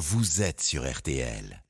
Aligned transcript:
vous 0.00 0.40
êtes 0.40 0.62
sur 0.62 0.90
RTL. 0.90 1.62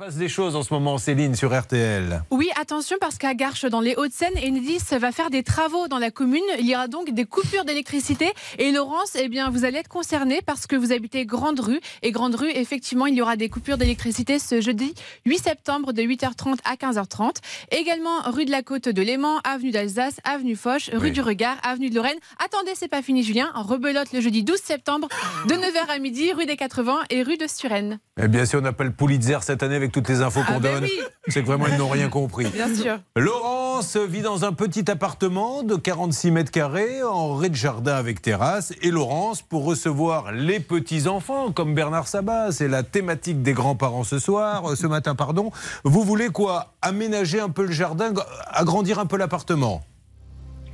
Il 0.00 0.04
passe 0.04 0.14
des 0.14 0.28
choses 0.28 0.54
en 0.54 0.62
ce 0.62 0.72
moment, 0.72 0.96
Céline, 0.96 1.34
sur 1.34 1.52
RTL. 1.58 2.22
Oui, 2.30 2.48
attention 2.54 2.96
parce 3.00 3.18
qu'à 3.18 3.34
Garches, 3.34 3.64
dans 3.64 3.80
les 3.80 3.96
Hauts-de-Seine, 3.96 4.34
Enedis 4.38 4.78
va 4.96 5.10
faire 5.10 5.28
des 5.28 5.42
travaux 5.42 5.88
dans 5.88 5.98
la 5.98 6.12
commune. 6.12 6.40
Il 6.60 6.68
y 6.68 6.76
aura 6.76 6.86
donc 6.86 7.10
des 7.10 7.24
coupures 7.24 7.64
d'électricité. 7.64 8.32
Et 8.58 8.70
Laurence, 8.70 9.16
eh 9.20 9.28
bien, 9.28 9.50
vous 9.50 9.64
allez 9.64 9.78
être 9.78 9.88
concerné 9.88 10.40
parce 10.46 10.68
que 10.68 10.76
vous 10.76 10.92
habitez 10.92 11.26
Grande 11.26 11.58
Rue. 11.58 11.80
Et 12.02 12.12
Grande 12.12 12.36
Rue, 12.36 12.48
effectivement, 12.50 13.06
il 13.06 13.14
y 13.16 13.22
aura 13.22 13.34
des 13.34 13.48
coupures 13.48 13.76
d'électricité 13.76 14.38
ce 14.38 14.60
jeudi 14.60 14.94
8 15.26 15.38
septembre 15.38 15.92
de 15.92 16.02
8h30 16.02 16.58
à 16.64 16.76
15h30. 16.76 17.38
Également, 17.72 18.20
rue 18.26 18.44
de 18.44 18.52
la 18.52 18.62
Côte 18.62 18.88
de 18.88 19.02
Léman, 19.02 19.40
avenue 19.42 19.72
d'Alsace, 19.72 20.20
avenue 20.22 20.54
Foch, 20.54 20.90
rue 20.92 21.06
Oui. 21.06 21.10
du 21.10 21.22
Regard, 21.22 21.56
avenue 21.64 21.90
de 21.90 21.96
Lorraine. 21.96 22.18
Attendez, 22.44 22.70
c'est 22.76 22.86
pas 22.86 23.02
fini, 23.02 23.24
Julien. 23.24 23.50
Rebelote 23.52 24.12
le 24.12 24.20
jeudi 24.20 24.44
12 24.44 24.60
septembre 24.62 25.08
de 25.48 25.54
9h 25.54 25.88
à 25.92 25.98
midi, 25.98 26.32
rue 26.32 26.46
des 26.46 26.56
80 26.56 26.98
et 27.10 27.24
rue 27.24 27.36
de 27.36 27.48
Suresnes. 27.48 27.98
Eh 28.22 28.28
bien, 28.28 28.44
si 28.44 28.54
on 28.54 28.64
appelle 28.64 28.92
Pulitzer 28.92 29.38
cette 29.42 29.64
année 29.64 29.74
avec 29.74 29.87
toutes 29.90 30.08
les 30.08 30.22
infos 30.22 30.40
qu'on 30.40 30.54
Ah 30.56 30.60
ben 30.60 30.74
donne, 30.74 30.84
oui. 30.84 31.00
c'est 31.28 31.42
que 31.42 31.46
vraiment 31.46 31.66
ils 31.66 31.76
n'ont 31.76 31.88
rien 31.88 32.08
compris. 32.08 32.46
Bien 32.46 32.74
sûr. 32.74 32.98
Laurence 33.16 33.96
vit 33.96 34.22
dans 34.22 34.44
un 34.44 34.52
petit 34.52 34.90
appartement 34.90 35.62
de 35.62 35.76
46 35.76 36.30
mètres 36.30 36.50
carrés 36.50 37.02
en 37.02 37.34
rez-de-jardin 37.34 37.94
avec 37.94 38.20
terrasse. 38.22 38.72
Et 38.82 38.90
Laurence, 38.90 39.42
pour 39.42 39.64
recevoir 39.64 40.32
les 40.32 40.60
petits-enfants, 40.60 41.52
comme 41.52 41.74
Bernard 41.74 42.08
Sabat, 42.08 42.52
c'est 42.52 42.68
la 42.68 42.82
thématique 42.82 43.42
des 43.42 43.52
grands-parents 43.52 44.04
ce 44.04 44.18
soir, 44.18 44.76
ce 44.76 44.86
matin, 44.86 45.14
pardon. 45.14 45.50
Vous 45.84 46.02
voulez 46.02 46.28
quoi? 46.28 46.74
Aménager 46.82 47.40
un 47.40 47.50
peu 47.50 47.64
le 47.66 47.72
jardin, 47.72 48.12
agrandir 48.50 48.98
un 48.98 49.06
peu 49.06 49.16
l'appartement? 49.16 49.82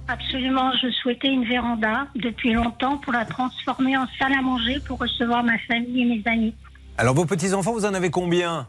Absolument, 0.06 0.70
je 0.82 0.90
souhaitais 0.90 1.28
une 1.28 1.44
véranda 1.46 2.06
depuis 2.14 2.52
longtemps 2.52 2.98
pour 2.98 3.12
la 3.12 3.24
transformer 3.24 3.96
en 3.96 4.06
salle 4.18 4.34
à 4.38 4.42
manger 4.42 4.78
pour 4.86 4.98
recevoir 4.98 5.42
ma 5.42 5.58
famille 5.66 6.02
et 6.02 6.04
mes 6.04 6.22
amis. 6.30 6.54
Alors, 6.98 7.14
vos 7.14 7.24
petits-enfants, 7.24 7.72
vous 7.72 7.86
en 7.86 7.94
avez 7.94 8.10
combien? 8.10 8.66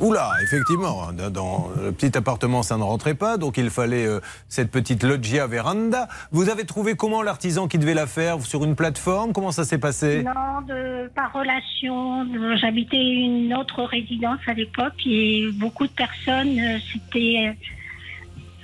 Oula, 0.00 0.30
effectivement, 0.44 1.08
dans- 1.12 1.70
le 1.82 1.90
petit 1.90 2.16
appartement, 2.16 2.62
ça 2.62 2.76
ne 2.76 2.84
rentrait 2.84 3.14
pas, 3.14 3.36
donc 3.36 3.56
il 3.56 3.68
fallait 3.68 4.06
euh, 4.06 4.20
cette 4.48 4.70
petite 4.70 5.02
loggia 5.02 5.48
veranda. 5.48 6.06
Vous 6.30 6.50
avez 6.50 6.64
trouvé 6.64 6.94
comment 6.94 7.20
l'artisan 7.20 7.66
qui 7.66 7.78
devait 7.78 7.94
la 7.94 8.06
faire 8.06 8.40
Sur 8.42 8.62
une 8.64 8.76
plateforme? 8.76 9.32
Comment 9.32 9.50
ça 9.50 9.64
s'est 9.64 9.78
passé? 9.78 10.22
Non, 10.22 10.60
de, 10.68 11.08
par 11.16 11.32
relation. 11.32 12.24
J'habitais 12.58 12.96
une 13.02 13.52
autre 13.54 13.82
résidence 13.82 14.38
à 14.46 14.54
l'époque 14.54 15.04
et 15.04 15.48
beaucoup 15.54 15.88
de 15.88 15.92
personnes 15.92 16.60
euh, 16.60 17.52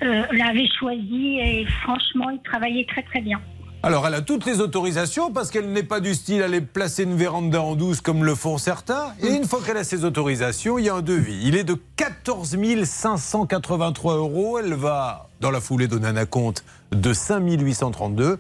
euh, 0.03 0.23
l'avaient 0.31 0.69
choisi 0.79 1.39
et 1.41 1.67
franchement, 1.83 2.31
ils 2.31 2.43
travaillaient 2.45 2.87
très 2.89 3.03
très 3.03 3.21
bien. 3.21 3.41
Alors, 3.87 4.07
elle 4.07 4.15
a 4.15 4.23
toutes 4.23 4.47
les 4.47 4.61
autorisations 4.61 5.31
parce 5.31 5.51
qu'elle 5.51 5.71
n'est 5.71 5.83
pas 5.83 6.01
du 6.01 6.15
style 6.15 6.41
à 6.41 6.47
aller 6.47 6.63
placer 6.63 7.03
une 7.03 7.17
véranda 7.17 7.61
en 7.61 7.75
douce 7.75 8.01
comme 8.01 8.25
le 8.25 8.35
font 8.35 8.57
certains. 8.57 9.13
Et 9.21 9.29
une 9.29 9.45
fois 9.45 9.61
qu'elle 9.63 9.77
a 9.77 9.85
ses 9.85 10.07
autorisations, 10.07 10.79
il 10.79 10.87
y 10.87 10.89
a 10.89 10.95
un 10.95 11.03
devis. 11.03 11.39
Il 11.43 11.55
est 11.55 11.65
de 11.65 11.77
14 11.97 12.57
583 12.85 14.17
euros. 14.17 14.59
Elle 14.59 14.73
va, 14.73 15.29
dans 15.43 15.51
la 15.51 15.61
foulée, 15.61 15.87
donner 15.87 16.09
un 16.09 16.17
acompte 16.17 16.65
de 16.93 17.13
5 17.13 17.43
832. 17.47 18.39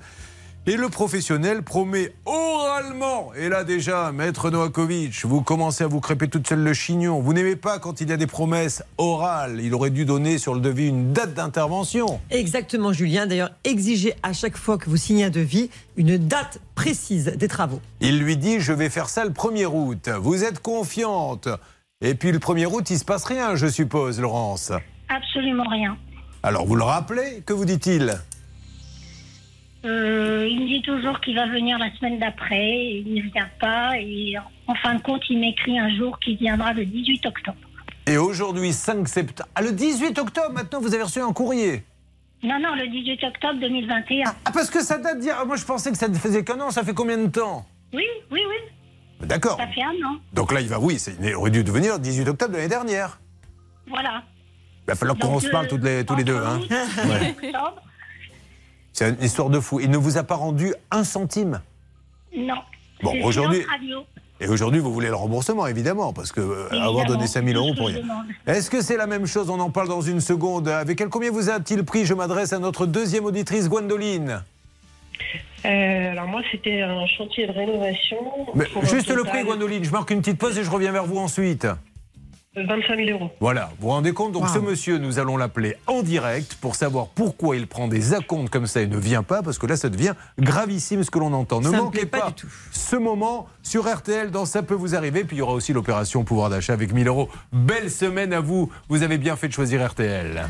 Et 0.66 0.78
le 0.78 0.88
professionnel 0.88 1.62
promet 1.62 2.14
oralement, 2.24 3.34
et 3.34 3.50
là 3.50 3.64
déjà, 3.64 4.12
maître 4.12 4.48
Novakovic, 4.48 5.26
vous 5.26 5.42
commencez 5.42 5.84
à 5.84 5.88
vous 5.88 6.00
crêper 6.00 6.26
toute 6.26 6.48
seule 6.48 6.62
le 6.62 6.72
chignon. 6.72 7.20
Vous 7.20 7.34
n'aimez 7.34 7.54
pas 7.54 7.78
quand 7.78 8.00
il 8.00 8.08
y 8.08 8.12
a 8.14 8.16
des 8.16 8.26
promesses 8.26 8.82
orales. 8.96 9.60
Il 9.60 9.74
aurait 9.74 9.90
dû 9.90 10.06
donner 10.06 10.38
sur 10.38 10.54
le 10.54 10.60
devis 10.60 10.88
une 10.88 11.12
date 11.12 11.34
d'intervention. 11.34 12.18
Exactement, 12.30 12.94
Julien. 12.94 13.26
D'ailleurs, 13.26 13.50
exigez 13.64 14.14
à 14.22 14.32
chaque 14.32 14.56
fois 14.56 14.78
que 14.78 14.88
vous 14.88 14.96
signez 14.96 15.24
un 15.24 15.30
devis 15.30 15.68
une 15.98 16.16
date 16.16 16.60
précise 16.74 17.26
des 17.36 17.48
travaux. 17.48 17.82
Il 18.00 18.20
lui 18.20 18.38
dit 18.38 18.60
Je 18.60 18.72
vais 18.72 18.88
faire 18.88 19.10
ça 19.10 19.26
le 19.26 19.32
1er 19.32 19.66
août. 19.66 20.08
Vous 20.18 20.44
êtes 20.44 20.60
confiante. 20.60 21.46
Et 22.00 22.14
puis 22.14 22.32
le 22.32 22.38
1er 22.38 22.64
août, 22.72 22.88
il 22.88 22.98
se 22.98 23.04
passe 23.04 23.24
rien, 23.26 23.54
je 23.54 23.66
suppose, 23.66 24.18
Laurence. 24.18 24.72
Absolument 25.10 25.68
rien. 25.68 25.98
Alors 26.42 26.64
vous 26.64 26.76
le 26.76 26.84
rappelez 26.84 27.42
Que 27.44 27.52
vous 27.52 27.66
dit-il? 27.66 28.18
Euh, 29.84 30.48
il 30.50 30.60
me 30.60 30.66
dit 30.66 30.82
toujours 30.82 31.20
qu'il 31.20 31.36
va 31.36 31.46
venir 31.46 31.78
la 31.78 31.94
semaine 31.96 32.18
d'après, 32.18 33.02
il 33.04 33.14
ne 33.14 33.20
vient 33.30 33.50
pas 33.60 33.98
et 33.98 34.34
en 34.66 34.74
fin 34.76 34.94
de 34.94 35.02
compte, 35.02 35.22
il 35.28 35.38
m'écrit 35.38 35.78
un 35.78 35.94
jour 35.94 36.18
qu'il 36.20 36.38
viendra 36.38 36.72
le 36.72 36.86
18 36.86 37.26
octobre. 37.26 37.58
Et 38.06 38.16
aujourd'hui, 38.16 38.72
5 38.72 39.06
septembre. 39.08 39.48
Ah, 39.54 39.62
le 39.62 39.72
18 39.72 40.18
octobre, 40.18 40.52
maintenant, 40.52 40.80
vous 40.80 40.94
avez 40.94 41.02
reçu 41.02 41.20
un 41.20 41.32
courrier. 41.32 41.84
Non, 42.42 42.58
non, 42.60 42.74
le 42.74 42.88
18 42.88 43.24
octobre 43.24 43.60
2021. 43.60 44.24
Ah, 44.44 44.50
parce 44.52 44.70
que 44.70 44.82
ça 44.82 44.98
date 44.98 45.18
d'hier. 45.20 45.44
Moi, 45.46 45.56
je 45.56 45.64
pensais 45.64 45.90
que 45.90 45.96
ça 45.96 46.08
ne 46.08 46.14
faisait 46.14 46.44
qu'un 46.44 46.60
an. 46.60 46.70
Ça 46.70 46.82
fait 46.84 46.92
combien 46.92 47.16
de 47.16 47.28
temps? 47.28 47.64
Oui, 47.94 48.04
oui, 48.30 48.40
oui, 48.46 49.26
D'accord. 49.26 49.56
ça 49.56 49.66
fait 49.68 49.82
un 49.82 50.06
an. 50.06 50.16
Donc 50.32 50.52
là, 50.52 50.60
il 50.60 50.68
va, 50.68 50.78
oui, 50.78 50.98
il 51.22 51.34
aurait 51.34 51.50
dû 51.50 51.64
devenir 51.64 51.94
le 51.94 52.00
18 52.00 52.28
octobre 52.28 52.52
de 52.52 52.56
l'année 52.56 52.68
dernière. 52.68 53.18
Voilà. 53.88 54.22
Il 54.86 54.88
va 54.88 54.94
falloir 54.94 55.16
qu'on 55.16 55.40
se 55.40 55.48
parle 55.48 55.66
euh, 55.66 55.68
toutes 55.70 55.84
les, 55.84 56.04
tous 56.04 56.16
les 56.16 56.24
deux. 56.24 56.36
Hein. 56.36 56.60
Ouais. 56.70 57.34
octobre, 57.46 57.82
C'est 58.94 59.08
une 59.08 59.22
histoire 59.22 59.50
de 59.50 59.60
fou. 59.60 59.80
Il 59.80 59.90
ne 59.90 59.96
vous 59.96 60.16
a 60.18 60.22
pas 60.22 60.36
rendu 60.36 60.72
un 60.90 61.02
centime. 61.04 61.60
Non. 62.34 62.54
Bon, 63.02 63.12
aujourd'hui-. 63.24 63.66
Et 64.40 64.48
aujourd'hui, 64.48 64.80
vous 64.80 64.92
voulez 64.92 65.08
le 65.08 65.14
remboursement, 65.14 65.66
évidemment, 65.66 66.12
parce 66.12 66.32
que 66.32 66.40
euh, 66.40 66.68
avoir 66.80 67.04
donné 67.06 67.26
5 67.26 67.44
000 67.44 67.58
euros 67.58 67.74
pour 67.74 67.88
rien. 67.88 68.00
Est-ce 68.46 68.70
que 68.70 68.82
c'est 68.82 68.96
la 68.96 69.06
même 69.06 69.26
chose? 69.26 69.50
On 69.50 69.58
en 69.60 69.70
parle 69.70 69.88
dans 69.88 70.00
une 70.00 70.20
seconde. 70.20 70.68
Avec 70.68 71.00
elle, 71.00 71.08
combien 71.08 71.30
vous 71.30 71.50
a-t-il 71.50 71.84
pris? 71.84 72.04
Je 72.04 72.14
m'adresse 72.14 72.52
à 72.52 72.58
notre 72.58 72.86
deuxième 72.86 73.24
auditrice, 73.24 73.68
Gwendoline. 73.68 74.42
Euh, 75.64 76.10
alors 76.12 76.28
moi, 76.28 76.42
c'était 76.52 76.82
un 76.82 77.06
chantier 77.06 77.46
de 77.46 77.52
rénovation. 77.52 78.18
Mais 78.54 78.66
juste 78.84 79.10
le 79.10 79.24
prix, 79.24 79.42
Gwendoline. 79.44 79.84
Je 79.84 79.90
marque 79.90 80.10
une 80.10 80.20
petite 80.20 80.38
pause 80.38 80.56
et 80.58 80.64
je 80.64 80.70
reviens 80.70 80.92
vers 80.92 81.04
vous 81.04 81.18
ensuite. 81.18 81.66
De 82.56 82.62
25 82.62 82.96
000 82.96 83.10
euros. 83.10 83.30
Voilà, 83.40 83.70
vous 83.78 83.88
vous 83.88 83.92
rendez 83.92 84.12
compte 84.12 84.32
Donc 84.32 84.48
ce 84.48 84.58
monsieur, 84.58 84.98
nous 84.98 85.18
allons 85.18 85.36
l'appeler 85.36 85.76
en 85.86 86.02
direct 86.02 86.56
pour 86.60 86.76
savoir 86.76 87.08
pourquoi 87.08 87.56
il 87.56 87.66
prend 87.66 87.88
des 87.88 88.14
acomptes 88.14 88.50
comme 88.50 88.66
ça 88.66 88.80
et 88.80 88.86
ne 88.86 88.96
vient 88.96 89.22
pas, 89.22 89.42
parce 89.42 89.58
que 89.58 89.66
là, 89.66 89.76
ça 89.76 89.88
devient 89.88 90.14
gravissime 90.38 91.02
ce 91.02 91.10
que 91.10 91.18
l'on 91.18 91.32
entend. 91.32 91.60
Ne 91.60 91.70
Ça 91.70 91.76
manquez 91.78 92.06
pas 92.06 92.28
du 92.28 92.34
tout. 92.34 92.48
ce 92.72 92.96
moment 92.96 93.46
sur 93.62 93.92
RTL 93.92 94.30
dans 94.30 94.44
Ça 94.44 94.62
peut 94.62 94.74
vous 94.74 94.94
arriver. 94.94 95.24
Puis 95.24 95.36
il 95.36 95.38
y 95.40 95.42
aura 95.42 95.54
aussi 95.54 95.72
l'opération 95.72 96.22
pouvoir 96.24 96.50
d'achat 96.50 96.72
avec 96.72 96.92
1000 96.92 97.08
euros. 97.08 97.28
Belle 97.52 97.90
semaine 97.90 98.32
à 98.32 98.40
vous. 98.40 98.70
Vous 98.88 99.02
avez 99.02 99.18
bien 99.18 99.36
fait 99.36 99.48
de 99.48 99.52
choisir 99.52 99.84
RTL. 99.86 100.44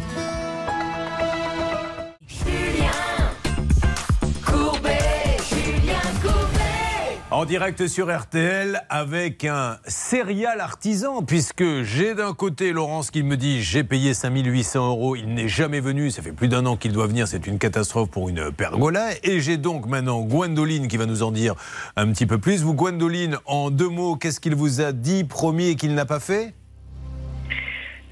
En 7.34 7.46
direct 7.46 7.88
sur 7.88 8.16
RTL 8.16 8.84
avec 8.88 9.44
un 9.44 9.78
serial 9.88 10.60
artisan, 10.60 11.24
puisque 11.24 11.82
j'ai 11.82 12.14
d'un 12.14 12.32
côté 12.32 12.70
Laurence 12.70 13.10
qui 13.10 13.24
me 13.24 13.36
dit 13.36 13.60
j'ai 13.60 13.82
payé 13.82 14.14
5800 14.14 14.90
euros, 14.90 15.16
il 15.16 15.34
n'est 15.34 15.48
jamais 15.48 15.80
venu, 15.80 16.12
ça 16.12 16.22
fait 16.22 16.30
plus 16.30 16.46
d'un 16.46 16.64
an 16.64 16.76
qu'il 16.76 16.92
doit 16.92 17.08
venir, 17.08 17.26
c'est 17.26 17.48
une 17.48 17.58
catastrophe 17.58 18.08
pour 18.08 18.28
une 18.28 18.52
pergola. 18.52 19.08
Et 19.24 19.40
j'ai 19.40 19.56
donc 19.56 19.86
maintenant 19.86 20.20
Gwendoline 20.20 20.86
qui 20.86 20.96
va 20.96 21.06
nous 21.06 21.24
en 21.24 21.32
dire 21.32 21.56
un 21.96 22.06
petit 22.12 22.24
peu 22.24 22.38
plus. 22.38 22.62
Vous, 22.62 22.72
Gwendoline, 22.72 23.38
en 23.46 23.72
deux 23.72 23.88
mots, 23.88 24.14
qu'est-ce 24.14 24.38
qu'il 24.38 24.54
vous 24.54 24.80
a 24.80 24.92
dit, 24.92 25.24
promis 25.24 25.70
et 25.70 25.74
qu'il 25.74 25.92
n'a 25.96 26.06
pas 26.06 26.20
fait? 26.20 26.54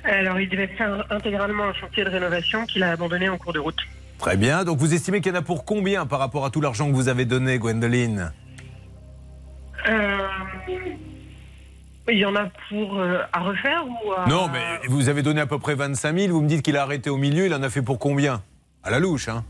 Alors, 0.02 0.40
il 0.40 0.48
devait 0.48 0.66
faire 0.66 1.06
intégralement 1.10 1.66
un 1.66 1.74
chantier 1.74 2.02
de 2.02 2.10
rénovation 2.10 2.66
qu'il 2.66 2.82
a 2.82 2.90
abandonné 2.90 3.28
en 3.28 3.38
cours 3.38 3.52
de 3.52 3.60
route. 3.60 3.78
Très 4.18 4.36
bien, 4.36 4.64
donc 4.64 4.78
vous 4.78 4.94
estimez 4.94 5.20
qu'il 5.20 5.32
y 5.32 5.36
en 5.36 5.38
a 5.38 5.42
pour 5.42 5.64
combien 5.64 6.06
par 6.06 6.18
rapport 6.18 6.44
à 6.44 6.50
tout 6.50 6.60
l'argent 6.60 6.88
que 6.88 6.94
vous 6.96 7.08
avez 7.08 7.24
donné, 7.24 7.58
Gwendoline? 7.58 8.32
Il 12.08 12.18
y 12.18 12.24
en 12.24 12.34
a 12.34 12.46
pour 12.68 12.98
euh, 12.98 13.22
à 13.32 13.40
refaire 13.40 13.84
ou 13.86 14.12
à... 14.12 14.26
Non, 14.28 14.48
mais 14.52 14.86
vous 14.88 15.08
avez 15.08 15.22
donné 15.22 15.40
à 15.40 15.46
peu 15.46 15.58
près 15.58 15.74
25 15.74 16.16
000, 16.16 16.32
vous 16.32 16.42
me 16.42 16.48
dites 16.48 16.62
qu'il 16.62 16.76
a 16.76 16.82
arrêté 16.82 17.10
au 17.10 17.16
milieu, 17.16 17.46
il 17.46 17.54
en 17.54 17.62
a 17.62 17.70
fait 17.70 17.82
pour 17.82 17.98
combien? 17.98 18.42
À 18.82 18.90
la 18.90 18.98
louche, 18.98 19.28
hein 19.28 19.44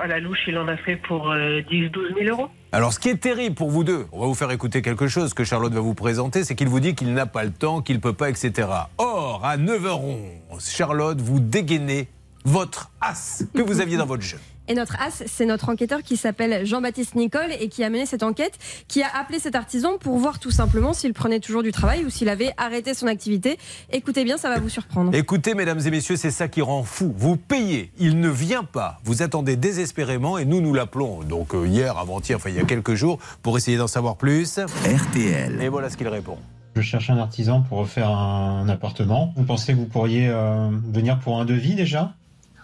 À 0.00 0.06
la 0.06 0.18
louche, 0.18 0.40
il 0.46 0.58
en 0.58 0.68
a 0.68 0.76
fait 0.76 0.96
pour 0.96 1.30
euh, 1.30 1.60
10-12 1.70 2.24
000 2.24 2.36
euros. 2.36 2.48
Alors, 2.72 2.92
ce 2.92 2.98
qui 2.98 3.08
est 3.08 3.16
terrible 3.16 3.54
pour 3.54 3.70
vous 3.70 3.84
deux, 3.84 4.06
on 4.12 4.20
va 4.20 4.26
vous 4.26 4.34
faire 4.34 4.50
écouter 4.50 4.82
quelque 4.82 5.08
chose 5.08 5.34
que 5.34 5.44
Charlotte 5.44 5.72
va 5.72 5.80
vous 5.80 5.94
présenter, 5.94 6.44
c'est 6.44 6.54
qu'il 6.54 6.68
vous 6.68 6.80
dit 6.80 6.94
qu'il 6.94 7.12
n'a 7.14 7.26
pas 7.26 7.44
le 7.44 7.52
temps, 7.52 7.82
qu'il 7.82 7.96
ne 7.96 8.00
peut 8.00 8.12
pas, 8.12 8.30
etc. 8.30 8.68
Or, 8.98 9.42
à 9.44 9.56
9h11, 9.56 10.74
Charlotte, 10.76 11.20
vous 11.20 11.40
dégainez 11.40 12.08
votre 12.44 12.90
as 13.00 13.44
que 13.54 13.62
vous 13.62 13.80
aviez 13.80 13.96
dans 13.96 14.06
votre 14.06 14.22
jeu. 14.22 14.38
Et 14.70 14.74
notre 14.74 14.94
as, 15.02 15.24
c'est 15.26 15.46
notre 15.46 15.68
enquêteur 15.68 16.04
qui 16.04 16.16
s'appelle 16.16 16.64
Jean-Baptiste 16.64 17.16
Nicole 17.16 17.50
et 17.58 17.68
qui 17.68 17.82
a 17.82 17.90
mené 17.90 18.06
cette 18.06 18.22
enquête, 18.22 18.56
qui 18.86 19.02
a 19.02 19.08
appelé 19.18 19.40
cet 19.40 19.56
artisan 19.56 19.98
pour 19.98 20.16
voir 20.16 20.38
tout 20.38 20.52
simplement 20.52 20.92
s'il 20.92 21.12
prenait 21.12 21.40
toujours 21.40 21.64
du 21.64 21.72
travail 21.72 22.04
ou 22.04 22.08
s'il 22.08 22.28
avait 22.28 22.52
arrêté 22.56 22.94
son 22.94 23.08
activité. 23.08 23.58
Écoutez 23.90 24.22
bien, 24.22 24.38
ça 24.38 24.48
va 24.48 24.60
vous 24.60 24.68
surprendre. 24.68 25.12
Écoutez, 25.12 25.54
mesdames 25.54 25.80
et 25.84 25.90
messieurs, 25.90 26.14
c'est 26.14 26.30
ça 26.30 26.46
qui 26.46 26.62
rend 26.62 26.84
fou. 26.84 27.12
Vous 27.16 27.36
payez, 27.36 27.90
il 27.98 28.20
ne 28.20 28.28
vient 28.28 28.62
pas. 28.62 29.00
Vous 29.02 29.22
attendez 29.22 29.56
désespérément 29.56 30.38
et 30.38 30.44
nous, 30.44 30.60
nous 30.60 30.72
l'appelons. 30.72 31.24
Donc, 31.24 31.52
euh, 31.52 31.66
hier, 31.66 31.98
avant-hier, 31.98 32.36
enfin, 32.36 32.50
il 32.50 32.54
y 32.54 32.60
a 32.60 32.64
quelques 32.64 32.94
jours, 32.94 33.18
pour 33.42 33.56
essayer 33.56 33.76
d'en 33.76 33.88
savoir 33.88 34.18
plus. 34.18 34.60
RTL. 34.60 35.60
Et 35.60 35.68
voilà 35.68 35.90
ce 35.90 35.96
qu'il 35.96 36.06
répond. 36.06 36.38
Je 36.76 36.82
cherche 36.82 37.10
un 37.10 37.18
artisan 37.18 37.62
pour 37.62 37.78
refaire 37.78 38.10
un 38.10 38.68
appartement. 38.68 39.32
Vous 39.36 39.42
pensez 39.42 39.72
que 39.72 39.78
vous 39.78 39.86
pourriez 39.86 40.28
euh, 40.28 40.70
venir 40.92 41.18
pour 41.18 41.40
un 41.40 41.44
devis 41.44 41.74
déjà? 41.74 42.14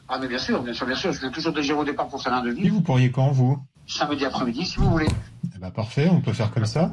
Ah, 0.08 0.18
mais 0.20 0.28
bien 0.28 0.38
sûr, 0.38 0.62
bien 0.62 0.72
sûr, 0.72 0.86
bien 0.86 0.94
sûr. 0.96 1.12
Je 1.12 1.20
vais 1.20 1.30
toujours 1.30 1.52
déjà 1.52 1.74
au 1.74 1.84
départ 1.84 2.08
pour 2.08 2.22
faire 2.22 2.32
un 2.34 2.44
Et 2.44 2.50
devis. 2.50 2.68
vous 2.68 2.80
pourriez 2.80 3.10
quand, 3.10 3.30
vous? 3.32 3.58
Samedi 3.86 4.24
après-midi, 4.24 4.64
si 4.64 4.78
vous 4.78 4.90
voulez. 4.90 5.08
Eh 5.54 5.58
ben, 5.58 5.70
Parfait, 5.70 6.08
on 6.10 6.20
peut 6.20 6.32
faire 6.32 6.50
comme 6.52 6.66
ça. 6.66 6.90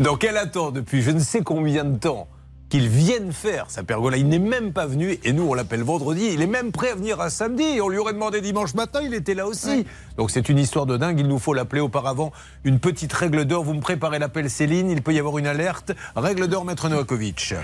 Donc 0.00 0.24
elle 0.24 0.36
attend 0.36 0.70
depuis 0.72 1.02
je 1.02 1.10
ne 1.12 1.20
sais 1.20 1.42
combien 1.42 1.84
de 1.84 1.96
temps 1.96 2.26
qu'il 2.68 2.88
vienne 2.88 3.32
faire 3.32 3.66
sa 3.70 3.84
pergola? 3.84 4.16
Il 4.16 4.26
n'est 4.28 4.38
même 4.40 4.72
pas 4.72 4.86
venu 4.86 5.18
et 5.22 5.32
nous 5.32 5.44
on 5.44 5.54
l'appelle 5.54 5.82
vendredi. 5.82 6.30
Il 6.32 6.42
est 6.42 6.46
même 6.48 6.72
prêt 6.72 6.90
à 6.90 6.94
venir 6.96 7.20
à 7.20 7.30
samedi. 7.30 7.80
On 7.80 7.88
lui 7.88 7.98
aurait 7.98 8.12
demandé 8.14 8.40
dimanche 8.40 8.74
matin, 8.74 9.00
il 9.02 9.14
était 9.14 9.34
là 9.34 9.46
aussi. 9.46 9.86
Donc 10.16 10.30
c'est 10.30 10.48
une 10.48 10.58
histoire 10.58 10.84
de 10.86 10.96
dingue. 10.96 11.20
Il 11.20 11.28
nous 11.28 11.38
faut 11.38 11.54
l'appeler 11.54 11.80
auparavant. 11.80 12.32
Une 12.64 12.80
petite 12.80 13.12
règle 13.12 13.44
d'or. 13.44 13.62
Vous 13.64 13.74
me 13.74 13.80
préparez 13.80 14.18
l'appel 14.18 14.50
Céline. 14.50 14.90
Il 14.90 15.02
peut 15.02 15.14
y 15.14 15.18
avoir 15.18 15.38
une 15.38 15.46
alerte. 15.46 15.92
Règle 16.16 16.48
d'or, 16.48 16.64
maître 16.64 16.88
Novakovic. 16.88 17.54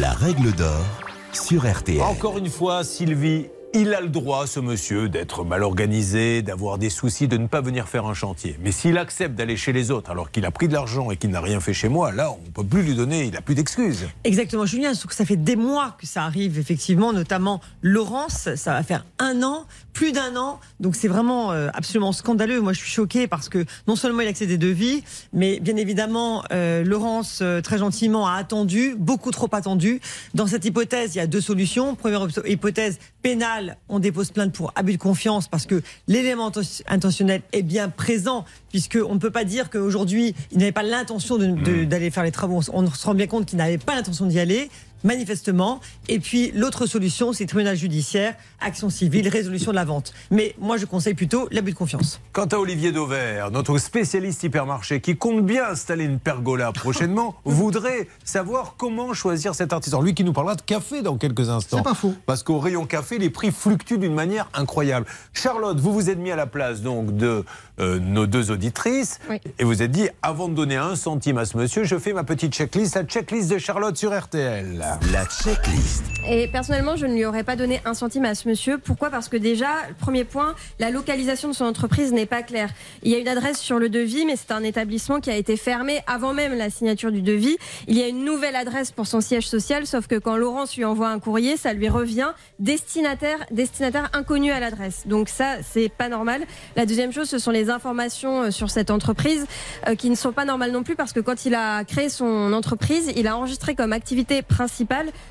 La 0.00 0.12
règle 0.12 0.52
d'or 0.52 0.84
sur 1.32 1.66
RTL. 1.70 2.02
Encore 2.02 2.36
une 2.38 2.50
fois, 2.50 2.84
Sylvie. 2.84 3.46
Il 3.74 3.92
a 3.92 4.00
le 4.00 4.08
droit, 4.08 4.46
ce 4.46 4.60
monsieur, 4.60 5.10
d'être 5.10 5.44
mal 5.44 5.62
organisé, 5.62 6.40
d'avoir 6.40 6.78
des 6.78 6.88
soucis, 6.88 7.28
de 7.28 7.36
ne 7.36 7.46
pas 7.46 7.60
venir 7.60 7.86
faire 7.86 8.06
un 8.06 8.14
chantier. 8.14 8.58
Mais 8.62 8.72
s'il 8.72 8.96
accepte 8.96 9.34
d'aller 9.34 9.58
chez 9.58 9.74
les 9.74 9.90
autres 9.90 10.10
alors 10.10 10.30
qu'il 10.30 10.46
a 10.46 10.50
pris 10.50 10.68
de 10.68 10.72
l'argent 10.72 11.10
et 11.10 11.18
qu'il 11.18 11.28
n'a 11.28 11.42
rien 11.42 11.60
fait 11.60 11.74
chez 11.74 11.90
moi, 11.90 12.10
là, 12.10 12.32
on 12.32 12.42
ne 12.46 12.50
peut 12.50 12.64
plus 12.64 12.82
lui 12.82 12.94
donner, 12.94 13.24
il 13.24 13.32
n'a 13.32 13.42
plus 13.42 13.54
d'excuses. 13.54 14.08
Exactement, 14.24 14.64
Julien. 14.64 14.94
Sauf 14.94 15.10
que 15.10 15.14
ça 15.14 15.26
fait 15.26 15.36
des 15.36 15.54
mois 15.54 15.96
que 16.00 16.06
ça 16.06 16.22
arrive, 16.24 16.58
effectivement, 16.58 17.12
notamment 17.12 17.60
Laurence. 17.82 18.48
Ça 18.54 18.72
va 18.72 18.82
faire 18.82 19.04
un 19.18 19.42
an, 19.42 19.66
plus 19.98 20.12
d'un 20.12 20.36
an. 20.36 20.60
Donc 20.78 20.94
c'est 20.94 21.08
vraiment 21.08 21.50
euh, 21.50 21.70
absolument 21.74 22.12
scandaleux. 22.12 22.60
Moi, 22.60 22.72
je 22.72 22.78
suis 22.78 22.88
choquée 22.88 23.26
parce 23.26 23.48
que 23.48 23.64
non 23.88 23.96
seulement 23.96 24.20
il 24.20 24.28
a 24.28 24.30
accès 24.30 24.46
des 24.46 24.56
devis, 24.56 25.02
mais 25.32 25.58
bien 25.58 25.74
évidemment, 25.74 26.44
euh, 26.52 26.84
Laurence, 26.84 27.40
euh, 27.42 27.60
très 27.60 27.78
gentiment, 27.78 28.28
a 28.28 28.34
attendu, 28.34 28.94
beaucoup 28.96 29.32
trop 29.32 29.48
attendu. 29.50 30.00
Dans 30.34 30.46
cette 30.46 30.64
hypothèse, 30.64 31.16
il 31.16 31.18
y 31.18 31.20
a 31.20 31.26
deux 31.26 31.40
solutions. 31.40 31.96
Première 31.96 32.28
hypothèse, 32.46 33.00
pénale, 33.22 33.76
on 33.88 33.98
dépose 33.98 34.30
plainte 34.30 34.52
pour 34.52 34.72
abus 34.76 34.92
de 34.92 34.98
confiance 34.98 35.48
parce 35.48 35.66
que 35.66 35.82
l'élément 36.06 36.52
intentionnel 36.86 37.42
est 37.52 37.62
bien 37.62 37.88
présent, 37.88 38.44
puisqu'on 38.68 39.14
ne 39.14 39.18
peut 39.18 39.32
pas 39.32 39.42
dire 39.42 39.68
qu'aujourd'hui, 39.68 40.36
il 40.52 40.58
n'avait 40.58 40.70
pas 40.70 40.84
l'intention 40.84 41.38
d'aller 41.38 42.10
faire 42.12 42.22
les 42.22 42.30
travaux. 42.30 42.60
On 42.72 42.88
se 42.88 43.04
rend 43.04 43.14
bien 43.14 43.26
compte 43.26 43.46
qu'il 43.46 43.58
n'avait 43.58 43.78
pas 43.78 43.96
l'intention 43.96 44.26
d'y 44.26 44.38
aller 44.38 44.70
manifestement. 45.04 45.80
Et 46.08 46.18
puis 46.18 46.50
l'autre 46.54 46.86
solution, 46.86 47.32
c'est 47.32 47.46
tribunal 47.46 47.76
judiciaire, 47.76 48.34
action 48.60 48.90
civile, 48.90 49.28
résolution 49.28 49.70
de 49.70 49.76
la 49.76 49.84
vente. 49.84 50.12
Mais 50.30 50.54
moi, 50.58 50.76
je 50.76 50.86
conseille 50.86 51.14
plutôt 51.14 51.48
l'abus 51.50 51.72
de 51.72 51.76
confiance. 51.76 52.20
Quant 52.32 52.46
à 52.46 52.56
Olivier 52.56 52.92
Dauvert, 52.92 53.50
notre 53.50 53.78
spécialiste 53.78 54.42
hypermarché 54.42 55.00
qui 55.00 55.16
compte 55.16 55.44
bien 55.44 55.68
installer 55.68 56.04
une 56.04 56.18
pergola 56.18 56.72
prochainement, 56.72 57.36
voudrait 57.44 58.08
savoir 58.24 58.74
comment 58.76 59.12
choisir 59.14 59.54
cet 59.54 59.72
artisan. 59.72 60.00
Lui 60.00 60.14
qui 60.14 60.24
nous 60.24 60.32
parlera 60.32 60.54
de 60.54 60.62
café 60.62 61.02
dans 61.02 61.16
quelques 61.16 61.48
instants. 61.48 61.78
C'est 61.78 61.82
pas 61.82 61.94
faux. 61.94 62.14
Parce 62.26 62.42
qu'au 62.42 62.58
rayon 62.58 62.86
café, 62.86 63.18
les 63.18 63.30
prix 63.30 63.52
fluctuent 63.52 63.98
d'une 63.98 64.14
manière 64.14 64.48
incroyable. 64.54 65.06
Charlotte, 65.32 65.78
vous 65.78 65.92
vous 65.92 66.10
êtes 66.10 66.18
mis 66.18 66.30
à 66.30 66.36
la 66.36 66.46
place 66.46 66.82
donc 66.82 67.16
de 67.16 67.44
euh, 67.80 67.98
nos 67.98 68.26
deux 68.26 68.50
auditrices 68.50 69.20
et 69.58 69.64
vous 69.64 69.82
êtes 69.82 69.90
dit 69.90 70.08
avant 70.22 70.48
de 70.48 70.54
donner 70.54 70.76
un 70.76 70.96
centime 70.96 71.38
à 71.38 71.44
ce 71.44 71.56
monsieur, 71.56 71.84
je 71.84 71.96
fais 71.96 72.12
ma 72.12 72.24
petite 72.24 72.52
checklist, 72.52 72.96
la 72.96 73.04
checklist 73.04 73.50
de 73.50 73.58
Charlotte 73.58 73.96
sur 73.96 74.16
RTL. 74.16 74.84
La 75.12 75.26
checklist. 75.26 76.02
Et 76.26 76.48
personnellement, 76.48 76.96
je 76.96 77.04
ne 77.04 77.12
lui 77.12 77.24
aurais 77.26 77.44
pas 77.44 77.56
donné 77.56 77.80
un 77.84 77.92
centime 77.92 78.24
à 78.24 78.34
ce 78.34 78.48
monsieur. 78.48 78.78
Pourquoi? 78.78 79.10
Parce 79.10 79.28
que 79.28 79.36
déjà, 79.36 79.68
premier 79.98 80.24
point, 80.24 80.54
la 80.78 80.90
localisation 80.90 81.48
de 81.48 81.54
son 81.54 81.66
entreprise 81.66 82.12
n'est 82.12 82.26
pas 82.26 82.42
claire. 82.42 82.70
Il 83.02 83.10
y 83.10 83.14
a 83.14 83.18
une 83.18 83.28
adresse 83.28 83.58
sur 83.58 83.78
le 83.78 83.90
devis, 83.90 84.24
mais 84.24 84.36
c'est 84.36 84.52
un 84.52 84.62
établissement 84.62 85.20
qui 85.20 85.30
a 85.30 85.36
été 85.36 85.58
fermé 85.58 86.00
avant 86.06 86.32
même 86.32 86.54
la 86.54 86.70
signature 86.70 87.12
du 87.12 87.20
devis. 87.20 87.58
Il 87.86 87.98
y 87.98 88.02
a 88.02 88.08
une 88.08 88.24
nouvelle 88.24 88.56
adresse 88.56 88.90
pour 88.90 89.06
son 89.06 89.20
siège 89.20 89.46
social, 89.46 89.86
sauf 89.86 90.06
que 90.06 90.16
quand 90.16 90.36
Laurence 90.36 90.74
lui 90.76 90.86
envoie 90.86 91.10
un 91.10 91.18
courrier, 91.18 91.58
ça 91.58 91.74
lui 91.74 91.88
revient 91.90 92.32
destinataire, 92.58 93.38
destinataire 93.50 94.08
inconnu 94.14 94.52
à 94.52 94.60
l'adresse. 94.60 95.02
Donc 95.06 95.28
ça, 95.28 95.56
c'est 95.70 95.90
pas 95.90 96.08
normal. 96.08 96.42
La 96.76 96.86
deuxième 96.86 97.12
chose, 97.12 97.28
ce 97.28 97.38
sont 97.38 97.50
les 97.50 97.68
informations 97.68 98.44
euh, 98.44 98.50
sur 98.50 98.70
cette 98.70 98.90
entreprise 98.90 99.46
euh, 99.86 99.94
qui 99.94 100.08
ne 100.08 100.14
sont 100.14 100.32
pas 100.32 100.46
normales 100.46 100.72
non 100.72 100.82
plus 100.82 100.96
parce 100.96 101.12
que 101.12 101.20
quand 101.20 101.44
il 101.44 101.54
a 101.54 101.84
créé 101.84 102.08
son 102.08 102.54
entreprise, 102.54 103.12
il 103.16 103.26
a 103.26 103.36
enregistré 103.36 103.74
comme 103.74 103.92
activité 103.92 104.40
principale 104.42 104.77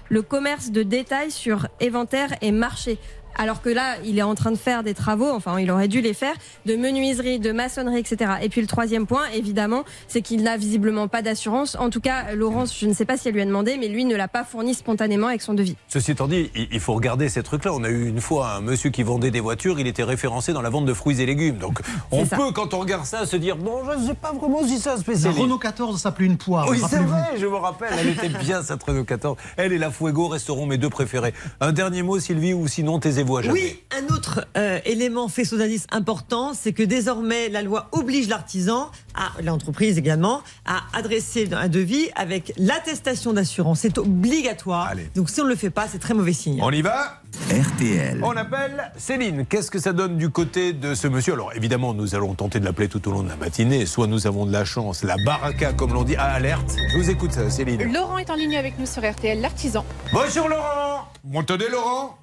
le 0.09 0.21
commerce 0.21 0.71
de 0.71 0.83
détail 0.83 1.31
sur 1.31 1.67
éventaire 1.79 2.35
et 2.41 2.51
marché 2.51 2.97
alors 3.37 3.61
que 3.61 3.69
là, 3.69 3.95
il 4.05 4.17
est 4.17 4.23
en 4.23 4.35
train 4.35 4.51
de 4.51 4.57
faire 4.57 4.83
des 4.83 4.93
travaux, 4.93 5.29
enfin, 5.29 5.59
il 5.59 5.69
aurait 5.71 5.87
dû 5.87 6.01
les 6.01 6.13
faire, 6.13 6.33
de 6.65 6.75
menuiserie, 6.75 7.39
de 7.39 7.51
maçonnerie, 7.51 7.99
etc. 7.99 8.31
Et 8.41 8.49
puis 8.49 8.61
le 8.61 8.67
troisième 8.67 9.05
point, 9.05 9.23
évidemment, 9.33 9.83
c'est 10.07 10.21
qu'il 10.21 10.43
n'a 10.43 10.57
visiblement 10.57 11.07
pas 11.07 11.21
d'assurance. 11.21 11.75
En 11.79 11.89
tout 11.89 12.01
cas, 12.01 12.33
Laurence, 12.33 12.77
je 12.77 12.85
ne 12.87 12.93
sais 12.93 13.05
pas 13.05 13.17
si 13.17 13.27
elle 13.27 13.35
lui 13.35 13.41
a 13.41 13.45
demandé, 13.45 13.77
mais 13.79 13.87
lui 13.87 14.05
ne 14.05 14.15
l'a 14.15 14.27
pas 14.27 14.43
fourni 14.43 14.73
spontanément 14.73 15.27
avec 15.27 15.41
son 15.41 15.53
devis. 15.53 15.75
Ceci 15.87 16.11
étant 16.11 16.27
dit, 16.27 16.51
il 16.55 16.79
faut 16.79 16.93
regarder 16.93 17.29
ces 17.29 17.43
trucs-là. 17.43 17.73
On 17.73 17.83
a 17.83 17.89
eu 17.89 18.07
une 18.07 18.21
fois 18.21 18.51
un 18.51 18.61
monsieur 18.61 18.89
qui 18.89 19.03
vendait 19.03 19.31
des 19.31 19.39
voitures, 19.39 19.79
il 19.79 19.87
était 19.87 20.03
référencé 20.03 20.53
dans 20.53 20.61
la 20.61 20.69
vente 20.69 20.85
de 20.85 20.93
fruits 20.93 21.21
et 21.21 21.25
légumes. 21.25 21.57
Donc 21.57 21.79
on 22.11 22.25
peut, 22.25 22.51
quand 22.53 22.73
on 22.73 22.79
regarde 22.79 23.05
ça, 23.05 23.25
se 23.25 23.35
dire, 23.35 23.57
bon, 23.57 23.81
je 23.85 23.99
ne 23.99 24.07
sais 24.07 24.15
pas 24.15 24.31
vraiment 24.31 24.65
si 24.65 24.79
ça 24.79 24.97
spécial. 24.97 25.33
La 25.33 25.41
Renault 25.41 25.57
14 25.57 25.99
s'appelait 25.99 26.25
une 26.25 26.37
poire. 26.37 26.67
Oui, 26.69 26.81
c'est 26.89 26.97
vrai, 26.97 27.37
je 27.37 27.45
me 27.45 27.55
rappelle, 27.55 27.93
elle 27.99 28.09
était 28.09 28.29
bien 28.29 28.63
cette 28.63 28.83
Renault 28.83 29.03
14. 29.03 29.37
Elle 29.57 29.73
et 29.73 29.77
la 29.77 29.91
Fuego 29.91 30.27
resteront 30.27 30.65
mes 30.65 30.77
deux 30.77 30.89
préférés. 30.89 31.33
Un 31.59 31.71
dernier 31.71 32.03
mot, 32.03 32.19
Sylvie, 32.19 32.53
ou 32.53 32.67
sinon 32.67 32.99
taisez-vous 33.27 33.37
à 33.37 33.41
jamais. 33.41 33.53
Oui, 33.53 33.83
un 33.91 34.13
autre 34.13 34.47
euh, 34.57 34.79
élément 34.85 35.27
faisceau 35.27 35.57
d'indice 35.57 35.87
important, 35.91 36.53
c'est 36.53 36.73
que 36.73 36.83
désormais 36.83 37.49
la 37.49 37.61
loi 37.61 37.89
oblige 37.91 38.27
l'artisan, 38.27 38.91
à 39.15 39.41
l'entreprise 39.41 39.97
également, 39.97 40.41
à 40.65 40.81
adresser 40.93 41.49
un 41.53 41.67
devis 41.67 42.09
avec 42.15 42.53
l'attestation 42.57 43.33
d'assurance. 43.33 43.79
C'est 43.79 43.97
obligatoire. 43.97 44.93
Donc 45.15 45.29
si 45.29 45.41
on 45.41 45.45
ne 45.45 45.49
le 45.49 45.55
fait 45.55 45.69
pas, 45.69 45.87
c'est 45.87 45.99
très 45.99 46.13
mauvais 46.13 46.33
signe. 46.33 46.59
On 46.61 46.71
y 46.71 46.81
va 46.81 47.21
RTL. 47.51 48.21
On 48.23 48.31
appelle 48.31 48.91
Céline. 48.97 49.45
Qu'est-ce 49.45 49.69
que 49.69 49.79
ça 49.79 49.93
donne 49.93 50.17
du 50.17 50.29
côté 50.29 50.73
de 50.73 50.95
ce 50.95 51.07
monsieur? 51.07 51.33
Alors 51.33 51.53
évidemment, 51.53 51.93
nous 51.93 52.15
allons 52.15 52.33
tenter 52.33 52.59
de 52.59 52.65
l'appeler 52.65 52.87
tout 52.87 53.07
au 53.07 53.11
long 53.11 53.23
de 53.23 53.29
la 53.29 53.35
matinée. 53.35 53.85
Soit 53.85 54.07
nous 54.07 54.27
avons 54.27 54.45
de 54.45 54.51
la 54.51 54.65
chance, 54.65 55.03
la 55.03 55.15
baraka 55.25 55.73
comme 55.73 55.93
l'on 55.93 56.03
dit, 56.03 56.15
à 56.15 56.25
alerte. 56.25 56.75
Je 56.91 56.97
vous 56.97 57.09
écoute, 57.09 57.37
Céline. 57.49 57.91
Laurent 57.93 58.17
est 58.17 58.29
en 58.29 58.35
ligne 58.35 58.57
avec 58.57 58.79
nous 58.79 58.85
sur 58.85 59.07
RTL, 59.07 59.39
l'artisan. 59.39 59.85
Bonjour 60.13 60.47
Laurent. 60.49 61.07
Vous 61.23 61.33
m'entendez 61.33 61.67
Laurent 61.69 62.17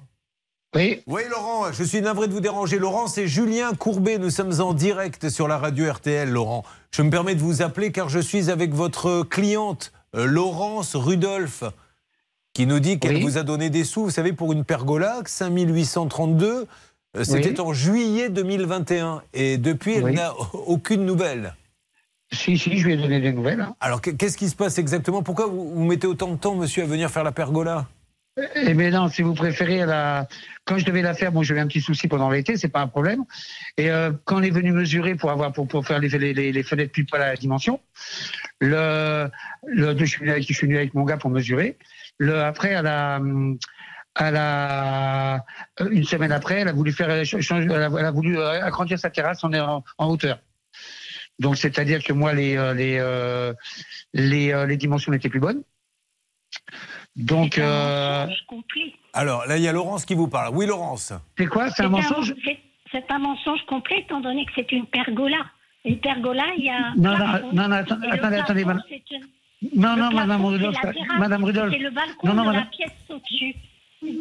oui. 0.75 1.01
Oui, 1.07 1.21
Laurent, 1.29 1.71
je 1.71 1.83
suis 1.83 2.01
navré 2.01 2.27
de 2.27 2.33
vous 2.33 2.41
déranger. 2.41 2.77
Laurent, 2.77 3.07
c'est 3.07 3.27
Julien 3.27 3.73
Courbet. 3.73 4.17
Nous 4.17 4.29
sommes 4.29 4.59
en 4.61 4.73
direct 4.73 5.29
sur 5.29 5.47
la 5.47 5.57
radio 5.57 5.91
RTL, 5.91 6.29
Laurent. 6.29 6.63
Je 6.91 7.01
me 7.01 7.09
permets 7.09 7.35
de 7.35 7.39
vous 7.39 7.61
appeler 7.61 7.91
car 7.91 8.09
je 8.09 8.19
suis 8.19 8.49
avec 8.49 8.73
votre 8.73 9.23
cliente, 9.23 9.91
euh, 10.15 10.25
Laurence 10.25 10.95
Rudolph, 10.95 11.63
qui 12.53 12.67
nous 12.67 12.79
dit 12.79 12.99
qu'elle 12.99 13.21
vous 13.21 13.37
a 13.37 13.43
donné 13.43 13.69
des 13.69 13.83
sous, 13.83 14.03
vous 14.03 14.09
savez, 14.09 14.33
pour 14.33 14.53
une 14.53 14.63
pergola, 14.63 15.21
5832. 15.25 16.67
Euh, 17.17 17.23
c'était 17.23 17.59
en 17.59 17.73
juillet 17.73 18.29
2021. 18.29 19.21
Et 19.33 19.57
depuis, 19.57 19.95
elle 19.95 20.13
n'a 20.13 20.33
aucune 20.53 21.05
nouvelle. 21.05 21.55
Si, 22.31 22.57
si, 22.57 22.77
je 22.77 22.87
lui 22.87 22.93
ai 22.93 22.97
donné 22.97 23.21
des 23.21 23.31
nouvelles. 23.31 23.61
Hein. 23.61 23.75
Alors, 23.79 24.01
qu'est-ce 24.01 24.37
qui 24.37 24.49
se 24.49 24.55
passe 24.55 24.77
exactement? 24.77 25.21
Pourquoi 25.21 25.47
vous, 25.47 25.69
vous 25.73 25.83
mettez 25.85 26.07
autant 26.07 26.31
de 26.31 26.37
temps, 26.37 26.55
monsieur, 26.55 26.83
à 26.83 26.85
venir 26.85 27.09
faire 27.09 27.23
la 27.23 27.31
pergola? 27.31 27.87
Eh 28.55 28.73
bien 28.73 28.89
non, 28.89 29.07
si 29.07 29.21
vous 29.21 29.33
préférez, 29.33 29.85
la... 29.85 30.27
quand 30.65 30.77
je 30.77 30.85
devais 30.85 31.01
la 31.01 31.13
faire, 31.13 31.31
bon, 31.31 31.41
j'avais 31.41 31.61
un 31.61 31.67
petit 31.67 31.79
souci 31.81 32.07
pendant 32.07 32.29
l'été, 32.29 32.57
c'est 32.57 32.67
pas 32.67 32.81
un 32.81 32.87
problème. 32.87 33.23
Et 33.77 33.89
euh, 33.89 34.11
quand 34.25 34.37
on 34.37 34.43
est 34.43 34.49
venu 34.49 34.73
mesurer 34.73 35.15
pour 35.15 35.31
avoir 35.31 35.53
pour, 35.53 35.67
pour 35.67 35.85
faire 35.85 35.99
les, 35.99 36.09
les, 36.09 36.51
les 36.51 36.63
fenêtres 36.63 36.91
plus 36.91 37.05
pas 37.05 37.17
la 37.17 37.35
dimension, 37.35 37.79
le, 38.59 39.29
le 39.65 39.97
je, 39.97 40.05
suis 40.05 40.19
venu 40.19 40.31
avec, 40.31 40.47
je 40.47 40.53
suis 40.53 40.67
venu 40.67 40.77
avec 40.77 40.93
mon 40.93 41.03
gars 41.03 41.17
pour 41.17 41.29
mesurer. 41.29 41.77
Le 42.17 42.41
après, 42.41 42.75
à 42.75 42.81
la, 42.81 43.21
à 44.15 44.31
la, 44.31 45.45
une 45.89 46.03
semaine 46.03 46.33
après, 46.33 46.61
elle 46.61 46.67
a 46.67 46.73
voulu 46.73 46.91
faire, 46.91 47.09
elle 47.09 48.05
a, 48.05 48.11
voulu 48.11 48.37
euh, 48.37 48.65
agrandir 48.65 48.99
sa 48.99 49.09
terrasse 49.09 49.45
en, 49.45 49.51
en 49.97 50.07
hauteur. 50.07 50.39
Donc 51.39 51.57
c'est-à-dire 51.57 52.03
que 52.03 52.13
moi 52.13 52.33
les 52.33 52.57
euh, 52.57 52.73
les 52.73 52.99
les, 54.13 54.65
les 54.67 54.77
dimensions 54.77 55.11
n'étaient 55.13 55.29
plus 55.29 55.39
bonnes. 55.39 55.63
Donc. 57.15 57.57
Euh... 57.57 58.27
Alors 59.13 59.45
là, 59.47 59.57
il 59.57 59.63
y 59.63 59.67
a 59.67 59.71
Laurence 59.71 60.05
qui 60.05 60.15
vous 60.15 60.27
parle. 60.27 60.53
Oui, 60.55 60.65
Laurence. 60.65 61.13
C'est 61.37 61.47
quoi 61.47 61.69
C'est 61.69 61.83
un 61.83 61.89
mensonge 61.89 62.33
C'est 62.91 63.09
un 63.09 63.19
mensonge 63.19 63.65
complet, 63.67 63.99
étant 63.99 64.19
donné 64.19 64.45
que 64.45 64.51
c'est 64.55 64.71
une 64.71 64.85
pergola. 64.85 65.37
Une 65.85 65.99
pergola, 65.99 66.43
il 66.57 66.65
y 66.65 66.69
a. 66.69 66.93
Non, 66.97 67.17
non, 67.17 67.27
non, 67.53 67.67
non 67.67 67.71
attendez, 67.71 68.07
attendez, 68.07 68.37
attendez, 68.37 68.65
madame. 68.65 68.83
Non, 69.73 69.95
non, 69.95 70.11
madame 70.11 70.45
Rudolph. 70.45 70.77
Madame 71.17 71.43
Rudolph. 71.43 71.73
C'est 71.73 71.79
le 71.79 71.91
balcon 71.91 72.27
non, 72.27 72.33
non, 72.33 72.51
de 72.51 72.55
la 72.55 72.65
pièce 72.65 72.91
au-dessus. 73.09 73.55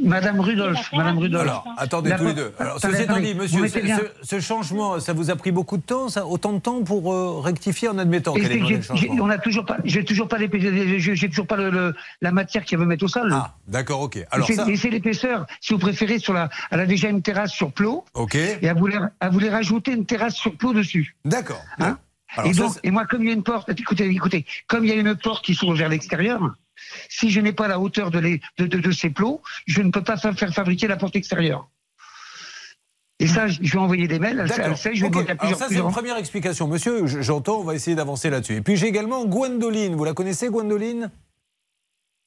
Madame 0.02 0.40
Rudolph, 0.40 0.92
Madame 0.92 1.18
Rudolph. 1.18 1.42
Alors, 1.42 1.64
attendez 1.76 2.12
tous 2.16 2.26
les 2.26 2.34
deux. 2.34 2.52
Alors, 2.58 2.78
ceci 2.80 3.02
étant 3.02 3.20
dit, 3.20 3.34
monsieur, 3.34 3.66
ce, 4.22 4.40
changement, 4.40 5.00
ça 5.00 5.12
vous 5.12 5.30
a 5.30 5.36
pris 5.36 5.52
beaucoup 5.52 5.76
de 5.76 5.82
temps, 5.82 6.08
ça, 6.08 6.26
autant 6.26 6.52
de 6.52 6.58
temps 6.58 6.82
pour 6.82 7.12
euh, 7.12 7.40
rectifier 7.40 7.88
en 7.88 7.98
admettant 7.98 8.34
qu'elle 8.34 8.52
est 8.52 8.90
On 9.20 9.28
toujours 9.38 9.64
pas, 9.64 9.78
j'ai 9.84 10.04
toujours 10.04 10.28
pas 10.28 10.38
j'ai 10.38 11.28
toujours 11.28 11.46
pas 11.46 11.56
le, 11.56 11.94
la 12.20 12.32
matière 12.32 12.64
qui 12.64 12.76
veut 12.76 12.86
mettre 12.86 13.04
au 13.04 13.08
sol. 13.08 13.30
Ah, 13.32 13.54
d'accord, 13.66 14.00
ok. 14.00 14.18
Alors 14.30 14.46
ça... 14.46 14.66
c'est 14.76 14.90
l'épaisseur, 14.90 15.46
si 15.60 15.72
vous 15.72 15.78
préférez, 15.78 16.18
sur 16.18 16.32
la, 16.32 16.48
elle 16.70 16.80
a 16.80 16.86
déjà 16.86 17.08
une 17.08 17.22
terrasse 17.22 17.52
sur 17.52 17.72
plot. 17.72 18.04
Ok. 18.14 18.34
Et 18.34 18.58
elle 18.62 18.76
voulait, 18.76 18.98
elle 19.20 19.30
voulait 19.30 19.50
rajouter 19.50 19.92
une 19.92 20.06
terrasse 20.06 20.34
sur 20.34 20.56
plot 20.56 20.72
dessus. 20.72 21.16
D'accord. 21.24 21.62
Hein 21.78 21.98
et 22.44 22.52
donc, 22.52 22.72
et 22.82 22.90
moi, 22.90 23.06
comme 23.06 23.22
il 23.22 23.28
y 23.28 23.30
a 23.30 23.34
une 23.34 23.42
porte, 23.42 23.68
écoutez, 23.70 24.06
écoutez, 24.06 24.44
comme 24.66 24.84
il 24.84 24.90
y 24.90 24.92
a 24.92 24.96
une 24.96 25.14
porte 25.14 25.44
qui 25.44 25.54
s'ouvre 25.54 25.74
vers 25.74 25.88
l'extérieur, 25.88 26.54
si 27.18 27.30
je 27.30 27.40
n'ai 27.40 27.52
pas 27.52 27.68
la 27.68 27.78
hauteur 27.78 28.10
de, 28.10 28.90
ces 28.92 29.10
plots, 29.10 29.40
je 29.66 29.82
ne 29.82 29.90
peux 29.90 30.02
pas 30.02 30.16
faire 30.16 30.34
fabriquer 30.52 30.88
la 30.88 30.96
porte 30.96 31.14
extérieure. 31.16 31.68
Et 33.20 33.28
ça, 33.28 33.46
je 33.46 33.60
vais 33.60 33.78
envoyer 33.78 34.08
des 34.08 34.18
mails, 34.18 34.40
elle 34.40 34.60
elle 34.60 34.76
sait, 34.76 34.94
je 34.94 35.06
vais 35.06 35.30
alors 35.38 35.56
ça, 35.56 35.66
c'est 35.68 35.76
une 35.76 35.90
première 35.92 36.16
explication. 36.16 36.66
Monsieur, 36.66 37.06
j'entends, 37.06 37.60
on 37.60 37.64
va 37.64 37.74
essayer 37.74 37.94
d'avancer 37.94 38.28
là-dessus. 38.28 38.56
Et 38.56 38.60
puis 38.60 38.76
j'ai 38.76 38.88
également 38.88 39.24
Gwendoline. 39.24 39.94
Vous 39.94 40.04
la 40.04 40.14
connaissez, 40.14 40.48
Gwendoline? 40.48 41.10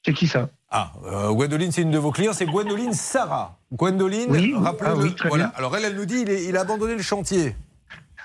C'est 0.06 0.14
qui 0.14 0.28
ça? 0.28 0.50
Ah, 0.70 0.94
euh, 1.06 1.34
Gwendoline, 1.34 1.74
c'est 1.74 1.82
une 1.82 1.92
de 1.92 1.98
vos 1.98 2.12
clients, 2.12 2.32
c'est 2.32 2.46
Gwendoline 2.46 2.94
Sarah. 2.94 3.60
Gwendoline, 3.74 4.32
Oui, 4.32 4.54
rappelez-le. 4.56 4.96
ah 4.96 4.98
oui, 4.98 5.16
voilà. 5.28 5.48
Alors 5.58 5.76
elle, 5.76 5.84
elle 5.84 5.96
nous 5.96 6.06
dit, 6.06 6.22
il, 6.22 6.30
est- 6.30 6.46
il 6.46 6.56
a 6.56 6.62
abandonné 6.62 6.96
le 6.96 7.02
chantier. 7.02 7.56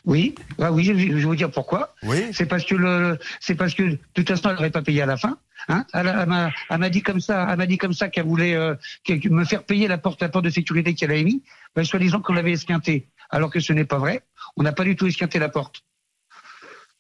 Oui, 0.05 0.35
ah 0.61 0.73
oui, 0.73 0.85
je, 0.85 0.93
je 0.95 1.15
vais 1.15 1.23
vous 1.23 1.37
dire 1.37 1.51
pourquoi. 1.51 1.95
Oui. 2.03 2.31
C'est 2.33 2.47
parce 2.47 2.65
que 2.65 2.75
le, 2.75 3.19
c'est 3.41 3.55
parce 3.55 3.75
que 3.75 3.83
de 3.83 3.99
toute 4.15 4.29
façon, 4.29 4.49
elle 4.49 4.57
n'aurait 4.57 4.71
pas 4.71 4.83
payé 4.83 5.03
à 5.03 5.07
la 5.07 5.17
fin. 5.17 5.39
Hein 5.69 5.87
elle, 5.95 6.09
elle 6.09 6.29
m'a, 6.29 6.51
elle 6.71 6.79
m'a 6.79 6.89
dit 6.89 7.03
comme 7.03 7.21
ça, 7.21 7.47
elle 7.49 7.57
m'a 7.57 7.67
dit 7.67 7.79
comme 7.79 7.93
ça 7.93 8.09
qu'elle 8.09 8.27
voulait 8.27 8.55
euh, 8.55 8.75
me 9.09 9.45
faire 9.45 9.63
payer 9.63 9.87
la 9.87 9.99
porte, 9.99 10.21
la 10.21 10.29
porte 10.29 10.45
de 10.45 10.51
sécurité 10.51 10.95
qu'elle 10.95 11.13
avait 11.13 11.23
mis, 11.23 11.43
ben, 11.77 11.85
soi-disant 11.85 12.21
qu'on 12.21 12.33
l'avait 12.33 12.53
esquinté, 12.53 13.07
alors 13.31 13.51
que 13.51 13.61
ce 13.61 13.73
n'est 13.73 13.85
pas 13.85 13.99
vrai. 13.99 14.23
On 14.57 14.65
n'a 14.65 14.73
pas 14.73 14.85
du 14.85 14.97
tout 14.97 15.07
esquinté 15.07 15.39
la 15.39 15.49
porte. 15.49 15.85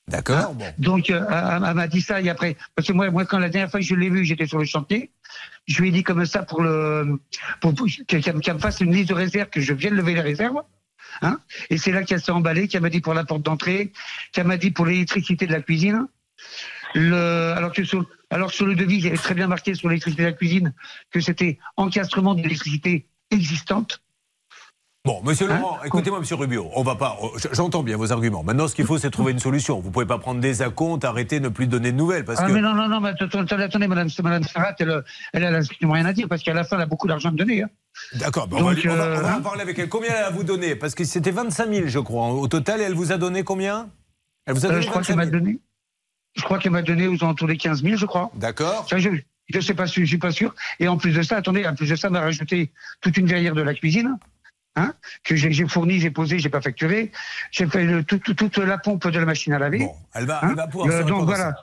D'accord. 0.08 0.54
Bon. 0.54 0.64
Donc, 0.78 1.10
euh, 1.10 1.24
elle, 1.28 1.74
m'a 1.74 1.86
dit 1.86 2.00
ça 2.00 2.20
et 2.20 2.28
après, 2.28 2.56
parce 2.74 2.86
que 2.86 2.92
moi, 2.92 3.10
moi, 3.10 3.24
quand 3.24 3.38
la 3.38 3.48
dernière 3.48 3.70
fois 3.70 3.80
que 3.80 3.86
je 3.86 3.94
l'ai 3.94 4.10
vue, 4.10 4.24
j'étais 4.24 4.46
sur 4.46 4.58
le 4.58 4.64
chantier. 4.64 5.10
Je 5.66 5.80
lui 5.80 5.88
ai 5.88 5.92
dit 5.92 6.02
comme 6.02 6.24
ça 6.26 6.42
pour 6.42 6.62
le, 6.62 7.20
pour, 7.60 7.74
qu'elle 8.06 8.34
me 8.34 8.58
fasse 8.58 8.80
une 8.80 8.92
liste 8.92 9.08
de 9.08 9.14
réserve, 9.14 9.48
que 9.48 9.60
je 9.60 9.72
vienne 9.72 9.94
lever 9.94 10.14
les 10.14 10.20
réserves. 10.20 10.62
Hein 11.20 11.38
et 11.70 11.78
c'est 11.78 11.92
là 11.92 12.02
qu'elle 12.02 12.20
s'est 12.20 12.32
emballée, 12.32 12.68
qu'elle 12.68 12.82
m'a 12.82 12.90
dit 12.90 13.00
pour 13.00 13.14
la 13.14 13.24
porte 13.24 13.42
d'entrée, 13.42 13.92
qu'elle 14.32 14.46
m'a 14.46 14.56
dit 14.56 14.70
pour 14.70 14.86
l'électricité 14.86 15.46
de 15.46 15.52
la 15.52 15.60
cuisine. 15.60 16.06
Alors 16.94 17.72
sur, 17.74 18.06
sur 18.50 18.66
le 18.66 18.74
devis, 18.74 18.96
il 18.96 19.04
y 19.04 19.08
avait 19.08 19.16
très 19.16 19.34
bien 19.34 19.46
marqué 19.46 19.74
sur 19.74 19.88
l'électricité 19.88 20.22
de 20.22 20.28
la 20.28 20.34
cuisine 20.34 20.74
que 21.10 21.20
c'était 21.20 21.58
encastrement 21.76 22.34
d'électricité 22.34 23.06
existante. 23.30 24.02
Bon, 25.04 25.20
monsieur 25.24 25.50
Hein 25.50 25.58
Laurent, 25.58 25.78
écoutez-moi, 25.84 26.20
monsieur 26.20 26.36
Rubio, 26.36 26.70
on 26.76 26.84
va 26.84 26.94
pas. 26.94 27.18
oh, 27.20 27.32
J'entends 27.52 27.82
bien 27.82 27.96
vos 27.96 28.12
arguments. 28.12 28.44
Maintenant, 28.44 28.68
ce 28.68 28.74
qu'il 28.76 28.84
faut, 28.86 28.98
c'est 28.98 29.10
trouver 29.10 29.32
une 29.32 29.40
solution. 29.40 29.80
Vous 29.80 29.90
pouvez 29.90 30.06
pas 30.06 30.18
prendre 30.18 30.40
des 30.40 30.62
acomptes, 30.62 31.04
arrêter, 31.04 31.40
ne 31.40 31.48
plus 31.48 31.66
donner 31.66 31.90
de 31.90 31.96
nouvelles, 31.96 32.24
parce 32.24 32.38
ah, 32.40 32.46
que. 32.46 32.52
mais 32.52 32.60
non, 32.60 32.72
non, 32.72 32.86
non, 32.88 33.00
mais 33.00 33.08
attendez, 33.20 33.88
madame, 33.88 34.08
madame 34.22 34.44
Sarrat, 34.44 34.76
elle, 34.78 35.02
elle, 35.32 35.42
elle 35.42 35.54
a 35.56 35.62
strictement 35.62 35.94
rien 35.94 36.04
à 36.04 36.12
dire 36.12 36.28
parce 36.28 36.44
qu'à 36.44 36.54
la 36.54 36.62
fin, 36.62 36.76
elle 36.76 36.82
a 36.82 36.86
beaucoup 36.86 37.08
d'argent 37.08 37.30
à 37.30 37.32
me 37.32 37.36
donner. 37.36 37.64
Hein. 37.64 37.68
D'accord, 38.14 38.46
on, 38.52 38.54
va, 38.54 38.60
on 38.60 38.64
va- 38.74 38.74
euh, 39.04 39.18
on 39.18 39.22
va 39.22 39.36
en 39.38 39.42
parler 39.42 39.62
avec 39.62 39.76
elle. 39.80 39.88
Combien 39.88 40.10
elle 40.16 40.22
a 40.24 40.30
vous 40.30 40.44
donné 40.44 40.76
Parce 40.76 40.94
que 40.94 41.02
c'était 41.02 41.32
25 41.32 41.68
000, 41.68 41.88
je 41.88 41.98
crois. 41.98 42.28
Au 42.28 42.46
total, 42.46 42.80
elle 42.80 42.94
vous 42.94 43.10
a 43.10 43.18
donné 43.18 43.42
combien? 43.42 43.88
Elle 44.46 44.54
vous 44.54 44.64
a 44.66 44.68
Euh, 44.68 44.70
donné 44.70 44.82
je 44.82 44.86
crois 44.88 45.00
25 45.02 45.06
qu'elle 45.08 45.16
m'a 45.16 45.24
000. 45.30 45.36
donné. 45.36 45.58
Je 46.36 46.42
crois 46.44 46.58
qu'elle 46.60 46.72
m'a 46.72 46.82
donné 46.82 47.08
aux 47.08 47.16
alentours 47.24 47.48
des 47.48 47.56
15 47.56 47.82
000, 47.82 47.96
je 47.96 48.06
crois. 48.06 48.30
D'accord. 48.36 48.86
Je 48.88 49.08
ne 49.58 49.60
sais 49.60 49.74
pas, 49.74 49.86
je 49.86 50.04
suis 50.04 50.18
pas 50.18 50.30
sûr. 50.30 50.54
Et 50.78 50.86
en 50.86 50.96
plus 50.96 51.10
de 51.12 51.22
ça, 51.22 51.38
attendez, 51.38 51.66
en 51.66 51.74
plus 51.74 51.90
de 51.90 51.96
ça, 51.96 52.06
elle 52.06 52.12
m'a 52.12 52.20
rajouté 52.20 52.70
toute 53.00 53.16
une 53.16 53.26
verrière 53.26 53.54
de 53.56 53.62
la 53.62 53.74
cuisine. 53.74 54.16
Hein, 54.74 54.94
que 55.22 55.36
j'ai 55.36 55.66
fourni, 55.68 56.00
j'ai 56.00 56.10
posé, 56.10 56.38
j'ai 56.38 56.48
pas 56.48 56.62
facturé. 56.62 57.12
J'ai 57.50 57.66
fait 57.66 57.84
le- 57.84 58.02
tout- 58.04 58.18
tout- 58.18 58.32
toute 58.32 58.56
la 58.56 58.78
pompe 58.78 59.06
de 59.06 59.18
la 59.18 59.26
machine 59.26 59.52
à 59.52 59.58
laver. 59.58 59.80
Bon, 59.80 59.94
elle 60.14 60.24
va, 60.24 60.42
Hein 60.42 60.48
elle 60.50 60.56
va 60.56 60.66
pouvoir 60.66 60.90
se 60.90 60.96
Euh, 60.96 61.02
donc 61.04 61.24
voilà. 61.26 61.54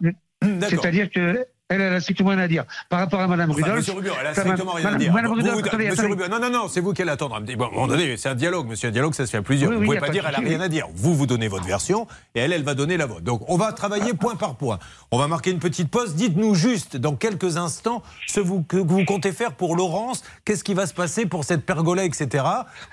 C'est-à-dire 0.70 1.10
que 1.10 1.44
elle, 1.70 1.82
elle 1.82 1.94
a 1.94 2.00
strictement 2.02 2.30
rien 2.30 2.40
à 2.40 2.48
dire. 2.48 2.66
Par 2.90 3.00
rapport 3.00 3.20
à 3.22 3.26
Enfin, 3.26 3.46
Rudolph. 3.46 3.76
monsieur 3.78 3.94
Rubio, 3.94 4.12
elle 4.20 4.28
a 4.28 4.34
strictement 4.34 4.72
rien 4.74 4.94
à 4.94 4.96
dire. 4.96 5.14
Madame 5.14 5.30
Vous, 5.32 5.36
Rudolph, 5.38 5.54
vous- 5.54 5.60
attendez, 5.68 5.86
monsieur 5.90 6.06
attendez. 6.06 6.24
Rubio, 6.24 6.28
non, 6.28 6.40
non, 6.40 6.50
non, 6.52 6.68
c'est 6.68 6.82
vous 6.82 6.94
qui 6.94 7.02
allez 7.04 7.12
attendre. 7.12 7.40
Bon, 7.40 7.66
à 7.66 7.68
un 7.68 7.72
moment 7.72 7.88
donné, 7.88 8.18
c'est 8.18 8.30
un 8.30 8.36
dialogue, 8.36 8.68
monsieur. 8.68 8.90
Un 8.90 8.92
dialogue, 8.92 9.14
ça 9.14 9.26
se 9.28 9.32
fait 9.32 9.38
à 9.38 9.42
plusieurs. 9.44 9.70
Oui, 9.70 9.76
vous 9.76 9.82
oui, 9.82 9.88
pouvez 9.88 10.00
pas 10.00 10.08
pas 10.08 10.12
dire, 10.12 10.26
elle 10.28 10.34
a 10.34 10.38
souci, 10.40 10.50
rien 10.50 10.62
à 10.62 10.68
dire. 10.68 10.88
Vous, 10.96 11.14
vous 11.16 11.28
donnez 11.28 11.48
votre 11.48 11.66
version 11.66 12.08
et 12.34 12.40
elle, 12.40 12.54
elle 12.54 12.64
va 12.64 12.74
donner 12.74 12.98
la 12.98 13.06
vôtre. 13.06 13.22
Donc, 13.22 13.42
on 13.48 13.56
va 13.58 13.72
travailler 13.72 14.14
point 14.16 14.36
par 14.36 14.56
point. 14.56 14.80
On 15.12 15.20
va 15.20 15.28
marquer 15.28 15.52
une 15.52 15.60
petite 15.60 15.92
pause. 15.92 16.16
Dites-nous 16.16 16.56
juste, 16.56 16.98
dans 16.98 17.16
quelques 17.16 17.58
instants, 17.58 18.02
ce 18.28 18.40
vous- 18.40 18.64
que 18.64 18.78
vous 18.78 19.06
comptez 19.06 19.32
faire 19.32 19.52
pour 19.52 19.76
Laurence. 19.76 20.24
Qu'est-ce 20.46 20.64
qui 20.64 20.74
va 20.74 20.88
se 20.88 20.94
passer 20.96 21.28
pour 21.28 21.44
cette 21.44 21.66
pergola, 21.68 22.04
etc. 22.04 22.44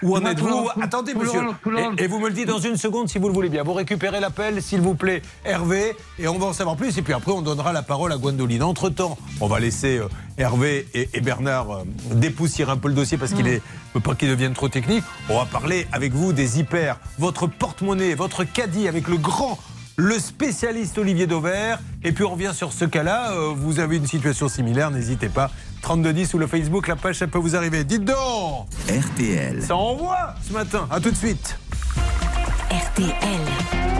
Où 0.02 0.14
en 0.16 0.24
êtes-vous? 0.26 0.68
Attendez, 0.82 1.14
monsieur. 1.14 1.40
Et, 1.98 2.04
et 2.04 2.06
vous 2.08 2.18
me 2.18 2.28
le 2.28 2.34
dites 2.34 2.48
dans 2.48 2.58
une 2.58 2.76
seconde, 2.76 3.08
si 3.08 3.18
vous 3.18 3.28
le 3.28 3.34
voulez 3.34 3.48
bien. 3.48 3.62
Vous 3.62 3.72
récupérez 3.72 4.20
l'appel, 4.20 4.60
s'il 4.60 4.82
vous 4.82 4.94
plaît, 4.94 5.22
Hervé, 5.46 5.96
et 6.18 6.28
on 6.28 6.36
va 6.38 6.46
en 6.46 6.52
savoir 6.52 6.76
plus. 6.76 6.98
Et 6.98 7.02
puis 7.02 7.14
après, 7.14 7.32
on 7.32 7.40
donnera 7.42 7.72
la 7.72 7.82
parole 7.82 8.12
à 8.12 8.18
Gwendoline. 8.18 8.64
Entre-temps, 8.66 9.16
on 9.40 9.46
va 9.46 9.60
laisser 9.60 9.98
euh, 9.98 10.08
Hervé 10.38 10.88
et, 10.92 11.08
et 11.14 11.20
Bernard 11.20 11.70
euh, 11.70 11.84
dépoussiérer 12.14 12.72
un 12.72 12.76
peu 12.76 12.88
le 12.88 12.94
dossier 12.94 13.16
parce 13.16 13.32
qu'il 13.32 13.46
est 13.46 13.62
faut 13.92 14.00
pas 14.00 14.16
qu'il 14.16 14.28
devienne 14.28 14.54
trop 14.54 14.68
technique. 14.68 15.04
On 15.30 15.38
va 15.38 15.46
parler 15.46 15.86
avec 15.92 16.12
vous 16.12 16.32
des 16.32 16.58
hyper, 16.58 16.98
votre 17.18 17.46
porte-monnaie, 17.46 18.14
votre 18.14 18.42
caddie 18.44 18.88
avec 18.88 19.06
le 19.06 19.16
grand, 19.18 19.56
le 19.96 20.18
spécialiste 20.18 20.98
Olivier 20.98 21.28
Dauvert. 21.28 21.78
Et 22.02 22.10
puis 22.10 22.24
on 22.24 22.30
revient 22.30 22.50
sur 22.52 22.72
ce 22.72 22.84
cas-là. 22.84 23.32
Euh, 23.32 23.54
vous 23.56 23.78
avez 23.78 23.96
une 23.96 24.06
situation 24.06 24.48
similaire, 24.48 24.90
n'hésitez 24.90 25.28
pas. 25.28 25.50
3210 25.82 26.34
ou 26.34 26.38
le 26.38 26.48
Facebook, 26.48 26.88
la 26.88 26.96
page, 26.96 27.16
ça 27.16 27.28
peut 27.28 27.38
vous 27.38 27.54
arriver. 27.54 27.84
Dites 27.84 28.04
donc 28.04 28.66
RTL. 28.88 29.62
Ça 29.62 29.76
envoie 29.76 30.34
ce 30.46 30.52
matin. 30.52 30.88
À 30.90 30.98
tout 30.98 31.12
de 31.12 31.16
suite. 31.16 31.56
RTL. 32.68 33.95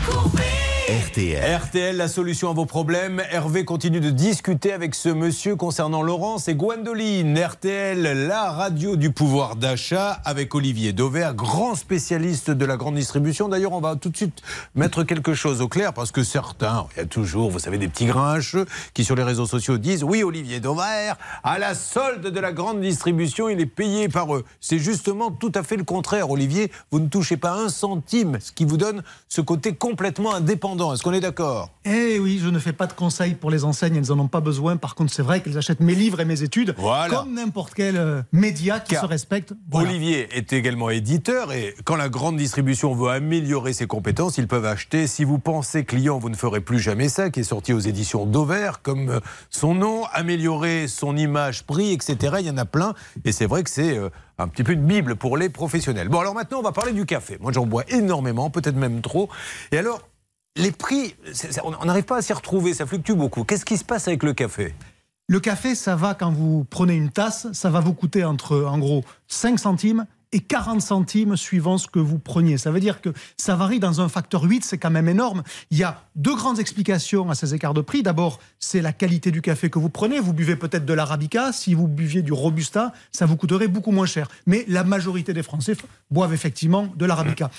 Julien 0.00 0.12
Courbet. 0.12 0.49
RTL. 0.90 1.56
RTL, 1.56 1.96
la 1.96 2.08
solution 2.08 2.50
à 2.50 2.52
vos 2.52 2.66
problèmes. 2.66 3.22
Hervé 3.30 3.64
continue 3.64 4.00
de 4.00 4.10
discuter 4.10 4.72
avec 4.72 4.96
ce 4.96 5.08
monsieur 5.08 5.54
concernant 5.54 6.02
Laurence 6.02 6.48
et 6.48 6.56
Gwendoline. 6.56 7.38
RTL, 7.38 8.26
la 8.26 8.50
radio 8.50 8.96
du 8.96 9.12
pouvoir 9.12 9.54
d'achat 9.54 10.20
avec 10.24 10.52
Olivier 10.52 10.92
Dauvert, 10.92 11.34
grand 11.36 11.76
spécialiste 11.76 12.50
de 12.50 12.64
la 12.64 12.76
grande 12.76 12.96
distribution. 12.96 13.48
D'ailleurs, 13.48 13.72
on 13.72 13.80
va 13.80 13.94
tout 13.94 14.08
de 14.08 14.16
suite 14.16 14.42
mettre 14.74 15.04
quelque 15.04 15.32
chose 15.32 15.60
au 15.60 15.68
clair 15.68 15.92
parce 15.92 16.10
que 16.10 16.24
certains, 16.24 16.88
il 16.96 16.98
y 16.98 17.02
a 17.02 17.06
toujours, 17.06 17.52
vous 17.52 17.60
savez, 17.60 17.78
des 17.78 17.86
petits 17.86 18.06
grinches 18.06 18.56
qui 18.92 19.04
sur 19.04 19.14
les 19.14 19.22
réseaux 19.22 19.46
sociaux 19.46 19.78
disent 19.78 20.02
oui, 20.02 20.24
Olivier 20.24 20.58
Dauvert, 20.58 21.16
à 21.44 21.60
la 21.60 21.76
solde 21.76 22.26
de 22.26 22.40
la 22.40 22.50
grande 22.50 22.80
distribution, 22.80 23.48
il 23.48 23.60
est 23.60 23.66
payé 23.66 24.08
par 24.08 24.34
eux. 24.34 24.44
C'est 24.60 24.80
justement 24.80 25.30
tout 25.30 25.52
à 25.54 25.62
fait 25.62 25.76
le 25.76 25.84
contraire, 25.84 26.30
Olivier. 26.30 26.72
Vous 26.90 26.98
ne 26.98 27.06
touchez 27.06 27.36
pas 27.36 27.52
un 27.52 27.68
centime, 27.68 28.38
ce 28.40 28.50
qui 28.50 28.64
vous 28.64 28.76
donne 28.76 29.04
ce 29.28 29.40
côté 29.40 29.76
complètement 29.76 30.34
indépendant. 30.34 30.79
Est-ce 30.80 31.02
qu'on 31.02 31.12
est 31.12 31.20
d'accord? 31.20 31.70
Eh 31.84 32.18
oui, 32.18 32.40
je 32.42 32.48
ne 32.48 32.58
fais 32.58 32.72
pas 32.72 32.86
de 32.86 32.92
conseils 32.94 33.34
pour 33.34 33.50
les 33.50 33.64
enseignes, 33.64 33.96
elles 33.96 34.08
n'en 34.08 34.18
ont 34.20 34.28
pas 34.28 34.40
besoin. 34.40 34.76
Par 34.76 34.94
contre, 34.94 35.12
c'est 35.12 35.22
vrai 35.22 35.40
qu'elles 35.42 35.58
achètent 35.58 35.80
mes 35.80 35.94
livres 35.94 36.20
et 36.20 36.24
mes 36.24 36.42
études, 36.42 36.74
Voilà. 36.78 37.14
comme 37.14 37.34
n'importe 37.34 37.74
quel 37.74 37.96
euh, 37.96 38.22
média 38.32 38.80
qui 38.80 38.92
Car 38.92 39.02
se 39.02 39.06
respecte. 39.06 39.52
Voilà. 39.70 39.90
Olivier 39.90 40.28
est 40.36 40.52
également 40.54 40.88
éditeur 40.90 41.52
et 41.52 41.74
quand 41.84 41.96
la 41.96 42.08
grande 42.08 42.36
distribution 42.38 42.94
veut 42.94 43.10
améliorer 43.10 43.72
ses 43.74 43.86
compétences, 43.86 44.38
ils 44.38 44.48
peuvent 44.48 44.64
acheter. 44.66 45.06
Si 45.06 45.24
vous 45.24 45.38
pensez 45.38 45.84
client, 45.84 46.18
vous 46.18 46.30
ne 46.30 46.36
ferez 46.36 46.60
plus 46.60 46.80
jamais 46.80 47.08
ça, 47.08 47.30
qui 47.30 47.40
est 47.40 47.44
sorti 47.44 47.72
aux 47.74 47.78
éditions 47.80 48.24
Dauvert, 48.26 48.80
comme 48.82 49.10
euh, 49.10 49.20
son 49.50 49.74
nom, 49.74 50.04
améliorer 50.12 50.88
son 50.88 51.16
image, 51.16 51.64
prix, 51.64 51.92
etc. 51.92 52.36
Il 52.40 52.46
y 52.46 52.50
en 52.50 52.56
a 52.58 52.64
plein 52.64 52.94
et 53.24 53.32
c'est 53.32 53.46
vrai 53.46 53.62
que 53.62 53.70
c'est 53.70 53.96
euh, 53.98 54.08
un 54.38 54.48
petit 54.48 54.64
peu 54.64 54.72
une 54.72 54.86
bible 54.86 55.16
pour 55.16 55.36
les 55.36 55.48
professionnels. 55.50 56.08
Bon, 56.08 56.20
alors 56.20 56.34
maintenant, 56.34 56.60
on 56.60 56.62
va 56.62 56.72
parler 56.72 56.92
du 56.92 57.04
café. 57.04 57.36
Moi, 57.40 57.52
j'en 57.52 57.66
bois 57.66 57.84
énormément, 57.88 58.48
peut-être 58.50 58.76
même 58.76 59.02
trop. 59.02 59.28
Et 59.72 59.76
alors, 59.78 60.00
les 60.56 60.72
prix, 60.72 61.14
on 61.64 61.84
n'arrive 61.84 62.04
pas 62.04 62.18
à 62.18 62.22
s'y 62.22 62.32
retrouver, 62.32 62.74
ça 62.74 62.86
fluctue 62.86 63.12
beaucoup. 63.12 63.44
Qu'est-ce 63.44 63.64
qui 63.64 63.76
se 63.76 63.84
passe 63.84 64.08
avec 64.08 64.22
le 64.22 64.32
café? 64.32 64.74
Le 65.28 65.38
café, 65.38 65.74
ça 65.74 65.94
va 65.94 66.14
quand 66.14 66.32
vous 66.32 66.64
prenez 66.68 66.94
une 66.94 67.10
tasse, 67.10 67.46
ça 67.52 67.70
va 67.70 67.80
vous 67.80 67.94
coûter 67.94 68.24
entre, 68.24 68.64
en 68.64 68.78
gros, 68.78 69.04
5 69.28 69.58
centimes 69.60 70.06
et 70.32 70.40
40 70.40 70.80
centimes 70.80 71.36
suivant 71.36 71.78
ce 71.78 71.86
que 71.86 71.98
vous 71.98 72.18
preniez. 72.18 72.58
Ça 72.58 72.70
veut 72.70 72.80
dire 72.80 73.00
que 73.00 73.10
ça 73.36 73.56
varie 73.56 73.80
dans 73.80 74.00
un 74.00 74.08
facteur 74.08 74.42
8, 74.42 74.64
c'est 74.64 74.78
quand 74.78 74.90
même 74.90 75.08
énorme. 75.08 75.42
Il 75.70 75.78
y 75.78 75.84
a 75.84 76.04
deux 76.16 76.34
grandes 76.34 76.58
explications 76.58 77.30
à 77.30 77.34
ces 77.34 77.54
écarts 77.54 77.74
de 77.74 77.80
prix. 77.80 78.02
D'abord, 78.02 78.40
c'est 78.58 78.82
la 78.82 78.92
qualité 78.92 79.30
du 79.30 79.42
café 79.42 79.70
que 79.70 79.78
vous 79.78 79.88
prenez. 79.88 80.20
Vous 80.20 80.32
buvez 80.32 80.56
peut-être 80.56 80.84
de 80.84 80.94
l'arabica. 80.94 81.52
Si 81.52 81.74
vous 81.74 81.88
buviez 81.88 82.22
du 82.22 82.32
robusta, 82.32 82.92
ça 83.12 83.26
vous 83.26 83.36
coûterait 83.36 83.68
beaucoup 83.68 83.92
moins 83.92 84.06
cher. 84.06 84.28
Mais 84.46 84.64
la 84.68 84.84
majorité 84.84 85.32
des 85.32 85.42
Français 85.42 85.76
boivent 86.10 86.34
effectivement 86.34 86.88
de 86.96 87.06
l'arabica. 87.06 87.50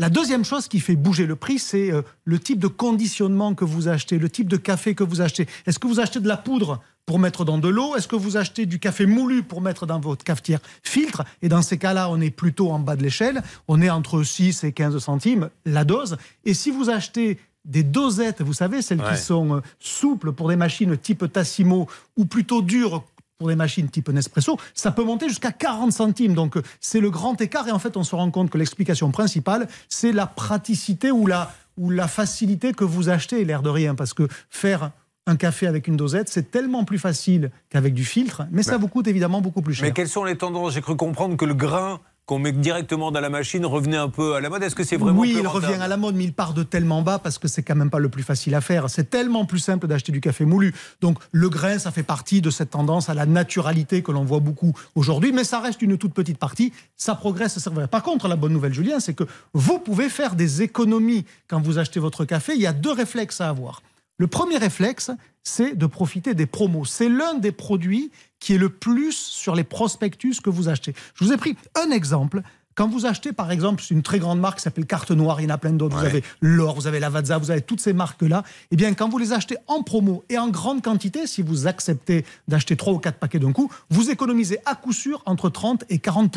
La 0.00 0.10
deuxième 0.10 0.44
chose 0.44 0.68
qui 0.68 0.78
fait 0.78 0.94
bouger 0.94 1.26
le 1.26 1.34
prix, 1.34 1.58
c'est 1.58 1.90
euh, 1.92 2.02
le 2.24 2.38
type 2.38 2.60
de 2.60 2.68
conditionnement 2.68 3.54
que 3.54 3.64
vous 3.64 3.88
achetez, 3.88 4.18
le 4.18 4.30
type 4.30 4.46
de 4.48 4.56
café 4.56 4.94
que 4.94 5.02
vous 5.02 5.20
achetez. 5.20 5.48
Est-ce 5.66 5.80
que 5.80 5.88
vous 5.88 5.98
achetez 5.98 6.20
de 6.20 6.28
la 6.28 6.36
poudre 6.36 6.80
pour 7.04 7.18
mettre 7.18 7.44
dans 7.44 7.58
de 7.58 7.66
l'eau? 7.68 7.96
Est-ce 7.96 8.06
que 8.06 8.14
vous 8.14 8.36
achetez 8.36 8.64
du 8.64 8.78
café 8.78 9.06
moulu 9.06 9.42
pour 9.42 9.60
mettre 9.60 9.86
dans 9.86 9.98
votre 9.98 10.22
cafetière 10.24 10.60
filtre? 10.84 11.24
Et 11.42 11.48
dans 11.48 11.62
ces 11.62 11.78
cas-là, 11.78 12.10
on 12.10 12.20
est 12.20 12.30
plutôt 12.30 12.70
en 12.70 12.78
bas 12.78 12.94
de 12.94 13.02
l'échelle. 13.02 13.42
On 13.66 13.82
est 13.82 13.90
entre 13.90 14.22
6 14.22 14.62
et 14.62 14.70
15 14.72 14.98
centimes 14.98 15.50
la 15.66 15.84
dose. 15.84 16.16
Et 16.44 16.54
si 16.54 16.70
vous 16.70 16.90
achetez 16.90 17.38
des 17.64 17.82
dosettes, 17.82 18.40
vous 18.40 18.52
savez, 18.54 18.82
celles 18.82 19.00
Ouais. 19.00 19.14
qui 19.16 19.20
sont 19.20 19.56
euh, 19.56 19.60
souples 19.80 20.30
pour 20.32 20.48
des 20.48 20.56
machines 20.56 20.96
type 20.96 21.30
Tassimo 21.32 21.88
ou 22.16 22.24
plutôt 22.24 22.62
dures 22.62 23.02
pour 23.38 23.48
des 23.48 23.56
machines 23.56 23.88
type 23.88 24.08
Nespresso, 24.08 24.58
ça 24.74 24.90
peut 24.90 25.04
monter 25.04 25.28
jusqu'à 25.28 25.52
40 25.52 25.92
centimes. 25.92 26.34
Donc 26.34 26.56
euh, 26.56 26.62
c'est 26.80 26.98
le 26.98 27.08
grand 27.08 27.40
écart 27.40 27.68
et 27.68 27.70
en 27.70 27.78
fait 27.78 27.96
on 27.96 28.02
se 28.02 28.16
rend 28.16 28.30
compte 28.32 28.50
que 28.50 28.58
l'explication 28.58 29.12
principale, 29.12 29.68
c'est 29.88 30.10
la 30.10 30.26
praticité 30.26 31.12
ou 31.12 31.26
la, 31.26 31.52
ou 31.76 31.90
la 31.90 32.08
facilité 32.08 32.72
que 32.72 32.82
vous 32.82 33.08
achetez, 33.08 33.44
l'air 33.44 33.62
de 33.62 33.70
rien, 33.70 33.94
parce 33.94 34.12
que 34.12 34.26
faire 34.50 34.90
un 35.28 35.36
café 35.36 35.66
avec 35.68 35.86
une 35.86 35.96
dosette, 35.96 36.28
c'est 36.28 36.50
tellement 36.50 36.84
plus 36.84 36.98
facile 36.98 37.50
qu'avec 37.70 37.94
du 37.94 38.04
filtre, 38.04 38.46
mais 38.50 38.62
ça 38.62 38.76
vous 38.76 38.88
coûte 38.88 39.06
évidemment 39.06 39.40
beaucoup 39.40 39.62
plus 39.62 39.74
cher. 39.74 39.86
Mais 39.86 39.92
quelles 39.92 40.08
sont 40.08 40.24
les 40.24 40.36
tendances? 40.36 40.72
J'ai 40.72 40.80
cru 40.80 40.96
comprendre 40.96 41.36
que 41.36 41.44
le 41.44 41.54
grain 41.54 42.00
qu'on 42.28 42.38
met 42.38 42.52
directement 42.52 43.10
dans 43.10 43.20
la 43.20 43.30
machine 43.30 43.64
revenait 43.64 43.96
un 43.96 44.10
peu 44.10 44.34
à 44.34 44.42
la 44.42 44.50
mode. 44.50 44.62
Est-ce 44.62 44.74
que 44.74 44.84
c'est 44.84 44.98
vraiment 44.98 45.18
Oui, 45.18 45.34
il 45.34 45.46
revient 45.46 45.80
à 45.80 45.88
la 45.88 45.96
mode, 45.96 46.14
mais 46.14 46.24
il 46.24 46.34
part 46.34 46.52
de 46.52 46.62
tellement 46.62 47.00
bas 47.00 47.18
parce 47.18 47.38
que 47.38 47.48
c'est 47.48 47.62
quand 47.62 47.74
même 47.74 47.88
pas 47.88 47.98
le 47.98 48.10
plus 48.10 48.22
facile 48.22 48.54
à 48.54 48.60
faire. 48.60 48.90
C'est 48.90 49.08
tellement 49.08 49.46
plus 49.46 49.60
simple 49.60 49.86
d'acheter 49.86 50.12
du 50.12 50.20
café 50.20 50.44
moulu. 50.44 50.74
Donc 51.00 51.18
le 51.32 51.48
grain, 51.48 51.78
ça 51.78 51.90
fait 51.90 52.02
partie 52.02 52.42
de 52.42 52.50
cette 52.50 52.70
tendance 52.70 53.08
à 53.08 53.14
la 53.14 53.24
naturalité 53.24 54.02
que 54.02 54.12
l'on 54.12 54.24
voit 54.24 54.40
beaucoup 54.40 54.74
aujourd'hui, 54.94 55.32
mais 55.32 55.42
ça 55.42 55.58
reste 55.60 55.80
une 55.80 55.96
toute 55.96 56.12
petite 56.12 56.36
partie. 56.36 56.74
Ça 56.98 57.14
progresse, 57.14 57.66
vrai. 57.66 57.88
Par 57.88 58.02
contre, 58.02 58.28
la 58.28 58.36
bonne 58.36 58.52
nouvelle, 58.52 58.74
Julien, 58.74 59.00
c'est 59.00 59.14
que 59.14 59.24
vous 59.54 59.78
pouvez 59.78 60.10
faire 60.10 60.34
des 60.34 60.60
économies 60.60 61.24
quand 61.48 61.62
vous 61.62 61.78
achetez 61.78 61.98
votre 61.98 62.26
café. 62.26 62.52
Il 62.54 62.60
y 62.60 62.66
a 62.66 62.74
deux 62.74 62.92
réflexes 62.92 63.40
à 63.40 63.48
avoir. 63.48 63.80
Le 64.18 64.26
premier 64.26 64.58
réflexe, 64.58 65.12
c'est 65.44 65.78
de 65.78 65.86
profiter 65.86 66.34
des 66.34 66.46
promos. 66.46 66.84
C'est 66.84 67.08
l'un 67.08 67.34
des 67.34 67.52
produits 67.52 68.10
qui 68.40 68.54
est 68.54 68.58
le 68.58 68.68
plus 68.68 69.16
sur 69.16 69.54
les 69.54 69.64
prospectus 69.64 70.40
que 70.40 70.50
vous 70.50 70.68
achetez. 70.68 70.94
Je 71.14 71.24
vous 71.24 71.32
ai 71.32 71.36
pris 71.36 71.56
un 71.74 71.90
exemple. 71.90 72.42
Quand 72.78 72.86
vous 72.86 73.06
achetez, 73.06 73.32
par 73.32 73.50
exemple, 73.50 73.82
une 73.90 74.02
très 74.02 74.20
grande 74.20 74.38
marque 74.38 74.58
qui 74.58 74.62
s'appelle 74.62 74.86
Carte 74.86 75.10
Noire, 75.10 75.40
il 75.40 75.48
y 75.48 75.50
en 75.50 75.54
a 75.54 75.58
plein 75.58 75.72
d'autres. 75.72 75.98
Vous 75.98 76.04
avez 76.04 76.22
L'Or, 76.40 76.76
vous 76.76 76.86
avez 76.86 77.00
Lavazza, 77.00 77.36
vous 77.36 77.50
avez 77.50 77.60
toutes 77.60 77.80
ces 77.80 77.92
marques-là. 77.92 78.44
Eh 78.70 78.76
bien, 78.76 78.94
quand 78.94 79.08
vous 79.08 79.18
les 79.18 79.32
achetez 79.32 79.56
en 79.66 79.82
promo 79.82 80.22
et 80.28 80.38
en 80.38 80.48
grande 80.48 80.80
quantité, 80.80 81.26
si 81.26 81.42
vous 81.42 81.66
acceptez 81.66 82.24
d'acheter 82.46 82.76
trois 82.76 82.92
ou 82.92 82.98
quatre 83.00 83.18
paquets 83.18 83.40
d'un 83.40 83.50
coup, 83.50 83.68
vous 83.90 84.10
économisez 84.10 84.60
à 84.64 84.76
coup 84.76 84.92
sûr 84.92 85.24
entre 85.26 85.50
30 85.50 85.86
et 85.88 85.98
40 85.98 86.32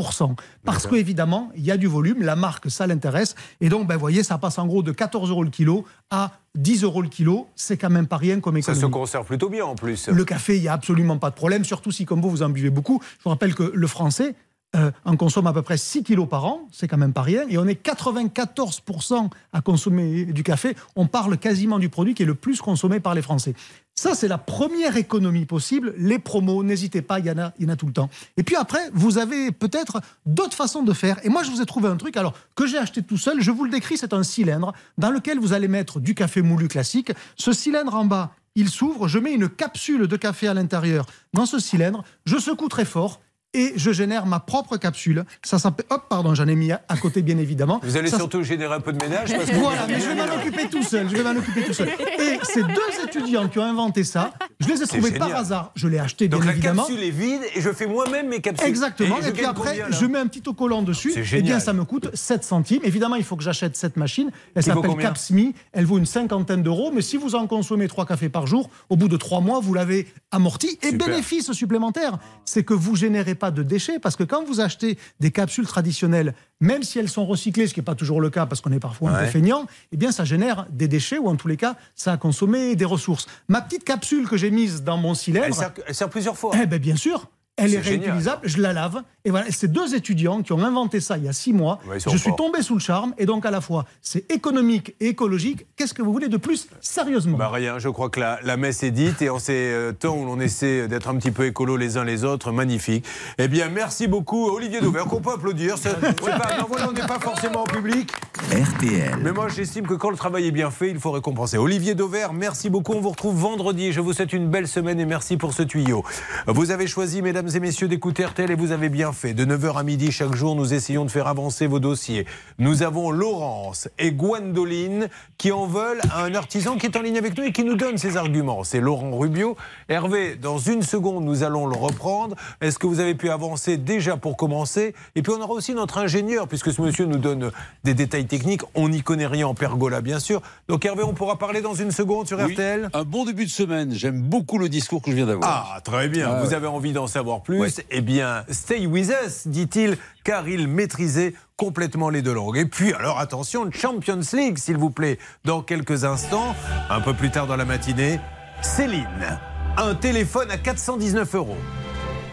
Parce 0.66 0.88
que, 0.88 0.96
évidemment, 0.96 1.52
il 1.56 1.64
y 1.64 1.70
a 1.70 1.78
du 1.78 1.86
volume, 1.86 2.24
la 2.24 2.36
marque, 2.36 2.72
ça 2.72 2.88
l'intéresse. 2.88 3.36
Et 3.60 3.70
donc, 3.70 3.86
ben, 3.86 3.94
vous 3.94 4.00
voyez, 4.00 4.24
ça 4.24 4.40
passe 4.40 4.58
en 4.58 4.66
gros 4.66 4.82
de 4.82 4.92
14 4.92 5.30
euros 5.30 5.44
le 5.44 5.52
kilo 5.52 5.86
à 6.10 6.32
10 6.56 6.82
euros 6.82 7.04
le 7.04 7.10
kilo. 7.10 7.50
C'est 7.56 7.78
quand 7.78 7.92
même 7.92 8.08
pas 8.08 8.18
rien 8.18 8.40
comme 8.40 8.56
Ça 8.56 8.72
économie. 8.72 8.82
se 8.82 8.86
conserve 8.88 9.28
plutôt 9.28 9.50
bien 9.50 9.66
en 9.66 9.76
plus. 9.76 10.08
Le 10.08 10.26
café, 10.26 10.56
il 10.56 10.62
n'y 10.64 10.70
a 10.70 10.74
absolument 10.74 11.20
pas 11.20 11.30
de 11.30 11.36
problème, 11.36 11.64
surtout 11.64 11.92
si, 11.92 12.06
comme 12.06 12.20
vous, 12.20 12.32
vous 12.32 12.42
en 12.42 12.50
buvez 12.50 12.72
beaucoup. 12.72 13.00
Je 13.20 13.26
vous 13.26 13.30
rappelle 13.30 13.54
que 13.54 13.72
le 13.76 13.86
français 13.86 14.34
euh, 14.75 14.92
en 15.04 15.18
consomme 15.18 15.48
à 15.48 15.54
peu 15.54 15.62
près 15.62 15.78
6 15.78 16.04
kilos 16.04 16.30
par 16.30 16.46
an, 16.46 16.68
c'est 16.72 16.88
quand 16.88 16.98
même 16.98 17.12
pas 17.12 17.24
rien, 17.24 17.44
et 17.50 17.58
on 17.58 17.68
est 17.68 17.86
94% 17.86 19.30
à 19.51 19.62
consommer 19.62 20.25
du 20.25 20.44
café. 20.44 20.75
On 20.96 21.08
parle 21.08 21.38
quasiment 21.38 21.78
du 21.78 21.90
produit 21.90 22.13
qui 22.13 22.24
est 22.24 22.25
le 22.25 22.36
plus 22.36 22.62
consommé 22.62 23.01
par 23.01 23.13
les 23.13 23.22
Français. 23.22 23.54
Ça, 23.96 24.16
c'est 24.16 24.30
la 24.30 24.38
première 24.38 24.96
économie 24.96 25.46
possible. 25.46 25.94
Les 25.98 26.20
promos, 26.20 26.63
n'hésitez 26.63 27.01
pas, 27.01 27.20
il 27.20 27.25
y, 27.25 27.32
en 27.32 27.38
a, 27.38 27.54
il 27.60 27.68
y 27.68 27.70
en 27.70 27.74
a 27.74 27.75
tout 27.75 27.86
le 27.86 27.92
temps. 27.92 28.10
Et 28.38 28.44
puis 28.44 28.56
après, 28.56 28.90
vous 28.94 29.18
avez 29.18 29.51
peut-être 29.51 30.00
d'autres 30.25 30.56
façons 30.56 30.84
de 30.84 30.94
faire. 30.94 31.20
Et 31.25 31.30
moi, 31.30 31.44
je 31.44 31.51
vous 31.51 31.62
ai 31.62 31.66
trouvé 31.66 31.90
un 31.90 31.98
truc, 31.98 32.16
alors 32.16 32.34
que 32.56 32.66
j'ai 32.66 32.78
acheté 32.78 33.04
tout 33.04 33.18
seul, 33.18 33.42
je 33.42 33.51
vous 33.51 33.66
le 33.66 33.72
décris, 33.72 33.98
c'est 33.98 34.13
un 34.13 34.24
cylindre 34.24 34.74
dans 34.98 35.12
lequel 35.12 35.38
vous 35.38 35.51
allez 35.51 35.68
mettre 35.68 36.00
du 36.00 36.16
café 36.16 36.42
moulu 36.42 36.70
classique. 36.70 37.12
Ce 37.36 37.51
cylindre 37.51 37.94
en 37.94 38.06
bas, 38.06 38.32
il 38.56 38.70
s'ouvre, 38.70 39.10
je 39.10 39.20
mets 39.20 39.34
une 39.34 39.50
capsule 39.50 40.08
de 40.08 40.16
café 40.16 40.48
à 40.48 40.54
l'intérieur 40.54 41.06
dans 41.34 41.46
ce 41.46 41.60
cylindre, 41.60 42.04
je 42.25 42.38
secoue 42.38 42.70
très 42.70 42.86
fort 42.86 43.20
et 43.53 43.74
je 43.75 43.91
génère 43.91 44.25
ma 44.25 44.39
propre 44.39 44.77
capsule. 44.77 45.25
Ça 45.43 45.60
s'appelle. 45.60 45.86
Hop, 45.89 46.03
pardon, 46.10 46.34
j'en 46.36 46.48
ai 46.48 46.55
mis 46.55 46.72
à 46.72 46.79
côté, 47.01 47.22
bien 47.22 47.38
évidemment. 47.38 47.79
Vous 47.84 47.98
allez 47.98 48.10
Ça- 48.10 48.17
surtout 48.17 48.43
générer 48.43 48.74
un 48.74 48.79
peu 48.79 48.93
de 48.93 49.03
ménage 49.03 49.36
parce 49.36 49.50
que 49.50 49.55
voilà, 49.55 49.86
mais 49.88 50.00
je 50.00 50.08
vais 50.08 50.15
m'en 50.15 50.34
occuper 50.36 50.70
tout 50.70 50.84
seul. 50.84 51.10
Je 51.10 51.15
vais 51.15 51.24
m'en 51.24 51.38
occuper 51.39 51.63
tout 51.63 51.74
seul. 51.74 51.89
Et 51.89 52.39
ces 52.43 52.63
deux 52.63 53.03
étudiants 53.05 53.48
qui 53.50 53.60
ont 53.60 53.63
inventé 53.63 54.03
ça, 54.03 54.31
je 54.60 54.67
les 54.67 54.81
ai 54.81 54.88
trouvés 54.88 55.12
par 55.12 55.36
hasard. 55.36 55.72
Je 55.75 55.88
l'ai 55.88 56.00
acheté, 56.00 56.27
bien 56.27 56.38
Donc 56.38 56.46
la 56.46 56.53
évidemment. 56.53 56.84
capsule 56.84 57.03
est 57.03 57.10
vide 57.10 57.41
et 57.55 57.62
je 57.62 57.72
fais 57.72 57.88
moi-même 57.88 58.29
mes 58.29 58.39
capsules. 58.41 58.67
Exactement. 58.67 59.17
Et, 59.20 59.31
puis 59.31 59.46
après, 59.46 59.79
combien, 59.79 59.98
je 60.00 60.05
mets 60.05 60.20
un 60.20 60.27
petit 60.27 60.39
autocollant 60.39 60.81
dessus. 60.81 61.12
Et 61.17 61.24
génial. 61.24 61.46
bien, 61.46 61.60
ça 61.60 61.74
me 61.74 61.84
coûte 61.84 62.10
7 62.13 62.43
centimes. 62.43 62.81
Évidemment, 62.84 63.15
il 63.15 63.24
faut 63.24 63.36
que 63.36 63.43
j'achète 63.43 63.75
cette 63.75 63.98
machine. 63.98 64.31
Elle 64.55 64.63
s'appelle 64.63 64.96
Capsmi. 64.98 65.53
Elle 65.74 65.86
vaut 65.86 65.98
une 65.98 66.05
cinquantaine 66.05 66.63
d'euros. 66.63 66.91
Mais 66.93 67.01
si 67.01 67.17
vous 67.17 67.36
en 67.36 67.48
consommez 67.48 67.88
trois 67.88 68.05
cafés 68.05 68.29
par 68.29 68.48
jour, 68.48 68.70
au 68.89 68.96
bout 68.96 69.08
de 69.08 69.17
trois 69.17 69.41
mois, 69.41 69.60
vous 69.60 69.74
l'avez 69.74 70.08
amorti. 70.31 70.77
Et 70.81 70.89
Super. 70.91 71.08
bénéfice 71.08 71.51
supplémentaire, 71.51 72.17
c'est 72.46 72.63
que 72.63 72.74
vous 72.74 72.96
générez 72.96 73.36
pas 73.42 73.52
de 73.52 73.64
déchets. 73.64 74.00
Parce 74.00 74.16
que 74.16 74.24
quand 74.24 74.46
vous 74.46 74.62
achetez 74.62 74.98
des 75.20 75.32
capsules 75.32 75.66
traditionnelles, 75.66 76.34
même 76.62 76.84
si 76.84 77.00
elles 77.00 77.10
sont 77.10 77.26
recyclées, 77.26 77.68
ce 77.68 77.74
qui 77.74 77.80
n'est 77.80 77.86
pas 77.86 77.96
toujours 77.96 78.22
le 78.22 78.30
cas 78.30 78.46
parce 78.46 78.62
qu'on 78.62 78.72
est 78.72 78.80
parfois 78.80 79.12
un 79.12 79.26
peu 79.26 79.26
feignant, 79.26 79.66
eh 79.92 79.98
bien, 79.98 80.12
ça 80.12 80.24
génère 80.24 80.68
des 80.70 80.88
déchets 80.88 81.18
ou 81.18 81.28
en 81.28 81.36
tous 81.36 81.48
les 81.48 81.58
cas, 81.58 81.76
ça 81.96 82.14
a 82.14 82.18
consommé 82.18 82.76
des 82.76 82.86
ressources. 82.86 83.28
Ma 83.50 83.62
petite 83.62 83.84
capsule 83.84 84.30
que 84.30 84.38
j'ai 84.38 84.52
mise 84.52 84.84
dans 84.84 84.98
mon 84.98 85.16
cylindre. 85.16 85.48
Elle 85.48 85.54
sert, 85.54 85.74
elle 85.88 85.96
sert 85.96 86.10
plusieurs 86.10 86.38
fois. 86.38 86.52
Eh 86.62 86.68
ben 86.68 86.80
bien 86.80 86.96
sûr, 86.96 87.28
elle 87.58 87.74
est, 87.74 87.84
génial. 87.84 88.00
réutilisable, 88.02 88.42
je 88.44 88.62
la 88.62 88.74
lave. 88.74 89.04
Et 89.25 89.30
voilà, 89.30 89.46
c'est 89.51 89.72
deux 89.72 89.94
étudiants 89.96 90.42
qui 90.42 90.51
ont 90.54 90.63
inventé 90.63 91.00
ça 91.00 91.18
il 91.18 91.25
y 91.25 91.28
a 91.30 91.34
six 91.34 91.54
mois. 91.54 91.80
Ouais, 91.88 92.00
je 92.00 92.10
suis 92.10 92.20
forts. 92.30 92.36
tombé 92.38 92.62
sous 92.62 92.74
le 92.74 92.80
charme 92.80 93.13
et 93.18 93.25
donc 93.25 93.46
à 93.46 93.51
la 93.51 93.62
fois 93.62 93.86
c'est 94.01 94.30
économique 94.32 94.96
et 95.00 95.10
écologique. 95.10 95.66
Qu'est-ce 95.75 95.94
que 95.94 96.01
vous 96.01 96.12
voulez 96.12 96.28
de 96.28 96.38
plus 96.38 96.68
Sérieusement? 96.82 97.38
Bah 97.38 97.50
rien, 97.50 97.78
je 97.80 97.90
crois 97.90 98.10
que 98.10 98.20
la, 98.20 98.40
la 98.44 98.58
messe 98.58 98.81
est 98.84 98.92
dite 98.92 99.22
et 99.22 99.29
en 99.29 99.38
ces 99.40 99.53
euh, 99.53 99.92
temps 99.92 100.18
où 100.18 100.25
l'on 100.25 100.40
essaie 100.40 100.88
d'être 100.88 101.07
un 101.10 101.16
petit 101.16 101.31
peu 101.31 101.46
écolo 101.46 101.77
les 101.77 101.98
uns 101.98 102.03
les 102.03 102.24
autres, 102.24 102.51
magnifique. 102.51 103.05
Eh 103.38 103.48
bien, 103.48 103.70
merci 103.70 104.07
beaucoup 104.07 104.50
Olivier 104.50 104.81
Dauvert, 104.81 105.05
qu'on 105.05 105.22
peut 105.22 105.34
applaudir. 105.34 105.77
C'est 105.77 106.00
pas- 106.00 106.57
non, 106.60 106.66
voilà, 106.68 106.90
on 106.90 106.94
n'est 106.94 107.05
pas 107.07 107.20
forcément 107.20 107.62
en 107.62 107.66
public. 107.66 108.12
RTL. 108.51 109.18
Mais 109.22 109.31
moi, 109.31 109.48
j'estime 109.48 109.86
que 109.88 109.94
quand 109.94 110.10
le 110.10 110.18
travail 110.18 110.48
est 110.48 110.51
bien 110.51 110.72
fait, 110.72 110.90
il 110.90 111.00
faut 111.00 111.12
récompenser. 111.12 111.57
Olivier 111.57 111.96
Dauvert, 111.96 112.34
merci 112.34 112.70
beaucoup. 112.70 112.94
On 112.94 113.01
vous 113.01 113.10
retrouve 113.12 113.36
vendredi. 113.36 113.92
Je 113.94 114.01
vous 114.01 114.14
souhaite 114.14 114.34
une 114.34 114.50
belle 114.50 114.68
semaine 114.68 115.00
et 115.00 115.05
merci 115.05 115.38
pour 115.38 115.53
ce 115.53 115.64
tuyau. 115.64 116.03
Vous 116.48 116.72
avez 116.72 116.88
choisi, 116.88 117.22
mesdames 117.22 117.50
et 117.53 117.60
messieurs, 117.60 117.88
d'écouter 117.88 118.25
RTL 118.25 118.50
et 118.51 118.55
vous 118.55 118.72
avez 118.72 118.90
bien 118.90 119.11
fait. 119.12 119.34
De 119.34 119.46
9h 119.46 119.78
à 119.78 119.84
midi 119.84 120.12
chaque 120.12 120.36
jour, 120.36 120.56
nous 120.56 120.74
essayons 120.74 121.06
de 121.06 121.12
faire 121.12 121.28
avancer 121.28 121.68
vos 121.68 121.80
dossiers. 121.80 122.26
Nous 122.60 122.84
avons 122.84 123.12
Laurence 123.12 123.88
et 124.00 124.12
Gwendoline 124.12 125.10
qui 125.38 125.52
en 125.52 125.66
veulent 125.66 126.02
à 126.12 126.24
un 126.24 126.36
artisan 126.36 126.78
qui 126.78 126.86
est 126.86 126.96
en 126.98 127.02
ligne 127.02 127.18
avec 127.18 127.38
nous 127.38 127.44
et 127.44 127.52
qui 127.52 127.64
nous 127.64 127.76
donne 127.76 127.98
ses 127.98 128.18
arguments. 128.18 128.64
C'est 128.64 128.80
Laurent 128.80 129.18
Rubio. 129.18 129.56
Hervé, 129.90 130.36
dans 130.36 130.58
une 130.58 130.82
seconde, 130.84 131.24
nous 131.26 131.44
allons 131.44 131.68
le 131.68 131.76
reprendre. 131.76 132.36
Est-ce 132.62 132.78
que 132.80 132.88
vous 132.88 133.00
avez 133.00 133.16
pu 133.16 133.30
avancer 133.30 133.78
déjà 133.78 134.18
pour 134.18 134.38
commencer? 134.38 134.94
Et 135.16 135.22
puis 135.22 135.32
on 135.36 135.42
aura 135.42 135.54
aussi 135.54 135.74
notre 135.74 135.98
ingénieur, 135.98 136.48
puisque 136.48 136.72
ce 136.72 136.82
monsieur 136.82 137.06
nous 137.06 137.18
donne 137.18 137.52
des 137.84 137.94
détails 137.94 138.26
techniques. 138.28 138.62
On 138.76 138.90
n'y 138.90 139.02
connaît 139.02 139.28
rien 139.28 139.48
en 139.48 139.54
pergola, 139.54 140.02
bien 140.02 140.20
sûr. 140.20 140.42
Donc 140.68 140.86
Hervé, 140.86 141.04
on 141.04 141.14
pourra 141.14 141.38
parler 141.38 141.62
dans 141.62 141.74
une 141.74 141.92
seconde 141.92 142.28
sur 142.28 142.38
Oui, 142.40 142.54
RTL 142.54 142.90
Un 142.94 143.04
bon 143.04 143.26
début 143.26 143.46
de 143.46 143.50
semaine. 143.50 143.92
J'aime 143.94 144.22
beaucoup 144.22 144.58
le 144.58 144.70
discours 144.70 145.02
que 145.02 145.12
je 145.12 145.16
viens 145.16 145.26
d'avoir. 145.26 145.74
Ah, 145.76 145.82
très 145.82 146.08
bien. 146.08 146.30
Ah, 146.32 146.42
Vous 146.44 146.50
ouais. 146.50 146.56
avez 146.56 146.68
envie 146.68 146.94
d'en 146.94 147.08
savoir 147.08 147.42
plus? 147.42 147.60
Ouais. 147.60 147.70
Eh 147.90 148.02
bien, 148.02 148.44
stay 148.50 148.86
with 148.86 149.00
dit-il, 149.46 149.98
car 150.24 150.48
il 150.48 150.68
maîtrisait 150.68 151.33
complètement 151.57 152.09
les 152.09 152.22
deux 152.22 152.33
langues. 152.33 152.57
Et 152.57 152.66
puis, 152.66 152.94
alors 152.94 153.20
attention, 153.20 153.70
Champions 153.72 154.22
League, 154.33 154.57
s'il 154.57 154.77
vous 154.77 154.90
plaît, 154.90 155.20
dans 155.46 155.61
quelques 155.61 156.03
instants, 156.03 156.55
un 156.90 157.01
peu 157.01 157.14
plus 157.14 157.31
tard 157.31 157.48
dans 157.48 157.55
la 157.55 157.66
matinée, 157.66 158.20
Céline, 158.61 159.40
un 159.77 159.96
téléphone 159.96 160.51
à 160.51 160.57
419 160.57 161.35
euros. 161.35 161.57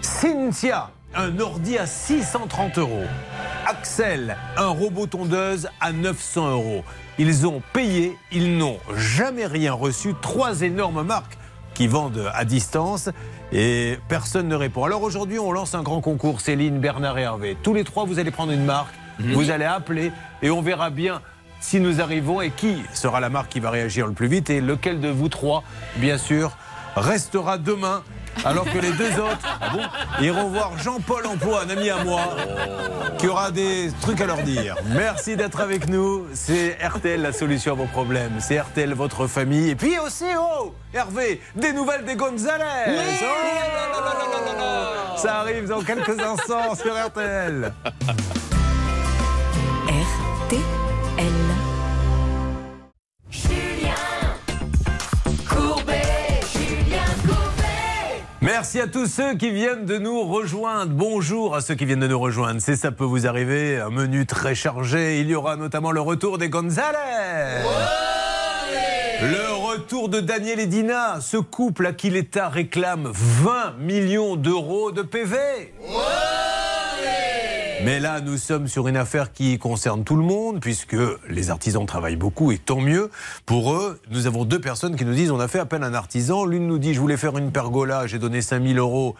Cynthia, 0.00 0.90
un 1.14 1.38
ordi 1.38 1.78
à 1.78 1.86
630 1.86 2.78
euros. 2.78 3.04
Axel, 3.66 4.36
un 4.56 4.68
robot 4.68 5.06
tondeuse 5.06 5.68
à 5.80 5.92
900 5.92 6.50
euros. 6.50 6.84
Ils 7.18 7.46
ont 7.46 7.62
payé, 7.72 8.16
ils 8.30 8.56
n'ont 8.56 8.78
jamais 8.96 9.46
rien 9.46 9.72
reçu. 9.72 10.14
Trois 10.22 10.62
énormes 10.62 11.02
marques 11.02 11.36
qui 11.78 11.86
vendent 11.86 12.28
à 12.34 12.44
distance 12.44 13.08
et 13.52 14.00
personne 14.08 14.48
ne 14.48 14.56
répond. 14.56 14.82
Alors 14.82 15.00
aujourd'hui, 15.04 15.38
on 15.38 15.52
lance 15.52 15.76
un 15.76 15.84
grand 15.84 16.00
concours, 16.00 16.40
Céline, 16.40 16.80
Bernard 16.80 17.16
et 17.20 17.22
Hervé. 17.22 17.56
Tous 17.62 17.72
les 17.72 17.84
trois, 17.84 18.04
vous 18.04 18.18
allez 18.18 18.32
prendre 18.32 18.50
une 18.50 18.64
marque, 18.64 18.92
vous 19.20 19.52
allez 19.52 19.64
appeler 19.64 20.10
et 20.42 20.50
on 20.50 20.60
verra 20.60 20.90
bien 20.90 21.22
si 21.60 21.78
nous 21.78 22.00
arrivons 22.00 22.40
et 22.40 22.50
qui 22.50 22.82
sera 22.92 23.20
la 23.20 23.28
marque 23.28 23.50
qui 23.50 23.60
va 23.60 23.70
réagir 23.70 24.08
le 24.08 24.12
plus 24.12 24.26
vite 24.26 24.50
et 24.50 24.60
lequel 24.60 24.98
de 24.98 25.06
vous 25.06 25.28
trois, 25.28 25.62
bien 25.98 26.18
sûr, 26.18 26.56
restera 26.96 27.58
demain. 27.58 28.02
Alors 28.44 28.64
que 28.64 28.78
les 28.78 28.92
deux 28.92 29.12
autres 29.20 29.58
iront 30.20 30.48
voir 30.48 30.78
Jean-Paul 30.78 31.26
Emploi, 31.26 31.62
un 31.64 31.70
ami 31.70 31.90
à 31.90 32.04
moi, 32.04 32.20
qui 33.18 33.26
aura 33.26 33.50
des 33.50 33.90
trucs 34.00 34.20
à 34.20 34.26
leur 34.26 34.42
dire. 34.42 34.76
Merci 34.94 35.36
d'être 35.36 35.60
avec 35.60 35.88
nous. 35.88 36.26
C'est 36.34 36.78
RTL 36.82 37.20
la 37.20 37.32
solution 37.32 37.72
à 37.72 37.74
vos 37.76 37.86
problèmes. 37.86 38.32
C'est 38.38 38.60
RTL 38.60 38.92
votre 38.94 39.26
famille. 39.26 39.70
Et 39.70 39.74
puis 39.74 39.98
aussi, 39.98 40.24
oh, 40.38 40.74
Hervé, 40.94 41.40
des 41.54 41.72
nouvelles 41.72 42.04
des 42.04 42.16
Gonzalez. 42.16 42.64
Oh 42.86 42.90
là 42.90 43.86
là 43.92 44.54
là. 44.58 45.16
Ça 45.16 45.40
arrive 45.40 45.66
dans 45.68 45.82
quelques 45.82 46.20
instants 46.20 46.74
sur 46.74 46.94
RTL. 46.94 47.72
RTL. 49.88 50.77
Merci 58.40 58.78
à 58.80 58.86
tous 58.86 59.06
ceux 59.06 59.34
qui 59.34 59.50
viennent 59.50 59.84
de 59.84 59.98
nous 59.98 60.22
rejoindre. 60.22 60.92
Bonjour 60.92 61.56
à 61.56 61.60
ceux 61.60 61.74
qui 61.74 61.84
viennent 61.84 61.98
de 61.98 62.06
nous 62.06 62.20
rejoindre. 62.20 62.60
C'est 62.60 62.76
ça 62.76 62.92
peut 62.92 63.04
vous 63.04 63.26
arriver. 63.26 63.80
Un 63.80 63.90
menu 63.90 64.26
très 64.26 64.54
chargé. 64.54 65.20
Il 65.20 65.28
y 65.28 65.34
aura 65.34 65.56
notamment 65.56 65.90
le 65.90 66.00
retour 66.00 66.38
des 66.38 66.48
Gonzalez. 66.48 67.64
Le 69.22 69.52
retour 69.54 70.08
de 70.08 70.20
Daniel 70.20 70.60
et 70.60 70.66
Dina, 70.66 71.20
ce 71.20 71.36
couple 71.36 71.86
à 71.86 71.92
qui 71.92 72.10
l'État 72.10 72.48
réclame 72.48 73.10
20 73.12 73.78
millions 73.80 74.36
d'euros 74.36 74.92
de 74.92 75.02
PV. 75.02 75.36
Mais 77.80 78.00
là, 78.00 78.20
nous 78.20 78.38
sommes 78.38 78.66
sur 78.66 78.88
une 78.88 78.96
affaire 78.96 79.32
qui 79.32 79.56
concerne 79.58 80.02
tout 80.02 80.16
le 80.16 80.22
monde, 80.22 80.60
puisque 80.60 80.96
les 81.28 81.50
artisans 81.50 81.86
travaillent 81.86 82.16
beaucoup, 82.16 82.50
et 82.50 82.58
tant 82.58 82.80
mieux. 82.80 83.08
Pour 83.46 83.72
eux, 83.72 84.00
nous 84.10 84.26
avons 84.26 84.44
deux 84.44 84.60
personnes 84.60 84.96
qui 84.96 85.04
nous 85.04 85.14
disent 85.14 85.30
on 85.30 85.38
a 85.38 85.46
fait 85.46 85.60
appel 85.60 85.84
à 85.84 85.86
un 85.86 85.94
artisan. 85.94 86.44
L'une 86.44 86.66
nous 86.66 86.78
dit 86.78 86.92
je 86.92 87.00
voulais 87.00 87.16
faire 87.16 87.38
une 87.38 87.52
pergola, 87.52 88.08
j'ai 88.08 88.18
donné 88.18 88.42
5000 88.42 88.78
euros. 88.78 89.14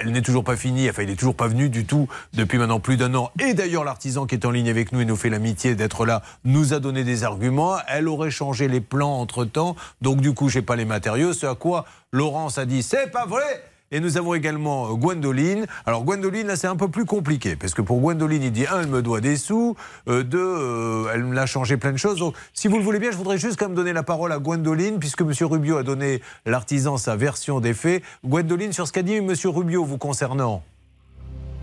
elle 0.00 0.12
n'est 0.12 0.22
toujours 0.22 0.44
pas 0.44 0.56
finie, 0.56 0.88
enfin 0.88 1.02
il 1.02 1.10
n'est 1.10 1.16
toujours 1.16 1.34
pas 1.34 1.46
venu 1.46 1.68
du 1.68 1.84
tout 1.84 2.08
depuis 2.32 2.56
maintenant 2.56 2.80
plus 2.80 2.96
d'un 2.96 3.14
an. 3.14 3.30
Et 3.38 3.52
d'ailleurs 3.52 3.84
l'artisan 3.84 4.26
qui 4.26 4.34
est 4.34 4.46
en 4.46 4.50
ligne 4.50 4.70
avec 4.70 4.92
nous 4.92 5.02
et 5.02 5.04
nous 5.04 5.16
fait 5.16 5.30
l'amitié 5.30 5.74
d'être 5.74 6.06
là 6.06 6.22
nous 6.44 6.72
a 6.72 6.80
donné 6.80 7.04
des 7.04 7.22
arguments. 7.24 7.76
Elle 7.86 8.08
aurait 8.08 8.30
changé 8.30 8.66
les 8.66 8.80
plans 8.80 9.20
entre-temps, 9.20 9.76
donc 10.00 10.22
du 10.22 10.32
coup 10.32 10.48
j'ai 10.48 10.62
pas 10.62 10.76
les 10.76 10.86
matériaux. 10.86 11.34
Ce 11.34 11.46
à 11.46 11.54
quoi 11.54 11.84
Laurence 12.12 12.56
a 12.56 12.64
dit 12.64 12.82
c'est 12.82 13.10
pas 13.10 13.26
vrai 13.26 13.62
et 13.92 14.00
nous 14.00 14.16
avons 14.16 14.34
également 14.34 14.90
euh, 14.90 14.94
Gwendoline. 14.94 15.66
Alors 15.84 16.04
Gwendoline, 16.04 16.46
là, 16.46 16.56
c'est 16.56 16.66
un 16.66 16.76
peu 16.76 16.88
plus 16.88 17.04
compliqué, 17.04 17.56
parce 17.56 17.74
que 17.74 17.82
pour 17.82 18.00
Gwendoline, 18.00 18.42
il 18.42 18.52
dit, 18.52 18.66
un, 18.66 18.82
elle 18.82 18.88
me 18.88 19.02
doit 19.02 19.20
des 19.20 19.36
sous, 19.36 19.76
euh, 20.08 20.22
deux, 20.22 20.38
euh, 20.38 21.10
elle 21.12 21.24
me 21.24 21.34
l'a 21.34 21.46
changé 21.46 21.76
plein 21.76 21.92
de 21.92 21.96
choses. 21.96 22.18
Donc, 22.18 22.36
si 22.52 22.68
vous 22.68 22.76
le 22.76 22.84
voulez 22.84 23.00
bien, 23.00 23.10
je 23.10 23.16
voudrais 23.16 23.38
juste 23.38 23.58
quand 23.58 23.66
même 23.66 23.74
donner 23.74 23.92
la 23.92 24.02
parole 24.02 24.32
à 24.32 24.38
Gwendoline, 24.38 24.98
puisque 24.98 25.22
M. 25.22 25.32
Rubio 25.40 25.76
a 25.76 25.82
donné 25.82 26.20
l'artisan 26.46 26.96
sa 26.96 27.16
version 27.16 27.60
des 27.60 27.74
faits. 27.74 28.02
Gwendoline, 28.24 28.72
sur 28.72 28.86
ce 28.86 28.92
qu'a 28.92 29.02
dit 29.02 29.14
M. 29.14 29.32
Rubio 29.44 29.84
vous 29.84 29.98
concernant. 29.98 30.62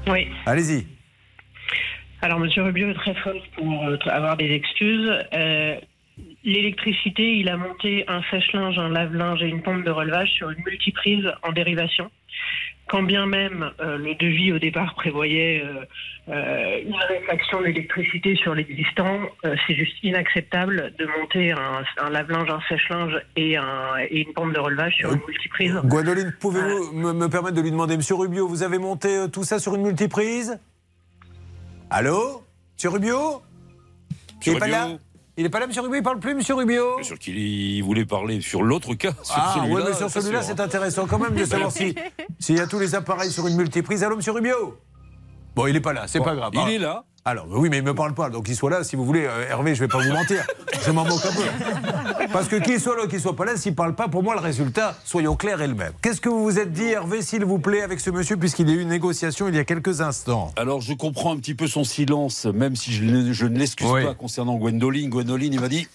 Oui. 0.07 0.27
Allez-y. 0.45 0.85
Alors, 2.21 2.39
Monsieur 2.39 2.63
Rubio 2.63 2.89
est 2.89 2.95
très 2.95 3.13
fort 3.15 3.33
pour 3.55 3.85
avoir 4.11 4.35
des 4.37 4.51
excuses. 4.51 5.11
L'électricité, 6.47 7.39
il 7.39 7.49
a 7.49 7.57
monté 7.57 8.05
un 8.07 8.21
sèche-linge, 8.31 8.79
un 8.79 8.87
lave-linge 8.87 9.43
et 9.43 9.47
une 9.47 9.61
pompe 9.61 9.83
de 9.83 9.91
relevage 9.91 10.29
sur 10.29 10.49
une 10.49 10.63
multiprise 10.65 11.25
en 11.43 11.51
dérivation. 11.51 12.09
Quand 12.87 13.03
bien 13.03 13.25
même 13.25 13.69
euh, 13.81 13.97
le 13.97 14.15
devis 14.15 14.53
au 14.53 14.57
départ 14.57 14.95
prévoyait 14.95 15.61
euh, 15.61 15.83
euh, 16.29 16.83
une 16.85 16.95
réfaction 16.95 17.61
d'électricité 17.61 18.37
sur 18.37 18.55
l'existant, 18.55 19.19
c'est 19.43 19.75
juste 19.75 20.01
inacceptable 20.03 20.93
de 20.97 21.05
monter 21.19 21.51
un, 21.51 22.09
lave-linge, 22.09 22.49
un 22.49 22.61
sèche-linge 22.69 23.21
et, 23.35 23.57
une 23.57 24.33
pompe 24.33 24.53
de 24.53 24.59
relevage 24.59 24.95
sur 24.95 25.11
une 25.11 25.19
multiprise. 25.27 25.73
Gwendoline, 25.83 26.33
pouvez-vous 26.39 26.93
me, 26.93 27.27
permettre 27.27 27.57
de 27.57 27.61
lui 27.61 27.71
demander, 27.71 27.97
Monsieur 27.97 28.15
Rubio, 28.15 28.47
vous 28.47 28.63
avez 28.63 28.77
monté 28.77 29.25
tout 29.33 29.43
ça 29.43 29.59
sur 29.59 29.75
une 29.75 29.81
multiprise? 29.81 30.57
Allô? 31.89 32.41
Monsieur 32.77 32.91
Rubio? 32.91 33.41
Monsieur 34.37 34.53
Rubio 34.53 34.97
il 35.37 35.43
n'est 35.43 35.49
pas 35.49 35.59
là, 35.59 35.65
M. 35.65 35.71
Rubio? 35.71 35.95
Il 35.95 36.03
parle 36.03 36.19
plus, 36.19 36.31
M. 36.31 36.41
Rubio? 36.49 36.95
Bien 36.95 37.03
sûr 37.03 37.19
qu'il 37.19 37.83
voulait 37.83 38.05
parler? 38.05 38.41
Sur 38.41 38.63
l'autre 38.63 38.95
cas. 38.95 39.11
Sur 39.21 39.35
ah, 39.37 39.63
oui, 39.69 39.81
mais 39.85 39.93
sur 39.93 40.09
celui-là, 40.09 40.41
c'est 40.41 40.59
intéressant 40.59 41.05
quand 41.05 41.19
même 41.19 41.35
de 41.35 41.45
savoir 41.45 41.71
s'il 41.71 41.95
y 42.49 42.59
a 42.59 42.67
tous 42.67 42.79
les 42.79 42.95
appareils 42.95 43.31
sur 43.31 43.47
une 43.47 43.55
multiprise. 43.55 44.03
Allô, 44.03 44.15
M. 44.15 44.21
Rubio? 44.33 44.77
Bon, 45.55 45.67
il 45.67 45.73
n'est 45.73 45.79
pas 45.79 45.93
là, 45.93 46.07
c'est 46.07 46.19
pas 46.19 46.35
grave. 46.35 46.51
Il 46.53 46.73
est 46.73 46.79
là. 46.79 47.03
Alors, 47.29 47.45
oui, 47.49 47.67
mais 47.69 47.79
il 47.79 47.83
ne 47.83 47.89
me 47.89 47.93
parle 47.93 48.13
pas, 48.13 48.29
donc 48.29 48.45
qu'il 48.45 48.55
soit 48.55 48.69
là, 48.69 48.85
si 48.85 48.95
vous 48.95 49.03
voulez. 49.03 49.25
Euh, 49.25 49.49
Hervé, 49.49 49.75
je 49.75 49.83
ne 49.83 49.87
vais 49.89 49.91
pas 49.91 50.01
vous 50.01 50.13
mentir. 50.13 50.47
Je 50.85 50.91
m'en 50.91 51.03
moque 51.03 51.25
un 51.25 51.33
peu. 51.33 52.27
Parce 52.31 52.47
que 52.47 52.55
qu'il 52.55 52.79
soit 52.79 52.95
là 52.95 53.03
ou 53.03 53.07
qu'il 53.09 53.19
soit 53.19 53.35
pas 53.35 53.43
là, 53.43 53.57
s'il 53.57 53.73
ne 53.73 53.75
parle 53.75 53.95
pas, 53.95 54.07
pour 54.07 54.23
moi, 54.23 54.33
le 54.33 54.39
résultat, 54.39 54.97
soyons 55.03 55.35
clairs, 55.35 55.61
est 55.61 55.67
le 55.67 55.75
même. 55.75 55.91
Qu'est-ce 56.01 56.21
que 56.21 56.29
vous 56.29 56.41
vous 56.41 56.57
êtes 56.57 56.71
dit, 56.71 56.85
Hervé, 56.85 57.21
s'il 57.21 57.43
vous 57.43 57.59
plaît, 57.59 57.81
avec 57.81 57.99
ce 57.99 58.11
monsieur, 58.11 58.37
puisqu'il 58.37 58.69
y 58.69 58.71
a 58.71 58.75
eu 58.75 58.81
une 58.81 58.87
négociation 58.87 59.49
il 59.49 59.55
y 59.55 59.59
a 59.59 59.65
quelques 59.65 59.99
instants? 59.99 60.53
Alors, 60.55 60.79
je 60.79 60.93
comprends 60.93 61.33
un 61.33 61.37
petit 61.37 61.53
peu 61.53 61.67
son 61.67 61.83
silence, 61.83 62.45
même 62.45 62.77
si 62.77 62.93
je, 62.93 63.03
ne 63.03 63.57
l'excuse 63.59 63.91
pas 63.91 64.13
concernant 64.13 64.55
Gwendoline. 64.55 65.09
Gwendoline, 65.09 65.51
il 65.51 65.59
m'a 65.59 65.67
dit 65.67 65.85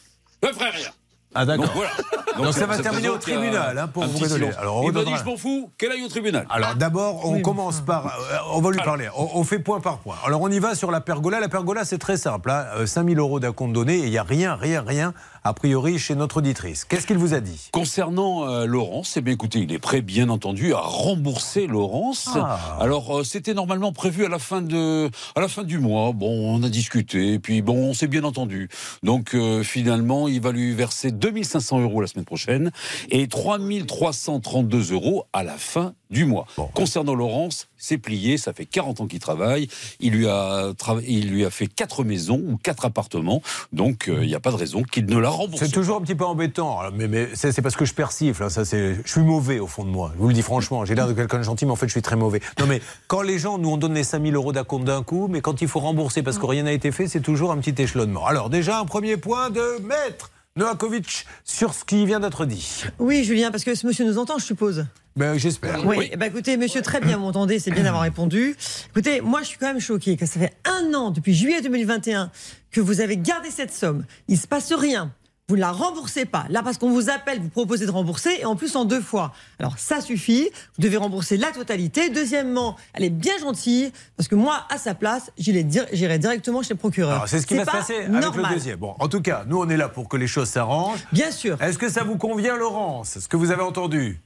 Ne 0.42 0.48
ferai 0.48 0.68
rien. 0.68 0.90
Ah 1.34 1.46
d'accord. 1.46 1.66
Donc, 1.66 1.74
voilà. 1.74 1.90
Donc, 2.38 2.54
ça 2.54 2.66
va 2.66 2.78
terminer 2.78 3.10
au 3.10 3.18
tribunal 3.18 3.78
hein, 3.78 3.88
pour 3.88 4.04
vous 4.04 4.24
Alors, 4.58 4.84
il 4.84 4.92
m'a 4.92 5.04
dit 5.04 5.12
je 5.18 5.24
m'en 5.24 5.36
fous, 5.36 5.70
qu'elle 5.76 5.92
aille 5.92 6.02
au 6.02 6.08
tribunal? 6.08 6.46
Alors 6.48 6.74
d'abord, 6.74 7.26
on 7.26 7.40
commence 7.42 7.80
par, 7.80 8.06
euh, 8.06 8.36
on 8.54 8.60
va 8.60 8.70
lui 8.70 8.78
parler. 8.78 9.08
On, 9.14 9.44
fait 9.44 9.58
point 9.58 9.80
par 9.80 9.98
point. 9.98 10.16
Alors 10.24 10.40
on 10.40 10.48
y 10.48 10.58
va 10.58 10.74
sur 10.74 10.90
la 10.90 11.00
pergola. 11.00 11.40
La 11.40 11.48
pergola, 11.48 11.84
c'est 11.84 11.98
très 11.98 12.16
simple. 12.16 12.50
Hein. 12.50 12.86
5000 12.86 13.18
euh, 13.18 13.20
euros 13.20 13.40
d'acompte 13.40 13.72
donné 13.72 13.98
et 13.98 14.04
il 14.04 14.10
n'y 14.10 14.18
a 14.18 14.22
rien, 14.22 14.54
rien, 14.54 14.82
rien 14.86 15.12
a 15.44 15.54
priori 15.54 15.98
chez 15.98 16.14
notre 16.14 16.38
auditrice. 16.38 16.84
Qu'est-ce 16.84 17.06
qu'il 17.06 17.18
vous 17.18 17.34
a 17.34 17.40
dit? 17.40 17.68
Concernant 17.72 18.48
euh, 18.48 18.66
Laurence, 18.66 19.16
eh 19.16 19.20
bien 19.20 19.34
écoutez, 19.34 19.60
il 19.60 19.72
est 19.72 19.78
prêt 19.78 20.02
bien 20.02 20.28
entendu 20.28 20.72
à 20.74 20.80
rembourser 20.80 21.66
Laurence. 21.66 22.28
Ah. 22.34 22.78
Alors 22.80 23.18
euh, 23.18 23.24
c'était 23.24 23.54
normalement 23.54 23.92
prévu 23.92 24.24
à 24.24 24.28
la 24.28 24.38
fin 24.38 24.62
de 24.62 25.10
à 25.34 25.40
la 25.40 25.48
fin 25.48 25.64
du 25.64 25.78
mois. 25.78 26.12
Bon, 26.12 26.54
on 26.54 26.62
a 26.62 26.68
discuté, 26.68 27.38
puis 27.38 27.62
bon, 27.62 27.90
on 27.90 27.94
s'est 27.94 28.06
bien 28.06 28.24
entendu. 28.24 28.68
Donc 29.02 29.34
euh, 29.34 29.62
finalement, 29.62 30.28
il 30.28 30.40
va 30.40 30.52
lui 30.52 30.72
verser 30.74 31.10
2500 31.10 31.80
euros 31.80 32.00
la 32.00 32.06
semaine 32.06 32.24
prochaine 32.24 32.70
et 33.10 33.26
3332 33.26 34.92
euros 34.92 35.24
à 35.32 35.42
la 35.42 35.56
fin 35.56 35.94
du 36.10 36.24
mois. 36.24 36.46
Concernant 36.74 37.14
Laurence, 37.14 37.68
c'est 37.82 37.98
plié, 37.98 38.38
ça 38.38 38.52
fait 38.52 38.64
40 38.64 39.00
ans 39.00 39.06
qu'il 39.08 39.18
travaille, 39.18 39.66
il 39.98 40.12
lui 40.12 40.28
a, 40.28 40.72
il 41.04 41.30
lui 41.30 41.44
a 41.44 41.50
fait 41.50 41.66
quatre 41.66 42.04
maisons 42.04 42.40
ou 42.46 42.56
quatre 42.56 42.84
appartements, 42.84 43.42
donc 43.72 44.04
il 44.06 44.28
n'y 44.28 44.36
a 44.36 44.40
pas 44.40 44.52
de 44.52 44.56
raison 44.56 44.84
qu'il 44.84 45.06
ne 45.06 45.18
la 45.18 45.32
c'est 45.56 45.72
toujours 45.72 45.96
un 45.96 46.00
petit 46.00 46.14
peu 46.14 46.24
embêtant, 46.24 46.80
mais, 46.94 47.08
mais 47.08 47.28
c'est 47.34 47.60
parce 47.62 47.76
que 47.76 47.84
je 47.84 47.94
persifle. 47.94 48.42
Hein, 48.42 48.50
ça, 48.50 48.62
je 48.64 48.96
suis 49.04 49.20
mauvais 49.20 49.58
au 49.58 49.66
fond 49.66 49.84
de 49.84 49.90
moi. 49.90 50.12
Je 50.14 50.20
vous 50.20 50.28
le 50.28 50.34
dis 50.34 50.42
franchement. 50.42 50.84
J'ai 50.84 50.94
l'air 50.94 51.08
de 51.08 51.12
quelqu'un 51.12 51.38
de 51.38 51.42
gentil, 51.42 51.66
mais 51.66 51.72
en 51.72 51.76
fait, 51.76 51.86
je 51.86 51.92
suis 51.92 52.02
très 52.02 52.16
mauvais. 52.16 52.40
Non, 52.58 52.66
mais 52.66 52.80
quand 53.08 53.22
les 53.22 53.38
gens 53.38 53.58
nous 53.58 53.70
on 53.70 53.76
donne 53.76 53.94
les 53.94 54.04
5000 54.04 54.34
euros 54.34 54.52
d'acompte 54.52 54.84
d'un 54.84 55.02
coup, 55.02 55.28
mais 55.28 55.40
quand 55.40 55.62
il 55.62 55.68
faut 55.68 55.80
rembourser 55.80 56.22
parce 56.22 56.38
que 56.38 56.46
rien 56.46 56.64
n'a 56.64 56.72
été 56.72 56.92
fait, 56.92 57.08
c'est 57.08 57.20
toujours 57.20 57.52
un 57.52 57.58
petit 57.58 57.80
échelonnement. 57.80 58.26
Alors, 58.26 58.50
déjà, 58.50 58.78
un 58.78 58.84
premier 58.84 59.16
point 59.16 59.50
de 59.50 59.80
maître. 59.82 60.30
Noakovic, 60.56 61.26
sur 61.44 61.72
ce 61.72 61.84
qui 61.84 62.04
vient 62.04 62.20
d'être 62.20 62.44
dit. 62.44 62.84
Oui, 62.98 63.24
Julien, 63.24 63.50
parce 63.50 63.64
que 63.64 63.74
ce 63.74 63.86
monsieur 63.86 64.04
nous 64.04 64.18
entend, 64.18 64.38
je 64.38 64.44
suppose. 64.44 64.86
Ben, 65.16 65.38
J'espère. 65.38 65.84
Oui, 65.84 66.08
eh 66.12 66.16
ben, 66.16 66.26
écoutez, 66.26 66.56
monsieur, 66.56 66.82
très 66.82 67.00
bien, 67.00 67.16
vous 67.16 67.24
m'entendez, 67.24 67.58
c'est 67.58 67.70
bien 67.70 67.82
d'avoir 67.82 68.02
répondu. 68.02 68.56
Écoutez, 68.90 69.20
moi, 69.20 69.40
je 69.42 69.48
suis 69.48 69.58
quand 69.58 69.66
même 69.66 69.80
choqué 69.80 70.16
que 70.16 70.26
ça 70.26 70.40
fait 70.40 70.54
un 70.64 70.94
an, 70.94 71.10
depuis 71.10 71.34
juillet 71.34 71.60
2021, 71.60 72.30
que 72.70 72.80
vous 72.80 73.00
avez 73.00 73.16
gardé 73.16 73.50
cette 73.50 73.72
somme. 73.72 74.04
Il 74.28 74.34
ne 74.34 74.40
se 74.40 74.46
passe 74.46 74.72
rien 74.72 75.12
vous 75.52 75.56
ne 75.56 75.60
la 75.60 75.72
remboursez 75.72 76.24
pas. 76.24 76.46
Là, 76.48 76.62
parce 76.62 76.78
qu'on 76.78 76.90
vous 76.90 77.10
appelle, 77.10 77.38
vous 77.40 77.50
proposez 77.50 77.84
de 77.84 77.90
rembourser, 77.90 78.30
et 78.40 78.46
en 78.46 78.56
plus 78.56 78.74
en 78.74 78.86
deux 78.86 79.02
fois. 79.02 79.34
Alors 79.58 79.78
ça 79.78 80.00
suffit, 80.00 80.48
vous 80.76 80.82
devez 80.82 80.96
rembourser 80.96 81.36
la 81.36 81.50
totalité. 81.50 82.08
Deuxièmement, 82.08 82.76
elle 82.94 83.04
est 83.04 83.10
bien 83.10 83.36
gentille, 83.38 83.92
parce 84.16 84.28
que 84.28 84.34
moi, 84.34 84.64
à 84.70 84.78
sa 84.78 84.94
place, 84.94 85.30
j'irai 85.36 85.64
directement 85.64 86.62
chez 86.62 86.72
le 86.72 86.78
procureur. 86.78 87.28
C'est 87.28 87.38
ce 87.40 87.46
qui 87.46 87.54
va 87.54 87.66
se 87.66 87.70
passer 87.70 87.96
avec 87.96 88.34
le 88.34 88.54
deuxième. 88.54 88.78
Bon, 88.78 88.94
en 88.98 89.08
tout 89.08 89.20
cas, 89.20 89.44
nous, 89.46 89.58
on 89.58 89.68
est 89.68 89.76
là 89.76 89.90
pour 89.90 90.08
que 90.08 90.16
les 90.16 90.26
choses 90.26 90.48
s'arrangent. 90.48 91.04
Bien 91.12 91.30
sûr. 91.30 91.60
Est-ce 91.60 91.76
que 91.76 91.90
ça 91.90 92.02
vous 92.02 92.16
convient, 92.16 92.56
Laurence? 92.56 93.18
Ce 93.18 93.28
que 93.28 93.36
vous 93.36 93.50
avez 93.50 93.62
entendu? 93.62 94.22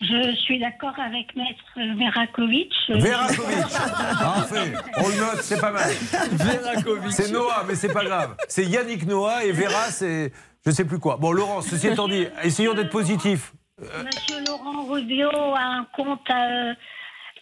Je 0.00 0.34
suis 0.36 0.58
d'accord 0.58 0.98
avec 0.98 1.34
Maître 1.36 1.96
Verakovic. 1.98 2.72
Verakovic 2.88 3.70
Parfait 4.18 4.72
On 4.96 5.08
le 5.08 5.16
note, 5.16 5.42
c'est 5.42 5.60
pas 5.60 5.72
mal. 5.72 5.90
Verakovic. 6.32 7.12
C'est 7.12 7.30
Noah, 7.30 7.64
mais 7.68 7.74
c'est 7.74 7.92
pas 7.92 8.04
grave. 8.04 8.36
C'est 8.48 8.64
Yannick 8.64 9.06
Noah 9.06 9.44
et 9.44 9.52
Vera, 9.52 9.90
c'est 9.90 10.32
je 10.64 10.70
ne 10.70 10.74
sais 10.74 10.84
plus 10.84 10.98
quoi. 10.98 11.16
Bon, 11.16 11.32
Laurent, 11.32 11.62
ceci 11.62 11.88
étant 11.88 12.06
dit, 12.06 12.26
essayons 12.42 12.74
d'être 12.74 12.90
positifs. 12.90 13.54
Monsieur 13.80 14.44
Laurent 14.46 14.84
Rubio 14.84 15.30
a 15.30 15.62
un 15.62 15.86
compte 15.96 16.28
à 16.28 16.74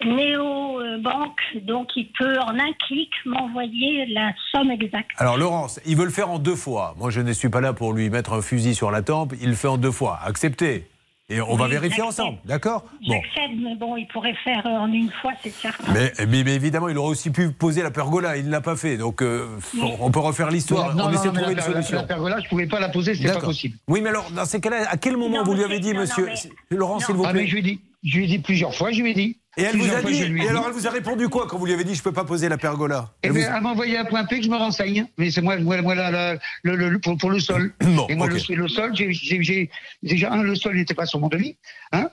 Néo 0.05 0.81
Banque, 1.01 1.41
donc 1.63 1.89
il 1.97 2.13
peut 2.13 2.39
en 2.39 2.57
un 2.57 2.73
clic 2.87 3.11
m'envoyer 3.27 4.07
la 4.07 4.33
somme 4.53 4.71
exacte. 4.71 5.11
Alors 5.17 5.37
Laurence, 5.37 5.81
il 5.85 5.97
veut 5.97 6.05
le 6.05 6.13
faire 6.13 6.31
en 6.31 6.39
deux 6.39 6.55
fois. 6.55 6.95
Moi, 6.97 7.11
je 7.11 7.21
ne 7.21 7.33
suis 7.33 7.49
pas 7.49 7.61
là 7.61 7.73
pour 7.73 7.93
lui 7.93 8.09
mettre 8.09 8.35
un 8.35 8.43
fusil 8.43 8.77
sur 8.77 8.93
la 8.93 9.03
tempe. 9.03 9.35
Il 9.41 9.49
le 9.49 9.57
fait 9.57 9.69
en 9.69 9.79
deux 9.79 9.91
fois. 9.91 10.21
Acceptez. 10.25 10.87
Et 11.31 11.43
on 11.43 11.57
va 11.57 11.69
vérifier 11.69 12.03
ensemble, 12.03 12.39
d'accord 12.47 12.87
bon. 13.07 13.21
mais 13.37 13.75
bon, 13.77 13.97
il 13.99 14.09
pourrait 14.09 14.35
faire 14.45 14.67
euh, 14.67 14.79
en 14.79 14.91
une 14.91 15.11
fois, 15.21 15.33
c'est 15.43 15.51
certain. 15.51 15.93
Mais, 15.93 16.11
mais, 16.27 16.55
évidemment, 16.55 16.89
il 16.89 16.97
aurait 16.97 17.11
aussi 17.11 17.29
pu 17.29 17.51
poser 17.51 17.83
la 17.83 17.91
pergola, 17.91 18.39
il 18.39 18.47
ne 18.47 18.51
l'a 18.51 18.63
pas 18.63 18.77
fait. 18.77 18.97
Donc, 18.97 19.21
euh, 19.21 19.47
on 20.01 20.11
peut 20.11 20.21
refaire 20.21 20.51
l'histoire. 20.51 20.97
On 20.97 21.13
essaie 21.13 21.29
de 21.29 21.35
trouver 21.35 21.53
une 21.53 21.61
solution. 21.61 21.99
La 21.99 22.05
pergola, 22.05 22.39
je 22.39 22.45
ne 22.45 22.49
pouvais 22.49 22.67
pas 22.67 22.81
la 22.81 22.89
poser, 22.89 23.15
c'est 23.15 23.31
pas 23.31 23.41
possible. 23.41 23.77
Oui, 23.89 24.01
mais 24.01 24.09
alors, 24.09 24.31
dans 24.31 24.47
ces 24.47 24.59
cas-là, 24.59 24.89
à 24.89 24.97
quel 24.97 25.19
moment 25.19 25.45
vous 25.45 25.53
lui 25.53 25.65
avez 25.65 25.81
dit, 25.81 25.93
monsieur 25.93 26.31
Laurent, 26.71 26.99
s'il 26.99 27.15
vous 27.15 27.25
plaît 27.25 27.31
ah, 27.31 27.35
mais 27.35 27.47
je 27.47 27.53
lui 27.53 27.61
ai 27.61 27.63
dit. 27.63 27.81
Je 28.05 28.17
lui 28.17 28.25
ai 28.25 28.29
dit 28.29 28.39
plusieurs 28.39 28.75
fois, 28.75 28.91
je 28.91 29.03
lui 29.03 29.11
ai 29.11 29.15
dit. 29.15 29.37
Et 29.59 29.63
elle 29.63 29.77
vous 29.77 29.93
a 29.93 30.03
dit, 30.03 30.23
et 30.23 30.49
alors 30.49 30.67
elle 30.69 30.73
vous 30.73 30.87
a 30.87 30.91
répondu 30.91 31.29
quoi 31.29 31.47
quand 31.49 31.59
vous 31.59 31.67
lui 31.67 31.73
avez 31.73 31.83
dit 31.83 31.97
je 31.97 32.03
peux 32.03 32.13
pas 32.13 32.25
poser 32.25 32.49
la 32.49 32.57
pergola? 32.57 33.11
Elle, 33.23 33.37
eh 33.37 33.41
elle 33.41 33.61
m'a 33.61 33.71
envoyé 33.71 33.99
un 33.99 34.05
point 34.05 34.25
P 34.25 34.39
que 34.39 34.45
je 34.45 34.51
me 34.51 34.57
renseigne. 34.57 35.07
Mais 35.19 35.33
c'est 35.33 35.41
moi, 35.41 35.57
moi, 35.59 35.83
moi 35.83 35.97
là, 35.97 36.39
le, 36.63 36.99
pour, 36.99 37.19
pour, 37.19 37.31
le 37.31 37.41
sol. 37.41 37.75
et 38.09 38.15
moi 38.15 38.29
le, 38.29 38.55
le, 38.55 38.69
sol, 38.69 38.93
j'ai 38.95 39.71
déjà 40.03 40.33
un 40.33 40.43
le 40.45 40.55
sol 40.55 40.77
n'était 40.77 40.95
pas 40.95 41.07
sur 41.07 41.19
mon 41.19 41.27
devis. 41.27 41.57
Hein 41.91 42.09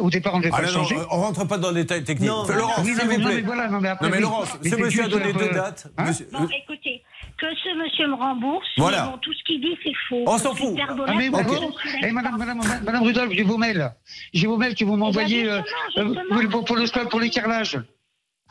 au 0.00 0.08
départ 0.08 0.34
on 0.34 0.38
devait 0.38 0.50
ah, 0.52 0.62
pas 0.62 0.68
changer. 0.68 0.96
On 1.10 1.20
rentre 1.20 1.44
pas 1.46 1.58
dans 1.58 1.70
le 1.70 1.82
détail 1.82 2.04
technique. 2.04 2.28
Non, 2.28 2.46
Laurence, 2.46 2.84
s'il 2.84 2.94
vous 2.94 3.06
plaît. 3.06 3.42
non, 3.42 4.08
mais, 4.08 4.20
Laurence, 4.20 4.56
ce 4.62 4.76
monsieur 4.76 5.04
a 5.04 5.08
donné 5.08 5.32
deux 5.32 5.50
dates. 5.50 5.88
Hein 5.98 6.12
bon, 6.32 6.48
écoutez 6.62 7.02
que 7.38 7.46
ce 7.56 7.76
monsieur 7.82 8.08
me 8.08 8.14
rembourse. 8.14 8.66
Voilà. 8.76 9.18
tout 9.22 9.32
ce 9.32 9.42
qu'il 9.44 9.60
dit, 9.60 9.76
c'est 9.82 9.92
faux. 10.08 10.24
On 10.26 10.38
s'en 10.38 10.54
fout. 10.54 10.76
Ah, 11.06 11.14
mais, 11.16 11.26
eh, 11.26 12.10
madame, 12.10 12.36
madame, 12.38 12.60
madame 12.84 13.02
Rudolph, 13.02 13.32
j'ai 13.32 13.42
vos 13.42 13.58
mails. 13.58 13.92
J'ai 14.32 14.46
vos 14.46 14.56
mails 14.56 14.74
que 14.74 14.84
vous 14.84 14.96
m'envoyez 14.96 15.42
eh 15.42 15.46
ben, 15.46 15.64
euh, 15.98 16.14
euh, 16.32 16.48
pour, 16.48 16.64
pour, 16.64 16.76
le, 16.76 17.08
pour 17.08 17.20
l'écarlage. 17.20 17.78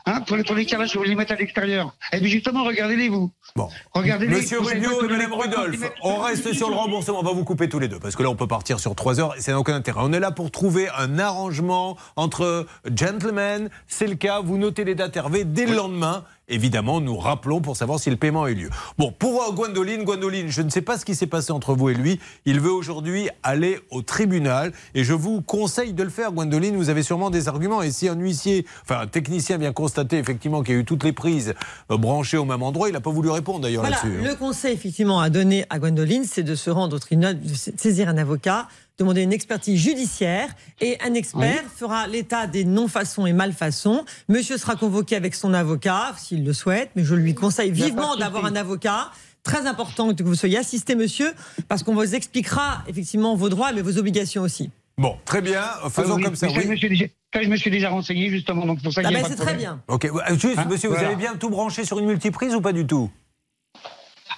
Hein, 0.06 0.20
pour, 0.20 0.36
les, 0.36 0.44
pour 0.44 0.54
les 0.54 0.66
carrelages, 0.66 0.94
vous 0.94 1.02
les 1.02 1.14
mettre 1.14 1.32
à 1.32 1.36
l'extérieur. 1.36 1.94
Et 2.12 2.16
eh 2.16 2.20
puis 2.20 2.28
justement, 2.28 2.64
regardez-les, 2.64 3.08
vous. 3.08 3.30
Bon. 3.56 3.70
Regardez-les. 3.94 4.36
Monsieur 4.36 4.60
Rubio 4.60 5.02
et 5.02 5.08
Madame 5.08 5.32
Rudolph, 5.32 5.80
on 6.02 6.18
reste 6.18 6.52
sur 6.52 6.68
le 6.68 6.76
remboursement. 6.76 7.20
On 7.20 7.22
va 7.22 7.32
vous 7.32 7.44
couper 7.44 7.70
tous 7.70 7.78
les 7.78 7.88
deux, 7.88 7.98
parce 7.98 8.14
que 8.14 8.22
là, 8.22 8.28
on 8.28 8.36
peut 8.36 8.46
partir 8.46 8.78
sur 8.80 8.94
trois 8.94 9.18
heures 9.18 9.34
et 9.34 9.40
ça 9.40 9.52
n'a 9.52 9.58
aucun 9.58 9.74
intérêt. 9.74 10.00
On 10.02 10.12
est 10.12 10.20
là 10.20 10.30
pour 10.30 10.50
trouver 10.50 10.88
un 10.98 11.18
arrangement 11.18 11.96
entre 12.16 12.66
gentlemen. 12.94 13.70
C'est 13.86 14.06
le 14.06 14.16
cas. 14.16 14.40
Vous 14.40 14.58
notez 14.58 14.84
les 14.84 14.94
dates 14.94 15.16
Hervé 15.16 15.44
dès 15.44 15.64
le 15.64 15.74
lendemain 15.74 16.24
évidemment, 16.48 17.00
nous 17.00 17.16
rappelons 17.16 17.60
pour 17.60 17.76
savoir 17.76 17.98
si 17.98 18.10
le 18.10 18.16
paiement 18.16 18.44
a 18.44 18.50
eu 18.50 18.54
lieu. 18.54 18.70
Bon, 18.98 19.12
pour 19.12 19.52
Gwendoline, 19.54 20.04
Gwendoline, 20.04 20.48
je 20.48 20.62
ne 20.62 20.70
sais 20.70 20.82
pas 20.82 20.98
ce 20.98 21.04
qui 21.04 21.14
s'est 21.14 21.26
passé 21.26 21.52
entre 21.52 21.74
vous 21.74 21.88
et 21.90 21.94
lui. 21.94 22.20
Il 22.44 22.60
veut 22.60 22.72
aujourd'hui 22.72 23.28
aller 23.42 23.78
au 23.90 24.02
tribunal 24.02 24.72
et 24.94 25.04
je 25.04 25.14
vous 25.14 25.40
conseille 25.42 25.92
de 25.92 26.02
le 26.02 26.10
faire, 26.10 26.32
Gwendoline. 26.32 26.76
Vous 26.76 26.88
avez 26.90 27.02
sûrement 27.02 27.30
des 27.30 27.48
arguments. 27.48 27.82
Et 27.82 27.90
si 27.90 28.08
un 28.08 28.16
huissier, 28.18 28.66
enfin 28.82 29.00
un 29.00 29.06
technicien 29.06 29.56
vient 29.58 29.72
constater 29.72 30.18
effectivement 30.18 30.62
qu'il 30.62 30.74
y 30.74 30.76
a 30.76 30.80
eu 30.80 30.84
toutes 30.84 31.04
les 31.04 31.12
prises 31.12 31.54
euh, 31.90 31.96
branchées 31.96 32.36
au 32.36 32.44
même 32.44 32.62
endroit, 32.62 32.88
il 32.88 32.92
n'a 32.92 33.00
pas 33.00 33.10
voulu 33.10 33.30
répondre 33.30 33.60
d'ailleurs 33.60 33.82
Voilà, 33.82 33.96
là-dessus. 34.02 34.18
hein. 34.20 34.28
le 34.28 34.34
conseil 34.36 34.74
effectivement 34.74 35.20
à 35.20 35.30
donner 35.30 35.64
à 35.70 35.78
Gwendoline, 35.78 36.24
c'est 36.24 36.42
de 36.42 36.54
se 36.54 36.70
rendre 36.70 36.96
au 36.96 36.98
tribunal, 36.98 37.40
de 37.40 37.54
saisir 37.54 38.08
un 38.08 38.18
avocat, 38.18 38.68
demander 38.98 39.22
une 39.22 39.32
expertise 39.32 39.80
judiciaire 39.80 40.48
et 40.80 40.98
un 41.04 41.14
expert 41.14 41.62
fera 41.74 42.06
l'état 42.06 42.46
des 42.46 42.64
non-façons 42.64 43.26
et 43.26 43.32
malfaçons. 43.32 44.04
Monsieur 44.28 44.56
sera 44.58 44.76
convoqué 44.76 45.16
avec 45.16 45.34
son 45.34 45.52
avocat 45.54 46.14
s'il 46.18 46.44
le 46.44 46.52
souhaite, 46.52 46.90
mais 46.96 47.04
je 47.04 47.14
lui 47.14 47.34
conseille 47.34 47.70
vivement 47.70 48.16
d'avoir 48.16 48.44
un 48.44 48.56
avocat. 48.56 49.10
Très 49.42 49.66
important 49.66 50.14
que 50.14 50.22
vous 50.22 50.34
soyez 50.34 50.56
assisté, 50.56 50.94
monsieur, 50.94 51.32
parce 51.68 51.82
qu'on 51.82 51.94
vous 51.94 52.14
expliquera 52.14 52.82
effectivement 52.88 53.34
vos 53.36 53.50
droits, 53.50 53.72
mais 53.72 53.82
vos 53.82 53.98
obligations 53.98 54.42
aussi. 54.42 54.70
Bon, 54.96 55.16
très 55.24 55.42
bien, 55.42 55.60
faisons 55.90 56.12
Ah 56.14 56.16
oui, 56.16 56.22
comme 56.22 56.36
ça. 56.36 56.46
oui. 56.46 56.60
je 56.62 56.68
me 56.68 56.76
suis 56.76 56.88
déjà- 56.88 57.04
ça, 57.34 57.42
je 57.42 57.48
me 57.48 57.56
suis 57.56 57.70
déjà 57.70 57.90
renseigné 57.90 58.30
justement, 58.30 58.64
donc 58.64 58.78
c'est 58.78 58.84
pour 58.84 58.92
ça 58.94 59.02
Ah 59.04 59.08
qu'il 59.08 59.16
ben, 59.20 59.26
c'est 59.28 59.34
très 59.36 59.54
bien. 59.54 59.82
Ok, 59.88 60.04
euh, 60.06 60.10
juste, 60.38 60.56
Hein, 60.56 60.66
monsieur, 60.70 60.88
vous 60.88 60.94
voilà. 60.94 61.08
avez 61.08 61.16
bien 61.16 61.34
tout 61.34 61.50
branché 61.50 61.84
sur 61.84 61.98
une 61.98 62.06
multiprise 62.06 62.54
ou 62.54 62.60
pas 62.60 62.72
du 62.72 62.86
tout? 62.86 63.10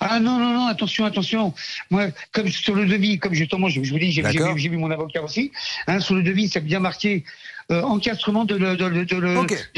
Ah 0.00 0.20
non, 0.20 0.38
non, 0.38 0.52
non, 0.52 0.66
attention, 0.66 1.04
attention. 1.04 1.54
Moi, 1.90 2.08
comme 2.32 2.48
sur 2.48 2.74
le 2.74 2.86
devis, 2.86 3.18
comme 3.18 3.34
justement, 3.34 3.68
je, 3.68 3.82
je 3.82 3.92
vous 3.92 3.98
dis, 3.98 4.12
j'ai 4.12 4.22
vu 4.22 4.76
mon 4.76 4.90
avocat 4.90 5.22
aussi, 5.22 5.52
hein, 5.86 6.00
sur 6.00 6.14
le 6.14 6.22
devis, 6.22 6.48
c'est 6.48 6.60
bien 6.60 6.80
marqué 6.80 7.24
euh, 7.72 7.82
encastrement 7.82 8.44
de, 8.44 8.56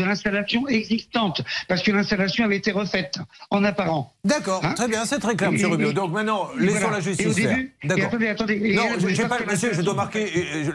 l'installation 0.03 0.69
existante, 0.69 1.43
parce 1.69 1.83
que 1.83 1.91
l'installation 1.91 2.45
avait 2.45 2.57
été 2.57 2.71
refaite 2.73 3.19
en 3.51 3.65
apparent. 3.65 4.13
D'accord, 4.25 4.61
Hein 4.65 4.75
très 4.75 4.89
bien, 4.89 5.05
c'est 5.05 5.19
très 5.19 5.37
clair, 5.37 5.49
Et- 5.49 5.53
monsieur 5.53 5.69
Rubio. 5.69 5.91
et- 5.91 5.93
Donc 5.95 6.13
maintenant, 6.13 6.49
laissons 6.59 6.79
voilà. 6.81 6.97
la 6.97 7.01
justice 7.01 7.35
faire. 7.35 7.59
D'accord. 7.85 8.05
attendez, 8.07 8.29
attendez, 8.29 8.75
Non, 8.75 8.83
je, 8.99 9.23
pas 9.23 9.29
pas, 9.39 9.45
monsieur, 9.51 9.73
je 9.73 9.81
dois 9.83 9.95
marquer. 9.95 10.27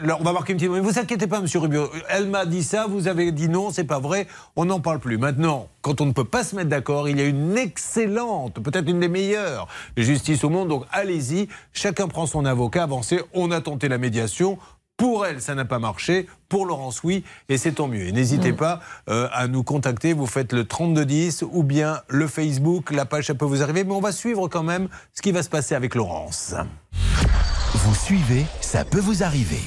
là, 0.03 0.17
on 0.19 0.23
va 0.23 0.33
marquer 0.33 0.53
une 0.53 0.57
petite. 0.57 0.71
Mais 0.71 0.79
vous 0.79 0.97
inquiétez 0.97 1.27
pas, 1.27 1.39
monsieur 1.41 1.59
Rubio. 1.59 1.89
Elle 2.09 2.27
m'a 2.27 2.45
dit 2.45 2.63
ça, 2.63 2.87
vous 2.87 3.07
avez 3.07 3.31
dit 3.31 3.49
non, 3.49 3.71
c'est 3.71 3.83
pas 3.83 3.99
vrai. 3.99 4.27
On 4.55 4.65
n'en 4.65 4.79
parle 4.79 4.99
plus. 4.99 5.17
Maintenant, 5.17 5.67
quand 5.81 6.01
on 6.01 6.05
ne 6.05 6.13
peut 6.13 6.23
pas 6.23 6.43
se 6.43 6.55
mettre 6.55 6.69
d'accord, 6.69 7.09
il 7.09 7.17
y 7.19 7.21
a 7.21 7.25
une 7.25 7.57
excellente, 7.57 8.55
peut-être 8.63 8.89
une 8.89 8.99
des 8.99 9.07
meilleures 9.09 9.67
justices 9.97 10.43
au 10.43 10.49
monde. 10.49 10.69
Donc 10.69 10.85
allez-y, 10.91 11.47
chacun 11.73 12.07
prend 12.07 12.25
son 12.25 12.45
avocat, 12.45 12.83
avancez. 12.83 13.19
On 13.33 13.51
a 13.51 13.61
tenté 13.61 13.87
la 13.87 13.97
médiation. 13.97 14.57
Pour 15.03 15.25
elle, 15.25 15.41
ça 15.41 15.53
n'a 15.53 15.65
pas 15.65 15.79
marché. 15.79 16.27
Pour 16.47 16.65
Laurence, 16.65 17.03
oui. 17.03 17.25
Et 17.49 17.57
c'est 17.57 17.73
tant 17.73 17.89
mieux. 17.89 18.07
Et 18.07 18.13
n'hésitez 18.13 18.53
pas 18.53 18.79
euh, 19.09 19.27
à 19.33 19.49
nous 19.49 19.61
contacter. 19.61 20.13
Vous 20.13 20.27
faites 20.27 20.53
le 20.53 20.63
3210 20.63 21.43
ou 21.51 21.61
bien 21.63 21.99
le 22.07 22.25
Facebook. 22.25 22.89
La 22.89 23.03
page, 23.03 23.25
ça 23.25 23.35
peut 23.35 23.43
vous 23.43 23.61
arriver. 23.61 23.83
Mais 23.83 23.91
on 23.91 23.99
va 23.99 24.13
suivre 24.13 24.47
quand 24.47 24.63
même 24.63 24.87
ce 25.13 25.21
qui 25.21 25.33
va 25.33 25.43
se 25.43 25.49
passer 25.49 25.75
avec 25.75 25.93
Laurence. 25.93 26.55
Vous 27.73 27.95
suivez, 27.95 28.45
ça 28.61 28.85
peut 28.85 29.01
vous 29.01 29.23
arriver. 29.23 29.59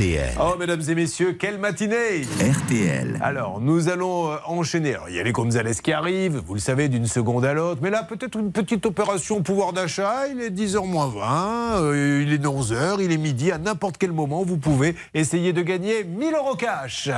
RTL. 0.00 0.32
Oh, 0.40 0.56
mesdames 0.58 0.80
et 0.88 0.94
messieurs, 0.94 1.32
quelle 1.34 1.58
matinée 1.58 2.22
RTL. 2.40 3.18
Alors, 3.20 3.60
nous 3.60 3.90
allons 3.90 4.30
euh, 4.30 4.36
enchaîner. 4.46 4.94
Alors, 4.94 5.10
il 5.10 5.16
y 5.16 5.20
a 5.20 5.22
les 5.22 5.32
Gonzales 5.32 5.74
qui 5.74 5.92
arrivent, 5.92 6.42
vous 6.46 6.54
le 6.54 6.60
savez, 6.60 6.88
d'une 6.88 7.06
seconde 7.06 7.44
à 7.44 7.52
l'autre. 7.52 7.80
Mais 7.82 7.90
là, 7.90 8.02
peut-être 8.02 8.38
une 8.38 8.50
petite 8.50 8.86
opération 8.86 9.42
pouvoir 9.42 9.74
d'achat. 9.74 10.26
Il 10.28 10.40
est 10.40 10.48
10h 10.48 10.86
moins 10.86 11.08
20, 11.08 11.82
euh, 11.82 12.24
il 12.26 12.32
est 12.32 12.38
11h, 12.38 12.96
il 13.00 13.12
est 13.12 13.18
midi. 13.18 13.52
À 13.52 13.58
n'importe 13.58 13.98
quel 13.98 14.12
moment, 14.12 14.42
vous 14.42 14.56
pouvez 14.56 14.96
essayer 15.12 15.52
de 15.52 15.60
gagner 15.60 16.02
1000 16.04 16.32
euros 16.34 16.56
cash. 16.56 17.10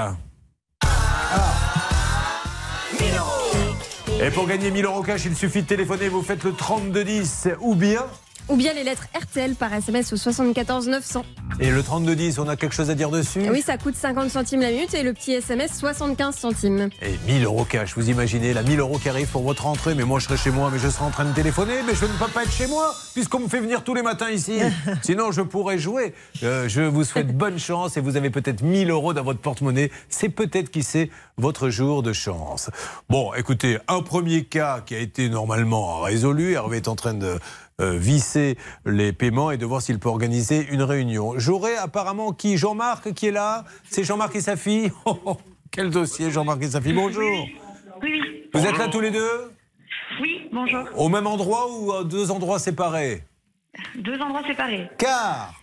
Et 4.21 4.31
pour 4.31 4.49
gagner 4.49 4.73
1000 4.73 4.87
euros 4.87 5.03
cash, 5.03 5.25
il 5.25 5.37
suffit 5.37 5.63
de 5.63 5.69
téléphoner. 5.69 6.09
Vous 6.09 6.23
faites 6.23 6.43
le 6.43 6.53
3210 6.53 7.51
ou 7.61 7.77
bien. 7.77 8.03
Ou 8.49 8.57
bien 8.57 8.73
les 8.73 8.85
lettres 8.85 9.07
RTL 9.15 9.55
par 9.55 9.73
SMS 9.73 10.13
au 10.13 10.17
74 10.17 10.89
900. 10.89 11.25
Et 11.61 11.71
le 11.71 11.83
3210, 11.83 12.39
on 12.39 12.49
a 12.49 12.57
quelque 12.57 12.75
chose 12.75 12.91
à 12.91 12.95
dire 12.95 13.11
dessus 13.11 13.43
Et 13.43 13.51
oui, 13.51 13.63
ça 13.63 13.77
coûte 13.77 13.95
50 13.95 14.31
centimes 14.31 14.61
la 14.61 14.71
minute 14.71 14.95
et 14.95 15.03
le 15.03 15.13
petit 15.13 15.33
SMS 15.33 15.77
75 15.79 16.35
centimes. 16.35 16.89
Et 17.03 17.33
1000 17.33 17.45
euros 17.45 17.65
cash, 17.65 17.95
vous 17.95 18.11
imaginez, 18.11 18.53
la 18.53 18.63
1000 18.63 18.81
euros 18.81 18.99
qui 18.99 19.09
arrive 19.09 19.29
pour 19.29 19.43
votre 19.43 19.67
entrée, 19.67 19.95
mais 19.95 20.05
moi 20.05 20.19
je 20.19 20.25
serai 20.25 20.37
chez 20.37 20.51
moi, 20.51 20.71
mais 20.73 20.79
je 20.79 20.89
serai 20.89 21.05
en 21.05 21.11
train 21.11 21.25
de 21.25 21.33
téléphoner, 21.35 21.83
mais 21.87 21.95
je 21.95 22.05
ne 22.05 22.11
peux 22.13 22.29
pas 22.29 22.43
être 22.43 22.53
chez 22.53 22.67
moi, 22.67 22.95
puisqu'on 23.15 23.41
me 23.41 23.49
fait 23.49 23.61
venir 23.61 23.85
tous 23.85 23.95
les 23.95 24.03
matins 24.03 24.31
ici. 24.31 24.59
Sinon, 25.03 25.31
je 25.31 25.43
pourrais 25.43 25.79
jouer. 25.79 26.15
Euh, 26.43 26.69
je 26.69 26.83
vous 26.83 27.05
souhaite 27.05 27.37
bonne 27.37 27.59
chance 27.59 27.97
et 27.97 28.01
vous 28.01 28.17
avez 28.17 28.31
peut-être 28.31 28.63
1000 28.63 28.91
euros 28.91 29.13
dans 29.13 29.23
votre 29.23 29.41
porte-monnaie. 29.41 29.91
C'est 30.09 30.31
peut-être, 30.31 30.71
qui 30.71 30.83
sait, 30.83 31.11
votre 31.37 31.69
jour 31.69 32.03
de 32.03 32.13
chance. 32.13 32.71
Bon, 33.09 33.33
écoutez, 33.35 33.79
un 33.89 34.03
premier 34.03 34.45
cas 34.45 34.81
qui 34.85 34.95
a 34.95 34.99
été 34.99 35.29
normalement 35.29 36.01
résolu. 36.01 36.53
Hervé 36.53 36.79
est 36.79 36.89
en 36.89 36.97
train 36.97 37.15
de 37.15 37.39
visser 37.81 38.57
les 38.85 39.13
paiements 39.13 39.51
et 39.51 39.57
de 39.57 39.67
voir 39.67 39.83
s'il 39.83 39.99
peut 39.99 40.09
organiser 40.09 40.67
une 40.71 40.83
réunion. 40.83 41.35
J'aurai 41.37 41.77
apparemment 41.77 42.33
qui 42.33 42.57
Jean-Marc 42.57 43.13
qui 43.13 43.27
est 43.27 43.33
là? 43.33 43.65
C'est 43.91 44.05
Jean-Marc 44.05 44.37
et 44.37 44.41
sa 44.41 44.57
fille? 44.57 44.93
Oh, 45.05 45.19
oh, 45.25 45.37
Quel 45.71 45.91
dossier, 45.91 46.31
Jean-Marc 46.31 46.63
et 46.63 46.71
sa 46.71 46.81
fille 46.81 46.93
Bonjour. 46.93 47.47
Oui, 48.03 48.11
oui. 48.21 48.45
Vous 48.55 48.65
êtes 48.67 48.79
là 48.79 48.89
tous 48.89 49.01
les 49.01 49.11
deux? 49.11 49.53
Oui, 50.21 50.49
bonjour. 50.53 50.85
Au 50.97 51.09
même 51.09 51.27
endroit 51.27 51.67
ou 51.73 51.93
à 51.93 52.05
deux 52.05 52.31
endroits 52.31 52.59
séparés? 52.59 53.25
Deux 53.97 54.21
endroits 54.21 54.43
séparés. 54.47 54.89
Car 54.99 55.55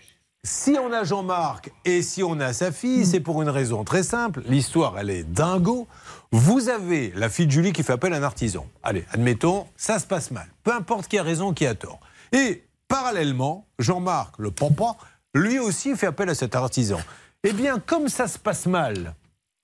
si 0.44 0.78
on 0.82 0.92
a 0.92 1.04
Jean-Marc 1.04 1.72
et 1.86 2.02
si 2.02 2.24
on 2.24 2.40
a 2.40 2.54
sa 2.54 2.72
fille, 2.72 3.06
c'est 3.06 3.20
pour 3.20 3.42
une 3.42 3.50
raison 3.50 3.84
très 3.84 4.04
simple. 4.04 4.42
L'histoire, 4.48 4.98
elle 4.98 5.10
est 5.10 5.24
dingo. 5.24 5.88
Vous 6.32 6.70
avez 6.70 7.12
la 7.16 7.28
fille 7.28 7.48
de 7.48 7.52
Julie 7.52 7.74
qui 7.74 7.82
fait 7.82 7.94
appel 7.94 8.14
à 8.14 8.18
un 8.18 8.24
artisan. 8.24 8.68
Allez, 8.84 9.06
admettons, 9.12 9.66
ça 9.76 9.98
se 9.98 10.06
passe 10.06 10.30
mal. 10.30 10.48
Peu 10.64 10.72
importe 10.74 11.08
qui 11.08 11.18
a 11.18 11.24
raison, 11.24 11.54
qui 11.54 11.66
a 11.66 11.74
tort. 11.74 12.00
Et 12.32 12.64
parallèlement, 12.88 13.66
Jean-Marc, 13.80 14.38
le 14.38 14.52
papa, 14.52 14.96
lui 15.34 15.58
aussi 15.58 15.96
fait 15.96 16.08
appel 16.08 16.30
à 16.30 16.36
cet 16.36 16.56
artisan. 16.56 17.00
Eh 17.44 17.52
bien, 17.52 17.80
comme 17.80 18.10
ça 18.10 18.28
se 18.28 18.38
passe 18.38 18.68
mal 18.68 19.16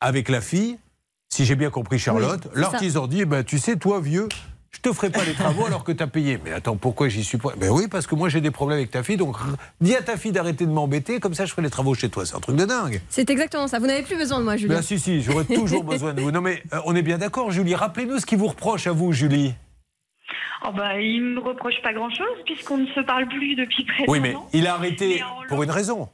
avec 0.02 0.28
la 0.28 0.42
fille, 0.42 0.80
si 1.30 1.46
j'ai 1.46 1.56
bien 1.56 1.70
compris 1.70 2.00
Charlotte, 2.00 2.48
Oui, 2.56 2.62
l'artisan 2.62 3.08
dit, 3.08 3.22
eh 3.22 3.26
ben, 3.26 3.44
tu 3.44 3.60
sais, 3.60 3.76
toi, 3.76 4.00
vieux, 4.00 4.28
je 4.76 4.82
te 4.82 4.94
ferai 4.94 5.10
pas 5.10 5.24
les 5.24 5.34
travaux 5.34 5.66
alors 5.66 5.84
que 5.84 5.92
tu 5.92 6.04
as 6.04 6.08
payé. 6.08 6.38
Mais 6.44 6.52
attends, 6.52 6.76
pourquoi 6.76 7.08
j'y 7.10 7.24
suis 7.24 7.38
pas? 7.38 7.54
Ben 7.58 7.70
oui, 7.72 7.84
parce 7.90 8.06
que 8.08 8.16
moi 8.16 8.30
j'ai 8.30 8.42
des 8.42 8.52
problèmes 8.52 8.78
avec 8.80 8.92
ta 8.92 9.04
fille, 9.04 9.18
donc 9.18 9.38
dis 9.82 9.96
à 9.96 10.02
ta 10.02 10.18
fille 10.18 10.32
d'arrêter 10.32 10.66
de 10.66 10.72
m'embêter, 10.72 11.20
comme 11.20 11.34
ça 11.34 11.46
je 11.46 11.52
ferai 11.52 11.62
les 11.64 11.70
travaux 11.70 11.94
chez 11.96 12.10
toi. 12.10 12.26
C'est 12.26 12.36
un 12.36 12.40
truc 12.40 12.56
de 12.56 12.66
dingue. 12.66 13.02
C'est 13.10 13.30
exactement 13.30 13.68
ça. 13.68 13.80
Vous 13.80 13.88
n'avez 13.88 14.04
plus 14.04 14.18
besoin 14.18 14.40
de 14.40 14.44
moi, 14.44 14.58
Julien. 14.58 14.76
Ben 14.76 14.82
si, 14.82 15.00
si, 15.00 15.22
j'aurais 15.22 15.46
toujours 15.46 15.84
besoin 15.94 16.14
de 16.14 16.22
vous. 16.22 16.32
Non 16.32 16.42
mais 16.42 16.62
euh, 16.74 16.80
on 16.86 16.96
est 16.96 17.02
bien 17.02 17.18
d'accord, 17.18 17.52
Julie. 17.52 17.76
Rappelez-nous 17.76 18.20
ce 18.20 18.26
qui 18.26 18.36
vous 18.36 18.48
reproche 18.48 18.88
à 18.88 18.92
vous, 18.92 19.12
Julie. 19.14 19.54
Oh 20.68 20.72
bah, 20.76 21.00
il 21.00 21.22
me 21.22 21.40
reproche 21.40 21.82
pas 21.84 21.94
grand-chose 21.94 22.38
puisqu'on 22.46 22.78
ne 22.78 22.88
se 22.88 23.00
parle 23.02 23.28
plus 23.28 23.56
depuis 23.56 23.86
près 23.86 24.06
Oui, 24.08 24.20
mais 24.20 24.34
an. 24.36 24.48
il 24.54 24.66
a 24.68 24.74
arrêté 24.74 25.22
pour 25.48 25.62
une 25.64 25.70
raison. 25.72 26.10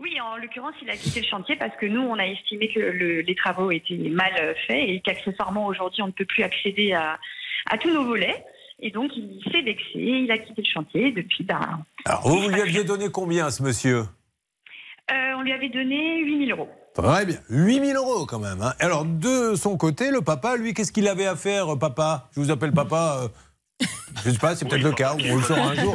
Oui, 0.00 0.10
en 0.20 0.36
l'occurrence, 0.36 0.74
il 0.82 0.90
a 0.90 0.96
quitté 0.96 1.20
le 1.20 1.26
chantier 1.26 1.56
parce 1.56 1.74
que 1.80 1.86
nous, 1.86 2.00
on 2.02 2.16
a 2.18 2.24
estimé 2.26 2.70
que 2.72 2.78
le- 2.78 3.20
les 3.22 3.34
travaux 3.34 3.70
étaient 3.72 3.96
mal 4.10 4.30
faits 4.68 4.76
et 4.88 5.00
qu'accessoirement, 5.04 5.66
aujourd'hui, 5.66 6.02
on 6.02 6.06
ne 6.08 6.12
peut 6.12 6.24
plus 6.26 6.44
accéder 6.44 6.92
à, 6.92 7.18
à 7.66 7.78
tous 7.78 7.90
nos 7.92 8.04
volets. 8.04 8.44
Et 8.80 8.90
donc, 8.92 9.10
il 9.16 9.40
s'est 9.50 9.62
vexé, 9.62 9.84
il 9.96 10.30
a 10.30 10.38
quitté 10.38 10.62
le 10.62 10.72
chantier. 10.72 11.08
Et 11.08 11.12
depuis, 11.12 11.42
bah, 11.44 11.60
Alors 12.04 12.28
vous, 12.28 12.38
vous 12.42 12.48
lui 12.48 12.60
aviez 12.60 12.84
donné 12.84 13.08
combien 13.10 13.46
à 13.46 13.50
ce 13.50 13.62
monsieur? 13.62 14.04
Euh, 15.10 15.32
on 15.36 15.42
lui 15.42 15.52
avait 15.52 15.68
donné 15.70 16.20
8000 16.22 16.52
euros. 16.52 16.68
Très 16.94 17.24
bien, 17.26 17.38
8000 17.50 17.96
euros 17.96 18.26
quand 18.26 18.38
même. 18.38 18.60
hein. 18.62 18.74
Alors 18.80 19.04
de 19.04 19.54
son 19.54 19.76
côté, 19.76 20.10
le 20.10 20.20
papa, 20.20 20.56
lui, 20.56 20.74
qu'est-ce 20.74 20.92
qu'il 20.92 21.08
avait 21.08 21.26
à 21.26 21.34
faire, 21.36 21.72
euh, 21.72 21.76
papa? 21.78 22.28
Je 22.34 22.40
vous 22.40 22.50
appelle 22.50 22.72
papa. 22.72 23.20
euh, 23.24 23.86
je 24.24 24.30
sais 24.30 24.38
pas, 24.38 24.54
c'est 24.56 24.68
peut-être 24.68 24.82
le 24.82 24.92
cas, 24.92 25.14
on 25.14 25.36
le 25.36 25.42
saura 25.42 25.70
un 25.70 25.74
jour. 25.76 25.94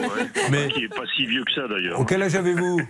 Mais 0.51 0.69
Qui 0.69 0.85
est 0.85 0.89
pas 0.89 1.03
si 1.15 1.25
vieux 1.25 1.43
que 1.43 1.51
ça 1.53 1.67
d'ailleurs. 1.67 1.99
au 1.99 2.05
quel 2.05 2.23
âge 2.23 2.35
avez-vous? 2.35 2.81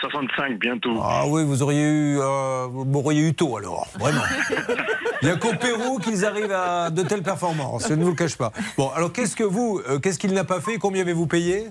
65 0.00 0.58
bientôt. 0.58 0.98
Ah 1.02 1.24
oui, 1.26 1.44
vous 1.44 1.62
auriez 1.62 1.82
eu, 1.82 2.18
euh, 2.20 2.66
vous 2.70 2.84
m'auriez 2.84 3.28
eu 3.28 3.34
tôt 3.34 3.56
alors, 3.56 3.86
vraiment. 3.98 4.22
Il 5.22 5.26
n'y 5.28 5.34
a 5.34 5.36
qu'au 5.36 5.52
Pérou 5.54 5.98
qu'ils 5.98 6.24
arrivent 6.24 6.52
à 6.52 6.90
de 6.90 7.02
telles 7.02 7.22
performances, 7.24 7.88
je 7.88 7.94
ne 7.94 8.02
vous 8.04 8.10
le 8.10 8.16
cache 8.16 8.36
pas. 8.36 8.52
Bon, 8.76 8.90
alors 8.90 9.12
qu'est-ce 9.12 9.34
que 9.34 9.42
vous, 9.44 9.80
euh, 9.88 9.98
qu'est-ce 9.98 10.18
qu'il 10.18 10.32
n'a 10.32 10.44
pas 10.44 10.60
fait? 10.60 10.78
Combien 10.78 11.02
avez-vous 11.02 11.26
payé? 11.26 11.68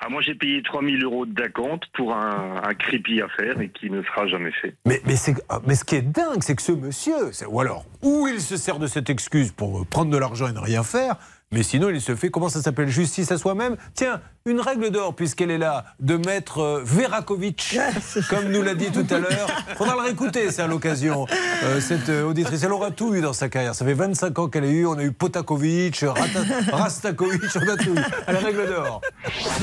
Ah, 0.00 0.08
moi 0.08 0.20
j'ai 0.20 0.34
payé 0.34 0.62
3000 0.62 1.04
euros 1.04 1.26
d'acompte 1.26 1.84
pour 1.94 2.12
un, 2.12 2.60
un 2.64 2.74
crépi 2.74 3.20
à 3.20 3.28
faire 3.28 3.60
et 3.60 3.68
qui 3.68 3.88
ne 3.88 4.02
sera 4.02 4.26
jamais 4.26 4.50
fait. 4.50 4.74
mais, 4.84 5.00
mais, 5.06 5.14
c'est- 5.14 5.40
ah, 5.48 5.60
mais 5.64 5.76
ce 5.76 5.84
qui 5.84 5.94
est 5.94 6.02
dingue, 6.02 6.40
c'est 6.42 6.56
que 6.56 6.62
ce 6.62 6.72
monsieur, 6.72 7.30
ou 7.48 7.60
alors, 7.60 7.84
ou 8.02 8.26
il 8.26 8.40
se 8.40 8.56
sert 8.56 8.80
de 8.80 8.88
cette 8.88 9.10
excuse 9.10 9.52
pour 9.52 9.78
euh, 9.80 9.84
prendre 9.88 10.10
de 10.10 10.18
l'argent 10.18 10.48
et 10.48 10.52
ne 10.52 10.58
rien 10.58 10.82
faire, 10.82 11.16
mais 11.52 11.62
sinon 11.62 11.90
il 11.90 12.00
se 12.00 12.16
fait, 12.16 12.30
comment 12.30 12.48
ça 12.48 12.62
s'appelle, 12.62 12.88
justice 12.88 13.30
à 13.30 13.38
soi-même? 13.38 13.76
Tiens, 13.94 14.20
une 14.46 14.60
règle 14.60 14.90
d'or, 14.90 15.14
puisqu'elle 15.14 15.50
est 15.50 15.58
là, 15.58 15.84
de 16.00 16.16
mettre 16.16 16.58
euh, 16.58 16.82
Verakovic, 16.84 17.78
comme 18.30 18.48
nous 18.48 18.62
l'a 18.62 18.74
dit 18.74 18.90
tout 18.90 19.06
à 19.10 19.18
l'heure. 19.18 19.48
Faudra 19.76 19.94
le 19.94 20.00
réécouter, 20.02 20.50
ça, 20.50 20.64
à 20.64 20.66
l'occasion, 20.66 21.26
euh, 21.64 21.80
cette 21.80 22.08
euh, 22.08 22.24
auditrice. 22.24 22.62
Elle 22.64 22.72
aura 22.72 22.90
tout 22.90 23.14
eu 23.14 23.20
dans 23.20 23.32
sa 23.32 23.48
carrière. 23.48 23.74
Ça 23.74 23.84
fait 23.84 23.94
25 23.94 24.38
ans 24.38 24.48
qu'elle 24.48 24.64
a 24.64 24.68
eu. 24.68 24.86
On 24.86 24.98
a 24.98 25.04
eu 25.04 25.12
Potakovic, 25.12 26.00
Rata- 26.00 26.72
Rastakovic, 26.72 27.42
on 27.54 27.68
a 27.68 27.76
tout 27.76 27.90
eu. 27.94 28.02
La 28.32 28.38
règle 28.38 28.66
d'or. 28.66 29.00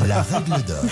La 0.08 0.22
règle 0.22 0.64
d'or. 0.66 0.84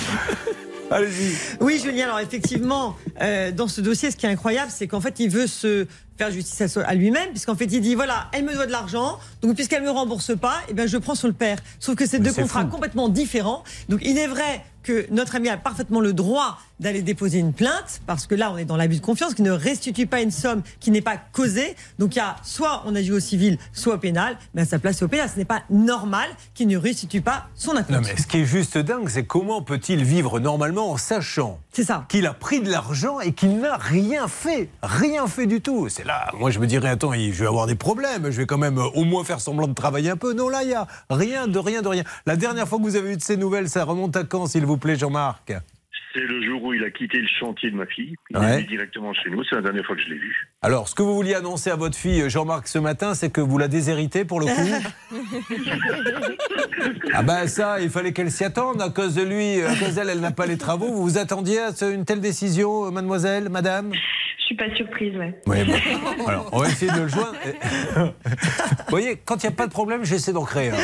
Allez-y. 0.89 1.36
Oui, 1.60 1.81
Julien, 1.83 2.05
alors 2.05 2.19
effectivement, 2.21 2.95
euh, 3.21 3.51
dans 3.51 3.67
ce 3.67 3.81
dossier, 3.81 4.10
ce 4.10 4.15
qui 4.15 4.25
est 4.25 4.29
incroyable, 4.29 4.71
c'est 4.73 4.88
qu'en 4.88 5.01
fait, 5.01 5.19
il 5.19 5.29
veut 5.29 5.47
se 5.47 5.86
faire 6.17 6.32
justice 6.32 6.77
à, 6.77 6.95
lui-même, 6.95 7.30
puisqu'en 7.30 7.56
fait, 7.56 7.65
il 7.65 7.82
dit 7.82 7.95
voilà, 7.95 8.27
elle 8.32 8.43
me 8.43 8.53
doit 8.53 8.65
de 8.65 8.71
l'argent, 8.71 9.19
donc 9.41 9.56
puisqu'elle 9.56 9.84
me 9.84 9.89
rembourse 9.89 10.36
pas, 10.38 10.56
eh 10.69 10.73
ben, 10.73 10.88
je 10.88 10.97
prends 10.97 11.15
sur 11.15 11.27
le 11.27 11.34
père. 11.34 11.60
Sauf 11.80 11.95
que 11.95 12.06
c'est 12.06 12.19
deux 12.19 12.34
contrats 12.34 12.62
fou. 12.62 12.67
complètement 12.67 13.10
différents. 13.10 13.63
Donc, 13.89 14.01
il 14.03 14.17
est 14.17 14.27
vrai 14.27 14.63
que 14.88 15.06
notre 15.12 15.36
ami 15.36 15.50
a 15.50 15.58
parfaitement 15.58 16.00
le 16.00 16.13
droit 16.13 16.58
d'aller 16.80 17.02
déposer 17.02 17.39
une 17.39 17.54
plainte, 17.54 18.02
parce 18.06 18.28
que 18.28 18.36
là, 18.36 18.52
on 18.54 18.58
est 18.58 18.63
dans 18.65 18.78
l'abus 18.78 18.97
de 18.97 19.02
confiance, 19.02 19.34
qui 19.34 19.41
ne 19.41 19.52
restitue 19.52 20.06
pas 20.06 20.21
une 20.21 20.30
somme 20.32 20.62
qui 20.80 20.91
n'est 20.91 21.02
pas 21.02 21.17
causée. 21.17 21.76
Donc, 21.97 22.15
il 22.15 22.19
y 22.19 22.21
a 22.21 22.36
soit 22.43 22.84
on 22.86 22.95
agit 22.95 23.12
au 23.12 23.19
civil, 23.19 23.58
soit 23.73 23.95
au 23.95 23.97
pénal, 23.97 24.38
mais 24.54 24.62
à 24.62 24.65
sa 24.65 24.78
place 24.80 25.02
au 25.02 25.08
pénal. 25.08 25.28
Ce 25.34 25.38
n'est 25.39 25.45
pas 25.45 25.63
normal 25.71 26.30
qu'il 26.54 26.67
ne 26.67 26.78
restitue 26.78 27.21
pas 27.21 27.47
son 27.56 27.73
Non, 27.73 27.80
acompte. 27.80 28.08
mais 28.08 28.15
ce 28.21 28.28
qui 28.28 28.38
est 28.38 28.45
juste 28.45 28.78
dingue, 28.78 29.10
c'est 29.10 29.26
comment 29.26 29.62
peut-il 29.63 30.04
vivre 30.04 30.39
normalement 30.39 30.91
en 30.91 30.97
sachant 30.97 31.60
C'est 31.73 31.84
ça. 31.84 32.06
qu'il 32.10 32.28
a 32.28 32.34
pris 32.34 32.62
de 32.62 32.69
l'argent 32.69 33.19
et 33.19 33.34
qu'il 33.34 33.58
n'a 33.60 33.76
rien 33.78 34.28
fait. 34.28 34.69
Rien 34.84 35.26
fait 35.28 35.47
du 35.47 35.62
tout. 35.62 35.89
C'est 35.89 36.06
là, 36.06 36.30
moi 36.39 36.52
je 36.52 36.60
me 36.60 36.67
dirais, 36.67 36.89
attends, 36.89 37.12
je 37.13 37.32
vais 37.32 37.47
avoir 37.47 37.65
des 37.65 37.76
problèmes, 37.76 38.26
je 38.30 38.38
vais 38.38 38.45
quand 38.45 38.58
même 38.60 38.78
euh, 38.78 38.86
au 38.93 39.04
moins 39.04 39.23
faire 39.23 39.41
semblant 39.41 39.67
de 39.67 39.73
travailler 39.73 40.12
un 40.12 40.15
peu. 40.17 40.34
Non, 40.34 40.47
là, 40.47 40.62
il 40.62 40.69
n'y 40.69 40.76
a 40.76 40.88
rien 41.10 41.47
de 41.47 41.58
rien 41.60 41.82
de 41.82 41.88
rien. 41.88 42.04
La 42.28 42.36
dernière 42.36 42.67
fois 42.67 42.78
que 42.78 42.84
vous 42.84 42.95
avez 42.95 43.13
eu 43.13 43.17
de 43.17 43.23
ces 43.23 43.36
nouvelles, 43.36 43.67
ça 43.67 43.84
remonte 43.84 44.15
à 44.15 44.23
quand, 44.23 44.45
s'il 44.45 44.65
vous 44.65 44.76
plaît, 44.77 44.95
Jean-Marc 44.95 45.53
C'est 46.17 46.23
le 46.25 46.41
jour 46.43 46.63
où 46.63 46.73
il 46.73 46.84
a 46.84 46.89
quitté 46.89 47.19
le 47.19 47.27
chantier 47.39 47.69
de 47.69 47.75
ma 47.75 47.86
fille. 47.86 48.15
Il 48.32 48.38
Ouais. 48.38 48.45
est 48.45 48.53
venu 48.56 48.63
directement 48.65 49.13
chez 49.13 49.30
nous. 49.30 49.43
C'est 49.43 49.56
la 49.56 49.62
dernière 49.62 49.86
fois 49.86 49.95
que 49.95 50.01
je 50.01 50.08
l'ai 50.10 50.17
vu. 50.17 50.47
Alors, 50.63 50.88
ce 50.89 50.95
que 50.95 51.03
vous 51.03 51.13
vouliez 51.13 51.36
annoncer 51.36 51.69
à 51.69 51.75
votre 51.75 51.95
fille, 51.95 52.27
Jean-Marc, 52.27 52.67
ce 52.67 52.80
matin, 52.80 53.13
c'est 53.13 53.30
que 53.32 53.39
vous 53.39 53.60
la 53.60 53.67
déshéritez 53.67 54.25
pour 54.25 54.39
le 54.39 54.47
coup 54.47 55.12
Ah 57.13 57.21
ben 57.23 57.47
ça, 57.47 57.80
il 57.82 57.89
fallait 57.91 58.13
qu'elle 58.13 58.32
s'y 58.32 58.43
attende. 58.43 58.82
À 58.82 58.89
cause 58.89 59.13
de 59.15 59.21
lui, 59.21 59.62
à 59.62 59.75
cause 59.75 59.93
d'elle, 59.95 60.10
elle 60.10 60.19
n'a 60.21 60.32
pas 60.32 60.47
les 60.47 60.58
travaux. 60.58 60.88
Vous 60.88 61.03
vous 61.03 61.17
attendiez 61.19 61.60
à 61.60 61.71
ce- 61.71 61.93
une 61.93 62.03
telle 62.06 62.21
décision, 62.21 62.88
euh, 62.88 62.91
mademoiselle, 62.91 63.49
madame? 63.49 63.91
Je 63.93 64.43
suis 64.45 64.56
pas 64.56 64.73
surprise, 64.75 65.15
ouais. 65.17 65.39
Oui, 65.45 65.58
bon. 65.65 66.23
Alors, 66.27 66.49
on 66.53 66.60
va 66.62 66.67
essayer 66.69 66.91
de 66.91 67.01
le 67.01 67.08
joindre. 67.08 67.36
Vous 67.95 68.89
voyez, 68.89 69.17
quand 69.25 69.43
il 69.43 69.47
n'y 69.47 69.53
a 69.53 69.56
pas 69.56 69.67
de 69.67 69.71
problème, 69.71 70.03
j'essaie 70.06 70.32
d'en 70.34 70.45
créer 70.45 70.69
un. 70.71 70.77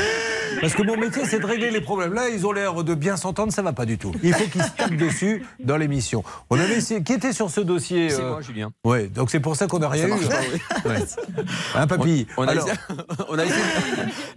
Parce 0.62 0.76
que 0.76 0.84
mon 0.84 0.98
métier, 0.98 1.24
c'est 1.26 1.40
de 1.40 1.46
régler 1.46 1.72
les 1.72 1.82
problèmes. 1.82 2.14
Là, 2.14 2.30
ils 2.30 2.46
ont 2.46 2.52
l'air 2.52 2.84
de 2.84 2.94
bien 2.94 3.16
s'entendre, 3.18 3.52
ça 3.54 3.62
va 3.64 3.72
pas 3.74 3.86
du 3.86 3.98
tout. 3.98 4.12
Il 4.22 4.34
faut 4.34 4.48
qu'ils 4.50 4.62
se 4.64 4.72
tapent 4.72 4.96
dessus 4.98 5.23
dans 5.60 5.78
l'émission. 5.78 6.24
On 6.50 6.60
avait 6.60 6.76
essayé. 6.78 7.02
Qui 7.04 7.14
était 7.14 7.34
sur 7.34 7.50
ce 7.50 7.62
dossier 7.62 8.10
C'est 8.10 8.22
euh, 8.22 8.30
moi, 8.30 8.42
Julien. 8.42 8.72
Ouais, 8.84 9.08
donc 9.08 9.30
c'est 9.32 9.40
pour 9.40 9.56
ça 9.56 9.68
qu'on 9.68 9.80
n'a 9.80 9.90
rien 9.90 10.08
Ça 10.08 10.16
eu. 10.16 10.28
pas, 10.28 10.90
Ouais. 10.90 11.00
Hein, 11.76 11.88
papy 11.88 12.28
On, 12.38 12.44
on 12.44 12.48
a 12.48 12.52
Alors, 12.52 12.68
essayé- 12.68 12.80
on 13.30 13.38
a 13.40 13.46
essayé- 13.46 13.62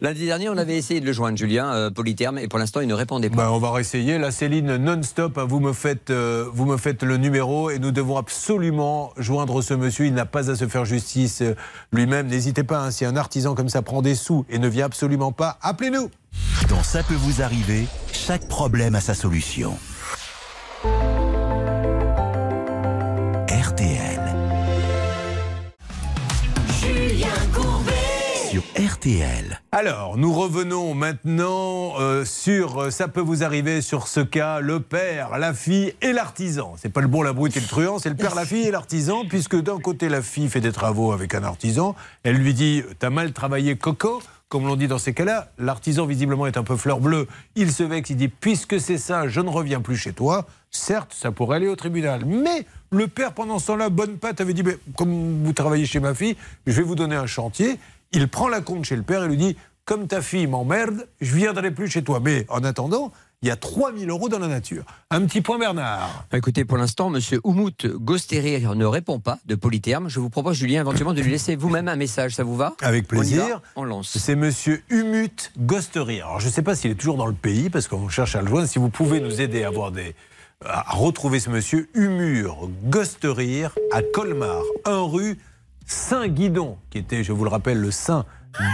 Lundi 0.01 0.25
dernier, 0.27 0.49
on 0.49 0.57
avait 0.57 0.77
essayé 0.77 1.01
de 1.01 1.07
le 1.07 1.13
joindre, 1.13 1.37
Julien, 1.39 1.73
euh, 1.73 1.91
Polytherme, 1.91 2.39
et 2.39 2.49
pour 2.49 2.59
l'instant, 2.59 2.81
il 2.81 2.89
ne 2.89 2.95
répondait 2.95 3.31
pas. 3.31 3.37
bah, 3.37 3.53
on 3.53 3.59
va 3.59 3.73
réessayer. 3.73 4.19
La 4.19 4.31
Céline 4.31 4.77
non-stop, 4.77 5.39
hein, 5.39 5.45
vous, 5.49 5.61
me 5.61 5.73
faites, 5.73 6.11
euh, 6.11 6.47
vous 6.53 6.65
me 6.67 6.77
faites 6.77 7.03
le 7.03 7.17
numéro 7.17 7.71
et 7.71 7.79
nous 7.79 7.91
devons 7.93 8.17
absolument 8.17 9.13
joindre 9.17 9.63
ce 9.63 9.75
monsieur. 9.75 10.07
Il 10.07 10.15
n'a 10.15 10.27
pas 10.27 10.51
à 10.51 10.55
se 10.57 10.67
faire 10.69 10.85
justice 10.85 11.43
euh, 11.43 11.55
lui-même. 11.93 12.27
N'hésitez 12.29 12.63
pas, 12.65 12.79
hein, 12.81 12.91
si 12.91 13.05
un 13.05 13.17
artisan 13.17 13.55
comme 13.55 13.69
ça 13.69 13.83
prend 13.83 14.03
des 14.03 14.15
sous 14.15 14.45
et 14.51 14.59
ne 14.59 14.69
vient 14.69 14.87
absolument 14.87 15.33
pas, 15.33 15.59
appelez-nous. 15.63 16.11
Dans 16.69 16.83
Ça 16.83 17.03
peut 17.03 17.15
vous 17.15 17.43
arriver, 17.43 17.87
chaque 18.13 18.47
problème 18.49 18.95
a 18.95 19.01
sa 19.01 19.15
solution. 19.15 19.77
RTL. 28.77 29.61
Alors, 29.73 30.17
nous 30.17 30.33
revenons 30.33 30.95
maintenant 30.95 31.99
euh, 31.99 32.25
sur 32.25 32.83
euh, 32.83 32.91
ça 32.91 33.09
peut 33.09 33.21
vous 33.21 33.45
arriver 33.45 33.81
sur 33.81 34.09
ce 34.09 34.21
cas 34.21 34.61
le 34.61 34.81
père, 34.81 35.39
la 35.39 35.55
fille 35.55 35.95
et 36.03 36.13
l'artisan. 36.13 36.75
C'est 36.77 36.89
pas 36.89 37.01
le 37.01 37.09
bon, 37.09 37.23
la 37.23 37.33
brute 37.33 37.57
et 37.57 37.61
le 37.61 37.67
truand, 37.67 37.99
c'est 37.99 38.09
le 38.09 38.17
père, 38.17 38.35
la 38.35 38.45
fille 38.45 38.67
et 38.67 38.71
l'artisan, 38.71 39.25
puisque 39.29 39.61
d'un 39.61 39.79
côté 39.79 40.09
la 40.09 40.23
fille 40.23 40.49
fait 40.49 40.61
des 40.61 40.73
travaux 40.73 41.13
avec 41.13 41.35
un 41.35 41.45
artisan, 41.45 41.95
elle 42.23 42.37
lui 42.37 42.55
dit 42.55 42.83
t'as 42.99 43.11
mal 43.11 43.33
travaillé 43.33 43.77
coco. 43.77 44.23
Comme 44.49 44.65
l'on 44.65 44.77
dit 44.77 44.87
dans 44.87 44.99
ces 44.99 45.13
cas-là, 45.13 45.49
l'artisan 45.59 46.07
visiblement 46.07 46.47
est 46.47 46.57
un 46.57 46.63
peu 46.63 46.77
fleur 46.77 47.01
bleue. 47.01 47.27
Il 47.57 47.73
se 47.73 47.83
vexe, 47.83 48.11
il 48.11 48.17
dit 48.17 48.29
puisque 48.29 48.79
c'est 48.81 48.99
ça, 48.99 49.27
je 49.27 49.41
ne 49.41 49.49
reviens 49.49 49.81
plus 49.81 49.97
chez 49.97 50.13
toi. 50.13 50.47
Certes, 50.71 51.13
ça 51.13 51.33
pourrait 51.33 51.57
aller 51.57 51.69
au 51.69 51.75
tribunal, 51.75 52.25
mais 52.25 52.65
le 52.91 53.09
père 53.09 53.33
pendant 53.33 53.59
ce 53.59 53.69
temps-là, 53.69 53.89
bonne 53.89 54.19
patte, 54.19 54.41
avait 54.41 54.53
dit 54.53 54.63
Mais 54.63 54.79
comme 54.97 55.43
vous 55.43 55.53
travaillez 55.53 55.85
chez 55.87 55.99
ma 55.99 56.15
fille, 56.15 56.37
je 56.67 56.73
vais 56.73 56.83
vous 56.83 56.95
donner 56.95 57.17
un 57.17 57.27
chantier. 57.27 57.79
Il 58.17 58.29
prend 58.29 58.49
la 58.49 58.63
compte 58.63 58.87
chez 58.87 58.97
le 58.97 59.03
père 59.03 59.25
et 59.25 59.29
lui 59.29 59.37
dit 59.37 59.57
Comme 59.85 60.07
ta 60.09 60.23
fille 60.23 60.47
m'emmerde, 60.47 61.07
je 61.21 61.37
viendrai 61.37 61.71
plus 61.71 61.87
chez 61.89 62.03
toi. 62.03 62.19
Mais 62.19 62.47
en 62.49 62.65
attendant, 62.65 63.13
il 63.43 63.49
y 63.49 63.51
a 63.51 63.57
3000 63.57 64.09
euros 64.09 64.31
dans 64.31 64.39
la 64.39 64.49
nature. 64.49 64.85
Un 65.11 65.27
petit 65.27 65.43
point, 65.43 65.59
Bernard. 65.59 66.25
Écoutez, 66.33 66.65
pour 66.65 66.79
l'instant, 66.79 67.11
Monsieur 67.11 67.41
Oumout 67.45 67.87
Gostérir 67.87 68.75
ne 68.75 68.87
répond 68.87 69.21
pas 69.21 69.39
de 69.45 69.55
Polytherme. 69.55 70.09
Je 70.09 70.19
vous 70.19 70.31
propose, 70.31 70.57
Julien, 70.57 70.81
éventuellement 70.81 71.13
de 71.13 71.21
lui 71.21 71.31
laisser 71.31 71.57
vous-même 71.57 71.89
un 71.89 71.97
message. 71.97 72.35
Ça 72.35 72.43
vous 72.43 72.57
va? 72.57 72.73
Avec 72.81 73.05
On 73.05 73.09
plaisir. 73.09 73.47
va 73.47 73.63
On 73.77 73.85
lance. 73.85 74.17
C'est 74.17 74.35
monsieur 74.35 74.83
Humut 74.89 75.53
Gostery. 75.59 76.23
Alors, 76.23 76.41
je 76.41 76.47
ne 76.47 76.53
sais 76.53 76.63
pas 76.63 76.75
s'il 76.75 76.93
est 76.93 76.95
toujours 76.95 77.19
dans 77.19 77.27
le 77.27 77.35
pays, 77.35 77.69
parce 77.69 77.87
qu'on 77.87 78.09
cherche 78.09 78.35
à 78.35 78.41
le 78.41 78.49
joindre. 78.49 78.67
Si 78.67 78.79
vous 78.79 78.89
pouvez 78.89 79.21
nous 79.21 79.43
aider 79.43 79.63
à, 79.63 79.67
avoir 79.69 79.93
des, 79.93 80.15
à 80.65 80.95
retrouver 80.97 81.39
ce 81.39 81.51
monsieur 81.51 81.91
Humur 81.93 82.71
Gostery 82.85 83.65
à 83.93 84.01
Colmar, 84.15 84.63
1 84.87 85.03
rue 85.03 85.37
Saint-Guidon, 85.87 86.79
qui 86.91 86.99
était, 86.99 87.23
je 87.23 87.33
vous 87.33 87.45
le 87.45 87.51
rappelle, 87.51 87.81
le 87.81 87.91
saint 87.91 88.27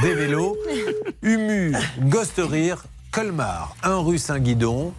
des 0.03 0.15
vélos. 0.15 0.57
Humur 1.23 1.79
Gostery, 2.01 2.71
Colmar, 3.11 3.77
1 3.83 3.99
rue 3.99 4.19
Saint-Guidon. 4.19 4.93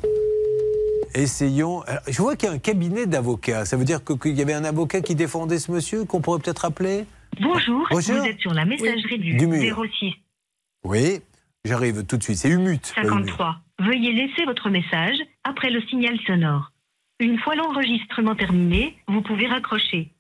Essayons. 1.16 1.82
Alors, 1.82 2.02
je 2.08 2.22
vois 2.22 2.36
qu'il 2.36 2.50
y 2.50 2.52
a 2.52 2.56
un 2.56 2.60
cabinet 2.60 3.06
d'avocats. 3.08 3.66
Ça 3.66 3.78
veut 3.78 3.86
dire 3.86 4.00
qu'il 4.04 4.38
y 4.38 4.42
avait 4.42 4.54
un 4.54 4.64
avocat 4.64 5.02
qui 5.02 5.16
défendait 5.16 5.60
ce 5.60 5.72
monsieur, 5.72 6.06
qu'on 6.06 6.22
pourrait 6.22 6.40
peut-être 6.40 6.66
appeler 6.66 7.06
Bonjour, 7.42 7.88
Bonjour. 7.90 8.16
vous 8.18 8.26
êtes 8.26 8.40
sur 8.40 8.54
la 8.54 8.66
messagerie 8.66 9.18
du, 9.20 9.36
Du 9.36 9.48
mur. 9.48 9.84
06 10.00 10.14
Oui, 10.84 11.20
j'arrive 11.66 12.06
tout 12.06 12.18
de 12.18 12.24
suite. 12.24 12.38
C'est 12.38 12.50
Humut. 12.50 12.86
53. 12.96 13.58
Veuillez 13.80 14.12
laisser 14.14 14.46
votre 14.46 14.70
message 14.70 15.18
après 15.44 15.72
le 15.72 15.82
signal 15.82 16.18
sonore. 16.28 16.72
Une 17.20 17.40
fois 17.40 17.56
l'enregistrement 17.56 18.36
terminé, 18.36 18.98
vous 19.08 19.22
pouvez 19.22 19.48
raccrocher. 19.48 20.13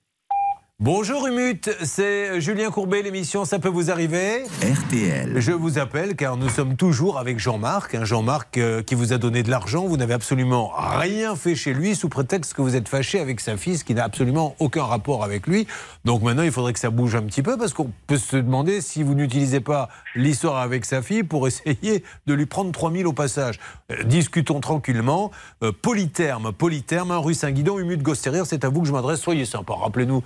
Bonjour 0.83 1.25
Humut, 1.27 1.69
c'est 1.81 2.41
Julien 2.41 2.69
Courbet, 2.69 3.01
l'émission 3.03 3.45
Ça 3.45 3.57
peut 3.57 3.69
vous 3.69 3.89
arriver 3.89 4.43
RTL. 4.61 5.39
Je 5.39 5.53
vous 5.53 5.79
appelle 5.79 6.17
car 6.17 6.35
nous 6.35 6.49
sommes 6.49 6.75
toujours 6.75 7.17
avec 7.19 7.39
Jean-Marc, 7.39 8.03
Jean-Marc 8.03 8.57
euh, 8.57 8.83
qui 8.83 8.93
vous 8.93 9.13
a 9.13 9.17
donné 9.17 9.43
de 9.43 9.49
l'argent, 9.49 9.85
vous 9.85 9.95
n'avez 9.95 10.13
absolument 10.13 10.73
rien 10.75 11.37
fait 11.37 11.55
chez 11.55 11.73
lui 11.73 11.95
sous 11.95 12.09
prétexte 12.09 12.53
que 12.53 12.61
vous 12.61 12.75
êtes 12.75 12.89
fâché 12.89 13.21
avec 13.21 13.39
sa 13.39 13.55
fille, 13.55 13.77
ce 13.77 13.85
qui 13.85 13.93
n'a 13.93 14.03
absolument 14.03 14.57
aucun 14.59 14.83
rapport 14.83 15.23
avec 15.23 15.47
lui. 15.47 15.67
Donc 16.03 16.21
maintenant 16.21 16.43
il 16.43 16.51
faudrait 16.51 16.73
que 16.73 16.79
ça 16.79 16.89
bouge 16.89 17.15
un 17.15 17.21
petit 17.21 17.43
peu 17.43 17.57
parce 17.57 17.71
qu'on 17.71 17.89
peut 18.07 18.17
se 18.17 18.35
demander 18.35 18.81
si 18.81 19.03
vous 19.03 19.15
n'utilisez 19.15 19.61
pas 19.61 19.87
l'histoire 20.15 20.57
avec 20.57 20.83
sa 20.83 21.01
fille 21.01 21.23
pour 21.23 21.47
essayer 21.47 22.03
de 22.27 22.33
lui 22.33 22.45
prendre 22.45 22.73
3000 22.73 23.07
au 23.07 23.13
passage. 23.13 23.57
Euh, 23.89 24.03
discutons 24.03 24.59
tranquillement. 24.59 25.31
Euh, 25.63 25.71
polytherme, 25.71 26.51
polytherme, 26.51 27.11
un 27.11 27.19
rue 27.19 27.35
Saint-Guidon, 27.35 27.79
Humut 27.79 28.01
Gostérir, 28.01 28.45
c'est 28.45 28.65
à 28.65 28.69
vous 28.69 28.81
que 28.81 28.87
je 28.89 28.91
m'adresse, 28.91 29.21
soyez 29.21 29.45
sympa, 29.45 29.75
rappelez-nous, 29.75 30.21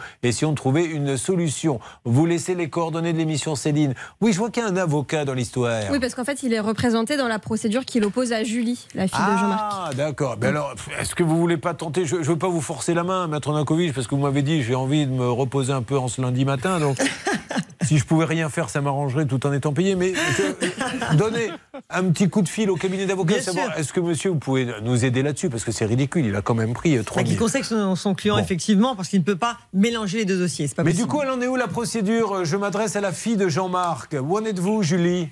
essayons 0.47 0.51
de 0.51 0.55
trouver 0.55 0.85
une 0.85 1.17
solution. 1.17 1.79
Vous 2.05 2.25
laissez 2.25 2.55
les 2.55 2.69
coordonnées 2.69 3.13
de 3.13 3.17
l'émission 3.17 3.55
Céline. 3.55 3.93
Oui, 4.21 4.33
je 4.33 4.37
vois 4.37 4.49
qu'il 4.49 4.63
y 4.63 4.65
a 4.65 4.69
un 4.69 4.77
avocat 4.77 5.25
dans 5.25 5.33
l'histoire. 5.33 5.83
Oui, 5.91 5.99
parce 5.99 6.15
qu'en 6.15 6.23
fait, 6.23 6.43
il 6.43 6.53
est 6.53 6.59
représenté 6.59 7.17
dans 7.17 7.27
la 7.27 7.39
procédure 7.39 7.85
qu'il 7.85 8.03
oppose 8.05 8.31
à 8.33 8.43
Julie, 8.43 8.87
la 8.95 9.07
fille 9.07 9.19
de 9.19 9.37
Jean-Marc. 9.37 9.61
Ah, 9.61 9.89
d'accord. 9.95 10.37
Ben 10.37 10.49
alors, 10.49 10.73
est-ce 10.99 11.15
que 11.15 11.23
vous 11.23 11.37
voulez 11.37 11.57
pas 11.57 11.73
tenter? 11.73 12.05
Je 12.05 12.17
ne 12.17 12.23
veux 12.23 12.37
pas 12.37 12.47
vous 12.47 12.61
forcer 12.61 12.93
la 12.93 13.03
main, 13.03 13.27
Maître 13.27 13.51
Nankovic, 13.51 13.93
parce 13.93 14.07
que 14.07 14.15
vous 14.15 14.21
m'avez 14.21 14.41
dit 14.41 14.63
j'ai 14.63 14.75
envie 14.75 15.05
de 15.05 15.11
me 15.11 15.29
reposer 15.29 15.73
un 15.73 15.81
peu 15.81 15.97
en 15.97 16.07
ce 16.07 16.21
lundi 16.21 16.45
matin. 16.45 16.79
Donc, 16.79 16.97
si 17.87 17.97
je 17.97 18.05
pouvais 18.05 18.25
rien 18.25 18.49
faire, 18.49 18.69
ça 18.69 18.81
m'arrangerait 18.81 19.25
tout 19.25 19.45
en 19.47 19.53
étant 19.53 19.73
payé. 19.73 19.95
Mais 19.95 20.13
je- 20.13 21.15
donnez 21.17 21.49
un 21.89 22.03
petit 22.11 22.29
coup 22.29 22.41
de 22.41 22.49
fil 22.49 22.69
au 22.69 22.75
cabinet 22.75 23.05
d'avocats. 23.05 23.37
Est-ce 23.77 23.93
que 23.93 23.99
monsieur, 23.99 24.29
vous 24.31 24.37
pouvez 24.39 24.67
nous 24.83 25.05
aider 25.05 25.23
là-dessus 25.23 25.49
Parce 25.49 25.63
que 25.63 25.71
c'est 25.71 25.85
ridicule. 25.85 26.25
Il 26.25 26.35
a 26.35 26.41
quand 26.41 26.55
même 26.55 26.73
pris 26.73 26.97
euh, 26.97 27.03
3 27.03 27.23
Qui 27.23 27.29
000. 27.31 27.39
conseille 27.43 27.63
son, 27.63 27.95
son 27.95 28.13
client, 28.13 28.35
Bon. 28.35 28.41
effectivement, 28.43 28.95
parce 28.95 29.09
qu'il 29.09 29.19
ne 29.19 29.25
peut 29.25 29.35
pas 29.35 29.57
mélanger 29.73 30.19
les 30.19 30.25
deux 30.25 30.37
dossiers. 30.37 30.67
Pas 30.67 30.83
Mais 30.83 30.91
possible. 30.91 31.07
du 31.07 31.11
coup, 31.15 31.21
elle 31.23 31.29
en 31.31 31.41
est 31.41 31.47
où 31.47 31.55
la 31.55 31.67
procédure? 31.67 32.45
Je 32.45 32.57
m'adresse 32.57 32.95
à 32.95 33.01
la 33.01 33.11
fille 33.11 33.37
de 33.37 33.47
Jean-Marc. 33.47 34.15
Où 34.21 34.37
en 34.37 34.43
êtes-vous, 34.45 34.83
Julie? 34.83 35.29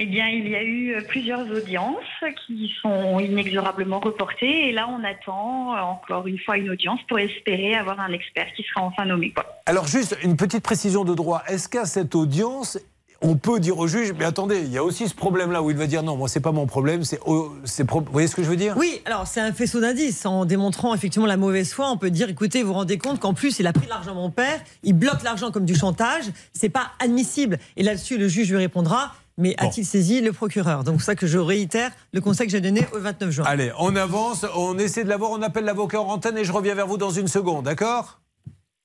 Eh 0.00 0.06
bien, 0.06 0.26
il 0.28 0.48
y 0.48 0.56
a 0.56 0.62
eu 0.64 0.92
euh, 0.96 1.02
plusieurs 1.06 1.48
audiences 1.52 2.02
qui 2.48 2.68
sont 2.82 3.20
inexorablement 3.20 4.00
reportées 4.00 4.68
et 4.68 4.72
là, 4.72 4.88
on 4.88 5.04
attend 5.04 5.72
euh, 5.76 5.80
encore 5.82 6.26
une 6.26 6.38
fois 6.40 6.58
une 6.58 6.68
audience 6.70 6.98
pour 7.08 7.20
espérer 7.20 7.76
avoir 7.76 8.00
un 8.00 8.10
expert 8.10 8.46
qui 8.56 8.64
sera 8.64 8.84
enfin 8.84 9.04
nommé. 9.04 9.30
Quoi. 9.30 9.46
Alors 9.66 9.86
juste 9.86 10.16
une 10.24 10.36
petite 10.36 10.64
précision 10.64 11.04
de 11.04 11.14
droit. 11.14 11.44
Est-ce 11.46 11.68
qu'à 11.68 11.84
cette 11.84 12.16
audience, 12.16 12.76
on 13.22 13.36
peut 13.36 13.60
dire 13.60 13.78
au 13.78 13.86
juge, 13.86 14.12
mais 14.18 14.24
attendez, 14.24 14.62
il 14.62 14.72
y 14.72 14.78
a 14.78 14.82
aussi 14.82 15.06
ce 15.06 15.14
problème-là 15.14 15.62
où 15.62 15.70
il 15.70 15.76
va 15.76 15.86
dire 15.86 16.02
non, 16.02 16.16
moi 16.16 16.26
c'est 16.26 16.40
pas 16.40 16.50
mon 16.50 16.66
problème, 16.66 17.04
c'est, 17.04 17.20
oh, 17.24 17.52
c'est 17.62 17.84
pro- 17.84 18.00
vous 18.00 18.10
voyez 18.10 18.26
ce 18.26 18.34
que 18.34 18.42
je 18.42 18.48
veux 18.50 18.56
dire? 18.56 18.74
Oui, 18.76 19.00
alors 19.04 19.28
c'est 19.28 19.40
un 19.40 19.52
faisceau 19.52 19.80
d'indices. 19.80 20.26
En 20.26 20.44
démontrant 20.44 20.92
effectivement 20.92 21.28
la 21.28 21.36
mauvaise 21.36 21.72
foi, 21.72 21.88
on 21.92 21.98
peut 21.98 22.10
dire 22.10 22.28
écoutez, 22.28 22.62
vous 22.62 22.68
vous 22.70 22.74
rendez 22.74 22.98
compte 22.98 23.20
qu'en 23.20 23.32
plus, 23.32 23.60
il 23.60 23.66
a 23.68 23.72
pris 23.72 23.84
de 23.84 23.90
l'argent 23.90 24.10
à 24.10 24.14
mon 24.14 24.30
père, 24.30 24.60
il 24.82 24.94
bloque 24.94 25.22
l'argent 25.22 25.52
comme 25.52 25.66
du 25.66 25.76
chantage, 25.76 26.24
c'est 26.52 26.68
pas 26.68 26.90
admissible. 26.98 27.60
Et 27.76 27.84
là-dessus, 27.84 28.18
le 28.18 28.26
juge 28.26 28.50
lui 28.50 28.58
répondra 28.58 29.14
mais 29.38 29.54
a-t-il 29.58 29.84
saisi 29.84 30.20
le 30.20 30.32
procureur? 30.32 30.84
Donc 30.84 31.00
c'est 31.00 31.06
ça 31.06 31.14
que 31.14 31.26
je 31.26 31.38
réitère 31.38 31.90
le 32.12 32.20
conseil 32.20 32.46
que 32.46 32.52
j'ai 32.52 32.60
donné 32.60 32.86
au 32.94 32.98
29 32.98 33.30
juin. 33.30 33.44
Allez, 33.46 33.72
on 33.78 33.94
avance, 33.96 34.46
on 34.56 34.78
essaie 34.78 35.04
de 35.04 35.08
l'avoir, 35.08 35.30
on 35.32 35.42
appelle 35.42 35.64
l'avocat 35.64 36.00
en 36.00 36.08
antenne 36.08 36.38
et 36.38 36.44
je 36.44 36.52
reviens 36.52 36.74
vers 36.74 36.86
vous 36.86 36.96
dans 36.98 37.10
une 37.10 37.28
seconde, 37.28 37.64
d'accord? 37.64 38.20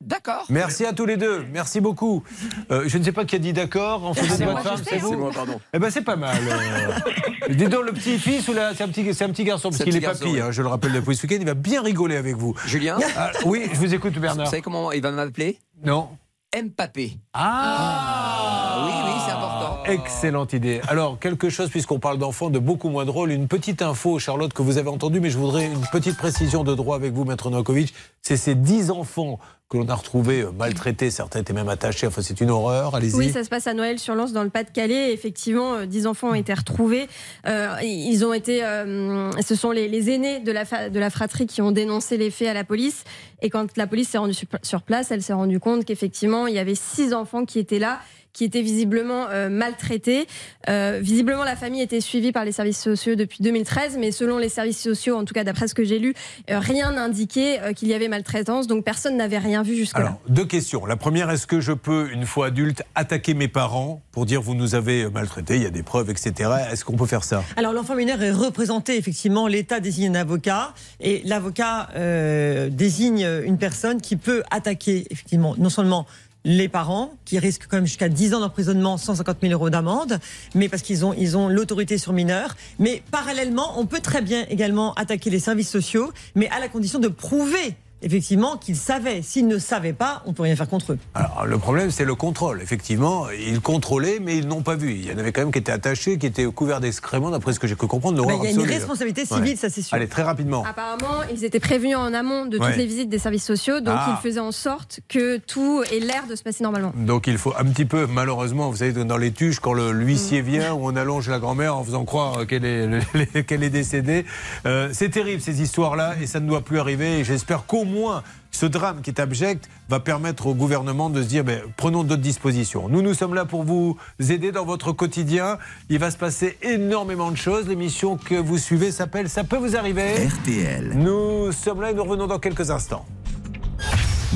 D'accord. 0.02 0.46
Merci 0.48 0.86
à 0.86 0.94
tous 0.94 1.06
les 1.06 1.18
deux, 1.18 1.44
merci 1.52 1.82
beaucoup. 1.82 2.24
Euh, 2.72 2.86
je 2.88 2.98
ne 2.98 3.04
sais 3.04 3.12
pas 3.12 3.26
qui 3.26 3.36
a 3.36 3.40
dit 3.40 3.52
d'accord, 3.52 4.06
en 4.06 4.14
faisant 4.14 4.34
C'est 4.34 4.40
de 4.40 4.44
moi, 4.46 4.54
votre 4.54 4.64
femme, 4.70 4.78
je 4.78 4.84
c'est 4.86 4.90
sais, 4.92 4.98
vous 4.98 5.10
c'est 5.10 5.16
moi, 5.18 5.32
pardon. 5.34 5.60
Eh 5.74 5.78
ben 5.80 5.90
c'est 5.90 6.04
pas 6.04 6.16
mal. 6.16 6.38
euh. 6.42 7.54
Dis 7.54 7.68
donc 7.68 7.86
le 7.86 7.92
petit 7.92 8.18
fils 8.18 8.48
ou 8.48 8.54
la... 8.54 8.74
c'est 8.74 8.84
un 8.86 8.88
petit, 8.88 9.14
c'est 9.14 9.26
un 9.26 9.30
petit 9.30 9.44
garçon 9.44 9.70
parce 9.72 9.84
qu'il 9.84 9.94
est 9.98 10.00
papy. 10.00 10.24
oui. 10.24 10.40
hein, 10.40 10.52
je 10.52 10.62
le 10.62 10.70
rappelle 10.70 10.94
depuis 10.94 11.18
ce 11.18 11.24
week-end, 11.28 11.38
il 11.42 11.46
va 11.46 11.54
bien 11.54 11.82
rigoler 11.82 12.16
avec 12.16 12.38
vous. 12.38 12.56
Julien 12.66 12.98
Ah, 13.18 13.32
oui, 13.46 13.68
je 13.74 13.78
vous 13.78 13.94
écoute 13.94 14.14
Bernard. 14.14 14.46
Vous 14.46 14.52
savez 14.52 14.62
comment 14.62 14.94
il 14.94 15.02
va 15.02 15.12
m'appeler? 15.12 15.60
Non. 15.84 16.08
Mbappé. 16.56 17.20
Ah 17.34 18.86
Oui, 18.86 18.92
oui, 19.06 19.22
c'est 19.26 19.32
important. 19.32 19.84
Excellente 19.86 20.54
idée. 20.54 20.82
Alors, 20.88 21.20
quelque 21.20 21.50
chose, 21.50 21.70
puisqu'on 21.70 22.00
parle 22.00 22.18
d'enfants, 22.18 22.50
de 22.50 22.58
beaucoup 22.58 22.90
moins 22.90 23.06
drôle. 23.06 23.32
Une 23.32 23.48
petite 23.48 23.84
info, 23.84 24.18
Charlotte, 24.18 24.52
que 24.52 24.64
vous 24.64 24.78
avez 24.80 24.90
entendue, 24.90 25.20
mais 25.20 25.30
je 25.30 25.38
voudrais 25.38 25.66
une 25.68 25.86
petite 25.92 26.18
précision 26.18 26.64
de 26.64 26.74
droit 26.74 26.96
avec 26.96 27.14
vous, 27.14 27.24
Maître 27.24 27.52
Novakovic. 27.52 27.94
C'est 28.24 28.38
ces 28.38 28.56
10 28.56 28.90
enfants 28.90 29.40
que 29.70 29.78
l'on 29.78 29.88
a 29.88 29.96
retrouvés 29.96 30.42
euh, 30.42 30.52
maltraités. 30.52 31.12
Certains 31.12 31.42
étaient 31.42 31.54
même 31.54 31.70
attachés. 31.70 32.08
Enfin, 32.08 32.24
c'est 32.24 32.42
une 32.42 32.50
horreur. 32.50 32.96
Allez-y. 32.96 33.14
Oui, 33.14 33.32
ça 33.32 33.44
se 33.44 33.50
passe 33.50 33.68
à 33.68 33.74
Noël-sur-Lens, 33.76 34.34
dans 34.34 34.44
le 34.44 34.50
Pas-de-Calais. 34.50 35.14
Effectivement, 35.14 35.76
euh, 35.76 35.86
10 35.86 36.08
enfants 36.08 36.30
ont 36.30 36.34
été 36.34 36.54
retrouvés. 36.54 37.08
Euh, 37.48 37.76
ils 37.84 38.26
ont 38.26 38.34
été, 38.34 38.64
euh, 38.64 39.32
ce 39.42 39.54
sont 39.54 39.70
les, 39.70 40.10
aînés 40.10 40.40
de 40.40 40.52
la, 40.52 40.90
de 40.90 41.00
la 41.00 41.10
fratrie 41.12 41.46
qui 41.46 41.62
ont 41.62 41.72
dénoncé 41.72 42.18
les 42.18 42.32
faits 42.32 42.48
à 42.48 42.54
la 42.56 42.64
police. 42.64 43.04
Et 43.44 43.52
quand 43.52 43.78
la 43.78 43.86
police 43.86 44.10
s'est 44.10 44.18
rendue 44.18 44.34
sur 44.64 44.82
place, 44.82 45.12
elle 45.12 45.22
s'est 45.22 45.34
rendue 45.34 45.60
compte 45.60 45.86
qu'effectivement, 45.86 46.48
il 46.48 46.56
y 46.56 46.60
avait 46.60 46.76
six 46.76 47.14
enfants 47.14 47.46
qui 47.46 47.60
étaient 47.60 47.80
là 47.80 48.00
qui 48.34 48.44
étaient 48.44 48.62
visiblement 48.62 49.28
euh, 49.30 49.50
maltraités. 49.50 50.28
Euh, 50.70 51.00
visiblement, 51.02 51.44
la 51.44 51.56
famille 51.56 51.82
était 51.82 52.02
suivie 52.02 52.32
par 52.32 52.46
les 52.46 52.52
services 52.52 52.82
sociaux 52.82 53.16
depuis 53.16 53.40
2013, 53.42 53.98
mais 54.00 54.12
selon 54.12 54.38
les 54.38 54.50
services 54.50 54.82
sociaux, 54.82 55.18
en 55.18 55.26
tout 55.26 55.34
cas 55.34 55.44
d'après 55.44 55.68
ce 55.68 55.74
que 55.74 55.84
j'ai 55.84 56.00
lu, 56.00 56.14
euh, 56.50 56.60
rien 56.60 56.92
n'indiquait 56.92 57.60
euh, 57.62 57.74
qu'il 57.74 57.88
y 57.88 57.94
avait 57.94 58.08
maltraitance, 58.08 58.68
donc 58.68 58.84
personne 58.86 59.18
n'avait 59.18 59.38
rien 59.40 59.64
vu 59.64 59.76
jusque-là. 59.76 60.06
Alors, 60.06 60.20
deux 60.28 60.46
questions. 60.46 60.86
La 60.86 60.96
première, 60.96 61.30
est-ce 61.32 61.48
que 61.48 61.60
je 61.60 61.74
peux, 61.74 62.10
une 62.12 62.26
fois 62.26 62.48
adulte, 62.48 62.84
attaquer 62.96 63.34
mes 63.34 63.48
parents 63.48 64.02
pour 64.12 64.26
dire 64.26 64.42
vous 64.42 64.56
nous 64.56 64.76
avez 64.76 65.10
maltraités, 65.10 65.56
il 65.56 65.64
y 65.64 65.68
a 65.68 65.72
des 65.72 65.84
preuves, 65.84 66.10
etc. 66.10 66.52
Est-ce 66.72 66.86
qu'on 66.86 66.98
peut 66.98 67.06
faire 67.06 67.24
ça? 67.24 67.44
Alors 67.56 67.74
l'enfant 67.74 67.96
mineur 67.96 68.22
est 68.22 68.32
représenté, 68.32 68.98
effectivement, 68.98 69.48
l'État 69.48 69.80
désigne 69.80 70.16
un 70.16 70.22
avocat 70.22 70.74
et 71.00 71.22
l'avocat 71.26 71.90
euh, 71.96 72.70
désigne 72.70 73.28
une 73.44 73.58
personne 73.58 74.02
qui 74.02 74.16
peut 74.16 74.44
attaquer, 74.52 75.08
effectivement, 75.10 75.56
non 75.58 75.70
seulement 75.70 76.06
les 76.46 76.70
parents, 76.70 77.12
qui 77.26 77.38
risquent 77.40 77.68
quand 77.68 77.78
même 77.78 77.86
jusqu'à 77.86 78.10
10 78.10 78.34
ans 78.34 78.40
d'emprisonnement, 78.40 78.98
150 78.98 79.38
000 79.42 79.54
euros 79.54 79.70
d'amende, 79.70 80.20
mais 80.56 80.70
parce 80.70 80.82
qu'ils 80.82 81.06
ont, 81.06 81.14
ils 81.14 81.38
ont 81.38 81.50
l'autorité 81.50 81.98
sur 81.98 82.14
mineurs. 82.14 82.56
Mais 82.80 83.04
parallèlement, 83.12 83.80
on 83.80 83.86
peut 83.86 84.00
très 84.00 84.22
bien 84.22 84.46
également 84.50 84.94
attaquer 84.94 85.30
les 85.30 85.40
services 85.40 85.70
sociaux, 85.70 86.12
mais 86.36 86.50
à 86.50 86.60
la 86.60 86.70
condition 86.70 87.00
de 87.00 87.08
prouver 87.08 87.76
effectivement 88.02 88.58
qu'ils 88.58 88.76
savaient. 88.76 89.22
S'ils 89.22 89.48
ne 89.48 89.58
savaient 89.58 89.94
pas, 89.94 90.24
on 90.26 90.34
peut 90.34 90.44
rien 90.44 90.56
faire 90.56 90.70
contre 90.70 90.94
eux. 90.94 91.00
Alors, 91.16 91.46
le 91.46 91.58
problème, 91.58 91.92
c'est 91.92 92.06
le 92.06 92.16
contrôle. 92.16 92.62
Effectivement, 92.62 93.28
ils 93.30 93.62
contrôlaient, 93.62 94.20
mais 94.22 94.38
ils 94.38 94.48
n'ont 94.48 94.62
pas 94.62 94.76
vu. 94.76 94.94
Il 94.94 95.06
y 95.06 95.14
en 95.14 95.18
avait 95.18 95.32
quand 95.32 95.42
même 95.42 95.52
qui 95.52 95.60
étaient 95.60 95.72
attachés, 95.72 96.18
qui 96.18 96.26
étaient 96.26 96.46
couverts 96.46 96.80
d'excréments, 96.80 97.30
d'après 97.32 97.54
ce 97.54 97.60
que 97.60 97.68
j'ai 97.68 97.76
pu 97.76 97.88
comprendre. 97.88 98.18
Bah, 98.18 98.24
l'horreur 98.24 98.46
il 98.46 98.56
y 98.56 98.58
a 98.60 98.64
une 98.64 98.70
responsabilité 98.70 99.26
civile, 99.26 99.58
ça, 99.58 99.70
c'est 99.70 99.82
sûr. 99.82 99.94
Allez, 99.96 100.08
très 100.08 100.24
rapidement. 100.24 100.64
Apparemment, 100.66 101.24
ils 101.32 101.44
étaient 101.46 101.60
prévenus 101.60 101.96
en 101.98 102.14
amont 102.14 102.46
de 102.46 102.58
toutes 102.58 102.66
Ouais. 102.68 102.78
les 102.78 102.86
visites 102.86 103.10
des 103.10 103.20
services 103.20 103.46
sociaux, 103.46 103.80
donc 103.80 103.96
Ah. 103.98 104.18
ils 104.18 104.22
faisaient 104.28 104.40
en 104.40 104.52
sorte 104.52 105.00
que 105.08 105.38
tout 105.38 105.84
ait 105.92 106.00
l'air 106.00 106.24
de 106.30 106.36
se 106.36 106.44
passer 106.44 106.64
normalement. 106.64 106.94
Donc 106.96 107.28
il 107.28 107.38
faut 107.38 107.54
un 107.58 107.66
petit 107.66 107.86
peu, 107.86 108.06
malheureusement, 108.08 108.70
vous 108.70 108.78
savez, 108.78 108.94
dans 109.04 109.18
les 109.18 109.32
tuches, 109.32 109.60
quand 109.60 109.74
le- 109.74 109.92
l'huissier 109.92 110.42
vient, 110.42 110.74
où 110.74 110.80
on 110.88 110.96
allonge 110.96 111.30
la 111.30 111.40
grand-mère 111.40 111.76
en 111.76 111.84
faisant 111.84 112.06
croire 112.06 112.46
qu'elle 112.48 112.66
est, 112.66 112.88
qu'elle 113.48 113.64
est 113.64 113.70
décédée. 113.70 114.26
Euh, 114.66 114.90
c'est 114.94 115.10
terrible 115.10 115.42
ces 115.42 115.62
histoires-là 115.62 116.16
et 116.22 116.28
ça 116.28 116.40
ne 116.40 116.48
doit 116.48 116.62
plus 116.62 116.80
arriver. 116.80 117.20
Et 117.20 117.24
j'espère 117.24 117.66
qu'au 117.66 117.86
moins 117.90 118.24
ce 118.52 118.66
drame 118.66 119.02
qui 119.02 119.10
est 119.10 119.20
abject 119.20 119.70
va 119.90 120.00
permettre 120.00 120.48
au 120.48 120.54
gouvernement 120.54 121.10
de 121.10 121.22
se 121.22 121.28
dire 121.28 121.44
ben, 121.44 121.62
prenons 121.78 122.04
d'autres 122.04 122.22
dispositions. 122.22 122.90
Nous, 122.90 123.02
nous 123.02 123.14
sommes 123.14 123.34
là 123.34 123.46
pour 123.46 123.64
vous 123.64 123.98
aider 124.20 124.52
dans 124.52 124.66
votre 124.66 124.92
quotidien. 124.92 125.58
Il 125.90 126.00
va 126.00 126.12
se 126.12 126.18
passer 126.18 126.58
énormément 126.62 127.32
de 127.32 127.38
choses. 127.38 127.68
L'émission 127.68 128.18
que 128.18 128.36
vous 128.36 128.58
suivez 128.58 128.92
s'appelle 128.92 129.30
Ça 129.30 129.44
peut 129.44 129.58
vous 129.58 129.76
arriver. 129.76 130.28
RTL. 130.28 130.94
Nous 130.96 131.52
sommes 131.52 131.82
là 131.82 131.92
et 131.92 131.94
nous 131.94 132.04
revenons 132.04 132.28
dans 132.28 132.40
quelques 132.40 132.70
instants. 132.72 133.06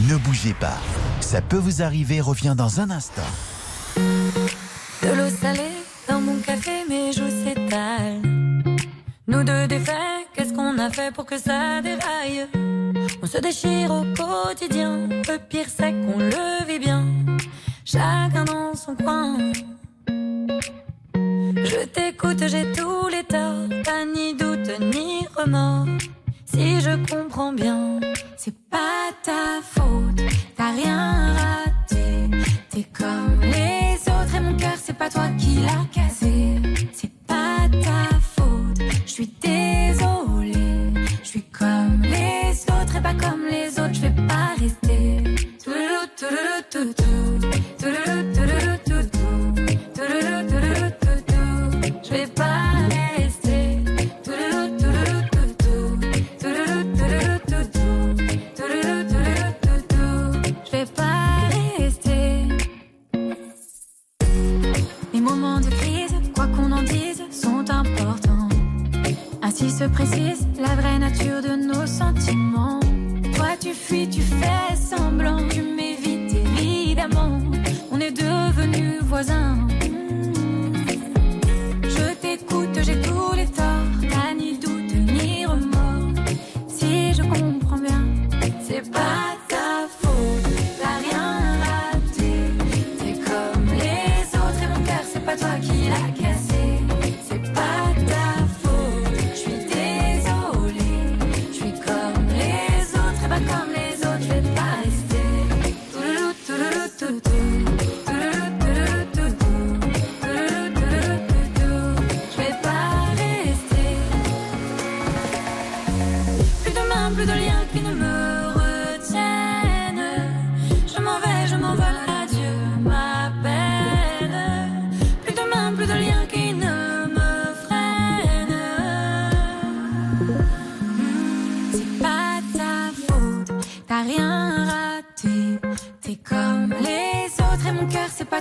Ne 0.09 0.15
bougez 0.17 0.53
pas. 0.53 0.77
Ça 1.21 1.41
peut 1.41 1.57
vous 1.57 1.81
arriver 1.81 2.19
revient 2.21 2.55
dans 2.57 2.79
un 2.79 2.89
instant. 2.89 3.21
De 3.95 5.09
l'eau 5.09 5.29
salée 5.41 5.83
dans 6.07 6.19
mon 6.19 6.37
café, 6.37 6.71
mes 6.89 7.11
joues 7.11 7.29
s'étalent. 7.43 8.21
Nous 9.27 9.43
deux 9.43 9.67
défaits, 9.67 10.27
qu'est-ce 10.33 10.53
qu'on 10.53 10.77
a 10.79 10.89
fait 10.89 11.13
pour 11.13 11.25
que 11.25 11.37
ça 11.37 11.81
déraille? 11.81 12.47
On 13.23 13.25
se 13.25 13.37
déchire 13.37 13.89
au 13.89 14.03
quotidien, 14.21 15.07
le 15.07 15.37
pire 15.37 15.67
c'est 15.73 15.93
qu'on 15.93 16.17
le 16.19 16.65
vit 16.67 16.77
bien. 16.77 17.05
Chacun 17.85 18.43
dans 18.43 18.75
son 18.75 18.97
coin. 18.97 19.37
Je 20.35 21.85
t'écoute, 21.85 22.43
j'ai 22.45 22.69
tous 22.73 23.07
les 23.07 23.23
torts, 23.23 23.69
pas 23.85 24.03
ni 24.03 24.33
doute 24.33 24.77
ni 24.93 25.25
remords. 25.37 25.87
Si 26.43 26.81
je 26.81 26.97
comprends 27.09 27.53
bien, 27.53 28.01
c'est 28.35 28.59
pas 28.69 29.13
ta 29.23 29.61
faute, 29.63 30.21
t'as 30.57 30.71
rien 30.71 31.33
raté. 31.33 32.29
T'es 32.71 32.83
comme 32.91 33.39
les 33.39 33.95
autres 34.01 34.35
et 34.35 34.41
mon 34.41 34.57
cœur, 34.57 34.75
c'est 34.75 34.97
pas 34.97 35.09
toi 35.09 35.29
qui 35.39 35.61
l'as 35.61 35.85
cassé. 35.93 36.59
C'est 36.91 37.13
pas 37.25 37.69
ta 37.71 38.19
faute, 38.19 38.81
je 39.05 39.11
suis 39.11 39.33
désolée. 39.41 40.52
Suis 41.33 41.41
comme 41.45 42.03
les 42.03 42.51
autres 42.71 42.95
et 42.95 43.01
pas 43.01 43.15
comme 43.15 43.47
les 43.49 43.69
autres, 43.79 43.95
je 43.95 44.01
vais 44.01 44.27
pas 44.27 44.53
rester. 44.59 45.17
Je 52.03 52.11
vais 52.11 52.27
pas 52.35 52.77
rester. 61.79 62.47
Les 65.11 65.19
moments 65.19 65.59
de 65.59 65.65
crise, 65.65 66.13
quoi 66.35 66.45
qu'on 66.45 66.71
en 66.71 66.83
dise, 66.83 67.23
sont 67.31 67.65
importants. 67.71 68.49
Ainsi 69.41 69.71
se 69.71 69.85
précise 69.85 70.45
la 70.75 70.81
vraie 70.81 70.99
nature 70.99 71.41
de 71.41 71.55
nos 71.55 71.85
sentiments. 71.85 72.79
Toi 73.35 73.49
tu 73.59 73.73
fuis, 73.73 74.09
tu 74.09 74.21
fais 74.21 74.75
semblant, 74.75 75.47
tu 75.49 75.61
m'évites 75.61 76.35
évidemment. 76.35 77.39
On 77.91 77.99
est 77.99 78.11
devenus 78.11 79.01
voisins. 79.01 79.72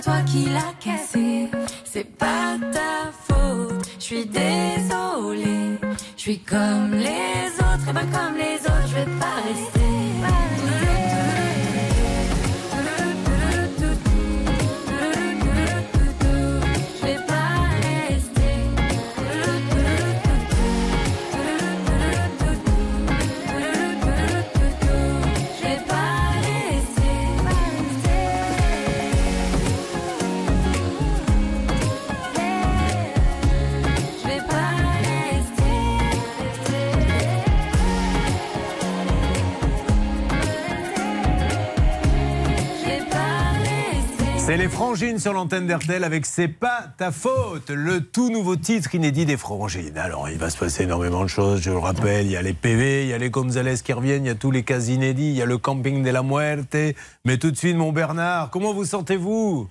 Toi 0.03 0.21
qui 0.25 0.45
l'as 0.45 0.73
cassé. 0.79 1.49
C'est 1.85 2.09
pas 2.17 2.57
ta 2.71 3.11
faute, 3.25 3.85
je 3.99 4.03
suis 4.03 4.25
désolée. 4.25 5.77
Je 6.17 6.21
suis 6.21 6.39
comme 6.39 6.92
C'est 44.53 44.59
les 44.59 44.69
frangines 44.69 45.17
sur 45.17 45.33
l'antenne 45.33 45.65
d'RTL 45.65 46.03
avec 46.03 46.27
C'est 46.27 46.47
pas 46.47 46.85
ta 46.95 47.11
faute, 47.11 47.71
le 47.71 48.01
tout 48.01 48.29
nouveau 48.29 48.55
titre 48.55 48.93
inédit 48.93 49.25
des 49.25 49.35
frangines. 49.35 49.97
Alors 49.97 50.29
il 50.29 50.37
va 50.37 50.51
se 50.51 50.59
passer 50.59 50.83
énormément 50.83 51.23
de 51.23 51.27
choses, 51.27 51.59
je 51.59 51.71
le 51.71 51.79
rappelle, 51.79 52.27
il 52.27 52.33
y 52.33 52.37
a 52.37 52.43
les 52.43 52.53
PV, 52.53 53.05
il 53.05 53.09
y 53.09 53.13
a 53.13 53.17
les 53.17 53.31
Gonzales 53.31 53.81
qui 53.81 53.93
reviennent, 53.93 54.25
il 54.25 54.27
y 54.27 54.31
a 54.31 54.35
tous 54.35 54.51
les 54.51 54.61
cas 54.61 54.79
inédits, 54.79 55.29
il 55.29 55.35
y 55.35 55.41
a 55.41 55.47
le 55.47 55.57
camping 55.57 56.03
de 56.03 56.09
la 56.11 56.21
muerte. 56.21 56.77
Mais 57.25 57.39
tout 57.39 57.49
de 57.49 57.57
suite 57.57 57.75
mon 57.75 57.91
Bernard, 57.91 58.51
comment 58.51 58.75
vous 58.75 58.85
sentez-vous? 58.85 59.67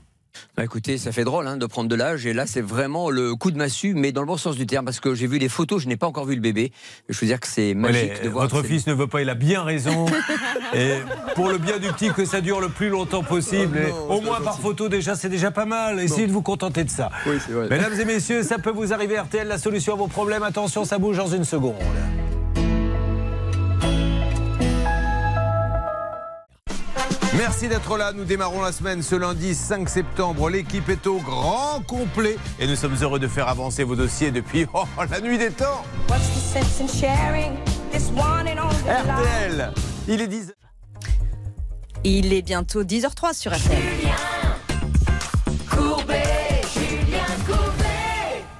Bah 0.56 0.64
écoutez, 0.64 0.98
ça 0.98 1.12
fait 1.12 1.24
drôle 1.24 1.46
hein, 1.46 1.56
de 1.56 1.66
prendre 1.66 1.88
de 1.88 1.94
l'âge 1.94 2.26
et 2.26 2.32
là 2.32 2.46
c'est 2.46 2.60
vraiment 2.60 3.10
le 3.10 3.34
coup 3.34 3.50
de 3.50 3.56
massue, 3.56 3.94
mais 3.94 4.12
dans 4.12 4.20
le 4.20 4.26
bon 4.26 4.36
sens 4.36 4.56
du 4.56 4.66
terme, 4.66 4.84
parce 4.84 5.00
que 5.00 5.14
j'ai 5.14 5.26
vu 5.26 5.38
les 5.38 5.48
photos, 5.48 5.82
je 5.82 5.88
n'ai 5.88 5.96
pas 5.96 6.06
encore 6.06 6.26
vu 6.26 6.34
le 6.34 6.40
bébé. 6.40 6.72
Je 7.08 7.18
veux 7.18 7.26
dire 7.26 7.40
que 7.40 7.46
c'est 7.46 7.74
magique 7.74 8.12
Allez, 8.12 8.24
de 8.24 8.28
voir. 8.28 8.48
Votre 8.48 8.62
fils 8.62 8.86
ne 8.86 8.92
veut 8.92 9.06
pas, 9.06 9.22
il 9.22 9.30
a 9.30 9.34
bien 9.34 9.62
raison. 9.62 10.06
et 10.74 10.96
pour 11.34 11.48
le 11.48 11.58
bien 11.58 11.78
du 11.78 11.88
petit, 11.88 12.10
que 12.10 12.24
ça 12.24 12.40
dure 12.40 12.60
le 12.60 12.68
plus 12.68 12.88
longtemps 12.88 13.22
possible. 13.22 13.78
Oh 13.82 13.86
Et 13.86 13.90
non, 13.90 14.10
au 14.10 14.20
moins 14.20 14.40
par 14.40 14.58
photo, 14.60 14.88
déjà, 14.88 15.14
c'est 15.14 15.28
déjà 15.28 15.50
pas 15.50 15.64
mal. 15.64 16.00
Essayez 16.00 16.26
de 16.26 16.32
vous 16.32 16.42
contenter 16.42 16.84
de 16.84 16.90
ça. 16.90 17.10
Oui, 17.26 17.36
vrai. 17.48 17.68
Mesdames 17.68 17.98
et 17.98 18.04
messieurs, 18.04 18.42
ça 18.42 18.58
peut 18.58 18.70
vous 18.70 18.92
arriver. 18.92 19.18
RTL, 19.18 19.46
la 19.46 19.58
solution 19.58 19.94
à 19.94 19.96
vos 19.96 20.08
problèmes. 20.08 20.42
Attention, 20.42 20.84
ça 20.84 20.98
bouge 20.98 21.16
dans 21.16 21.28
une 21.28 21.44
seconde. 21.44 21.76
Merci 27.52 27.68
d'être 27.68 27.98
là. 27.98 28.14
Nous 28.14 28.24
démarrons 28.24 28.62
la 28.62 28.72
semaine 28.72 29.02
ce 29.02 29.14
lundi 29.14 29.54
5 29.54 29.86
septembre. 29.86 30.48
L'équipe 30.48 30.88
est 30.88 31.06
au 31.06 31.18
grand 31.18 31.82
complet 31.86 32.38
et 32.58 32.66
nous 32.66 32.76
sommes 32.76 32.96
heureux 33.02 33.18
de 33.18 33.28
faire 33.28 33.46
avancer 33.46 33.84
vos 33.84 33.94
dossiers 33.94 34.30
depuis 34.30 34.64
oh, 34.74 34.84
la 35.10 35.20
nuit 35.20 35.36
des 35.36 35.50
temps. 35.50 35.84
RTL, 38.88 39.70
il 40.08 40.22
est 40.22 40.28
10 40.28 40.54
Il 42.04 42.32
est 42.32 42.40
bientôt 42.40 42.84
10h03 42.84 43.34
sur 43.34 43.52
RTL. 43.52 44.41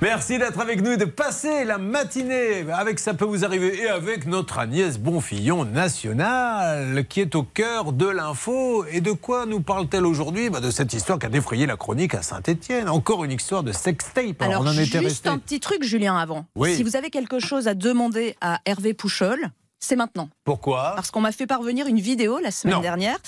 Merci 0.03 0.37
d'être 0.37 0.59
avec 0.59 0.83
nous 0.83 0.91
et 0.91 0.97
de 0.97 1.05
passer 1.05 1.63
la 1.63 1.79
matinée 1.79 2.69
avec 2.73 2.99
Ça 2.99 3.15
peut 3.15 3.25
vous 3.25 3.45
arriver 3.45 3.83
et 3.83 3.89
avec 3.89 4.27
notre 4.27 4.59
Agnès 4.59 4.99
Bonfillon 4.99 5.65
nationale 5.65 7.07
qui 7.09 7.21
est 7.21 7.37
au 7.37 7.45
cœur 7.45 7.93
de 7.93 8.09
l'info. 8.09 8.85
Et 8.91 9.01
de 9.01 9.13
quoi 9.13 9.47
nous 9.47 9.61
parle-t-elle 9.61 10.05
aujourd'hui? 10.05 10.51
Bah, 10.51 10.59
De 10.59 10.73
cette 10.73 10.93
histoire 10.93 11.21
qui 11.21 11.27
a 11.27 11.29
défrayé 11.29 11.67
la 11.67 11.77
chronique 11.77 12.17
à 12.17 12.23
Saint-Etienne. 12.23 12.89
Encore 12.89 13.23
une 13.23 13.31
histoire 13.31 13.63
de 13.63 13.71
sextape. 13.71 14.43
Alors, 14.43 14.63
on 14.63 14.67
en 14.67 14.73
était 14.73 14.87
juste 14.87 15.05
resté. 15.05 15.29
un 15.29 15.39
petit 15.39 15.61
truc, 15.61 15.85
Julien, 15.85 16.17
avant. 16.17 16.47
Oui. 16.57 16.75
Si 16.75 16.83
vous 16.83 16.97
avez 16.97 17.11
quelque 17.11 17.39
chose 17.39 17.69
à 17.69 17.75
demander 17.75 18.35
à 18.41 18.59
Hervé 18.67 18.95
Pouchol, 18.95 19.53
c'est 19.85 19.97
maintenant. 19.97 20.29
Pourquoi 20.45 20.93
Parce 20.95 21.11
qu'on 21.11 21.21
m'a 21.21 21.33
fait 21.33 21.47
parvenir 21.47 21.87
une 21.89 21.99
vidéo 22.01 22.39
la 22.39 22.51
semaine 22.51 22.77
Non. 22.77 22.81
dernière 22.83 23.19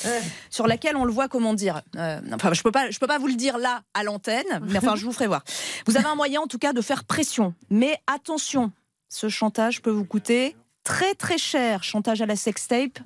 sur 0.50 0.66
laquelle 0.66 0.96
on 0.96 1.04
le 1.04 1.12
voit 1.12 1.28
comment 1.28 1.52
dire. 1.52 1.82
euh, 1.96 2.20
enfin, 2.32 2.52
je 2.54 2.62
peux 2.62 2.70
pas, 2.70 2.90
je 2.90 2.98
peux 2.98 3.06
pas 3.08 3.18
vous 3.18 3.26
le 3.26 3.34
dire 3.34 3.58
là 3.58 3.82
à 3.92 4.04
l'antenne, 4.04 4.46
mais 4.68 4.78
enfin, 4.78 4.94
je 4.96 5.04
vous 5.04 5.12
ferai 5.12 5.26
voir. 5.26 5.42
Vous 5.86 5.96
avez 5.96 6.06
un 6.06 6.14
moyen 6.14 6.40
en 6.40 6.46
tout 6.46 6.58
cas 6.58 6.72
de 6.72 6.80
faire 6.80 7.04
pression, 7.04 7.54
mais 7.70 7.98
attention, 8.06 8.70
ce 9.08 9.28
chantage 9.28 9.82
peut 9.82 9.90
vous 9.90 10.04
coûter 10.04 10.56
très 10.84 11.14
très 11.14 11.38
cher. 11.38 11.82
Chantage 11.82 12.22
à 12.22 12.26
la 12.26 12.36
sextape. 12.36 12.98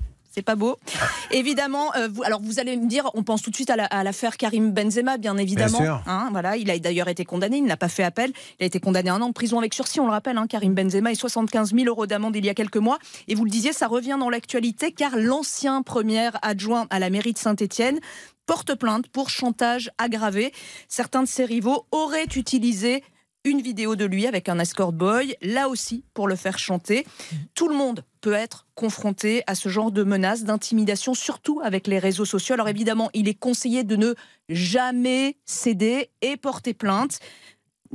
Pas 0.43 0.55
beau. 0.57 0.76
Évidemment, 1.30 1.95
euh, 1.97 2.09
vous, 2.12 2.22
alors 2.22 2.41
vous 2.43 2.59
allez 2.59 2.76
me 2.76 2.89
dire, 2.89 3.11
on 3.14 3.22
pense 3.22 3.43
tout 3.43 3.51
de 3.51 3.55
suite 3.55 3.70
à 3.70 3.76
la- 3.76 3.84
à 3.86 4.03
l'affaire 4.05 4.36
Karim 4.36 4.72
Benzema, 4.72 5.16
bien 5.18 5.36
évidemment. 5.36 5.78
sûr. 5.78 6.03
Hein, 6.07 6.28
voilà, 6.32 6.57
il 6.57 6.70
a 6.70 6.78
d'ailleurs 6.78 7.09
été 7.09 7.24
condamné, 7.24 7.59
il 7.59 7.64
n'a 7.64 7.76
pas 7.76 7.89
fait 7.89 8.03
appel. 8.05 8.32
Il 8.59 8.64
a 8.64 8.66
été 8.66 8.80
condamné 8.80 9.11
à 9.11 9.14
un 9.14 9.20
an 9.22 9.28
de 9.28 9.32
prison 9.34 9.59
avec 9.59 9.74
sursis, 9.74 10.01
on 10.01 10.07
le 10.07 10.12
rappelle, 10.12 10.39
hein, 10.39 10.47
Karim 10.47 10.74
Benzema, 10.74 11.11
et 11.12 11.14
75 11.14 11.74
000 11.74 11.86
euros 11.86 12.07
d'amende 12.07 12.36
il 12.36 12.45
y 12.45 12.49
a 12.49 12.55
quelques 12.55 12.76
mois. 12.76 12.99
Et 13.28 13.34
vous 13.34 13.45
le 13.45 13.51
disiez, 13.51 13.72
ça 13.72 13.86
revient 13.86 14.16
dans 14.18 14.30
l'actualité 14.30 14.93
car 14.93 15.16
l'ancien 15.16 15.82
premier 15.82 16.30
adjoint 16.43 16.86
à 16.91 16.99
la 16.99 17.11
mairie 17.11 17.32
de 17.32 17.39
Saint-Étienne 17.39 17.99
porte 18.47 18.74
plainte 18.74 19.09
pour 19.09 19.28
chantage 19.28 19.91
aggravé. 19.99 20.53
Certains 20.89 21.22
de 21.22 21.28
ses 21.28 21.45
rivaux 21.45 21.84
auraient 21.93 22.26
utilisé 22.36 23.03
une 23.49 23.62
vidéo 23.62 23.96
de 23.96 24.05
lui 24.05 24.26
avec 24.26 24.49
un 24.49 24.59
escort 24.59 24.92
boy, 24.92 25.36
là 25.42 25.68
aussi 25.68 26.05
pour 26.14 26.28
le 26.28 26.36
faire 26.36 26.59
chanter. 26.59 27.07
Tout 27.55 27.68
le 27.68 27.74
monde 27.74 28.05
peut 28.20 28.32
être 28.32 28.66
confronté 28.74 29.42
à 29.46 29.55
ce 29.55 29.68
genre 29.68 29.90
de 29.90 30.03
menaces, 30.03 30.44
d'intimidation, 30.44 31.14
surtout 31.14 31.61
avec 31.62 31.86
les 31.86 31.99
réseaux 31.99 32.24
sociaux. 32.24 32.55
Alors 32.55 32.68
évidemment, 32.68 33.11
il 33.14 33.28
est 33.28 33.38
conseillé 33.38 33.84
de 33.84 33.96
ne 33.96 34.14
jamais 34.49 35.36
céder 35.44 36.11
et 36.22 36.36
porter 36.36 36.74
plainte. 36.74 37.18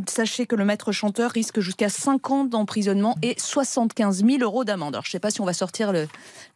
Sachez 0.07 0.47
que 0.47 0.55
le 0.55 0.65
maître 0.65 0.91
chanteur 0.91 1.29
risque 1.29 1.59
jusqu'à 1.59 1.87
5 1.87 2.31
ans 2.31 2.43
d'emprisonnement 2.45 3.15
et 3.21 3.35
75 3.37 4.25
000 4.25 4.37
euros 4.41 4.63
d'amende. 4.63 4.95
Alors 4.95 5.03
je 5.03 5.09
ne 5.09 5.11
sais 5.11 5.19
pas 5.19 5.29
si 5.29 5.39
on 5.39 5.45
va 5.45 5.53
sortir 5.53 5.91
le- 5.93 6.07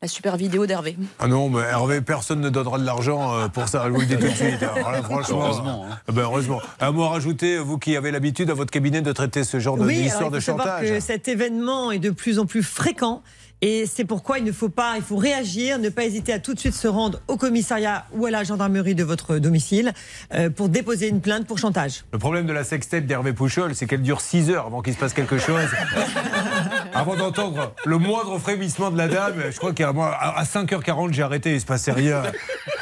la 0.02 0.08
super 0.08 0.38
vidéo 0.38 0.66
d'Hervé. 0.66 0.98
Ah 1.20 1.28
non, 1.28 1.48
mais 1.50 1.62
Hervé, 1.62 2.02
personne 2.02 2.42
ne 2.42 2.50
donnera 2.50 2.80
de 2.80 2.86
l'argent 2.86 3.36
euh, 3.38 3.48
pour 3.48 3.68
ça, 3.68 3.84
je 3.86 3.92
vous 3.92 4.00
le 4.00 4.08
dis 4.08 4.16
tout 4.18 4.24
de 4.28 4.34
suite. 4.34 4.64
Alors 4.76 4.92
là, 4.92 5.04
franchement, 5.04 5.42
Heureusement, 5.44 5.86
hein. 5.88 5.98
Ah 6.08 6.12
ben, 6.12 6.24
heureusement. 6.24 6.62
Un 6.80 6.92
mot 6.92 7.04
à 7.04 7.10
rajouter, 7.10 7.60
vous 7.60 7.78
qui 7.78 7.96
avez 7.96 8.10
l'habitude 8.10 8.50
à 8.50 8.56
votre 8.56 8.72
cabinet 8.72 9.02
de 9.02 9.12
traiter 9.12 9.44
ce 9.44 9.60
genre 9.60 9.78
de- 9.78 9.84
Oui, 9.84 10.02
d'histoire 10.02 10.32
de 10.32 10.40
chantage. 10.40 10.88
que 10.90 11.00
cet 11.00 11.28
événement 11.28 11.92
est 11.92 12.00
de 12.00 12.10
plus 12.10 12.40
en 12.40 12.48
plus 12.48 12.64
fréquent. 12.64 13.22
Et 13.64 13.86
c'est 13.88 14.06
pourquoi 14.06 14.38
il 14.38 14.44
ne 14.44 14.52
faut 14.52 14.70
pas, 14.70 14.94
il 14.98 15.02
faut 15.02 15.16
réagir, 15.16 15.80
ne 15.80 15.90
pas 15.90 16.04
hésiter 16.04 16.32
à 16.32 16.38
tout 16.38 16.54
de 16.54 16.60
suite 16.60 16.76
se 16.76 16.88
rendre 16.88 17.22
au 17.28 17.38
commissariat 17.38 18.06
ou 18.14 18.28
à 18.28 18.32
la 18.32 18.44
gendarmerie 18.44 18.94
de 18.94 19.04
votre 19.04 19.40
domicile 19.40 19.94
euh, 20.36 20.52
pour 20.52 20.70
déposer 20.70 21.08
une 21.08 21.22
plainte 21.22 21.48
pour 21.48 21.58
chantage. 21.58 22.06
Le 22.14 22.20
problème 22.20 22.46
de 22.46 22.54
la 22.54 22.64
sextape 22.64 23.06
d'Hervé 23.06 23.34
Pouchol, 23.34 23.74
c'est 23.74 23.88
qu'elle 23.88 24.04
dure 24.04 24.22
6 24.22 24.52
heures 24.52 24.68
avant 24.68 24.84
qu'il 24.84 24.94
se 24.94 25.00
passe 25.00 25.14
quelque 25.14 25.40
chose. 25.40 25.70
avant 26.94 27.16
d'entendre 27.16 27.74
le 27.84 27.98
moindre 27.98 28.38
frémissement 28.38 28.92
de 28.92 28.98
la 28.98 29.08
dame, 29.08 29.36
je 29.50 29.58
crois 29.58 29.74
qu'à 29.74 29.92
moi, 29.92 30.16
à 30.16 30.44
5h40, 30.44 31.14
j'ai 31.14 31.24
arrêté, 31.24 31.54
il 31.54 31.62
se 31.62 31.66
passait 31.66 31.92
rien. 31.92 32.22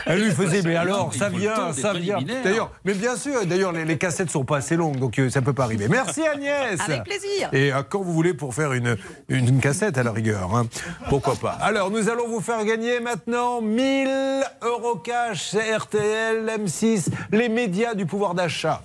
Elle 0.06 0.22
lui 0.22 0.32
faisait, 0.32 0.62
mais 0.62 0.76
alors, 0.76 1.14
ça 1.14 1.30
vient, 1.30 1.72
ça 1.74 1.94
vient. 1.94 2.20
D'ailleurs, 2.44 2.72
mais 2.84 2.94
bien 2.94 3.16
sûr, 3.16 3.46
d'ailleurs, 3.46 3.72
les, 3.72 3.86
les 3.86 3.98
cassettes 3.98 4.30
sont 4.30 4.44
pas 4.44 4.58
assez 4.58 4.76
longues, 4.76 5.00
donc 5.00 5.18
euh, 5.20 5.30
ça 5.30 5.42
peut 5.42 5.54
pas 5.54 5.64
arriver. 5.64 5.88
Merci 5.88 6.22
Agnès. 6.28 6.80
Avec 6.80 7.04
plaisir. 7.06 7.50
Et 7.54 7.74
euh, 7.74 7.82
quand 7.88 8.02
vous 8.02 8.14
voulez 8.14 8.34
pour 8.34 8.54
faire 8.54 8.74
une, 8.74 8.98
une, 9.30 9.48
une 9.48 9.60
cassette 9.60 9.98
à 9.98 10.04
la 10.04 10.12
rigueur, 10.12 10.56
hein. 10.56 10.65
Pourquoi 11.10 11.36
pas. 11.36 11.58
Alors, 11.62 11.90
nous 11.92 12.10
allons 12.10 12.28
vous 12.28 12.42
faire 12.42 12.64
gagner 12.66 13.00
maintenant 13.00 13.62
1000 13.62 14.44
euros 14.62 14.96
cash, 14.96 15.56
RTL, 15.56 16.46
M6, 16.46 17.08
les 17.32 17.50
médias 17.50 17.94
du 17.94 18.06
pouvoir 18.06 18.34
d'achat. 18.34 18.82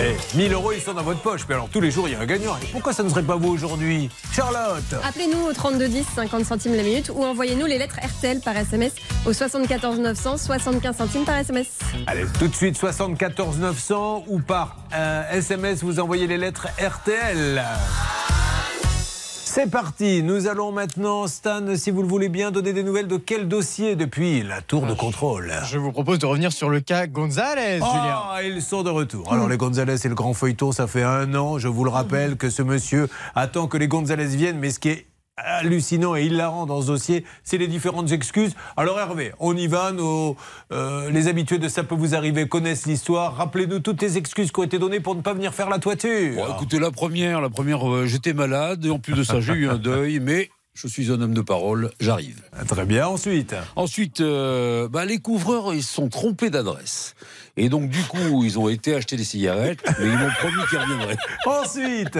Eh, 0.00 0.36
1000 0.36 0.52
euros, 0.52 0.70
ils 0.72 0.80
sont 0.80 0.94
dans 0.94 1.02
votre 1.02 1.20
poche. 1.20 1.40
Mais 1.48 1.56
alors, 1.56 1.68
tous 1.68 1.80
les 1.80 1.90
jours, 1.90 2.08
il 2.08 2.12
y 2.12 2.14
a 2.14 2.20
un 2.20 2.26
gagnant. 2.26 2.56
Et 2.62 2.66
pourquoi 2.66 2.92
ça 2.92 3.02
ne 3.02 3.08
serait 3.08 3.22
pas 3.22 3.34
vous 3.34 3.48
aujourd'hui? 3.48 4.08
Charlotte 4.32 4.94
Appelez-nous 5.02 5.40
au 5.40 5.52
3210, 5.52 6.06
50 6.14 6.44
centimes 6.44 6.76
la 6.76 6.84
minute, 6.84 7.10
ou 7.12 7.24
envoyez-nous 7.24 7.66
les 7.66 7.78
lettres 7.78 7.98
RTL 8.00 8.40
par 8.40 8.56
SMS 8.56 8.92
au 9.26 9.32
74 9.32 9.98
900, 9.98 10.36
75 10.36 10.96
centimes 10.96 11.24
par 11.24 11.36
SMS. 11.38 11.66
Allez, 12.06 12.26
tout 12.38 12.46
de 12.46 12.54
suite, 12.54 12.76
74 12.76 13.58
900 13.58 14.24
ou 14.28 14.38
par 14.38 14.76
euh, 14.94 15.32
SMS, 15.32 15.82
vous 15.82 15.98
envoyez 15.98 16.28
les 16.28 16.38
lettres 16.38 16.68
RTL. 16.78 17.64
C'est 19.50 19.70
parti, 19.70 20.22
nous 20.22 20.46
allons 20.46 20.72
maintenant, 20.72 21.26
Stan, 21.26 21.74
si 21.74 21.90
vous 21.90 22.02
le 22.02 22.06
voulez 22.06 22.28
bien, 22.28 22.50
donner 22.50 22.74
des 22.74 22.82
nouvelles 22.82 23.08
de 23.08 23.16
quel 23.16 23.48
dossier 23.48 23.96
depuis 23.96 24.42
la 24.42 24.60
tour 24.60 24.84
de 24.84 24.92
contrôle? 24.92 25.50
Je 25.64 25.78
vous 25.78 25.90
propose 25.90 26.18
de 26.18 26.26
revenir 26.26 26.52
sur 26.52 26.68
le 26.68 26.80
cas 26.80 27.06
Gonzalez, 27.06 27.76
Julien. 27.76 28.20
Ah, 28.30 28.42
ils 28.44 28.60
sont 28.60 28.82
de 28.82 28.90
retour. 28.90 29.32
Alors, 29.32 29.48
les 29.48 29.56
Gonzalez 29.56 30.04
et 30.04 30.08
le 30.08 30.14
grand 30.14 30.34
feuilleton, 30.34 30.70
ça 30.70 30.86
fait 30.86 31.02
un 31.02 31.34
an, 31.34 31.58
je 31.58 31.66
vous 31.66 31.82
le 31.82 31.90
rappelle, 31.90 32.36
que 32.36 32.50
ce 32.50 32.60
monsieur 32.60 33.08
attend 33.34 33.68
que 33.68 33.78
les 33.78 33.88
Gonzalez 33.88 34.26
viennent, 34.26 34.58
mais 34.58 34.70
ce 34.70 34.78
qui 34.78 34.90
est 34.90 35.06
hallucinant 35.44 36.16
et 36.16 36.24
hilarant 36.24 36.66
dans 36.66 36.82
ce 36.82 36.86
dossier, 36.86 37.24
c'est 37.44 37.58
les 37.58 37.68
différentes 37.68 38.12
excuses. 38.12 38.54
Alors 38.76 38.98
Hervé, 38.98 39.32
on 39.38 39.56
y 39.56 39.66
va, 39.66 39.92
nos, 39.92 40.36
euh, 40.72 41.10
les 41.10 41.28
habitués 41.28 41.58
de 41.58 41.68
Ça 41.68 41.84
peut 41.84 41.94
vous 41.94 42.14
arriver 42.14 42.48
connaissent 42.48 42.86
l'histoire. 42.86 43.36
Rappelez-nous 43.36 43.80
toutes 43.80 44.02
les 44.02 44.18
excuses 44.18 44.52
qui 44.52 44.60
ont 44.60 44.64
été 44.64 44.78
données 44.78 45.00
pour 45.00 45.14
ne 45.14 45.20
pas 45.20 45.34
venir 45.34 45.54
faire 45.54 45.68
la 45.68 45.78
toiture. 45.78 46.34
Bon, 46.36 46.54
écoutez, 46.54 46.78
la 46.78 46.90
première, 46.90 47.40
la 47.40 47.50
première, 47.50 47.88
euh, 47.88 48.06
j'étais 48.06 48.32
malade 48.32 48.84
et 48.84 48.90
en 48.90 48.98
plus 48.98 49.14
de 49.14 49.22
ça, 49.22 49.40
j'ai 49.40 49.52
eu 49.52 49.68
un 49.68 49.78
deuil, 49.78 50.20
mais 50.22 50.50
je 50.80 50.86
suis 50.86 51.10
un 51.10 51.20
homme 51.20 51.34
de 51.34 51.40
parole, 51.40 51.90
j'arrive. 51.98 52.40
Très 52.68 52.84
bien, 52.84 53.08
ensuite? 53.08 53.56
Ensuite, 53.74 54.20
euh, 54.20 54.88
bah, 54.88 55.04
les 55.04 55.18
couvreurs, 55.18 55.74
ils 55.74 55.82
se 55.82 55.92
sont 55.92 56.08
trompés 56.08 56.50
d'adresse. 56.50 57.16
Et 57.56 57.68
donc, 57.68 57.90
du 57.90 58.00
coup, 58.04 58.44
ils 58.44 58.60
ont 58.60 58.68
été 58.68 58.94
acheter 58.94 59.16
des 59.16 59.24
cigarettes, 59.24 59.80
mais 59.98 60.06
ils 60.06 60.16
m'ont 60.16 60.30
promis 60.38 60.64
qu'ils 60.70 60.78
reviendraient. 60.78 61.16
Ensuite? 61.46 62.18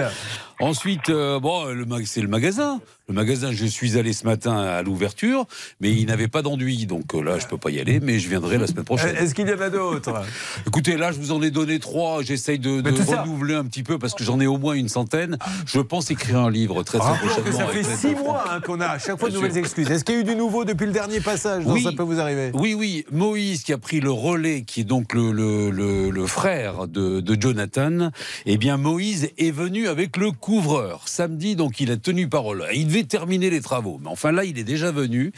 Ensuite, 0.59 1.09
euh, 1.09 1.39
bon, 1.39 1.65
c'est 2.05 2.21
le 2.21 2.27
magasin. 2.27 2.81
Le 3.07 3.15
magasin, 3.15 3.51
je 3.51 3.65
suis 3.65 3.97
allé 3.97 4.13
ce 4.13 4.23
matin 4.25 4.55
à 4.57 4.83
l'ouverture, 4.83 5.45
mais 5.81 5.91
il 5.91 6.05
n'avait 6.05 6.27
pas 6.27 6.43
d'enduit. 6.43 6.85
Donc 6.85 7.15
euh, 7.15 7.23
là, 7.23 7.39
je 7.39 7.47
peux 7.47 7.57
pas 7.57 7.71
y 7.71 7.79
aller, 7.79 7.99
mais 7.99 8.19
je 8.19 8.29
viendrai 8.29 8.59
la 8.59 8.67
semaine 8.67 8.83
prochaine. 8.85 9.15
Est-ce 9.15 9.33
qu'il 9.33 9.47
y 9.49 9.53
en 9.53 9.59
a 9.61 9.69
d'autres? 9.71 10.13
Écoutez, 10.67 10.95
là, 10.95 11.11
je 11.11 11.17
vous 11.17 11.31
en 11.31 11.41
ai 11.41 11.49
donné 11.49 11.79
trois. 11.79 12.21
J'essaye 12.21 12.59
de, 12.59 12.81
de 12.81 12.95
ça- 13.01 13.23
renouveler 13.23 13.55
un 13.55 13.63
petit 13.65 13.81
peu 13.81 13.97
parce 13.97 14.13
que 14.13 14.23
j'en 14.23 14.39
ai 14.39 14.45
au 14.45 14.59
moins 14.59 14.73
une 14.75 14.89
centaine. 14.89 15.39
Je 15.65 15.79
pense 15.79 16.11
écrire 16.11 16.37
un 16.39 16.51
livre 16.51 16.83
très 16.83 16.99
très 16.99 17.13
que 17.13 17.25
prochainement. 17.25 17.57
ça 17.57 17.67
fait 17.67 17.83
six 17.83 18.13
mois 18.15 18.43
hein, 18.51 18.59
qu'on 18.61 18.79
a 18.79 18.87
à 18.89 18.99
chaque 18.99 19.19
fois 19.19 19.29
de 19.29 19.35
nouvelles 19.35 19.57
excuses. 19.57 19.89
Est-ce 19.89 20.03
qu'il 20.03 20.15
y 20.15 20.17
a 20.19 20.21
eu 20.21 20.25
du 20.25 20.35
nouveau 20.35 20.63
depuis 20.65 20.85
le 20.85 20.91
dernier 20.91 21.19
passage 21.21 21.63
Oui. 21.65 21.81
ça 21.81 21.91
peut 21.93 22.03
vous 22.03 22.19
arriver? 22.19 22.51
Oui, 22.53 22.75
oui. 22.75 23.05
Moïse 23.11 23.63
qui 23.63 23.73
a 23.73 23.79
pris 23.79 24.01
le 24.01 24.11
relais, 24.11 24.61
qui 24.61 24.81
est 24.81 24.83
donc 24.83 25.13
le, 25.15 25.31
le, 25.31 25.71
le- 25.71 26.09
le 26.11 26.27
frère 26.27 26.87
de, 26.87 27.21
de 27.21 27.41
Jonathan. 27.41 28.11
Eh 28.45 28.57
bien, 28.57 28.77
Moïse 28.77 29.29
est 29.39 29.51
venu 29.51 29.87
avec 29.87 30.15
le 30.17 30.31
couvreur 30.49 31.07
samedi, 31.07 31.55
donc 31.55 31.79
il 31.79 31.91
a 31.91 31.97
tenu 31.97 32.27
parole. 32.27 32.65
Il 32.73 32.87
devait 32.87 33.03
terminer 33.03 33.51
les 33.51 33.61
travaux. 33.61 33.99
Mais 34.01 34.09
enfin 34.09 34.31
là, 34.31 34.45
il 34.45 34.57
est 34.57 34.63
déjà 34.63 34.91
venu. 34.91 35.31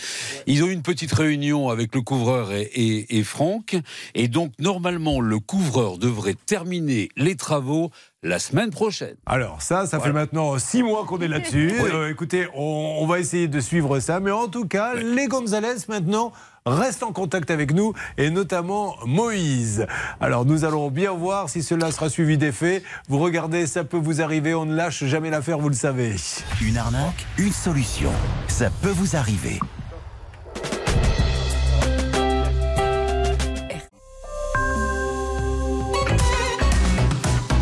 Ils 0.48 0.64
ont 0.64 0.68
eu 0.68 0.72
une 0.72 0.84
petite 0.84 1.12
réunion 1.12 1.68
avec 1.68 1.94
le 1.94 2.02
couvreur 2.02 2.54
et, 2.54 2.62
et, 2.62 3.18
et 3.18 3.24
Franck. 3.26 3.76
Et 4.16 4.30
donc, 4.30 4.54
normalement, 4.58 5.20
le 5.20 5.40
couvreur 5.40 5.98
devrait 5.98 6.38
terminer 6.46 7.10
les 7.18 7.36
travaux 7.36 7.92
la 8.24 8.40
semaine 8.40 8.70
prochaine. 8.70 9.16
Alors 9.26 9.62
ça, 9.62 9.86
ça 9.86 10.00
fait 10.00 10.14
maintenant 10.14 10.58
six 10.60 10.82
mois 10.82 11.06
qu'on 11.06 11.20
est 11.20 11.28
là-dessus. 11.28 11.74
Oui. 11.74 11.90
Euh, 11.92 12.10
écoutez, 12.10 12.48
on, 12.56 13.00
on 13.02 13.06
va 13.06 13.20
essayer 13.20 13.50
de 13.50 13.60
suivre 13.60 14.00
ça. 14.00 14.22
Mais 14.22 14.32
en 14.32 14.48
tout 14.48 14.66
cas, 14.66 14.94
les 14.94 15.28
Gonzalez 15.28 15.88
maintenant 15.90 16.32
restent 16.66 17.04
en 17.04 17.12
contact 17.12 17.52
avec 17.52 17.74
nous 17.74 17.94
et 18.18 18.30
notamment 18.30 18.96
Moïse. 19.06 19.86
Alors 20.20 20.46
nous 20.46 20.66
allons 20.66 20.90
bien 20.90 21.12
voir 21.12 21.50
si 21.50 21.64
cela 21.64 21.92
sera 21.92 22.10
suivi 22.10 22.38
des 22.38 22.52
faits. 22.52 22.84
Vous 23.10 23.20
regardez, 23.20 23.68
ça 23.68 23.84
peut 23.84 23.98
vous 23.98 24.22
arriver. 24.22 24.54
On 24.54 24.66
ne 24.66 24.76
lâche 24.76 25.04
jamais 25.06 25.30
l'affaire, 25.30 25.58
vous 25.60 25.70
le 25.70 25.76
savez. 25.76 26.16
Une 26.62 26.78
arnaque, 26.78 27.26
une 27.38 27.52
solution. 27.54 28.12
Ça 28.48 28.70
peut 28.82 28.90
vous 28.92 29.16
arriver. 29.16 29.60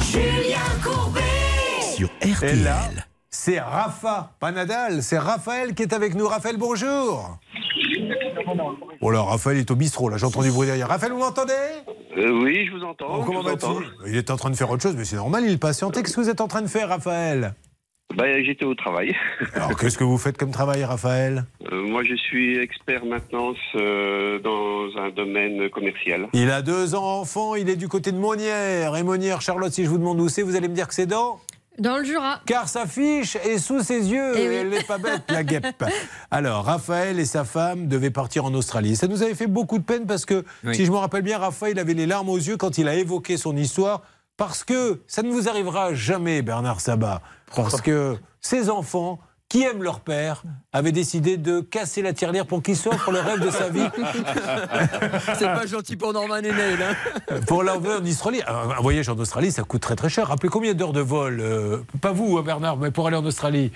Julien 0.01 0.57
Courbet 0.83 1.21
Sur 1.95 2.09
Et 2.21 2.31
RTL. 2.33 2.63
là, 2.63 2.81
c'est 3.29 3.59
Rafa, 3.59 4.31
pas 4.39 4.51
Nadal, 4.51 5.03
c'est 5.03 5.17
Raphaël 5.17 5.73
qui 5.75 5.83
est 5.83 5.93
avec 5.93 6.15
nous. 6.15 6.27
Raphaël, 6.27 6.57
bonjour. 6.57 7.37
Oh 9.01 9.11
là, 9.11 9.21
Raphaël 9.21 9.57
est 9.57 9.69
au 9.71 9.75
bistrot, 9.75 10.09
là, 10.09 10.17
j'ai 10.17 10.25
entendu 10.25 10.49
bruit 10.51 10.67
derrière. 10.67 10.87
Raphaël, 10.87 11.11
vous 11.13 11.19
m'entendez? 11.19 11.53
Euh, 12.17 12.31
oui, 12.43 12.65
je 12.65 12.71
vous 12.71 12.83
entends. 12.83 13.19
Oh, 13.19 13.23
Comment 13.25 13.41
va-t-il 13.41 14.11
Il 14.11 14.17
est 14.17 14.31
en 14.31 14.37
train 14.37 14.49
de 14.49 14.55
faire 14.55 14.69
autre 14.69 14.81
chose, 14.81 14.95
mais 14.97 15.05
c'est 15.05 15.15
normal, 15.15 15.43
il 15.47 15.59
patientait. 15.59 16.01
Qu'est-ce 16.01 16.15
que 16.15 16.21
vous 16.21 16.29
êtes 16.29 16.41
en 16.41 16.47
train 16.47 16.61
de 16.61 16.67
faire, 16.67 16.89
Raphaël? 16.89 17.53
Bah, 18.15 18.25
J'étais 18.41 18.65
au 18.65 18.73
travail. 18.73 19.15
Alors, 19.53 19.77
qu'est-ce 19.77 19.97
que 19.97 20.03
vous 20.03 20.17
faites 20.17 20.37
comme 20.37 20.49
travail, 20.51 20.83
Raphaël? 20.83 21.45
Euh, 21.71 21.83
moi, 21.87 22.03
je 22.03 22.15
suis 22.15 22.57
expert 22.57 23.05
maintenance 23.05 23.57
euh, 23.75 24.39
dans 24.39 24.99
un 24.99 25.11
domaine 25.11 25.69
commercial. 25.69 26.27
Il 26.33 26.49
a 26.49 26.63
deux 26.63 26.95
enfants, 26.95 27.53
il 27.53 27.69
est 27.69 27.75
du 27.75 27.87
côté 27.87 28.11
de 28.11 28.17
Monnières. 28.17 28.95
Et 28.97 29.03
Monnières, 29.03 29.41
Charlotte, 29.41 29.71
si 29.71 29.85
je 29.85 29.89
vous 29.89 29.99
demande 29.99 30.19
où 30.19 30.27
c'est, 30.27 30.41
vous 30.41 30.55
allez 30.55 30.67
me 30.67 30.73
dire 30.73 30.87
que 30.87 30.95
c'est 30.95 31.05
dans 31.05 31.39
Dans 31.79 31.97
le 31.97 32.03
Jura. 32.03 32.41
Car 32.45 32.67
sa 32.67 32.85
fiche 32.85 33.35
est 33.37 33.57
sous 33.57 33.81
ses 33.81 34.07
yeux. 34.11 34.33
Eh 34.37 34.47
oui. 34.49 34.55
Elle 34.55 34.69
n'est 34.69 34.83
pas 34.83 34.97
bête, 34.97 35.23
la 35.29 35.43
guêpe. 35.43 35.83
Alors, 36.31 36.65
Raphaël 36.65 37.19
et 37.19 37.25
sa 37.25 37.43
femme 37.45 37.87
devaient 37.87 38.09
partir 38.11 38.45
en 38.45 38.53
Australie. 38.53 38.95
Ça 38.95 39.07
nous 39.07 39.23
avait 39.23 39.35
fait 39.35 39.47
beaucoup 39.47 39.77
de 39.79 39.83
peine 39.83 40.05
parce 40.05 40.25
que, 40.25 40.43
Oui. 40.63 40.75
si 40.75 40.85
je 40.85 40.91
me 40.91 40.97
rappelle 40.97 41.21
bien, 41.21 41.37
Raphaël 41.37 41.79
avait 41.79 41.93
les 41.93 42.05
larmes 42.05 42.29
aux 42.29 42.37
yeux 42.37 42.57
quand 42.57 42.77
il 42.77 42.87
a 42.87 42.95
évoqué 42.95 43.37
son 43.37 43.55
histoire. 43.55 44.01
Parce 44.37 44.63
que 44.63 45.01
ça 45.07 45.21
ne 45.21 45.29
vous 45.31 45.49
arrivera 45.49 45.93
jamais, 45.93 46.41
Bernard 46.41 46.79
Sabat. 46.81 47.21
Parce 47.55 47.81
que 47.81 48.17
ces 48.41 48.69
enfants 48.69 49.19
qui 49.49 49.63
aiment 49.63 49.81
leur 49.83 49.99
père 49.99 50.43
avaient 50.73 50.91
décidé 50.91 51.37
de 51.37 51.59
casser 51.59 52.01
la 52.03 52.13
tirelire 52.13 52.45
pour 52.45 52.61
qu'il 52.61 52.77
s'offre 52.77 53.11
le 53.11 53.19
rêve 53.19 53.39
de 53.43 53.49
sa 53.49 53.67
vie 53.69 53.81
C'est 55.37 55.45
pas 55.45 55.65
gentil 55.65 55.95
pour 55.95 56.13
Norman 56.13 56.37
et 56.37 56.41
Neil. 56.51 56.77
hein. 56.81 57.39
pour 57.47 57.63
l'envoyer 57.63 57.97
en 57.99 58.05
Australie. 58.05 58.41
Un, 58.47 58.79
voyage 58.81 59.09
en 59.09 59.17
Australie, 59.17 59.51
ça 59.51 59.63
coûte 59.63 59.81
très 59.81 59.95
très 59.95 60.09
cher. 60.09 60.27
Rappelez 60.27 60.49
combien 60.49 60.73
d'heures 60.73 60.93
de 60.93 61.01
vol 61.01 61.39
euh, 61.41 61.77
Pas 62.01 62.11
vous, 62.11 62.37
hein, 62.37 62.43
Bernard, 62.45 62.77
mais 62.77 62.91
pour 62.91 63.07
aller 63.07 63.17
en 63.17 63.25
Australie. 63.25 63.71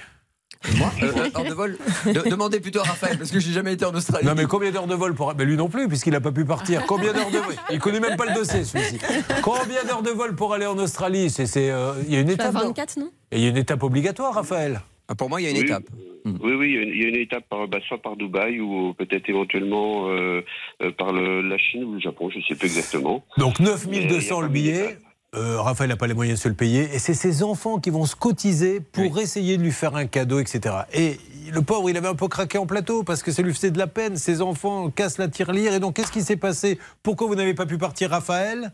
Moi 0.78 0.90
euh, 1.02 1.30
Hors 1.34 1.44
de 1.44 1.54
vol 1.54 1.78
De- 2.06 2.30
Demandez 2.30 2.60
plutôt 2.62 2.80
à 2.80 2.84
Raphaël, 2.84 3.18
parce 3.18 3.32
que 3.32 3.40
j'ai 3.40 3.52
jamais 3.52 3.74
été 3.74 3.84
en 3.84 3.94
Australie. 3.94 4.26
Non, 4.26 4.34
mais 4.36 4.46
combien 4.46 4.72
d'heures 4.72 4.88
de 4.88 4.96
vol 4.96 5.14
pour. 5.14 5.34
Mais 5.36 5.44
lui 5.44 5.58
non 5.58 5.68
plus, 5.68 5.88
puisqu'il 5.90 6.14
n'a 6.14 6.22
pas 6.22 6.32
pu 6.32 6.46
partir. 6.46 6.86
Combien 6.86 7.12
d'heures 7.12 7.32
de 7.32 7.40
vol? 7.40 7.56
Il 7.72 7.80
connaît 7.80 8.00
même 8.00 8.16
pas 8.16 8.26
le 8.26 8.34
dossier, 8.34 8.64
celui-ci. 8.64 9.00
Combien 9.42 9.84
d'heures 9.86 10.04
de 10.04 10.12
vol 10.12 10.36
pour 10.36 10.54
aller 10.54 10.66
en 10.68 10.78
Australie? 10.78 11.30
C'est, 11.32 11.48
c'est, 11.48 11.70
euh, 11.72 11.94
Il 12.08 12.14
y 12.14 12.16
a 12.18 12.20
une 12.22 12.30
étape. 12.30 12.54
non 12.54 12.68
24, 12.68 12.98
non? 12.98 13.10
Et 13.32 13.38
il 13.40 13.44
y 13.44 13.48
a 13.48 13.50
une 13.50 13.58
étape 13.58 13.82
obligatoire, 13.84 14.36
Raphaël. 14.36 14.82
Ah, 15.08 15.16
Pour 15.16 15.30
moi, 15.30 15.42
il 15.42 15.44
y 15.46 15.48
a 15.48 15.52
une 15.52 15.58
Oui. 15.58 15.64
étape. 15.64 15.84
Oui, 16.26 16.54
oui, 16.54 16.68
il 16.70 16.74
y 16.74 16.78
a 16.78 16.82
une- 16.82 16.90
il 16.90 17.02
y 17.02 17.06
a 17.06 17.10
une 17.10 17.16
étape 17.18 17.44
par, 17.50 17.68
bah, 17.68 17.80
soit 17.88 18.02
par 18.02 18.16
Dubaï 18.16 18.60
ou 18.62 18.94
peut-être 18.94 19.30
éventuellement 19.30 20.08
euh, 20.10 20.42
euh, 20.82 20.92
par 20.98 21.12
le- 21.12 21.42
la 21.42 21.58
Chine 21.58 21.84
ou 21.84 21.94
le 21.96 22.00
Japon, 22.00 22.30
je 22.32 22.38
ne 22.38 22.44
sais 22.44 22.56
plus 22.56 22.68
exactement. 22.68 23.24
Donc 23.38 23.60
Mais 23.60 23.66
il 23.66 23.70
y 23.70 24.00
9200 24.06 24.40
a 24.40 24.42
le 24.44 24.48
billet. 24.48 24.98
Euh, 25.36 25.60
Raphaël 25.60 25.90
n'a 25.90 25.98
pas 25.98 26.06
les 26.08 26.14
moyens 26.14 26.38
de 26.40 26.44
se 26.44 26.48
le 26.48 26.54
payer. 26.54 26.84
Et 26.94 27.00
c'est 27.00 27.16
ses 27.16 27.42
enfants 27.44 27.80
qui 27.80 27.90
vont 27.90 28.06
se 28.06 28.16
cotiser 28.16 28.80
pour 28.80 29.20
essayer 29.20 29.58
de 29.58 29.64
lui 29.64 29.72
faire 29.72 29.96
un 29.96 30.06
cadeau, 30.06 30.40
etc. 30.40 30.76
Et 30.94 31.18
le 31.52 31.62
pauvre, 31.64 31.90
il 31.90 31.98
avait 31.98 32.08
un 32.08 32.14
peu 32.16 32.28
craqué 32.28 32.58
en 32.60 32.68
plateau 32.68 33.02
parce 33.04 33.24
que 33.24 33.32
ça 33.32 33.42
lui 33.42 33.52
faisait 33.54 33.72
de 33.72 33.80
la 33.80 33.88
peine. 33.88 34.16
Ses 34.16 34.42
enfants 34.44 34.92
cassent 34.92 35.18
la 35.18 35.28
tirelire. 35.28 35.74
Et 35.74 35.80
donc, 35.80 35.96
qu'est-ce 35.96 36.12
qui 36.12 36.22
s'est 36.22 36.38
passé? 36.38 36.78
Pourquoi 37.02 37.26
vous 37.28 37.34
n'avez 37.36 37.56
pas 37.56 37.66
pu 37.66 37.80
partir, 37.80 38.12
Raphaël? 38.12 38.74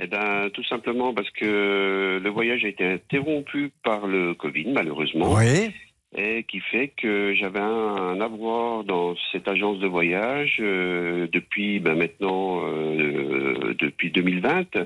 Eh 0.00 0.06
ben, 0.06 0.48
tout 0.50 0.64
simplement 0.64 1.12
parce 1.12 1.30
que 1.30 2.20
le 2.22 2.30
voyage 2.30 2.64
a 2.64 2.68
été 2.68 2.84
interrompu 2.84 3.70
par 3.84 4.06
le 4.06 4.34
Covid, 4.34 4.68
malheureusement. 4.72 5.34
Oui. 5.34 5.70
Et 6.14 6.44
qui 6.44 6.60
fait 6.60 6.88
que 6.88 7.34
j'avais 7.34 7.60
un, 7.60 7.96
un 7.96 8.20
avoir 8.20 8.84
dans 8.84 9.14
cette 9.30 9.48
agence 9.48 9.78
de 9.78 9.86
voyage 9.86 10.58
euh, 10.60 11.26
depuis 11.32 11.78
ben, 11.78 11.94
maintenant 11.94 12.62
euh, 12.66 13.74
depuis 13.78 14.10
2020. 14.10 14.76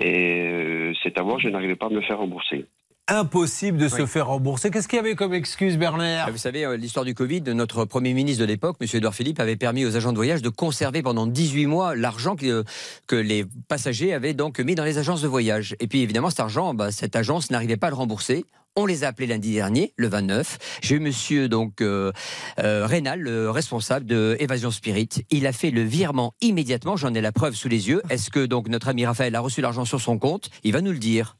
Et 0.00 0.42
euh, 0.42 0.92
cet 1.02 1.18
avoir, 1.18 1.38
je 1.38 1.48
n'arrivais 1.48 1.76
pas 1.76 1.86
à 1.86 1.90
me 1.90 1.96
le 1.96 2.00
faire 2.02 2.18
rembourser. 2.18 2.64
Impossible 3.10 3.78
de 3.78 3.88
se 3.88 4.04
faire 4.04 4.26
rembourser. 4.26 4.70
Qu'est-ce 4.70 4.86
qu'il 4.86 4.98
y 4.98 5.00
avait 5.00 5.14
comme 5.14 5.32
excuse, 5.32 5.78
Bernard 5.78 6.26
Ah, 6.26 6.30
Vous 6.30 6.36
savez, 6.36 6.66
euh, 6.66 6.76
l'histoire 6.76 7.06
du 7.06 7.14
Covid, 7.14 7.40
notre 7.40 7.86
Premier 7.86 8.12
ministre 8.12 8.42
de 8.42 8.44
l'époque, 8.44 8.76
M. 8.82 8.86
Edouard 8.92 9.14
Philippe, 9.14 9.40
avait 9.40 9.56
permis 9.56 9.86
aux 9.86 9.96
agents 9.96 10.12
de 10.12 10.18
voyage 10.18 10.42
de 10.42 10.50
conserver 10.50 11.00
pendant 11.00 11.26
18 11.26 11.64
mois 11.64 11.96
l'argent 11.96 12.36
que, 12.36 12.64
que 13.06 13.16
les 13.16 13.46
passagers 13.66 14.12
avaient 14.12 14.34
donc 14.34 14.60
mis 14.60 14.74
dans 14.74 14.84
les 14.84 14.98
agences 14.98 15.22
de 15.22 15.28
voyage. 15.28 15.74
Et 15.80 15.86
puis 15.86 16.02
évidemment, 16.02 16.28
cet 16.28 16.40
argent, 16.40 16.74
bah, 16.74 16.92
cette 16.92 17.16
agence 17.16 17.50
n'arrivait 17.50 17.78
pas 17.78 17.86
à 17.86 17.90
le 17.90 17.96
rembourser. 17.96 18.44
On 18.76 18.84
les 18.84 19.04
a 19.04 19.08
appelés 19.08 19.26
lundi 19.26 19.54
dernier, 19.54 19.94
le 19.96 20.08
29. 20.08 20.58
J'ai 20.82 20.96
eu 20.96 21.00
monsieur 21.00 21.48
donc 21.48 21.80
euh, 21.80 22.12
euh, 22.58 22.86
Rénal, 22.86 23.20
le 23.20 23.50
responsable 23.50 24.04
de 24.04 24.36
Évasion 24.38 24.70
Spirit. 24.70 25.08
Il 25.30 25.46
a 25.46 25.52
fait 25.52 25.70
le 25.70 25.82
virement 25.82 26.34
immédiatement. 26.42 26.98
J'en 26.98 27.14
ai 27.14 27.22
la 27.22 27.32
preuve 27.32 27.54
sous 27.54 27.68
les 27.68 27.88
yeux. 27.88 28.02
Est-ce 28.10 28.28
que 28.28 28.44
donc 28.44 28.68
notre 28.68 28.88
ami 28.88 29.06
Raphaël 29.06 29.34
a 29.34 29.40
reçu 29.40 29.62
l'argent 29.62 29.86
sur 29.86 30.00
son 30.00 30.18
compte? 30.18 30.50
Il 30.62 30.74
va 30.74 30.82
nous 30.82 30.92
le 30.92 30.98
dire. 30.98 31.38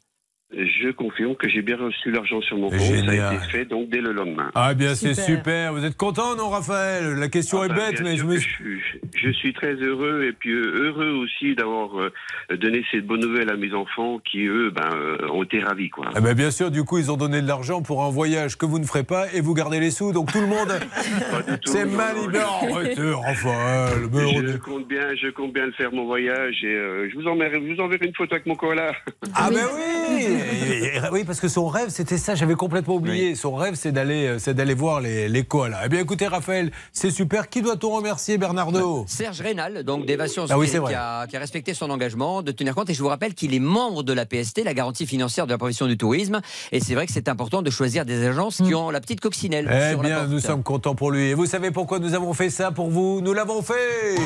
Je 0.50 0.90
confirme 0.92 1.36
que 1.36 1.46
j'ai 1.46 1.60
bien 1.60 1.76
reçu 1.76 2.10
l'argent 2.10 2.40
sur 2.40 2.56
mon 2.56 2.70
compte. 2.70 2.78
Ça 2.80 2.94
Génial. 2.96 3.20
a 3.20 3.34
été 3.34 3.44
fait 3.50 3.64
donc 3.66 3.90
dès 3.90 4.00
le 4.00 4.12
lendemain. 4.12 4.50
Ah 4.54 4.72
bien, 4.72 4.94
c'est 4.94 5.12
Super. 5.12 5.26
super. 5.26 5.72
Vous 5.74 5.84
êtes 5.84 5.96
content, 5.98 6.36
non, 6.36 6.48
Raphaël? 6.48 7.16
La 7.18 7.28
question 7.28 7.60
Ah 7.60 7.66
est 7.66 7.68
ben, 7.68 7.74
bête, 7.90 8.00
mais 8.02 8.16
je 8.16 8.24
me 8.24 8.36
je, 8.36 8.40
suis- 8.48 8.80
je 9.14 9.30
suis 9.30 9.52
très 9.52 9.74
heureux 9.74 10.24
et 10.26 10.32
puis 10.32 10.50
euh, 10.52 10.84
heureux 10.86 11.10
aussi 11.22 11.54
d'avoir 11.54 12.00
euh, 12.00 12.10
donné 12.56 12.82
cette 12.90 13.06
bonne 13.06 13.20
nouvelle 13.20 13.50
à 13.50 13.56
mes 13.56 13.74
enfants 13.74 14.20
qui, 14.24 14.46
eux, 14.46 14.70
ben, 14.74 14.88
euh, 14.94 15.18
ont 15.30 15.42
été 15.42 15.60
ravis. 15.60 15.90
Quoi. 15.90 16.06
Ah 16.14 16.20
ben, 16.22 16.32
bien 16.32 16.50
sûr, 16.50 16.70
du 16.70 16.82
coup, 16.82 16.96
ils 16.96 17.12
ont 17.12 17.18
donné 17.18 17.42
de 17.42 17.46
l'argent 17.46 17.82
pour 17.82 18.02
un 18.02 18.10
voyage 18.10 18.56
que 18.56 18.64
vous 18.64 18.78
ne 18.78 18.86
ferez 18.86 19.04
pas 19.04 19.26
et 19.34 19.42
vous 19.42 19.52
gardez 19.52 19.80
les 19.80 19.90
sous. 19.90 20.12
Donc 20.14 20.32
tout 20.32 20.40
le 20.40 20.46
monde. 20.46 20.68
Pas 21.30 21.42
du 21.42 21.58
tout, 21.60 21.70
C'est 21.72 21.84
non, 21.84 21.92
mal. 21.96 22.16
non, 22.16 22.30
Non, 22.30 22.74
arrêtez, 22.74 23.02
Raphaël. 23.02 23.98
Je 24.46 24.56
compte 24.56 24.88
bien, 24.88 25.14
je 25.14 25.28
compte 25.28 25.52
bien 25.52 25.66
le 25.66 25.72
faire 25.72 25.92
mon 25.92 26.06
voyage 26.06 26.64
et 26.64 26.74
euh, 26.74 27.06
je 27.12 27.18
vous 27.18 27.26
enverrai, 27.26 27.60
je 27.68 27.74
vous 27.74 27.80
enverrai 27.82 28.06
une 28.06 28.14
photo 28.14 28.34
avec 28.34 28.46
mon 28.46 28.54
koala. 28.56 28.92
Ah 29.34 29.50
ben 29.50 29.66
oui 29.76 30.37
Oui, 31.12 31.24
parce 31.24 31.40
que 31.40 31.48
son 31.48 31.68
rêve, 31.68 31.88
c'était 31.88 32.18
ça, 32.18 32.34
j'avais 32.34 32.54
complètement 32.54 32.96
oublié. 32.96 33.34
Son 33.34 33.54
rêve, 33.54 33.74
c'est 33.76 33.92
d'aller 33.92 34.26
euh, 34.26 34.38
c'est 34.38 34.54
d'aller 34.54 34.74
voir 34.74 35.00
les, 35.00 35.28
les 35.28 35.44
koalas. 35.44 35.82
Eh 35.86 35.88
bien, 35.88 36.00
écoutez, 36.00 36.26
Raphaël, 36.26 36.70
c'est 36.92 37.10
super. 37.10 37.48
Qui 37.48 37.62
doit-on 37.62 37.90
remercier, 37.90 38.36
Bernardo 38.36 39.04
Serge 39.06 39.40
Rénal, 39.40 39.84
donc 39.84 40.06
d'Évasion 40.06 40.44
Ah 40.50 40.58
oui, 40.58 40.68
qui, 40.68 40.76
a, 40.76 41.26
qui 41.26 41.36
a 41.36 41.40
respecté 41.40 41.72
son 41.74 41.90
engagement 41.90 42.42
de 42.42 42.52
tenir 42.52 42.74
compte. 42.74 42.90
Et 42.90 42.94
je 42.94 43.02
vous 43.02 43.08
rappelle 43.08 43.34
qu'il 43.34 43.54
est 43.54 43.58
membre 43.60 44.02
de 44.02 44.12
la 44.12 44.26
PST, 44.26 44.64
la 44.64 44.74
garantie 44.74 45.06
financière 45.06 45.46
de 45.46 45.52
la 45.52 45.58
profession 45.58 45.86
du 45.86 45.96
tourisme. 45.96 46.40
Et 46.72 46.80
c'est 46.80 46.94
vrai 46.94 47.06
que 47.06 47.12
c'est 47.12 47.28
important 47.28 47.62
de 47.62 47.70
choisir 47.70 48.04
des 48.04 48.26
agences 48.26 48.58
qui 48.62 48.74
ont 48.74 48.90
la 48.90 49.00
petite 49.00 49.20
coccinelle. 49.20 49.68
Eh 49.72 49.92
sur 49.92 50.02
la 50.02 50.08
bien, 50.08 50.26
nous 50.26 50.40
sommes 50.40 50.62
contents 50.62 50.94
pour 50.94 51.10
lui. 51.10 51.28
Et 51.28 51.34
vous 51.34 51.46
savez 51.46 51.70
pourquoi 51.70 51.98
nous 51.98 52.14
avons 52.14 52.34
fait 52.34 52.50
ça 52.50 52.70
pour 52.70 52.90
vous? 52.90 53.20
Nous 53.22 53.32
l'avons 53.32 53.62
fait 53.62 54.16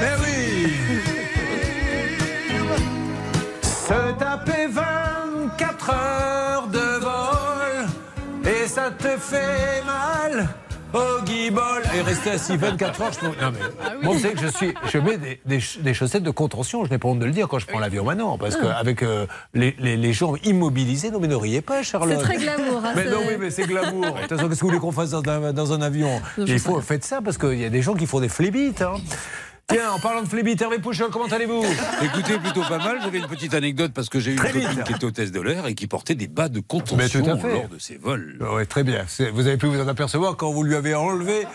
Mais 0.00 0.12
oui 0.22 0.72
Se 3.62 4.12
taper 4.18 4.68
24 5.86 5.90
heures 5.90 6.66
de 6.68 6.78
vol 7.00 8.52
et 8.52 8.66
ça 8.68 8.90
te 8.90 9.08
fait 9.18 9.82
mal 9.86 10.48
au 10.92 11.22
guibol 11.24 11.82
et 11.96 12.00
rester 12.02 12.30
assis 12.30 12.56
24 12.56 13.00
heures. 13.02 13.10
Je... 13.20 13.26
Non 13.26 13.32
mais, 13.40 13.96
moi, 14.02 14.14
vous 14.14 14.20
savez 14.20 14.34
que 14.34 14.40
je 14.40 14.46
suis, 14.46 14.72
je 14.92 14.98
mets 14.98 15.16
des, 15.18 15.40
des 15.44 15.60
ch- 15.60 15.78
des 15.80 15.92
chaussettes 15.92 16.22
de 16.22 16.30
contention. 16.30 16.84
Je 16.84 16.90
n'ai 16.90 16.98
pas 16.98 17.08
honte 17.08 17.18
de 17.18 17.24
le 17.26 17.32
dire 17.32 17.48
quand 17.48 17.58
je 17.58 17.66
prends 17.66 17.80
l'avion 17.80 18.04
maintenant, 18.04 18.38
parce 18.38 18.56
qu'avec 18.56 19.04
les, 19.54 19.74
les, 19.78 19.96
les 19.96 20.12
jambes 20.12 20.38
immobilisées, 20.44 21.10
non 21.10 21.18
mais 21.20 21.28
ne 21.28 21.34
riez 21.34 21.62
pas, 21.62 21.82
Charlotte. 21.82 22.18
C'est 22.20 22.24
très 22.24 22.36
glamour. 22.38 22.82
hein, 22.84 22.92
Mais 22.96 23.04
non, 23.06 23.18
oui, 23.26 23.34
mais 23.40 23.50
c'est 23.50 23.64
glamour. 23.66 24.06
Attention, 24.22 24.48
qu'est-ce 24.48 24.60
que 24.60 24.64
vous 24.64 24.68
voulez 24.68 24.80
qu'on 24.80 24.92
fasse 24.92 25.10
dans 25.10 25.22
un, 25.28 25.52
dans 25.52 25.72
un 25.72 25.82
avion? 25.82 26.20
Non, 26.38 26.44
Il 26.46 26.58
faut, 26.60 26.80
faites 26.80 27.04
ça 27.04 27.20
parce 27.22 27.38
qu'il 27.38 27.58
y 27.58 27.64
a 27.64 27.70
des 27.70 27.82
gens 27.82 27.94
qui 27.94 28.06
font 28.06 28.20
des 28.20 28.28
flibites. 28.28 28.82
Hein. 28.82 28.94
Tiens, 29.66 29.92
en 29.92 29.98
parlant 29.98 30.20
de 30.20 30.28
flébite, 30.28 30.60
Hervé 30.60 30.78
Pouchol, 30.78 31.10
comment 31.10 31.24
allez-vous? 31.24 31.64
Écoutez, 32.02 32.38
plutôt 32.38 32.60
pas 32.62 32.76
mal. 32.76 32.98
J'avais 33.02 33.18
une 33.18 33.26
petite 33.26 33.54
anecdote 33.54 33.92
parce 33.94 34.10
que 34.10 34.20
j'ai 34.20 34.32
eu 34.32 34.34
une 34.34 34.40
copine 34.40 34.84
qui 34.84 34.92
était 34.92 35.04
hôtesse 35.04 35.32
de 35.32 35.40
l'air 35.40 35.66
et 35.66 35.74
qui 35.74 35.86
portait 35.86 36.14
des 36.14 36.28
bas 36.28 36.50
de 36.50 36.60
contention 36.60 37.24
lors 37.24 37.68
de 37.68 37.78
ses 37.78 37.96
vols. 37.96 38.36
Oui, 38.40 38.66
très 38.66 38.84
bien. 38.84 39.06
Vous 39.32 39.46
avez 39.46 39.56
pu 39.56 39.66
vous 39.66 39.80
en 39.80 39.88
apercevoir 39.88 40.36
quand 40.36 40.52
vous 40.52 40.64
lui 40.64 40.74
avez 40.74 40.94
enlevé 40.94 41.46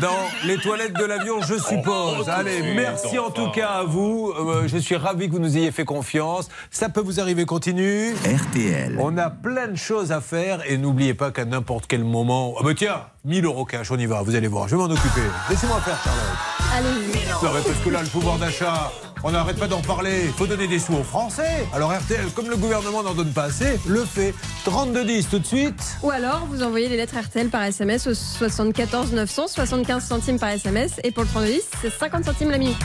dans 0.00 0.08
les 0.46 0.56
toilettes 0.56 0.94
de 0.94 1.04
l'avion, 1.04 1.42
je 1.42 1.58
suppose. 1.58 2.24
tout 2.24 2.30
Allez, 2.30 2.74
merci 2.74 3.18
en 3.18 3.30
tout 3.30 3.50
cas 3.50 3.68
à 3.68 3.84
vous. 3.84 4.32
Euh, 4.38 4.66
je 4.66 4.78
suis 4.78 4.96
ravi 4.96 5.26
que 5.26 5.32
vous 5.32 5.38
nous 5.38 5.58
ayez 5.58 5.70
fait 5.70 5.84
confiance. 5.84 6.48
Ça 6.70 6.88
peut 6.88 7.02
vous 7.02 7.20
arriver, 7.20 7.44
continue. 7.44 8.14
RTL. 8.14 8.96
On 8.98 9.18
a 9.18 9.28
plein 9.28 9.68
de 9.68 9.76
choses 9.76 10.10
à 10.10 10.22
faire 10.22 10.62
et 10.66 10.78
n'oubliez 10.78 11.12
pas 11.12 11.32
qu'à 11.32 11.44
n'importe 11.44 11.86
quel 11.86 12.02
moment. 12.02 12.54
Ah 12.58 12.62
bah 12.64 12.72
tiens, 12.74 13.02
1000 13.26 13.44
euros 13.44 13.66
cash, 13.66 13.90
on 13.90 13.98
y 13.98 14.06
va, 14.06 14.22
vous 14.22 14.34
allez 14.36 14.48
voir, 14.48 14.68
je 14.68 14.74
vais 14.76 14.82
m'en 14.82 14.90
occuper. 14.90 15.20
Laissez-moi 15.50 15.80
faire, 15.80 15.98
Charlotte. 16.02 16.57
Allez-y. 16.74 17.28
Non, 17.42 17.50
mais 17.54 17.60
parce 17.62 17.78
que 17.84 17.90
là, 17.90 18.02
le 18.02 18.08
pouvoir 18.08 18.38
d'achat, 18.38 18.92
on 19.24 19.32
n'arrête 19.32 19.58
pas 19.58 19.68
d'en 19.68 19.80
parler. 19.80 20.22
Il 20.24 20.32
faut 20.32 20.46
donner 20.46 20.66
des 20.66 20.78
sous 20.78 20.94
aux 20.94 21.02
Français. 21.02 21.66
Alors 21.72 21.92
RTL, 21.92 22.30
comme 22.34 22.48
le 22.48 22.56
gouvernement 22.56 23.02
n'en 23.02 23.14
donne 23.14 23.32
pas 23.32 23.44
assez, 23.44 23.78
le 23.86 24.04
fait. 24.04 24.34
32-10 24.66 25.28
tout 25.28 25.38
de 25.38 25.46
suite. 25.46 25.98
Ou 26.02 26.10
alors, 26.10 26.46
vous 26.50 26.62
envoyez 26.62 26.88
les 26.88 26.96
lettres 26.96 27.18
RTL 27.18 27.48
par 27.48 27.62
SMS 27.64 28.06
au 28.06 28.14
74 28.14 29.12
900, 29.12 29.48
75 29.48 30.04
centimes 30.04 30.38
par 30.38 30.50
SMS. 30.50 31.00
Et 31.04 31.10
pour 31.10 31.24
le 31.24 31.28
3210, 31.28 31.62
c'est 31.82 31.90
50 31.90 32.24
centimes 32.24 32.50
la 32.50 32.58
minute. 32.58 32.76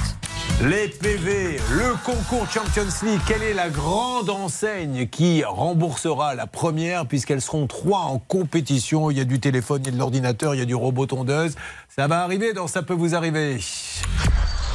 Les 0.61 0.88
PV, 0.88 1.57
le 1.71 1.95
concours 2.05 2.49
Champions 2.49 2.84
League, 3.03 3.19
quelle 3.27 3.43
est 3.43 3.53
la 3.53 3.69
grande 3.69 4.29
enseigne 4.29 5.07
qui 5.07 5.43
remboursera 5.43 6.36
la 6.36 6.47
première 6.47 7.05
puisqu'elles 7.05 7.41
seront 7.41 7.67
trois 7.67 7.99
en 7.99 8.19
compétition? 8.19 9.09
Il 9.09 9.17
y 9.17 9.21
a 9.21 9.25
du 9.25 9.39
téléphone, 9.39 9.81
il 9.84 9.86
y 9.88 9.89
a 9.89 9.91
de 9.93 9.97
l'ordinateur, 9.97 10.53
il 10.55 10.59
y 10.59 10.61
a 10.61 10.65
du 10.65 10.75
robot 10.75 11.05
tondeuse. 11.05 11.55
Ça 11.89 12.07
va 12.07 12.21
arriver 12.21 12.53
dans 12.53 12.67
Ça 12.67 12.84
peut 12.84 12.93
vous 12.93 13.15
arriver. 13.15 13.59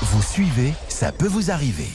Vous 0.00 0.22
suivez, 0.22 0.74
ça 0.88 1.12
peut 1.12 1.28
vous 1.28 1.50
arriver. 1.50 1.88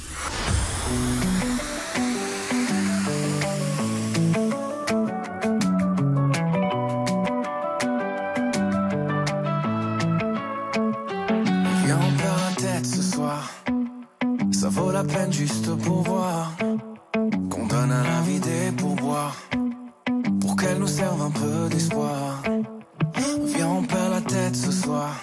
Viens, 23.45 23.68
on 23.70 23.84
perd 23.84 24.12
la 24.12 24.22
tête 24.22 24.56
ce 24.56 24.72
soir. 24.72 25.16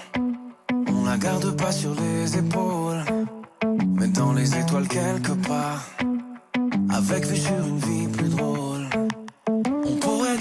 La 1.11 1.19
garde 1.19 1.57
pas 1.57 1.73
sur 1.73 1.93
les 1.97 2.39
épaules. 2.39 3.03
Mais 3.97 4.07
dans 4.07 4.33
les 4.33 4.57
étoiles 4.57 4.87
quelque 4.87 5.33
part. 5.49 5.85
Avec 6.89 7.27
vue 7.27 7.37
sur 7.37 7.67
une 7.67 7.79
vie 7.79 8.07
plus 8.07 8.29
drôle. 8.29 8.89
On 9.49 9.97
pourrait 9.97 10.37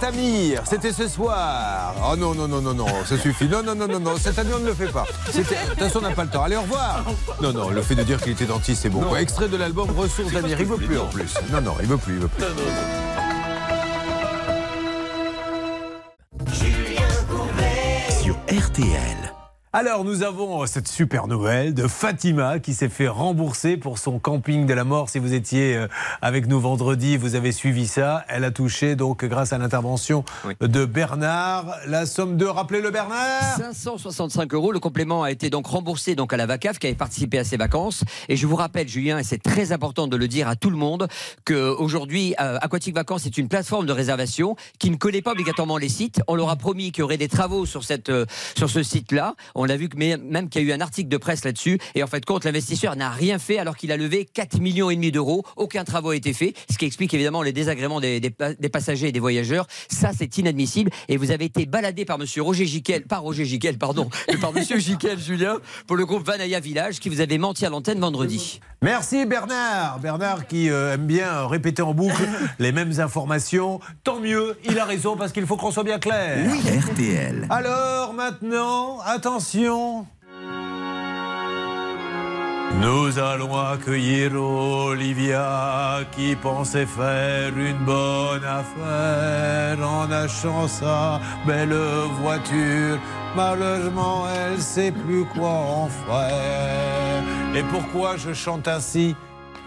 C'était 0.00 0.16
Amir, 0.16 0.62
c'était 0.64 0.92
ce 0.92 1.08
soir. 1.08 1.92
Oh 2.08 2.14
non, 2.14 2.32
non, 2.32 2.46
non, 2.46 2.60
non, 2.60 2.72
non, 2.72 2.86
ça 3.04 3.18
suffit. 3.18 3.48
Non, 3.48 3.64
non, 3.64 3.74
non, 3.74 3.88
non, 3.88 3.98
non, 3.98 4.16
cette 4.16 4.38
année 4.38 4.52
on 4.54 4.60
ne 4.60 4.66
le 4.66 4.74
fait 4.74 4.92
pas. 4.92 5.04
De 5.26 5.42
toute 5.42 5.44
façon, 5.76 5.98
on 5.98 6.02
n'a 6.02 6.12
pas 6.12 6.22
le 6.22 6.30
temps. 6.30 6.44
Allez, 6.44 6.54
au 6.54 6.62
revoir. 6.62 7.04
Non, 7.42 7.52
non, 7.52 7.70
le 7.70 7.82
fait 7.82 7.96
de 7.96 8.04
dire 8.04 8.20
qu'il 8.22 8.30
était 8.30 8.44
dentiste, 8.44 8.82
c'est 8.82 8.90
bon. 8.90 9.16
Extrait 9.16 9.48
de 9.48 9.56
l'album 9.56 9.90
Ressources 9.90 10.32
d'Amir. 10.32 10.60
Il 10.60 10.66
veut 10.66 10.76
plus 10.76 10.98
en 11.00 11.06
plus. 11.06 11.34
Non, 11.50 11.60
non, 11.60 11.74
il 11.80 11.88
veut 11.88 11.96
plus, 11.96 12.14
il 12.14 12.20
veut 12.20 12.28
plus. 12.28 12.44
Alors, 19.80 20.02
nous 20.02 20.24
avons 20.24 20.66
cette 20.66 20.88
super 20.88 21.28
nouvelle 21.28 21.72
de 21.72 21.86
Fatima 21.86 22.58
qui 22.58 22.74
s'est 22.74 22.88
fait 22.88 23.06
rembourser 23.06 23.76
pour 23.76 23.98
son 23.98 24.18
camping 24.18 24.66
de 24.66 24.74
la 24.74 24.82
mort. 24.82 25.08
Si 25.08 25.20
vous 25.20 25.34
étiez 25.34 25.76
euh, 25.76 25.86
avec 26.20 26.48
nous 26.48 26.58
vendredi, 26.58 27.16
vous 27.16 27.36
avez 27.36 27.52
suivi 27.52 27.86
ça. 27.86 28.24
Elle 28.26 28.42
a 28.42 28.50
touché, 28.50 28.96
donc, 28.96 29.24
grâce 29.24 29.52
à 29.52 29.58
l'intervention 29.58 30.24
de 30.60 30.84
Bernard, 30.84 31.76
la 31.86 32.06
somme 32.06 32.36
de. 32.36 32.44
Rappelez-le, 32.44 32.90
Bernard 32.90 33.56
565 33.56 34.52
euros. 34.52 34.72
Le 34.72 34.80
complément 34.80 35.22
a 35.22 35.30
été 35.30 35.48
donc 35.48 35.68
remboursé 35.68 36.16
donc 36.16 36.32
à 36.32 36.36
la 36.36 36.46
VACAF 36.46 36.80
qui 36.80 36.88
avait 36.88 36.96
participé 36.96 37.38
à 37.38 37.44
ces 37.44 37.56
vacances. 37.56 38.02
Et 38.28 38.34
je 38.34 38.48
vous 38.48 38.56
rappelle, 38.56 38.88
Julien, 38.88 39.18
et 39.18 39.22
c'est 39.22 39.40
très 39.40 39.70
important 39.70 40.08
de 40.08 40.16
le 40.16 40.26
dire 40.26 40.48
à 40.48 40.56
tout 40.56 40.70
le 40.70 40.76
monde, 40.76 41.06
qu'aujourd'hui, 41.44 42.34
euh, 42.40 42.58
Aquatic 42.62 42.96
Vacances 42.96 43.26
est 43.26 43.38
une 43.38 43.46
plateforme 43.46 43.86
de 43.86 43.92
réservation 43.92 44.56
qui 44.80 44.90
ne 44.90 44.96
connaît 44.96 45.22
pas 45.22 45.30
obligatoirement 45.30 45.78
les 45.78 45.88
sites. 45.88 46.20
On 46.26 46.34
leur 46.34 46.50
a 46.50 46.56
promis 46.56 46.90
qu'il 46.90 47.02
y 47.02 47.04
aurait 47.04 47.16
des 47.16 47.28
travaux 47.28 47.64
sur, 47.64 47.84
cette, 47.84 48.08
euh, 48.08 48.26
sur 48.56 48.68
ce 48.68 48.82
site-là. 48.82 49.36
On 49.54 49.67
a 49.70 49.76
vu 49.76 49.88
que 49.88 49.96
mais- 49.96 50.16
même 50.16 50.48
qu'il 50.48 50.62
y 50.62 50.64
a 50.64 50.68
eu 50.68 50.72
un 50.72 50.80
article 50.80 51.08
de 51.08 51.16
presse 51.16 51.44
là-dessus. 51.44 51.78
Et 51.94 52.02
en 52.02 52.06
fait, 52.06 52.24
compte, 52.24 52.44
l'investisseur 52.44 52.96
n'a 52.96 53.10
rien 53.10 53.38
fait 53.38 53.58
alors 53.58 53.76
qu'il 53.76 53.92
a 53.92 53.96
levé 53.96 54.24
4 54.24 54.60
millions 54.60 54.90
et 54.90 54.94
demi 54.96 55.10
d'euros. 55.12 55.44
Aucun 55.56 55.84
travaux 55.84 56.10
a 56.10 56.16
été 56.16 56.32
fait, 56.32 56.54
ce 56.70 56.78
qui 56.78 56.84
explique 56.86 57.12
évidemment 57.14 57.42
les 57.42 57.52
désagréments 57.52 58.00
des, 58.00 58.20
des 58.20 58.30
pa- 58.30 58.54
des 58.54 58.68
passagers 58.68 59.08
et 59.08 59.12
des 59.12 59.20
voyageurs. 59.20 59.66
Ça, 59.88 60.10
c'est 60.16 60.38
inadmissible. 60.38 60.90
Et 61.08 61.16
vous 61.16 61.30
avez 61.30 61.46
été 61.46 61.66
baladé 61.66 62.04
par 62.04 62.18
Monsieur 62.18 62.42
Roger 62.42 62.66
Giquel, 62.66 63.02
pas 63.04 63.18
Roger 63.18 63.44
Giquel, 63.44 63.78
pardon, 63.78 64.08
mais 64.28 64.36
par 64.36 64.52
Monsieur 64.52 64.78
Giquel, 64.88 65.18
Julien, 65.18 65.56
pour 65.86 65.96
le 65.96 66.06
groupe 66.06 66.26
Vanaya 66.26 66.60
Village, 66.60 66.98
qui 67.00 67.08
vous 67.08 67.20
avait 67.20 67.38
menti 67.38 67.64
à 67.66 67.70
l'antenne 67.70 68.00
vendredi. 68.00 68.60
Merci 68.82 69.26
Bernard. 69.26 69.98
Bernard 70.00 70.46
qui 70.46 70.70
euh, 70.70 70.94
aime 70.94 71.06
bien 71.06 71.46
répéter 71.46 71.82
en 71.82 71.94
boucle 71.94 72.22
les 72.58 72.70
mêmes 72.72 73.00
informations. 73.00 73.80
Tant 74.04 74.20
mieux, 74.20 74.56
il 74.68 74.78
a 74.78 74.84
raison 74.84 75.16
parce 75.16 75.32
qu'il 75.32 75.46
faut 75.46 75.56
qu'on 75.56 75.70
soit 75.72 75.82
bien 75.84 75.98
clair. 75.98 76.46
Oui, 76.48 76.60
RTL. 76.78 77.46
Alors 77.50 78.12
maintenant, 78.14 79.00
attention. 79.04 79.57
Nous 82.80 83.18
allons 83.18 83.56
accueillir 83.56 84.34
Olivia 84.34 86.00
qui 86.12 86.36
pensait 86.36 86.86
faire 86.86 87.56
une 87.56 87.84
bonne 87.84 88.44
affaire 88.44 89.78
en 89.84 90.10
achetant 90.10 90.68
sa 90.68 91.20
belle 91.44 91.74
voiture. 92.20 92.98
Malheureusement, 93.34 94.26
elle 94.28 94.60
sait 94.60 94.92
plus 94.92 95.24
quoi 95.24 95.50
en 95.50 95.88
faire. 95.88 97.24
Et 97.56 97.62
pourquoi 97.64 98.16
je 98.16 98.32
chante 98.32 98.68
ainsi? 98.68 99.16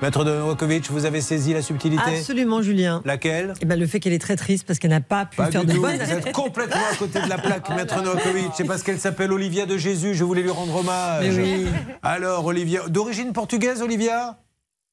Maître 0.01 0.23
Novakovic, 0.23 0.89
vous 0.89 1.05
avez 1.05 1.21
saisi 1.21 1.53
la 1.53 1.61
subtilité 1.61 2.17
Absolument, 2.17 2.61
Julien. 2.63 3.01
Laquelle 3.05 3.53
Eh 3.61 3.65
ben, 3.65 3.79
le 3.79 3.85
fait 3.85 3.99
qu'elle 3.99 4.13
est 4.13 4.19
très 4.19 4.35
triste 4.35 4.65
parce 4.65 4.79
qu'elle 4.79 4.89
n'a 4.89 4.99
pas 5.01 5.25
pu 5.25 5.37
Pas 5.37 5.51
faire 5.51 5.63
du 5.63 5.73
de 5.75 5.79
bonnes 5.79 5.95
Vous 5.97 6.11
êtes 6.11 6.31
complètement 6.31 6.81
à 6.91 6.95
côté 6.95 7.21
de 7.21 7.29
la 7.29 7.37
plaque, 7.37 7.69
Maître 7.75 8.01
Novakovic. 8.01 8.49
C'est 8.55 8.63
parce 8.63 8.81
qu'elle 8.81 8.99
s'appelle 8.99 9.31
Olivia 9.31 9.67
de 9.67 9.77
Jésus, 9.77 10.15
je 10.15 10.23
voulais 10.23 10.41
lui 10.41 10.49
rendre 10.49 10.75
hommage. 10.77 11.27
Mais 11.27 11.43
oui. 11.43 11.67
Alors, 12.01 12.45
Olivia, 12.45 12.87
d'origine 12.87 13.31
portugaise, 13.31 13.81
Olivia? 13.83 14.39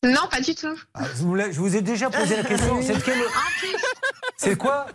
Non, 0.04 0.28
pas 0.30 0.40
du 0.42 0.54
tout. 0.54 0.78
Ah, 0.94 1.04
je, 1.16 1.22
vous 1.22 1.34
l'ai- 1.34 1.52
je 1.52 1.58
vous 1.58 1.74
ai 1.74 1.80
déjà 1.80 2.10
posé 2.10 2.36
la 2.36 2.44
question. 2.44 2.78
C'est 2.82 2.94
de 2.94 3.00
quel- 3.00 3.16
C'est 4.36 4.56
quoi? 4.56 4.86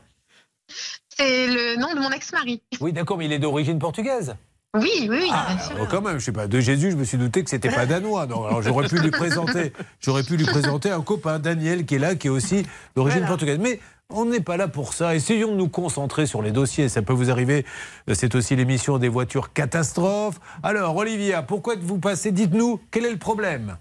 C'est 1.17 1.47
le 1.47 1.75
nom 1.79 1.93
de 1.95 1.99
mon 1.99 2.11
ex-mari. 2.11 2.61
Oui, 2.79 2.93
d'accord, 2.93 3.17
mais 3.17 3.25
il 3.25 3.33
est 3.33 3.39
d'origine 3.39 3.79
portugaise. 3.79 4.35
Oui, 4.75 4.89
oui, 5.01 5.07
oui, 5.11 5.29
Ah, 5.31 5.53
bien 5.53 5.63
sûr. 5.63 5.77
bon, 5.77 5.85
quand 5.89 6.01
même, 6.01 6.17
je 6.17 6.25
sais 6.25 6.31
pas. 6.31 6.47
De 6.47 6.59
Jésus, 6.59 6.89
je 6.91 6.95
me 6.95 7.03
suis 7.03 7.19
douté 7.19 7.43
que 7.43 7.49
c'était 7.51 7.69
pas 7.69 7.85
danois. 7.85 8.25
Non, 8.25 8.45
alors 8.45 8.63
j'aurais 8.63 8.87
pu 8.87 8.97
lui 8.97 9.11
présenter, 9.11 9.71
j'aurais 10.01 10.23
pu 10.23 10.35
lui 10.35 10.45
présenter 10.45 10.89
un 10.89 11.01
copain, 11.01 11.37
Daniel, 11.37 11.85
qui 11.85 11.95
est 11.95 11.99
là, 11.99 12.15
qui 12.15 12.25
est 12.25 12.31
aussi 12.31 12.65
d'origine 12.95 13.23
portugaise. 13.25 13.59
Mais 13.61 13.79
on 14.09 14.25
n'est 14.25 14.39
pas 14.41 14.57
là 14.57 14.67
pour 14.67 14.93
ça. 14.95 15.13
Essayons 15.13 15.51
de 15.51 15.57
nous 15.57 15.69
concentrer 15.69 16.25
sur 16.25 16.41
les 16.41 16.51
dossiers. 16.51 16.89
Ça 16.89 17.03
peut 17.03 17.13
vous 17.13 17.29
arriver. 17.29 17.65
C'est 18.13 18.33
aussi 18.33 18.55
l'émission 18.55 18.97
des 18.97 19.09
voitures 19.09 19.53
catastrophes. 19.53 20.39
Alors, 20.63 20.95
Olivia, 20.95 21.43
pourquoi 21.43 21.75
êtes-vous 21.75 21.99
passé 21.99 22.31
Dites-nous, 22.31 22.79
quel 22.89 23.05
est 23.05 23.11
le 23.11 23.17
problème? 23.19 23.77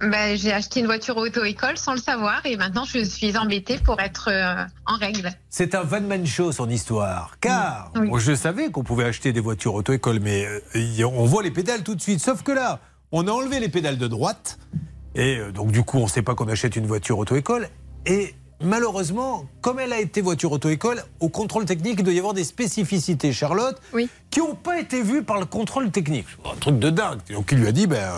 Ben, 0.00 0.36
j'ai 0.36 0.52
acheté 0.52 0.80
une 0.80 0.86
voiture 0.86 1.16
auto-école 1.16 1.78
sans 1.78 1.92
le 1.92 2.00
savoir 2.00 2.44
et 2.44 2.56
maintenant 2.56 2.84
je 2.84 3.04
suis 3.04 3.36
embêtée 3.36 3.78
pour 3.78 4.00
être 4.00 4.28
euh, 4.30 4.64
en 4.86 4.96
règle. 4.96 5.30
C'est 5.48 5.74
un 5.74 5.82
one-man 5.90 6.26
show 6.26 6.52
son 6.52 6.68
histoire. 6.68 7.36
Car 7.40 7.92
moi, 7.94 8.18
je 8.18 8.34
savais 8.34 8.70
qu'on 8.70 8.82
pouvait 8.82 9.04
acheter 9.04 9.32
des 9.32 9.40
voitures 9.40 9.74
auto-école, 9.74 10.20
mais 10.20 10.46
euh, 10.74 11.04
on 11.04 11.24
voit 11.24 11.42
les 11.42 11.50
pédales 11.50 11.82
tout 11.82 11.94
de 11.94 12.02
suite. 12.02 12.20
Sauf 12.20 12.42
que 12.42 12.52
là, 12.52 12.80
on 13.12 13.28
a 13.28 13.30
enlevé 13.30 13.60
les 13.60 13.68
pédales 13.68 13.98
de 13.98 14.08
droite. 14.08 14.58
Et 15.14 15.38
euh, 15.38 15.52
donc, 15.52 15.70
du 15.70 15.82
coup, 15.82 15.98
on 15.98 16.04
ne 16.04 16.08
sait 16.08 16.22
pas 16.22 16.34
qu'on 16.34 16.48
achète 16.48 16.76
une 16.76 16.86
voiture 16.86 17.18
auto-école. 17.18 17.68
Et 18.04 18.34
malheureusement, 18.60 19.46
comme 19.60 19.78
elle 19.78 19.92
a 19.92 20.00
été 20.00 20.20
voiture 20.20 20.50
auto-école, 20.52 21.02
au 21.20 21.28
contrôle 21.28 21.64
technique, 21.64 21.96
il 21.98 22.04
doit 22.04 22.12
y 22.12 22.18
avoir 22.18 22.34
des 22.34 22.44
spécificités, 22.44 23.32
Charlotte, 23.32 23.80
qui 24.30 24.40
n'ont 24.40 24.56
pas 24.56 24.80
été 24.80 25.02
vues 25.02 25.22
par 25.22 25.38
le 25.38 25.46
contrôle 25.46 25.90
technique. 25.90 26.26
Un 26.44 26.56
truc 26.56 26.78
de 26.80 26.90
dingue. 26.90 27.20
Donc, 27.30 27.52
il 27.52 27.58
lui 27.58 27.68
a 27.68 27.72
dit, 27.72 27.86
ben, 27.86 28.10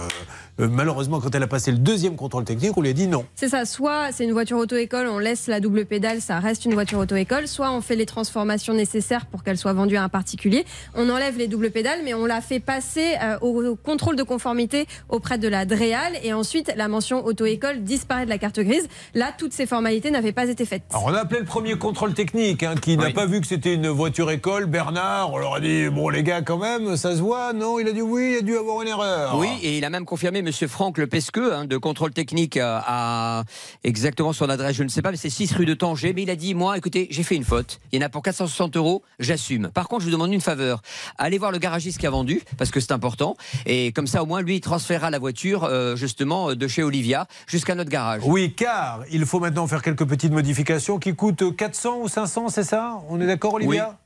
euh, 0.61 0.69
malheureusement, 0.71 1.21
quand 1.21 1.35
elle 1.35 1.43
a 1.43 1.47
passé 1.47 1.71
le 1.71 1.79
deuxième 1.79 2.17
contrôle 2.17 2.45
technique, 2.45 2.77
on 2.77 2.81
lui 2.81 2.91
a 2.91 2.93
dit 2.93 3.07
non. 3.07 3.25
C'est 3.35 3.49
ça, 3.49 3.65
soit 3.65 4.13
c'est 4.13 4.25
une 4.25 4.33
voiture 4.33 4.59
auto-école, 4.59 5.07
on 5.09 5.19
laisse 5.19 5.47
la 5.47 5.61
double 5.61 5.85
pédale, 5.85 6.21
ça 6.21 6.39
reste 6.39 6.65
une 6.65 6.75
voiture 6.75 6.99
auto-école, 6.99 7.47
soit 7.49 7.71
on 7.73 7.81
fait 7.81 7.97
les 7.97 8.07
transformations 8.07 8.75
nécessaires 8.75 9.27
pour 9.27 9.43
qu'elle 9.43 9.59
soit 9.59 9.73
vendue 9.73 9.97
à 9.97 10.03
un 10.03 10.09
particulier, 10.09 10.65
on 10.95 11.09
enlève 11.11 11.37
les 11.37 11.49
doubles 11.49 11.71
pédales, 11.71 12.01
mais 12.05 12.15
on 12.15 12.27
la 12.27 12.41
fait 12.41 12.61
passer 12.61 13.15
euh, 13.23 13.39
au, 13.41 13.65
au 13.65 13.77
contrôle 13.77 14.17
de 14.17 14.23
conformité 14.23 14.87
auprès 15.09 15.39
de 15.39 15.49
la 15.49 15.65
DREAL, 15.65 16.15
et 16.23 16.33
ensuite 16.33 16.73
la 16.77 16.89
mention 16.89 17.25
auto-école 17.25 17.83
disparaît 17.83 18.25
de 18.25 18.31
la 18.31 18.39
carte 18.39 18.61
grise. 18.61 18.89
Là, 19.15 19.33
toutes 19.37 19.53
ces 19.53 19.67
formalités 19.67 20.11
n'avaient 20.11 20.33
pas 20.33 20.49
été 20.49 20.65
faites. 20.65 20.83
Alors 20.91 21.05
on 21.07 21.15
a 21.15 21.19
appelé 21.21 21.41
le 21.41 21.47
premier 21.47 21.77
contrôle 21.77 22.15
technique 22.15 22.63
hein, 22.63 22.75
qui 22.81 22.97
n'a 22.97 23.11
pas 23.11 23.27
vu 23.27 23.41
que 23.41 23.47
c'était 23.47 23.75
une 23.75 23.89
voiture 23.89 24.31
école. 24.31 24.67
Bernard, 24.67 25.33
on 25.33 25.39
leur 25.39 25.55
a 25.55 25.61
dit 25.61 25.89
bon 25.89 26.09
les 26.09 26.23
gars 26.23 26.43
quand 26.43 26.59
même, 26.59 26.97
ça 26.97 27.15
se 27.15 27.21
voit 27.21 27.53
Non, 27.53 27.79
il 27.79 27.89
a 27.89 27.93
dit 27.93 28.03
oui, 28.03 28.33
il 28.35 28.39
a 28.39 28.43
dû 28.43 28.57
avoir 28.57 28.83
une 28.83 28.89
erreur. 28.89 29.37
Oui, 29.39 29.49
et 29.63 29.79
il 29.79 29.85
a 29.85 29.91
même 29.91 30.05
confirmé, 30.05 30.43
Monsieur 30.47 30.69
Franck 30.69 30.99
Le 30.99 31.09
Pesqueux, 31.09 31.53
hein, 31.53 31.65
de 31.65 31.77
contrôle 31.77 32.13
technique 32.13 32.57
euh, 32.57 32.79
à 32.87 33.43
exactement 33.83 34.33
son 34.33 34.49
adresse, 34.49 34.77
je 34.77 34.85
ne 34.85 34.89
sais 34.89 35.03
pas, 35.03 35.11
mais 35.11 35.17
c'est 35.17 35.29
6 35.29 35.53
rue 35.55 35.67
de 35.67 35.75
Tanger. 35.75 36.13
Mais 36.15 36.23
il 36.23 36.31
a 36.31 36.37
dit, 36.37 36.55
moi, 36.55 36.79
écoutez, 36.79 37.09
j'ai 37.11 37.25
fait 37.25 37.35
une 37.35 37.43
faute. 37.43 37.81
Il 37.91 38.01
y 38.01 38.05
en 38.05 38.07
a 38.07 38.09
pour 38.09 38.23
460 38.23 38.77
euros, 38.77 39.03
j'assume. 39.19 39.71
Par 39.75 39.89
contre, 39.89 40.03
je 40.03 40.07
vous 40.07 40.13
demande 40.13 40.33
une 40.33 40.41
faveur. 40.41 40.83
Allez 41.19 41.39
voir 41.39 41.51
le 41.51 41.59
garagiste 41.59 41.99
qui 41.99 42.07
a 42.07 42.11
vendu, 42.11 42.43
parce 42.59 42.71
que 42.71 42.79
c'est 42.79 42.93
important. 42.93 43.37
Et 43.67 43.91
comme 43.91 44.07
ça, 44.07 44.23
au 44.23 44.27
moins, 44.27 44.41
lui, 44.41 44.55
il 44.55 44.61
transférera 44.61 45.11
la 45.11 45.19
voiture, 45.19 45.65
euh, 45.65 45.97
justement, 45.97 46.55
de 46.55 46.69
chez 46.69 46.85
Olivia 46.85 47.27
jusqu'à 47.49 47.75
notre 47.75 47.91
garage. 47.91 48.23
Oui, 48.25 48.55
car 48.55 49.01
il 49.11 49.27
faut 49.27 49.41
maintenant 49.41 49.67
faire 49.67 49.83
quelques 49.83 50.07
petites 50.07 50.33
modifications 50.33 51.01
qui 51.01 51.17
coûtent 51.17 51.57
400 51.57 52.03
ou 52.03 52.09
500, 52.09 52.51
c'est 52.51 52.63
ça? 52.63 53.03
On 53.09 53.21
est 53.21 53.27
d'accord, 53.27 53.55
Olivia? 53.55 53.89
Oui, 53.89 54.06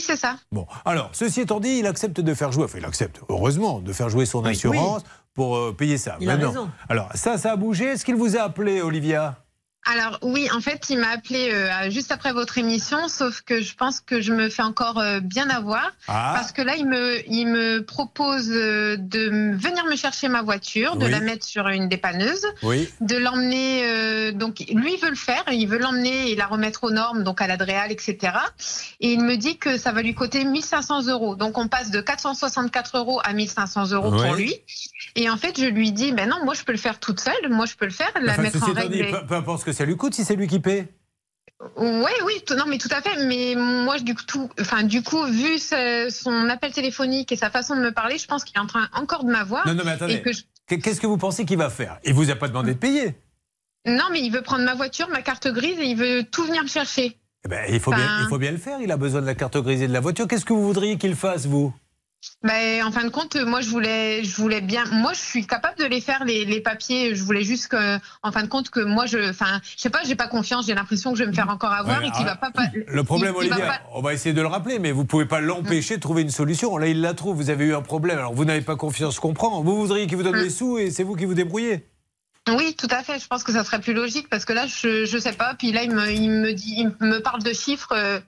c'est 0.00 0.16
ça. 0.16 0.36
Bon, 0.50 0.66
alors, 0.84 1.10
ceci 1.12 1.40
étant 1.40 1.60
dit, 1.60 1.78
il 1.78 1.86
accepte 1.86 2.20
de 2.20 2.34
faire 2.34 2.52
jouer, 2.52 2.64
enfin, 2.64 2.78
il 2.78 2.84
accepte, 2.84 3.20
heureusement, 3.28 3.80
de 3.80 3.92
faire 3.92 4.08
jouer 4.08 4.26
son 4.26 4.44
assurance 4.44 5.02
pour 5.34 5.56
euh, 5.56 5.72
payer 5.76 5.98
ça. 5.98 6.16
Il 6.20 6.28
a 6.28 6.34
Maintenant, 6.36 6.48
raison. 6.50 6.70
Alors, 6.88 7.08
ça, 7.14 7.38
ça 7.38 7.52
a 7.52 7.56
bougé. 7.56 7.86
Est-ce 7.86 8.04
qu'il 8.04 8.16
vous 8.16 8.36
a 8.36 8.42
appelé, 8.42 8.80
Olivia? 8.82 9.38
Alors 9.84 10.18
oui, 10.22 10.48
en 10.54 10.60
fait, 10.60 10.86
il 10.90 10.98
m'a 10.98 11.08
appelé 11.08 11.50
euh, 11.52 11.90
juste 11.90 12.12
après 12.12 12.32
votre 12.32 12.56
émission, 12.56 13.08
sauf 13.08 13.40
que 13.40 13.60
je 13.60 13.74
pense 13.74 13.98
que 13.98 14.20
je 14.20 14.32
me 14.32 14.48
fais 14.48 14.62
encore 14.62 14.98
euh, 15.00 15.18
bien 15.18 15.50
avoir 15.50 15.90
Ah. 16.06 16.34
parce 16.36 16.52
que 16.52 16.62
là, 16.62 16.76
il 16.76 16.86
me, 16.86 17.18
il 17.28 17.46
me 17.48 17.80
propose 17.84 18.48
euh, 18.50 18.96
de 18.96 19.56
venir 19.56 19.84
me 19.86 19.96
chercher 19.96 20.28
ma 20.28 20.42
voiture, 20.42 20.94
de 20.96 21.06
Oui. 21.06 21.10
la 21.10 21.18
mettre 21.18 21.44
sur 21.44 21.66
une 21.66 21.88
dépanneuse, 21.88 22.46
Oui. 22.62 22.88
de 23.00 23.16
l'emmener. 23.16 24.32
donc 24.32 24.60
lui 24.72 24.94
il 24.94 25.00
veut 25.00 25.10
le 25.10 25.16
faire, 25.16 25.42
il 25.50 25.66
veut 25.66 25.78
l'emmener 25.78 26.30
et 26.30 26.36
la 26.36 26.46
remettre 26.46 26.84
aux 26.84 26.90
normes, 26.92 27.24
donc 27.24 27.40
à 27.40 27.48
l'Adréal, 27.48 27.90
etc. 27.90 28.34
Et 29.00 29.12
il 29.12 29.20
me 29.24 29.36
dit 29.36 29.58
que 29.58 29.78
ça 29.78 29.90
va 29.90 30.02
lui 30.02 30.14
coûter 30.14 30.44
1500 30.44 31.08
euros. 31.08 31.34
Donc 31.34 31.58
on 31.58 31.66
passe 31.66 31.90
de 31.90 32.00
464 32.00 32.98
euros 32.98 33.20
à 33.24 33.32
1500 33.32 33.90
euros 33.90 34.10
pour 34.12 34.34
lui. 34.36 34.54
Et 35.16 35.28
en 35.28 35.36
fait, 35.36 35.58
je 35.60 35.66
lui 35.66 35.90
dis, 35.92 36.12
ben 36.12 36.28
non, 36.28 36.44
moi 36.44 36.54
je 36.54 36.62
peux 36.62 36.72
le 36.72 36.78
faire 36.78 37.00
toute 37.00 37.18
seule, 37.20 37.48
moi 37.50 37.66
je 37.66 37.74
peux 37.74 37.84
le 37.84 37.90
faire, 37.90 38.10
la 38.20 38.32
Enfin, 38.32 38.42
mettre 38.42 38.62
en 38.62 38.72
règle. 38.72 38.92
dit, 38.92 39.02
peu, 39.10 39.26
peu 39.26 39.34
importe 39.34 39.60
ce 39.60 39.64
que 39.66 39.71
ça 39.72 39.84
lui 39.84 39.96
coûte, 39.96 40.14
si 40.14 40.24
c'est 40.24 40.36
lui 40.36 40.46
qui 40.46 40.60
paie? 40.60 40.88
oui, 41.76 42.10
oui, 42.26 42.42
tout- 42.44 42.54
non, 42.54 42.64
mais 42.66 42.78
tout 42.78 42.88
à 42.90 43.00
fait. 43.00 43.24
Mais 43.26 43.54
moi, 43.56 43.98
du 44.00 44.14
coup, 44.16 44.50
enfin, 44.60 44.82
du 44.82 45.02
coup, 45.02 45.22
vu 45.26 45.58
ce- 45.58 46.08
son 46.10 46.48
appel 46.48 46.72
téléphonique 46.72 47.30
et 47.30 47.36
sa 47.36 47.50
façon 47.50 47.76
de 47.76 47.80
me 47.80 47.92
parler, 47.92 48.18
je 48.18 48.26
pense 48.26 48.42
qu'il 48.44 48.56
est 48.56 48.60
en 48.60 48.66
train 48.66 48.88
encore 48.94 49.24
de 49.24 49.30
m'avoir. 49.30 49.66
Non, 49.66 49.74
non, 49.74 49.82
mais 49.84 49.92
attendez. 49.92 50.22
je- 50.26 50.42
Qu'est-ce 50.76 51.00
que 51.00 51.06
vous 51.06 51.18
pensez 51.18 51.44
qu'il 51.44 51.58
va 51.58 51.70
faire? 51.70 51.98
Il 52.04 52.14
vous 52.14 52.30
a 52.30 52.34
pas 52.34 52.48
demandé 52.48 52.72
de 52.74 52.78
payer? 52.78 53.14
Non, 53.86 54.04
mais 54.10 54.20
il 54.22 54.30
veut 54.30 54.42
prendre 54.42 54.64
ma 54.64 54.74
voiture, 54.74 55.08
ma 55.08 55.22
carte 55.22 55.48
grise 55.48 55.78
et 55.78 55.84
il 55.86 55.96
veut 55.96 56.24
tout 56.24 56.44
venir 56.44 56.62
me 56.62 56.68
chercher. 56.68 57.18
Eh 57.44 57.48
ben, 57.48 57.64
il, 57.68 57.80
faut 57.80 57.90
bien, 57.92 58.20
il 58.20 58.26
faut 58.28 58.38
bien 58.38 58.52
le 58.52 58.56
faire. 58.58 58.78
Il 58.80 58.90
a 58.92 58.96
besoin 58.96 59.20
de 59.20 59.26
la 59.26 59.34
carte 59.34 59.56
grise 59.58 59.82
et 59.82 59.88
de 59.88 59.92
la 59.92 60.00
voiture. 60.00 60.26
Qu'est-ce 60.28 60.44
que 60.44 60.52
vous 60.52 60.64
voudriez 60.64 60.96
qu'il 60.98 61.14
fasse, 61.16 61.46
vous? 61.46 61.74
En 62.44 62.90
fin 62.92 63.04
de 63.04 63.08
compte, 63.10 63.36
moi, 63.36 63.60
je 63.60 63.68
voulais, 63.68 64.24
je 64.24 64.34
voulais 64.36 64.60
bien. 64.60 64.84
Moi, 64.92 65.12
je 65.12 65.20
suis 65.20 65.46
capable 65.46 65.78
de 65.78 65.84
les 65.84 66.00
faire 66.00 66.24
les, 66.24 66.44
les 66.44 66.60
papiers. 66.60 67.14
Je 67.14 67.22
voulais 67.22 67.42
juste 67.42 67.68
que, 67.68 67.98
en 68.22 68.32
fin 68.32 68.42
de 68.42 68.48
compte, 68.48 68.70
que 68.70 68.80
moi, 68.80 69.06
je, 69.06 69.30
enfin, 69.30 69.60
je 69.76 69.80
sais 69.82 69.90
pas, 69.90 70.00
j'ai 70.04 70.14
pas 70.16 70.26
confiance. 70.28 70.66
J'ai 70.66 70.74
l'impression 70.74 71.12
que 71.12 71.18
je 71.18 71.24
vais 71.24 71.30
me 71.30 71.34
faire 71.34 71.48
encore 71.48 71.72
avoir 71.72 72.00
Ouais, 72.00 72.08
et 72.08 72.10
qu'il 72.12 72.24
va 72.24 72.36
pas. 72.36 72.50
Le 72.86 73.04
problème, 73.04 73.34
il- 73.40 73.44
il 73.44 73.48
va 73.50 73.56
Olivia, 73.56 73.72
pas- 73.72 73.80
on 73.94 74.02
va 74.02 74.12
essayer 74.14 74.34
de 74.34 74.40
le 74.40 74.46
rappeler, 74.48 74.78
mais 74.78 74.92
vous 74.92 75.04
pouvez 75.04 75.26
pas 75.26 75.40
l'empêcher 75.40 75.96
de 75.96 76.00
trouver 76.00 76.22
une 76.22 76.30
solution. 76.30 76.76
Là, 76.78 76.86
il 76.88 77.00
la 77.00 77.14
trouve. 77.14 77.36
Vous 77.36 77.50
avez 77.50 77.64
eu 77.66 77.74
un 77.74 77.82
problème. 77.82 78.18
Alors, 78.18 78.34
vous 78.34 78.44
n'avez 78.44 78.60
pas 78.62 78.76
confiance, 78.76 79.14
je 79.16 79.20
comprends. 79.20 79.62
Vous 79.62 79.76
voudriez 79.76 80.06
qu'il 80.06 80.16
vous 80.16 80.22
donne 80.22 80.36
les 80.36 80.50
sous 80.50 80.78
et 80.78 80.90
c'est 80.90 81.02
vous 81.04 81.16
qui 81.16 81.24
vous 81.24 81.34
débrouillez. 81.34 81.86
Oui, 82.48 82.74
tout 82.76 82.88
à 82.90 83.02
fait. 83.04 83.20
Je 83.20 83.26
pense 83.28 83.44
que 83.44 83.52
ça 83.52 83.62
serait 83.62 83.80
plus 83.80 83.94
logique 83.94 84.28
parce 84.28 84.44
que 84.44 84.52
là, 84.52 84.66
je, 84.66 85.04
je 85.04 85.18
sais 85.18 85.32
pas. 85.32 85.54
Puis 85.54 85.70
là, 85.70 85.84
il 85.84 85.92
me, 85.92 86.10
il 86.10 86.28
me 86.30 86.52
dit, 86.52 86.74
il 86.78 87.06
me 87.06 87.20
parle 87.20 87.42
de 87.42 87.52
chiffres 87.52 87.92
euh, 87.92 88.18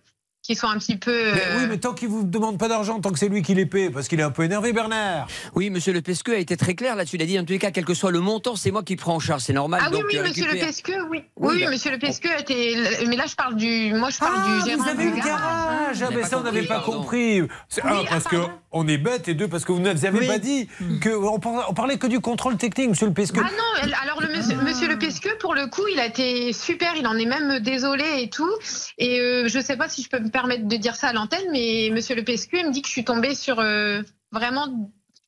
qui 0.45 0.55
sont 0.55 0.68
un 0.68 0.76
petit 0.78 0.97
peu. 0.97 1.11
euh, 1.11 1.32
Mais 1.34 1.42
oui, 1.59 1.66
mais 1.70 1.78
tant 1.78 1.95
qu'il 1.95 2.09
vous 2.09 2.22
demande 2.22 2.59
pas 2.59 2.68
d'argent, 2.68 3.01
tant 3.01 3.11
que 3.11 3.18
c'est 3.18 3.28
lui 3.30 3.40
qui 3.40 3.55
les 3.55 3.64
paie, 3.64 3.88
parce 3.88 4.09
qu'il 4.09 4.20
est 4.20 4.24
un 4.24 4.30
peu 4.30 4.42
énervé, 4.45 4.74
Bernard. 4.74 5.26
Oui, 5.55 5.70
monsieur 5.70 5.95
Le 5.95 6.03
Pesqueux 6.03 6.34
a 6.34 6.38
été 6.38 6.57
très 6.59 6.74
clair 6.74 6.97
là-dessus. 6.97 7.16
Il 7.16 7.22
a 7.22 7.26
dit, 7.26 7.38
en 7.38 7.45
tous 7.45 7.55
les 7.55 7.59
cas, 7.59 7.70
quel 7.70 7.86
que 7.86 7.95
soit 7.95 8.11
le 8.11 8.20
montant, 8.20 8.55
c'est 8.55 8.70
moi 8.70 8.82
qui 8.82 8.95
prends 8.97 9.14
en 9.14 9.20
charge. 9.20 9.40
C'est 9.40 9.55
normal. 9.55 9.80
Ah 9.82 9.88
oui, 9.90 9.97
donc, 9.97 10.05
oui, 10.12 10.18
euh, 10.18 10.22
monsieur 10.22 10.45
le 10.47 10.59
Pesqueux, 10.61 11.03
oui. 11.11 11.22
Oui, 11.36 11.55
Oui, 11.57 11.64
bah- 11.64 11.70
monsieur 11.70 11.90
le 11.92 11.99
Pesqueux 11.99 12.28
était. 12.38 12.74
Mais 13.09 13.16
là, 13.16 13.24
je 13.26 13.34
parle 13.34 13.57
du. 13.57 13.95
Moi, 13.95 14.11
je 14.11 14.18
parle 14.18 14.61
du 14.61 14.68
gérant. 14.70 14.82
vous 14.82 14.88
avez 14.90 15.05
eu 15.05 15.11
du 15.12 15.16
le 15.20 15.24
garage. 15.24 16.03
Ah, 16.03 16.09
mais 16.14 16.22
ça, 16.24 16.38
on 16.38 16.42
n'avait 16.42 16.62
pas 16.66 16.80
compris. 16.80 17.40
C'est 17.70 17.82
Oui, 17.82 17.90
un, 17.90 18.03
ah, 18.05 18.11
parce 18.11 18.24
qu'on 18.28 18.86
est 18.86 18.99
bête, 18.99 19.28
et 19.28 19.34
deux, 19.34 19.49
parce 19.49 19.64
que 19.64 19.72
vous 19.72 19.80
ne 19.80 19.88
avez 19.88 20.11
Oui. 20.11 20.26
pas 20.26 20.38
dit 20.38 20.68
qu'on 21.03 21.40
parlait, 21.40 21.62
on 21.70 21.72
parlait 21.74 21.97
que 21.97 22.07
du 22.07 22.20
contrôle 22.20 22.59
technique, 22.59 22.90
monsieur 22.90 23.07
le 23.07 23.14
Pesqueux. 23.14 23.40
Ah 23.42 23.49
non, 23.51 23.92
alors 24.03 24.20
le 24.20 24.28
monsieur, 24.28 24.57
monsieur 24.57 24.88
le 24.88 24.99
Pesqueux, 24.99 25.36
pour 25.40 25.55
le 25.55 25.68
coup, 25.68 25.86
il 25.90 25.99
a 25.99 26.05
été 26.07 26.53
super, 26.53 26.92
il 26.97 27.07
en 27.07 27.16
est 27.16 27.24
même 27.24 27.61
désolé 27.61 28.05
et 28.18 28.28
tout. 28.28 28.51
Et 28.99 29.20
euh, 29.20 29.49
je 29.49 29.59
sais 29.59 29.76
pas 29.78 29.88
si 29.88 30.03
je 30.03 30.11
peux 30.11 30.18
me 30.20 30.34
permettre 30.35 30.66
de 30.66 30.76
dire 30.76 30.97
ça 30.97 31.09
à 31.09 31.12
l'antenne, 31.12 31.47
mais 31.53 31.91
monsieur 31.93 32.16
le 32.16 32.22
il 32.28 32.66
me 32.66 32.72
dit 32.72 32.82
que 32.82 32.89
je 32.89 32.93
suis 32.93 33.05
tombée 33.05 33.35
sur 33.37 33.61
euh, 33.61 34.03
vraiment 34.32 34.66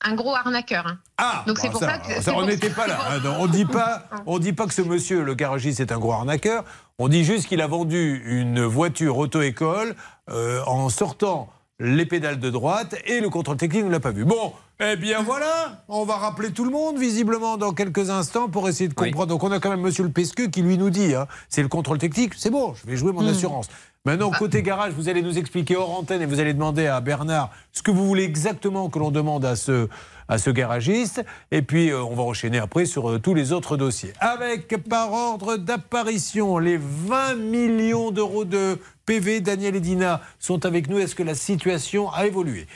un 0.05 0.15
gros 0.15 0.35
arnaqueur. 0.35 0.87
hein. 0.87 0.99
Ah, 1.17 1.45
Donc 1.47 1.59
c'est 1.59 1.69
bon, 1.69 1.79
pour 1.79 1.81
ça, 1.81 1.99
que. 1.99 2.13
ça, 2.15 2.21
c'est 2.23 2.31
on 2.33 2.45
n'était 2.45 2.71
pas 2.71 2.89
là. 2.89 2.99
hein. 3.09 3.21
Non, 3.23 3.37
on 3.39 3.47
dit 3.47 3.65
pas, 3.65 4.09
on 4.27 4.39
dit 4.41 4.53
pas 4.53 4.67
que 4.67 4.75
ce 4.75 4.83
monsieur, 4.83 5.23
le 5.23 5.35
garagiste, 5.35 5.79
est 5.81 5.93
un 5.93 5.99
gros 5.99 6.13
arnaqueur. 6.13 6.65
On 6.99 7.07
dit 7.09 7.25
juste 7.25 7.47
qu'il 7.47 7.63
a 7.63 7.67
vendu 7.69 8.23
une 8.27 8.65
voiture 8.65 9.17
auto-école 9.17 9.95
euh, 10.29 10.61
en 10.67 10.89
sortant 10.89 11.49
les 11.79 12.05
pédales 12.07 12.41
de 12.41 12.51
droite 12.51 12.97
et 13.05 13.21
le 13.21 13.29
contrôle 13.31 13.59
technique 13.59 13.85
ne 13.85 13.91
l'a 13.91 14.01
pas 14.01 14.11
vu. 14.11 14.25
Bon, 14.25 14.55
eh 14.81 14.97
bien 14.97 15.23
voilà, 15.23 15.85
on 15.89 16.05
va 16.05 16.17
rappeler 16.17 16.51
tout 16.51 16.65
le 16.65 16.71
monde 16.71 16.99
visiblement 16.99 17.59
dans 17.59 17.73
quelques 17.75 18.09
instants 18.11 18.49
pour 18.49 18.67
essayer 18.69 18.89
de 18.89 18.95
comprendre. 18.95 19.27
Donc 19.29 19.45
on 19.45 19.53
a 19.53 19.61
quand 19.61 19.69
même 19.71 19.83
Monsieur 19.83 20.03
le 20.03 20.11
Pesqueux 20.11 20.49
qui 20.49 20.63
lui 20.63 20.79
nous 20.79 20.89
dit, 20.91 21.15
hein, 21.15 21.27
c'est 21.51 21.63
le 21.63 21.69
contrôle 21.69 21.99
technique, 21.99 22.33
c'est 22.37 22.51
bon, 22.51 22.75
je 22.75 22.87
vais 22.91 22.97
jouer 22.97 23.13
mon 23.13 23.23
Hmm. 23.23 23.29
assurance. 23.29 23.69
Maintenant, 24.07 24.31
côté 24.31 24.63
garage, 24.63 24.93
vous 24.93 25.09
allez 25.09 25.21
nous 25.21 25.37
expliquer 25.37 25.75
hors 25.75 25.91
antenne 25.91 26.23
et 26.23 26.27
vous 26.27 26.39
allez 26.39 26.55
demander 26.55 26.87
à 26.87 27.01
Bernard 27.01 27.51
ce 27.73 27.83
que 27.83 27.91
vous 27.91 28.07
voulez 28.07 28.23
exactement 28.23 28.89
que 28.89 29.01
l'on 29.01 29.11
demande 29.11 29.45
à 29.45 29.57
ce, 29.57 29.89
à 30.29 30.39
ce 30.39 30.49
garagiste. 30.49 31.25
Et 31.51 31.61
puis, 31.61 31.91
euh, 31.91 32.05
on 32.05 32.15
va 32.15 32.23
enchaîner 32.23 32.59
après 32.59 32.87
sur 32.87 33.11
euh, 33.11 33.19
tous 33.19 33.35
les 33.35 33.51
autres 33.51 33.77
dossiers. 33.77 34.13
Avec, 34.21 34.77
par 34.89 35.13
ordre 35.13 35.57
d'apparition, 35.57 36.59
les 36.59 36.77
20 36.77 37.35
millions 37.35 38.13
d'euros 38.13 38.45
de 38.45 38.79
PV. 39.07 39.41
Daniel 39.41 39.75
et 39.75 39.81
Dina 39.81 40.21
sont 40.39 40.65
avec 40.65 40.89
nous. 40.89 41.01
Est-ce 41.01 41.17
que 41.17 41.25
la 41.25 41.35
situation 41.35 42.09
a 42.13 42.29
évolué? 42.29 42.69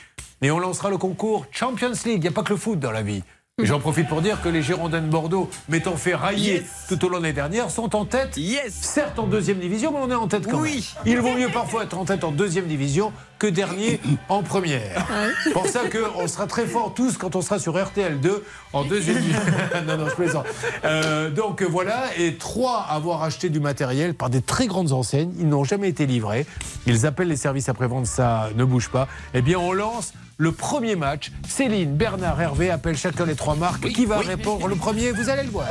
Et 0.43 0.51
on 0.51 0.59
lancera 0.59 0.91
le 0.91 0.99
concours 0.99 1.47
Champions 1.53 1.93
League. 2.07 2.17
Il 2.17 2.23
n'y 2.23 2.29
a 2.29 2.33
pas 2.33 2.43
que 2.43 2.55
le 2.55 2.59
foot 2.59 2.81
dans 2.81 2.91
la 2.91 3.03
vie. 3.03 3.23
Et 3.63 3.67
J'en 3.67 3.81
profite 3.81 4.09
pour 4.09 4.23
dire 4.23 4.41
que 4.43 4.49
les 4.49 4.63
Girondins 4.63 5.01
de 5.01 5.09
Bordeaux, 5.09 5.51
m'étant 5.69 5.97
fait 5.97 6.15
railler 6.15 6.65
tout 6.89 7.05
au 7.05 7.09
long 7.09 7.19
de 7.19 7.23
l'année 7.23 7.35
dernière, 7.35 7.71
sont 7.71 7.95
en 7.95 8.05
tête. 8.05 8.39
Certes 8.71 9.19
en 9.19 9.27
deuxième 9.27 9.59
division, 9.59 9.93
mais 9.93 9.99
on 10.03 10.11
est 10.11 10.15
en 10.15 10.29
tête 10.29 10.47
quand 10.47 10.61
même. 10.61 10.73
Il 11.07 11.21
vaut 11.21 11.35
mieux 11.35 11.49
parfois 11.49 11.85
être 11.85 11.97
en 11.97 12.05
tête 12.05 12.25
en 12.25 12.33
deuxième 12.33 12.67
division 12.67 13.13
que 13.39 13.47
dernier 13.47 14.01
en 14.29 14.43
première. 14.43 15.07
Pour 15.53 15.67
ça 15.67 15.81
qu'on 15.89 16.29
sera 16.29 16.47
très 16.47 16.67
forts 16.67 16.93
tous 16.95 17.17
quand 17.17 17.37
on 17.37 17.43
sera 17.43 17.59
sur 17.59 17.83
RTL 17.83 18.21
2 18.21 18.45
en 18.73 18.85
deuxième 18.85 19.19
division. 19.19 19.41
non, 19.87 19.97
non, 19.97 20.09
je 20.09 20.15
plaisante. 20.15 20.47
Euh, 20.85 21.31
donc 21.31 21.63
voilà, 21.63 22.05
et 22.19 22.37
trois 22.37 22.87
avoir 22.89 23.23
acheté 23.23 23.49
du 23.49 23.61
matériel 23.61 24.15
par 24.15 24.31
des 24.31 24.43
très 24.43 24.67
grandes 24.67 24.93
enseignes. 24.93 25.33
Ils 25.39 25.49
n'ont 25.49 25.65
jamais 25.65 25.89
été 25.89 26.07
livrés. 26.07 26.47
Ils 26.87 27.07
appellent 27.07 27.29
les 27.29 27.37
services 27.37 27.69
après-vente, 27.69 28.07
ça 28.07 28.51
ne 28.55 28.65
bouge 28.65 28.91
pas. 28.91 29.09
Eh 29.35 29.43
bien, 29.43 29.59
on 29.59 29.73
lance 29.73 30.13
le 30.41 30.53
premier 30.53 30.97
match. 30.97 31.31
Céline, 31.47 31.95
Bernard, 31.95 32.41
Hervé 32.41 32.71
appellent 32.71 32.97
chacun 32.97 33.27
les 33.27 33.37
trois 33.37 33.55
marques. 33.55 33.89
Qui 33.93 34.07
va 34.07 34.19
répondre 34.19 34.67
le 34.67 34.75
premier? 34.75 35.13
Vous 35.13 35.29
allez 35.29 35.43
le 35.45 35.51
voir. 35.51 35.69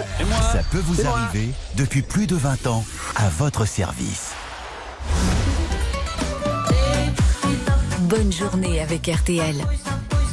Ça 0.54 0.62
peut 0.72 0.82
vous 0.86 1.06
arriver 1.06 1.50
depuis 1.76 2.04
plus 2.04 2.28
de 2.28 2.36
20 2.36 2.68
ans 2.68 2.86
à 3.16 3.28
votre 3.30 3.66
service. 3.66 4.32
Bonne 8.02 8.32
journée 8.32 8.80
avec 8.80 9.08
RTL. 9.08 9.56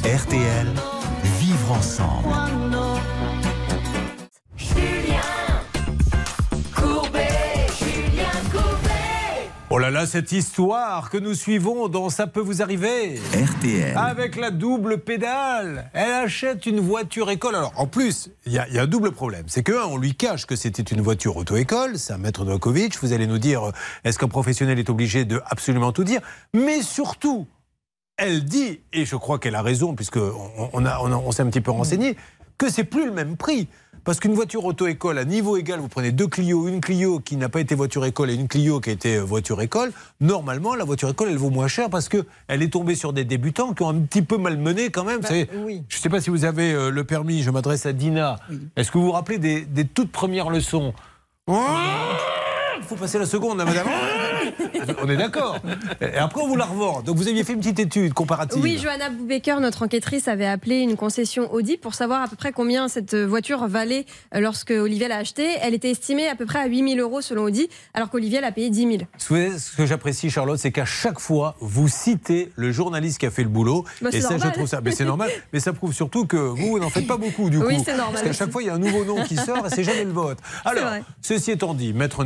RTL, 0.03 0.67
vivre 1.39 1.71
ensemble. 1.71 2.27
Oh 9.77 9.79
là 9.79 9.91
là, 9.91 10.07
cette 10.07 10.31
histoire 10.31 11.11
que 11.11 11.19
nous 11.19 11.35
suivons 11.35 11.87
dans 11.87 12.09
Ça 12.09 12.25
peut 12.25 12.39
vous 12.39 12.63
arriver. 12.63 13.19
RTL. 13.31 13.95
Avec 13.95 14.35
la 14.35 14.49
double 14.49 14.97
pédale. 14.97 15.91
Elle 15.93 16.13
achète 16.13 16.65
une 16.65 16.79
voiture 16.79 17.29
école. 17.29 17.53
Alors, 17.55 17.73
en 17.75 17.85
plus, 17.85 18.31
il 18.47 18.53
y, 18.53 18.57
a- 18.57 18.67
il 18.69 18.73
y 18.73 18.79
a 18.79 18.81
un 18.81 18.87
double 18.87 19.11
problème. 19.11 19.43
C'est 19.45 19.61
que, 19.61 19.73
un, 19.73 19.85
on 19.85 19.97
lui 19.97 20.15
cache 20.15 20.47
que 20.47 20.55
c'était 20.55 20.81
une 20.81 21.01
voiture 21.01 21.37
auto-école. 21.37 21.99
C'est 21.99 22.11
un 22.13 22.17
maître 22.17 22.43
Novakovic. 22.43 22.97
Vous 23.03 23.13
allez 23.13 23.27
nous 23.27 23.37
dire, 23.37 23.67
euh, 23.67 23.71
est-ce 24.03 24.17
qu'un 24.17 24.27
professionnel 24.27 24.79
est 24.79 24.89
obligé 24.89 25.25
de 25.25 25.43
absolument 25.45 25.91
tout 25.91 26.03
dire? 26.03 26.21
Mais 26.55 26.81
surtout, 26.81 27.45
elle 28.17 28.45
dit, 28.45 28.79
et 28.93 29.05
je 29.05 29.15
crois 29.15 29.37
qu'elle 29.37 29.53
a 29.53 29.61
raison, 29.61 29.93
puisque 29.93 30.17
on, 30.17 30.71
on 30.73 30.85
a- 30.87 30.97
on 31.03 31.11
a- 31.11 31.17
on 31.17 31.31
s'est 31.31 31.43
un 31.43 31.49
petit 31.51 31.61
peu 31.61 31.69
renseigné, 31.69 32.17
que 32.57 32.69
c'est 32.69 32.83
plus 32.83 33.05
le 33.05 33.11
même 33.11 33.37
prix. 33.37 33.67
Parce 34.03 34.21
qu'une 34.21 34.33
voiture 34.33 34.63
auto-école 34.63 35.17
à 35.17 35.25
niveau 35.25 35.57
égal, 35.57 35.81
vous 35.81 35.89
prenez 35.89 36.13
deux 36.13 36.27
Clio, 36.27 36.69
une 36.69 36.79
Clio 36.79 37.19
qui 37.19 37.35
n'a 37.35 37.49
pas 37.49 37.59
été 37.59 37.75
voiture 37.75 38.05
école 38.05 38.29
et 38.29 38.35
une 38.35 38.47
Clio 38.47 38.79
qui 38.79 38.89
a 38.89 38.93
été 38.93 39.17
euh, 39.17 39.21
voiture 39.21 39.61
école. 39.61 39.91
Normalement, 40.21 40.75
la 40.75 40.85
voiture 40.85 41.09
école, 41.09 41.27
elle 41.29 41.37
vaut 41.37 41.49
moins 41.49 41.67
cher 41.67 41.89
parce 41.89 42.07
que 42.07 42.25
elle 42.47 42.61
est 42.63 42.69
tombée 42.69 42.95
sur 42.95 43.11
des 43.11 43.25
débutants 43.25 43.73
qui 43.73 43.83
ont 43.83 43.89
un 43.89 43.99
petit 43.99 44.21
peu 44.21 44.37
malmené 44.37 44.91
quand 44.91 45.03
même. 45.03 45.19
Vous 45.19 45.27
savez, 45.27 45.49
oui. 45.65 45.83
Je 45.89 45.97
ne 45.97 46.01
sais 46.01 46.09
pas 46.09 46.21
si 46.21 46.29
vous 46.29 46.45
avez 46.45 46.71
euh, 46.71 46.89
le 46.89 47.03
permis. 47.03 47.43
Je 47.43 47.51
m'adresse 47.51 47.85
à 47.85 47.91
Dina. 47.91 48.37
Est-ce 48.77 48.91
que 48.91 48.97
vous 48.97 49.05
vous 49.05 49.11
rappelez 49.11 49.39
des, 49.39 49.65
des 49.65 49.83
toutes 49.83 50.13
premières 50.13 50.49
leçons? 50.49 50.93
Il 52.77 52.83
faut 52.83 52.95
passer 52.95 53.19
la 53.19 53.25
seconde, 53.25 53.57
madame. 53.57 53.87
On 55.03 55.09
est 55.09 55.17
d'accord. 55.17 55.59
Et 56.01 56.15
après, 56.15 56.41
on 56.41 56.47
vous 56.47 56.55
la 56.55 56.65
revend. 56.65 57.01
Donc, 57.01 57.17
vous 57.17 57.27
aviez 57.27 57.43
fait 57.43 57.53
une 57.53 57.59
petite 57.59 57.79
étude 57.79 58.13
comparative. 58.13 58.61
Oui, 58.61 58.79
Johanna 58.81 59.09
Boubaker, 59.09 59.59
notre 59.59 59.83
enquêtrice, 59.83 60.27
avait 60.27 60.45
appelé 60.45 60.77
une 60.77 60.95
concession 60.95 61.51
Audi 61.53 61.77
pour 61.77 61.93
savoir 61.93 62.21
à 62.21 62.27
peu 62.27 62.35
près 62.35 62.51
combien 62.51 62.87
cette 62.87 63.15
voiture 63.15 63.67
valait 63.67 64.05
euh, 64.33 64.39
lorsque 64.39 64.71
Olivier 64.71 65.07
l'a 65.07 65.17
achetée. 65.17 65.49
Elle 65.61 65.73
était 65.73 65.91
estimée 65.91 66.27
à 66.27 66.35
peu 66.35 66.45
près 66.45 66.59
à 66.59 66.67
8000 66.67 66.99
euros 66.99 67.21
selon 67.21 67.43
Audi, 67.43 67.69
alors 67.93 68.09
qu'Olivier 68.09 68.41
l'a 68.41 68.51
payé 68.51 68.69
10 68.69 68.79
000. 68.79 68.91
Vous 68.97 69.05
savez, 69.19 69.57
ce 69.57 69.75
que 69.75 69.85
j'apprécie, 69.85 70.29
Charlotte, 70.29 70.59
c'est 70.59 70.71
qu'à 70.71 70.85
chaque 70.85 71.19
fois, 71.19 71.55
vous 71.59 71.87
citez 71.87 72.51
le 72.55 72.71
journaliste 72.71 73.19
qui 73.19 73.25
a 73.25 73.31
fait 73.31 73.43
le 73.43 73.49
boulot. 73.49 73.85
Bah, 74.01 74.09
et 74.13 74.21
ça, 74.21 74.31
normal. 74.31 74.49
je 74.49 74.53
trouve 74.53 74.67
ça. 74.67 74.81
Mais 74.81 74.91
c'est 74.91 75.05
normal. 75.05 75.29
Mais 75.53 75.59
ça 75.59 75.73
prouve 75.73 75.93
surtout 75.93 76.25
que 76.25 76.37
vous, 76.37 76.67
vous 76.67 76.79
n'en 76.79 76.89
faites 76.89 77.07
pas 77.07 77.17
beaucoup, 77.17 77.49
du 77.49 77.59
coup. 77.59 77.65
Oui, 77.67 77.81
c'est 77.83 77.97
normal 77.97 78.13
Parce 78.13 78.23
qu'à 78.23 78.33
chaque 78.33 78.51
fois, 78.51 78.61
il 78.61 78.67
y 78.67 78.69
a 78.69 78.73
un 78.73 78.79
nouveau 78.79 79.03
nom 79.05 79.23
qui 79.23 79.35
sort 79.35 79.65
et 79.65 79.69
c'est 79.69 79.83
jamais 79.83 80.03
le 80.03 80.11
vôtre. 80.11 80.41
Alors, 80.65 80.91
ceci 81.21 81.51
étant 81.51 81.73
dit, 81.73 81.93
Maître 81.93 82.23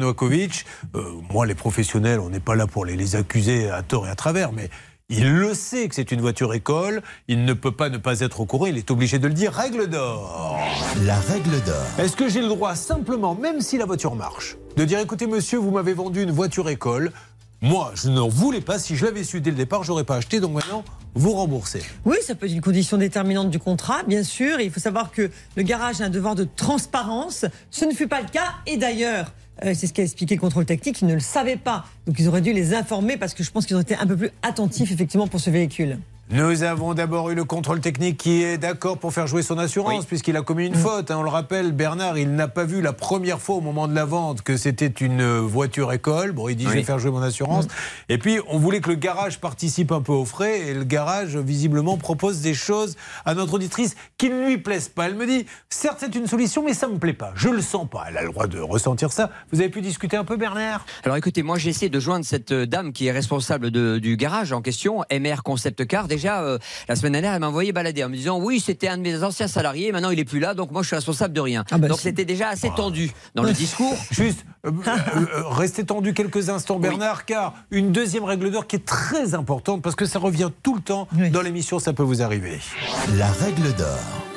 Euh, 0.95 1.03
moi, 1.31 1.45
les 1.45 1.55
professionnels, 1.55 2.19
on 2.19 2.29
n'est 2.29 2.39
pas 2.39 2.55
là 2.55 2.67
pour 2.67 2.85
les, 2.85 2.95
les 2.95 3.15
accuser 3.15 3.69
à 3.69 3.81
tort 3.81 4.07
et 4.07 4.09
à 4.09 4.15
travers, 4.15 4.51
mais. 4.51 4.69
Il 5.13 5.29
le 5.29 5.53
sait 5.53 5.89
que 5.89 5.95
c'est 5.95 6.13
une 6.13 6.21
voiture 6.21 6.53
école, 6.53 7.01
il 7.27 7.43
ne 7.43 7.51
peut 7.51 7.73
pas 7.73 7.89
ne 7.89 7.97
pas 7.97 8.21
être 8.21 8.39
au 8.39 8.45
courant, 8.45 8.67
il 8.67 8.77
est 8.77 8.89
obligé 8.91 9.19
de 9.19 9.27
le 9.27 9.33
dire. 9.33 9.51
Règle 9.51 9.89
d'or. 9.89 10.57
La 11.03 11.19
règle 11.19 11.61
d'or. 11.65 11.83
Est-ce 11.97 12.15
que 12.15 12.29
j'ai 12.29 12.39
le 12.39 12.47
droit 12.47 12.75
simplement, 12.75 13.35
même 13.35 13.59
si 13.59 13.77
la 13.77 13.83
voiture 13.83 14.15
marche, 14.15 14.55
de 14.77 14.85
dire 14.85 14.99
écoutez 14.99 15.27
monsieur, 15.27 15.57
vous 15.57 15.71
m'avez 15.71 15.93
vendu 15.93 16.23
une 16.23 16.31
voiture 16.31 16.69
école, 16.69 17.11
moi 17.59 17.91
je 17.95 18.07
n'en 18.07 18.29
voulais 18.29 18.61
pas, 18.61 18.79
si 18.79 18.95
je 18.95 19.03
l'avais 19.03 19.25
su 19.25 19.41
dès 19.41 19.51
le 19.51 19.57
départ, 19.57 19.83
j'aurais 19.83 20.05
pas 20.05 20.15
acheté, 20.15 20.39
donc 20.39 20.53
maintenant 20.53 20.85
vous 21.13 21.33
remboursez. 21.33 21.83
Oui, 22.05 22.15
ça 22.21 22.35
peut 22.35 22.45
être 22.45 22.53
une 22.53 22.61
condition 22.61 22.95
déterminante 22.95 23.49
du 23.49 23.59
contrat, 23.59 24.03
bien 24.03 24.23
sûr. 24.23 24.59
Et 24.59 24.63
il 24.63 24.71
faut 24.71 24.79
savoir 24.79 25.11
que 25.11 25.29
le 25.57 25.63
garage 25.63 25.99
a 25.99 26.05
un 26.05 26.09
devoir 26.09 26.35
de 26.35 26.47
transparence. 26.55 27.45
Ce 27.69 27.83
ne 27.83 27.91
fut 27.91 28.07
pas 28.07 28.21
le 28.21 28.29
cas. 28.29 28.53
Et 28.65 28.77
d'ailleurs, 28.77 29.33
euh, 29.63 29.73
c'est 29.75 29.87
ce 29.87 29.93
qu'a 29.93 30.03
expliqué 30.03 30.35
le 30.35 30.41
contrôle 30.41 30.65
technique, 30.65 31.01
ils 31.01 31.07
ne 31.07 31.13
le 31.13 31.19
savaient 31.19 31.57
pas. 31.57 31.85
Donc 32.07 32.17
ils 32.19 32.27
auraient 32.27 32.41
dû 32.41 32.53
les 32.53 32.73
informer 32.73 33.17
parce 33.17 33.33
que 33.33 33.43
je 33.43 33.51
pense 33.51 33.65
qu'ils 33.65 33.77
ont 33.77 33.81
été 33.81 33.95
un 33.95 34.07
peu 34.07 34.17
plus 34.17 34.31
attentifs, 34.41 34.91
effectivement, 34.91 35.27
pour 35.27 35.39
ce 35.39 35.49
véhicule. 35.49 35.99
Nous 36.31 36.63
avons 36.63 36.93
d'abord 36.93 37.29
eu 37.29 37.35
le 37.35 37.43
contrôle 37.43 37.81
technique 37.81 38.15
qui 38.17 38.41
est 38.41 38.57
d'accord 38.57 38.97
pour 38.97 39.11
faire 39.13 39.27
jouer 39.27 39.41
son 39.43 39.57
assurance 39.57 40.05
puisqu'il 40.05 40.37
a 40.37 40.41
commis 40.41 40.65
une 40.67 40.75
faute. 40.75 41.11
hein. 41.11 41.17
On 41.19 41.23
le 41.23 41.29
rappelle, 41.29 41.73
Bernard, 41.73 42.17
il 42.17 42.31
n'a 42.35 42.47
pas 42.47 42.63
vu 42.63 42.81
la 42.81 42.93
première 42.93 43.41
fois 43.41 43.55
au 43.55 43.61
moment 43.61 43.85
de 43.89 43.93
la 43.93 44.05
vente 44.05 44.41
que 44.41 44.55
c'était 44.55 44.87
une 44.87 45.19
euh, 45.19 45.39
voiture 45.41 45.91
école. 45.91 46.31
Bon, 46.31 46.47
il 46.47 46.55
dit 46.55 46.63
je 46.63 46.69
vais 46.69 46.83
faire 46.83 46.99
jouer 46.99 47.11
mon 47.11 47.21
assurance. 47.21 47.67
Et 48.07 48.17
puis 48.17 48.39
on 48.47 48.59
voulait 48.59 48.79
que 48.79 48.89
le 48.89 48.95
garage 48.95 49.41
participe 49.41 49.91
un 49.91 50.01
peu 50.01 50.13
aux 50.13 50.23
frais 50.23 50.61
et 50.69 50.73
le 50.73 50.85
garage 50.85 51.35
visiblement 51.35 51.97
propose 51.97 52.39
des 52.39 52.53
choses 52.53 52.95
à 53.25 53.33
notre 53.35 53.55
auditrice 53.55 53.95
qui 54.17 54.29
ne 54.29 54.45
lui 54.47 54.57
plaisent 54.57 54.87
pas. 54.87 55.07
Elle 55.07 55.15
me 55.15 55.25
dit 55.27 55.45
certes 55.69 55.97
c'est 55.99 56.15
une 56.15 56.27
solution 56.27 56.63
mais 56.63 56.73
ça 56.73 56.87
me 56.87 56.97
plaît 56.97 57.11
pas. 57.11 57.33
Je 57.35 57.49
le 57.49 57.61
sens 57.61 57.89
pas. 57.89 58.05
Elle 58.07 58.17
a 58.17 58.21
le 58.21 58.29
droit 58.29 58.47
de 58.47 58.57
ressentir 58.59 59.11
ça. 59.11 59.31
Vous 59.51 59.59
avez 59.59 59.69
pu 59.69 59.81
discuter 59.81 60.15
un 60.15 60.23
peu 60.23 60.37
Bernard? 60.37 60.85
Alors 61.03 61.17
écoutez, 61.17 61.43
moi 61.43 61.57
j'ai 61.57 61.71
essayé 61.71 61.89
de 61.89 61.99
joindre 61.99 62.23
cette 62.23 62.53
euh, 62.53 62.65
dame 62.65 62.93
qui 62.93 63.07
est 63.07 63.11
responsable 63.11 63.69
de- 63.69 63.99
du 63.99 64.15
garage 64.15 64.53
en 64.53 64.61
question, 64.61 65.03
MR 65.11 65.43
Concept 65.43 65.85
Car. 65.85 66.07
Déjà, 66.07 66.20
euh, 66.29 66.57
la 66.87 66.95
semaine 66.95 67.13
dernière, 67.13 67.33
elle 67.33 67.39
m'a 67.39 67.47
envoyé 67.47 67.71
balader 67.71 68.03
en 68.03 68.09
me 68.09 68.15
disant 68.15 68.39
oui, 68.39 68.59
c'était 68.59 68.87
un 68.87 68.97
de 68.97 69.03
mes 69.03 69.23
anciens 69.23 69.47
salariés, 69.47 69.91
maintenant 69.91 70.11
il 70.11 70.19
est 70.19 70.25
plus 70.25 70.39
là, 70.39 70.53
donc 70.53 70.71
moi 70.71 70.81
je 70.81 70.87
suis 70.87 70.95
responsable 70.95 71.33
de 71.33 71.41
rien. 71.41 71.63
donc 71.71 71.99
c'était 71.99 72.25
déjà 72.25 72.49
assez 72.49 72.69
tendu 72.75 73.11
dans 73.35 73.43
le 73.43 73.51
discours. 73.61 73.95
Juste, 74.11 74.45
euh, 74.65 74.71
euh, 74.87 75.25
euh, 75.35 75.43
restez 75.49 75.83
tendu 75.85 76.13
quelques 76.13 76.49
instants, 76.49 76.79
Bernard, 76.79 77.25
car 77.25 77.55
une 77.71 77.91
deuxième 77.91 78.23
règle 78.23 78.51
d'or 78.51 78.67
qui 78.67 78.75
est 78.75 78.85
très 78.85 79.33
importante 79.33 79.81
parce 79.81 79.95
que 79.95 80.05
ça 80.05 80.19
revient 80.19 80.49
tout 80.61 80.75
le 80.75 80.81
temps 80.81 81.07
dans 81.31 81.41
l'émission, 81.41 81.79
ça 81.79 81.93
peut 81.93 82.03
vous 82.03 82.21
arriver. 82.21 82.59
La 83.17 83.31
règle 83.31 83.73
d'or. 83.75 84.30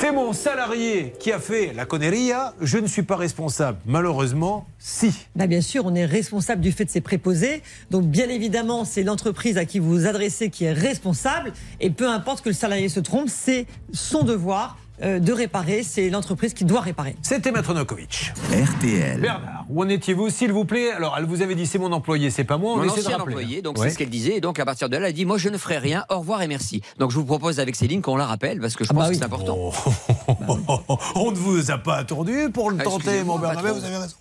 C'est 0.00 0.12
mon 0.12 0.32
salarié 0.32 1.12
qui 1.18 1.32
a 1.32 1.40
fait 1.40 1.72
la 1.74 1.84
conneria, 1.84 2.54
je 2.60 2.78
ne 2.78 2.86
suis 2.86 3.02
pas 3.02 3.16
responsable. 3.16 3.78
Malheureusement, 3.84 4.64
si. 4.78 5.12
Bah 5.34 5.48
bien 5.48 5.60
sûr, 5.60 5.86
on 5.86 5.94
est 5.96 6.04
responsable 6.04 6.60
du 6.60 6.70
fait 6.70 6.84
de 6.84 6.90
ces 6.90 7.00
préposés. 7.00 7.64
Donc 7.90 8.04
bien 8.04 8.28
évidemment, 8.28 8.84
c'est 8.84 9.02
l'entreprise 9.02 9.58
à 9.58 9.64
qui 9.64 9.80
vous 9.80 9.90
vous 9.90 10.06
adressez 10.06 10.50
qui 10.50 10.66
est 10.66 10.72
responsable. 10.72 11.52
Et 11.80 11.90
peu 11.90 12.08
importe 12.08 12.44
que 12.44 12.50
le 12.50 12.54
salarié 12.54 12.88
se 12.88 13.00
trompe, 13.00 13.28
c'est 13.28 13.66
son 13.92 14.22
devoir 14.22 14.78
de 15.02 15.32
réparer. 15.32 15.82
C'est 15.82 16.10
l'entreprise 16.10 16.54
qui 16.54 16.64
doit 16.64 16.80
réparer. 16.80 17.16
C'était 17.22 17.52
Maître 17.52 17.74
Nokovic. 17.74 18.32
RTL. 18.52 19.20
Bernard, 19.20 19.64
où 19.68 19.82
en 19.82 19.88
étiez-vous, 19.88 20.30
s'il 20.30 20.52
vous 20.52 20.64
plaît? 20.64 20.90
Alors, 20.92 21.14
elle 21.18 21.24
vous 21.24 21.42
avait 21.42 21.54
dit 21.54 21.66
c'est 21.66 21.78
mon 21.78 21.92
employé, 21.92 22.30
c'est 22.30 22.44
pas 22.44 22.58
moi, 22.58 22.72
on 22.74 22.76
Mon 22.78 22.82
de 22.84 23.14
employé, 23.20 23.62
donc 23.62 23.78
Ouais. 23.78 23.88
c'est 23.88 23.94
ce 23.94 23.98
qu'elle 23.98 24.10
disait. 24.10 24.36
Et 24.36 24.40
donc 24.40 24.58
à 24.58 24.64
partir 24.64 24.88
de 24.88 24.94
là, 24.96 25.02
elle 25.02 25.08
a 25.10 25.12
dit 25.12 25.24
Moi 25.24 25.38
je 25.38 25.48
ne 25.48 25.58
ferai 25.58 25.78
rien, 25.78 26.04
au 26.10 26.18
revoir 26.18 26.42
et 26.42 26.48
merci. 26.48 26.82
Donc 26.98 27.10
je 27.10 27.16
vous 27.16 27.24
propose 27.24 27.60
avec 27.60 27.76
Céline 27.76 28.02
qu'on 28.02 28.16
la 28.16 28.26
rappelle 28.26 28.60
parce 28.60 28.74
que 28.76 28.84
je 28.84 28.92
pense 28.92 29.08
que 29.08 29.14
c'est 29.14 29.24
important. 29.24 29.72
On 31.14 31.30
ne 31.30 31.36
vous 31.36 31.70
a 31.70 31.78
pas 31.78 31.96
attendu 31.96 32.48
pour 32.52 32.70
le 32.70 32.76
Ah, 32.80 32.84
tenter, 32.84 33.22
mon 33.24 33.38
Bernard. 33.38 33.62
Mais. 33.62 33.70
Vous 33.72 33.84
avez 33.84 33.96
raison. 33.96 34.14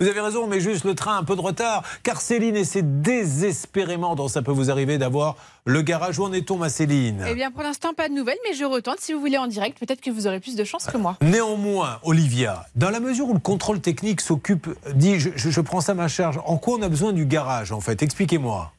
Vous 0.00 0.06
avez 0.08 0.20
raison, 0.20 0.46
mais 0.46 0.60
juste 0.60 0.84
le 0.84 0.94
train 0.94 1.16
un 1.18 1.24
peu 1.24 1.36
de 1.36 1.40
retard. 1.40 1.82
Car 2.02 2.20
Céline 2.20 2.56
essaie 2.56 2.82
désespérément, 2.82 4.14
dans 4.14 4.28
ça 4.28 4.42
peut 4.42 4.52
vous 4.52 4.70
arriver, 4.70 4.98
d'avoir 4.98 5.36
le 5.66 5.82
garage. 5.82 6.18
Où 6.18 6.24
en 6.24 6.32
est-on, 6.32 6.56
ma 6.58 6.68
Céline? 6.68 7.24
Eh 7.28 7.34
bien, 7.34 7.50
pour 7.50 7.62
l'instant, 7.62 7.94
pas 7.94 8.08
de 8.08 8.14
nouvelles, 8.14 8.38
mais 8.48 8.54
je 8.54 8.64
retente. 8.64 9.00
Si 9.00 9.12
vous 9.12 9.20
voulez 9.20 9.38
en 9.38 9.46
direct, 9.46 9.78
peut-être 9.78 10.00
que 10.00 10.10
vous 10.10 10.26
aurez 10.26 10.40
plus 10.40 10.56
de 10.56 10.64
chance 10.64 10.86
que 10.86 10.96
moi. 10.96 11.16
Néanmoins, 11.22 11.98
Olivia, 12.02 12.66
dans 12.76 12.90
la 12.90 13.00
mesure 13.00 13.28
où 13.28 13.34
le 13.34 13.40
contrôle 13.40 13.80
technique 13.80 14.20
s'occupe, 14.20 14.68
dit 14.94 15.18
je, 15.20 15.30
je- 15.36 15.50
je 15.50 15.60
prends 15.60 15.80
ça 15.80 15.92
à 15.92 15.94
ma 15.94 16.08
charge, 16.08 16.38
en 16.46 16.56
quoi 16.58 16.78
on 16.78 16.82
a 16.82 16.88
besoin 16.88 17.12
du 17.12 17.26
garage 17.26 17.72
en 17.72 17.80
fait? 17.80 18.02
Expliquez-moi. 18.02 18.72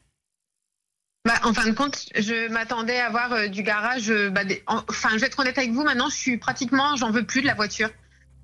Bah, 1.26 1.34
en 1.42 1.52
fin 1.52 1.66
de 1.68 1.72
compte, 1.74 2.06
je 2.14 2.48
m'attendais 2.50 3.00
à 3.00 3.06
avoir 3.06 3.32
euh, 3.32 3.48
du 3.48 3.64
garage. 3.64 4.10
euh, 4.10 4.30
bah, 4.30 4.44
des- 4.44 4.62
en- 4.68 4.82
Enfin, 4.88 5.08
je 5.14 5.16
vais 5.18 5.26
être 5.26 5.40
honnête 5.40 5.58
avec 5.58 5.72
vous. 5.72 5.82
Maintenant, 5.82 6.08
je 6.08 6.14
suis 6.16 6.36
pratiquement, 6.38 6.94
j'en 6.94 7.10
veux 7.10 7.24
plus 7.26 7.40
de 7.42 7.46
la 7.46 7.54
voiture. 7.54 7.90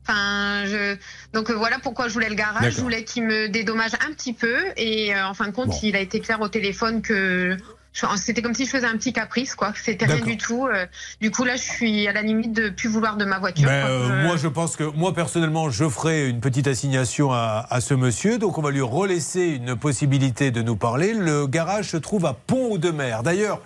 Enfin, 0.07 0.65
je... 0.67 0.97
Donc 1.33 1.51
euh, 1.51 1.55
voilà 1.55 1.79
pourquoi 1.81 2.09
je 2.09 2.13
voulais 2.15 2.29
le 2.29 2.35
garage. 2.35 2.73
Je 2.75 2.81
voulais 2.81 3.05
qu'il 3.05 3.25
me 3.25 3.49
dédommage 3.49 3.93
un 4.07 4.13
petit 4.13 4.33
peu. 4.33 4.57
Et 4.77 5.15
euh, 5.15 5.27
en 5.27 5.35
fin 5.35 5.47
de 5.47 5.53
compte, 5.53 5.69
Bon. 5.69 5.79
il 5.83 5.95
a 5.97 6.01
été 6.01 6.21
clair 6.21 6.41
au 6.41 6.49
téléphone 6.49 7.03
que 7.03 7.57
je- 7.93 8.07
c'était 8.17 8.41
comme 8.43 8.55
si 8.55 8.65
je 8.65 8.71
faisais 8.71 8.87
un 8.87 8.97
petit 8.97 9.13
caprice, 9.13 9.55
quoi. 9.55 9.73
C'était 9.77 10.07
rien 10.07 10.25
du 10.25 10.37
tout. 10.39 10.67
Euh, 10.67 10.87
Du 11.21 11.31
coup, 11.31 11.45
là, 11.45 11.55
je 11.57 11.63
suis 11.63 12.09
à 12.09 12.13
la 12.13 12.23
limite 12.23 12.53
de 12.53 12.69
plus 12.71 12.89
vouloir 12.89 13.17
de 13.17 13.25
ma 13.25 13.39
voiture. 13.39 13.69
Ben, 13.69 13.87
euh, 13.87 14.09
Je- 14.23 14.27
Moi, 14.27 14.37
je 14.37 14.49
pense 14.49 14.77
que 14.77 14.85
moi 14.85 15.15
personnellement, 15.15 15.71
je 15.71 15.89
ferai 15.89 16.29
une 16.29 16.41
petite 16.41 16.67
assignation 16.67 17.33
à, 17.33 17.67
à 17.71 17.81
ce 17.81 17.95
monsieur. 17.95 18.39
Donc, 18.39 18.59
on 18.59 18.63
va 18.63 18.71
lui 18.73 18.81
relaisser 18.81 19.47
une 19.47 19.77
possibilité 19.77 20.51
de 20.51 20.63
nous 20.63 20.75
parler. 20.77 21.13
Le 21.15 21.47
garage 21.47 21.91
se 21.91 21.97
trouve 21.97 22.27
à 22.27 22.33
Pont-de-Mer. 22.35 23.23
D'ailleurs. 23.23 23.61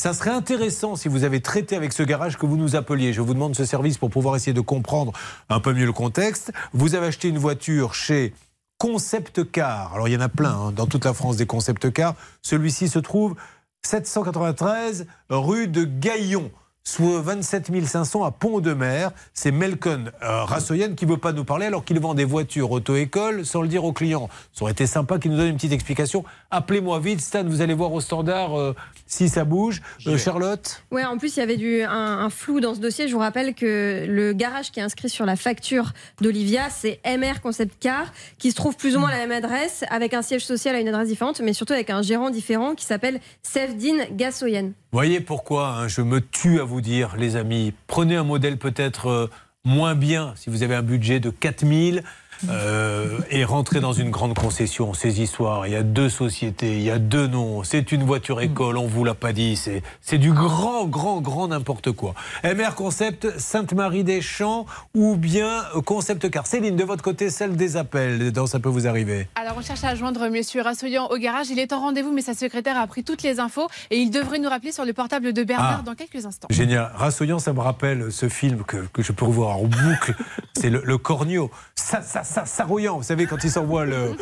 Ça 0.00 0.14
serait 0.14 0.30
intéressant 0.30 0.96
si 0.96 1.08
vous 1.08 1.24
avez 1.24 1.42
traité 1.42 1.76
avec 1.76 1.92
ce 1.92 2.02
garage 2.02 2.38
que 2.38 2.46
vous 2.46 2.56
nous 2.56 2.74
appeliez. 2.74 3.12
Je 3.12 3.20
vous 3.20 3.34
demande 3.34 3.54
ce 3.54 3.66
service 3.66 3.98
pour 3.98 4.08
pouvoir 4.08 4.34
essayer 4.34 4.54
de 4.54 4.62
comprendre 4.62 5.12
un 5.50 5.60
peu 5.60 5.74
mieux 5.74 5.84
le 5.84 5.92
contexte. 5.92 6.52
Vous 6.72 6.94
avez 6.94 7.08
acheté 7.08 7.28
une 7.28 7.36
voiture 7.36 7.92
chez 7.92 8.32
Concept 8.78 9.52
Car. 9.52 9.92
Alors 9.92 10.08
il 10.08 10.14
y 10.14 10.16
en 10.16 10.22
a 10.22 10.30
plein 10.30 10.52
hein, 10.52 10.72
dans 10.72 10.86
toute 10.86 11.04
la 11.04 11.12
France 11.12 11.36
des 11.36 11.44
Concept 11.44 11.92
Car. 11.92 12.14
Celui-ci 12.40 12.88
se 12.88 12.98
trouve 12.98 13.34
793 13.82 15.06
rue 15.28 15.68
de 15.68 15.84
Gaillon, 15.84 16.50
soit 16.84 17.20
27 17.20 17.70
500 17.86 18.24
à 18.24 18.30
Pont-de-Mer. 18.30 19.10
C'est 19.34 19.50
Melcon 19.50 20.06
euh, 20.22 20.44
Rassoyen 20.44 20.94
qui 20.94 21.06
ne 21.06 21.10
veut 21.10 21.16
pas 21.16 21.32
nous 21.32 21.44
parler 21.44 21.66
alors 21.66 21.84
qu'il 21.84 22.00
vend 22.00 22.14
des 22.14 22.24
voitures 22.24 22.70
auto-école 22.70 23.44
sans 23.44 23.62
le 23.62 23.68
dire 23.68 23.84
aux 23.84 23.92
clients. 23.92 24.28
Ça 24.52 24.62
aurait 24.62 24.72
été 24.72 24.86
sympa 24.86 25.18
qu'il 25.18 25.30
nous 25.30 25.36
donne 25.36 25.48
une 25.48 25.56
petite 25.56 25.72
explication. 25.72 26.24
Appelez-moi 26.50 26.98
vite, 27.00 27.20
Stan, 27.20 27.44
vous 27.44 27.60
allez 27.60 27.74
voir 27.74 27.92
au 27.92 28.00
standard 28.00 28.58
euh, 28.58 28.74
si 29.06 29.28
ça 29.28 29.44
bouge. 29.44 29.82
Euh, 30.06 30.18
Charlotte 30.18 30.82
Ouais, 30.90 31.04
en 31.04 31.18
plus, 31.18 31.36
il 31.36 31.40
y 31.40 31.42
avait 31.42 31.56
du, 31.56 31.82
un, 31.82 31.90
un 31.90 32.30
flou 32.30 32.60
dans 32.60 32.74
ce 32.74 32.80
dossier. 32.80 33.08
Je 33.08 33.12
vous 33.12 33.20
rappelle 33.20 33.54
que 33.54 34.04
le 34.08 34.32
garage 34.32 34.70
qui 34.70 34.80
est 34.80 34.82
inscrit 34.82 35.08
sur 35.08 35.26
la 35.26 35.36
facture 35.36 35.92
d'Olivia, 36.20 36.70
c'est 36.70 37.00
MR 37.06 37.40
Concept 37.42 37.76
Car, 37.80 38.12
qui 38.38 38.50
se 38.50 38.56
trouve 38.56 38.76
plus 38.76 38.96
ou 38.96 39.00
moins 39.00 39.10
à 39.10 39.18
la 39.18 39.26
même 39.26 39.44
adresse, 39.44 39.84
avec 39.90 40.14
un 40.14 40.22
siège 40.22 40.44
social 40.44 40.74
à 40.74 40.80
une 40.80 40.88
adresse 40.88 41.08
différente, 41.08 41.40
mais 41.40 41.52
surtout 41.52 41.72
avec 41.72 41.90
un 41.90 42.02
gérant 42.02 42.30
différent 42.30 42.74
qui 42.74 42.84
s'appelle 42.84 43.20
Sevdin 43.42 44.06
Gassoyen. 44.12 44.72
Voyez 44.92 45.20
pourquoi 45.20 45.68
hein, 45.68 45.88
je 45.88 46.02
me 46.02 46.20
tue 46.20 46.58
à 46.58 46.64
vous 46.64 46.80
dire, 46.80 47.14
les 47.16 47.36
amis, 47.36 47.72
prenez 47.86 48.16
un 48.16 48.24
modèle 48.24 48.58
peut-être 48.58 49.06
euh, 49.06 49.30
moins 49.64 49.94
bien 49.94 50.32
si 50.34 50.50
vous 50.50 50.64
avez 50.64 50.74
un 50.74 50.82
budget 50.82 51.20
de 51.20 51.30
4000 51.30 52.02
euh, 52.48 53.18
et 53.30 53.44
rentrez 53.44 53.80
dans 53.80 53.92
une 53.92 54.10
grande 54.10 54.34
concession. 54.36 54.94
Ces 54.94 55.20
histoires, 55.20 55.66
il 55.66 55.72
y 55.72 55.76
a 55.76 55.82
deux 55.82 56.08
sociétés, 56.08 56.76
il 56.76 56.82
y 56.82 56.90
a 56.90 56.98
deux 56.98 57.26
noms, 57.26 57.62
c'est 57.64 57.92
une 57.92 58.02
voiture 58.02 58.40
école, 58.40 58.76
on 58.76 58.86
vous 58.86 59.04
l'a 59.04 59.14
pas 59.14 59.32
dit, 59.32 59.60
c'est 60.00 60.18
du 60.18 60.32
grand, 60.32 60.86
grand, 60.86 61.20
grand 61.20 61.48
n'importe 61.48 61.92
quoi. 61.92 62.14
MR 62.44 62.74
Concept, 62.74 63.38
Sainte-Marie-des-Champs 63.38 64.66
ou 64.94 65.16
bien 65.16 65.62
Concept 65.84 66.30
Car. 66.30 66.46
Céline, 66.46 66.76
de 66.76 66.84
votre 66.84 67.02
côté, 67.02 67.30
celle 67.30 67.56
des 67.56 67.76
appels, 67.76 68.32
dans 68.32 68.46
ça 68.46 68.58
peut 68.60 68.68
vous 68.68 68.86
arriver. 68.86 69.28
Alors, 69.34 69.54
on 69.58 69.62
cherche 69.62 69.84
à 69.84 69.94
joindre 69.94 70.28
Monsieur 70.28 70.62
Rassoyan 70.62 71.06
au 71.10 71.16
garage. 71.18 71.48
Il 71.50 71.58
est 71.58 71.72
en 71.72 71.80
rendez-vous, 71.80 72.12
mais 72.12 72.22
sa 72.22 72.34
secrétaire 72.34 72.76
a 72.78 72.86
pris 72.86 73.04
toutes 73.04 73.22
les 73.22 73.40
infos 73.40 73.68
et 73.90 73.98
il 73.98 74.10
devrait 74.10 74.38
nous 74.38 74.48
rappeler 74.48 74.72
sur 74.72 74.84
le 74.84 74.92
portable 74.92 75.32
de 75.32 75.42
Bernard 75.44 75.78
Ah. 75.80 75.82
dans 75.84 75.94
quelques 75.94 76.26
instants. 76.26 76.48
Génial. 76.50 76.90
Rassoyant, 76.94 77.38
ça 77.38 77.52
me 77.52 77.60
rappelle 77.60 78.10
ce 78.12 78.28
film 78.28 78.62
que, 78.64 78.76
que 78.92 79.02
je 79.02 79.12
peux 79.12 79.24
revoir 79.24 79.58
en 79.58 79.64
boucle. 79.64 80.14
C'est 80.56 80.70
le, 80.70 80.82
le 80.84 80.98
Cornio. 80.98 81.50
Ça, 81.74 82.02
ça, 82.02 82.22
ça, 82.30 82.46
Sarouillant. 82.46 82.96
Vous 82.98 83.02
savez, 83.02 83.26
quand 83.26 83.42
il 83.44 83.50
s'envoie 83.50 83.84
le. 83.84 84.12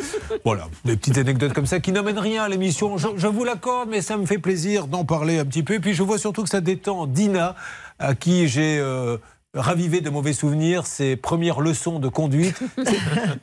Voilà, 0.45 0.67
des 0.85 0.97
petites 0.97 1.19
anecdotes 1.19 1.53
comme 1.53 1.67
ça 1.67 1.79
qui 1.81 1.93
n'amènent 1.93 2.19
rien 2.19 2.43
à 2.45 2.49
l'émission. 2.49 2.97
Je, 2.99 3.09
je 3.17 3.27
vous 3.27 3.45
l'accorde, 3.45 3.89
mais 3.89 4.01
ça 4.03 4.17
me 4.17 4.27
fait 4.27 4.39
plaisir 4.39 4.87
d'en 4.87 5.05
parler 5.05 5.39
un 5.39 5.45
petit 5.45 5.63
peu. 5.63 5.75
Et 5.75 5.81
puis 5.81 5.95
je 5.95 6.03
vois 6.03 6.19
surtout 6.19 6.43
que 6.43 6.49
ça 6.49 6.61
détend 6.61 7.07
Dina, 7.07 7.55
à 7.99 8.15
qui 8.15 8.49
j'ai. 8.49 8.79
euh, 8.81 9.17
ravivé 9.55 10.03
de 10.03 10.11
mauvais 10.11 10.35
souvenirs 10.35 10.87
ses 10.87 11.17
premières 11.17 11.61
leçons 11.61 11.99
de 11.99 12.09
conduite. 12.09 12.61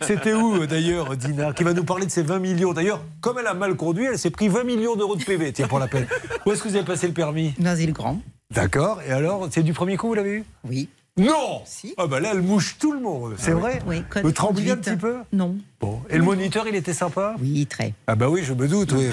C'était 0.01 0.33
où 0.33 0.65
d'ailleurs, 0.67 1.17
Dina, 1.17 1.51
qui 1.51 1.63
va 1.63 1.73
nous 1.73 1.83
parler 1.83 2.05
de 2.05 2.11
ses 2.11 2.21
20 2.21 2.39
millions? 2.39 2.73
D'ailleurs, 2.73 3.01
comme 3.21 3.37
elle 3.39 3.47
a 3.47 3.55
mal 3.55 3.75
conduit, 3.75 4.05
elle 4.05 4.19
s'est 4.19 4.29
pris 4.29 4.47
20 4.47 4.63
millions 4.65 4.95
d'euros 4.95 5.15
de 5.15 5.23
PV, 5.23 5.51
tiens, 5.51 5.67
pour 5.67 5.79
la 5.79 5.87
peine. 5.87 6.05
Où 6.45 6.51
est-ce 6.51 6.61
que 6.61 6.69
vous 6.69 6.75
avez 6.75 6.85
passé 6.85 7.07
le 7.07 7.13
permis? 7.13 7.53
Noisy-le-Grand. 7.59 8.19
D'accord. 8.51 9.01
Et 9.05 9.11
alors, 9.11 9.47
c'est 9.49 9.63
du 9.63 9.73
premier 9.73 9.97
coup, 9.97 10.07
vous 10.07 10.13
l'avez 10.13 10.29
eu? 10.35 10.43
Oui. 10.69 10.89
Non 11.17 11.61
Ah 11.97 12.07
bah 12.07 12.19
là, 12.19 12.31
elle 12.33 12.41
mouche 12.41 12.75
tout 12.77 12.91
le 12.91 12.99
monde. 12.99 13.35
C'est 13.37 13.51
Ah 13.51 13.55
oui. 13.55 13.61
vrai 13.61 13.81
Oui, 13.87 14.03
Vous 14.21 14.33
trembliez 14.33 14.71
un 14.71 14.75
petit 14.75 14.97
peu 14.97 15.15
Non. 15.31 15.55
Bon. 15.79 16.01
Et 16.09 16.17
le 16.17 16.23
moniteur, 16.23 16.67
il 16.67 16.75
était 16.75 16.93
sympa 16.93 17.35
Oui, 17.39 17.65
très. 17.67 17.93
Ah 18.07 18.15
bah 18.15 18.27
oui, 18.29 18.41
je 18.43 18.53
me 18.53 18.67
doute. 18.67 18.91
Oui. 18.91 19.09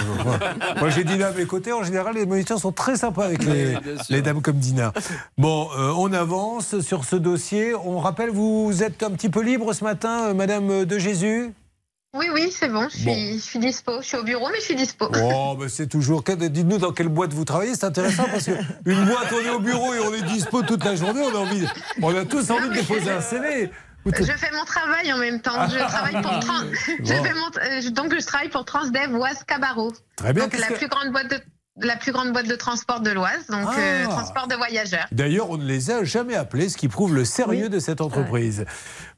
Moi, 0.81 0.91
j'ai 0.91 1.05
Dina 1.05 1.29
à 1.29 1.33
mes 1.33 1.47
côtés. 1.47 1.73
En 1.73 1.85
général, 1.85 2.17
les 2.17 2.27
moniteurs 2.27 2.59
sont 2.59 2.73
très 2.73 2.97
sympas 2.97 3.27
avec 3.27 3.45
les 3.45 4.21
dames 4.23 4.43
comme 4.43 4.57
Dina. 4.57 4.93
Bon, 5.39 5.69
euh, 5.79 5.93
on 5.97 6.13
avance 6.13 6.81
sur 6.81 7.05
ce 7.05 7.15
dossier. 7.15 7.73
On 7.77 8.01
rappelle, 8.01 8.31
vous 8.31 8.83
êtes 8.83 9.05
un 9.05 9.11
petit 9.13 9.29
peu 9.29 9.41
libre 9.41 9.73
ce 9.73 9.85
matin, 9.85 10.31
euh, 10.31 10.35
Madame 10.35 10.85
de 10.85 10.99
Jésus? 10.99 11.53
Oui, 12.15 12.27
oui, 12.31 12.53
c'est 12.55 12.69
bon. 12.69 12.89
Je 12.91 12.97
suis, 12.97 13.05
Bon. 13.07 13.15
je 13.15 13.39
suis 13.39 13.59
dispo. 13.59 14.03
Je 14.03 14.07
suis 14.07 14.17
au 14.19 14.23
bureau, 14.23 14.49
mais 14.51 14.59
je 14.59 14.65
suis 14.65 14.75
dispo. 14.75 15.09
Oh, 15.19 15.57
bah 15.59 15.65
c'est 15.71 15.87
toujours. 15.87 16.23
Dites-nous 16.23 16.77
dans 16.77 16.93
quelle 16.93 17.09
boîte 17.09 17.33
vous 17.33 17.47
travaillez, 17.47 17.75
c'est 17.75 17.85
intéressant 17.87 18.25
parce 18.31 18.45
que 18.45 18.51
une 18.85 19.07
boîte, 19.07 19.33
on 19.33 19.41
est 19.41 19.49
au 19.49 19.61
bureau 19.61 19.95
et 19.95 19.99
on 20.01 20.13
est 20.13 20.21
dispo 20.23 20.61
toute 20.63 20.85
la 20.85 20.95
journée. 20.95 21.23
On 21.23 21.35
a 21.35 21.39
envie, 21.39 21.67
on 22.03 22.15
a 22.15 22.27
tous 22.27 22.51
envie 22.51 22.69
de 22.69 22.75
déposer 22.75 23.11
un 23.11 23.23
CV. 23.23 23.71
Je 24.05 24.25
fais 24.25 24.51
mon 24.53 24.65
travail 24.67 25.11
en 25.13 25.17
même 25.19 25.41
temps. 25.41 25.67
Je 25.71 25.79
travaille 25.79 26.21
pour 26.21 26.39
Trans- 26.41 26.65
je 27.03 27.15
Bon. 27.15 27.25
fais 27.25 27.33
mon- 27.35 27.87
euh, 27.87 27.91
donc 27.93 28.15
je 28.15 28.27
travaille 28.27 28.51
pour 28.51 28.65
Transdev 28.67 29.15
Oise 29.15 29.45
Cabarro. 29.47 29.93
Très 30.17 30.35
bien, 30.35 30.45
Donc 30.45 30.59
la 30.59 30.67
que- 30.67 30.75
plus 30.75 30.89
grande 30.89 31.13
boîte 31.13 31.31
de 31.31 31.41
la 31.81 31.97
plus 31.97 32.12
grande 32.12 32.33
boîte 32.33 32.49
de 32.49 32.55
transport 32.55 33.01
de 33.01 33.11
l'Oise, 33.11 33.47
donc 33.49 33.66
euh, 33.79 34.05
Ah. 34.05 34.09
transport 34.09 34.47
de 34.47 34.55
voyageurs. 34.55 35.07
D'ailleurs, 35.11 35.49
on 35.51 35.57
ne 35.57 35.64
les 35.64 35.91
a 35.91 36.05
jamais 36.05 36.35
appelés, 36.35 36.68
ce 36.68 36.77
qui 36.77 36.87
prouve 36.89 37.14
le 37.14 37.25
sérieux 37.25 37.70
de 37.70 37.79
cette 37.79 38.03
entreprise. 38.03 38.66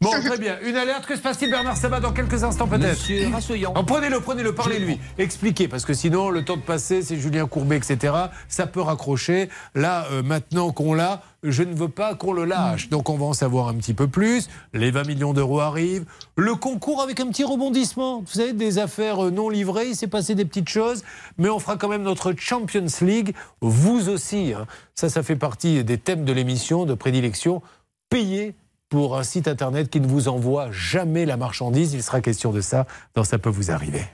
Bon, 0.01 0.11
très 0.25 0.39
bien. 0.39 0.59
Une 0.63 0.77
alerte, 0.77 1.05
que 1.07 1.17
se 1.17 1.21
passe-t-il, 1.21 1.51
Bernard 1.51 1.77
Sabat, 1.77 1.99
dans 1.99 2.13
quelques 2.13 2.45
instants 2.45 2.69
peut-être 2.69 2.91
Monsieur 2.93 3.29
Rassoyan. 3.33 3.73
Oh, 3.77 3.83
Prenez-le, 3.83 4.21
prenez-le, 4.21 4.55
parlez-lui. 4.55 5.01
Expliquez, 5.19 5.67
parce 5.67 5.85
que 5.85 5.95
sinon, 5.95 6.31
le 6.31 6.45
temps 6.45 6.57
de 6.57 6.63
passer, 6.63 7.03
c'est 7.03 7.17
Julien 7.17 7.47
Courbet, 7.49 7.77
etc. 7.77 8.15
Ça 8.49 8.69
peut 8.69 8.81
raccrocher. 8.81 9.49
Là, 9.75 10.07
euh, 10.13 10.23
maintenant 10.23 10.71
qu'on 10.71 10.95
l'a, 10.95 11.23
je 11.45 11.63
ne 11.63 11.75
veux 11.75 11.89
pas 11.89 12.15
qu'on 12.15 12.33
le 12.33 12.45
lâche. 12.45 12.89
Donc, 12.89 13.11
on 13.11 13.17
va 13.17 13.27
en 13.27 13.33
savoir 13.33 13.69
un 13.69 13.75
petit 13.75 13.95
peu 13.95 14.09
plus. 14.09 14.49
Les 14.73 14.91
20 14.91 15.07
millions 15.07 15.33
d'euros 15.33 15.61
arrivent. 15.61 16.05
Le 16.37 16.55
concours 16.55 17.03
avec 17.03 17.21
un 17.21 17.27
petit 17.29 17.45
rebondissement. 17.45 18.21
Vous 18.21 18.33
savez, 18.33 18.53
des 18.53 18.79
affaires 18.79 19.27
euh, 19.27 19.31
non 19.31 19.49
livrées, 19.49 19.89
il 19.89 19.97
s'est 19.97 20.07
passé 20.09 20.35
des 20.35 20.45
petites 20.45 20.69
choses. 20.69 21.05
Mais 21.39 21.49
on 21.49 21.59
fera 21.59 21.77
quand 21.77 21.89
même 21.89 22.03
notre 22.03 22.33
Champions 22.37 22.87
League. 23.03 23.35
Vous 23.61 24.09
aussi. 24.09 24.55
hein. 24.55 24.67
Ça, 24.95 25.09
ça 25.09 25.23
fait 25.23 25.37
partie 25.37 25.85
des 25.85 25.99
thèmes 25.99 26.25
de 26.25 26.33
l'émission 26.33 26.87
de 26.87 26.95
prédilection. 26.95 27.63
Payez 28.09 28.55
pour 28.89 29.17
un 29.19 29.23
site 29.23 29.49
internet 29.49 29.91
qui 29.91 30.01
ne 30.01 30.07
vous 30.07 30.29
envoie 30.29 30.71
jamais 30.71 31.27
la 31.27 31.37
marchandise. 31.37 31.95
Il 31.95 32.03
sera 32.03 32.21
question 32.21 32.53
de 32.53 32.61
ça 32.61 32.87
dans 33.15 33.25
Ça 33.25 33.39
peut 33.39 33.51
vous 33.51 33.71
arriver. 33.71 34.05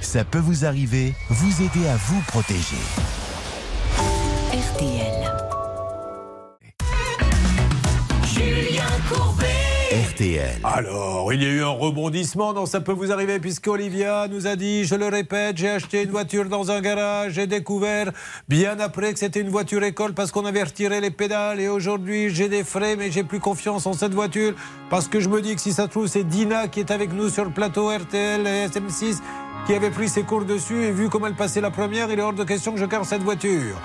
Ça 0.00 0.24
peut 0.24 0.38
vous 0.38 0.64
arriver, 0.64 1.14
vous 1.30 1.62
aider 1.62 1.86
à 1.88 1.96
vous 1.96 2.20
protéger. 2.28 2.76
Alors, 10.64 11.32
il 11.32 11.44
y 11.44 11.46
a 11.46 11.48
eu 11.48 11.62
un 11.62 11.68
rebondissement 11.68 12.52
dans 12.52 12.66
Ça 12.66 12.80
peut 12.80 12.92
vous 12.92 13.12
arriver 13.12 13.38
puisque 13.38 13.68
Olivia 13.68 14.26
nous 14.26 14.48
a 14.48 14.56
dit, 14.56 14.84
je 14.84 14.96
le 14.96 15.06
répète, 15.06 15.56
j'ai 15.58 15.68
acheté 15.68 16.02
une 16.02 16.10
voiture 16.10 16.46
dans 16.46 16.72
un 16.72 16.80
garage, 16.80 17.34
j'ai 17.34 17.46
découvert 17.46 18.10
bien 18.48 18.80
après 18.80 19.12
que 19.12 19.18
c'était 19.20 19.40
une 19.40 19.48
voiture 19.48 19.84
école 19.84 20.14
parce 20.14 20.32
qu'on 20.32 20.44
avait 20.44 20.64
retiré 20.64 21.00
les 21.00 21.12
pédales 21.12 21.60
et 21.60 21.68
aujourd'hui 21.68 22.30
j'ai 22.30 22.48
des 22.48 22.64
frais 22.64 22.96
mais 22.96 23.12
j'ai 23.12 23.22
plus 23.22 23.38
confiance 23.38 23.86
en 23.86 23.92
cette 23.92 24.12
voiture 24.12 24.54
parce 24.90 25.06
que 25.06 25.20
je 25.20 25.28
me 25.28 25.40
dis 25.40 25.54
que 25.54 25.60
si 25.60 25.72
ça 25.72 25.84
se 25.84 25.90
trouve 25.90 26.08
c'est 26.08 26.24
Dina 26.24 26.66
qui 26.66 26.80
est 26.80 26.90
avec 26.90 27.12
nous 27.12 27.28
sur 27.28 27.44
le 27.44 27.52
plateau 27.52 27.88
RTL 27.88 28.44
et 28.44 28.66
SM6 28.66 29.18
qui 29.66 29.74
avait 29.74 29.90
pris 29.90 30.08
ses 30.08 30.24
cours 30.24 30.44
dessus 30.44 30.82
et 30.82 30.90
vu 30.90 31.08
comment 31.08 31.28
elle 31.28 31.34
passait 31.34 31.60
la 31.60 31.70
première, 31.70 32.10
il 32.10 32.18
est 32.18 32.22
hors 32.22 32.32
de 32.32 32.44
question 32.44 32.72
que 32.72 32.80
je 32.80 32.86
garde 32.86 33.04
cette 33.04 33.22
voiture. 33.22 33.76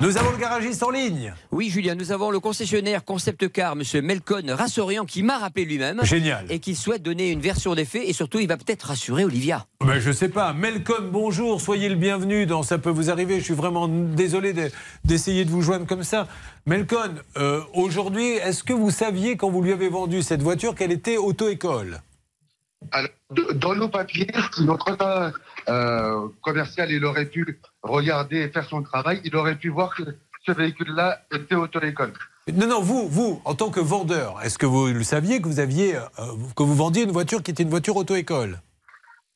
Nous 0.00 0.16
avons 0.16 0.30
le 0.30 0.36
garagiste 0.36 0.80
en 0.84 0.90
ligne. 0.90 1.34
Oui, 1.50 1.70
Julien, 1.70 1.96
nous 1.96 2.12
avons 2.12 2.30
le 2.30 2.38
concessionnaire 2.38 3.04
Concept 3.04 3.48
Car, 3.50 3.74
monsieur 3.74 4.00
Melcon 4.00 4.44
Rassorian, 4.48 5.04
qui 5.04 5.24
m'a 5.24 5.38
rappelé 5.38 5.64
lui-même. 5.64 6.00
Génial. 6.04 6.46
Et 6.50 6.60
qui 6.60 6.76
souhaite 6.76 7.02
donner 7.02 7.30
une 7.32 7.40
version 7.40 7.74
des 7.74 7.84
faits 7.84 8.02
et 8.06 8.12
surtout, 8.12 8.38
il 8.38 8.46
va 8.46 8.56
peut-être 8.56 8.84
rassurer 8.84 9.24
Olivia. 9.24 9.66
Ben, 9.84 9.98
je 9.98 10.12
sais 10.12 10.28
pas. 10.28 10.52
Melcom, 10.52 11.10
bonjour, 11.10 11.60
soyez 11.60 11.88
le 11.88 11.96
bienvenu 11.96 12.46
dans 12.46 12.62
Ça 12.62 12.78
peut 12.78 12.90
vous 12.90 13.10
arriver. 13.10 13.40
Je 13.40 13.44
suis 13.44 13.54
vraiment 13.54 13.88
désolé 13.88 14.52
de- 14.52 14.70
d'essayer 15.04 15.44
de 15.44 15.50
vous 15.50 15.62
joindre 15.62 15.86
comme 15.86 16.04
ça. 16.04 16.28
Melcon, 16.66 17.14
euh, 17.36 17.60
aujourd'hui, 17.74 18.34
est-ce 18.34 18.62
que 18.62 18.72
vous 18.72 18.92
saviez 18.92 19.36
quand 19.36 19.50
vous 19.50 19.62
lui 19.62 19.72
avez 19.72 19.88
vendu 19.88 20.22
cette 20.22 20.42
voiture 20.42 20.76
qu'elle 20.76 20.92
était 20.92 21.16
auto-école? 21.16 22.00
Alors, 22.92 23.10
dans 23.54 23.74
nos 23.74 23.88
papiers, 23.88 24.28
si 24.54 24.64
notre 24.64 24.96
euh, 25.68 26.28
commercial, 26.42 26.90
il 26.90 27.04
aurait 27.04 27.26
pu 27.26 27.60
regarder 27.82 28.38
et 28.38 28.48
faire 28.48 28.68
son 28.68 28.82
travail, 28.82 29.20
il 29.24 29.36
aurait 29.36 29.56
pu 29.56 29.68
voir 29.68 29.94
que 29.94 30.02
ce 30.46 30.52
véhicule-là 30.52 31.20
était 31.32 31.54
auto-école. 31.54 32.12
Non, 32.54 32.66
non, 32.66 32.80
vous, 32.80 33.08
vous, 33.08 33.42
en 33.44 33.54
tant 33.54 33.70
que 33.70 33.80
vendeur, 33.80 34.40
est-ce 34.42 34.56
que 34.56 34.64
vous 34.64 34.86
le 34.86 35.02
saviez 35.02 35.42
que 35.42 35.48
vous 35.48 35.60
aviez, 35.60 35.96
euh, 35.96 36.08
que 36.56 36.62
vous 36.62 36.74
vendiez 36.74 37.02
une 37.02 37.10
voiture 37.10 37.42
qui 37.42 37.50
était 37.50 37.62
une 37.62 37.68
voiture 37.68 37.96
auto-école? 37.96 38.60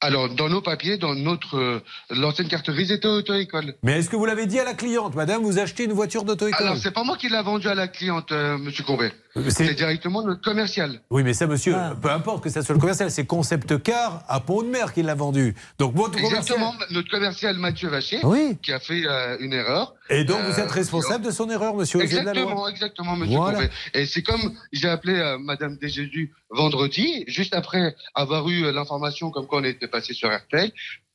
Alors, 0.00 0.30
dans 0.30 0.48
nos 0.48 0.62
papiers, 0.62 0.96
dans 0.96 1.14
notre 1.14 1.56
euh, 1.56 1.80
l'ancienne 2.10 2.48
carte 2.48 2.70
grise 2.70 2.90
était 2.90 3.06
auto-école. 3.06 3.74
Mais 3.82 3.98
est-ce 3.98 4.08
que 4.08 4.16
vous 4.16 4.24
l'avez 4.24 4.46
dit 4.46 4.58
à 4.58 4.64
la 4.64 4.74
cliente, 4.74 5.14
madame, 5.14 5.42
vous 5.42 5.58
achetez 5.58 5.84
une 5.84 5.92
voiture 5.92 6.24
d'auto-école 6.24 6.66
Alors, 6.66 6.78
c'est 6.78 6.90
pas 6.90 7.04
moi 7.04 7.16
qui 7.16 7.28
l'a 7.28 7.42
vendu 7.42 7.68
à 7.68 7.74
la 7.74 7.88
cliente, 7.88 8.32
Monsieur 8.32 8.82
Courbet. 8.82 9.12
C'est 9.48 9.74
directement 9.74 10.22
notre 10.22 10.42
commercial. 10.42 11.00
Oui, 11.10 11.22
mais 11.22 11.32
ça, 11.32 11.46
monsieur, 11.46 11.74
peu 12.02 12.10
importe 12.10 12.44
que 12.44 12.50
ça 12.50 12.62
soit 12.62 12.74
le 12.74 12.80
commercial, 12.80 13.10
c'est 13.10 13.24
Concept 13.24 13.82
Car 13.82 14.24
à 14.28 14.40
Pont-de-Mer 14.40 14.92
qui 14.92 15.02
l'a 15.02 15.14
vendu. 15.14 15.54
Donc, 15.78 15.94
votre 15.94 16.12
commercial. 16.12 16.38
Exactement, 16.40 16.74
notre 16.90 17.08
commercial 17.10 17.56
Mathieu 17.56 17.88
Vacher, 17.88 18.20
Oui. 18.24 18.58
qui 18.62 18.72
a 18.72 18.78
fait 18.78 19.06
euh, 19.06 19.36
une 19.40 19.52
erreur. 19.54 19.94
Et 20.10 20.24
donc, 20.24 20.40
vous 20.42 20.60
Euh, 20.60 20.64
êtes 20.64 20.70
responsable 20.70 21.24
de 21.24 21.30
son 21.30 21.48
erreur, 21.48 21.74
monsieur, 21.74 21.98
de. 22.00 22.04
Exactement, 22.04 22.68
exactement, 22.68 23.16
monsieur 23.16 23.36
Voilà. 23.38 23.58
Courbet. 23.58 23.72
Et 23.94 24.04
c'est 24.06 24.22
comme 24.22 24.52
j'ai 24.72 24.88
appelé 24.88 25.14
euh, 25.14 25.38
Madame 25.38 25.76
Desjésus 25.76 26.32
vendredi, 26.50 27.24
juste 27.26 27.54
après 27.54 27.96
avoir 28.14 28.48
eu 28.50 28.64
euh, 28.64 28.72
l'information 28.72 29.30
comme 29.30 29.46
quoi 29.46 29.60
on 29.60 29.64
était 29.64 29.88
passé 29.88 30.12
sur 30.12 30.28
RTL, 30.30 30.70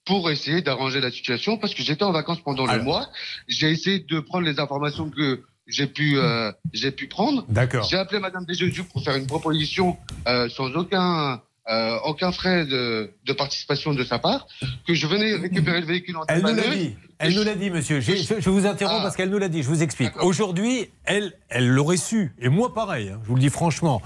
pour 0.06 0.32
essayer 0.32 0.62
d'arranger 0.62 1.02
la 1.02 1.12
situation, 1.12 1.58
parce 1.58 1.76
que 1.76 1.84
j'étais 1.84 2.04
en 2.04 2.12
vacances 2.14 2.40
pendant 2.42 2.66
le 2.66 2.82
mois. 2.82 3.10
J'ai 3.48 3.70
essayé 3.70 4.00
de 4.00 4.20
prendre 4.22 4.46
les 4.46 4.60
informations 4.60 5.10
que 5.10 5.44
j'ai 5.68 5.88
pu, 5.88 6.18
euh, 6.18 6.52
j'ai 6.74 6.92
pu 6.92 7.08
prendre. 7.08 7.46
D'accord. 7.50 7.88
J'ai 7.90 7.98
appelé 7.98 8.20
Madame 8.20 8.46
Desjésus 8.46 8.84
pour 8.84 9.04
faire 9.04 9.16
une 9.16 9.28
proposition 9.28 9.98
euh, 10.28 10.48
sans 10.50 10.68
aucun, 10.76 11.42
euh, 11.70 11.98
aucun 12.06 12.32
frais 12.32 12.66
de, 12.66 13.12
de 13.26 13.34
participation 13.34 13.94
de 13.94 14.04
sa 14.04 14.20
part, 14.20 14.48
que 14.88 14.94
je 14.94 15.06
venais 15.08 15.36
récupérer 15.36 15.82
le 15.82 15.88
véhicule 15.88 16.18
en 16.18 16.24
Elle 16.28 16.42
nous 16.42 16.56
l'a 16.56 16.68
dit. 16.76 16.96
Elle 17.20 17.34
nous 17.34 17.44
l'a 17.44 17.56
dit, 17.56 17.70
monsieur. 17.70 18.00
Je, 18.00 18.12
je 18.40 18.50
vous 18.50 18.66
interromps 18.66 19.02
parce 19.02 19.16
qu'elle 19.16 19.30
nous 19.30 19.40
l'a 19.40 19.50
dit. 19.50 19.64
Je 19.64 19.68
vous 19.68 19.84
explique. 19.84 20.12
Aujourd'hui, 20.24 20.90
elle, 21.04 21.34
elle 21.50 21.68
l'aurait 21.68 21.98
su. 21.98 22.34
Et 22.40 22.50
moi, 22.50 22.74
pareil. 22.74 23.10
hein, 23.10 23.20
je 23.24 23.28
vous 23.28 23.36
le 23.36 23.42
dis 23.42 23.50
franchement. 23.50 24.02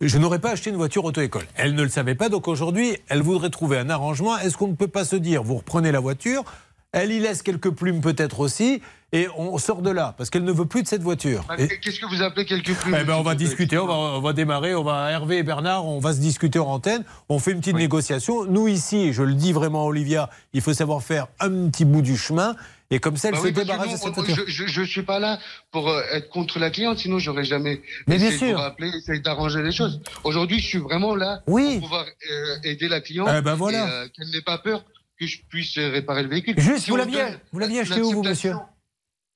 Je 0.00 0.16
n'aurais 0.16 0.38
pas 0.38 0.52
acheté 0.52 0.70
une 0.70 0.76
voiture 0.76 1.04
auto-école. 1.04 1.42
Elle 1.56 1.74
ne 1.74 1.82
le 1.82 1.88
savait 1.88 2.14
pas. 2.14 2.28
Donc 2.28 2.46
aujourd'hui, 2.46 2.96
elle 3.08 3.20
voudrait 3.20 3.50
trouver 3.50 3.78
un 3.78 3.90
arrangement. 3.90 4.38
Est-ce 4.38 4.56
qu'on 4.56 4.68
ne 4.68 4.76
peut 4.76 4.86
pas 4.86 5.04
se 5.04 5.16
dire, 5.16 5.42
vous 5.42 5.56
reprenez 5.56 5.90
la 5.90 5.98
voiture, 5.98 6.44
elle 6.92 7.10
y 7.12 7.20
laisse 7.20 7.42
quelques 7.42 7.70
plumes 7.70 8.00
peut-être 8.00 8.40
aussi, 8.40 8.82
et 9.14 9.28
on 9.36 9.58
sort 9.58 9.82
de 9.82 9.90
là 9.90 10.14
parce 10.16 10.30
qu'elle 10.30 10.44
ne 10.44 10.52
veut 10.52 10.64
plus 10.64 10.82
de 10.82 10.88
cette 10.88 11.02
voiture. 11.02 11.44
Qu'est-ce 11.82 12.00
que 12.00 12.06
vous 12.06 12.22
appelez 12.22 12.46
quelques 12.46 12.72
plumes 12.74 12.96
eh 12.98 13.04
ben, 13.04 13.14
on 13.16 13.22
va 13.22 13.34
discuter, 13.34 13.76
on 13.76 13.86
va, 13.86 13.92
on 13.94 14.20
va 14.20 14.32
démarrer, 14.32 14.74
on 14.74 14.82
va 14.84 15.10
Hervé 15.10 15.38
et 15.38 15.42
Bernard, 15.42 15.84
on 15.86 15.98
va 15.98 16.14
se 16.14 16.20
discuter 16.20 16.58
en 16.58 16.66
antenne, 16.66 17.04
on 17.28 17.38
fait 17.38 17.52
une 17.52 17.60
petite 17.60 17.76
négociation. 17.76 18.44
Nous 18.46 18.68
ici, 18.68 19.12
je 19.12 19.22
le 19.22 19.34
dis 19.34 19.52
vraiment 19.52 19.84
Olivia, 19.86 20.30
il 20.54 20.60
faut 20.62 20.72
savoir 20.72 21.02
faire 21.02 21.26
un 21.40 21.68
petit 21.68 21.84
bout 21.84 22.00
du 22.02 22.16
chemin 22.16 22.56
et 22.90 23.00
comme 23.00 23.16
ça 23.16 23.28
elle 23.28 23.34
Bah 23.34 23.40
se 23.40 23.44
oui, 23.46 23.52
débarrasse 23.52 23.92
de 23.92 23.96
cette 23.96 24.14
voiture. 24.14 24.44
je, 24.46 24.66
je 24.66 24.82
suis 24.82 25.02
pas 25.02 25.18
là 25.18 25.38
pour 25.72 25.88
euh, 25.88 26.02
être 26.12 26.28
contre 26.30 26.58
la 26.58 26.70
cliente, 26.70 26.98
sinon 26.98 27.18
j'aurais 27.18 27.44
jamais 27.44 27.80
Mais 28.06 28.16
bien 28.18 28.30
de 28.30 28.34
sûr. 28.34 28.48
vous 28.52 28.56
rappeler, 28.62 28.88
essayer 28.96 29.20
d'arranger 29.20 29.62
les 29.62 29.72
choses. 29.72 30.00
Aujourd'hui, 30.24 30.58
je 30.60 30.66
suis 30.66 30.78
vraiment 30.78 31.14
là 31.14 31.40
Oui. 31.46 31.78
pour 31.78 31.88
pouvoir 31.88 32.04
euh, 32.06 32.56
aider 32.64 32.88
la 32.88 33.00
cliente 33.00 33.28
Eh 33.34 33.40
ben 33.40 33.54
voilà. 33.54 33.78
et 33.86 33.90
euh, 33.90 34.08
qu'elle 34.14 34.28
n'ait 34.30 34.42
pas 34.42 34.58
peur 34.58 34.84
que 35.22 35.28
je 35.28 35.40
puisse 35.48 35.78
réparer 35.78 36.22
le 36.24 36.28
véhicule. 36.28 36.58
Juste, 36.58 36.84
Si 36.84 36.90
vous 36.90 36.96
l'aviez, 36.96 37.24
vous 37.52 37.58
l'aviez 37.60 37.80
acheté 37.80 38.00
où 38.00 38.10
vous, 38.10 38.22
monsieur 38.22 38.54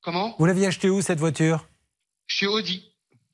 Comment 0.03 0.35
Vous 0.39 0.47
l'aviez 0.47 0.67
acheté 0.67 0.91
où 0.91 1.01
cette 1.01 1.19
voiture? 1.19 1.69
Chez 2.27 2.47
Audi. 2.47 2.93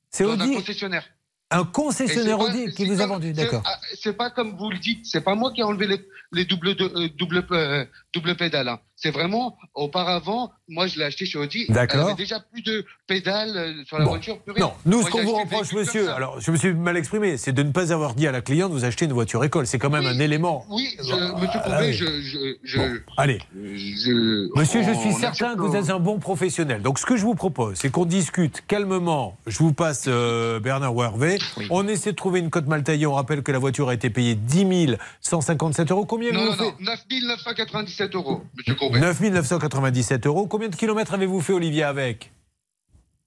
C'est 0.09 0.23
Audi 0.23 0.51
un 0.51 0.55
concessionnaire. 0.55 1.07
Un 1.49 1.65
concessionnaire 1.65 2.37
pas- 2.37 2.43
Audi 2.45 2.71
qui 2.73 2.85
vous 2.85 3.01
a 3.01 3.05
vendu, 3.07 3.33
d'accord. 3.33 3.61
ah, 3.65 3.79
C'est 3.99 4.13
pas 4.13 4.29
comme 4.31 4.55
vous 4.57 4.69
le 4.69 4.77
dites, 4.77 5.05
c'est 5.05 5.21
pas 5.21 5.35
moi 5.35 5.51
qui 5.51 5.61
ai 5.61 5.63
enlevé 5.63 5.87
les, 5.87 6.01
les 6.31 6.45
doubles, 6.45 6.75
de, 6.75 6.85
euh, 6.85 7.09
double, 7.15 7.45
euh, 7.51 7.85
double 8.13 8.35
pédales. 8.35 8.67
hein. 8.69 8.79
C'est 9.03 9.11
vraiment, 9.11 9.57
auparavant, 9.75 10.53
moi 10.69 10.87
je 10.87 10.97
l'ai 10.97 11.03
acheté 11.03 11.25
chez 11.25 11.37
Audi. 11.37 11.65
D'accord. 11.67 12.05
Avait 12.07 12.13
déjà 12.15 12.39
plus 12.39 12.61
de 12.61 12.85
pédales 13.05 13.51
euh, 13.57 13.83
sur 13.85 13.99
la 13.99 14.05
Bon. 14.05 14.11
voiture. 14.11 14.37
Non, 14.57 14.71
nous, 14.85 14.99
Moi, 15.01 15.05
ce 15.05 15.11
qu'on 15.11 15.23
vous 15.25 15.35
reproche, 15.35 15.73
monsieur, 15.73 16.09
alors 16.09 16.39
je 16.39 16.49
me 16.51 16.55
suis 16.55 16.73
mal 16.73 16.95
exprimé, 16.95 17.35
c'est 17.35 17.51
de 17.51 17.63
ne 17.63 17.71
pas 17.73 17.91
avoir 17.91 18.13
dit 18.15 18.27
à 18.27 18.31
la 18.31 18.39
cliente 18.39 18.71
vous 18.71 18.85
achetez 18.85 19.03
une 19.03 19.11
voiture 19.11 19.43
école. 19.43 19.67
C'est 19.67 19.77
quand 19.77 19.89
même 19.89 20.05
un 20.05 20.17
élément. 20.19 20.65
Oui, 20.69 20.87
je, 20.99 21.03
monsieur 21.35 21.59
Ah, 21.65 21.69
Courbet, 21.69 21.87
oui. 21.87 21.93
je, 21.93 22.05
je, 22.21 22.55
je, 22.63 22.79
Allez. 23.17 23.39
je- 23.53 24.57
Monsieur, 24.57 24.83
je 24.83 24.93
suis 24.97 25.11
certain 25.11 25.55
que 25.55 25.61
vous 25.63 25.75
êtes 25.75 25.89
un 25.89 25.99
bon 25.99 26.19
professionnel. 26.19 26.81
Donc, 26.81 26.97
ce 26.97 27.05
que 27.05 27.17
je 27.17 27.23
vous 27.23 27.35
propose, 27.35 27.75
c'est 27.77 27.89
qu'on 27.91 28.05
discute 28.05 28.63
calmement. 28.67 29.35
Je 29.47 29.57
vous 29.57 29.73
passe 29.73 30.05
euh, 30.07 30.61
Bernard 30.61 30.95
ou 30.95 31.03
Hervé. 31.03 31.39
On 31.71 31.89
essaie 31.89 32.11
de 32.11 32.15
trouver 32.15 32.39
une 32.39 32.49
cote 32.49 32.67
mal 32.67 32.83
taillée. 32.83 33.05
On 33.05 33.15
rappelle 33.15 33.43
que 33.43 33.51
la 33.51 33.59
voiture 33.59 33.89
a 33.89 33.93
été 33.93 34.09
payée 34.09 34.35
10 34.35 34.95
157 35.19 35.91
euros. 35.91 36.05
Combien 36.05 36.31
Non, 36.31 36.51
vous 36.51 36.55
non, 36.55 36.63
non, 36.69 36.73
9 36.79 36.99
997 37.11 38.15
euros, 38.15 38.43
monsieur 38.55 38.75
Courbet. 38.75 38.92
9 38.99 39.19
997 39.31 40.25
euros. 40.27 40.47
Combien 40.47 40.69
de 40.69 40.75
kilomètres 40.75 41.13
avez-vous 41.13 41.41
fait, 41.41 41.53
Olivier, 41.53 41.83
avec? 41.83 42.31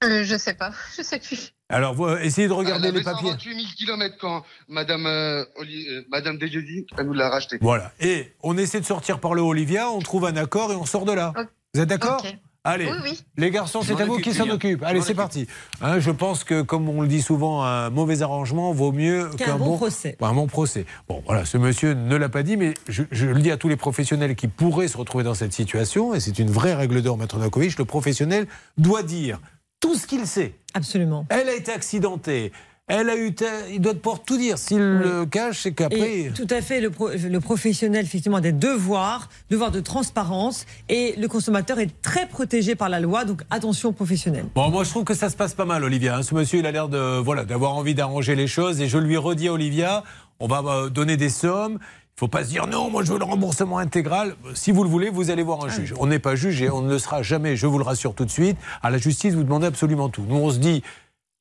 Euh, 0.05 0.25
je 0.25 0.37
sais 0.37 0.55
pas, 0.55 0.73
je 0.97 1.03
sais 1.03 1.19
plus. 1.19 1.53
Alors, 1.69 1.95
vous, 1.95 2.05
euh, 2.07 2.19
essayez 2.21 2.49
de 2.49 2.53
regarder 2.53 2.89
Elle 2.89 2.95
les 2.95 3.03
papiers. 3.03 3.31
128 3.31 3.55
000 3.55 3.67
kilomètres 3.77 4.17
quand 4.21 4.45
Madame, 4.69 5.07
euh, 5.07 5.45
Oli- 5.57 5.89
euh, 5.89 6.03
Madame 6.11 6.39
Desjardins, 6.39 6.83
elle 6.99 7.07
nous 7.07 7.13
l'a 7.15 7.29
racheté. 7.31 7.59
Voilà. 7.61 7.93
Et 8.01 8.33
on 8.43 8.57
essaie 8.57 8.81
de 8.81 8.85
sortir 8.85 9.19
par 9.21 9.35
le 9.35 9.43
haut, 9.43 9.49
Olivia. 9.49 9.91
On 9.91 9.99
trouve 10.01 10.27
un 10.27 10.37
accord 10.37 10.71
et 10.73 10.77
on 10.77 10.85
sort 10.87 11.07
de 11.07 11.13
là. 11.13 11.33
Vous 11.75 11.81
êtes 11.81 11.89
d'accord? 11.89 12.23
Ok. 12.25 12.37
Allez, 12.67 12.87
Oui, 12.87 12.99
oui. 13.05 13.25
les 13.37 13.51
garçons, 13.51 13.81
c'est 13.83 14.01
à 14.01 14.05
vous 14.05 14.19
qui 14.19 14.35
s'en 14.35 14.49
occupe. 14.51 14.83
Allez, 14.83 15.01
c'est 15.01 15.15
parti. 15.15 15.47
Hein, 15.81 16.01
je 16.01 16.11
pense 16.11 16.43
que, 16.43 16.63
comme 16.63 16.89
on 16.89 17.01
le 17.01 17.09
dit 17.09 17.23
souvent, 17.23 17.63
un 17.65 17.91
mauvais 17.91 18.23
arrangement 18.23 18.73
vaut 18.73 18.91
mieux 18.93 19.31
Qu'un 19.39 19.57
bon 19.57 19.77
procès. 19.77 20.17
Un 20.21 20.33
bon 20.35 20.47
procès. 20.49 20.85
Bon, 21.09 21.23
voilà, 21.27 21.45
ce 21.45 21.59
monsieur 21.59 21.95
ne 21.95 22.17
l'a 22.17 22.29
pas 22.29 22.43
dit, 22.43 22.57
mais 22.57 22.75
je, 22.89 23.05
je 23.13 23.27
le 23.27 23.41
dis 23.41 23.51
à 23.53 23.57
tous 23.57 23.69
les 23.69 23.77
professionnels 23.77 24.35
qui 24.35 24.49
pourraient 24.49 24.89
se 24.89 24.97
retrouver 24.99 25.23
dans 25.23 25.35
cette 25.35 25.53
situation, 25.53 26.13
et 26.15 26.21
c'est 26.21 26.39
une 26.39 26.51
vraie 26.51 26.75
règle 26.75 27.03
d'or, 27.03 27.17
Maître 27.19 27.39
Nakovic, 27.39 27.79
le 27.79 27.85
professionnel 27.85 28.47
doit 28.79 29.03
dire 29.05 29.41
tout 29.79 29.95
ce 29.95 30.07
qu'il 30.07 30.27
sait. 30.27 30.55
Absolument. 30.75 31.27
Elle 31.29 31.49
a 31.49 31.55
été 31.55 31.71
accidentée. 31.73 32.51
Elle 32.89 33.11
a 33.11 33.17
eu. 33.17 33.35
Il 33.73 33.81
doit 33.81 33.95
pouvoir 33.95 34.23
tout 34.23 34.37
dire. 34.37 34.59
S'il 34.59 34.79
le 34.79 35.27
cache, 35.27 35.63
c'est 35.63 35.73
qu'après. 35.73 36.31
Tout 36.35 36.47
à 36.51 36.61
fait, 36.63 36.81
le, 36.81 36.91
pro- 36.91 37.09
le 37.11 37.41
professionnel, 37.41 38.05
effectivement, 38.05 38.37
a 38.37 38.41
des 38.41 38.53
devoirs, 38.53 39.29
devoirs 39.51 39.73
de 39.73 39.81
transparence, 39.81 40.67
et 40.89 41.15
le 41.19 41.27
consommateur 41.27 41.81
est 41.81 41.91
très 42.01 42.27
protégé 42.29 42.77
par 42.77 42.89
la 42.89 43.01
loi, 43.01 43.25
donc 43.25 43.43
attention 43.51 43.89
aux 43.89 43.93
professionnels. 43.93 44.47
Bon, 44.55 44.71
moi 44.71 44.85
je 44.85 44.91
trouve 44.91 45.03
que 45.05 45.15
ça 45.15 45.29
se 45.31 45.37
passe 45.37 45.55
pas 45.55 45.65
mal, 45.65 45.83
Olivia. 45.83 46.17
hein. 46.17 46.23
Ce 46.23 46.33
monsieur, 46.35 46.61
il 46.61 46.67
a 46.67 46.71
l'air 46.71 46.89
de 46.89 47.19
voilà 47.19 47.45
d'avoir 47.45 47.75
envie 47.75 47.95
d'arranger 47.97 48.37
les 48.37 48.47
choses. 48.47 48.81
Et 48.81 48.87
je 48.87 48.99
lui 48.99 49.17
redis, 49.17 49.49
Olivia, 49.49 50.05
on 50.39 50.47
va 50.47 50.63
euh, 50.65 50.89
donner 50.89 51.17
des 51.17 51.29
sommes. 51.29 51.79
Il 51.83 52.21
faut 52.21 52.29
pas 52.29 52.45
se 52.45 52.51
dire 52.51 52.69
non, 52.69 52.89
moi 52.89 53.03
je 53.03 53.13
veux 53.13 53.19
le 53.19 53.25
remboursement 53.25 53.79
intégral. 53.79 54.37
Si 54.55 54.71
vous 54.71 54.85
le 54.85 54.89
voulez, 54.89 55.11
vous 55.11 55.31
allez 55.31 55.43
voir 55.43 55.65
un 55.65 55.69
juge. 55.69 55.93
On 55.99 56.07
n'est 56.07 56.21
pas 56.21 56.37
juge 56.37 56.63
et 56.63 56.71
on 56.71 56.83
ne 56.83 56.91
le 56.91 56.99
sera 57.01 57.23
jamais. 57.23 57.57
Je 57.57 57.67
vous 57.67 57.79
le 57.79 57.85
rassure 57.85 58.15
tout 58.15 58.25
de 58.25 58.31
suite. 58.31 58.57
À 58.83 58.91
la 58.91 58.99
justice, 58.99 59.35
vous 59.35 59.43
demandez 59.43 59.67
absolument 59.67 60.09
tout. 60.09 60.25
Nous, 60.29 60.37
on 60.37 60.51
se 60.51 60.59
dit, 60.59 60.83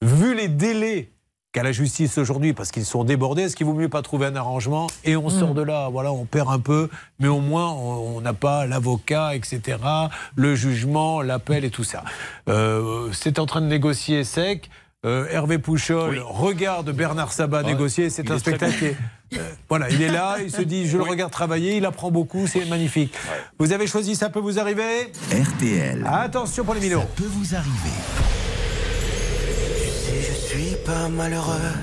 vu 0.01 0.35
les 0.35 0.47
délais 0.49 1.11
qu'a 1.55 1.63
la 1.63 1.71
justice 1.71 2.17
aujourd'hui, 2.17 2.51
parce 2.51 2.69
qu'ils 2.69 2.83
sont 2.83 3.05
débordés, 3.05 3.43
est-ce 3.43 3.55
qu'il 3.55 3.65
vaut 3.65 3.73
mieux 3.73 3.87
pas 3.87 4.01
trouver 4.01 4.25
un 4.25 4.35
arrangement 4.35 4.87
et 5.05 5.15
on 5.15 5.29
sort 5.29 5.53
de 5.53 5.61
là 5.61 5.87
Voilà, 5.89 6.11
on 6.11 6.25
perd 6.25 6.49
un 6.49 6.59
peu, 6.59 6.89
mais 7.19 7.29
au 7.29 7.39
moins 7.39 7.71
on 7.71 8.19
n'a 8.19 8.33
pas 8.33 8.65
l'avocat, 8.65 9.35
etc., 9.35 9.77
le 10.35 10.53
jugement, 10.55 11.21
l'appel 11.21 11.63
et 11.63 11.69
tout 11.69 11.85
ça. 11.85 12.03
Euh, 12.49 13.07
c'est 13.13 13.39
en 13.39 13.45
train 13.45 13.61
de 13.61 13.67
négocier 13.67 14.25
sec. 14.25 14.69
Euh, 15.05 15.27
Hervé 15.29 15.57
Pouchol 15.59 16.19
regarde 16.27 16.91
Bernard 16.91 17.31
Sabat 17.31 17.61
Ouais, 17.61 17.67
négocier. 17.71 18.09
C'est 18.09 18.29
un 18.31 18.37
spectacle 18.39 18.77
qui 18.77 18.85
est- 18.87 18.97
euh, 19.37 19.49
voilà, 19.69 19.89
il 19.89 20.01
est 20.01 20.11
là, 20.11 20.37
il 20.43 20.51
se 20.51 20.61
dit 20.61 20.87
je 20.87 20.97
le 20.97 21.03
regarde 21.03 21.31
travailler, 21.31 21.77
il 21.77 21.85
apprend 21.85 22.11
beaucoup, 22.11 22.47
c'est 22.47 22.65
magnifique. 22.65 23.13
Vous 23.59 23.71
avez 23.71 23.87
choisi, 23.87 24.15
ça 24.15 24.29
peut 24.29 24.39
vous 24.41 24.59
arriver? 24.59 25.11
RTL. 25.31 26.05
Attention 26.11 26.65
pour 26.65 26.73
les 26.73 26.81
minos. 26.81 27.01
Ça 27.01 27.07
peut 27.23 27.29
vous 27.29 27.55
arriver. 27.55 28.34
Suis 30.57 30.77
pas 30.85 31.09
malheureux, 31.09 31.73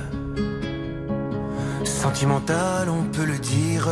sentimental, 1.84 2.88
on 2.88 3.02
peut 3.14 3.26
le 3.26 3.38
dire. 3.38 3.86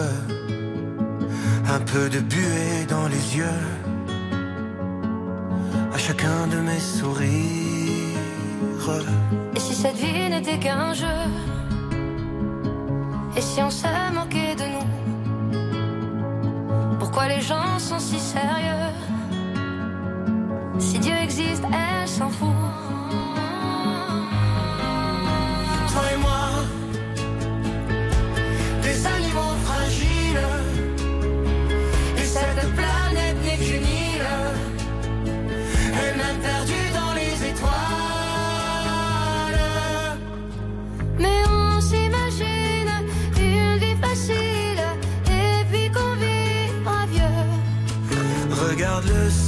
Un 1.69 1.81
peu 1.81 2.09
de 2.09 2.21
buée 2.21 2.87
dans 2.89 3.07
les 3.07 3.37
yeux, 3.37 3.61
à 5.93 5.99
chacun 5.99 6.47
de 6.51 6.57
mes 6.61 6.81
sourires. 6.81 8.17
Et 9.55 9.61
si 9.61 9.75
cette 9.75 9.97
vie 9.97 10.31
n'était 10.31 10.59
qu'un 10.59 10.95
jeu? 10.95 11.21
Et 13.37 13.43
si 13.43 13.61
on 13.63 13.71
se 13.71 13.87
moquait 14.15 14.55
de 14.63 14.65
nous? 14.75 14.89
Pourquoi 16.99 17.29
les 17.29 17.43
gens 17.43 17.79
sont 17.79 17.99
si 17.99 18.19
sérieux? 18.19 18.95
Si 20.79 20.99
Dieu 20.99 21.17
existe, 21.23 21.65
elle 21.71 22.09
s'en 22.09 22.31
fout 22.31 22.49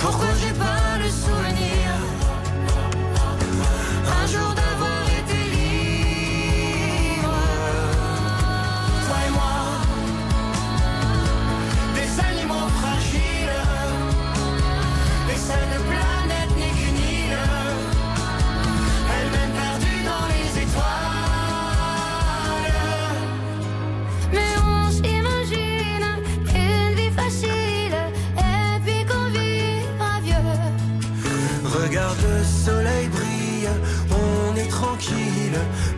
Pourquoi 0.00 0.28
j'ai 0.40 0.52
pas 0.54 0.98
le 0.98 1.08
souvenir 1.10 2.17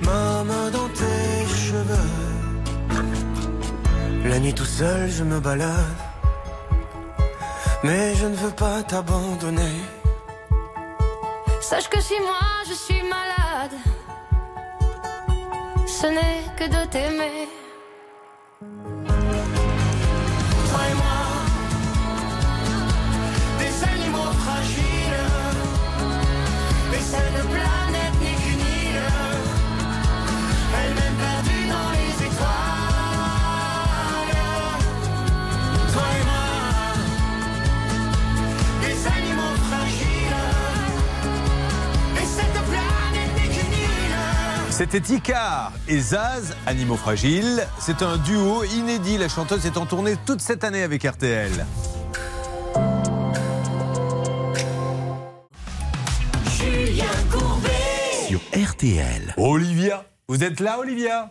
ma 0.03 0.71
dans 0.71 0.89
tes 0.89 1.47
cheveux. 1.65 2.11
La 4.25 4.39
nuit 4.39 4.55
tout 4.55 4.65
seul, 4.65 5.11
je 5.11 5.25
me 5.25 5.41
balade, 5.41 6.01
mais 7.83 8.15
je 8.15 8.27
ne 8.27 8.37
veux 8.37 8.51
pas 8.51 8.83
t'abandonner. 8.83 9.77
Sache 11.61 11.89
que 11.89 12.01
si 12.01 12.15
moi 12.21 12.47
je 12.69 12.75
suis 12.75 13.03
malade, 13.03 13.77
ce 15.87 16.07
n'est 16.07 16.45
que 16.59 16.67
de 16.69 16.87
t'aimer. 16.91 17.60
C'était 44.81 45.13
Icar 45.13 45.75
et 45.89 45.99
Zaz, 45.99 46.57
Animaux 46.65 46.97
Fragiles. 46.97 47.67
C'est 47.79 48.01
un 48.01 48.17
duo 48.17 48.65
inédit. 48.65 49.19
La 49.19 49.29
chanteuse 49.29 49.67
est 49.67 49.77
en 49.77 49.85
tournée 49.85 50.15
toute 50.25 50.41
cette 50.41 50.65
année 50.65 50.83
avec 50.83 51.03
RTL. 51.03 51.67
Julien 56.57 57.05
Courbet. 57.31 57.69
Sur 58.27 58.41
RTL. 58.57 59.35
Olivia, 59.37 60.07
vous 60.31 60.43
êtes 60.43 60.61
là, 60.61 60.79
Olivia? 60.79 61.31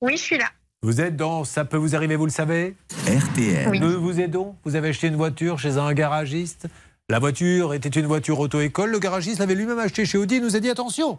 Oui, 0.00 0.16
je 0.16 0.22
suis 0.22 0.38
là. 0.38 0.46
Vous 0.80 1.02
êtes 1.02 1.16
dans 1.16 1.44
Ça 1.44 1.66
peut 1.66 1.76
vous 1.76 1.94
arriver, 1.96 2.16
vous 2.16 2.24
le 2.24 2.32
savez? 2.32 2.76
RTL. 3.06 3.68
Oui. 3.68 3.78
Nous 3.78 4.00
vous 4.00 4.20
aidons. 4.22 4.56
Vous 4.64 4.74
avez 4.74 4.88
acheté 4.88 5.08
une 5.08 5.16
voiture 5.16 5.58
chez 5.58 5.76
un 5.76 5.92
garagiste. 5.92 6.66
La 7.10 7.18
voiture 7.18 7.74
était 7.74 7.90
une 7.90 8.06
voiture 8.06 8.40
auto-école. 8.40 8.90
Le 8.90 8.98
garagiste 9.00 9.38
l'avait 9.40 9.54
lui-même 9.54 9.80
acheté 9.80 10.06
chez 10.06 10.16
Audi. 10.16 10.36
Il 10.36 10.42
nous 10.42 10.56
a 10.56 10.60
dit 10.60 10.70
attention. 10.70 11.18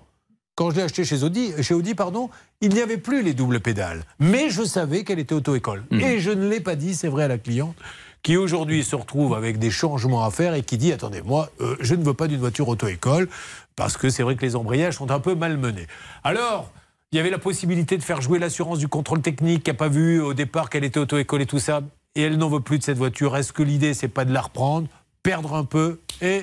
Quand 0.58 0.72
je 0.72 0.78
l'ai 0.78 0.82
acheté 0.82 1.06
chez 1.06 1.22
Audi, 1.22 1.54
chez 1.62 1.76
Audi 1.76 1.94
pardon, 1.94 2.32
il 2.62 2.74
n'y 2.74 2.82
avait 2.82 2.98
plus 2.98 3.22
les 3.22 3.36
doubles 3.36 3.60
pédales. 3.60 4.04
Mais 4.18 4.50
je 4.50 4.64
savais 4.64 5.04
qu'elle 5.04 5.20
était 5.20 5.36
auto-école. 5.36 5.84
Et 5.92 6.20
je 6.20 6.32
ne 6.32 6.50
l'ai 6.50 6.60
pas 6.60 6.76
dit, 6.76 6.96
c'est 6.96 7.10
vrai, 7.10 7.26
à 7.26 7.28
la 7.28 7.38
cliente, 7.38 7.76
qui 8.24 8.38
aujourd'hui 8.38 8.84
se 8.84 8.96
retrouve 8.96 9.36
avec 9.36 9.60
des 9.60 9.70
changements 9.70 10.26
à 10.26 10.32
faire 10.32 10.56
et 10.56 10.64
qui 10.64 10.80
dit 10.80 10.92
attendez, 10.92 11.22
moi, 11.22 11.52
euh, 11.62 11.76
je 11.80 11.94
ne 11.94 12.04
veux 12.04 12.16
pas 12.16 12.26
d'une 12.26 12.40
voiture 12.40 12.68
auto-école 12.68 13.30
parce 13.76 13.98
que 13.98 14.10
c'est 14.10 14.24
vrai 14.24 14.36
que 14.36 14.42
les 14.42 14.56
embrayages 14.56 14.96
sont 14.96 15.12
un 15.12 15.20
peu 15.20 15.36
malmenés. 15.36 15.86
Alors, 16.24 16.72
il 17.12 17.18
y 17.18 17.20
avait 17.20 17.30
la 17.30 17.38
possibilité 17.38 17.96
de 17.96 18.02
faire 18.02 18.22
jouer 18.22 18.40
l'assurance 18.40 18.80
du 18.80 18.88
contrôle 18.88 19.22
technique 19.22 19.64
qui 19.64 19.70
n'a 19.70 19.76
pas 19.76 19.90
vu 19.90 20.20
au 20.20 20.34
départ 20.34 20.72
qu'elle 20.72 20.86
était 20.86 21.00
auto-école 21.00 21.44
et 21.44 21.46
tout 21.46 21.60
ça. 21.60 21.82
Et 22.16 22.24
elle 22.24 22.38
n'en 22.40 22.50
veut 22.50 22.62
plus 22.62 22.80
de 22.80 22.84
cette 22.84 22.98
voiture. 22.98 23.38
Est-ce 23.38 23.54
que 23.54 23.62
l'idée, 23.62 23.94
c'est 23.94 24.08
pas 24.08 24.26
de 24.26 24.34
la 24.34 24.42
reprendre, 24.42 24.88
perdre 25.22 25.54
un 25.54 25.66
peu 25.66 26.00
et 26.20 26.42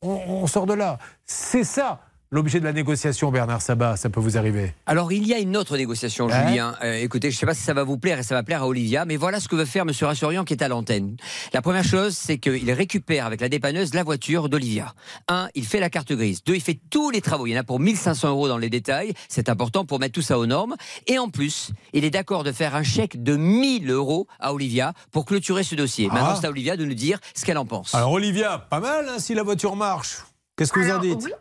on, 0.00 0.12
on 0.28 0.46
sort 0.46 0.66
de 0.66 0.74
là 0.74 1.00
C'est 1.26 1.64
ça 1.64 2.02
l'objet 2.30 2.60
de 2.60 2.64
la 2.64 2.72
négociation, 2.72 3.30
Bernard 3.30 3.62
Sabat. 3.62 3.96
Ça 3.96 4.10
peut 4.10 4.20
vous 4.20 4.36
arriver. 4.36 4.74
Alors, 4.86 5.12
il 5.12 5.26
y 5.26 5.34
a 5.34 5.38
une 5.38 5.56
autre 5.56 5.76
négociation, 5.76 6.28
Hein 6.30 6.48
Julien. 6.48 6.76
Euh, 6.82 6.94
écoutez, 6.94 7.30
je 7.30 7.36
ne 7.36 7.40
sais 7.40 7.46
pas 7.46 7.54
si 7.54 7.62
ça 7.62 7.74
va 7.74 7.84
vous 7.84 7.98
plaire 7.98 8.18
et 8.18 8.22
ça 8.22 8.34
va 8.34 8.42
plaire 8.42 8.62
à 8.62 8.66
Olivia, 8.66 9.04
mais 9.04 9.16
voilà 9.16 9.40
ce 9.40 9.48
que 9.48 9.56
veut 9.56 9.64
faire 9.64 9.84
M. 9.84 9.92
Rassurian 10.00 10.44
qui 10.44 10.54
est 10.54 10.62
à 10.62 10.68
l'antenne. 10.68 11.16
La 11.52 11.62
première 11.62 11.84
chose, 11.84 12.16
c'est 12.16 12.38
qu'il 12.38 12.70
récupère 12.72 13.26
avec 13.26 13.40
la 13.40 13.48
dépanneuse 13.48 13.94
la 13.94 14.02
voiture 14.02 14.48
d'Olivia. 14.48 14.94
Un, 15.28 15.48
il 15.54 15.64
fait 15.64 15.80
la 15.80 15.90
carte 15.90 16.12
grise. 16.12 16.42
Deux, 16.44 16.54
il 16.54 16.60
fait 16.60 16.78
tous 16.90 17.10
les 17.10 17.20
travaux. 17.20 17.46
Il 17.46 17.52
y 17.52 17.56
en 17.56 17.60
a 17.60 17.64
pour 17.64 17.80
1500 17.80 18.28
euros 18.30 18.48
dans 18.48 18.58
les 18.58 18.70
détails. 18.70 19.14
C'est 19.28 19.48
important 19.48 19.84
pour 19.84 19.98
mettre 19.98 20.14
tout 20.14 20.22
ça 20.22 20.38
aux 20.38 20.46
normes. 20.46 20.76
Et 21.06 21.18
en 21.18 21.28
plus, 21.28 21.70
il 21.92 22.04
est 22.04 22.10
d'accord 22.10 22.44
de 22.44 22.52
faire 22.52 22.74
un 22.74 22.82
chèque 22.82 23.22
de 23.22 23.36
1000 23.36 23.90
euros 23.90 24.26
à 24.38 24.52
Olivia 24.52 24.92
pour 25.12 25.24
clôturer 25.24 25.62
ce 25.62 25.74
dossier. 25.74 26.08
Ah. 26.10 26.14
Maintenant, 26.14 26.36
c'est 26.40 26.46
à 26.46 26.50
Olivia 26.50 26.76
de 26.76 26.84
nous 26.84 26.94
dire 26.94 27.18
ce 27.34 27.44
qu'elle 27.44 27.58
en 27.58 27.66
pense. 27.66 27.94
Alors, 27.94 28.12
Olivia, 28.12 28.58
pas 28.58 28.80
mal 28.80 29.06
hein, 29.08 29.18
si 29.18 29.34
la 29.34 29.42
voiture 29.42 29.76
marche. 29.76 30.18
Qu'est-ce 30.56 30.72
que 30.72 30.80
vous 30.80 30.90
en 30.90 30.98
dites 30.98 31.24
oui. 31.24 31.32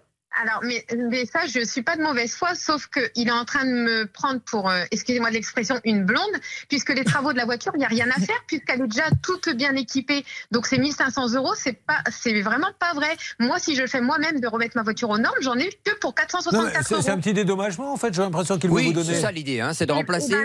Alors, 0.41 0.61
mais, 0.64 0.85
mais 1.09 1.26
ça, 1.26 1.39
je 1.47 1.64
suis 1.65 1.81
pas 1.81 1.95
de 1.95 2.01
mauvaise 2.01 2.35
foi, 2.35 2.53
sauf 2.55 2.88
qu'il 2.88 3.27
est 3.27 3.31
en 3.31 3.45
train 3.45 3.65
de 3.65 3.72
me 3.72 4.05
prendre 4.05 4.39
pour, 4.41 4.69
euh, 4.69 4.84
excusez-moi 4.91 5.30
de 5.30 5.35
l'expression, 5.35 5.80
une 5.84 6.05
blonde, 6.05 6.22
puisque 6.69 6.89
les 6.93 7.03
travaux 7.03 7.31
de 7.34 7.38
la 7.38 7.45
voiture, 7.45 7.72
il 7.76 7.80
n'y 7.80 7.85
a 7.85 7.88
rien 7.88 8.07
à 8.15 8.19
faire, 8.19 8.38
puisqu'elle 8.45 8.81
est 8.81 8.88
déjà 8.88 9.09
toute 9.23 9.49
bien 9.55 9.73
équipée. 9.76 10.23
Donc, 10.51 10.68
ces 10.68 10.77
1500 10.77 11.34
euros, 11.34 11.53
c'est 11.55 11.73
pas, 11.73 11.99
c'est 12.11 12.41
vraiment 12.41 12.69
pas 12.80 12.93
vrai. 12.93 13.15
Moi, 13.39 13.57
si 13.59 13.76
je 13.76 13.81
le 13.81 13.88
fais 13.88 14.01
moi-même 14.01 14.39
de 14.39 14.47
remettre 14.47 14.76
ma 14.77 14.84
voiture 14.84 15.09
aux 15.09 15.18
normes, 15.18 15.38
j'en 15.41 15.55
ai 15.55 15.69
que 15.84 15.97
pour 15.99 16.11
Non, 16.11 16.15
mais 16.18 16.72
464 16.72 16.88
C'est 16.88 16.93
euros. 16.93 17.03
c'est 17.03 17.11
un 17.11 17.19
petit 17.19 17.34
dédommagement, 17.34 17.91
en 17.93 17.97
fait. 17.97 18.14
J'ai 18.14 18.22
l'impression 18.22 18.57
qu'il 18.59 18.69
veut 18.69 18.76
Oui, 18.76 18.85
vous 18.88 18.93
donner. 18.93 19.14
c'est 19.15 19.22
ça 19.22 19.31
l'idée, 19.31 19.59
hein, 19.59 19.73
c'est 19.73 19.85
de 19.85 19.91
remplacer. 19.91 20.35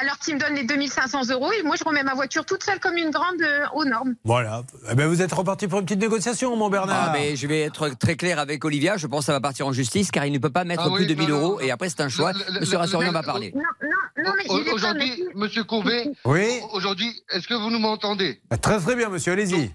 qu'il- 0.00 0.04
alors 0.06 0.18
qu'il 0.18 0.34
me 0.34 0.40
donne 0.40 0.54
les 0.54 0.64
2500 0.64 1.30
euros, 1.30 1.50
et 1.52 1.62
moi, 1.62 1.76
je 1.78 1.84
remets 1.84 2.02
ma 2.02 2.14
voiture 2.14 2.44
toute 2.44 2.62
seule 2.62 2.80
comme 2.80 2.96
une 2.96 3.10
grande 3.10 3.40
euh, 3.42 3.64
aux 3.74 3.84
normes. 3.84 4.14
Voilà. 4.24 4.62
Eh 4.90 4.94
ben, 4.94 5.06
vous 5.06 5.22
êtes 5.22 5.32
reparti 5.32 5.68
pour 5.68 5.78
une 5.80 5.84
petite 5.86 6.00
négociation, 6.00 6.56
mon 6.56 6.68
Bernard. 6.70 7.10
Ah, 7.10 7.12
mais 7.12 7.36
je 7.36 7.46
vais 7.46 7.60
être 7.62 7.88
très 7.90 8.16
clair 8.16 8.38
avec 8.38 8.64
Olivia. 8.64 8.96
Je 8.96 9.06
pense 9.06 9.20
que 9.20 9.26
ça 9.26 9.32
va 9.32 9.40
partir 9.40 9.66
en 9.66 9.72
justice 9.72 10.10
car 10.10 10.24
il 10.26 10.32
ne 10.32 10.38
peut 10.38 10.50
pas 10.50 10.64
mettre 10.64 10.82
Ah 10.86 10.90
plus 10.94 11.04
oui, 11.04 11.06
de 11.06 11.14
1000 11.14 11.28
non, 11.30 11.36
non, 11.36 11.42
euros. 11.42 11.60
Et 11.60 11.70
après, 11.70 11.88
c'est 11.88 12.00
un 12.00 12.08
choix. 12.08 12.32
Le- 12.32 12.38
le- 12.54 12.60
Monsieur 12.60 12.78
le- 12.78 13.10
va 13.10 13.22
parler. 13.22 13.52
Non, 13.54 13.62
non, 13.82 14.24
non, 14.24 14.32
mais 14.36 14.44
il 14.48 14.60
est 14.60 14.64
pas 14.64 14.72
Aujourd'hui. 14.74 15.24
Monsieur 15.34 15.64
Courbet, 15.64 16.10
Oui. 16.24 16.60
aujourd'hui, 16.72 17.12
est-ce 17.30 17.46
que 17.48 17.54
vous 17.54 17.70
nous 17.70 17.78
m'entendez? 17.78 18.40
Ah, 18.50 18.56
Très 18.56 18.78
très 18.78 18.94
bien, 18.96 19.08
monsieur. 19.08 19.32
Allez-y. 19.32 19.72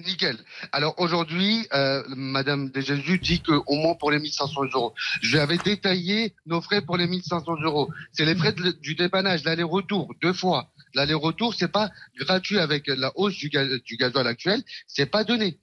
Nickel. 0.00 0.36
Alors 0.72 0.94
aujourd'hui, 0.98 1.66
euh, 1.72 2.02
Madame 2.08 2.70
de 2.70 2.80
Jésus 2.80 3.18
dit 3.18 3.40
que 3.40 3.52
au 3.66 3.74
moins 3.74 3.94
pour 3.94 4.10
les 4.10 4.18
1500 4.18 4.62
euros. 4.74 4.94
Je 5.22 5.38
avais 5.38 5.58
détaillé 5.58 6.34
nos 6.46 6.60
frais 6.60 6.82
pour 6.82 6.96
les 6.96 7.06
1500 7.06 7.56
euros. 7.62 7.88
C'est 8.12 8.24
les 8.24 8.34
frais 8.34 8.54
du 8.80 8.94
dépannage, 8.94 9.44
l'aller-retour, 9.44 10.14
deux 10.20 10.32
fois. 10.32 10.70
L'aller-retour, 10.94 11.54
c'est 11.54 11.70
pas 11.70 11.90
gratuit 12.18 12.58
avec 12.58 12.86
la 12.88 13.12
hausse 13.14 13.36
du, 13.36 13.48
gaz, 13.48 13.68
du 13.84 13.96
gasoil 13.96 14.26
actuel, 14.26 14.62
c'est 14.86 15.06
pas 15.06 15.24
donné. 15.24 15.58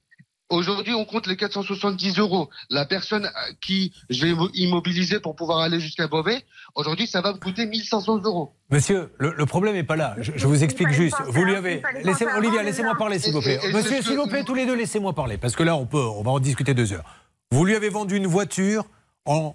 Aujourd'hui, 0.50 0.94
on 0.94 1.04
compte 1.04 1.28
les 1.28 1.36
470 1.36 2.20
euros. 2.20 2.50
La 2.70 2.86
personne 2.86 3.26
à 3.26 3.32
qui 3.60 3.92
je 4.10 4.26
vais 4.26 4.32
immo- 4.32 4.50
immobiliser 4.54 5.20
pour 5.20 5.36
pouvoir 5.36 5.60
aller 5.60 5.80
jusqu'à 5.82 6.08
Beauvais, 6.08 6.42
aujourd'hui, 6.74 7.06
ça 7.06 7.20
va 7.20 7.34
me 7.34 7.38
coûter 7.38 7.66
1500 7.66 8.22
euros. 8.24 8.54
Monsieur, 8.72 9.12
le, 9.18 9.34
le 9.36 9.46
problème 9.46 9.74
n'est 9.76 9.84
pas 9.84 9.98
là. 9.98 10.16
Je, 10.20 10.32
je 10.36 10.48
vous 10.48 10.64
explique 10.64 10.92
juste. 10.92 11.18
Vous 11.28 11.44
lui 11.44 11.54
avez. 11.56 11.82
Laissez, 12.04 12.26
Olivia, 12.38 12.64
laissez-moi 12.64 12.96
parler, 12.96 13.20
s'il 13.20 13.34
vous 13.34 13.42
plaît. 13.42 13.60
Et- 13.62 13.70
et- 13.70 13.74
Monsieur, 13.74 14.02
s'il 14.02 14.16
vous 14.18 14.28
plaît, 14.28 14.44
tous 14.46 14.54
les 14.56 14.66
deux, 14.66 14.76
laissez-moi 14.76 15.14
parler. 15.14 15.38
Parce 15.38 15.56
que 15.56 15.64
là, 15.64 15.76
on 15.76 15.86
peut, 15.86 15.98
on 16.02 16.24
va 16.24 16.32
en 16.32 16.40
discuter 16.40 16.74
deux 16.74 16.94
heures. 16.94 17.04
Vous 17.52 17.66
lui 17.66 17.76
avez 17.76 17.90
vendu 17.90 18.16
une 18.16 18.28
voiture 18.28 18.86
en 19.26 19.54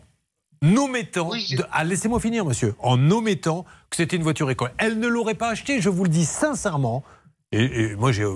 omettant. 0.76 1.30
de- 1.30 1.64
ah, 1.72 1.84
laissez-moi 1.84 2.20
finir, 2.20 2.44
monsieur. 2.44 2.74
En 2.80 3.10
omettant 3.10 3.64
que 3.88 3.96
c'était 3.96 4.16
une 4.16 4.22
voiture 4.22 4.50
école. 4.50 4.72
Elle 4.76 4.98
ne 4.98 5.08
l'aurait 5.08 5.34
pas 5.34 5.48
achetée, 5.48 5.80
je 5.80 5.88
vous 5.88 6.04
le 6.04 6.10
dis 6.10 6.26
sincèrement. 6.26 7.02
Et, 7.50 7.64
et 7.64 7.96
moi, 7.96 8.12
j'ai. 8.12 8.26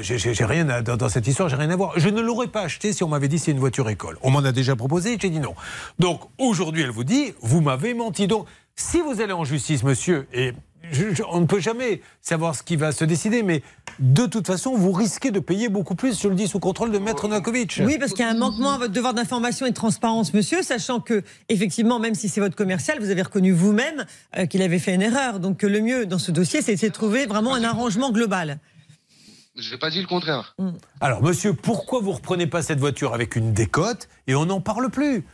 J'ai- 0.00 0.44
rien 0.44 0.64
dans, 0.82 0.96
dans 0.96 1.08
cette 1.08 1.26
histoire, 1.26 1.48
j'ai 1.48 1.56
rien 1.56 1.70
à 1.70 1.76
voir. 1.76 1.92
Je 1.96 2.08
ne 2.08 2.20
l'aurais 2.20 2.48
pas 2.48 2.62
acheté 2.62 2.92
si 2.92 3.02
on 3.04 3.08
m'avait 3.08 3.28
dit 3.28 3.38
c'est 3.38 3.52
une 3.52 3.58
voiture 3.58 3.88
école. 3.88 4.18
On 4.22 4.30
m'en 4.30 4.40
a 4.40 4.52
déjà 4.52 4.76
proposé, 4.76 5.16
j'ai 5.20 5.30
dit 5.30 5.40
non. 5.40 5.54
Donc 5.98 6.20
aujourd'hui, 6.38 6.82
elle 6.82 6.90
vous 6.90 7.04
dit, 7.04 7.34
vous 7.40 7.60
m'avez 7.60 7.94
menti. 7.94 8.26
Donc 8.26 8.46
si 8.74 9.00
vous 9.00 9.20
allez 9.20 9.32
en 9.32 9.44
justice, 9.44 9.82
monsieur, 9.82 10.26
et 10.32 10.52
on 11.32 11.40
ne 11.40 11.46
peut 11.46 11.58
jamais 11.58 12.00
savoir 12.20 12.54
ce 12.54 12.62
qui 12.62 12.76
va 12.76 12.92
se 12.92 13.04
décider, 13.04 13.42
mais 13.42 13.62
de 13.98 14.26
toute 14.26 14.46
façon, 14.46 14.76
vous 14.76 14.92
risquez 14.92 15.30
de 15.32 15.40
payer 15.40 15.68
beaucoup 15.68 15.94
plus, 15.96 16.20
je 16.20 16.28
le 16.28 16.34
dis 16.36 16.46
sous 16.46 16.60
contrôle 16.60 16.92
de 16.92 16.98
Maître 16.98 17.26
Nakovic. 17.26 17.80
Oui, 17.84 17.96
parce 17.98 18.12
qu'il 18.12 18.24
y 18.24 18.28
a 18.28 18.30
un 18.30 18.36
manquement 18.38 18.72
à 18.72 18.78
votre 18.78 18.92
devoir 18.92 19.12
d'information 19.14 19.66
et 19.66 19.70
de 19.70 19.74
transparence, 19.74 20.32
monsieur, 20.32 20.62
sachant 20.62 21.00
que, 21.00 21.22
effectivement, 21.48 21.98
même 21.98 22.14
si 22.14 22.28
c'est 22.28 22.40
votre 22.40 22.54
commercial, 22.54 22.98
vous 23.00 23.10
avez 23.10 23.22
reconnu 23.22 23.50
vous-même 23.50 24.04
euh, 24.38 24.46
qu'il 24.46 24.62
avait 24.62 24.78
fait 24.78 24.94
une 24.94 25.02
erreur. 25.02 25.40
Donc, 25.40 25.62
le 25.62 25.80
mieux 25.80 26.06
dans 26.06 26.18
ce 26.20 26.30
dossier, 26.30 26.62
c'est 26.62 26.76
de 26.76 26.88
trouver 26.92 27.26
vraiment 27.26 27.54
un 27.54 27.64
arrangement 27.64 28.12
global. 28.12 28.58
J'ai 29.56 29.78
pas 29.78 29.90
dit 29.90 30.00
le 30.00 30.06
contraire. 30.06 30.54
Alors, 31.00 31.22
monsieur, 31.22 31.54
pourquoi 31.54 32.00
vous 32.00 32.12
reprenez 32.12 32.46
pas 32.46 32.62
cette 32.62 32.78
voiture 32.78 33.14
avec 33.14 33.36
une 33.36 33.52
décote 33.52 34.08
et 34.26 34.34
on 34.34 34.46
n'en 34.46 34.60
parle 34.60 34.90
plus? 34.90 35.24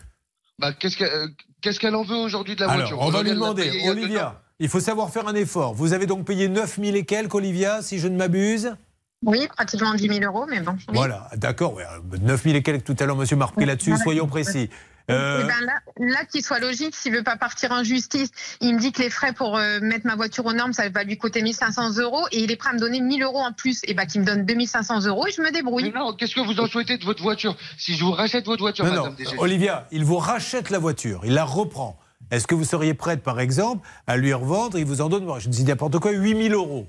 Bah, 0.58 0.72
qu'est-ce 0.72 0.96
qu'elle 0.96 1.12
euh, 1.12 1.26
qu'est-ce 1.60 1.80
qu'elle 1.80 1.94
en 1.96 2.04
veut 2.04 2.16
aujourd'hui 2.16 2.54
de 2.54 2.60
la 2.60 2.66
Alors, 2.70 2.88
voiture? 2.88 3.00
on 3.00 3.10
va 3.10 3.22
lui 3.22 3.30
demander. 3.30 3.82
Olivia, 3.88 4.40
il 4.60 4.68
faut 4.68 4.80
savoir 4.80 5.10
faire 5.10 5.26
un 5.26 5.34
effort. 5.34 5.74
Vous 5.74 5.92
avez 5.92 6.06
donc 6.06 6.24
payé 6.24 6.48
9000 6.48 6.94
et 6.96 7.04
quelques, 7.04 7.34
Olivia, 7.34 7.82
si 7.82 7.98
je 7.98 8.06
ne 8.06 8.16
m'abuse? 8.16 8.76
Oui, 9.24 9.48
pratiquement 9.48 9.94
10 9.94 10.08
000 10.08 10.20
euros, 10.24 10.46
mais 10.48 10.60
bon. 10.60 10.72
oui. 10.72 10.94
Voilà, 10.94 11.28
d'accord. 11.36 11.74
ouais, 11.74 11.84
9000 12.20 12.56
et 12.56 12.62
quelques 12.62 12.84
tout 12.84 12.96
à 12.98 13.06
l'heure, 13.06 13.16
monsieur 13.16 13.36
m'a 13.36 13.46
repris 13.46 13.64
là-dessus, 13.66 13.96
soyons 13.96 14.26
précis. 14.26 14.68
Euh, 15.10 15.40
Eh 15.42 15.46
ben 15.46 15.60
là, 15.66 15.80
là 15.98 16.24
qu'il 16.24 16.42
soit 16.42 16.60
logique, 16.60 16.94
s'il 16.94 17.12
veut 17.12 17.22
pas 17.22 17.36
partir 17.36 17.72
en 17.72 17.82
justice, 17.82 18.30
il 18.60 18.74
me 18.74 18.78
dit 18.78 18.92
que 18.92 19.02
les 19.02 19.10
frais 19.10 19.32
pour 19.32 19.56
euh, 19.56 19.80
mettre 19.80 20.06
ma 20.06 20.14
voiture 20.14 20.46
aux 20.46 20.52
normes, 20.52 20.72
ça 20.72 20.88
va 20.88 21.04
lui 21.04 21.18
coûter 21.18 21.42
1500 21.42 21.98
euros 21.98 22.26
et 22.30 22.40
il 22.42 22.50
est 22.50 22.56
prêt 22.56 22.70
à 22.70 22.72
me 22.74 22.78
donner 22.78 23.00
1000 23.00 23.22
euros 23.22 23.40
en 23.40 23.52
plus. 23.52 23.80
Et 23.84 23.94
ben 23.94 24.06
qu'il 24.06 24.20
me 24.20 24.26
donne 24.26 24.44
2500 24.44 25.06
euros 25.06 25.26
et 25.26 25.32
je 25.32 25.42
me 25.42 25.50
débrouille. 25.50 25.84
Mais 25.92 25.98
non, 25.98 26.12
qu'est-ce 26.14 26.34
que 26.34 26.40
vous 26.40 26.60
en 26.60 26.66
souhaitez 26.66 26.98
de 26.98 27.04
votre 27.04 27.22
voiture? 27.22 27.56
Si 27.78 27.96
je 27.96 28.04
vous 28.04 28.12
rachète 28.12 28.46
votre 28.46 28.62
voiture, 28.62 28.84
non, 28.84 29.10
madame 29.10 29.16
non. 29.18 29.42
Olivia, 29.42 29.88
il 29.90 30.04
vous 30.04 30.18
rachète 30.18 30.70
la 30.70 30.78
voiture, 30.78 31.22
il 31.24 31.34
la 31.34 31.44
reprend. 31.44 31.98
Est-ce 32.30 32.46
que 32.46 32.54
vous 32.54 32.64
seriez 32.64 32.94
prête, 32.94 33.22
par 33.22 33.40
exemple, 33.40 33.86
à 34.06 34.16
lui 34.16 34.32
revendre? 34.32 34.78
Il 34.78 34.86
vous 34.86 35.00
en 35.00 35.08
donne, 35.08 35.28
je 35.38 35.48
ne 35.48 35.52
dis 35.52 35.64
n'importe 35.64 35.98
quoi, 35.98 36.12
8000 36.12 36.54
euros. 36.54 36.86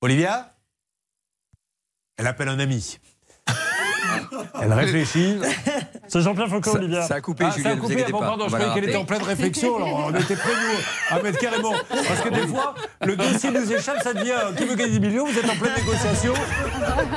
Olivia? 0.00 0.54
Elle 2.16 2.26
appelle 2.26 2.48
un 2.48 2.58
ami. 2.58 2.98
Elle 4.62 4.72
réfléchit. 4.72 5.36
C'est 6.08 6.20
Jean-Pierre 6.20 6.48
Foucault, 6.48 6.74
Olivia. 6.76 7.02
Ça 7.02 7.14
a 7.16 7.20
coupé, 7.20 7.44
Ah, 7.46 7.50
Julien, 7.50 7.70
ça 7.70 7.76
a 7.76 7.78
coupé, 7.78 8.04
ah 8.06 8.10
bon, 8.10 8.18
pardon, 8.20 8.44
On 8.44 8.48
je 8.48 8.52
la 8.52 8.58
croyais 8.58 8.74
qu'elle 8.80 8.88
était 8.90 8.98
en 8.98 9.04
pleine 9.04 9.22
réflexion, 9.22 9.76
alors 9.76 10.06
on 10.12 10.14
était 10.18 10.36
prêts, 10.36 10.52
nous, 10.52 11.16
à 11.16 11.22
mettre 11.22 11.38
carrément. 11.38 11.72
Parce 11.88 12.20
que 12.20 12.28
des 12.30 12.46
fois, 12.46 12.74
le 13.04 13.16
dossier 13.16 13.50
nous 13.50 13.72
échappe, 13.72 14.02
ça 14.02 14.12
devient 14.14 14.34
qui 14.56 14.64
veut 14.64 14.74
gagner 14.76 14.98
10 14.98 15.00
millions, 15.00 15.26
vous 15.26 15.38
êtes 15.38 15.48
en 15.48 15.56
pleine 15.56 15.74
négociation. 15.76 16.32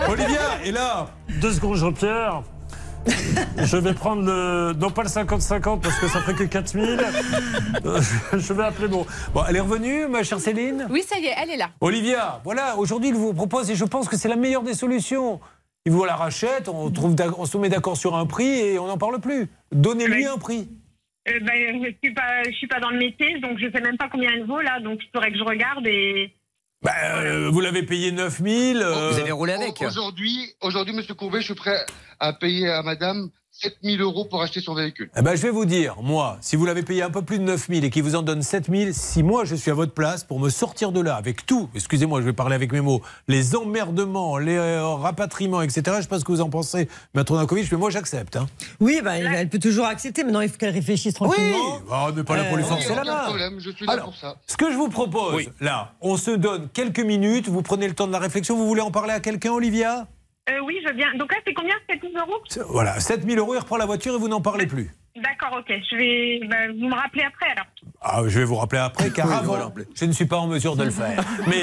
Olivia, 0.10 0.60
et 0.64 0.72
là 0.72 1.08
Deux 1.42 1.52
secondes, 1.54 1.76
Jean-Pierre. 1.78 2.44
Je 3.58 3.76
vais 3.76 3.94
prendre 3.94 4.24
le. 4.24 4.74
Non, 4.80 4.90
pas 4.90 5.04
le 5.04 5.10
50-50 5.10 5.82
parce 5.82 6.00
que 6.00 6.08
ça 6.08 6.22
ferait 6.22 6.36
que 6.36 6.44
4000. 6.44 7.00
Euh, 7.86 8.00
Je 8.32 8.54
vais 8.54 8.64
appeler 8.64 8.88
mon. 8.88 9.06
Bon, 9.34 9.44
elle 9.50 9.58
est 9.58 9.60
revenue, 9.60 10.08
ma 10.08 10.24
chère 10.24 10.40
Céline? 10.40 10.88
Oui, 10.90 11.04
ça 11.06 11.18
y 11.20 11.26
est, 11.26 11.34
elle 11.42 11.50
est 11.50 11.58
là. 11.58 11.70
Olivia, 11.82 12.40
voilà, 12.46 12.78
aujourd'hui, 12.78 13.10
il 13.10 13.16
vous 13.16 13.34
propose, 13.34 13.70
et 13.70 13.76
je 13.76 13.84
pense 13.84 14.08
que 14.08 14.16
c'est 14.16 14.30
la 14.30 14.38
meilleure 14.38 14.64
des 14.64 14.74
solutions. 14.74 15.42
Il 15.86 15.92
vous 15.92 16.06
la 16.06 16.16
rachète, 16.16 16.70
on, 16.70 16.90
trouve 16.92 17.14
on 17.38 17.46
se 17.46 17.58
met 17.58 17.68
d'accord 17.68 17.98
sur 17.98 18.16
un 18.16 18.26
prix 18.26 18.60
et 18.60 18.80
on 18.80 18.88
n'en 18.88 18.98
parle 18.98 19.20
plus. 19.20 19.50
Donnez-lui 19.74 20.26
un 20.26 20.38
prix. 20.38 20.70
Euh, 21.28 21.40
ben, 21.42 21.84
je 21.84 21.94
suis 22.02 22.14
pas, 22.14 22.44
je 22.46 22.52
suis 22.52 22.68
pas 22.68 22.80
dans 22.80 22.90
le 22.90 22.98
métier, 23.00 23.40
donc 23.40 23.58
je 23.58 23.70
sais 23.70 23.82
même 23.82 23.98
pas 23.98 24.08
combien 24.10 24.30
elle 24.32 24.46
vaut 24.46 24.62
là, 24.62 24.80
donc 24.80 25.00
il 25.02 25.10
faudrait 25.14 25.32
que 25.32 25.38
je 25.38 25.44
regarde 25.44 25.86
et. 25.88 26.34
Bah, 26.82 26.92
euh, 27.16 27.50
vous 27.50 27.62
l'avez 27.62 27.84
payé 27.84 28.12
9000. 28.12 28.78
euh, 28.78 29.34
roulé 29.34 29.54
avec 29.54 29.82
Aujourd'hui, 29.82 30.54
aujourd'hui, 30.62 30.94
monsieur 30.94 31.16
Courbet, 31.16 31.40
je 31.40 31.46
suis 31.46 31.54
prêt 31.54 31.86
à 32.20 32.34
payer 32.34 32.70
à 32.70 32.82
madame 32.82 33.30
7000 33.56 34.02
euros 34.02 34.26
pour 34.26 34.42
acheter 34.42 34.62
son 34.62 34.74
véhicule. 34.74 35.10
Eh 35.16 35.22
ben, 35.22 35.36
je 35.36 35.42
vais 35.44 35.52
vous 35.52 35.66
dire, 35.66 35.96
moi, 36.02 36.38
si 36.42 36.56
vous 36.56 36.66
l'avez 36.66 36.82
payé 36.82 37.04
un 37.04 37.12
peu 37.12 37.22
plus 37.22 37.38
de 37.38 37.44
9000 37.44 37.86
et 37.86 37.90
qu'il 37.92 38.02
vous 38.04 38.16
en 38.16 38.24
donne 38.24 38.42
7000, 38.42 38.94
si 38.96 39.22
moi 39.22 39.46
je 39.46 39.54
suis 39.56 39.70
à 39.70 39.76
votre 39.76 39.94
place 39.94 40.24
pour 40.24 40.40
me 40.40 40.50
sortir 40.50 40.92
de 40.92 41.00
là 41.00 41.16
avec 41.16 41.46
tout, 41.46 41.70
excusez-moi, 41.76 42.20
je 42.22 42.26
vais 42.26 42.34
parler 42.34 42.56
avec 42.56 42.72
mes 42.72 42.82
mots, 42.82 43.02
les 43.28 43.56
emmerdements, 43.56 44.38
les 44.40 44.58
euh, 44.58 44.84
rapatriements, 44.88 45.62
etc., 45.62 45.82
je 45.98 46.02
sais 46.02 46.08
pas 46.08 46.20
ce 46.20 46.26
que 46.26 46.32
vous 46.32 46.42
en 46.42 46.50
pensez, 46.50 46.90
Maître 47.14 47.34
Nankovic, 47.36 47.72
mais 47.72 47.78
moi 47.78 47.92
j'accepte. 47.92 48.36
Hein. 48.38 48.48
Oui, 48.80 49.02
bah, 49.04 49.18
elle 49.18 49.28
elle 49.34 49.50
peut 49.50 49.60
toujours 49.60 49.86
accepter. 49.86 50.24
Maintenant, 50.24 50.42
il 50.42 50.50
faut 50.50 50.58
qu'elle 50.58 50.74
réfléchisse 50.74 51.14
tranquillement. 51.14 51.80
Ah, 51.92 52.08
on 52.10 52.12
n'est 52.12 52.24
pas 52.24 52.36
là 52.38 52.46
pour 52.46 52.58
lui 52.58 52.64
Euh, 52.64 52.68
forcer 52.68 52.90
oui, 52.90 52.96
la 52.96 53.04
main. 53.04 53.24
problème, 53.26 53.60
je 53.60 53.70
suis 53.70 53.86
là 53.86 53.94
Alors, 53.94 54.06
pour 54.06 54.16
ça. 54.16 54.36
Ce 54.48 54.58
que 54.58 54.72
je 54.72 54.78
vous 54.78 54.90
propose, 54.90 55.44
là, 55.62 55.94
on 56.02 56.18
se 56.18 56.32
donne 56.32 56.70
quelques 56.74 57.00
minutes, 57.00 57.48
vous 57.50 57.62
prenez 57.62 57.88
le 57.88 57.94
temps 57.94 58.08
de 58.08 58.12
la 58.14 58.20
réflexion, 58.20 58.58
vous 58.58 58.68
voulez 58.68 58.82
en 58.82 58.90
parler 58.92 59.14
à 59.14 59.20
quelqu'un, 59.20 59.52
Olivia? 59.52 60.08
Euh, 60.50 60.60
oui, 60.66 60.80
je 60.86 60.92
bien. 60.94 61.14
Donc 61.16 61.32
là, 61.32 61.40
c'est 61.46 61.54
combien? 61.54 61.76
7000 61.90 62.18
euros? 62.18 62.42
Voilà, 62.70 63.00
7000 63.00 63.38
euros, 63.38 63.56
il 63.56 63.60
reprend 63.60 63.78
la 63.78 63.86
voiture 63.86 64.16
et 64.16 64.18
vous 64.18 64.28
n'en 64.28 64.42
parlez 64.42 64.68
plus. 64.68 64.92
D'accord, 65.16 65.60
ok. 65.60 65.72
Je 65.92 65.96
vais. 65.96 66.48
ben, 66.48 66.72
vous 66.80 66.88
me 66.88 66.96
rappelez 66.96 67.24
après 67.24 67.46
alors. 67.52 67.66
Ah, 68.02 68.22
je 68.28 68.40
vais 68.40 68.46
vous 68.46 68.56
rappeler 68.56 68.80
après, 68.80 69.12
car 69.12 69.28
Oui, 69.28 69.34
avant, 69.34 69.46
voilà. 69.46 69.72
je 69.96 70.06
ne 70.06 70.12
suis 70.12 70.26
pas 70.26 70.38
en 70.38 70.48
mesure 70.48 70.76
de 70.76 70.84
le 70.84 70.90
faire. 70.90 71.24
Mais 71.48 71.62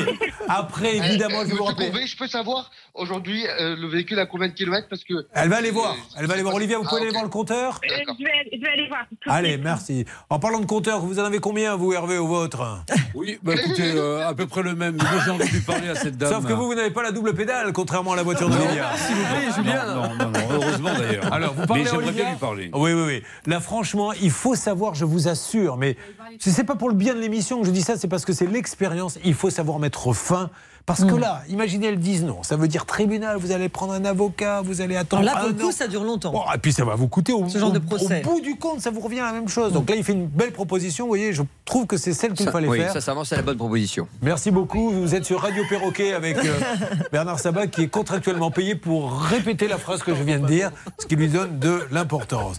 après, 0.48 0.96
évidemment, 0.96 1.40
Euh, 1.40 1.44
je 1.44 1.50
vais 1.50 1.56
vous 1.56 1.64
rappeler. 1.64 1.86
Courbet, 1.90 2.06
je 2.06 2.16
peux 2.16 2.28
savoir 2.28 2.70
aujourd'hui 2.94 3.44
euh, 3.48 3.74
le 3.76 3.88
véhicule 3.88 4.18
a 4.20 4.26
combien 4.26 4.46
de 4.48 4.52
kilomètres 4.52 4.86
parce 4.88 5.02
que. 5.02 5.26
Elle 5.34 5.48
va 5.48 5.56
aller 5.56 5.72
voir. 5.72 5.96
Elle 6.16 6.26
va 6.26 6.34
aller 6.34 6.42
voir. 6.44 6.54
Olivia, 6.54 6.78
vous 6.78 6.84
pouvez 6.84 7.00
Ah, 7.00 7.02
aller 7.02 7.10
voir 7.10 7.24
le 7.24 7.28
compteur 7.28 7.80
Euh, 7.84 7.88
je, 8.18 8.24
vais, 8.24 8.56
je 8.56 8.60
vais 8.64 8.68
aller 8.72 8.86
voir. 8.88 9.04
Allez, 9.26 9.50
suite. 9.54 9.64
merci. 9.64 10.04
En 10.30 10.38
parlant 10.38 10.60
de 10.60 10.66
compteur, 10.66 11.00
vous 11.00 11.18
en 11.18 11.24
avez 11.24 11.40
combien, 11.40 11.74
vous, 11.74 11.92
Hervé, 11.92 12.18
au 12.18 12.28
vôtre? 12.28 12.84
Oui, 13.16 13.38
bah 13.42 13.54
écoutez, 13.54 13.90
euh, 13.96 14.28
à 14.28 14.34
peu 14.34 14.46
près 14.46 14.62
le 14.62 14.76
même. 14.76 14.94
Moi, 14.96 15.06
j'ai 15.24 15.30
envie 15.32 15.48
de 15.48 15.52
lui 15.54 15.60
parler 15.62 15.88
à 15.88 15.96
cette 15.96 16.16
dame. 16.16 16.30
Sauf 16.32 16.46
que 16.46 16.52
vous, 16.52 16.66
vous 16.66 16.74
n'avez 16.76 16.90
pas 16.92 17.02
la 17.02 17.10
double 17.10 17.34
pédale, 17.34 17.72
contrairement 17.72 18.12
à 18.12 18.16
la 18.16 18.22
voiture 18.22 18.48
d'Olivia. 18.48 18.92
S'il 18.96 19.16
vous 19.16 19.24
plaît, 19.24 19.52
Julien. 19.56 19.86
Non, 19.94 20.14
non, 20.14 20.30
non, 20.30 20.40
heureusement 20.52 20.94
d'ailleurs. 20.96 21.32
Alors, 21.32 21.54
vous 21.54 21.66
parlez 21.66 21.82
Mais 21.82 21.88
à 21.88 21.92
j'aimerais 21.92 22.06
Olivia 22.06 22.22
bien 22.24 22.32
lui 22.32 22.38
parler. 22.38 22.70
Oui, 22.72 22.92
oui, 22.92 23.02
oui. 23.06 23.22
Là, 23.46 23.60
franchement, 23.60 24.12
il 24.12 24.30
faut 24.30 24.54
savoir, 24.54 24.94
je 24.94 25.04
vous 25.04 25.28
assure, 25.28 25.76
mais 25.76 25.96
ce 26.38 26.50
n'est 26.50 26.64
pas 26.64 26.76
pour 26.76 26.88
le 26.88 26.94
bien 26.94 27.14
de 27.14 27.20
l'émission 27.20 27.60
que 27.60 27.66
je 27.66 27.72
dis 27.72 27.82
ça, 27.82 27.96
c'est 27.96 28.08
parce 28.08 28.24
que 28.24 28.32
c'est 28.32 28.46
l'expérience. 28.46 29.18
Il 29.24 29.34
faut 29.34 29.50
savoir 29.50 29.78
mettre 29.78 30.12
fin. 30.12 30.50
Parce 30.86 31.04
que 31.04 31.14
là, 31.14 31.42
imaginez, 31.48 31.86
elles 31.88 31.98
disent 32.00 32.24
non. 32.24 32.42
Ça 32.42 32.56
veut 32.56 32.66
dire 32.66 32.84
tribunal, 32.84 33.36
vous 33.36 33.52
allez 33.52 33.68
prendre 33.68 33.92
un 33.92 34.04
avocat, 34.04 34.60
vous 34.62 34.80
allez 34.80 34.96
attendre. 34.96 35.22
Alors 35.22 35.34
là, 35.34 35.40
pour 35.40 35.50
un 35.50 35.52
le 35.52 35.58
coup, 35.62 35.68
an. 35.68 35.72
ça 35.72 35.86
dure 35.86 36.02
longtemps. 36.02 36.32
Bon, 36.32 36.42
et 36.52 36.58
puis 36.58 36.72
ça 36.72 36.84
va 36.84 36.96
vous 36.96 37.06
coûter 37.06 37.32
au, 37.32 37.48
Ce 37.48 37.58
genre 37.58 37.70
au- 37.70 37.72
de 37.72 37.78
procès. 37.78 38.22
au 38.24 38.28
bout 38.28 38.40
du 38.40 38.56
compte, 38.56 38.80
ça 38.80 38.90
vous 38.90 39.00
revient 39.00 39.20
à 39.20 39.26
la 39.26 39.32
même 39.32 39.48
chose. 39.48 39.72
Donc 39.72 39.88
là, 39.88 39.94
il 39.94 40.02
fait 40.02 40.12
une 40.14 40.26
belle 40.26 40.50
proposition. 40.52 41.04
Vous 41.04 41.10
voyez, 41.10 41.32
je 41.32 41.42
trouve 41.64 41.86
que 41.86 41.96
c'est 41.96 42.12
celle 42.12 42.32
qu'il 42.32 42.46
Ça- 42.46 42.52
fallait 42.52 42.66
oui, 42.66 42.78
faire. 42.78 42.92
ça 42.92 43.00
s'avance 43.00 43.32
à 43.32 43.36
la 43.36 43.42
bonne 43.42 43.56
proposition. 43.58 44.08
Merci 44.22 44.50
beaucoup. 44.50 44.90
Vous 44.90 45.14
êtes 45.14 45.24
sur 45.24 45.40
Radio 45.40 45.62
Perroquet 45.68 46.12
avec 46.12 46.36
euh, 46.38 46.42
Bernard 47.12 47.38
Sabat 47.38 47.68
qui 47.68 47.82
est 47.82 47.88
contractuellement 47.88 48.50
payé 48.50 48.74
pour 48.74 49.20
répéter 49.20 49.68
la 49.68 49.78
phrase 49.78 50.02
que 50.02 50.14
je 50.14 50.22
viens 50.22 50.40
de 50.40 50.46
dire, 50.46 50.72
ce 50.98 51.06
qui 51.06 51.14
lui 51.14 51.28
donne 51.28 51.58
de 51.60 51.80
l'importance. 51.92 52.56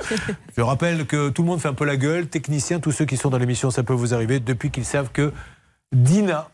Je 0.56 0.62
rappelle 0.62 1.06
que 1.06 1.30
tout 1.30 1.42
le 1.42 1.50
monde 1.50 1.60
fait 1.60 1.68
un 1.68 1.74
peu 1.74 1.86
la 1.86 1.98
gueule, 1.98 2.28
techniciens, 2.28 2.80
tous 2.80 2.92
ceux 2.92 3.06
qui 3.06 3.18
sont 3.18 3.30
dans 3.30 3.38
l'émission, 3.40 3.72
ça 3.72 3.84
peut 3.84 3.94
vous 3.94 4.14
arriver 4.14 4.40
depuis 4.40 4.70
qu'ils 4.72 4.86
savent 4.86 5.10
que 5.12 5.34
Dina 5.92 6.50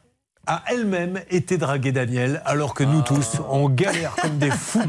a 0.48 0.64
elle-même 0.68 1.22
été 1.30 1.58
draguer 1.58 1.92
Daniel, 1.92 2.42
alors 2.46 2.74
que 2.74 2.84
nous 2.84 3.02
tous, 3.02 3.38
on 3.50 3.70
galère 3.70 4.16
comme 4.16 4.38
des 4.38 4.50
fous 4.50 4.82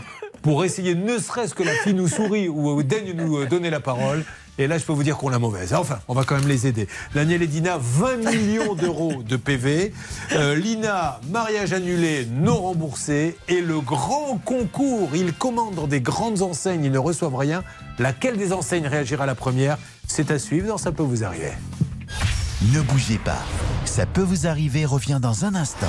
pour 0.42 0.64
essayer 0.64 0.94
ne 0.94 1.18
serait-ce 1.18 1.54
que 1.54 1.64
la 1.64 1.72
fille 1.72 1.94
nous 1.94 2.08
sourit 2.08 2.48
ou 2.48 2.82
daigne 2.82 3.12
nous 3.12 3.38
euh, 3.38 3.46
donner 3.46 3.70
la 3.70 3.80
parole. 3.80 4.24
Et 4.60 4.66
là, 4.66 4.76
je 4.76 4.84
peux 4.84 4.92
vous 4.92 5.04
dire 5.04 5.16
qu'on 5.16 5.28
l'a 5.28 5.38
mauvaise. 5.38 5.72
Enfin, 5.72 6.00
on 6.08 6.14
va 6.14 6.24
quand 6.24 6.36
même 6.36 6.48
les 6.48 6.66
aider. 6.66 6.88
Daniel 7.14 7.42
et 7.42 7.46
Dina, 7.46 7.78
20 7.80 8.16
millions 8.16 8.74
d'euros 8.74 9.22
de 9.22 9.36
PV. 9.36 9.92
Euh, 10.32 10.56
Lina, 10.56 11.20
mariage 11.30 11.72
annulé, 11.72 12.26
non 12.30 12.56
remboursé. 12.56 13.36
Et 13.46 13.60
le 13.60 13.80
grand 13.80 14.40
concours, 14.44 15.10
ils 15.14 15.32
commandent 15.32 15.76
dans 15.76 15.86
des 15.86 16.00
grandes 16.00 16.42
enseignes, 16.42 16.84
ils 16.84 16.92
ne 16.92 16.98
reçoivent 16.98 17.36
rien. 17.36 17.62
Laquelle 18.00 18.36
des 18.36 18.52
enseignes 18.52 18.88
réagira 18.88 19.26
la 19.26 19.36
première? 19.36 19.78
C'est 20.08 20.30
à 20.32 20.38
suivre 20.38 20.78
Ça 20.78 20.90
peut 20.90 21.04
vous 21.04 21.22
arriver. 21.22 21.52
Ne 22.60 22.80
bougez 22.80 23.18
pas. 23.18 23.44
Ça 23.84 24.04
peut 24.04 24.22
vous 24.22 24.48
arriver 24.48 24.84
revient 24.84 25.20
dans 25.22 25.44
un 25.44 25.54
instant. 25.54 25.86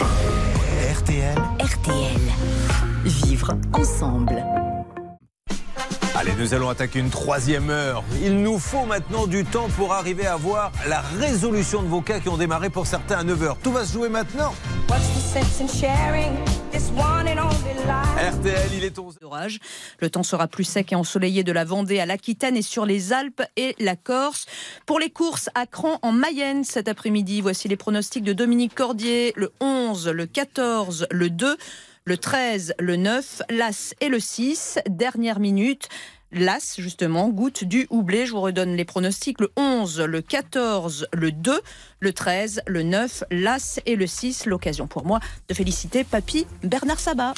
RTL. 0.00 1.38
RTL. 1.60 2.20
Vivre 3.04 3.54
ensemble. 3.72 4.42
Allez, 6.20 6.34
nous 6.38 6.52
allons 6.52 6.68
attaquer 6.68 6.98
une 6.98 7.08
troisième 7.08 7.70
heure. 7.70 8.04
Il 8.22 8.42
nous 8.42 8.58
faut 8.58 8.84
maintenant 8.84 9.26
du 9.26 9.46
temps 9.46 9.68
pour 9.74 9.94
arriver 9.94 10.26
à 10.26 10.36
voir 10.36 10.70
la 10.86 11.00
résolution 11.00 11.82
de 11.82 11.88
vos 11.88 12.02
cas 12.02 12.20
qui 12.20 12.28
ont 12.28 12.36
démarré 12.36 12.68
pour 12.68 12.86
certains 12.86 13.20
à 13.20 13.24
9h. 13.24 13.56
Tout 13.62 13.72
va 13.72 13.86
se 13.86 13.94
jouer 13.94 14.10
maintenant. 14.10 14.52
RTL, 18.18 18.70
il 18.74 18.84
est 18.84 18.98
11 18.98 19.20
Orage. 19.22 19.60
Le 20.00 20.10
temps 20.10 20.22
sera 20.22 20.46
plus 20.46 20.64
sec 20.64 20.92
et 20.92 20.94
ensoleillé 20.94 21.42
de 21.42 21.52
la 21.52 21.64
Vendée 21.64 22.00
à 22.00 22.04
l'Aquitaine 22.04 22.54
et 22.54 22.60
sur 22.60 22.84
les 22.84 23.14
Alpes 23.14 23.42
et 23.56 23.74
la 23.78 23.96
Corse. 23.96 24.44
Pour 24.84 24.98
les 24.98 25.08
courses 25.08 25.48
à 25.54 25.64
Cran 25.64 26.00
en 26.02 26.12
Mayenne 26.12 26.64
cet 26.64 26.88
après-midi, 26.88 27.40
voici 27.40 27.66
les 27.66 27.76
pronostics 27.76 28.24
de 28.24 28.34
Dominique 28.34 28.74
Cordier. 28.74 29.32
Le 29.36 29.54
11, 29.60 30.08
le 30.08 30.26
14, 30.26 31.06
le 31.10 31.30
2, 31.30 31.56
le 32.04 32.16
13, 32.16 32.74
le 32.78 32.96
9, 32.96 33.42
l'As 33.50 33.94
et 34.00 34.08
le 34.08 34.20
6. 34.20 34.78
Dernière 34.88 35.40
minute. 35.40 35.88
L'As, 36.32 36.76
justement, 36.78 37.28
goutte 37.28 37.64
du 37.64 37.86
houblé. 37.90 38.26
Je 38.26 38.32
vous 38.32 38.40
redonne 38.40 38.76
les 38.76 38.84
pronostics. 38.84 39.40
Le 39.40 39.50
11, 39.56 40.00
le 40.00 40.22
14, 40.22 41.08
le 41.12 41.32
2, 41.32 41.60
le 41.98 42.12
13, 42.12 42.62
le 42.66 42.82
9, 42.82 43.24
l'As 43.30 43.80
et 43.86 43.96
le 43.96 44.06
6. 44.06 44.46
L'occasion 44.46 44.86
pour 44.86 45.04
moi 45.04 45.20
de 45.48 45.54
féliciter 45.54 46.04
Papy 46.04 46.46
Bernard 46.62 47.00
Sabat. 47.00 47.34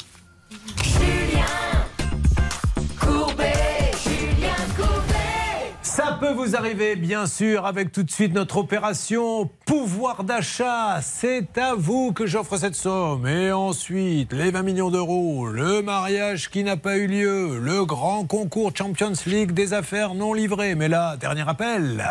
Ça 0.83 1.72
vous 6.31 6.55
arriver, 6.55 6.95
bien 6.95 7.25
sûr, 7.25 7.65
avec 7.65 7.91
tout 7.91 8.03
de 8.03 8.11
suite 8.11 8.33
notre 8.33 8.57
opération 8.57 9.49
pouvoir 9.65 10.23
d'achat. 10.23 11.01
C'est 11.01 11.57
à 11.57 11.75
vous 11.75 12.13
que 12.13 12.25
j'offre 12.25 12.57
cette 12.57 12.75
somme. 12.75 13.27
Et 13.27 13.51
ensuite, 13.51 14.31
les 14.31 14.51
20 14.51 14.63
millions 14.63 14.89
d'euros, 14.89 15.47
le 15.47 15.81
mariage 15.81 16.49
qui 16.49 16.63
n'a 16.63 16.77
pas 16.77 16.97
eu 16.97 17.07
lieu, 17.07 17.59
le 17.59 17.83
grand 17.85 18.25
concours 18.25 18.71
Champions 18.75 19.13
League 19.25 19.51
des 19.51 19.73
affaires 19.73 20.13
non 20.13 20.33
livrées. 20.33 20.75
Mais 20.75 20.87
là, 20.87 21.17
dernier 21.17 21.47
appel. 21.47 22.09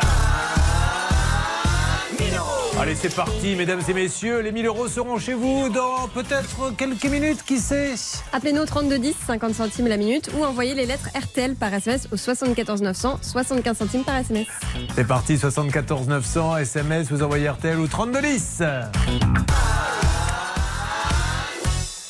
Allez, 2.83 2.97
c'est 2.97 3.15
parti, 3.15 3.55
mesdames 3.55 3.81
et 3.89 3.95
messieurs. 3.95 4.41
Les 4.41 4.51
1000 4.51 4.67
euros 4.67 4.89
seront 4.89 5.17
chez 5.17 5.35
vous 5.35 5.69
dans 5.69 6.09
peut-être 6.09 6.75
quelques 6.77 7.05
minutes, 7.05 7.45
qui 7.45 7.59
sait 7.59 7.95
Appelez-nous 8.33 8.63
au 8.63 8.67
3210, 8.67 9.15
50 9.25 9.55
centimes 9.55 9.87
la 9.87 9.97
minute, 9.97 10.33
ou 10.37 10.43
envoyez 10.43 10.75
les 10.75 10.85
lettres 10.85 11.09
RTL 11.15 11.55
par 11.55 11.73
SMS 11.73 12.09
au 12.11 12.17
74 12.17 12.83
900, 12.83 13.21
75 13.23 13.77
centimes 13.77 14.03
par 14.03 14.17
SMS. 14.17 14.49
C'est 14.97 15.07
parti, 15.07 15.39
74 15.39 16.09
900, 16.09 16.57
SMS, 16.57 17.09
vous 17.09 17.23
envoyez 17.23 17.49
RTL 17.51 17.79
ou 17.79 17.87
3210. 17.87 18.65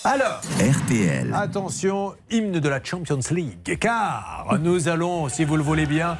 Alors, 0.04 0.40
RTL. 0.58 1.34
attention, 1.34 2.14
hymne 2.30 2.60
de 2.60 2.68
la 2.70 2.82
Champions 2.82 3.20
League, 3.30 3.78
car 3.78 4.56
nous 4.62 4.88
allons, 4.88 5.28
si 5.28 5.44
vous 5.44 5.58
le 5.58 5.62
voulez 5.62 5.84
bien, 5.84 6.16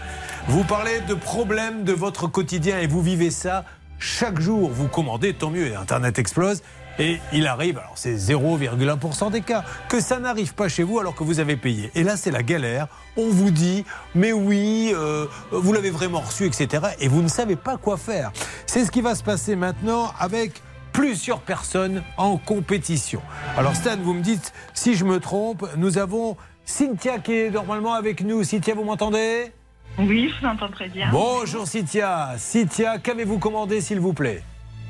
vous 0.48 0.64
parler 0.64 1.00
de 1.08 1.14
problèmes 1.14 1.84
de 1.84 1.94
votre 1.94 2.26
quotidien 2.26 2.80
et 2.80 2.86
vous 2.86 3.00
vivez 3.00 3.30
ça 3.30 3.64
chaque 4.02 4.40
jour. 4.40 4.70
Vous 4.70 4.88
commandez, 4.88 5.32
tant 5.32 5.50
mieux, 5.50 5.68
et 5.68 5.74
Internet 5.74 6.18
explose. 6.18 6.62
Et 6.98 7.20
il 7.32 7.46
arrive, 7.46 7.78
alors 7.78 7.92
c'est 7.94 8.14
0,1% 8.14 9.30
des 9.30 9.40
cas, 9.40 9.64
que 9.88 9.98
ça 10.00 10.18
n'arrive 10.18 10.54
pas 10.54 10.68
chez 10.68 10.82
vous 10.82 10.98
alors 10.98 11.14
que 11.14 11.24
vous 11.24 11.40
avez 11.40 11.56
payé. 11.56 11.90
Et 11.94 12.02
là, 12.02 12.18
c'est 12.18 12.30
la 12.30 12.42
galère. 12.42 12.88
On 13.16 13.30
vous 13.30 13.50
dit, 13.50 13.86
mais 14.14 14.32
oui, 14.32 14.92
euh, 14.94 15.26
vous 15.50 15.72
l'avez 15.72 15.90
vraiment 15.90 16.20
reçu, 16.20 16.44
etc. 16.44 16.88
Et 17.00 17.08
vous 17.08 17.22
ne 17.22 17.28
savez 17.28 17.56
pas 17.56 17.78
quoi 17.78 17.96
faire. 17.96 18.30
C'est 18.66 18.84
ce 18.84 18.90
qui 18.90 19.00
va 19.00 19.14
se 19.14 19.22
passer 19.22 19.56
maintenant 19.56 20.12
avec 20.18 20.60
plusieurs 20.92 21.40
personnes 21.40 22.02
en 22.18 22.36
compétition. 22.36 23.22
Alors 23.56 23.74
Stan, 23.74 23.96
vous 23.98 24.12
me 24.12 24.22
dites 24.22 24.52
si 24.74 24.94
je 24.94 25.06
me 25.06 25.18
trompe, 25.18 25.66
nous 25.78 25.96
avons 25.96 26.36
Cynthia 26.66 27.18
qui 27.18 27.32
est 27.32 27.50
normalement 27.50 27.94
avec 27.94 28.22
nous. 28.22 28.44
Cynthia, 28.44 28.74
vous 28.74 28.84
m'entendez? 28.84 29.52
Oui, 29.98 30.32
je 30.34 30.40
vous 30.40 30.46
entends 30.52 30.68
très 30.68 30.88
bien. 30.88 31.08
Bonjour 31.12 31.66
Cynthia. 31.66 32.30
Cynthia, 32.38 32.98
qu'avez-vous 32.98 33.38
commandé 33.38 33.80
s'il 33.80 34.00
vous 34.00 34.12
plaît 34.14 34.42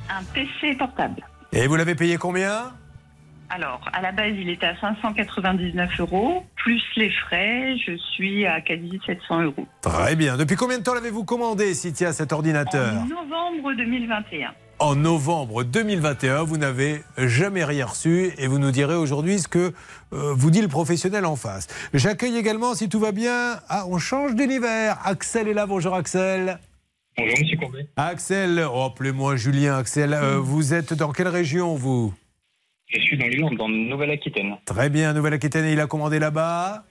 Un 0.09 0.23
PC 0.33 0.77
portable. 0.77 1.23
Et 1.53 1.67
vous 1.67 1.77
l'avez 1.77 1.95
payé 1.95 2.17
combien 2.17 2.73
Alors, 3.51 3.81
à 3.93 4.01
la 4.01 4.13
base, 4.13 4.33
il 4.39 4.49
était 4.49 4.67
à 4.67 4.77
599 4.81 5.91
euros. 6.01 6.45
Plus 6.57 6.83
les 6.97 7.11
frais, 7.11 7.77
je 7.85 7.97
suis 8.15 8.47
à 8.47 8.61
quasi 8.61 9.01
700 9.05 9.43
euros. 9.43 9.67
Très 9.81 10.15
bien. 10.15 10.37
Depuis 10.37 10.57
combien 10.57 10.79
de 10.79 10.85
temps 10.85 10.95
l'avez-vous 10.95 11.25
commandé, 11.25 11.75
Cynthia, 11.75 12.13
cet 12.13 12.33
ordinateur 12.33 12.95
En 13.03 13.07
novembre 13.07 13.75
2021. 13.75 14.53
En 14.83 14.97
novembre 14.97 15.63
2021, 15.63 16.43
vous 16.43 16.57
n'avez 16.57 17.03
jamais 17.17 17.65
rien 17.65 17.87
reçu 17.87 18.33
et 18.37 18.49
vous 18.49 18.59
nous 18.59 18.73
direz 18.73 18.97
aujourd'hui 18.97 19.39
ce 19.39 19.47
que 19.47 19.73
euh, 20.13 20.35
vous 20.35 20.51
dit 20.51 20.61
le 20.61 20.67
professionnel 20.67 21.25
en 21.25 21.37
face. 21.37 21.69
J'accueille 21.95 22.37
également, 22.37 22.75
si 22.75 22.89
tout 22.89 22.99
va 22.99 23.13
bien, 23.13 23.61
ah, 23.69 23.85
on 23.89 23.99
change 23.99 24.35
d'univers. 24.35 24.99
Axel 25.05 25.47
est 25.47 25.55
là, 25.55 25.67
bonjour 25.67 25.95
Axel. 25.95 26.59
Bonjour, 27.17 27.39
monsieur 27.39 27.57
Courbet. 27.59 27.87
Axel, 27.95 28.67
oh, 28.69 28.83
appelez-moi 28.83 29.37
Julien, 29.37 29.79
Axel, 29.79 30.15
euh, 30.15 30.39
vous 30.41 30.75
êtes 30.75 30.95
dans 30.95 31.13
quelle 31.13 31.29
région 31.29 31.77
vous? 31.77 32.13
Je 32.89 32.99
suis 32.99 33.17
dans 33.17 33.27
l'Irlande, 33.27 33.57
dans 33.57 33.69
Nouvelle-Aquitaine. 33.69 34.57
Très 34.65 34.91
bien, 34.91 35.13
Nouvelle-Aquitaine, 35.13 35.67
il 35.67 35.79
a 35.79 35.87
commandé 35.87 36.19
là-bas 36.19 36.83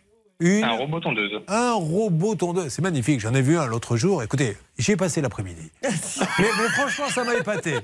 une... 0.42 0.64
Un 0.64 0.72
robot 0.72 1.00
tondeuse. 1.00 1.40
Un 1.48 1.74
robot 1.74 2.36
tondeuse, 2.36 2.70
c'est 2.70 2.82
magnifique. 2.82 3.20
J'en 3.20 3.34
ai 3.34 3.42
vu 3.42 3.58
un 3.58 3.68
l'autre 3.68 3.96
jour. 3.96 4.24
Écoutez, 4.24 4.58
j'y 4.78 4.94
ai 4.94 4.98
passé 4.98 5.22
l'après-midi. 5.22 5.72
mais, 5.84 5.90
mais 6.40 6.70
franchement, 6.70 7.08
ça 7.10 7.24
m'a 7.24 7.36
épaté. 7.36 7.76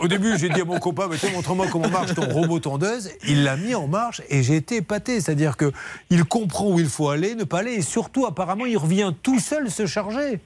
Au 0.00 0.08
début, 0.08 0.38
j'ai 0.38 0.48
dit 0.48 0.62
à 0.62 0.64
mon 0.64 0.78
copain, 0.80 1.08
mais 1.08 1.30
montre-moi 1.30 1.66
comment 1.70 1.90
marche 1.90 2.14
ton 2.14 2.26
robot 2.26 2.58
tondeuse. 2.58 3.10
Il 3.28 3.44
l'a 3.44 3.56
mis 3.56 3.74
en 3.74 3.86
marche 3.86 4.22
et 4.30 4.42
j'ai 4.42 4.56
été 4.56 4.76
épaté. 4.76 5.20
C'est-à-dire 5.20 5.58
que 5.58 5.72
il 6.08 6.24
comprend 6.24 6.70
où 6.70 6.80
il 6.80 6.88
faut 6.88 7.10
aller, 7.10 7.34
ne 7.34 7.44
pas 7.44 7.58
aller, 7.58 7.74
et 7.74 7.82
surtout, 7.82 8.24
apparemment, 8.24 8.64
il 8.64 8.78
revient 8.78 9.12
tout 9.22 9.38
seul 9.38 9.70
se 9.70 9.84
charger. 9.84 10.40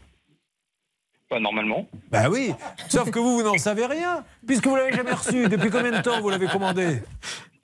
Pas 1.31 1.39
normalement. 1.39 1.87
Bah 2.11 2.29
oui, 2.31 2.53
sauf 2.89 3.11
que 3.11 3.19
vous, 3.21 3.37
vous 3.37 3.43
n'en 3.45 3.59
savez 3.59 3.87
rien, 3.87 4.25
puisque 4.47 4.67
vous 4.67 4.77
l'avez 4.77 4.93
jamais 4.93 5.13
reçu. 5.13 5.49
Depuis 5.49 5.71
combien 5.71 5.93
de 5.93 6.03
temps 6.03 6.21
vous 6.21 6.31
l'avez 6.31 6.49
commandé? 6.49 7.01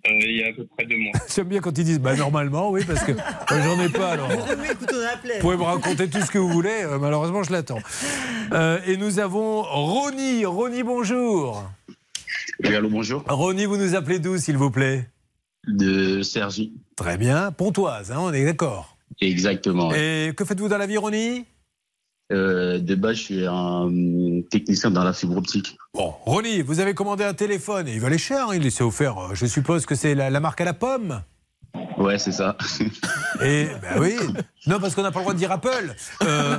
Euh, 0.07 0.11
il 0.23 0.39
y 0.39 0.43
a 0.43 0.49
à 0.49 0.53
peu 0.53 0.67
près 0.67 0.87
deux 0.87 0.97
mois. 0.97 1.13
J'aime 1.35 1.49
bien 1.49 1.61
quand 1.61 1.77
ils 1.77 1.85
disent 1.85 2.01
bah 2.01 2.17
normalement 2.17 2.71
oui 2.71 2.83
parce 2.87 3.05
que 3.05 3.13
euh, 3.13 3.17
j'en 3.49 3.81
ai 3.83 3.89
pas 3.89 4.13
alors. 4.13 4.29
Vous 4.31 5.41
pouvez 5.41 5.57
me 5.57 5.63
raconter 5.63 6.09
tout 6.09 6.21
ce 6.21 6.31
que 6.31 6.39
vous 6.39 6.49
voulez, 6.49 6.83
euh, 6.83 6.99
malheureusement 6.99 7.43
je 7.43 7.53
l'attends. 7.53 7.81
Euh, 8.53 8.79
et 8.87 8.97
nous 8.97 9.19
avons 9.19 9.63
Ronnie. 9.63 10.45
Ronnie, 10.47 10.83
bonjour. 10.83 11.71
Oui, 12.63 12.75
allô, 12.75 12.89
bonjour. 12.89 13.25
Ronnie, 13.29 13.67
vous 13.67 13.77
nous 13.77 13.95
appelez 13.95 14.19
d'où 14.19 14.39
s'il 14.39 14.57
vous 14.57 14.71
plaît? 14.71 15.09
De 15.67 16.23
Sergi. 16.23 16.73
Très 16.97 17.19
bien, 17.19 17.53
Pontoise, 17.53 18.11
hein, 18.11 18.19
on 18.21 18.33
est 18.33 18.45
d'accord. 18.45 18.97
Exactement. 19.21 19.93
Et 19.93 20.33
que 20.37 20.45
faites-vous 20.45 20.69
dans 20.69 20.79
la 20.79 20.87
vie 20.87 20.97
Ronnie 20.97 21.45
Euh, 22.33 22.79
de 22.79 22.95
base, 22.95 23.17
je 23.17 23.23
suis 23.23 23.47
un 23.47 23.91
technicien 24.51 24.91
dans 24.91 25.03
la 25.03 25.13
fibre 25.13 25.37
optique. 25.37 25.77
Bon, 25.95 26.15
Ronnie, 26.25 26.63
vous 26.63 26.79
avez 26.81 26.95
commandé 26.95 27.25
un 27.25 27.35
téléphone 27.35 27.89
et 27.89 27.95
il 27.95 28.01
valait 28.01 28.19
cher, 28.19 28.49
hein, 28.51 28.55
il 28.55 28.71
s'est 28.71 28.85
offert, 28.85 29.19
euh, 29.19 29.35
je 29.35 29.47
suppose 29.47 29.85
que 29.85 29.95
c'est 29.97 30.15
la, 30.15 30.31
la 30.31 30.39
marque 30.41 30.61
à 30.61 30.65
la 30.65 30.75
pomme 30.75 31.23
Ouais, 31.99 32.19
c'est 32.19 32.33
ça. 32.33 32.57
Et 33.45 33.69
ben 33.81 34.01
oui, 34.01 34.17
non 34.67 34.81
parce 34.81 34.95
qu'on 34.97 35.03
n'a 35.03 35.13
pas 35.13 35.21
le 35.21 35.25
droit 35.25 35.35
de 35.35 35.39
dire 35.39 35.53
Apple. 35.53 35.95
Euh, 36.25 36.57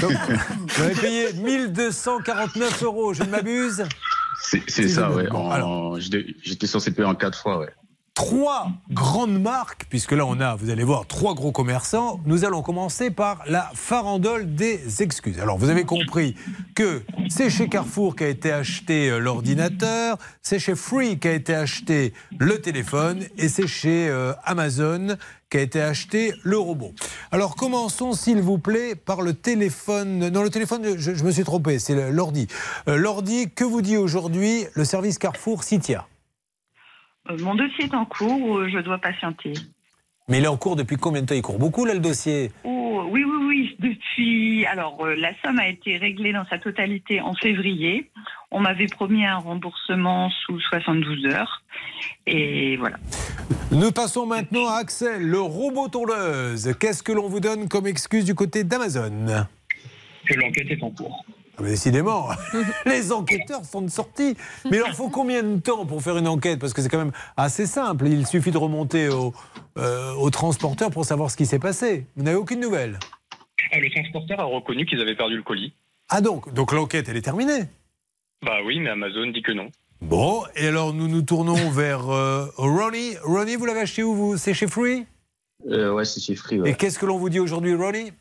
donc, 0.00 0.12
vous 0.76 0.82
avez 0.82 0.94
payé 0.94 1.32
1249 1.34 2.82
euros, 2.82 3.14
je 3.14 3.22
ne 3.22 3.28
m'abuse. 3.28 3.84
C'est 4.66 4.88
ça, 4.88 5.10
ouais. 5.12 5.30
En- 5.30 5.98
J'étais 6.00 6.26
j'étais 6.42 6.66
censé 6.66 6.90
payer 6.92 7.06
en 7.06 7.14
quatre 7.14 7.38
fois, 7.40 7.58
ouais. 7.60 7.70
Trois 8.14 8.68
grandes 8.92 9.42
marques, 9.42 9.86
puisque 9.90 10.12
là 10.12 10.24
on 10.24 10.38
a, 10.38 10.54
vous 10.54 10.70
allez 10.70 10.84
voir, 10.84 11.04
trois 11.04 11.34
gros 11.34 11.50
commerçants. 11.50 12.20
Nous 12.26 12.44
allons 12.44 12.62
commencer 12.62 13.10
par 13.10 13.42
la 13.48 13.68
farandole 13.74 14.54
des 14.54 15.02
excuses. 15.02 15.40
Alors 15.40 15.58
vous 15.58 15.68
avez 15.68 15.82
compris 15.82 16.36
que 16.76 17.02
c'est 17.28 17.50
chez 17.50 17.68
Carrefour 17.68 18.14
qu'a 18.14 18.28
été 18.28 18.52
acheté 18.52 19.10
euh, 19.10 19.18
l'ordinateur, 19.18 20.16
c'est 20.42 20.60
chez 20.60 20.76
Free 20.76 21.18
qu'a 21.18 21.32
été 21.32 21.56
acheté 21.56 22.12
le 22.38 22.60
téléphone 22.60 23.24
et 23.36 23.48
c'est 23.48 23.66
chez 23.66 24.08
euh, 24.08 24.32
Amazon 24.44 25.16
qu'a 25.50 25.60
été 25.60 25.82
acheté 25.82 26.34
le 26.44 26.56
robot. 26.56 26.92
Alors 27.32 27.56
commençons 27.56 28.12
s'il 28.12 28.40
vous 28.40 28.58
plaît 28.58 28.94
par 28.94 29.22
le 29.22 29.32
téléphone. 29.32 30.28
Non, 30.28 30.44
le 30.44 30.50
téléphone, 30.50 30.98
je, 30.98 31.24
me 31.24 31.32
suis 31.32 31.42
trompé, 31.42 31.80
c'est 31.80 32.12
l'ordi. 32.12 32.46
Euh, 32.86 32.94
l'ordi, 32.94 33.50
que 33.50 33.64
vous 33.64 33.82
dit 33.82 33.96
aujourd'hui 33.96 34.66
le 34.74 34.84
service 34.84 35.18
Carrefour 35.18 35.64
Citia? 35.64 36.06
Mon 37.30 37.54
dossier 37.54 37.84
est 37.84 37.94
en 37.94 38.04
cours, 38.04 38.58
euh, 38.58 38.68
je 38.68 38.78
dois 38.78 38.98
patienter. 38.98 39.54
Mais 40.28 40.38
il 40.38 40.44
est 40.44 40.48
en 40.48 40.56
cours 40.56 40.76
depuis 40.76 40.96
combien 40.96 41.22
de 41.22 41.26
temps 41.26 41.34
Il 41.34 41.42
court 41.42 41.58
beaucoup 41.58 41.84
là 41.84 41.94
le 41.94 42.00
dossier? 42.00 42.50
Oh, 42.64 43.04
oui, 43.10 43.24
oui, 43.24 43.46
oui. 43.46 43.76
Depuis. 43.78 44.66
Alors, 44.66 45.04
euh, 45.04 45.14
la 45.14 45.32
somme 45.42 45.58
a 45.58 45.68
été 45.68 45.96
réglée 45.96 46.32
dans 46.32 46.44
sa 46.46 46.58
totalité 46.58 47.20
en 47.20 47.34
février. 47.34 48.10
On 48.50 48.60
m'avait 48.60 48.86
promis 48.86 49.24
un 49.24 49.38
remboursement 49.38 50.30
sous 50.30 50.60
72 50.60 51.26
heures. 51.26 51.62
Et 52.26 52.76
voilà. 52.76 52.96
Nous 53.70 53.90
passons 53.90 54.26
maintenant 54.26 54.68
à 54.68 54.76
Axel, 54.76 55.22
le 55.22 55.40
robot 55.40 55.88
tondeuse. 55.88 56.74
Qu'est-ce 56.78 57.02
que 57.02 57.12
l'on 57.12 57.28
vous 57.28 57.40
donne 57.40 57.68
comme 57.68 57.86
excuse 57.86 58.24
du 58.24 58.34
côté 58.34 58.64
d'Amazon? 58.64 59.46
Que 60.26 60.34
l'enquête 60.34 60.70
est 60.70 60.82
en 60.82 60.90
cours. 60.90 61.24
Ah, 61.56 61.62
mais 61.62 61.70
Décidément, 61.70 62.28
les 62.86 63.12
enquêteurs 63.12 63.64
sont 63.64 63.82
de 63.82 63.90
sortie. 63.90 64.36
Mais 64.64 64.76
il 64.76 64.78
leur 64.78 64.94
faut 64.94 65.08
combien 65.08 65.42
de 65.42 65.60
temps 65.60 65.86
pour 65.86 66.02
faire 66.02 66.16
une 66.16 66.28
enquête? 66.28 66.58
Parce 66.58 66.72
que 66.72 66.82
c'est 66.82 66.88
quand 66.88 66.98
même 66.98 67.12
assez 67.36 67.66
simple. 67.66 68.06
Il 68.08 68.26
suffit 68.26 68.50
de 68.50 68.58
remonter 68.58 69.08
au, 69.08 69.32
euh, 69.78 70.12
au 70.14 70.30
transporteur 70.30 70.90
pour 70.90 71.04
savoir 71.04 71.30
ce 71.30 71.36
qui 71.36 71.46
s'est 71.46 71.58
passé. 71.58 72.06
Vous 72.16 72.24
n'avez 72.24 72.36
aucune 72.36 72.60
nouvelle? 72.60 72.98
Ah, 73.72 73.78
le 73.78 73.90
transporteur 73.90 74.40
a 74.40 74.44
reconnu 74.44 74.84
qu'ils 74.86 75.00
avaient 75.00 75.16
perdu 75.16 75.36
le 75.36 75.42
colis. 75.42 75.72
Ah 76.08 76.20
donc, 76.20 76.52
donc 76.52 76.72
l'enquête, 76.72 77.08
elle 77.08 77.16
est 77.16 77.22
terminée? 77.22 77.62
Bah 78.44 78.58
oui, 78.64 78.78
mais 78.80 78.90
Amazon 78.90 79.26
dit 79.28 79.42
que 79.42 79.52
non. 79.52 79.70
Bon, 80.02 80.42
et 80.54 80.66
alors 80.66 80.92
nous 80.92 81.08
nous 81.08 81.22
tournons 81.22 81.70
vers 81.70 82.10
euh, 82.10 82.46
Ronnie. 82.56 83.14
Ronnie, 83.22 83.56
vous 83.56 83.64
l'avez 83.64 83.80
acheté 83.80 84.02
où 84.02 84.14
vous? 84.14 84.36
C'est 84.36 84.54
chez 84.54 84.66
Free? 84.66 85.06
Euh, 85.70 85.94
ouais, 85.94 86.04
c'est 86.04 86.20
chez 86.20 86.34
Free, 86.34 86.60
ouais. 86.60 86.70
Et 86.70 86.74
qu'est-ce 86.74 86.98
que 86.98 87.06
l'on 87.06 87.16
vous 87.16 87.30
dit 87.30 87.40
aujourd'hui, 87.40 87.74
Ronnie? 87.74 88.12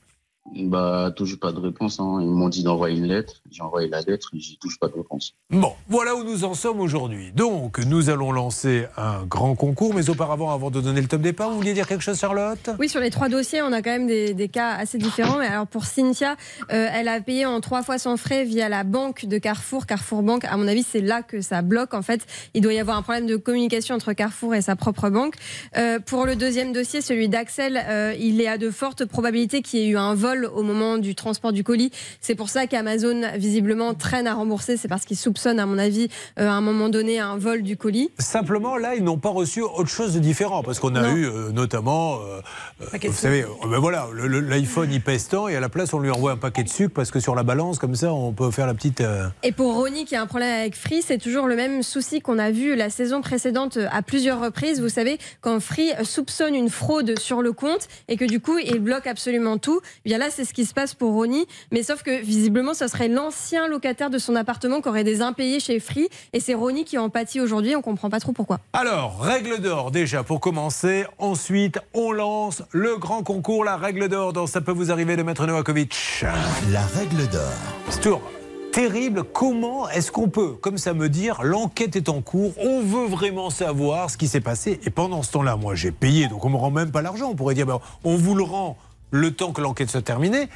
Bah, 0.56 1.12
toujours 1.16 1.40
pas 1.40 1.52
de 1.54 1.60
réponse. 1.60 2.00
Hein. 2.00 2.20
Ils 2.22 2.28
m'ont 2.28 2.50
dit 2.50 2.64
d'envoyer 2.64 2.98
une 2.98 3.08
lettre. 3.08 3.42
J'ai 3.50 3.62
envoyé 3.62 3.88
la 3.88 4.02
lettre 4.02 4.30
et 4.36 4.40
j'ai 4.40 4.58
toujours 4.58 4.78
pas 4.78 4.90
de 4.90 4.94
réponse. 4.94 5.36
Bon, 5.50 5.72
voilà 5.88 6.16
où 6.16 6.24
nous 6.24 6.44
en 6.44 6.54
sommes 6.54 6.82
aujourd'hui. 6.82 7.32
Donc, 7.32 7.80
nous 7.80 8.10
allons 8.10 8.32
lancer 8.32 8.86
un 8.98 9.24
grand 9.24 9.56
concours, 9.56 9.94
mais 9.94 10.10
auparavant, 10.10 10.52
avant 10.52 10.70
de 10.70 10.82
donner 10.82 11.00
le 11.00 11.08
top 11.08 11.22
départ, 11.22 11.50
vous 11.50 11.56
vouliez 11.56 11.74
dire 11.74 11.88
quelque 11.88 12.04
chose, 12.04 12.20
Charlotte? 12.20 12.70
Oui, 12.78 12.90
sur 12.90 13.00
les 13.00 13.10
trois 13.10 13.30
dossiers, 13.30 13.62
on 13.62 13.72
a 13.72 13.82
quand 13.82 13.92
même 13.92 14.06
des, 14.06 14.34
des 14.34 14.50
cas 14.50 14.72
assez 14.72 14.98
différents. 14.98 15.38
Mais 15.38 15.48
alors 15.48 15.66
pour 15.66 15.86
Cynthia, 15.86 16.36
euh, 16.72 16.90
elle 16.94 17.08
a 17.08 17.22
payé 17.22 17.46
en 17.46 17.62
trois 17.62 17.82
fois 17.82 17.98
sans 17.98 18.18
frais 18.18 18.44
via 18.44 18.68
la 18.68 18.84
banque 18.84 19.26
de 19.26 19.38
Carrefour, 19.38 19.86
Carrefour 19.86 20.24
Banque. 20.24 20.44
À 20.44 20.58
mon 20.58 20.68
avis, 20.68 20.84
c'est 20.84 21.02
là 21.02 21.22
que 21.22 21.40
ça 21.40 21.62
bloque. 21.62 21.94
En 21.94 22.02
fait, 22.02 22.26
il 22.54 22.62
doit 22.62 22.74
y 22.74 22.80
avoir 22.80 22.98
un 22.98 23.02
problème 23.02 23.28
de 23.28 23.38
communication 23.38 23.96
entre 23.96 24.12
Carrefour 24.12 24.54
et 24.56 24.62
sa 24.62 24.76
propre 24.76 25.10
banque. 25.10 25.36
Euh, 25.78 26.00
pour 26.00 26.26
le 26.26 26.36
deuxième 26.36 26.74
dossier, 26.74 27.02
celui 27.02 27.30
d'Axel, 27.30 27.82
euh, 27.88 28.14
il 28.20 28.42
est 28.42 28.48
à 28.48 28.58
de 28.58 28.70
fortes 28.70 29.06
probabilités 29.06 29.62
qu'il 29.62 29.80
y 29.80 29.84
ait 29.84 29.88
eu 29.88 29.98
un 29.98 30.14
vol 30.14 30.33
vol 30.34 30.46
au 30.56 30.64
moment 30.64 30.98
du 30.98 31.16
transport 31.16 31.52
du 31.52 31.64
colis. 31.64 31.92
C'est 32.22 32.36
pour 32.36 32.50
ça 32.50 32.68
qu'Amazon 32.68 33.22
visiblement 33.38 33.94
traîne 33.94 34.28
à 34.28 34.34
rembourser. 34.34 34.78
C'est 34.78 34.88
parce 34.88 35.06
qu'ils 35.06 35.18
soupçonnent, 35.18 35.60
à 35.60 35.66
mon 35.66 35.78
avis, 35.78 36.08
euh, 36.40 36.48
à 36.48 36.52
un 36.54 36.62
moment 36.62 36.90
donné, 36.90 37.20
un 37.20 37.38
vol 37.38 37.62
du 37.64 37.78
colis. 37.78 38.10
Simplement, 38.20 38.78
là, 38.78 38.96
ils 38.96 39.04
n'ont 39.04 39.18
pas 39.18 39.30
reçu 39.30 39.62
autre 39.62 39.90
chose 39.90 40.14
de 40.14 40.20
différent. 40.20 40.64
Parce 40.64 40.80
qu'on 40.80 40.96
a 40.96 41.02
Non. 41.02 41.16
eu 41.16 41.26
euh, 41.26 41.52
notamment, 41.52 42.16
euh, 42.20 42.42
euh, 42.94 42.98
vous 43.08 43.14
savez, 43.14 43.44
euh, 43.44 43.48
ben 43.70 43.80
voilà, 43.80 44.08
le- 44.14 44.28
le- 44.28 44.40
l'iPhone, 44.40 44.90
il 44.92 45.02
pèse 45.02 45.28
tant, 45.28 45.48
et 45.48 45.56
à 45.56 45.60
la 45.60 45.70
place, 45.70 45.94
on 45.94 46.00
lui 46.00 46.10
envoie 46.10 46.32
un 46.32 46.38
paquet 46.38 46.64
de 46.64 46.70
sucre, 46.70 46.94
parce 46.94 47.12
que 47.12 47.20
sur 47.20 47.36
la 47.36 47.44
balance, 47.44 47.80
comme 47.80 47.96
ça, 47.96 48.14
on 48.14 48.32
peut 48.34 48.50
faire 48.52 48.68
la 48.68 48.74
petite... 48.74 49.02
euh, 49.02 49.28
Et 49.44 49.52
pour 49.52 49.76
Ronnie 49.76 50.06
qui 50.06 50.16
a 50.16 50.22
un 50.22 50.26
problème 50.28 50.60
avec 50.60 50.76
Free, 50.76 51.02
c'est 51.02 51.18
toujours 51.18 51.48
le 51.48 51.56
même 51.56 51.84
souci 51.84 52.22
qu'on 52.22 52.40
a 52.40 52.52
vu 52.52 52.76
la 52.76 52.90
saison 52.90 53.22
précédente 53.22 53.78
à 53.92 54.02
plusieurs 54.02 54.40
reprises. 54.40 54.82
Vous 54.82 54.90
savez, 54.90 55.18
quand 55.42 55.60
Free 55.60 55.92
soupçonne 56.04 56.56
une 56.56 56.70
fraude 56.70 57.18
sur 57.20 57.42
le 57.42 57.52
compte 57.54 57.88
et 58.08 58.18
que 58.18 58.26
du 58.26 58.40
coup 58.40 58.58
il 58.58 58.80
bloque 58.80 59.08
absolument 59.08 59.58
tout, 59.58 59.82
eh 60.06 60.10
bien 60.10 60.18
là 60.18 60.23
c'est 60.30 60.46
ce 60.46 60.54
qui 60.54 60.66
se 60.66 60.74
passe 60.74 60.94
pour 60.94 61.14
Ronnie. 61.14 61.46
Mais 61.72 61.84
sauf 61.84 62.04
que 62.04 62.22
visiblement 62.22 62.74
ce 62.74 62.88
serait 62.88 63.08
l'ancien 63.08 63.68
locataire 63.68 64.10
de 64.10 64.18
son 64.18 64.36
appartement 64.36 64.82
qui 64.82 64.90
aurait 64.90 65.04
des 65.04 65.22
impayés 65.22 65.60
chez 65.60 65.80
Free 65.80 66.10
et 66.34 66.40
c'est 66.40 66.54
Ronnie 66.54 66.86
qui 66.86 66.98
en 66.98 67.10
pâtit 67.10 67.42
aujourd'hui. 67.42 67.76
On 67.76 67.82
comprend 67.82 68.10
pas 68.10 68.20
trop 68.20 68.32
pourquoi. 68.32 68.60
Alors, 68.74 69.20
règle 69.22 69.60
d'or 69.60 69.92
déjà 69.92 70.24
pour 70.24 70.40
commencer. 70.40 71.06
Ensuite, 71.18 71.80
on 71.94 72.12
lance 72.12 72.64
le 72.72 72.98
grand 72.98 73.24
concours, 73.24 73.64
la 73.64 73.78
règle 73.78 74.10
d'or 74.10 74.34
dans 74.34 74.48
Ça 74.48 74.62
peut 74.62 74.72
vous 74.72 74.92
arriver 74.92 75.16
de 75.16 75.24
Maître 75.24 75.46
Novakovic. 75.46 76.24
La 76.72 76.86
règle 76.86 77.28
d'or. 77.30 77.42
C'est 77.90 78.02
toujours 78.02 78.22
terrible. 78.74 79.24
Comment 79.24 79.88
est-ce 79.90 80.12
qu'on 80.12 80.30
peut, 80.30 80.54
comme 80.54 80.80
ça 80.80 80.96
me 80.96 81.08
dire, 81.08 81.44
l'enquête 81.44 81.96
est 81.96 82.10
en 82.10 82.22
cours, 82.22 82.54
on 82.58 82.82
veut 82.82 83.06
vraiment 83.06 83.52
savoir 83.52 84.10
ce 84.10 84.18
qui 84.18 84.28
s'est 84.28 84.42
passé. 84.42 84.80
Et 84.84 84.90
pendant 84.90 85.22
ce 85.22 85.32
temps-là, 85.34 85.56
moi 85.56 85.76
j'ai 85.76 85.92
payé, 85.92 86.28
donc 86.28 86.44
on 86.44 86.50
me 86.50 86.58
rend 86.58 86.72
même 86.72 86.92
pas 86.92 87.04
l'argent. 87.04 87.30
On 87.30 87.36
pourrait 87.36 87.54
dire, 87.54 87.68
ben, 87.68 87.80
on 88.04 88.16
vous 88.16 88.34
le 88.34 88.44
rend 88.44 88.76
le 89.14 89.32
temps 89.32 89.54
que 89.54 89.62
l'enquête 89.62 89.92
soit 89.92 90.02
terminée. 90.02 90.50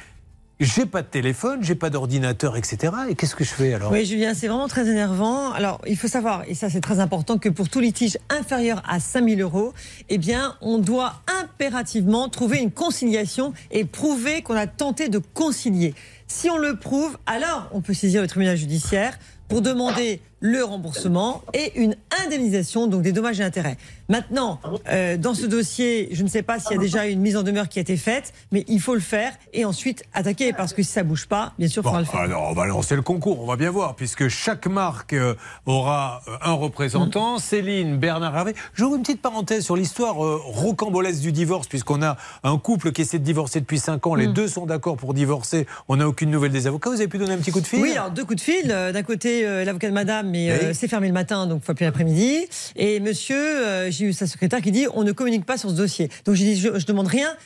J'ai 0.58 0.84
pas 0.84 1.02
de 1.02 1.06
téléphone, 1.06 1.60
j'ai 1.62 1.76
pas 1.76 1.88
d'ordinateur, 1.88 2.56
etc. 2.56 2.92
Et 3.08 3.14
qu'est-ce 3.14 3.36
que 3.36 3.44
je 3.44 3.50
fais 3.50 3.74
alors? 3.74 3.92
Oui, 3.92 4.04
Julien, 4.04 4.34
c'est 4.34 4.48
vraiment 4.48 4.66
très 4.66 4.88
énervant. 4.88 5.52
Alors, 5.52 5.80
il 5.86 5.96
faut 5.96 6.08
savoir, 6.08 6.42
et 6.48 6.54
ça 6.54 6.68
c'est 6.68 6.80
très 6.80 6.98
important, 6.98 7.38
que 7.38 7.48
pour 7.48 7.68
tout 7.68 7.78
litige 7.78 8.18
inférieur 8.28 8.82
à 8.88 8.98
5000 8.98 9.40
euros, 9.40 9.72
eh 10.08 10.18
bien, 10.18 10.56
on 10.60 10.78
doit 10.78 11.22
impérativement 11.40 12.28
trouver 12.28 12.58
une 12.58 12.72
conciliation 12.72 13.52
et 13.70 13.84
prouver 13.84 14.42
qu'on 14.42 14.56
a 14.56 14.66
tenté 14.66 15.08
de 15.08 15.18
concilier. 15.18 15.94
Si 16.26 16.50
on 16.50 16.58
le 16.58 16.74
prouve, 16.76 17.16
alors 17.26 17.68
on 17.70 17.80
peut 17.80 17.94
saisir 17.94 18.20
le 18.20 18.26
tribunal 18.26 18.56
judiciaire 18.56 19.16
pour 19.46 19.62
demander 19.62 20.20
le 20.40 20.64
remboursement 20.64 21.42
et 21.54 21.80
une 21.80 21.94
indemnisation, 22.24 22.88
donc 22.88 23.02
des 23.02 23.12
dommages 23.12 23.38
et 23.38 23.44
intérêts. 23.44 23.78
Maintenant, 24.08 24.58
euh, 24.90 25.16
dans 25.18 25.34
ce 25.34 25.44
dossier, 25.44 26.08
je 26.12 26.22
ne 26.22 26.28
sais 26.28 26.42
pas 26.42 26.58
s'il 26.58 26.72
y 26.72 26.78
a 26.78 26.80
déjà 26.80 27.06
une 27.06 27.20
mise 27.20 27.36
en 27.36 27.42
demeure 27.42 27.68
qui 27.68 27.78
a 27.78 27.82
été 27.82 27.96
faite, 27.98 28.32
mais 28.52 28.64
il 28.66 28.80
faut 28.80 28.94
le 28.94 29.00
faire 29.00 29.32
et 29.52 29.64
ensuite 29.66 30.02
attaquer, 30.14 30.52
parce 30.54 30.72
que 30.72 30.82
si 30.82 30.90
ça 30.90 31.02
bouge 31.02 31.26
pas, 31.26 31.52
bien 31.58 31.68
sûr, 31.68 31.82
il 31.82 31.84
faudra 31.84 32.00
le 32.00 32.06
faire. 32.06 32.20
Alors, 32.20 32.48
on 32.50 32.54
va 32.54 32.64
lancer 32.66 32.96
le 32.96 33.02
concours, 33.02 33.42
on 33.42 33.46
va 33.46 33.56
bien 33.56 33.70
voir, 33.70 33.96
puisque 33.96 34.28
chaque 34.28 34.66
marque 34.66 35.12
euh, 35.12 35.34
aura 35.66 36.22
euh, 36.28 36.36
un 36.42 36.52
représentant. 36.52 37.36
Mm. 37.36 37.40
Céline, 37.40 37.96
Bernard 37.98 38.34
Hervé. 38.36 38.54
J'ouvre 38.74 38.96
une 38.96 39.02
petite 39.02 39.20
parenthèse 39.20 39.64
sur 39.64 39.76
l'histoire 39.76 40.24
euh, 40.24 40.40
rocambolesque 40.42 41.20
du 41.20 41.32
divorce, 41.32 41.66
puisqu'on 41.68 42.02
a 42.02 42.16
un 42.44 42.56
couple 42.58 42.92
qui 42.92 43.02
essaie 43.02 43.18
de 43.18 43.24
divorcer 43.24 43.60
depuis 43.60 43.78
5 43.78 44.06
ans. 44.06 44.14
Les 44.14 44.28
Mm. 44.28 44.32
deux 44.32 44.48
sont 44.48 44.64
d'accord 44.66 44.96
pour 44.96 45.12
divorcer. 45.12 45.66
On 45.88 45.96
n'a 45.96 46.08
aucune 46.08 46.30
nouvelle 46.30 46.52
des 46.52 46.66
avocats. 46.66 46.88
Vous 46.90 46.96
avez 46.96 47.08
pu 47.08 47.18
donner 47.18 47.32
un 47.34 47.38
petit 47.38 47.50
coup 47.50 47.60
de 47.60 47.66
fil? 47.66 47.80
Oui, 47.82 47.92
alors 47.92 48.10
deux 48.10 48.24
coups 48.24 48.36
de 48.36 48.40
fil. 48.40 48.68
D'un 48.68 49.02
côté, 49.02 49.46
euh, 49.46 49.64
l'avocat 49.64 49.88
de 49.88 49.94
madame, 49.94 50.30
mais 50.30 50.50
euh, 50.50 50.56
Oui. 50.68 50.74
c'est 50.74 50.88
fermé 50.88 51.08
le 51.08 51.12
matin, 51.12 51.46
donc 51.46 51.62
faut 51.62 51.72
appeler 51.72 51.86
l'après-midi. 51.86 52.46
Et 52.76 53.00
monsieur, 53.00 53.36
euh, 53.36 53.90
j'ai 53.98 54.06
eu 54.06 54.12
sa 54.12 54.26
secrétaire 54.26 54.62
qui 54.62 54.70
dit 54.70 54.86
on 54.94 55.02
ne 55.02 55.12
communique 55.12 55.44
pas 55.44 55.58
sur 55.58 55.70
ce 55.70 55.74
dossier. 55.74 56.08
Donc 56.24 56.36
j'ai 56.36 56.44
dit 56.44 56.56
je, 56.56 56.78
je 56.78 56.86
demande 56.86 57.08
rien. 57.08 57.36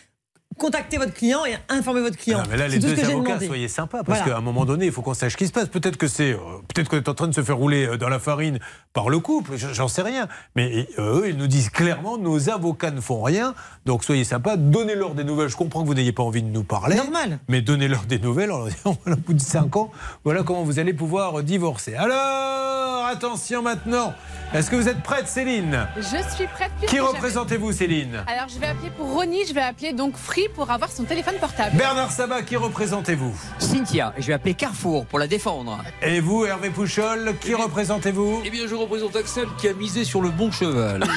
Contactez 0.58 0.98
votre 0.98 1.14
client 1.14 1.44
et 1.46 1.56
informez 1.68 2.00
votre 2.00 2.16
client. 2.16 2.40
Ah, 2.42 2.46
mais 2.50 2.56
là, 2.56 2.64
C'est 2.68 2.76
les 2.76 2.78
deux 2.78 2.90
que 2.94 2.96
j'ai 3.04 3.12
avocats, 3.12 3.28
demandé. 3.30 3.46
soyez 3.46 3.68
sympas, 3.68 4.02
parce 4.04 4.18
Voilà. 4.20 4.32
qu'à 4.34 4.38
un 4.38 4.42
moment 4.42 4.64
donné, 4.64 4.86
il 4.86 4.92
faut 4.92 5.02
qu'on 5.02 5.14
sache 5.14 5.32
ce 5.32 5.36
qui 5.36 5.46
se 5.46 5.52
passe. 5.52 5.68
Peut-être 5.68 5.96
que 5.96 6.06
c'est, 6.08 6.32
euh, 6.32 6.38
peut-être 6.72 6.88
qu'on 6.88 6.96
est 6.98 7.08
en 7.08 7.14
train 7.14 7.28
de 7.28 7.34
se 7.34 7.42
faire 7.42 7.56
rouler 7.56 7.86
euh, 7.86 7.96
dans 7.96 8.08
la 8.08 8.18
farine 8.18 8.58
par 8.92 9.08
le 9.08 9.18
couple, 9.18 9.52
j'en 9.56 9.88
sais 9.88 10.02
rien. 10.02 10.28
Mais 10.56 10.86
euh, 10.98 11.20
eux, 11.22 11.28
ils 11.30 11.36
nous 11.36 11.46
disent 11.46 11.70
clairement, 11.70 12.18
nos 12.18 12.50
avocats 12.50 12.90
ne 12.90 13.00
font 13.00 13.22
rien. 13.22 13.54
Donc 13.86 14.04
soyez 14.04 14.24
sympas, 14.24 14.56
donnez-leur 14.56 15.14
des 15.14 15.24
nouvelles. 15.24 15.48
Je 15.48 15.56
comprends 15.56 15.82
que 15.82 15.86
vous 15.86 15.94
n'ayez 15.94 16.12
pas 16.12 16.22
envie 16.22 16.42
de 16.42 16.48
nous 16.48 16.64
parler. 16.64 16.96
Normal. 16.96 17.38
Mais 17.48 17.62
donnez-leur 17.62 18.02
des 18.04 18.18
nouvelles 18.18 18.50
en 18.52 18.58
leur 18.58 18.66
disant, 18.68 18.96
voilà, 19.04 19.16
au 19.18 19.20
bout 19.20 19.34
de 19.34 19.40
5 19.40 19.76
ans, 19.76 19.90
voilà 20.24 20.42
comment 20.42 20.62
vous 20.64 20.78
allez 20.78 20.92
pouvoir 20.92 21.42
divorcer. 21.42 21.94
Alors, 21.94 23.06
attention 23.06 23.62
maintenant. 23.62 24.14
Est-ce 24.54 24.70
que 24.70 24.76
vous 24.76 24.86
êtes 24.88 25.02
prête, 25.02 25.26
Céline? 25.28 25.86
Je 25.96 26.02
suis 26.34 26.46
prête. 26.46 26.70
plus 26.78 26.86
Qui 26.86 27.00
représentez-vous, 27.00 27.72
Céline? 27.72 28.22
Alors 28.26 28.48
je 28.48 28.58
vais 28.58 28.66
appeler 28.66 28.90
pour 28.90 29.10
Ronnie, 29.14 29.46
je 29.48 29.54
vais 29.54 29.62
appeler 29.62 29.94
donc 29.94 30.14
Free 30.16 30.41
pour 30.48 30.70
avoir 30.70 30.90
son 30.90 31.04
téléphone 31.04 31.36
portable. 31.40 31.76
Bernard 31.76 32.10
Sabat, 32.10 32.42
qui 32.42 32.56
représentez-vous 32.56 33.34
Cynthia, 33.58 34.12
je 34.18 34.26
vais 34.26 34.32
appeler 34.32 34.54
Carrefour 34.54 35.06
pour 35.06 35.18
la 35.18 35.26
défendre. 35.26 35.78
Et 36.02 36.20
vous, 36.20 36.44
Hervé 36.44 36.70
Pouchol, 36.70 37.34
qui 37.40 37.54
représentez-vous 37.54 38.42
Eh 38.44 38.50
bien, 38.50 38.66
je 38.66 38.74
représente 38.74 39.16
Axel 39.16 39.46
qui 39.58 39.68
a 39.68 39.72
misé 39.74 40.04
sur 40.04 40.22
le 40.22 40.30
bon 40.30 40.50
cheval. 40.50 41.04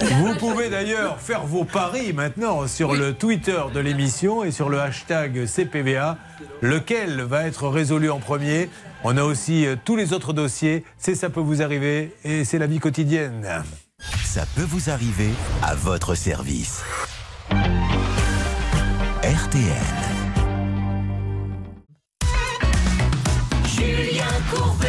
Vous 0.00 0.34
pouvez 0.36 0.70
d'ailleurs 0.70 1.20
faire 1.20 1.44
vos 1.44 1.64
paris 1.64 2.12
maintenant 2.12 2.66
sur 2.66 2.94
le 2.94 3.14
Twitter 3.14 3.60
de 3.74 3.80
l'émission 3.80 4.44
et 4.44 4.52
sur 4.52 4.68
le 4.68 4.80
hashtag 4.80 5.46
CPVA. 5.46 6.18
Lequel 6.60 7.20
va 7.22 7.46
être 7.46 7.68
résolu 7.68 8.10
en 8.10 8.18
premier? 8.18 8.68
On 9.02 9.16
a 9.16 9.22
aussi 9.22 9.66
euh, 9.66 9.76
tous 9.82 9.96
les 9.96 10.12
autres 10.12 10.32
dossiers. 10.32 10.84
C'est 10.98 11.14
Ça 11.14 11.30
peut 11.30 11.40
vous 11.40 11.62
arriver 11.62 12.14
et 12.24 12.44
c'est 12.44 12.58
la 12.58 12.66
vie 12.66 12.78
quotidienne. 12.78 13.64
Ça 14.00 14.44
peut 14.56 14.62
vous 14.62 14.88
arriver 14.88 15.30
à 15.62 15.74
votre 15.74 16.14
service. 16.14 16.82
RTL. 19.22 19.64
Julien 23.66 24.24
Courbet. 24.50 24.86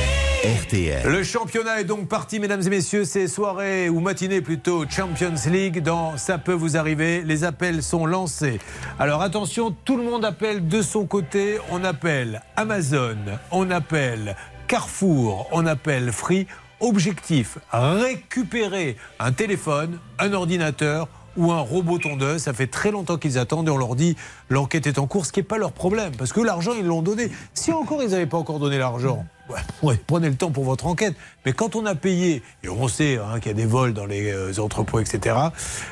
RTL. 0.63 1.07
Le 1.11 1.23
championnat 1.23 1.81
est 1.81 1.83
donc 1.83 2.07
parti, 2.07 2.39
mesdames 2.39 2.61
et 2.65 2.69
messieurs. 2.69 3.03
C'est 3.03 3.27
soirée 3.27 3.89
ou 3.89 3.99
matinée 3.99 4.41
plutôt 4.41 4.85
Champions 4.89 5.33
League 5.47 5.83
dans 5.83 6.17
Ça 6.17 6.38
peut 6.38 6.53
vous 6.53 6.77
arriver. 6.77 7.21
Les 7.23 7.43
appels 7.43 7.83
sont 7.83 8.05
lancés. 8.05 8.59
Alors 8.97 9.21
attention, 9.21 9.75
tout 9.83 9.97
le 9.97 10.03
monde 10.03 10.23
appelle 10.23 10.67
de 10.67 10.81
son 10.81 11.05
côté. 11.05 11.57
On 11.69 11.83
appelle 11.83 12.41
Amazon, 12.55 13.17
on 13.51 13.69
appelle 13.71 14.38
Carrefour, 14.67 15.49
on 15.51 15.65
appelle 15.65 16.13
Free. 16.13 16.47
Objectif 16.81 17.59
récupérer 17.71 18.97
un 19.19 19.31
téléphone, 19.31 19.99
un 20.17 20.33
ordinateur 20.33 21.07
ou 21.37 21.51
un 21.51 21.59
robot 21.59 21.99
tondeuse. 21.99 22.41
Ça 22.41 22.53
fait 22.53 22.67
très 22.67 22.89
longtemps 22.89 23.17
qu'ils 23.17 23.37
attendent 23.37 23.67
et 23.67 23.71
on 23.71 23.77
leur 23.77 23.95
dit 23.95 24.17
l'enquête 24.49 24.87
est 24.87 24.97
en 24.97 25.05
cours, 25.05 25.27
ce 25.27 25.31
qui 25.31 25.39
n'est 25.39 25.45
pas 25.45 25.59
leur 25.59 25.71
problème 25.71 26.11
parce 26.17 26.33
que 26.33 26.41
l'argent 26.41 26.71
ils 26.77 26.85
l'ont 26.85 27.03
donné. 27.03 27.31
Si 27.53 27.71
encore 27.71 28.01
ils 28.01 28.09
n'avaient 28.09 28.25
pas 28.25 28.37
encore 28.37 28.59
donné 28.59 28.79
l'argent, 28.79 29.25
ouais, 29.52 29.60
ouais, 29.90 29.99
prenez 30.07 30.30
le 30.30 30.36
temps 30.36 30.52
pour 30.52 30.64
votre 30.64 30.86
enquête. 30.88 31.15
Mais 31.45 31.53
quand 31.53 31.76
on 31.76 31.86
a 31.86 31.95
payé, 31.95 32.44
et 32.64 32.69
on 32.69 32.88
sait 32.88 33.18
hein, 33.18 33.40
qu'il 33.40 33.48
y 33.48 33.56
a 33.56 33.57
des 33.57 33.65
vols 33.65 33.94
dans 33.94 34.06
les 34.06 34.32
euh, 34.32 34.52
entrepôts, 34.60 34.99
etc. 34.99 35.36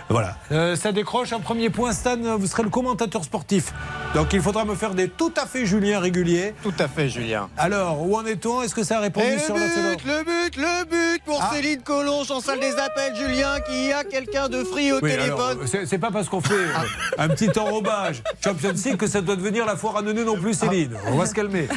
Voilà. 0.10 0.38
Euh, 0.52 0.76
ça 0.76 0.92
décroche 0.92 1.34
un 1.34 1.40
premier 1.40 1.70
point. 1.70 1.92
Stan, 1.94 2.18
vous 2.38 2.46
serez 2.48 2.64
le 2.64 2.70
commentateur 2.70 3.24
sportif. 3.24 3.74
Donc 4.14 4.34
il 4.34 4.42
faudra 4.42 4.66
me 4.66 4.76
faire 4.76 4.94
des 4.94 5.08
tout 5.10 5.34
à 5.42 5.46
fait 5.46 5.66
Julien 5.66 6.00
réguliers. 6.00 6.54
Tout 6.64 6.74
à 6.80 6.88
fait, 6.88 7.10
Julien. 7.10 7.50
Alors, 7.58 8.02
où 8.08 8.16
en 8.16 8.26
est-on? 8.26 8.62
Est-ce 8.62 8.76
que 8.76 8.84
ça 8.84 8.98
a 8.98 9.00
répondu 9.02 9.26
Et 9.28 9.40
sur 9.40 9.56
le 9.56 9.62
but, 9.62 10.06
le 10.06 10.24
but, 10.24 10.56
le 10.58 10.86
but 10.86 11.24
pour 11.26 11.40
Ah. 11.42 11.52
Céline 11.54 11.82
Collonge 11.82 12.30
en 12.32 12.42
salle 12.42 12.60
des 12.60 12.74
appels, 12.74 13.16
Julien, 13.16 13.60
qui 13.68 13.92
a 13.92 14.04
quelqu'un 14.04 14.50
de 14.50 14.64
free 14.64 14.92
au 14.92 15.00
Oui, 15.02 15.12
téléphone. 15.12 15.60
c'est 15.86 15.98
pas 15.98 16.12
parce 16.12 16.30
qu'on 16.30 16.42
fait 16.42 16.54
euh, 16.54 16.68
un 17.18 17.28
petit 17.30 17.50
enrobage 17.60 18.22
Champions 18.44 18.74
League 18.86 18.98
que 18.98 19.08
ça 19.08 19.22
doit 19.22 19.36
devenir 19.36 19.66
la 19.66 19.76
foire 19.76 19.98
à 19.98 20.02
neuneux 20.02 20.26
non 20.26 20.38
plus, 20.38 20.54
Céline. 20.54 20.92
On 21.08 21.18
va 21.18 21.26
se 21.26 21.34
calmer. 21.34 21.68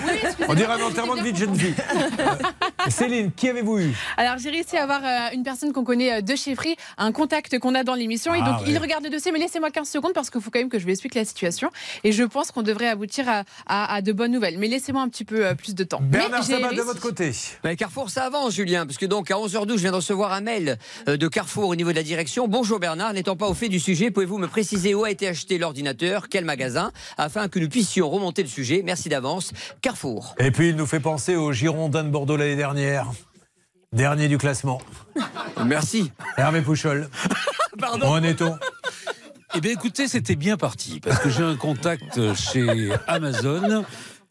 On 0.48 0.54
dirait 0.54 0.74
un 0.80 0.84
enterrement 0.84 1.16
de 1.16 1.22
vie 1.22 1.32
de 1.32 1.38
jeune 1.38 1.54
fille. 1.54 1.71
Céline, 2.88 3.30
qui 3.32 3.48
avez-vous 3.48 3.78
eu? 3.78 3.92
Alors 4.16 4.38
j'ai 4.38 4.50
réussi 4.50 4.76
à 4.76 4.82
avoir 4.82 5.00
euh, 5.04 5.34
une 5.34 5.42
personne 5.42 5.72
qu'on 5.72 5.84
connaît 5.84 6.14
euh, 6.14 6.20
de 6.20 6.34
chez 6.34 6.54
Free, 6.54 6.76
un 6.98 7.12
contact 7.12 7.58
qu'on 7.58 7.74
a 7.74 7.84
dans 7.84 7.94
l'émission. 7.94 8.34
et 8.34 8.40
Ah, 8.42 8.50
donc 8.50 8.60
ouais. 8.60 8.66
il 8.72 8.78
regarde 8.78 9.04
le 9.04 9.10
dossier, 9.10 9.30
mais 9.32 9.38
laissez-moi 9.38 9.70
15 9.70 9.88
secondes 9.88 10.12
parce 10.12 10.30
qu'il 10.30 10.40
faut 10.40 10.50
quand 10.50 10.58
même 10.58 10.68
que 10.68 10.78
je 10.78 10.84
lui 10.84 10.92
explique 10.92 11.14
la 11.14 11.24
situation. 11.24 11.70
Et 12.04 12.12
je 12.12 12.24
pense 12.24 12.50
qu'on 12.50 12.62
devrait 12.62 12.88
aboutir 12.88 13.28
à, 13.28 13.44
à- 13.66 13.94
à 13.94 14.02
de 14.02 14.12
bonnes 14.12 14.32
nouvelles. 14.32 14.58
Mais 14.58 14.68
laissez-moi 14.68 15.02
un 15.02 15.08
petit 15.08 15.24
peu 15.24 15.46
euh, 15.46 15.54
plus 15.54 15.74
de 15.74 15.84
temps. 15.84 16.00
Bernard 16.02 16.44
Sabat 16.44 16.58
de 16.60 16.66
réussi. 16.68 16.84
votre 16.84 17.00
côté. 17.00 17.32
Carrefour, 17.78 18.10
ça 18.10 18.24
avance, 18.24 18.54
Julien, 18.54 18.84
parce 18.86 18.98
que 18.98 19.06
donc 19.06 19.30
à 19.30 19.34
11h12, 19.34 19.72
je 19.72 19.82
viens 19.82 19.90
de 19.90 19.96
recevoir 19.96 20.32
un 20.32 20.40
mail 20.40 20.78
euh, 21.08 21.16
de 21.16 21.28
Carrefour 21.28 21.68
au 21.68 21.76
niveau 21.76 21.90
de 21.90 21.96
la 21.96 22.02
direction. 22.02 22.48
Bonjour 22.48 22.78
Bernard, 22.80 23.12
n'étant 23.12 23.36
pas 23.36 23.46
au 23.46 23.54
fait 23.54 23.68
du 23.68 23.78
sujet, 23.80 24.10
pouvez-vous 24.10 24.38
me 24.38 24.48
préciser 24.48 24.94
où 24.94 25.04
a 25.04 25.10
été 25.10 25.28
acheté 25.28 25.58
l'ordinateur, 25.58 26.28
quel 26.28 26.44
magasin, 26.44 26.90
afin 27.16 27.48
que 27.48 27.58
nous 27.58 27.68
puissions 27.68 28.10
remonter 28.10 28.42
le 28.42 28.48
sujet 28.48 28.82
Merci 28.84 29.08
d'avance. 29.08 29.52
Carrefour. 29.80 30.34
Et 30.38 30.50
puis 30.50 30.70
il 30.70 30.76
nous 30.76 30.86
fait 30.86 31.00
penser 31.00 31.36
au 31.52 31.54
Girondin 31.54 32.02
de 32.02 32.08
Bordeaux 32.08 32.38
l'année 32.38 32.56
dernière. 32.56 33.06
Dernier 33.92 34.26
du 34.26 34.38
classement. 34.38 34.80
Merci. 35.66 36.10
Hervé 36.38 36.62
Pouchol. 36.62 37.10
Pardon. 37.78 38.06
Où 38.06 38.10
en 38.12 38.22
est-on 38.22 38.58
Eh 39.54 39.60
bien, 39.60 39.72
écoutez, 39.72 40.08
c'était 40.08 40.34
bien 40.34 40.56
parti 40.56 40.98
parce 41.00 41.18
que 41.18 41.28
j'ai 41.28 41.42
un 41.42 41.56
contact 41.56 42.32
chez 42.34 42.90
Amazon 43.06 43.84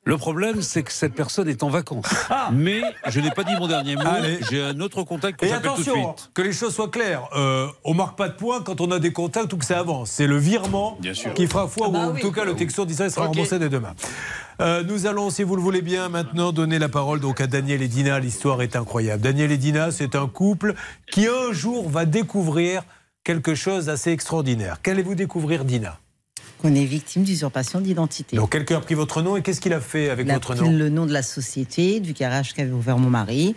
Le 0.04 0.18
problème, 0.18 0.64
c'est 0.64 0.82
que 0.82 0.92
cette 0.92 1.14
personne 1.14 1.48
est 1.48 1.62
en 1.62 1.70
vacances. 1.70 2.08
Mais 2.52 2.82
je 3.08 3.20
n'ai 3.20 3.30
pas 3.30 3.44
dit 3.44 3.54
mon 3.60 3.68
dernier 3.68 3.96
mot. 3.96 4.02
J'ai 4.50 4.64
un 4.64 4.80
autre 4.80 5.04
contact 5.04 5.40
que 5.40 5.46
Et 5.46 5.50
j'appelle 5.50 5.72
tout 5.76 5.84
de 5.84 5.90
attention, 5.90 6.18
suite. 6.18 6.32
que 6.34 6.42
les 6.42 6.54
choses 6.54 6.74
soient 6.74 6.90
claires. 6.90 7.30
Euh, 7.36 7.68
on 7.84 7.94
marque 7.94 8.18
pas 8.18 8.28
de 8.28 8.34
points 8.34 8.62
quand 8.62 8.82
on 8.82 8.90
a 8.90 8.98
des 8.98 9.14
contacts 9.14 9.54
ou 9.54 9.58
que 9.58 9.66
ça 9.66 9.78
avance. 9.80 10.10
C'est 10.10 10.26
le 10.26 10.38
virement 10.38 10.98
qui 11.36 11.46
fera 11.46 11.68
foi, 11.68 11.90
ou 11.90 11.96
en 11.96 12.16
tout 12.16 12.32
cas 12.32 12.46
le 12.46 12.56
texto 12.56 12.86
il 12.88 12.96
sera 12.96 13.28
remboursé 13.28 13.60
dès 13.60 13.70
demain. 13.70 13.94
Euh, 14.60 14.84
nous 14.84 15.06
allons, 15.06 15.30
si 15.30 15.44
vous 15.44 15.56
le 15.56 15.62
voulez 15.62 15.82
bien, 15.84 16.10
maintenant 16.10 16.52
donner 16.52 16.80
la 16.80 16.90
parole 16.90 17.20
donc 17.20 17.40
à 17.40 17.46
Daniel 17.48 17.82
et 17.84 17.88
Dina. 17.88 18.20
L'histoire 18.20 18.62
est 18.64 18.76
incroyable. 18.76 19.22
Daniel 19.22 19.52
et 19.52 19.58
Dina, 19.58 19.92
c'est 19.92 20.16
un 20.16 20.28
couple 20.28 20.74
qui 21.12 21.28
un 21.28 21.52
jour 21.54 21.90
va 21.90 22.06
découvrir 22.06 22.82
quelque 23.24 23.54
chose 23.54 23.86
d'assez 23.86 24.12
extraordinaire. 24.12 24.82
Qu'allez-vous 24.82 25.14
découvrir, 25.16 25.64
Dina? 25.64 26.00
Qu'on 26.62 26.74
est 26.76 26.86
victime 26.86 27.24
d'usurpation 27.24 27.82
d'identité. 27.82 28.36
Donc 28.38 28.52
quelqu'un 28.52 28.78
a 28.78 28.82
pris 28.82 28.96
votre 28.96 29.22
nom 29.22 29.36
et 29.36 29.42
qu'est-ce 29.42 29.60
qu'il 29.62 29.74
a 29.74 29.82
fait 29.82 30.10
avec 30.10 30.28
Il 30.28 30.32
a 30.32 30.36
votre 30.36 30.54
pris 30.56 30.64
nom 30.64 30.72
le 30.72 30.90
nom 30.90 31.06
de 31.06 31.14
la 31.14 31.24
société, 31.24 32.00
du 32.00 32.14
garage 32.14 32.54
qu'avait 32.54 32.72
ouvert 32.72 32.98
mon 32.98 33.10
mari. 33.10 33.56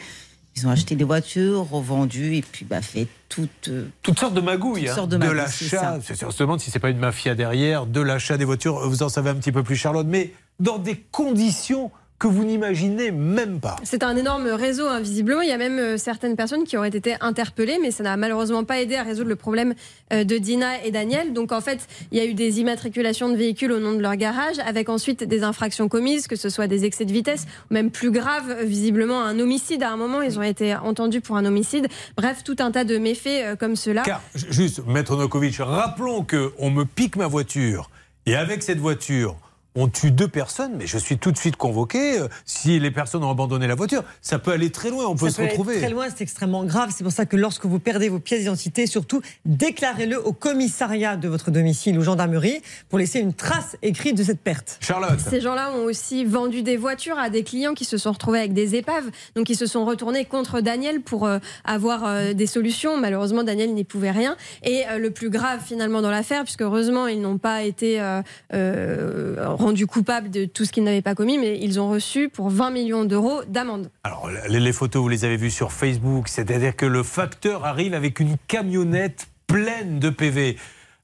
Ils 0.56 0.66
ont 0.68 0.70
acheté 0.70 0.94
des 0.94 1.02
voitures, 1.05 1.68
revendues 1.68 2.36
et 2.36 2.43
puis 2.43 2.64
bah, 2.64 2.81
fait 2.81 3.09
toute. 3.28 3.68
euh, 3.68 3.89
Toutes 4.02 4.20
sortes 4.20 4.35
de 4.35 4.40
magouilles, 4.40 4.82
Toutes 4.82 4.90
hein. 4.90 4.94
sortes 4.94 5.10
de 5.10 5.16
de 5.16 5.24
magouilles, 5.26 5.43
c'est 5.48 5.72
l'achat. 5.74 5.98
On 6.26 6.31
se 6.31 6.39
demande 6.39 6.60
si 6.60 6.70
c'est 6.70 6.78
pas 6.78 6.90
une 6.90 6.98
mafia 6.98 7.35
derrière, 7.35 7.86
de 7.86 8.01
l'achat 8.01 8.36
des 8.36 8.44
voitures. 8.44 8.89
Vous 8.89 9.02
en 9.02 9.09
savez 9.09 9.31
un 9.31 9.35
petit 9.35 9.51
peu 9.51 9.64
plus, 9.64 9.74
Charlotte, 9.74 10.06
mais 10.09 10.32
dans 10.60 10.78
des 10.78 10.97
conditions 11.10 11.90
que 12.24 12.28
vous 12.28 12.44
n'imaginez 12.44 13.10
même 13.10 13.60
pas. 13.60 13.76
C'est 13.82 14.02
un 14.02 14.16
énorme 14.16 14.46
réseau, 14.46 14.86
hein, 14.86 14.98
visiblement. 14.98 15.42
Il 15.42 15.51
y 15.51 15.52
a 15.52 15.59
même 15.59 15.78
euh, 15.78 15.98
certaines 15.98 16.36
personnes 16.36 16.64
qui 16.64 16.78
auraient 16.78 16.88
été 16.88 17.16
interpellées, 17.20 17.78
mais 17.82 17.90
ça 17.90 18.02
n'a 18.02 18.16
malheureusement 18.16 18.64
pas 18.64 18.80
aidé 18.80 18.94
à 18.94 19.02
résoudre 19.02 19.28
le 19.28 19.36
problème 19.36 19.74
euh, 20.10 20.24
de 20.24 20.38
Dina 20.38 20.82
et 20.86 20.90
Daniel. 20.90 21.34
Donc 21.34 21.52
en 21.52 21.60
fait, 21.60 21.86
il 22.12 22.16
y 22.16 22.22
a 22.22 22.24
eu 22.24 22.32
des 22.32 22.60
immatriculations 22.60 23.28
de 23.28 23.36
véhicules 23.36 23.70
au 23.72 23.78
nom 23.78 23.92
de 23.92 24.01
leur 24.01 24.16
garage, 24.16 24.59
avec 24.64 24.88
ensuite 24.88 25.22
des 25.22 25.42
infractions 25.42 25.90
commises, 25.90 26.26
que 26.26 26.36
ce 26.36 26.48
soit 26.48 26.66
des 26.66 26.86
excès 26.86 27.05
de 27.05 27.12
vitesse, 27.12 27.44
ou 27.70 27.74
même 27.74 27.90
plus 27.90 28.10
grave, 28.10 28.48
euh, 28.48 28.64
visiblement 28.64 29.22
un 29.22 29.38
homicide. 29.38 29.82
À 29.82 29.90
un 29.90 29.98
moment, 29.98 30.22
ils 30.22 30.38
ont 30.38 30.42
été 30.42 30.74
entendus 30.76 31.20
pour 31.20 31.36
un 31.36 31.44
homicide. 31.44 31.88
Bref, 32.16 32.42
tout 32.42 32.56
un 32.60 32.70
tas 32.70 32.84
de 32.84 32.96
méfaits 32.96 33.59
comme 33.60 33.76
cela. 33.76 34.01
Car, 34.01 34.22
juste, 34.34 34.80
Maître 34.86 35.14
Nokovic, 35.14 35.56
rappelons 35.59 36.24
qu'on 36.24 36.70
me 36.70 36.86
pique 36.86 37.16
ma 37.16 37.26
voiture 37.26 37.90
et 38.24 38.34
avec 38.34 38.62
cette 38.62 38.78
voiture, 38.78 39.36
on 39.76 39.88
tue 39.88 40.10
deux 40.10 40.28
personnes, 40.28 40.72
mais 40.78 40.86
je 40.86 40.98
suis 40.98 41.18
tout 41.18 41.32
de 41.32 41.36
suite 41.38 41.56
convoqué. 41.56 42.20
Euh, 42.20 42.28
Si 42.44 42.78
les 42.78 42.90
personnes 42.90 43.24
ont 43.24 43.30
abandonné 43.30 43.66
la 43.66 43.74
voiture, 43.74 44.05
ça 44.22 44.38
peut 44.38 44.52
aller 44.52 44.70
très 44.70 44.90
loin, 44.90 45.06
on 45.06 45.16
peut 45.16 45.26
Ça 45.26 45.32
se 45.32 45.36
peut 45.36 45.42
aller 45.42 45.51
retrouver. 45.51 45.78
très 45.78 45.90
loin, 45.90 46.06
c'est 46.09 46.22
extrêmement 46.22 46.64
grave. 46.64 46.90
C'est 46.96 47.02
pour 47.05 47.12
ça 47.12 47.26
que 47.26 47.36
lorsque 47.36 47.66
vous 47.66 47.78
perdez 47.80 48.09
vos 48.09 48.20
pièces 48.20 48.40
d'identité, 48.40 48.86
surtout, 48.86 49.20
déclarez-le 49.44 50.24
au 50.24 50.32
commissariat 50.32 51.16
de 51.16 51.28
votre 51.28 51.51
domicile 51.51 51.98
ou 51.98 52.02
gendarmerie 52.02 52.60
pour 52.88 52.98
laisser 52.98 53.18
une 53.20 53.32
trace 53.34 53.76
écrite 53.82 54.16
de 54.16 54.22
cette 54.22 54.40
perte. 54.40 54.78
Charlotte. 54.80 55.18
Ces 55.18 55.40
gens-là 55.40 55.72
ont 55.72 55.84
aussi 55.84 56.24
vendu 56.24 56.62
des 56.62 56.76
voitures 56.76 57.18
à 57.18 57.30
des 57.30 57.42
clients 57.42 57.74
qui 57.74 57.84
se 57.84 57.98
sont 57.98 58.12
retrouvés 58.12 58.38
avec 58.38 58.52
des 58.52 58.76
épaves. 58.76 59.10
Donc, 59.34 59.51
ils 59.51 59.56
se 59.56 59.66
sont 59.66 59.84
retournés 59.84 60.24
contre 60.24 60.60
Daniel 60.60 61.01
pour 61.01 61.26
euh, 61.26 61.38
avoir 61.64 62.05
euh, 62.05 62.32
des 62.32 62.46
solutions. 62.46 62.96
Malheureusement, 62.96 63.42
Daniel 63.42 63.74
n'y 63.74 63.84
pouvait 63.84 64.10
rien. 64.12 64.36
Et 64.62 64.84
euh, 64.88 64.98
le 64.98 65.10
plus 65.10 65.30
grave, 65.30 65.60
finalement, 65.64 66.01
dans 66.02 66.10
l'affaire, 66.10 66.44
puisque 66.44 66.62
heureusement, 66.62 67.06
ils 67.09 67.20
n'ont 67.20 67.38
pas 67.38 67.62
été 67.64 68.01
euh, 68.01 68.22
euh, 68.52 69.44
rendus 69.65 69.86
coupables 69.86 70.31
de 70.31 70.45
tout 70.45 70.65
ce 70.65 70.73
qu'ils 70.73 70.85
n'avaient 70.85 71.03
pas 71.03 71.15
commis, 71.15 71.39
mais 71.39 71.59
ils 71.59 71.81
ont 71.81 71.89
reçu 71.89 72.28
pour 72.28 72.51
20 72.51 72.70
millions 72.70 73.05
d'euros 73.05 73.43
d'amende. 73.49 73.91
Alors, 74.05 74.31
les, 74.49 74.73
photos, 74.73 75.03
vous 75.03 75.09
les 75.09 75.24
avez 75.24 75.39
vues 75.39 75.51
sur 75.51 75.73
Facebook, 75.73 76.28
c'est-à-dire 76.28 76.77
que 76.77 76.85
le 76.86 77.03
facteur 77.03 77.65
arrive 77.65 77.95
avec 77.95 78.20
une 78.20 78.36
camionnette 78.47 79.27
pleine 79.47 79.99
de 79.99 80.11
PV. 80.11 80.57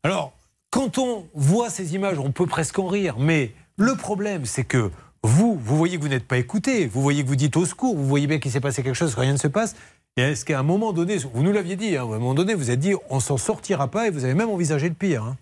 Alors, 0.02 0.32
quand 0.70 0.98
on 0.98 1.26
voit 1.34 1.70
ces 1.70 1.94
images, 1.94 2.18
on 2.18 2.32
peut 2.32 2.46
presque 2.46 2.78
en 2.78 2.86
rire, 2.86 3.16
mais 3.18 3.52
le 3.76 3.96
problème, 3.96 4.44
c'est 4.44 4.64
que 4.64 4.90
vous, 5.22 5.58
vous 5.62 5.76
voyez 5.76 5.96
que 5.96 6.02
vous 6.02 6.08
n'êtes 6.08 6.28
pas 6.28 6.38
écouté, 6.38 6.86
vous 6.86 7.00
voyez 7.00 7.22
que 7.22 7.28
vous 7.28 7.36
dites 7.36 7.56
au 7.56 7.64
secours, 7.64 7.96
vous 7.96 8.06
voyez 8.06 8.26
bien 8.26 8.38
qu'il 8.38 8.50
s'est 8.50 8.60
passé 8.60 8.82
quelque 8.82 8.94
chose, 8.94 9.14
que 9.14 9.20
rien 9.20 9.32
ne 9.32 9.38
se 9.38 9.48
passe. 9.48 9.74
Et 10.16 10.22
est-ce 10.22 10.44
qu'à 10.44 10.58
un 10.58 10.62
moment 10.62 10.92
donné, 10.92 11.16
vous 11.32 11.42
nous 11.42 11.52
l'aviez 11.52 11.76
dit, 11.76 11.96
hein, 11.96 12.02
à 12.02 12.04
un 12.04 12.18
moment 12.18 12.34
donné, 12.34 12.54
vous 12.54 12.68
avez 12.68 12.76
dit, 12.76 12.92
on 13.08 13.20
s'en 13.20 13.36
sortira 13.38 13.88
pas, 13.88 14.06
et 14.06 14.10
vous 14.10 14.24
avez 14.24 14.34
même 14.34 14.50
envisagé 14.50 14.88
le 14.88 14.94
pire. 14.94 15.24
hein. 15.24 15.36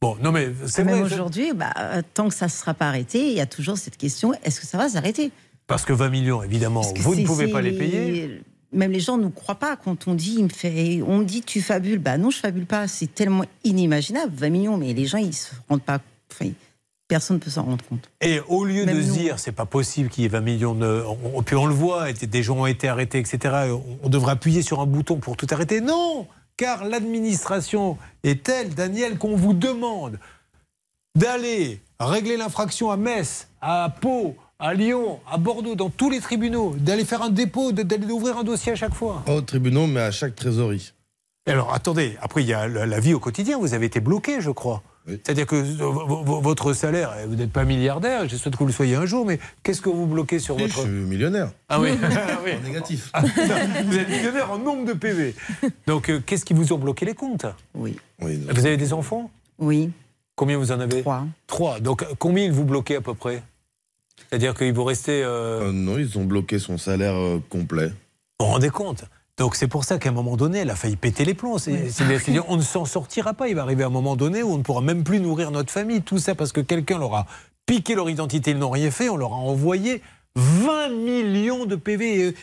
Bon, 0.00 0.16
non 0.22 0.32
mais 0.32 0.48
c'est 0.66 0.82
Même 0.84 0.94
vrai. 1.00 1.04
aujourd'hui, 1.14 1.52
bah, 1.52 1.72
euh, 1.78 2.00
tant 2.14 2.28
que 2.28 2.34
ça 2.34 2.46
ne 2.46 2.50
sera 2.50 2.72
pas 2.72 2.88
arrêté, 2.88 3.26
il 3.28 3.34
y 3.36 3.40
a 3.40 3.46
toujours 3.46 3.76
cette 3.76 3.98
question 3.98 4.32
est-ce 4.44 4.58
que 4.60 4.66
ça 4.66 4.78
va 4.78 4.88
s'arrêter? 4.88 5.30
Parce 5.66 5.84
que 5.84 5.92
20 5.92 6.08
millions, 6.08 6.42
évidemment, 6.42 6.80
vous 6.96 7.14
ne 7.14 7.26
pouvez 7.26 7.48
pas 7.48 7.60
les 7.60 7.72
payer. 7.72 8.40
Même 8.72 8.92
les 8.92 9.00
gens 9.00 9.18
ne 9.18 9.28
croient 9.28 9.56
pas 9.56 9.76
quand 9.76 10.08
on 10.08 10.14
dit, 10.14 10.36
il 10.38 10.44
me 10.44 10.48
fait, 10.48 11.02
on 11.06 11.20
dit 11.20 11.42
tu 11.42 11.60
fabules. 11.60 11.98
Bah 11.98 12.16
non, 12.18 12.30
je 12.30 12.38
fabule 12.38 12.66
pas. 12.66 12.88
C'est 12.88 13.14
tellement 13.14 13.44
inimaginable, 13.64 14.32
20 14.34 14.48
millions. 14.48 14.76
Mais 14.78 14.94
les 14.94 15.06
gens, 15.06 15.18
ils 15.18 15.34
se 15.34 15.50
rendent 15.68 15.82
pas. 15.82 15.98
enfin, 16.32 16.50
personne 17.08 17.36
ne 17.36 17.40
peut 17.42 17.50
s'en 17.50 17.64
rendre 17.64 17.84
compte. 17.84 18.08
Et 18.22 18.40
au 18.48 18.64
lieu 18.64 18.86
Même 18.86 18.96
de 18.96 19.02
se 19.02 19.10
dire 19.12 19.38
c'est 19.40 19.52
pas 19.52 19.66
possible 19.66 20.08
qu'il 20.08 20.22
y 20.22 20.26
ait 20.26 20.30
20 20.30 20.40
millions 20.40 20.74
de. 20.74 21.04
on- 21.34 21.42
puis 21.42 21.56
on 21.56 21.66
le 21.66 21.74
voit, 21.74 22.10
des 22.12 22.42
gens 22.42 22.56
ont 22.58 22.66
été 22.66 22.88
arrêtés, 22.88 23.18
etc. 23.18 23.74
On 24.02 24.08
devrait 24.08 24.32
appuyer 24.32 24.62
sur 24.62 24.80
un 24.80 24.86
bouton 24.86 25.16
pour 25.16 25.36
tout 25.36 25.48
arrêter. 25.50 25.80
Non 25.80 26.26
Car 26.60 26.84
l'administration 26.84 27.96
est 28.22 28.42
telle, 28.42 28.74
Daniel, 28.74 29.16
qu'on 29.16 29.34
vous 29.34 29.54
demande 29.54 30.18
d'aller 31.14 31.80
régler 31.98 32.36
l'infraction 32.36 32.90
à 32.90 32.98
Metz, 32.98 33.48
à 33.62 33.90
Pau, 34.02 34.36
à 34.58 34.74
Lyon, 34.74 35.20
à 35.26 35.38
Bordeaux, 35.38 35.74
dans 35.74 35.88
tous 35.88 36.10
les 36.10 36.20
tribunaux, 36.20 36.74
d'aller 36.76 37.06
faire 37.06 37.22
un 37.22 37.30
dépôt, 37.30 37.72
d'aller 37.72 38.12
ouvrir 38.12 38.36
un 38.36 38.44
dossier 38.44 38.72
à 38.72 38.76
chaque 38.76 38.92
fois. 38.92 39.22
Pas 39.24 39.36
au 39.36 39.40
tribunal, 39.40 39.86
mais 39.86 40.00
à 40.02 40.10
chaque 40.10 40.34
trésorerie. 40.34 40.92
Alors, 41.46 41.72
attendez, 41.72 42.18
après, 42.20 42.42
il 42.42 42.48
y 42.48 42.52
a 42.52 42.68
la, 42.68 42.84
la 42.84 43.00
vie 43.00 43.14
au 43.14 43.20
quotidien. 43.20 43.56
Vous 43.56 43.72
avez 43.72 43.86
été 43.86 44.00
bloqué, 44.00 44.42
je 44.42 44.50
crois. 44.50 44.82
C'est-à-dire 45.06 45.46
que 45.46 45.56
vo- 45.56 46.22
vo- 46.22 46.40
votre 46.40 46.72
salaire, 46.72 47.12
vous 47.26 47.34
n'êtes 47.34 47.50
pas 47.52 47.64
milliardaire, 47.64 48.28
je 48.28 48.36
souhaite 48.36 48.54
que 48.54 48.58
vous 48.60 48.66
le 48.66 48.72
soyez 48.72 48.94
un 48.94 49.06
jour, 49.06 49.24
mais 49.26 49.40
qu'est-ce 49.62 49.80
que 49.80 49.88
vous 49.88 50.06
bloquez 50.06 50.38
sur 50.38 50.56
votre. 50.56 50.74
Je 50.76 50.80
suis 50.82 50.88
millionnaire. 50.88 51.50
Ah 51.68 51.80
oui, 51.80 51.90
Ah 52.02 52.38
oui. 52.44 52.52
En 52.58 52.62
négatif. 52.62 53.10
Ah, 53.12 53.22
non, 53.22 53.28
vous 53.86 53.96
êtes 53.98 54.08
millionnaire 54.08 54.50
en 54.52 54.58
nombre 54.58 54.84
de 54.86 54.92
PV. 54.92 55.34
Donc, 55.86 56.10
euh, 56.10 56.20
qu'est-ce 56.24 56.44
qui 56.44 56.54
vous 56.54 56.72
ont 56.72 56.78
bloqué 56.78 57.06
les 57.06 57.14
comptes? 57.14 57.46
Oui. 57.74 57.96
Vous 58.20 58.66
avez 58.66 58.76
des 58.76 58.92
enfants? 58.92 59.30
Oui. 59.58 59.90
Combien 60.36 60.58
vous 60.58 60.70
en 60.72 60.80
avez? 60.80 61.00
Trois. 61.00 61.26
Trois. 61.46 61.80
Donc, 61.80 62.04
combien 62.18 62.44
ils 62.44 62.52
vous 62.52 62.64
bloquez 62.64 62.96
à 62.96 63.00
peu 63.00 63.14
près? 63.14 63.42
C'est-à-dire 64.28 64.54
qu'il 64.54 64.72
vous 64.72 64.84
restez. 64.84 65.22
euh, 65.24 65.68
Euh, 65.68 65.72
non, 65.72 65.98
ils 65.98 66.18
ont 66.18 66.24
bloqué 66.24 66.58
son 66.58 66.78
salaire 66.78 67.14
euh, 67.16 67.42
complet. 67.48 67.88
Vous 68.38 68.46
vous 68.46 68.52
rendez 68.52 68.70
compte? 68.70 69.04
Donc 69.40 69.56
c'est 69.56 69.68
pour 69.68 69.84
ça 69.84 69.98
qu'à 69.98 70.10
un 70.10 70.12
moment 70.12 70.36
donné, 70.36 70.58
elle 70.58 70.70
a 70.70 70.76
failli 70.76 70.96
péter 70.96 71.24
les 71.24 71.32
plombs. 71.34 71.56
C'est- 71.58 71.88
c'est- 71.90 72.04
C'est-à-dire 72.18 72.44
on 72.48 72.56
ne 72.58 72.62
s'en 72.62 72.84
sortira 72.84 73.32
pas. 73.32 73.48
Il 73.48 73.56
va 73.56 73.62
arriver 73.62 73.82
un 73.84 73.88
moment 73.90 74.14
donné 74.14 74.42
où 74.42 74.52
on 74.52 74.58
ne 74.58 74.62
pourra 74.62 74.82
même 74.82 75.02
plus 75.02 75.18
nourrir 75.18 75.50
notre 75.50 75.72
famille. 75.72 76.02
Tout 76.02 76.18
ça 76.18 76.34
parce 76.34 76.52
que 76.52 76.60
quelqu'un 76.60 76.98
leur 76.98 77.14
a 77.14 77.26
piqué 77.66 77.94
leur 77.94 78.10
identité, 78.10 78.50
ils 78.50 78.58
n'ont 78.58 78.70
rien 78.70 78.90
fait. 78.90 79.08
On 79.08 79.16
leur 79.16 79.32
a 79.32 79.36
envoyé 79.36 80.02
20 80.36 80.90
millions 80.90 81.64
de 81.64 81.74
PV. 81.74 82.28
Et, 82.28 82.34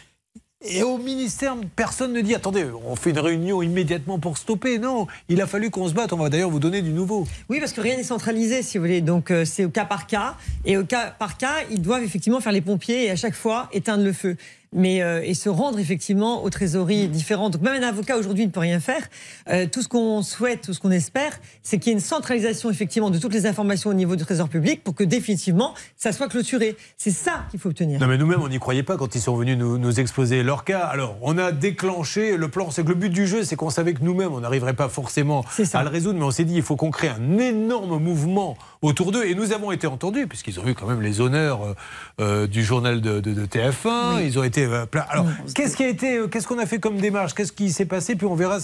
et 0.80 0.82
au 0.82 0.98
ministère, 0.98 1.56
personne 1.76 2.14
ne 2.14 2.22
dit 2.22 2.34
attendez, 2.34 2.65
on 2.88 2.95
fait 2.95 3.11
une 3.11 3.19
réunion 3.19 3.61
immédiatement 3.61 4.18
pour 4.18 4.40
stopper. 4.40 4.80
Non, 4.80 5.06
il 5.30 5.40
a 5.40 5.45
fallu 5.45 5.69
qu'on 5.69 5.88
se 5.88 5.94
batte. 5.94 6.14
On 6.14 6.18
va 6.18 6.30
d'ailleurs 6.30 6.49
vous 6.49 6.60
donner 6.60 6.82
du 6.82 6.94
nouveau. 6.94 7.28
Oui, 7.48 7.60
parce 7.60 7.74
que 7.74 7.82
rien 7.82 7.95
n'est 7.95 8.03
centralisé, 8.03 8.64
si 8.64 8.80
vous 8.80 8.84
voulez. 8.86 9.02
Donc, 9.02 9.30
euh, 9.30 9.45
c'est 9.45 9.65
au 9.65 9.69
cas 9.69 9.86
par 9.86 10.07
cas. 10.07 10.34
Et 10.65 10.76
au 10.78 10.84
cas 10.84 11.11
par 11.11 11.38
cas, 11.38 11.57
ils 11.69 11.80
doivent 11.82 12.02
effectivement 12.03 12.40
faire 12.40 12.53
les 12.53 12.61
pompiers 12.61 13.06
et 13.06 13.11
à 13.11 13.15
chaque 13.15 13.36
fois 13.36 13.69
éteindre 13.72 14.03
le 14.03 14.14
feu. 14.14 14.36
Mais, 14.73 15.02
euh, 15.02 15.22
et 15.23 15.34
se 15.34 15.48
rendre 15.48 15.80
effectivement 15.80 16.44
aux 16.44 16.49
trésoreries 16.49 17.07
différentes. 17.07 17.53
Donc, 17.53 17.61
même 17.61 17.81
un 17.81 17.88
avocat 17.88 18.18
aujourd'hui 18.18 18.45
ne 18.45 18.52
peut 18.52 18.60
rien 18.60 18.81
faire. 18.81 19.02
Euh, 19.49 19.65
tout 19.65 19.81
ce 19.81 19.88
qu'on 19.88 20.22
souhaite, 20.23 20.61
tout 20.61 20.73
ce 20.73 20.80
qu'on 20.81 20.91
espère, 20.91 21.31
c'est 21.64 21.80
qu'il 21.80 21.91
y 21.91 21.95
ait 21.95 21.98
une 21.98 22.03
centralisation 22.03 22.69
effectivement 22.69 23.10
de 23.10 23.18
toutes 23.18 23.34
les 23.34 23.45
informations 23.45 23.89
au 23.89 23.94
niveau 23.94 24.18
du 24.18 24.26
trésor 24.26 24.49
public 24.49 24.84
pour 24.84 24.94
que 24.94 25.06
définitivement 25.06 25.73
ça 25.95 26.11
soit 26.11 26.27
clôturé. 26.27 26.76
C'est 26.98 27.11
ça 27.11 27.45
qu'il 27.49 27.60
faut 27.61 27.69
obtenir. 27.69 27.99
Non 28.02 28.07
mais 28.07 28.18
nous-mêmes 28.18 28.41
on 28.41 28.49
n'y 28.49 28.60
croyait 28.60 28.84
pas 28.84 28.98
quand 28.98 29.15
ils 29.15 29.22
sont 29.22 29.35
venus 29.38 29.57
nous, 29.57 29.77
nous 29.77 29.99
exposer 30.02 30.44
leur 30.44 30.65
cas. 30.65 30.80
Alors 30.81 31.18
on 31.22 31.38
a 31.38 31.52
déclenché 31.53 32.35
le 32.35 32.49
plan. 32.49 32.69
C'est 32.69 32.84
que 32.84 32.89
le 32.89 32.95
but 32.95 33.10
du 33.10 33.26
jeu 33.26 33.44
c'est 33.45 33.56
qu'on 33.56 33.69
savait 33.69 33.94
que 33.94 34.03
nous-mêmes 34.03 34.34
on 34.34 34.41
n'arriverait 34.41 34.73
pas 34.76 34.89
forcément 34.89 35.45
à 35.73 35.84
le 35.84 35.89
résoudre, 35.89 36.19
mais 36.19 36.26
on 36.26 36.31
s'est 36.31 36.44
dit 36.45 36.56
il 36.56 36.61
faut 36.61 36.76
qu'on 36.76 36.91
crée 36.91 37.07
un 37.10 37.38
énorme 37.38 37.99
mouvement 38.03 38.57
autour 38.81 39.11
d'eux. 39.14 39.26
Et 39.26 39.34
nous 39.35 39.53
avons 39.53 39.72
été 39.72 39.88
entendus 39.88 40.27
puisqu'ils 40.27 40.60
ont 40.60 40.68
eu 40.68 40.73
quand 40.76 40.88
même 40.88 41.02
les 41.02 41.22
honneurs 41.22 41.76
euh, 42.19 42.48
du 42.48 42.64
journal 42.64 42.99
de, 43.02 43.19
de- 43.22 43.34
de 43.34 43.45
TF1. 43.45 44.23
Ils 44.26 44.38
ont 44.38 44.44
été 44.44 44.56
euh, 44.65 44.85
plein. 44.85 45.05
Alors 45.09 45.25
qu'est-ce 45.53 45.77
qui 45.77 45.84
a 45.84 45.88
été, 45.88 46.17
euh, 46.17 46.27
qu'est-ce 46.27 46.47
qu'on 46.47 46.59
a 46.59 46.65
fait 46.65 46.79
comme 46.79 46.97
démarche? 46.97 47.34
Qu'est-ce 47.34 47.51
qui 47.51 47.71
s'est 47.71 47.85
passé? 47.85 48.15
Puis 48.15 48.25
on 48.25 48.35
verra 48.35 48.59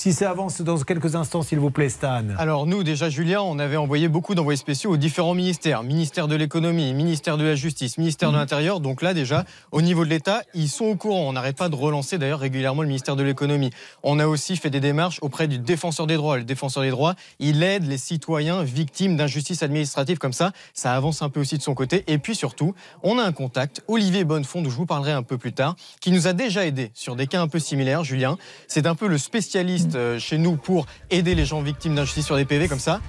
si 0.00 0.12
ça 0.12 0.30
avance 0.30 0.60
dans 0.60 0.78
quelques 0.78 1.16
instants, 1.16 1.42
s'il 1.42 1.58
vous 1.58 1.72
plaît, 1.72 1.88
Stan. 1.88 2.22
Alors 2.38 2.66
nous, 2.66 2.84
déjà, 2.84 3.10
Julien, 3.10 3.40
on 3.40 3.58
avait 3.58 3.76
envoyé 3.76 4.06
beaucoup 4.06 4.36
d'envoyés 4.36 4.56
spéciaux 4.56 4.92
aux 4.92 4.96
différents 4.96 5.34
ministères. 5.34 5.82
Ministère 5.82 6.28
de 6.28 6.36
l'économie, 6.36 6.94
ministère 6.94 7.36
de 7.36 7.42
la 7.42 7.56
justice, 7.56 7.98
ministère 7.98 8.30
de 8.30 8.36
l'Intérieur. 8.36 8.78
Donc 8.78 9.02
là, 9.02 9.12
déjà, 9.12 9.44
au 9.72 9.82
niveau 9.82 10.04
de 10.04 10.10
l'État, 10.10 10.42
ils 10.54 10.68
sont 10.68 10.84
au 10.84 10.94
courant. 10.94 11.28
On 11.28 11.32
n'arrête 11.32 11.56
pas 11.56 11.68
de 11.68 11.74
relancer 11.74 12.16
d'ailleurs 12.16 12.38
régulièrement 12.38 12.82
le 12.82 12.86
ministère 12.86 13.16
de 13.16 13.24
l'économie. 13.24 13.70
On 14.04 14.20
a 14.20 14.28
aussi 14.28 14.56
fait 14.56 14.70
des 14.70 14.78
démarches 14.78 15.18
auprès 15.20 15.48
du 15.48 15.58
défenseur 15.58 16.06
des 16.06 16.14
droits. 16.14 16.36
Le 16.36 16.44
défenseur 16.44 16.84
des 16.84 16.90
droits, 16.90 17.16
il 17.40 17.64
aide 17.64 17.84
les 17.84 17.98
citoyens 17.98 18.62
victimes 18.62 19.16
d'injustice 19.16 19.64
administrative 19.64 20.18
comme 20.18 20.32
ça. 20.32 20.52
Ça 20.74 20.94
avance 20.94 21.22
un 21.22 21.28
peu 21.28 21.40
aussi 21.40 21.58
de 21.58 21.62
son 21.62 21.74
côté. 21.74 22.04
Et 22.06 22.18
puis 22.18 22.36
surtout, 22.36 22.72
on 23.02 23.18
a 23.18 23.24
un 23.24 23.32
contact, 23.32 23.82
Olivier 23.88 24.22
Bonnefond, 24.22 24.62
dont 24.62 24.70
je 24.70 24.76
vous 24.76 24.86
parlerai 24.86 25.10
un 25.10 25.24
peu 25.24 25.38
plus 25.38 25.54
tard, 25.54 25.74
qui 26.00 26.12
nous 26.12 26.28
a 26.28 26.34
déjà 26.34 26.64
aidé 26.64 26.92
sur 26.94 27.16
des 27.16 27.26
cas 27.26 27.42
un 27.42 27.48
peu 27.48 27.58
similaires, 27.58 28.04
Julien. 28.04 28.38
C'est 28.68 28.86
un 28.86 28.94
peu 28.94 29.08
le 29.08 29.18
spécialiste 29.18 29.87
euh, 29.94 30.18
chez 30.18 30.38
nous 30.38 30.56
pour 30.56 30.86
aider 31.10 31.34
les 31.34 31.44
gens 31.44 31.60
victimes 31.60 31.94
d'injustice 31.94 32.26
sur 32.26 32.36
des 32.36 32.44
PV 32.44 32.68
comme 32.68 32.78
ça. 32.78 33.00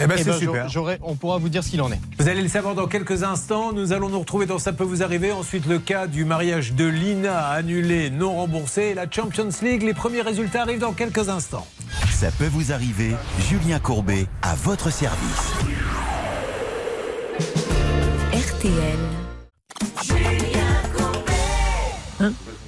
Eh 0.00 0.06
ben, 0.06 0.16
eh 0.18 0.22
c'est 0.22 0.46
ben, 0.46 0.68
super. 0.68 0.98
on 1.02 1.14
pourra 1.14 1.38
vous 1.38 1.48
dire 1.48 1.64
ce 1.64 1.70
qu'il 1.70 1.82
en 1.82 1.90
est. 1.90 2.00
Vous 2.18 2.28
allez 2.28 2.42
le 2.42 2.48
savoir 2.48 2.74
dans 2.74 2.86
quelques 2.86 3.22
instants. 3.22 3.72
Nous 3.72 3.92
allons 3.92 4.08
nous 4.08 4.20
retrouver 4.20 4.46
dans 4.46 4.58
Ça 4.58 4.72
peut 4.72 4.84
vous 4.84 5.02
arriver. 5.02 5.32
Ensuite, 5.32 5.66
le 5.66 5.78
cas 5.78 6.06
du 6.06 6.24
mariage 6.24 6.72
de 6.72 6.86
Lina 6.86 7.48
annulé, 7.48 8.10
non 8.10 8.34
remboursé. 8.36 8.82
Et 8.82 8.94
la 8.94 9.10
Champions 9.10 9.48
League, 9.62 9.82
les 9.82 9.94
premiers 9.94 10.22
résultats 10.22 10.62
arrivent 10.62 10.80
dans 10.80 10.92
quelques 10.92 11.28
instants. 11.28 11.66
Ça 12.12 12.30
peut 12.30 12.46
vous 12.46 12.72
arriver. 12.72 13.14
Julien 13.48 13.78
Courbet 13.78 14.26
à 14.42 14.54
votre 14.54 14.90
service. 14.90 15.52
RTL. 18.32 18.98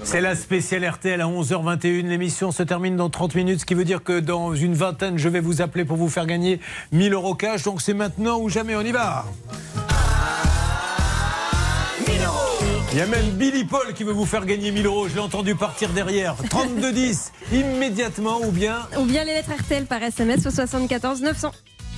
C'est 0.05 0.21
la 0.21 0.35
spéciale 0.35 0.89
RTL 0.89 1.21
à 1.21 1.27
11h21. 1.27 2.07
L'émission 2.07 2.53
se 2.53 2.63
termine 2.63 2.97
dans 2.97 3.09
30 3.09 3.35
minutes, 3.35 3.61
ce 3.61 3.67
qui 3.67 3.75
veut 3.75 3.85
dire 3.85 4.03
que 4.03 4.21
dans 4.21 4.55
une 4.55 4.75
vingtaine, 4.75 5.17
je 5.17 5.29
vais 5.29 5.41
vous 5.41 5.63
appeler 5.63 5.85
pour 5.85 5.97
vous 5.97 6.09
faire 6.09 6.27
gagner 6.27 6.61
1000 6.93 7.13
euros 7.13 7.35
cash. 7.35 7.63
Donc 7.63 7.81
c'est 7.81 7.95
maintenant 7.95 8.39
ou 8.41 8.49
jamais, 8.49 8.75
on 8.77 8.83
y 8.83 8.93
va. 8.93 9.25
Il 12.93 12.99
y 12.99 13.01
a 13.01 13.07
même 13.07 13.31
Billy 13.31 13.65
Paul 13.65 13.95
qui 13.95 14.05
veut 14.05 14.13
vous 14.13 14.27
faire 14.27 14.45
gagner 14.45 14.71
1000 14.71 14.85
euros. 14.85 15.09
Je 15.09 15.15
l'ai 15.15 15.21
entendu 15.21 15.55
partir 15.55 15.89
derrière. 15.91 16.37
32-10, 16.51 17.31
immédiatement 17.51 18.41
ou 18.43 18.51
bien. 18.51 18.81
Ou 18.99 19.05
bien 19.05 19.25
les 19.25 19.33
lettres 19.33 19.53
RTL 19.59 19.87
par 19.87 20.03
SMS 20.03 20.45
au 20.45 20.51
74 20.51 21.23
900. 21.23 21.53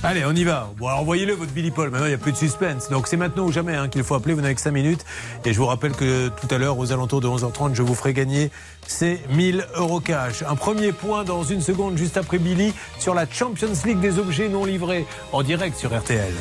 Allez, 0.07 0.23
on 0.23 0.33
y 0.33 0.43
va. 0.43 0.69
Bon, 0.77 0.85
alors 0.85 0.99
envoyez-le, 0.99 1.33
votre 1.33 1.51
Billy 1.51 1.71
Paul. 1.71 1.89
Maintenant, 1.89 2.05
il 2.05 2.09
n'y 2.09 2.13
a 2.13 2.19
plus 2.19 2.31
de 2.31 2.37
suspense. 2.37 2.89
Donc, 2.89 3.07
c'est 3.07 3.17
maintenant 3.17 3.45
ou 3.45 3.51
jamais 3.51 3.75
hein, 3.75 3.87
qu'il 3.87 4.03
faut 4.03 4.13
appeler. 4.13 4.35
Vous 4.35 4.41
n'avez 4.41 4.53
que 4.53 4.61
5 4.61 4.69
minutes. 4.69 5.03
Et 5.45 5.51
je 5.51 5.57
vous 5.57 5.65
rappelle 5.65 5.93
que 5.93 6.27
tout 6.27 6.47
à 6.53 6.59
l'heure, 6.59 6.77
aux 6.77 6.91
alentours 6.91 7.21
de 7.21 7.27
11h30, 7.27 7.73
je 7.73 7.81
vous 7.81 7.95
ferai 7.95 8.13
gagner 8.13 8.51
ces 8.85 9.19
1000 9.31 9.65
euros 9.73 9.99
cash. 9.99 10.43
Un 10.47 10.55
premier 10.55 10.91
point 10.91 11.23
dans 11.23 11.43
une 11.43 11.61
seconde, 11.61 11.97
juste 11.97 12.17
après 12.17 12.37
Billy, 12.37 12.71
sur 12.99 13.15
la 13.15 13.25
Champions 13.27 13.73
League 13.83 13.99
des 13.99 14.19
objets 14.19 14.47
non 14.47 14.63
livrés, 14.63 15.07
en 15.31 15.41
direct 15.41 15.75
sur 15.75 15.89
RTL. 15.89 16.33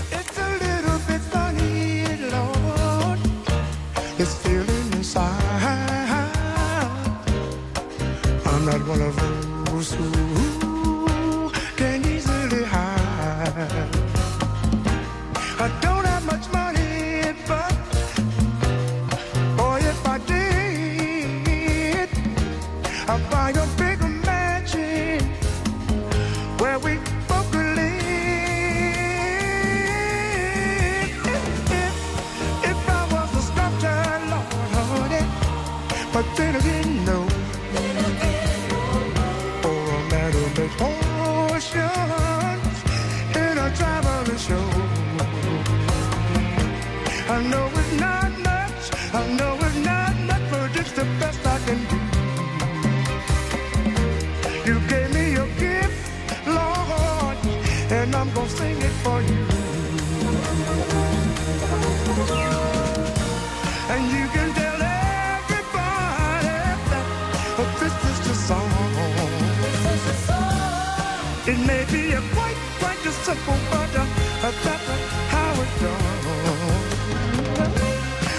Quite 73.42 73.64
a 73.64 73.66
simple, 73.70 74.06
but 74.42 74.54
that's 74.64 74.88
how 75.32 75.52
it's 75.62 75.76
done. 75.80 76.02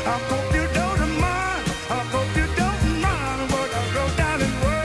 I 0.06 0.08
hope 0.30 0.50
you 0.54 0.66
don't 0.74 1.12
mind. 1.20 1.66
I 1.90 1.92
hope 2.14 2.32
you 2.38 2.48
don't 2.56 3.02
mind 3.02 3.52
what 3.52 3.70
I 3.74 3.76
wrote 3.94 4.16
down 4.18 4.42
in 4.42 4.54
words. 4.66 4.80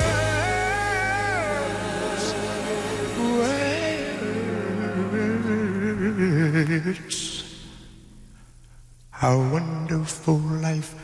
Words. 6.89 7.45
How 9.11 9.37
wonderful 9.39 10.39
life 10.39 10.95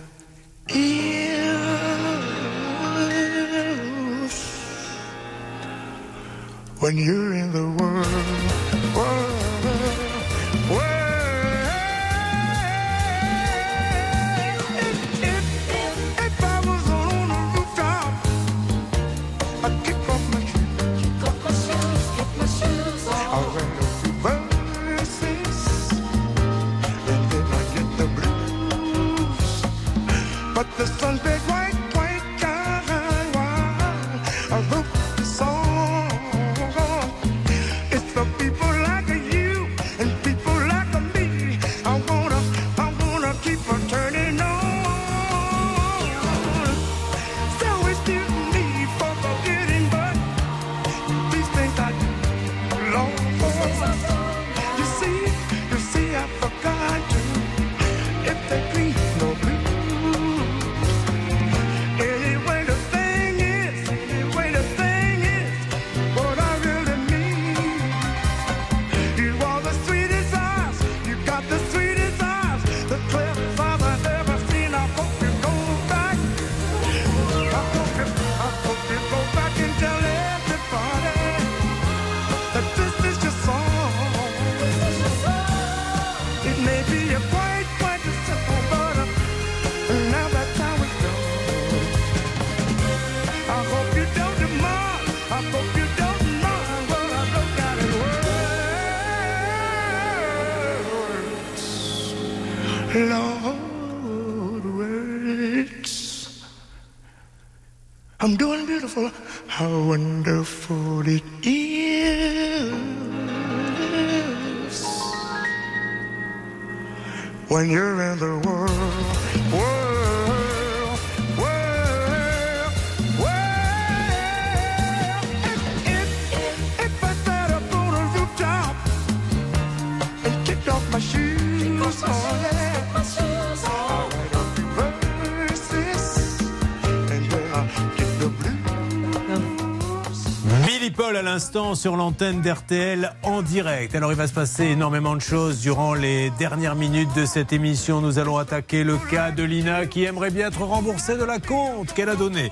sur 141.76 141.96
l'antenne 141.96 142.40
d'RTL 142.40 143.12
en 143.22 143.42
direct. 143.42 143.94
Alors 143.94 144.10
il 144.10 144.16
va 144.16 144.26
se 144.26 144.32
passer 144.32 144.64
énormément 144.64 145.14
de 145.14 145.20
choses 145.20 145.60
durant 145.60 145.94
les 145.94 146.30
dernières 146.30 146.74
minutes 146.74 147.14
de 147.14 147.26
cette 147.26 147.52
émission. 147.52 148.00
Nous 148.00 148.18
allons 148.18 148.38
attaquer 148.38 148.82
le 148.82 148.96
cas 148.96 149.30
de 149.30 149.42
Lina 149.42 149.86
qui 149.86 150.04
aimerait 150.04 150.30
bien 150.30 150.48
être 150.48 150.62
remboursée 150.62 151.16
de 151.16 151.24
la 151.24 151.38
compte 151.38 151.92
qu'elle 151.92 152.08
a 152.08 152.16
donnée. 152.16 152.50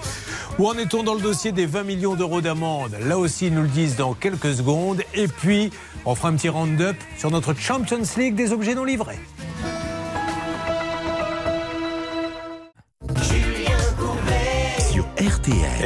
Où 0.58 0.68
en 0.68 0.74
est-on 0.74 1.02
dans 1.02 1.14
le 1.14 1.20
dossier 1.20 1.50
des 1.50 1.66
20 1.66 1.82
millions 1.82 2.14
d'euros 2.14 2.40
d'amende? 2.40 2.96
Là 3.00 3.18
aussi, 3.18 3.46
ils 3.46 3.54
nous 3.54 3.62
le 3.62 3.68
disent 3.68 3.96
dans 3.96 4.14
quelques 4.14 4.54
secondes. 4.54 5.02
Et 5.14 5.26
puis, 5.26 5.70
on 6.04 6.14
fera 6.14 6.28
un 6.28 6.34
petit 6.34 6.50
round-up 6.50 6.96
sur 7.18 7.30
notre 7.30 7.54
Champions 7.54 8.02
League 8.16 8.34
des 8.34 8.52
objets 8.52 8.74
non 8.74 8.84
livrés. 8.84 9.18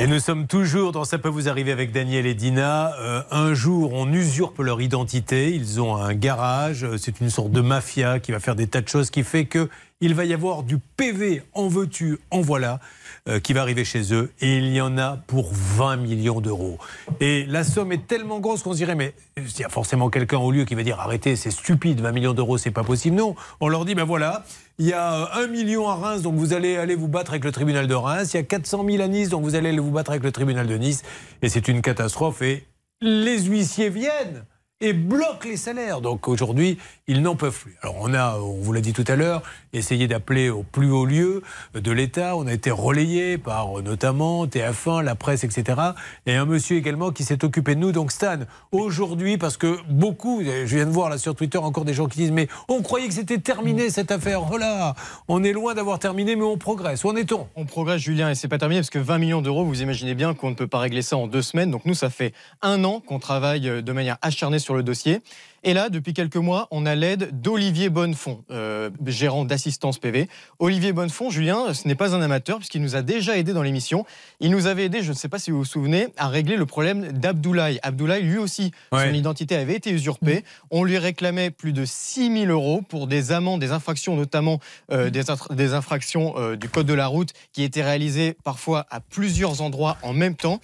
Et 0.01 0.07
nous 0.07 0.21
sommes 0.21 0.47
toujours 0.47 0.93
dans 0.93 1.05
Ça 1.05 1.19
peut 1.19 1.29
vous 1.29 1.49
arriver 1.49 1.73
avec 1.73 1.91
Daniel 1.91 2.25
et 2.25 2.35
Dina. 2.35 2.95
Euh, 3.01 3.21
un 3.33 3.53
jour, 3.53 3.95
on 3.95 4.13
usurpe 4.13 4.61
leur 4.61 4.81
identité. 4.81 5.53
Ils 5.53 5.81
ont 5.81 5.97
un 5.97 6.15
garage. 6.15 6.85
Euh, 6.85 6.99
C'est 6.99 7.19
une 7.19 7.31
sorte 7.31 7.51
de 7.51 7.61
mafia 7.61 8.21
qui 8.21 8.31
va 8.31 8.39
faire 8.39 8.55
des 8.55 8.69
tas 8.69 8.81
de 8.81 8.87
choses 8.87 9.11
qui 9.11 9.25
fait 9.25 9.47
que 9.47 9.69
il 10.01 10.15
va 10.15 10.25
y 10.25 10.33
avoir 10.33 10.63
du 10.63 10.79
PV 10.79 11.43
en 11.53 11.67
veux-tu, 11.67 12.21
en 12.31 12.41
voilà, 12.41 12.79
euh, 13.29 13.41
qui 13.41 13.53
va 13.53 13.63
arriver 13.63 13.85
chez 13.85 14.13
eux. 14.13 14.33
Et 14.41 14.59
il 14.59 14.73
y 14.73 14.81
en 14.81 14.99
a 14.99 15.17
pour 15.27 15.51
20 15.53 15.97
millions 15.97 16.41
d'euros. 16.41 16.79
Et 17.21 17.45
la 17.47 17.65
somme 17.65 17.93
est 17.93 18.07
tellement 18.07 18.41
grosse 18.41 18.63
qu'on 18.63 18.73
se 18.73 18.79
dirait, 18.79 18.95
mais 18.95 19.15
il 19.37 19.61
y 19.61 19.65
a 19.65 19.69
forcément 19.69 20.11
quelqu'un 20.11 20.39
au 20.39 20.51
lieu 20.51 20.65
qui 20.65 20.75
va 20.75 20.83
dire 20.83 21.01
arrêtez, 21.01 21.37
c'est 21.37 21.51
stupide, 21.51 22.01
20 22.01 22.13
millions 22.13 22.35
d'euros, 22.35 22.59
c'est 22.59 22.71
pas 22.71 22.85
possible. 22.85 23.17
Non, 23.17 23.35
on 23.61 23.69
leur 23.69 23.85
dit, 23.85 23.95
ben 23.95 24.05
voilà, 24.05 24.45
il 24.79 24.87
y 24.87 24.93
a 24.93 25.15
euh, 25.37 25.45
1 25.45 25.49
million 25.49 25.89
à 25.89 25.95
Reims, 25.97 26.23
donc 26.23 26.37
vous 26.37 26.53
allez 26.53 26.77
aller 26.77 26.95
vous 26.95 27.09
battre 27.09 27.33
avec 27.33 27.45
le 27.45 27.53
tribunal 27.53 27.87
de 27.87 27.95
Reims. 27.95 28.33
Il 28.35 28.37
y 28.37 28.41
a 28.41 28.45
400 28.45 28.85
000 28.89 29.03
à 29.03 29.09
Nice, 29.09 29.29
donc 29.29 29.43
vous 29.43 29.55
allez 29.55 29.71
aller 29.71 29.79
vous 29.79 29.91
battre 29.91 30.11
avec 30.11 30.23
le 30.23 30.33
tribunal 30.33 30.67
de 30.67 30.77
Nice. 30.77 31.03
Et 31.43 31.49
c'est 31.49 31.69
une 31.69 31.83
catastrophe. 31.83 32.43
Et 32.43 32.67
les 33.01 33.43
huissiers 33.43 33.91
viennent 33.91 34.45
et 34.81 34.93
bloquent 34.93 35.49
les 35.49 35.57
salaires. 35.57 36.01
Donc 36.01 36.29
aujourd'hui, 36.29 36.79
ils 37.09 37.21
n'en 37.21 37.35
peuvent 37.35 37.59
plus. 37.59 37.77
Alors 37.83 37.97
on 38.01 38.15
a, 38.15 38.39
on 38.39 38.61
vous 38.61 38.73
l'a 38.73 38.81
dit 38.81 38.93
tout 38.93 39.05
à 39.09 39.17
l'heure, 39.17 39.43
essayé 39.73 40.07
d'appeler 40.07 40.51
au 40.51 40.63
plus 40.63 40.91
haut 40.91 41.05
lieu 41.05 41.43
de 41.75 41.91
l'État. 41.91 42.37
On 42.37 42.47
a 42.47 42.53
été 42.53 42.71
relayé 42.71 43.39
par 43.39 43.83
notamment 43.83 44.47
TF1, 44.47 45.03
la 45.03 45.17
presse, 45.17 45.43
etc. 45.43 45.81
Et 46.27 46.35
un 46.35 46.45
monsieur 46.45 46.77
également 46.77 47.11
qui 47.11 47.25
s'est 47.25 47.45
occupé 47.45 47.75
de 47.75 47.81
nous. 47.81 47.91
Donc 47.91 48.13
Stan, 48.13 48.39
aujourd'hui, 48.71 49.37
parce 49.37 49.57
que 49.57 49.79
beaucoup, 49.89 50.43
je 50.45 50.77
viens 50.77 50.87
de 50.87 50.91
voir 50.91 51.11
là 51.11 51.19
sur 51.19 51.35
Twitter 51.35 51.59
encore 51.59 51.85
des 51.85 51.95
gens 51.95 52.07
qui 52.07 52.19
disent, 52.19 52.31
mais 52.31 52.49
on 52.69 52.83
croyait 52.83 53.09
que 53.09 53.15
c'était 53.15 53.39
terminé 53.39 53.91
cette 53.91 54.13
affaire. 54.13 54.43
Oh 54.53 54.59
là, 54.59 54.95
on 55.27 55.43
est 55.43 55.53
loin 55.53 55.75
d'avoir 55.75 55.99
terminé, 55.99 56.37
mais 56.37 56.45
on 56.45 56.57
progresse. 56.57 57.03
Où 57.03 57.09
en 57.09 57.17
est-on? 57.17 57.49
On 57.57 57.65
progresse, 57.65 58.01
Julien, 58.01 58.31
et 58.31 58.37
c'est 58.37 58.49
pas 58.49 58.59
terminé 58.59 58.81
parce 58.81 58.91
que 58.91 59.01
20 59.01 59.19
millions 59.19 59.43
d'euros, 59.43 59.65
vous 59.65 59.83
imaginez 59.83 60.15
bien 60.15 60.35
qu'on 60.35 60.51
ne 60.51 60.55
peut 60.55 60.69
pas 60.69 60.79
régler 60.79 61.03
ça 61.03 61.17
en 61.17 61.27
deux 61.27 61.43
semaines. 61.43 61.73
Donc 61.73 61.85
nous, 61.85 61.95
ça 61.95 62.11
fait 62.11 62.33
un 62.63 62.85
an 62.85 63.01
qu'on 63.01 63.19
travaille 63.19 63.83
de 63.83 63.93
manière 63.93 64.19
acharnée 64.23 64.61
le 64.77 64.83
dossier. 64.83 65.21
Et 65.65 65.75
là, 65.75 65.89
depuis 65.89 66.15
quelques 66.15 66.37
mois, 66.37 66.69
on 66.71 66.87
a 66.87 66.95
l'aide 66.95 67.41
d'Olivier 67.41 67.89
Bonnefond, 67.89 68.45
euh, 68.51 68.91
gérant 69.07 69.45
d'assistance 69.45 69.99
PV. 69.99 70.29
Olivier 70.61 70.93
Bonnefond, 70.93 71.31
Julien, 71.31 71.75
ce 71.75 71.89
n'est 71.89 71.97
pas 71.97 72.15
un 72.15 72.23
amateur 72.23 72.59
puisqu'il 72.59 72.81
nous 72.81 72.95
a 72.95 73.03
déjà 73.03 73.37
aidé 73.37 73.53
dans 73.53 73.63
l'émission. 73.63 74.07
Il 74.39 74.53
nous 74.53 74.67
avait 74.67 74.85
aidé, 74.85 75.03
je 75.03 75.11
ne 75.11 75.17
sais 75.17 75.29
pas 75.29 75.41
si 75.41 75.51
vous 75.51 75.59
vous 75.59 75.65
souvenez, 75.65 76.09
à 76.17 76.29
régler 76.29 76.57
le 76.57 76.65
problème 76.65 77.11
d'Abdoulaye. 77.11 77.81
Abdoulaye, 77.83 78.23
lui 78.23 78.39
aussi, 78.39 78.71
son 78.93 79.13
identité 79.13 79.57
avait 79.57 79.75
été 79.75 79.91
usurpée. 79.91 80.45
On 80.71 80.85
lui 80.85 80.97
réclamait 80.97 81.51
plus 81.51 81.73
de 81.73 81.85
6 81.85 82.33
000 82.45 82.53
euros 82.53 82.83
pour 82.89 83.09
des 83.09 83.33
amendes, 83.33 83.61
des 83.61 83.73
infractions, 83.73 84.15
notamment 84.15 84.61
euh, 84.93 85.11
des 85.11 85.75
infractions 85.75 86.35
euh, 86.37 86.57
du 86.57 86.69
code 86.69 86.87
de 86.87 86.95
la 86.95 87.09
route 87.09 87.33
qui 87.53 87.65
étaient 87.65 87.83
réalisées 87.83 88.37
parfois 88.45 88.87
à 88.91 89.01
plusieurs 89.01 89.61
endroits 89.61 89.97
en 90.03 90.13
même 90.13 90.37
temps. 90.37 90.61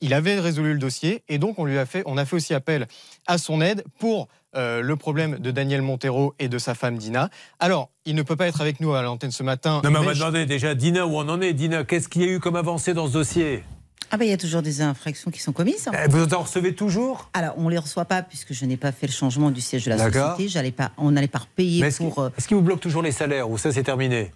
Il 0.00 0.12
avait 0.14 0.38
résolu 0.38 0.72
le 0.74 0.78
dossier 0.78 1.22
et 1.28 1.38
donc 1.38 1.58
on 1.58 1.64
lui 1.64 1.78
a 1.78 1.86
fait, 1.86 2.02
on 2.06 2.18
a 2.18 2.24
fait 2.24 2.36
aussi 2.36 2.52
appel 2.54 2.86
à 3.26 3.38
son 3.38 3.60
aide 3.60 3.84
pour 3.98 4.28
euh, 4.54 4.82
le 4.82 4.96
problème 4.96 5.38
de 5.38 5.50
Daniel 5.50 5.80
Montero 5.80 6.34
et 6.38 6.48
de 6.48 6.58
sa 6.58 6.74
femme 6.74 6.98
Dina. 6.98 7.30
Alors, 7.58 7.88
il 8.04 8.14
ne 8.14 8.22
peut 8.22 8.36
pas 8.36 8.48
être 8.48 8.60
avec 8.60 8.80
nous 8.80 8.92
à 8.92 9.00
l'antenne 9.02 9.30
ce 9.30 9.42
matin. 9.42 9.80
Non, 9.82 9.90
mais 9.90 9.98
on 9.98 10.00
mais 10.02 10.08
va 10.08 10.12
je- 10.14 10.18
demander 10.18 10.44
déjà, 10.46 10.74
Dina, 10.74 11.06
où 11.06 11.16
on 11.16 11.26
en 11.28 11.40
est? 11.40 11.54
Dina, 11.54 11.84
qu'est-ce 11.84 12.08
qu'il 12.08 12.20
y 12.22 12.24
a 12.26 12.28
eu 12.28 12.38
comme 12.38 12.56
avancée 12.56 12.92
dans 12.92 13.06
ce 13.08 13.12
dossier? 13.14 13.64
Ah 14.10 14.18
ben 14.18 14.26
il 14.26 14.30
y 14.30 14.34
a 14.34 14.36
toujours 14.36 14.60
des 14.60 14.82
infractions 14.82 15.30
qui 15.30 15.40
sont 15.40 15.52
commises. 15.52 15.88
Eh, 15.94 16.06
Vous 16.10 16.34
en 16.34 16.42
recevez 16.42 16.74
toujours? 16.74 17.30
Alors 17.32 17.54
on 17.56 17.70
les 17.70 17.78
reçoit 17.78 18.04
pas 18.04 18.20
puisque 18.22 18.52
je 18.52 18.66
n'ai 18.66 18.76
pas 18.76 18.92
fait 18.92 19.06
le 19.06 19.12
changement 19.14 19.50
du 19.50 19.62
siège 19.62 19.86
de 19.86 19.90
la 19.90 19.96
société. 19.96 20.48
J'allais 20.48 20.70
pas, 20.70 20.92
on 20.98 21.12
n'allait 21.12 21.28
pas 21.28 21.38
repayer 21.38 21.80
Mais 21.80 21.86
Est-ce 21.88 21.96
pour. 22.02 22.18
euh, 22.18 22.28
est-ce 22.36 22.46
qu'il 22.46 22.58
vous 22.58 22.62
bloque 22.62 22.80
toujours 22.80 23.00
les 23.00 23.10
salaires 23.12 23.48
ou 23.48 23.56
ça 23.56 23.72
c'est 23.72 23.82
terminé? 23.84 24.30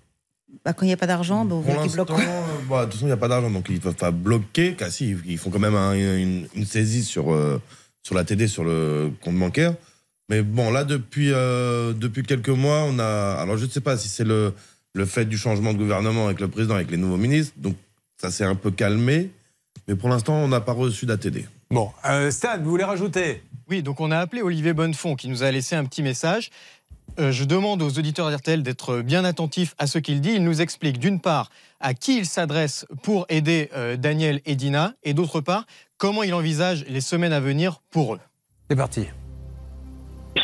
Bah, 0.64 0.73
quand 0.73 0.85
il 0.85 0.89
n'y 0.89 0.93
a 0.94 0.97
pas 0.97 1.06
d'argent, 1.06 1.44
bah, 1.44 1.56
vous 1.56 1.68
l'instant, 1.73 2.05
bloquent. 2.05 2.16
euh, 2.18 2.43
bah, 2.68 2.81
de 2.81 2.85
toute 2.86 2.94
façon, 2.94 3.05
il 3.06 3.09
n'y 3.09 3.12
a 3.12 3.16
pas 3.16 3.28
d'argent, 3.28 3.51
donc 3.51 3.66
ils 3.68 3.74
ne 3.77 3.81
peuvent 3.81 3.94
pas 3.94 4.10
bloquer. 4.10 4.74
Car 4.74 4.90
si, 4.90 5.16
ils 5.27 5.39
font 5.39 5.51
quand 5.51 5.59
même 5.59 5.74
un- 5.74 5.94
une, 5.94 6.47
une 6.55 6.64
saisie 6.64 7.05
sur, 7.05 7.32
euh, 7.32 7.60
sur 8.02 8.14
la 8.14 8.24
TD, 8.24 8.47
sur 8.48 8.64
le 8.64 9.10
compte 9.23 9.36
bancaire. 9.39 9.74
Mais 10.28 10.43
bon, 10.43 10.70
là, 10.70 10.85
depuis, 10.85 11.31
euh, 11.32 11.93
depuis 11.93 12.23
quelques 12.23 12.48
mois, 12.48 12.82
on 12.85 12.98
a. 12.98 13.36
Alors, 13.40 13.56
je 13.56 13.64
ne 13.66 13.70
sais 13.70 13.81
pas 13.81 13.97
si 13.97 14.09
c'est 14.09 14.24
le, 14.24 14.52
le 14.94 15.05
fait 15.05 15.24
du 15.24 15.39
changement 15.39 15.73
de 15.73 15.78
gouvernement 15.78 16.27
avec 16.27 16.40
le 16.40 16.48
président, 16.48 16.74
avec 16.74 16.90
les 16.90 16.97
nouveaux 16.97 17.16
ministres. 17.16 17.55
Donc, 17.56 17.77
ça 18.20 18.31
s'est 18.31 18.44
un 18.44 18.55
peu 18.56 18.70
calmé. 18.70 19.31
Mais 19.89 19.94
pour 19.94 20.09
l'instant, 20.09 20.35
on 20.36 20.48
n'a 20.48 20.60
pas 20.60 20.73
reçu 20.73 21.06
d'ATD. 21.06 21.47
Bon, 21.70 21.90
euh, 22.09 22.31
Stan, 22.31 22.59
vous 22.60 22.70
voulez 22.70 22.82
rajouter? 22.85 23.43
Oui, 23.68 23.82
donc 23.82 24.01
on 24.01 24.10
a 24.12 24.18
appelé 24.18 24.43
Olivier 24.43 24.73
Bonnefond 24.73 25.16
qui 25.16 25.28
nous 25.28 25.43
a 25.43 25.51
laissé 25.51 25.74
un 25.77 25.85
petit 25.85 26.02
message. 26.02 26.51
Euh, 27.18 27.32
je 27.32 27.44
demande 27.44 27.82
aux 27.82 27.98
auditeurs 27.98 28.30
d'RTL 28.30 28.62
d'être 28.62 29.01
bien 29.01 29.24
attentifs 29.24 29.74
à 29.78 29.86
ce 29.86 29.98
qu'il 29.98 30.20
dit. 30.20 30.32
Il 30.32 30.44
nous 30.44 30.60
explique 30.60 30.98
d'une 30.98 31.20
part 31.20 31.51
à 31.80 31.94
qui 31.94 32.18
il 32.18 32.26
s'adresse 32.26 32.86
pour 33.02 33.26
aider 33.28 33.70
euh, 33.74 33.97
Daniel 33.97 34.40
et 34.44 34.55
Dina 34.55 34.94
et 35.02 35.14
d'autre 35.14 35.40
part 35.40 35.66
comment 35.98 36.22
il 36.22 36.34
envisage 36.34 36.84
les 36.88 37.01
semaines 37.01 37.32
à 37.32 37.40
venir 37.40 37.80
pour 37.90 38.14
eux. 38.14 38.20
C'est 38.68 38.76
parti. 38.76 39.06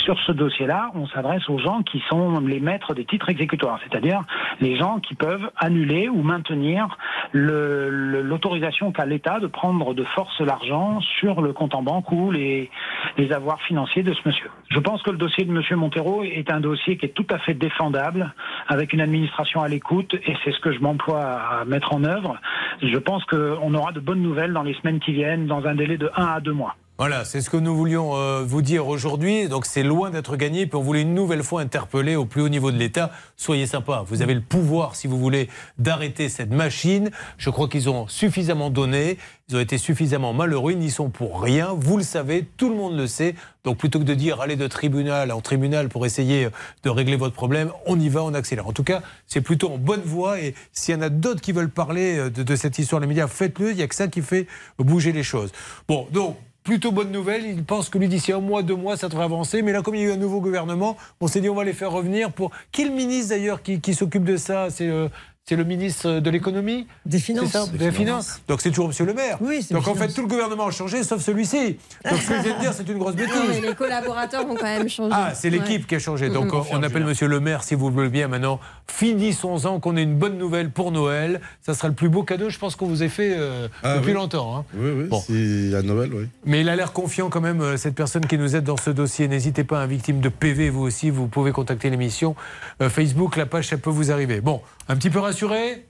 Sur 0.00 0.18
ce 0.20 0.32
dossier-là, 0.32 0.90
on 0.94 1.06
s'adresse 1.06 1.48
aux 1.48 1.58
gens 1.58 1.82
qui 1.82 2.02
sont 2.08 2.40
les 2.40 2.60
maîtres 2.60 2.94
des 2.94 3.04
titres 3.04 3.28
exécutoires, 3.28 3.78
c'est-à-dire 3.84 4.22
les 4.60 4.76
gens 4.76 4.98
qui 4.98 5.14
peuvent 5.14 5.50
annuler 5.56 6.08
ou 6.08 6.22
maintenir 6.22 6.96
l'autorisation 7.32 8.90
qu'a 8.90 9.06
l'État 9.06 9.38
de 9.38 9.46
prendre 9.46 9.94
de 9.94 10.04
force 10.04 10.40
l'argent 10.40 11.00
sur 11.00 11.40
le 11.40 11.52
compte 11.52 11.74
en 11.74 11.82
banque 11.82 12.10
ou 12.10 12.30
les, 12.30 12.70
les 13.16 13.32
avoirs 13.32 13.60
financiers 13.62 14.02
de 14.02 14.12
ce 14.12 14.20
monsieur. 14.26 14.50
Je 14.70 14.78
pense 14.78 15.02
que 15.02 15.10
le 15.10 15.18
dossier 15.18 15.44
de 15.44 15.52
monsieur 15.52 15.76
Montero 15.76 16.22
est 16.22 16.50
un 16.50 16.60
dossier 16.60 16.96
qui 16.96 17.06
est 17.06 17.14
tout 17.14 17.26
à 17.30 17.38
fait 17.38 17.54
défendable, 17.54 18.34
avec 18.68 18.92
une 18.92 19.00
administration 19.00 19.62
à 19.62 19.68
l'écoute, 19.68 20.14
et 20.14 20.34
c'est 20.44 20.52
ce 20.52 20.60
que 20.60 20.72
je 20.72 20.80
m'emploie 20.80 21.22
à 21.22 21.64
mettre 21.64 21.92
en 21.92 22.04
œuvre. 22.04 22.38
Je 22.82 22.98
pense 22.98 23.24
qu'on 23.24 23.74
aura 23.74 23.92
de 23.92 24.00
bonnes 24.00 24.22
nouvelles 24.22 24.52
dans 24.52 24.62
les 24.62 24.74
semaines 24.74 25.00
qui 25.00 25.12
viennent, 25.12 25.46
dans 25.46 25.66
un 25.66 25.74
délai 25.74 25.96
de 25.98 26.10
1 26.16 26.24
à 26.24 26.40
2 26.40 26.52
mois. 26.52 26.76
Voilà, 26.98 27.24
c'est 27.24 27.40
ce 27.40 27.48
que 27.48 27.56
nous 27.56 27.74
voulions 27.74 28.16
euh, 28.16 28.44
vous 28.46 28.60
dire 28.60 28.86
aujourd'hui. 28.86 29.48
Donc 29.48 29.64
c'est 29.64 29.82
loin 29.82 30.10
d'être 30.10 30.36
gagné. 30.36 30.66
Puis 30.66 30.76
on 30.76 30.82
voulait 30.82 31.02
une 31.02 31.14
nouvelle 31.14 31.42
fois 31.42 31.62
interpeller 31.62 32.16
au 32.16 32.26
plus 32.26 32.42
haut 32.42 32.50
niveau 32.50 32.70
de 32.70 32.76
l'État. 32.76 33.10
Soyez 33.36 33.66
sympa. 33.66 34.04
Vous 34.06 34.20
avez 34.20 34.34
le 34.34 34.42
pouvoir, 34.42 34.94
si 34.94 35.08
vous 35.08 35.18
voulez, 35.18 35.48
d'arrêter 35.78 36.28
cette 36.28 36.50
machine. 36.50 37.10
Je 37.38 37.48
crois 37.48 37.66
qu'ils 37.66 37.88
ont 37.88 38.06
suffisamment 38.08 38.68
donné. 38.68 39.16
Ils 39.48 39.56
ont 39.56 39.60
été 39.60 39.78
suffisamment 39.78 40.34
malheureux. 40.34 40.72
Ils 40.72 40.78
n'y 40.78 40.90
sont 40.90 41.08
pour 41.08 41.42
rien. 41.42 41.74
Vous 41.74 41.96
le 41.96 42.02
savez, 42.02 42.46
tout 42.58 42.68
le 42.68 42.76
monde 42.76 42.96
le 42.96 43.06
sait. 43.06 43.34
Donc 43.64 43.78
plutôt 43.78 43.98
que 43.98 44.04
de 44.04 44.14
dire 44.14 44.42
allez 44.42 44.56
de 44.56 44.66
tribunal 44.66 45.32
en 45.32 45.40
tribunal 45.40 45.88
pour 45.88 46.04
essayer 46.04 46.48
de 46.82 46.90
régler 46.90 47.16
votre 47.16 47.34
problème, 47.34 47.72
on 47.86 47.98
y 47.98 48.10
va, 48.10 48.22
on 48.22 48.34
accélère. 48.34 48.66
En 48.66 48.72
tout 48.72 48.84
cas, 48.84 49.02
c'est 49.26 49.40
plutôt 49.40 49.72
en 49.72 49.78
bonne 49.78 50.02
voie. 50.02 50.40
Et 50.40 50.54
s'il 50.72 50.94
y 50.94 50.98
en 50.98 51.02
a 51.02 51.08
d'autres 51.08 51.40
qui 51.40 51.52
veulent 51.52 51.70
parler 51.70 52.18
euh, 52.18 52.30
de, 52.30 52.54
cette 52.54 52.78
histoire 52.78 53.00
les 53.00 53.06
médias, 53.06 53.28
faites-le. 53.28 53.70
Il 53.70 53.76
n'y 53.76 53.82
a 53.82 53.88
que 53.88 53.94
ça 53.94 54.08
qui 54.08 54.20
fait 54.20 54.46
bouger 54.78 55.12
les 55.12 55.22
choses. 55.22 55.52
Bon, 55.88 56.06
donc 56.12 56.36
plutôt 56.64 56.92
bonne 56.92 57.10
nouvelle. 57.10 57.44
Il 57.46 57.64
pense 57.64 57.88
que 57.88 57.98
lui, 57.98 58.08
d'ici 58.08 58.32
un 58.32 58.40
mois, 58.40 58.62
deux 58.62 58.76
mois, 58.76 58.96
ça 58.96 59.08
devrait 59.08 59.24
avancer. 59.24 59.62
Mais 59.62 59.72
là, 59.72 59.82
comme 59.82 59.94
il 59.94 60.02
y 60.02 60.04
a 60.04 60.08
eu 60.08 60.12
un 60.12 60.16
nouveau 60.16 60.40
gouvernement, 60.40 60.96
on 61.20 61.26
s'est 61.26 61.40
dit 61.40 61.48
on 61.48 61.54
va 61.54 61.64
les 61.64 61.72
faire 61.72 61.90
revenir 61.90 62.32
pour. 62.32 62.50
Qui 62.70 62.84
le 62.84 62.90
ministre 62.90 63.30
d'ailleurs 63.30 63.62
qui, 63.62 63.80
qui 63.80 63.94
s'occupe 63.94 64.24
de 64.24 64.36
ça? 64.36 64.70
C'est 64.70 64.88
euh, 64.88 65.08
c'est 65.44 65.56
le 65.56 65.64
ministre 65.64 66.20
de 66.20 66.30
l'économie 66.30 66.86
Des 67.04 67.18
finances. 67.18 67.50
Ça 67.50 67.66
Des, 67.66 67.90
finances. 67.90 68.40
Donc 68.46 68.60
c'est 68.60 68.68
toujours 68.70 68.86
Monsieur 68.88 69.04
le 69.04 69.12
maire. 69.12 69.38
Oui, 69.40 69.60
c'est 69.66 69.74
Donc 69.74 69.88
en 69.88 69.94
fait, 69.94 70.06
tout 70.08 70.22
le 70.22 70.28
gouvernement 70.28 70.66
a 70.66 70.70
changé, 70.70 71.02
sauf 71.02 71.20
celui-ci. 71.20 71.78
Donc 72.08 72.20
ce 72.20 72.28
que 72.28 72.36
je 72.36 72.42
viens 72.42 72.54
de 72.56 72.60
dire, 72.60 72.72
c'est 72.72 72.88
une 72.88 72.98
grosse 72.98 73.16
Non, 73.16 73.24
mais 73.26 73.48
bêtise. 73.48 73.62
les 73.62 73.74
collaborateurs 73.74 74.46
vont 74.46 74.54
quand 74.54 74.62
même 74.62 74.88
changer. 74.88 75.10
Ah, 75.12 75.32
c'est 75.34 75.50
l'équipe 75.50 75.86
qui 75.88 75.96
a 75.96 75.98
changé. 75.98 76.28
Donc 76.28 76.52
on 76.70 76.82
appelle 76.82 77.04
Monsieur 77.04 77.26
le 77.26 77.40
maire, 77.40 77.64
si 77.64 77.74
vous 77.74 77.88
le 77.88 77.94
voulez 77.94 78.08
bien 78.08 78.28
maintenant. 78.28 78.60
Finissons-en, 78.86 79.80
qu'on 79.80 79.96
ait 79.96 80.02
une 80.04 80.14
bonne 80.16 80.38
nouvelle 80.38 80.70
pour 80.70 80.92
Noël. 80.92 81.40
Ça 81.60 81.74
sera 81.74 81.88
le 81.88 81.94
plus 81.94 82.08
beau 82.08 82.22
cadeau, 82.22 82.48
je 82.50 82.58
pense, 82.58 82.76
qu'on 82.76 82.86
vous 82.86 83.02
ait 83.02 83.08
fait 83.08 83.34
euh, 83.36 83.66
Ah, 83.82 83.96
depuis 83.96 84.08
oui. 84.10 84.14
longtemps. 84.14 84.58
hein. 84.58 84.64
Oui, 84.74 84.90
oui, 84.96 85.04
Bon. 85.08 85.20
c'est 85.26 85.74
à 85.74 85.82
Noël, 85.82 86.10
oui. 86.14 86.26
Mais 86.44 86.60
il 86.60 86.68
a 86.68 86.76
l'air 86.76 86.92
confiant 86.92 87.30
quand 87.30 87.40
même, 87.40 87.60
euh, 87.62 87.76
cette 87.76 87.94
personne 87.96 88.26
qui 88.26 88.38
nous 88.38 88.54
aide 88.54 88.64
dans 88.64 88.76
ce 88.76 88.90
dossier. 88.90 89.26
N'hésitez 89.26 89.64
pas, 89.64 89.80
un 89.80 89.86
victime 89.86 90.20
de 90.20 90.28
PV, 90.28 90.70
vous 90.70 90.82
aussi, 90.82 91.10
vous 91.10 91.26
pouvez 91.26 91.50
contacter 91.50 91.90
l'émission. 91.90 92.36
Euh, 92.80 92.88
Facebook, 92.88 93.36
la 93.36 93.46
page, 93.46 93.68
ça 93.68 93.76
peut 93.76 93.90
vous 93.90 94.12
arriver. 94.12 94.40
Bon, 94.40 94.60
un 94.88 94.96
petit 94.96 95.10
peu 95.10 95.18
rassuré 95.18 95.86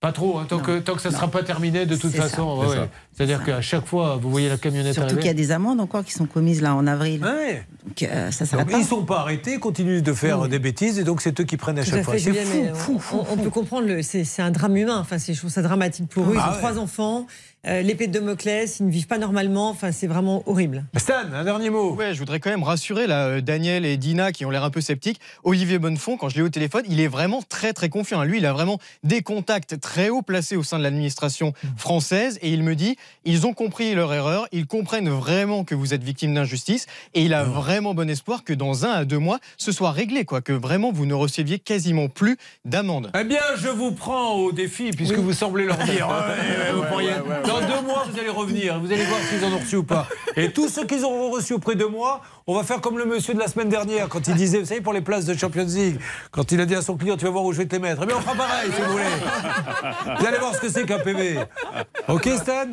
Pas 0.00 0.12
trop, 0.12 0.38
hein, 0.38 0.46
tant, 0.48 0.60
que, 0.60 0.78
tant 0.78 0.94
que 0.94 1.02
ça 1.02 1.08
ne 1.10 1.14
sera 1.14 1.26
pas 1.28 1.42
terminé 1.42 1.84
de 1.86 1.96
toute 1.96 2.12
façon. 2.14 2.58
Ouais. 2.60 2.88
C'est-à-dire 3.12 3.42
qu'à 3.44 3.60
chaque 3.60 3.84
fois, 3.84 4.16
vous 4.16 4.30
voyez 4.30 4.48
la 4.48 4.56
camionnette 4.56 4.94
Surtout 4.94 5.16
qu'il 5.16 5.26
y 5.26 5.30
a 5.30 5.34
des 5.34 5.50
amendes 5.50 5.80
encore 5.80 6.04
qui 6.04 6.12
sont 6.12 6.26
commises 6.26 6.62
là 6.62 6.74
en 6.76 6.86
avril. 6.86 7.20
Ouais. 7.24 7.66
Donc 7.84 8.02
euh, 8.04 8.30
ça 8.30 8.44
Donc, 8.44 8.48
s'arrête 8.50 8.68
ils 8.70 8.78
ne 8.78 8.84
sont 8.84 9.04
pas 9.04 9.20
arrêtés, 9.20 9.54
ils 9.54 9.58
continuent 9.60 10.00
de 10.02 10.12
faire 10.12 10.46
des 10.48 10.60
bêtises 10.60 10.98
et 11.00 11.04
donc 11.04 11.20
c'est 11.20 11.38
eux 11.40 11.44
qui 11.44 11.56
prennent 11.56 11.78
à 11.80 11.84
Tout 11.84 11.90
chaque 11.90 12.00
à 12.00 12.04
fois. 12.04 12.16
fait, 12.18 12.72
fou, 12.74 12.98
fou, 13.00 13.18
on, 13.20 13.24
fou, 13.24 13.32
on 13.32 13.36
peut 13.38 13.50
comprendre, 13.50 13.88
c'est 14.02 14.40
un 14.42 14.50
drame 14.52 14.76
humain. 14.76 14.98
Enfin, 15.00 15.18
c'est- 15.18 15.34
je 15.34 15.38
trouve 15.40 15.50
ça 15.50 15.62
dramatique 15.62 16.08
pour 16.08 16.24
eux. 16.30 16.34
Ils 16.34 16.40
Ah 16.40 16.50
ont 16.50 16.52
ouais. 16.52 16.58
trois 16.58 16.78
enfants, 16.78 17.26
euh, 17.66 17.82
l'épée 17.82 18.06
de 18.06 18.12
Damoclès, 18.12 18.78
ils 18.80 18.86
ne 18.86 18.90
vivent 18.90 19.06
pas 19.06 19.18
normalement. 19.18 19.70
Enfin, 19.70 19.90
c'est 19.92 20.06
vraiment 20.06 20.42
horrible. 20.46 20.84
Stan, 20.96 21.14
un 21.34 21.44
dernier 21.44 21.70
mot. 21.70 21.94
Ouais, 21.94 22.14
je 22.14 22.18
voudrais 22.18 22.38
quand 22.40 22.50
même 22.50 22.62
rassurer 22.62 23.06
là, 23.06 23.26
euh, 23.26 23.40
Daniel 23.40 23.84
et 23.84 23.96
Dina 23.96 24.32
qui 24.32 24.44
ont 24.44 24.50
l'air 24.50 24.64
un 24.64 24.70
peu 24.70 24.80
sceptiques. 24.80 25.20
Olivier 25.44 25.78
Bonnefond, 25.78 26.16
quand 26.16 26.28
je 26.28 26.36
l'ai 26.36 26.42
au 26.42 26.48
téléphone, 26.48 26.84
il 26.88 27.00
est 27.00 27.08
vraiment 27.08 27.42
très 27.42 27.72
très 27.72 27.88
confiant. 27.88 28.22
Lui, 28.22 28.38
il 28.38 28.46
a 28.46 28.52
vraiment 28.52 28.78
des 29.02 29.22
contacts 29.22 29.80
très 29.80 30.08
haut 30.08 30.22
placés 30.22 30.56
au 30.56 30.62
sein 30.62 30.78
de 30.78 30.82
l'administration 30.84 31.52
française 31.76 32.38
et 32.42 32.50
il 32.50 32.62
me 32.62 32.74
dit 32.74 32.96
ils 33.24 33.46
ont 33.46 33.52
compris 33.54 33.94
leur 33.94 34.12
erreur, 34.14 34.46
ils 34.52 34.66
comprennent 34.66 35.08
vraiment 35.10 35.64
que 35.64 35.74
vous 35.74 35.94
êtes 35.94 36.02
victime 36.04 36.34
d'injustice 36.34 36.86
et 37.14 37.22
il 37.22 37.34
a 37.34 37.44
vraiment 37.44 37.94
bon 37.94 38.08
espoir 38.08 38.44
que 38.44 38.52
dans 38.52 38.84
un 38.86 38.90
à 38.90 39.04
deux 39.04 39.18
mois, 39.18 39.38
ce 39.56 39.72
soit 39.72 39.90
réglé, 39.90 40.24
quoi, 40.24 40.40
que 40.40 40.52
vraiment 40.52 40.92
vous 40.92 41.06
ne 41.06 41.14
receviez 41.14 41.58
quasiment 41.58 42.08
plus 42.08 42.36
d'amende. 42.64 43.10
Eh 43.18 43.24
bien, 43.24 43.40
je 43.56 43.68
vous 43.68 43.92
prends 43.92 44.32
au 44.34 44.52
défi, 44.52 44.90
puisque 44.90 45.16
vous 45.16 45.32
semblez 45.32 45.64
leur 45.64 45.78
dire. 45.78 46.08
Ouais, 46.18 46.34
ouais, 46.34 46.72
vous 46.74 46.82
pourriez- 46.88 47.10
Dans 47.48 47.60
deux 47.60 47.86
mois, 47.86 48.04
vous 48.10 48.18
allez 48.18 48.28
revenir. 48.28 48.78
Vous 48.78 48.92
allez 48.92 49.04
voir 49.04 49.18
s'ils 49.28 49.44
en 49.44 49.52
ont 49.52 49.58
reçu 49.58 49.76
ou 49.76 49.82
pas. 49.82 50.06
Et 50.36 50.52
tous 50.52 50.68
ceux 50.68 50.84
qu'ils 50.84 51.04
auront 51.04 51.30
reçus 51.30 51.54
auprès 51.54 51.74
de 51.74 51.84
moi, 51.84 52.20
on 52.46 52.54
va 52.54 52.62
faire 52.62 52.80
comme 52.80 52.98
le 52.98 53.04
monsieur 53.06 53.34
de 53.34 53.38
la 53.38 53.48
semaine 53.48 53.68
dernière, 53.68 54.08
quand 54.08 54.26
il 54.28 54.34
disait, 54.34 54.58
vous 54.60 54.66
savez, 54.66 54.80
pour 54.80 54.92
les 54.92 55.00
places 55.00 55.24
de 55.24 55.34
Champions 55.36 55.64
League, 55.66 55.98
quand 56.30 56.52
il 56.52 56.60
a 56.60 56.66
dit 56.66 56.74
à 56.74 56.82
son 56.82 56.96
client, 56.96 57.16
tu 57.16 57.24
vas 57.24 57.30
voir 57.30 57.44
où 57.44 57.52
je 57.52 57.58
vais 57.58 57.66
te 57.66 57.74
les 57.74 57.80
mettre. 57.80 58.02
Eh 58.04 58.06
bien, 58.06 58.16
on 58.16 58.20
fera 58.20 58.34
pareil, 58.34 58.70
si 58.74 58.80
vous 58.82 58.92
voulez. 58.92 60.16
Vous 60.20 60.26
allez 60.26 60.38
voir 60.38 60.54
ce 60.54 60.60
que 60.60 60.68
c'est 60.68 60.84
qu'un 60.84 60.98
PV. 60.98 61.38
Ok, 62.08 62.28
Stan 62.36 62.66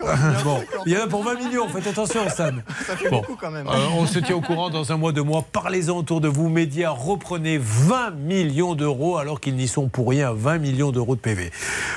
Bon, 0.44 0.60
il 0.86 0.92
y 0.92 0.96
en 0.98 1.02
a 1.02 1.06
pour 1.06 1.22
20 1.24 1.34
millions, 1.34 1.68
faites 1.68 1.86
attention, 1.86 2.28
Stan. 2.28 2.50
Ça 2.86 2.96
fait 2.96 3.08
Bon. 3.10 3.20
beaucoup 3.20 3.36
quand 3.36 3.50
même. 3.50 3.66
Euh, 3.68 3.86
on 3.96 4.06
se 4.06 4.18
tient 4.18 4.36
au 4.36 4.40
courant 4.40 4.70
dans 4.70 4.90
un 4.92 4.96
mois, 4.96 5.12
deux 5.12 5.22
mois. 5.22 5.44
Parlez-en 5.52 5.96
autour 5.96 6.20
de 6.20 6.28
vous. 6.28 6.48
Médias, 6.48 6.90
reprenez 6.90 7.58
20 7.58 8.10
millions 8.12 8.74
d'euros 8.74 9.16
alors 9.18 9.40
qu'ils 9.40 9.54
n'y 9.56 9.68
sont 9.68 9.88
pour 9.88 10.08
rien. 10.10 10.32
20 10.32 10.58
millions 10.58 10.90
d'euros 10.92 11.14
de 11.14 11.20
PV. 11.20 11.50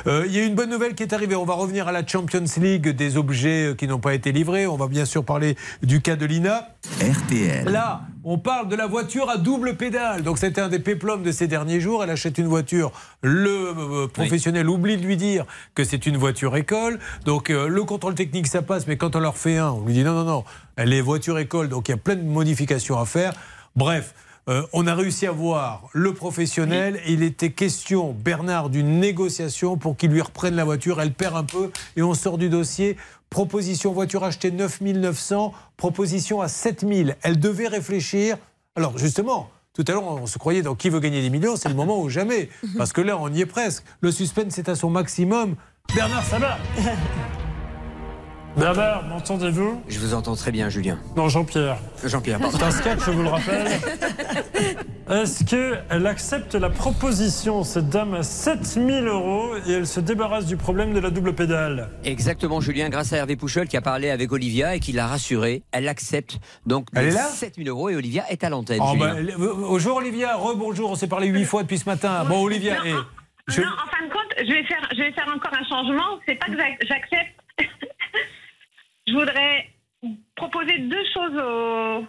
Euh, 0.07 0.23
Il 0.27 0.35
y 0.35 0.39
a 0.39 0.43
une 0.43 0.55
bonne 0.55 0.69
nouvelle 0.69 0.93
qui 0.95 1.03
est 1.03 1.13
arrivée. 1.13 1.35
On 1.35 1.45
va 1.45 1.53
revenir 1.55 1.87
à 1.87 1.91
la 1.91 2.00
Champions 2.05 2.45
League, 2.57 2.87
des 2.89 3.17
objets 3.17 3.67
euh, 3.67 3.75
qui 3.75 3.87
n'ont 3.87 3.99
pas 3.99 4.13
été 4.13 4.31
livrés. 4.31 4.67
On 4.67 4.77
va 4.77 4.87
bien 4.87 5.05
sûr 5.05 5.23
parler 5.23 5.55
du 5.81 6.01
cas 6.01 6.15
de 6.15 6.25
Lina. 6.25 6.69
RTL. 7.01 7.65
Là, 7.69 8.01
on 8.23 8.37
parle 8.37 8.67
de 8.67 8.75
la 8.75 8.87
voiture 8.87 9.29
à 9.29 9.37
double 9.37 9.75
pédale. 9.75 10.23
Donc 10.23 10.37
c'était 10.37 10.61
un 10.61 10.69
des 10.69 10.79
péplums 10.79 11.23
de 11.23 11.31
ces 11.31 11.47
derniers 11.47 11.79
jours. 11.79 12.03
Elle 12.03 12.09
achète 12.09 12.37
une 12.37 12.47
voiture. 12.47 12.91
Le 13.21 13.73
euh, 13.77 14.07
professionnel 14.07 14.69
oublie 14.69 14.97
de 14.97 15.05
lui 15.05 15.17
dire 15.17 15.45
que 15.75 15.83
c'est 15.83 16.05
une 16.05 16.17
voiture 16.17 16.55
école. 16.55 16.99
Donc 17.25 17.49
euh, 17.49 17.67
le 17.67 17.83
contrôle 17.83 18.15
technique, 18.15 18.47
ça 18.47 18.61
passe. 18.61 18.87
Mais 18.87 18.97
quand 18.97 19.15
on 19.15 19.19
leur 19.19 19.37
fait 19.37 19.57
un, 19.57 19.71
on 19.71 19.85
lui 19.85 19.93
dit 19.93 20.03
non, 20.03 20.13
non, 20.13 20.23
non, 20.23 20.43
elle 20.75 20.93
est 20.93 21.01
voiture 21.01 21.37
école. 21.39 21.69
Donc 21.69 21.87
il 21.87 21.91
y 21.91 21.95
a 21.95 21.97
plein 21.97 22.15
de 22.15 22.23
modifications 22.23 22.99
à 22.99 23.05
faire. 23.05 23.33
Bref. 23.75 24.13
Euh, 24.49 24.63
on 24.73 24.87
a 24.87 24.95
réussi 24.95 25.27
à 25.27 25.31
voir 25.31 25.87
le 25.93 26.13
professionnel. 26.13 26.99
Il 27.07 27.23
était 27.23 27.51
question, 27.51 28.11
Bernard, 28.13 28.69
d'une 28.69 28.99
négociation 28.99 29.77
pour 29.77 29.97
qu'il 29.97 30.11
lui 30.11 30.21
reprenne 30.21 30.55
la 30.55 30.63
voiture. 30.63 30.99
Elle 30.99 31.13
perd 31.13 31.35
un 31.35 31.43
peu 31.43 31.71
et 31.95 32.01
on 32.01 32.13
sort 32.13 32.37
du 32.37 32.49
dossier. 32.49 32.97
Proposition 33.29 33.93
voiture 33.93 34.23
achetée 34.23 34.51
9 34.51 34.81
900, 34.81 35.53
proposition 35.77 36.41
à 36.41 36.47
7 36.47 36.85
000. 36.87 37.09
Elle 37.21 37.39
devait 37.39 37.67
réfléchir. 37.67 38.37
Alors 38.75 38.97
justement, 38.97 39.49
tout 39.73 39.85
à 39.87 39.91
l'heure, 39.91 40.03
on 40.03 40.27
se 40.27 40.37
croyait 40.37 40.63
dans 40.63 40.75
qui 40.75 40.89
veut 40.89 40.99
gagner 40.99 41.21
des 41.21 41.29
millions, 41.29 41.55
c'est 41.55 41.69
le 41.69 41.75
moment 41.75 42.01
ou 42.01 42.09
jamais. 42.09 42.49
Parce 42.77 42.91
que 42.93 43.01
là, 43.01 43.17
on 43.19 43.31
y 43.31 43.41
est 43.41 43.45
presque. 43.45 43.83
Le 44.01 44.11
suspense 44.11 44.57
est 44.57 44.69
à 44.69 44.75
son 44.75 44.89
maximum. 44.89 45.55
Bernard 45.95 46.25
Sabat 46.25 46.57
Bernard, 48.57 49.05
m'entendez-vous? 49.07 49.81
Je 49.87 49.97
vous 49.99 50.13
entends 50.13 50.35
très 50.35 50.51
bien, 50.51 50.69
Julien. 50.69 50.99
Non, 51.15 51.29
Jean-Pierre. 51.29 51.77
Jean-Pierre, 52.03 52.37
pardon. 52.39 52.57
C'est 52.57 52.63
un 52.65 52.71
sketch, 52.71 52.99
je 53.05 53.11
vous 53.11 53.23
le 53.23 53.29
rappelle. 53.29 53.67
Est-ce 55.09 55.43
qu'elle 55.45 56.05
accepte 56.05 56.55
la 56.55 56.69
proposition, 56.69 57.63
cette 57.63 57.89
dame, 57.89 58.13
à 58.13 58.23
7000 58.23 59.07
euros 59.07 59.51
et 59.67 59.71
elle 59.71 59.87
se 59.87 59.99
débarrasse 59.99 60.45
du 60.45 60.57
problème 60.57 60.93
de 60.93 60.99
la 60.99 61.09
double 61.09 61.33
pédale? 61.33 61.89
Exactement, 62.03 62.59
Julien, 62.61 62.89
grâce 62.89 63.13
à 63.13 63.17
Hervé 63.17 63.35
Pouchol 63.35 63.67
qui 63.67 63.77
a 63.77 63.81
parlé 63.81 64.09
avec 64.09 64.31
Olivia 64.31 64.75
et 64.75 64.79
qui 64.79 64.91
l'a 64.91 65.07
rassuré. 65.07 65.63
Elle 65.71 65.87
accepte 65.87 66.37
donc 66.65 66.87
Elle 66.95 67.05
les 67.05 67.11
est 67.11 67.15
là 67.15 67.27
7000 67.29 67.67
euros 67.69 67.89
et 67.89 67.95
Olivia 67.95 68.23
est 68.29 68.43
à 68.43 68.49
l'antenne. 68.49 68.79
Oh, 68.81 68.95
bah, 68.97 69.13
bonjour 69.39 69.97
Olivia, 69.97 70.35
rebonjour, 70.35 70.91
on 70.91 70.95
s'est 70.95 71.07
parlé 71.07 71.27
huit 71.27 71.45
fois 71.45 71.63
depuis 71.63 71.77
ce 71.79 71.85
matin. 71.89 72.23
Bon 72.27 72.43
Olivia, 72.43 72.75
Non, 72.75 72.85
et 72.85 72.93
je- 73.47 73.61
non, 73.61 73.67
en 73.67 73.89
fin 73.89 74.05
de 74.07 74.11
compte, 74.13 74.33
je 74.39 74.53
vais 74.53 74.63
faire, 74.65 74.87
je 74.91 74.97
vais 75.01 75.11
faire 75.13 75.27
encore 75.35 75.51
un 75.53 75.67
changement. 75.67 76.19
C'est 76.27 76.35
pas 76.35 76.45
que 76.47 76.57
j'ac- 76.57 76.77
j'accepte. 76.87 77.40
Je 79.11 79.15
voudrais 79.17 79.69
proposer 80.35 80.77
deux 80.79 81.03
choses 81.13 81.37
au, 81.37 82.05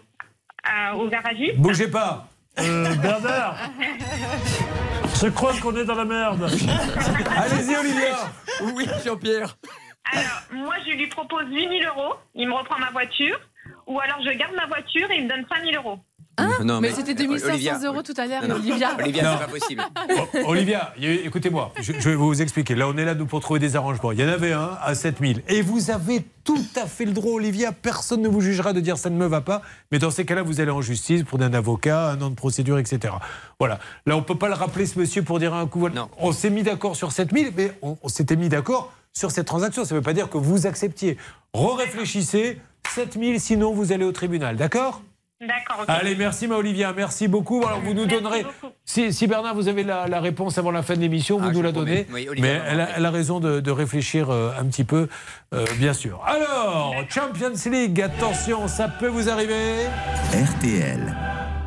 à- 0.65 0.97
au 0.97 1.09
garagiste. 1.09 1.57
bougez 1.59 1.89
pas. 1.89 2.29
Euh, 2.59 2.95
Bernard, 2.97 3.57
je 5.23 5.29
crois 5.29 5.53
qu'on 5.61 5.75
est 5.77 5.85
dans 5.85 5.95
la 5.95 6.05
merde. 6.05 6.43
Allez-y 7.37 7.77
Olivia. 7.77 8.17
Oui, 8.75 8.87
Jean-Pierre. 9.05 9.57
Alors, 10.13 10.43
moi, 10.65 10.75
je 10.87 10.93
lui 10.93 11.07
propose 11.07 11.45
8000 11.49 11.87
euros. 11.87 12.15
Il 12.35 12.49
me 12.49 12.55
reprend 12.55 12.79
ma 12.79 12.91
voiture. 12.91 13.39
Ou 13.87 13.99
alors, 14.01 14.19
je 14.23 14.31
garde 14.37 14.55
ma 14.55 14.67
voiture 14.67 15.11
et 15.11 15.17
il 15.19 15.25
me 15.25 15.29
donne 15.31 15.47
5000 15.51 15.77
euros. 15.77 15.99
Non, 16.65 16.81
mais 16.81 16.93
c'était 16.93 17.15
2500 17.15 17.53
Olivia, 17.55 17.79
euros 17.85 18.03
tout 18.03 18.15
à 18.17 18.27
l'heure, 18.27 18.43
Non, 18.43 18.49
non. 18.49 18.55
Olivia. 18.57 18.97
Olivia, 18.99 19.23
Non. 19.23 19.31
c'est 19.39 19.45
pas 19.47 19.51
possible. 19.51 19.83
Olivia, 20.47 20.93
écoutez-moi, 21.01 21.73
je, 21.81 21.93
je 21.99 22.09
vais 22.09 22.15
vous 22.15 22.41
expliquer. 22.43 22.75
Là, 22.75 22.89
on 22.89 22.97
est 22.97 23.05
là 23.05 23.15
nous 23.15 23.27
pour 23.27 23.41
trouver 23.41 23.61
des 23.61 23.77
arrangements. 23.77 24.13
Il 24.13 24.21
y 24.21 24.25
en 24.25 24.29
avait 24.29 24.53
un 24.53 24.71
à 24.83 24.95
7000. 24.95 25.43
Et 25.49 25.63
vous 25.63 25.91
avez 25.91 26.25
tout 26.45 26.65
à 26.77 26.87
fait 26.87 27.05
le 27.05 27.13
droit, 27.13 27.33
Olivia. 27.33 27.73
Personne 27.73 28.23
ne 28.23 28.29
vous 28.29 28.41
jugera 28.41 28.73
de 28.73 28.81
dire 28.81 28.99
ça 28.99 29.11
ne 29.11 29.17
me 29.17 29.27
va 29.27 29.41
pas. 29.41 29.63
Mais 29.91 29.99
dans 29.99 30.11
ces 30.11 30.25
cas-là, 30.25 30.43
vous 30.43 30.61
allez 30.61 30.71
en 30.71 30.83
justice 30.83 31.23
pour 31.23 31.41
un 31.41 31.53
avocat, 31.55 32.11
un 32.11 32.21
an 32.23 32.31
de 32.31 32.35
procédure, 32.35 32.79
etc. 32.79 33.15
Voilà. 33.59 33.79
Là, 34.07 34.17
on 34.17 34.21
ne 34.21 34.25
peut 34.25 34.39
pas 34.39 34.49
le 34.49 34.55
rappeler, 34.55 34.87
ce 34.87 34.99
monsieur, 34.99 35.23
pour 35.23 35.39
dire 35.39 35.55
un 35.55 35.67
coup. 35.67 35.81
voilà. 35.81 36.09
On 36.19 36.33
s'est 36.33 36.51
mis 36.51 36.63
d'accord 36.63 36.97
sur 36.97 37.13
7000, 37.13 37.53
mais 37.57 37.73
on, 37.83 37.97
on 38.03 38.09
s'était 38.09 38.37
mis 38.37 38.49
d'accord 38.49 38.93
sur 39.13 39.31
cette 39.31 39.47
transaction. 39.47 39.85
Ça 39.85 39.95
ne 39.95 40.01
veut 40.01 40.05
pas 40.05 40.15
dire 40.15 40.29
que 40.31 40.39
vous 40.39 40.67
acceptiez. 40.67 41.17
Re-réfléchissez. 41.55 42.59
7000, 42.95 43.41
sinon 43.41 43.73
vous 43.73 43.93
allez 43.93 44.05
au 44.05 44.13
tribunal. 44.13 44.57
D'accord? 44.57 45.03
D'accord. 45.47 45.85
Allez, 45.89 46.15
merci 46.15 46.47
ma 46.47 46.55
Olivia, 46.57 46.93
merci 46.97 47.27
beaucoup. 47.27 47.65
Alors 47.67 47.81
vous 47.81 47.95
nous 47.95 48.07
donnerez, 48.07 48.47
si, 48.85 49.13
si 49.13 49.27
Bernard 49.27 49.55
vous 49.57 49.67
avez 49.69 49.83
la, 49.83 50.07
la 50.07 50.21
réponse 50.21 50.57
avant 50.59 50.71
la 50.71 50.83
fin 50.83 50.95
de 50.95 51.01
l'émission, 51.01 51.39
vous 51.39 51.49
Ah, 51.49 51.53
nous 51.53 51.63
la 51.63 51.73
promets. 51.73 52.05
donnez. 52.05 52.07
Oui, 52.13 52.29
Olivia 52.29 52.53
Mais 52.53 52.61
elle 52.69 52.81
a, 52.81 52.89
elle 52.97 53.07
a 53.07 53.11
raison 53.11 53.41
de, 53.41 53.59
de 53.61 53.71
réfléchir 53.73 54.31
euh, 54.31 54.53
un 54.59 54.65
petit 54.67 54.85
peu, 54.85 55.09
euh, 55.53 55.65
bien 55.79 55.93
sûr. 55.95 56.23
Alors, 56.25 56.95
Champions 57.09 57.53
League, 57.71 58.01
attention, 58.01 58.69
ça 58.69 58.89
peut 58.89 59.09
vous 59.09 59.29
arriver. 59.29 59.87
RTL. 60.33 61.17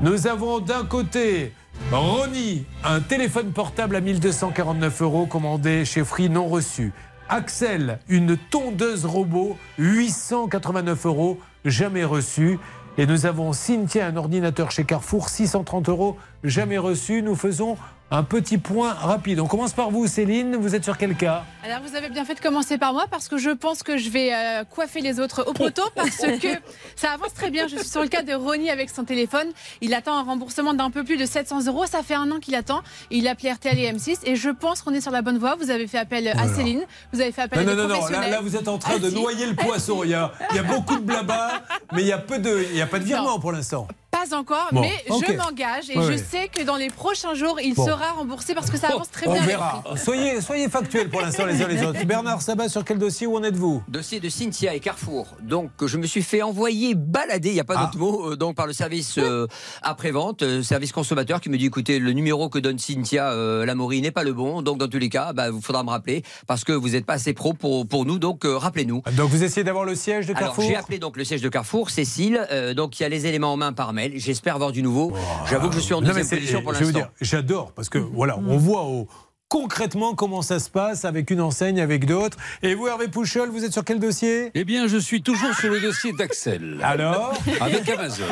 Nous 0.01 0.27
avons 0.27 0.59
d'un 0.59 0.85
côté 0.85 1.51
Ronnie, 1.91 2.65
un 2.85 3.01
téléphone 3.01 3.51
portable 3.51 3.97
à 3.97 4.01
1249 4.01 5.01
euros 5.01 5.25
commandé 5.25 5.83
chez 5.83 6.03
Free 6.05 6.29
non 6.29 6.47
reçu. 6.47 6.93
Axel, 7.27 7.99
une 8.07 8.37
tondeuse 8.37 9.05
robot, 9.05 9.57
889 9.79 11.05
euros, 11.07 11.39
jamais 11.65 12.03
reçu. 12.05 12.59
Et 12.97 13.05
nous 13.05 13.25
avons 13.25 13.51
Cynthia, 13.51 14.07
un 14.07 14.15
ordinateur 14.15 14.71
chez 14.71 14.85
Carrefour, 14.85 15.27
630 15.27 15.89
euros, 15.89 16.17
jamais 16.45 16.77
reçu. 16.77 17.21
Nous 17.21 17.35
faisons 17.35 17.75
un 18.11 18.23
petit 18.23 18.57
point 18.59 18.93
rapide. 18.93 19.39
On 19.39 19.47
commence 19.47 19.73
par 19.73 19.89
vous, 19.89 20.05
Céline. 20.07 20.55
Vous 20.55 20.75
êtes 20.75 20.83
sur 20.83 20.97
quel 20.97 21.15
cas 21.15 21.43
Alors 21.65 21.79
vous 21.85 21.95
avez 21.95 22.09
bien 22.09 22.23
fait 22.23 22.35
de 22.35 22.39
commencer 22.39 22.77
par 22.77 22.93
moi 22.93 23.05
parce 23.09 23.27
que 23.27 23.37
je 23.37 23.49
pense 23.49 23.81
que 23.83 23.97
je 23.97 24.09
vais 24.09 24.31
euh, 24.33 24.63
coiffer 24.63 25.01
les 25.01 25.19
autres 25.19 25.43
au 25.47 25.53
poteau 25.53 25.81
parce 25.95 26.17
que 26.17 26.47
ça 26.95 27.11
avance 27.11 27.33
très 27.33 27.49
bien. 27.49 27.67
Je 27.67 27.77
suis 27.77 27.87
sur 27.89 28.01
le 28.03 28.07
cas 28.07 28.21
de 28.21 28.33
Ronnie 28.33 28.69
avec 28.69 28.89
son 28.91 29.03
téléphone. 29.05 29.47
Il 29.81 29.93
attend 29.95 30.15
un 30.17 30.23
remboursement 30.23 30.73
d'un 30.75 30.91
peu 30.91 31.03
plus 31.03 31.17
de 31.17 31.25
700 31.25 31.65
euros. 31.65 31.85
Ça 31.87 32.03
fait 32.03 32.13
un 32.13 32.29
an 32.31 32.39
qu'il 32.39 32.53
attend. 32.55 32.81
Il 33.09 33.27
a 33.27 33.31
appelé 33.31 33.51
RTL 33.51 33.77
et 33.79 33.91
M6 33.91 34.19
et 34.23 34.35
je 34.35 34.49
pense 34.51 34.81
qu'on 34.83 34.93
est 34.93 35.01
sur 35.01 35.11
la 35.11 35.23
bonne 35.23 35.39
voie. 35.39 35.55
Vous 35.59 35.71
avez 35.71 35.87
fait 35.87 35.97
appel 35.97 36.27
à 36.27 36.47
Céline, 36.47 36.85
vous 37.11 37.21
avez 37.21 37.31
fait 37.31 37.41
appel 37.41 37.65
Non, 37.65 37.71
à 37.71 37.75
non, 37.75 37.81
des 37.81 37.81
non, 37.81 37.87
non, 37.87 37.93
là, 37.95 37.99
professionnels. 38.01 38.31
là, 38.31 38.41
vous 38.41 38.55
êtes 38.55 38.67
en 38.67 38.77
train 38.77 38.99
de 38.99 39.09
noyer 39.09 39.47
le 39.47 39.55
poisson. 39.55 40.03
Il 40.03 40.11
y 40.11 40.13
a, 40.13 40.31
il 40.51 40.57
y 40.57 40.59
a 40.59 40.63
beaucoup 40.63 40.95
de 40.95 41.01
blabla, 41.03 41.63
mais 41.91 42.01
il 42.03 42.05
n'y 42.05 42.11
a, 42.13 42.19
peu 42.19 42.37
de- 42.37 42.65
il 42.71 42.77
y 42.77 42.81
a 42.81 42.87
pas 42.87 42.99
de 42.99 43.03
virement 43.03 43.39
pour 43.39 43.51
l'instant. 43.51 43.87
Pas 44.15 44.35
encore, 44.35 44.69
Bon, 44.71 44.81
mais 44.81 44.93
je 45.09 45.33
m'engage 45.35 45.89
et 45.89 45.97
Ouais, 45.97 46.03
je 46.05 46.09
ouais. 46.11 46.17
sais 46.17 46.47
que 46.47 46.63
dans 46.63 46.77
les 46.77 46.89
prochains 46.89 47.33
jours, 47.33 47.59
il 47.61 47.73
Bon. 47.73 47.85
sera 47.85 48.11
remboursé 48.13 48.55
parce 48.55 48.69
que 48.71 48.77
ça 48.77 48.87
avance 48.87 49.11
très 49.11 49.27
On 49.27 49.33
bien. 49.33 49.41
avec 49.41 49.55
verra. 49.55 49.83
Soyez, 49.97 50.39
soyez 50.41 50.69
factuels 50.69 51.09
pour 51.09 51.21
l'instant 51.21 51.45
les 51.45 51.61
uns 51.61 51.67
les 51.67 51.83
autres. 51.83 52.03
Bernard 52.05 52.41
Sabat, 52.41 52.69
sur 52.69 52.85
quel 52.85 52.97
dossier 52.97 53.27
où 53.27 53.35
en 53.35 53.43
êtes-vous? 53.43 53.83
Dossier 53.89 54.19
de 54.21 54.29
Cynthia 54.29 54.73
et 54.73 54.79
Carrefour. 54.79 55.27
Donc, 55.41 55.71
je 55.85 55.97
me 55.97 56.05
suis 56.07 56.21
fait 56.21 56.41
envoyer 56.41 56.95
balader, 56.95 57.49
il 57.49 57.53
n'y 57.55 57.59
a 57.59 57.63
pas 57.65 57.75
Ah. 57.77 57.85
d'autre 57.85 57.97
mot, 57.97 58.31
euh, 58.31 58.35
donc 58.37 58.55
par 58.55 58.67
le 58.67 58.73
service 58.73 59.17
euh, 59.17 59.47
après-vente, 59.81 60.43
euh, 60.43 60.63
service 60.63 60.91
consommateur, 60.93 61.41
qui 61.41 61.49
me 61.49 61.57
dit 61.57 61.65
écoutez, 61.65 61.99
le 61.99 62.11
numéro 62.13 62.47
que 62.49 62.59
donne 62.59 62.79
Cynthia 62.79 63.31
euh, 63.31 63.65
Lamourie 63.65 64.01
n'est 64.01 64.11
pas 64.11 64.23
le 64.23 64.33
bon. 64.33 64.61
Donc, 64.61 64.77
dans 64.77 64.87
tous 64.87 64.97
les 64.99 65.09
cas, 65.09 65.33
bah, 65.33 65.47
il 65.53 65.61
faudra 65.61 65.83
me 65.83 65.89
rappeler 65.89 66.23
parce 66.47 66.63
que 66.63 66.71
vous 66.71 66.89
n'êtes 66.89 67.05
pas 67.05 67.13
assez 67.15 67.33
pro 67.33 67.53
pour, 67.53 67.85
pour 67.87 68.05
nous. 68.05 68.17
Donc, 68.19 68.45
euh, 68.45 68.57
rappelez-nous. 68.57 69.01
Donc 69.17 69.29
vous 69.29 69.43
essayez 69.43 69.63
d'avoir 69.63 69.83
le 69.83 69.95
siège 69.95 70.25
de 70.27 70.31
Alors, 70.31 70.41
Carrefour? 70.49 70.63
j'ai 70.65 70.75
appelé 70.75 70.99
donc 70.99 71.17
le 71.17 71.23
siège 71.25 71.41
de 71.41 71.49
Carrefour, 71.49 71.89
Cécile. 71.89 72.45
euh, 72.51 72.73
donc, 72.73 72.99
il 72.99 73.03
y 73.03 73.05
a 73.05 73.09
les 73.09 73.25
éléments 73.25 73.51
en 73.53 73.57
main 73.57 73.73
par 73.73 73.91
mail. 73.93 74.04
J'espère 74.15 74.55
avoir 74.55 74.71
du 74.71 74.81
nouveau. 74.81 75.13
J'avoue 75.49 75.69
que 75.69 75.75
je 75.75 75.79
suis 75.79 75.93
en 75.93 76.01
deuxième 76.01 76.27
position 76.27 76.61
pour 76.61 76.71
l'instant. 76.73 76.89
dire, 76.89 77.11
j'adore 77.21 77.71
parce 77.73 77.89
que 77.89 77.97
voilà, 77.97 78.37
on 78.37 78.57
voit 78.57 78.83
au 78.83 79.07
concrètement 79.47 80.15
comment 80.15 80.41
ça 80.41 80.59
se 80.59 80.69
passe 80.69 81.05
avec 81.05 81.29
une 81.31 81.41
enseigne, 81.41 81.79
avec 81.79 82.05
d'autres. 82.05 82.37
Et 82.63 82.75
vous, 82.75 82.87
Hervé 82.87 83.07
Pouchol, 83.07 83.49
vous 83.49 83.63
êtes 83.63 83.73
sur 83.73 83.83
quel 83.83 83.99
dossier? 83.99 84.51
Eh 84.53 84.63
bien, 84.65 84.87
je 84.87 84.97
suis 84.97 85.21
toujours 85.21 85.53
sur 85.53 85.71
le 85.71 85.79
dossier 85.79 86.13
d'Axel. 86.13 86.79
Alors? 86.83 87.33
Avec 87.61 87.87
Amazon. 87.89 88.25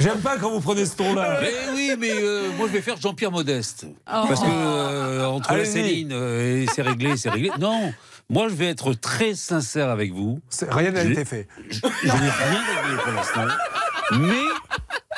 J'aime 0.00 0.20
pas 0.20 0.36
quand 0.38 0.50
vous 0.50 0.60
prenez 0.60 0.86
ce 0.86 0.96
ton-là. 0.96 1.38
Mais 1.40 1.52
oui, 1.74 1.94
mais 1.98 2.12
euh, 2.12 2.50
moi 2.56 2.66
je 2.68 2.72
vais 2.72 2.82
faire 2.82 2.96
Jean-Pierre 3.00 3.30
Modeste. 3.30 3.86
Oh. 4.06 4.24
Parce 4.28 4.40
que 4.40 4.46
euh, 4.48 5.26
entre 5.26 5.54
la. 5.54 5.64
Céline 5.64 6.12
euh, 6.12 6.62
et 6.62 6.66
c'est 6.74 6.82
réglé, 6.82 7.16
c'est 7.16 7.30
réglé. 7.30 7.50
Non, 7.58 7.92
moi 8.28 8.48
je 8.48 8.54
vais 8.54 8.66
être 8.66 8.92
très 8.92 9.34
sincère 9.34 9.88
avec 9.88 10.12
vous. 10.12 10.40
Rien 10.68 10.90
n'a 10.90 11.04
été 11.04 11.24
fait. 11.24 11.48
Je 11.70 11.78
je 12.02 12.06
n'ai 12.06 12.12
rien 12.12 12.62
réglé 12.82 13.02
pour 13.02 13.12
l'instant. 13.12 13.46
Mais 14.12 14.42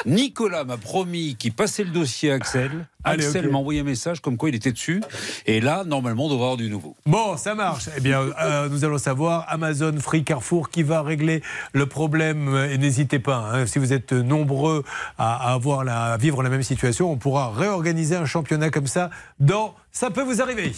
Nicolas 0.07 0.65
m'a 0.65 0.77
promis 0.77 1.37
qu'il 1.37 1.53
passait 1.53 1.85
le 1.85 1.91
dossier 1.91 2.31
à 2.31 2.35
Axel. 2.37 2.87
Allez, 3.05 3.27
Axel 3.27 3.51
m'a 3.51 3.59
envoyé 3.59 3.81
un 3.81 3.85
message 3.85 4.21
comme 4.21 4.37
quoi 4.37 4.49
il 4.49 4.55
était 4.55 4.73
dessus. 4.73 5.03
Et 5.47 5.61
là, 5.61 5.85
normalement, 5.85 6.27
on 6.27 6.29
devrait 6.29 6.45
avoir 6.45 6.57
du 6.57 6.71
nouveau. 6.71 6.97
Bon, 7.07 7.37
ça 7.37 7.55
marche. 7.55 7.89
Eh 7.97 8.01
bien, 8.01 8.21
euh, 8.41 8.69
nous 8.69 8.85
allons 8.85 8.99
savoir 8.99 9.45
Amazon, 9.49 9.93
Free, 10.01 10.25
Carrefour 10.25 10.71
qui 10.71 10.83
va 10.83 11.03
régler 11.03 11.43
le 11.73 11.87
problème. 11.87 12.49
Euh, 12.55 12.73
Et 12.73 12.79
n'hésitez 12.79 13.19
pas, 13.19 13.51
hein, 13.53 13.67
si 13.67 13.79
vous 13.79 13.93
êtes 13.93 14.13
nombreux 14.13 14.85
à, 15.19 15.51
à 15.51 15.53
avoir 15.55 15.85
la, 15.85 16.13
à 16.15 16.17
vivre 16.17 16.43
la 16.43 16.51
même 16.51 16.63
situation, 16.63 17.11
on 17.11 17.17
pourra 17.17 17.51
réorganiser 17.53 18.17
un 18.17 18.27
championnat 18.27 18.71
comme 18.71 18.87
ça 18.87 19.11
dans 19.41 19.75
Ça 19.93 20.11
peut 20.11 20.23
vous 20.23 20.41
arriver. 20.41 20.73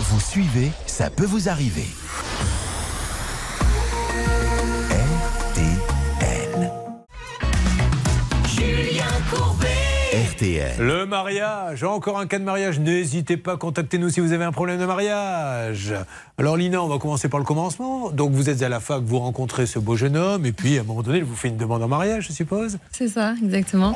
Vous 0.00 0.20
suivez, 0.20 0.70
ça 0.86 1.10
peut 1.10 1.26
vous 1.26 1.48
arriver. 1.48 1.86
RTL. 10.38 10.72
Le 10.80 11.06
mariage, 11.06 11.84
encore 11.84 12.18
un 12.18 12.26
cas 12.26 12.38
de 12.38 12.44
mariage. 12.44 12.80
N'hésitez 12.80 13.36
pas, 13.36 13.56
contactez-nous 13.56 14.08
si 14.10 14.18
vous 14.20 14.32
avez 14.32 14.44
un 14.44 14.50
problème 14.52 14.80
de 14.80 14.86
mariage. 14.86 15.94
Alors 16.38 16.56
Lina, 16.56 16.82
on 16.82 16.88
va 16.88 16.98
commencer 16.98 17.28
par 17.28 17.38
le 17.38 17.46
commencement. 17.46 18.10
Donc 18.10 18.32
vous 18.32 18.50
êtes 18.50 18.62
à 18.62 18.68
la 18.68 18.80
fac, 18.80 19.02
vous 19.02 19.20
rencontrez 19.20 19.66
ce 19.66 19.78
beau 19.78 19.94
jeune 19.96 20.16
homme, 20.16 20.44
et 20.44 20.52
puis 20.52 20.76
à 20.78 20.80
un 20.80 20.84
moment 20.84 21.02
donné, 21.02 21.18
il 21.18 21.24
vous 21.24 21.36
fait 21.36 21.48
une 21.48 21.56
demande 21.56 21.82
en 21.82 21.88
mariage, 21.88 22.26
je 22.28 22.32
suppose. 22.32 22.78
C'est 22.90 23.08
ça, 23.08 23.34
exactement. 23.44 23.94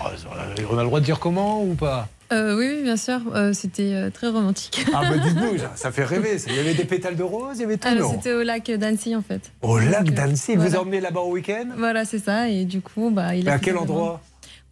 On 0.70 0.78
a 0.78 0.82
le 0.82 0.86
droit 0.86 1.00
de 1.00 1.04
dire 1.04 1.18
comment 1.18 1.62
ou 1.64 1.74
pas? 1.74 2.08
Euh, 2.30 2.56
oui, 2.58 2.68
oui, 2.76 2.82
bien 2.82 2.96
sûr. 2.98 3.20
euh, 3.34 3.52
C'était 3.54 3.94
euh, 3.94 4.10
très 4.10 4.28
romantique. 4.28 4.84
Ah 4.92 5.00
bah 5.10 5.16
dites-nous, 5.16 5.58
ça- 5.58 5.72
ça 5.74 5.90
fait 5.92 6.04
rêver. 6.04 6.38
ça. 6.38 6.50
Il 6.50 6.56
y 6.56 6.60
avait 6.60 6.74
des 6.74 6.84
pétales 6.84 7.16
de 7.16 7.22
rose, 7.22 7.56
il 7.56 7.62
y 7.62 7.64
avait 7.64 7.78
tout. 7.78 7.88
Alors, 7.88 8.10
C'était 8.12 8.34
au 8.34 8.42
lac 8.42 8.70
d'Annecy, 8.70 9.16
en 9.16 9.22
fait. 9.22 9.50
Au 9.62 9.78
lac 9.78 10.06
euh, 10.08 10.12
d'Annecy, 10.12 10.52
il 10.52 10.58
vous 10.58 10.76
a 10.76 10.80
emmené 10.80 11.00
là-bas 11.00 11.20
au 11.20 11.32
week-end? 11.32 11.64
Voilà, 11.78 12.04
c'est 12.04 12.18
ça. 12.18 12.48
Et 12.50 12.66
du 12.66 12.82
coup, 12.82 13.10
bah, 13.10 13.34
il 13.34 13.48
a 13.48 13.52
Mais 13.52 13.56
à 13.56 13.58
quel 13.58 13.78
endroit? 13.78 14.20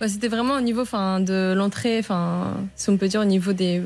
Bah, 0.00 0.08
C'était 0.08 0.28
vraiment 0.28 0.54
au 0.54 0.60
niveau 0.60 0.82
enfin, 0.82 1.20
de 1.20 1.54
l'entrée, 1.56 1.98
enfin, 1.98 2.54
si 2.76 2.90
on 2.90 2.96
peut 2.96 3.08
dire 3.08 3.20
au 3.20 3.24
niveau 3.24 3.52
des. 3.52 3.82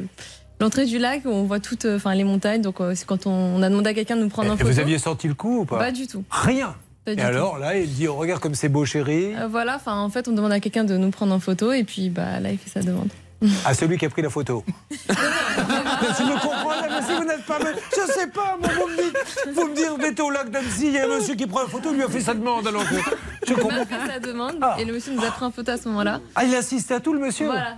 L'entrée 0.61 0.85
du 0.85 0.99
lac, 0.99 1.24
où 1.24 1.31
on 1.31 1.45
voit 1.45 1.59
toutes 1.59 1.87
euh, 1.87 1.97
enfin, 1.97 2.15
les 2.15 2.24
montagnes. 2.24 2.61
Donc, 2.61 2.81
euh, 2.82 2.93
c'est 2.95 3.07
quand 3.07 3.27
on, 3.27 3.31
on 3.31 3.62
a 3.62 3.70
demandé 3.70 3.91
à 3.91 3.95
quelqu'un 3.95 4.16
de 4.16 4.23
nous 4.23 4.28
prendre 4.28 4.51
en 4.51 4.55
Et 4.55 4.59
photo. 4.59 4.70
vous 4.70 4.78
aviez 4.78 4.99
sorti 4.99 5.27
le 5.27 5.32
coup 5.35 5.61
ou 5.61 5.65
pas? 5.65 5.78
Pas 5.78 5.91
du 5.91 6.07
tout. 6.07 6.23
Rien 6.31 6.74
Et 7.07 7.19
alors, 7.19 7.59
là, 7.59 7.78
il 7.78 7.89
dit, 7.89 8.07
oh, 8.09 8.15
regarde 8.15 8.43
comme 8.43 8.55
c'est 8.55 8.69
beau, 8.69 8.85
chéri. 8.85 9.35
Euh, 9.37 9.49
voilà, 9.49 9.77
enfin, 9.77 9.99
en 9.99 10.11
fait, 10.11 10.28
on 10.28 10.32
demande 10.32 10.53
à 10.53 10.61
quelqu'un 10.61 10.85
de 10.85 10.99
nous 10.99 11.11
prendre 11.11 11.32
en 11.35 11.41
photo. 11.41 11.73
Et 11.73 11.82
puis, 11.85 12.11
bah, 12.11 12.41
là, 12.41 12.53
il 12.53 12.59
fait 12.59 12.69
sa 12.69 12.81
demande. 12.87 13.09
À 13.65 13.75
celui 13.75 13.97
qui 13.99 14.05
a 14.07 14.11
pris 14.11 14.23
la 14.23 14.31
photo. 14.31 14.65
Mais 14.91 16.25
me 16.27 16.41
comprends, 16.41 16.71
là, 16.71 16.87
mais 16.89 17.07
si 17.07 17.15
vous 17.15 17.25
n'êtes 17.25 17.45
pas... 17.45 17.59
Je 17.61 18.12
sais 18.12 18.27
pas, 18.29 18.57
moi, 18.61 18.69
vous 18.75 18.89
me 18.89 18.97
dites... 19.03 19.55
Vous 19.55 19.69
me 19.69 19.75
dites, 19.75 19.87
on 19.99 20.03
était 20.11 20.23
au 20.23 20.31
lac 20.31 20.51
d'Annecy, 20.51 20.87
il 20.89 20.93
y 20.93 20.99
a 20.99 21.05
un 21.05 21.09
monsieur 21.19 21.35
qui 21.35 21.47
prend 21.47 21.61
la 21.62 21.69
photo, 21.69 21.91
il 21.93 21.97
lui 21.97 22.05
a 22.05 22.09
fait 22.09 22.21
sa 22.21 22.35
demande, 22.35 22.67
alors 22.67 22.83
que... 22.89 22.95
Je 22.95 23.53
Il 23.53 23.57
m'a 23.57 23.62
comprends. 23.62 23.85
fait 23.85 24.12
sa 24.12 24.19
demande. 24.21 24.57
Et 24.79 24.85
le 24.85 24.93
monsieur 24.95 25.12
nous 25.15 25.25
a 25.25 25.31
pris 25.31 25.45
en 25.45 25.51
photo 25.51 25.73
à 25.73 25.77
ce 25.77 25.89
moment-là. 25.89 26.21
Ah, 26.35 26.45
il 26.45 26.55
assiste 26.55 26.91
à 26.93 27.01
tout, 27.01 27.12
le 27.12 27.21
monsieur 27.21 27.47
Voilà. 27.47 27.77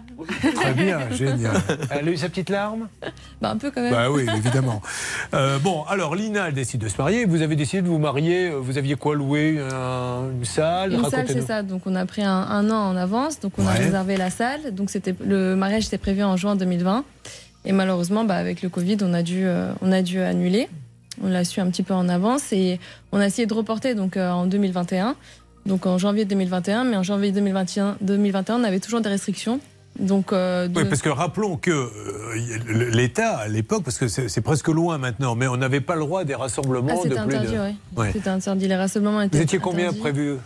Très 0.55 0.73
bien, 0.75 0.99
génial. 1.11 1.53
Elle 1.91 2.09
a 2.09 2.11
eu 2.11 2.17
sa 2.17 2.29
petite 2.29 2.51
larme 2.51 2.89
Bah, 3.41 3.51
un 3.51 3.57
peu 3.57 3.71
quand 3.71 3.81
même. 3.83 3.93
Bah 3.93 4.11
oui, 4.11 4.27
évidemment. 4.37 4.83
Euh, 5.35 5.59
bon, 5.59 5.85
alors 5.89 6.15
Lina, 6.15 6.49
elle 6.49 6.55
décide 6.55 6.81
de 6.81 6.89
se 6.89 6.97
marier. 6.99 7.25
Vous 7.25 7.43
avez 7.43 7.57
décidé 7.57 7.83
de 7.83 7.89
vous 7.89 7.99
marier. 7.99 8.51
euh, 8.51 8.59
Vous 8.61 8.77
aviez 8.79 8.95
quoi 8.97 9.15
loué 9.15 9.59
un- 9.61 10.31
Une 10.37 10.45
salle? 10.45 10.93
Une 10.93 11.09
salle, 11.09 11.27
c'est 11.29 11.41
ça. 11.43 11.63
Donc, 11.63 11.83
on 11.87 11.95
a 11.95 12.05
pris 12.07 12.23
un, 12.23 12.31
un 12.31 12.71
an 12.71 12.77
en 12.91 12.97
avance. 12.97 13.41
Donc, 13.41 13.53
on 13.59 13.67
a 13.67 13.73
réservé 13.73 14.17
la 14.17 14.31
salle. 14.31 14.75
Donc, 14.75 14.91
c'était 14.91 15.15
le 15.25 15.52
mariage 15.57 15.87
était 15.87 15.99
prévu 15.99 16.23
en 16.23 16.37
juin 16.37 16.57
2020. 16.57 17.05
Et 17.65 17.73
malheureusement, 17.73 18.24
bah, 18.24 18.37
avec 18.37 18.62
le 18.62 18.69
Covid, 18.69 18.97
on 19.03 19.15
a 19.15 19.23
dû, 19.23 19.45
euh, 19.47 19.73
on 19.83 19.93
a 19.93 20.03
dû 20.03 20.20
annuler. 20.20 20.69
On 21.23 21.29
l'a 21.29 21.45
su 21.45 21.61
un 21.61 21.70
petit 21.70 21.83
peu 21.83 21.95
en 21.95 22.09
avance 22.09 22.53
et 22.53 22.81
on 23.12 23.19
a 23.20 23.27
essayé 23.27 23.47
de 23.47 23.55
reporter 23.55 23.95
donc 23.95 24.16
euh, 24.16 24.31
en 24.31 24.47
2021. 24.47 25.15
Donc 25.66 25.87
en 25.87 25.97
janvier 25.99 26.24
2021, 26.24 26.85
mais 26.85 26.97
en 26.97 27.03
janvier 27.05 27.31
2021, 27.31 27.97
2021 28.01 28.61
on 28.61 28.65
avait 28.65 28.81
toujours 28.81 29.01
des 29.01 29.09
restrictions. 29.11 29.61
Donc, 30.01 30.33
euh, 30.33 30.69
de- 30.69 30.81
Oui, 30.81 30.87
parce 30.89 31.03
que 31.03 31.11
rappelons 31.11 31.59
que 31.59 31.70
euh, 31.70 32.91
l'État, 32.93 33.37
à 33.37 33.47
l'époque, 33.49 33.85
parce 33.85 33.99
que 33.99 34.09
c'est 34.09 34.41
presque 34.41 34.69
loin 34.69 34.97
maintenant, 34.97 35.35
mais 35.35 35.47
on 35.47 35.59
n'avait 35.59 35.83
pas 35.83 35.95
le 35.97 36.01
droit 36.01 36.24
des 36.24 36.35
rassemblements 36.35 36.89
Ah, 36.91 36.97
de 36.97 37.03
c'était 37.03 37.15
plus 37.27 37.37
interdit, 37.37 37.53
de... 37.55 37.61
oui. 37.61 37.74
Ouais. 37.97 38.11
C'était 38.12 38.31
interdit. 38.31 38.69
Les 38.69 38.77
rassemblements 38.77 39.20
étaient 39.20 39.37
Vous 39.37 39.43
étiez 39.43 39.59
combien 39.59 39.85
interdits. 39.91 40.01
prévu 40.01 40.37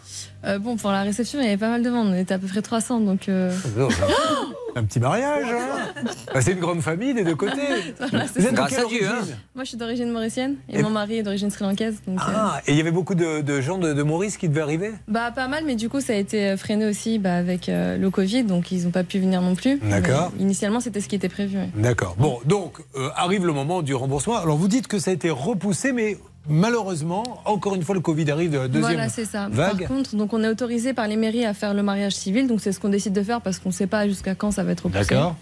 Euh, 0.45 0.59
Bon, 0.59 0.77
pour 0.77 0.91
la 0.91 1.03
réception, 1.03 1.39
il 1.41 1.45
y 1.45 1.49
avait 1.49 1.57
pas 1.57 1.69
mal 1.71 1.83
de 1.83 1.91
monde. 1.91 2.09
On 2.11 2.15
était 2.15 2.35
à 2.35 2.39
peu 2.39 2.47
près 2.47 2.63
300, 2.63 3.01
donc. 3.01 3.29
euh, 3.29 3.51
Un 4.77 4.85
petit 4.85 5.01
mariage, 5.01 5.47
hein 5.51 6.03
Bah, 6.35 6.43
C'est 6.43 6.53
une 6.53 6.61
grande 6.61 6.83
famille 6.83 7.15
des 7.15 7.25
deux 7.25 7.35
côtés. 7.35 7.57
Voilà, 7.99 8.27
Vous 8.37 8.47
êtes 8.47 8.55
ça. 8.57 8.65
de 8.65 8.69
quelle 8.69 8.85
origine 8.85 9.37
Moi, 9.55 9.65
je 9.65 9.69
suis 9.71 9.79
d'origine 9.79 10.11
mauricienne 10.11 10.57
et, 10.69 10.79
Et- 10.79 10.83
mon 10.83 10.91
mari 10.91 11.17
est 11.19 11.23
d'origine 11.23 11.51
sri-lankaise. 11.51 11.97
Donc, 12.07 12.19
euh, 12.21 12.23
Ah, 12.35 12.61
et 12.67 12.73
il 12.73 12.77
y 12.77 12.81
avait 12.83 12.91
beaucoup 12.91 13.15
de, 13.15 13.41
de 13.41 13.61
gens 13.63 13.79
de, 13.79 13.95
de 13.95 14.03
Maurice 14.03 14.37
qui 14.37 14.49
devaient 14.51 14.61
arriver? 14.61 14.93
Bah, 15.09 15.31
pas 15.35 15.49
mal, 15.49 15.65
mais 15.65 15.77
du 15.77 15.89
coup, 15.89 16.01
ça 16.03 16.13
a 16.13 16.17
été 16.17 16.57
freiné 16.59 16.85
aussi 16.87 17.19
bah, 17.19 17.37
avec 17.37 17.71
euh, 17.71 17.97
le 17.97 18.11
Covid, 18.11 18.45
donc 18.45 18.71
ils 18.71 18.85
n'ont 18.85 18.91
pas 18.91 19.03
pu 19.05 19.19
venir 19.19 19.41
non 19.41 19.55
plus. 19.55 19.79
D'accord. 19.79 20.31
Initialement, 20.39 20.81
c'était 20.81 21.01
ce 21.01 21.09
qui 21.09 21.17
était 21.17 21.31
prévu. 21.31 21.57
ouais. 21.57 21.71
D'accord. 21.77 22.15
Bon, 22.19 22.39
donc 22.45 22.75
euh, 22.97 23.09
arrive 23.17 23.47
le 23.47 23.55
moment 23.55 23.81
du 23.81 23.95
remboursement. 23.95 24.37
Alors 24.37 24.59
vous 24.59 24.69
dites 24.69 24.89
que 24.89 24.99
ça 24.99 25.11
a 25.11 25.15
été 25.15 25.31
repoussé, 25.31 25.93
mais 25.93 26.19
malheureusement, 26.49 27.23
encore 27.45 27.75
une 27.75 27.83
fois, 27.83 27.95
le 27.95 28.01
Covid 28.01 28.31
arrive 28.31 28.51
de 28.51 28.59
la 28.59 28.69
deuxième 28.69 28.83
Voilà, 28.93 29.09
c'est 29.09 29.25
ça. 29.25 29.49
vague. 29.51 29.79
Par 29.81 29.89
contre, 29.89 30.17
donc 30.17 30.33
on 30.33 30.43
est 30.43 30.49
autorisé 30.49 30.93
par 30.93 31.09
les 31.09 31.17
mairies 31.17 31.45
à 31.45 31.55
faire 31.55 31.75
le 31.75 31.83
mariage 31.83 32.15
civil, 32.15 32.47
donc 32.47 32.61
c'est 32.61 32.73
ce 32.73 32.81
qu'on 32.81 32.89
décide 32.89 33.13
de 33.13 33.23
faire 33.23 33.41
parce 33.41 33.59
qu'on 33.59 33.71
ne 33.71 33.75
sait 33.75 33.87
pas 33.87 34.07
jusqu'à 34.09 34.35
quand 34.35 34.51
ça 34.51 34.63
va 34.65 34.73
être 34.73 34.85
repoussé. 34.85 35.05
D'accord. 35.05 35.37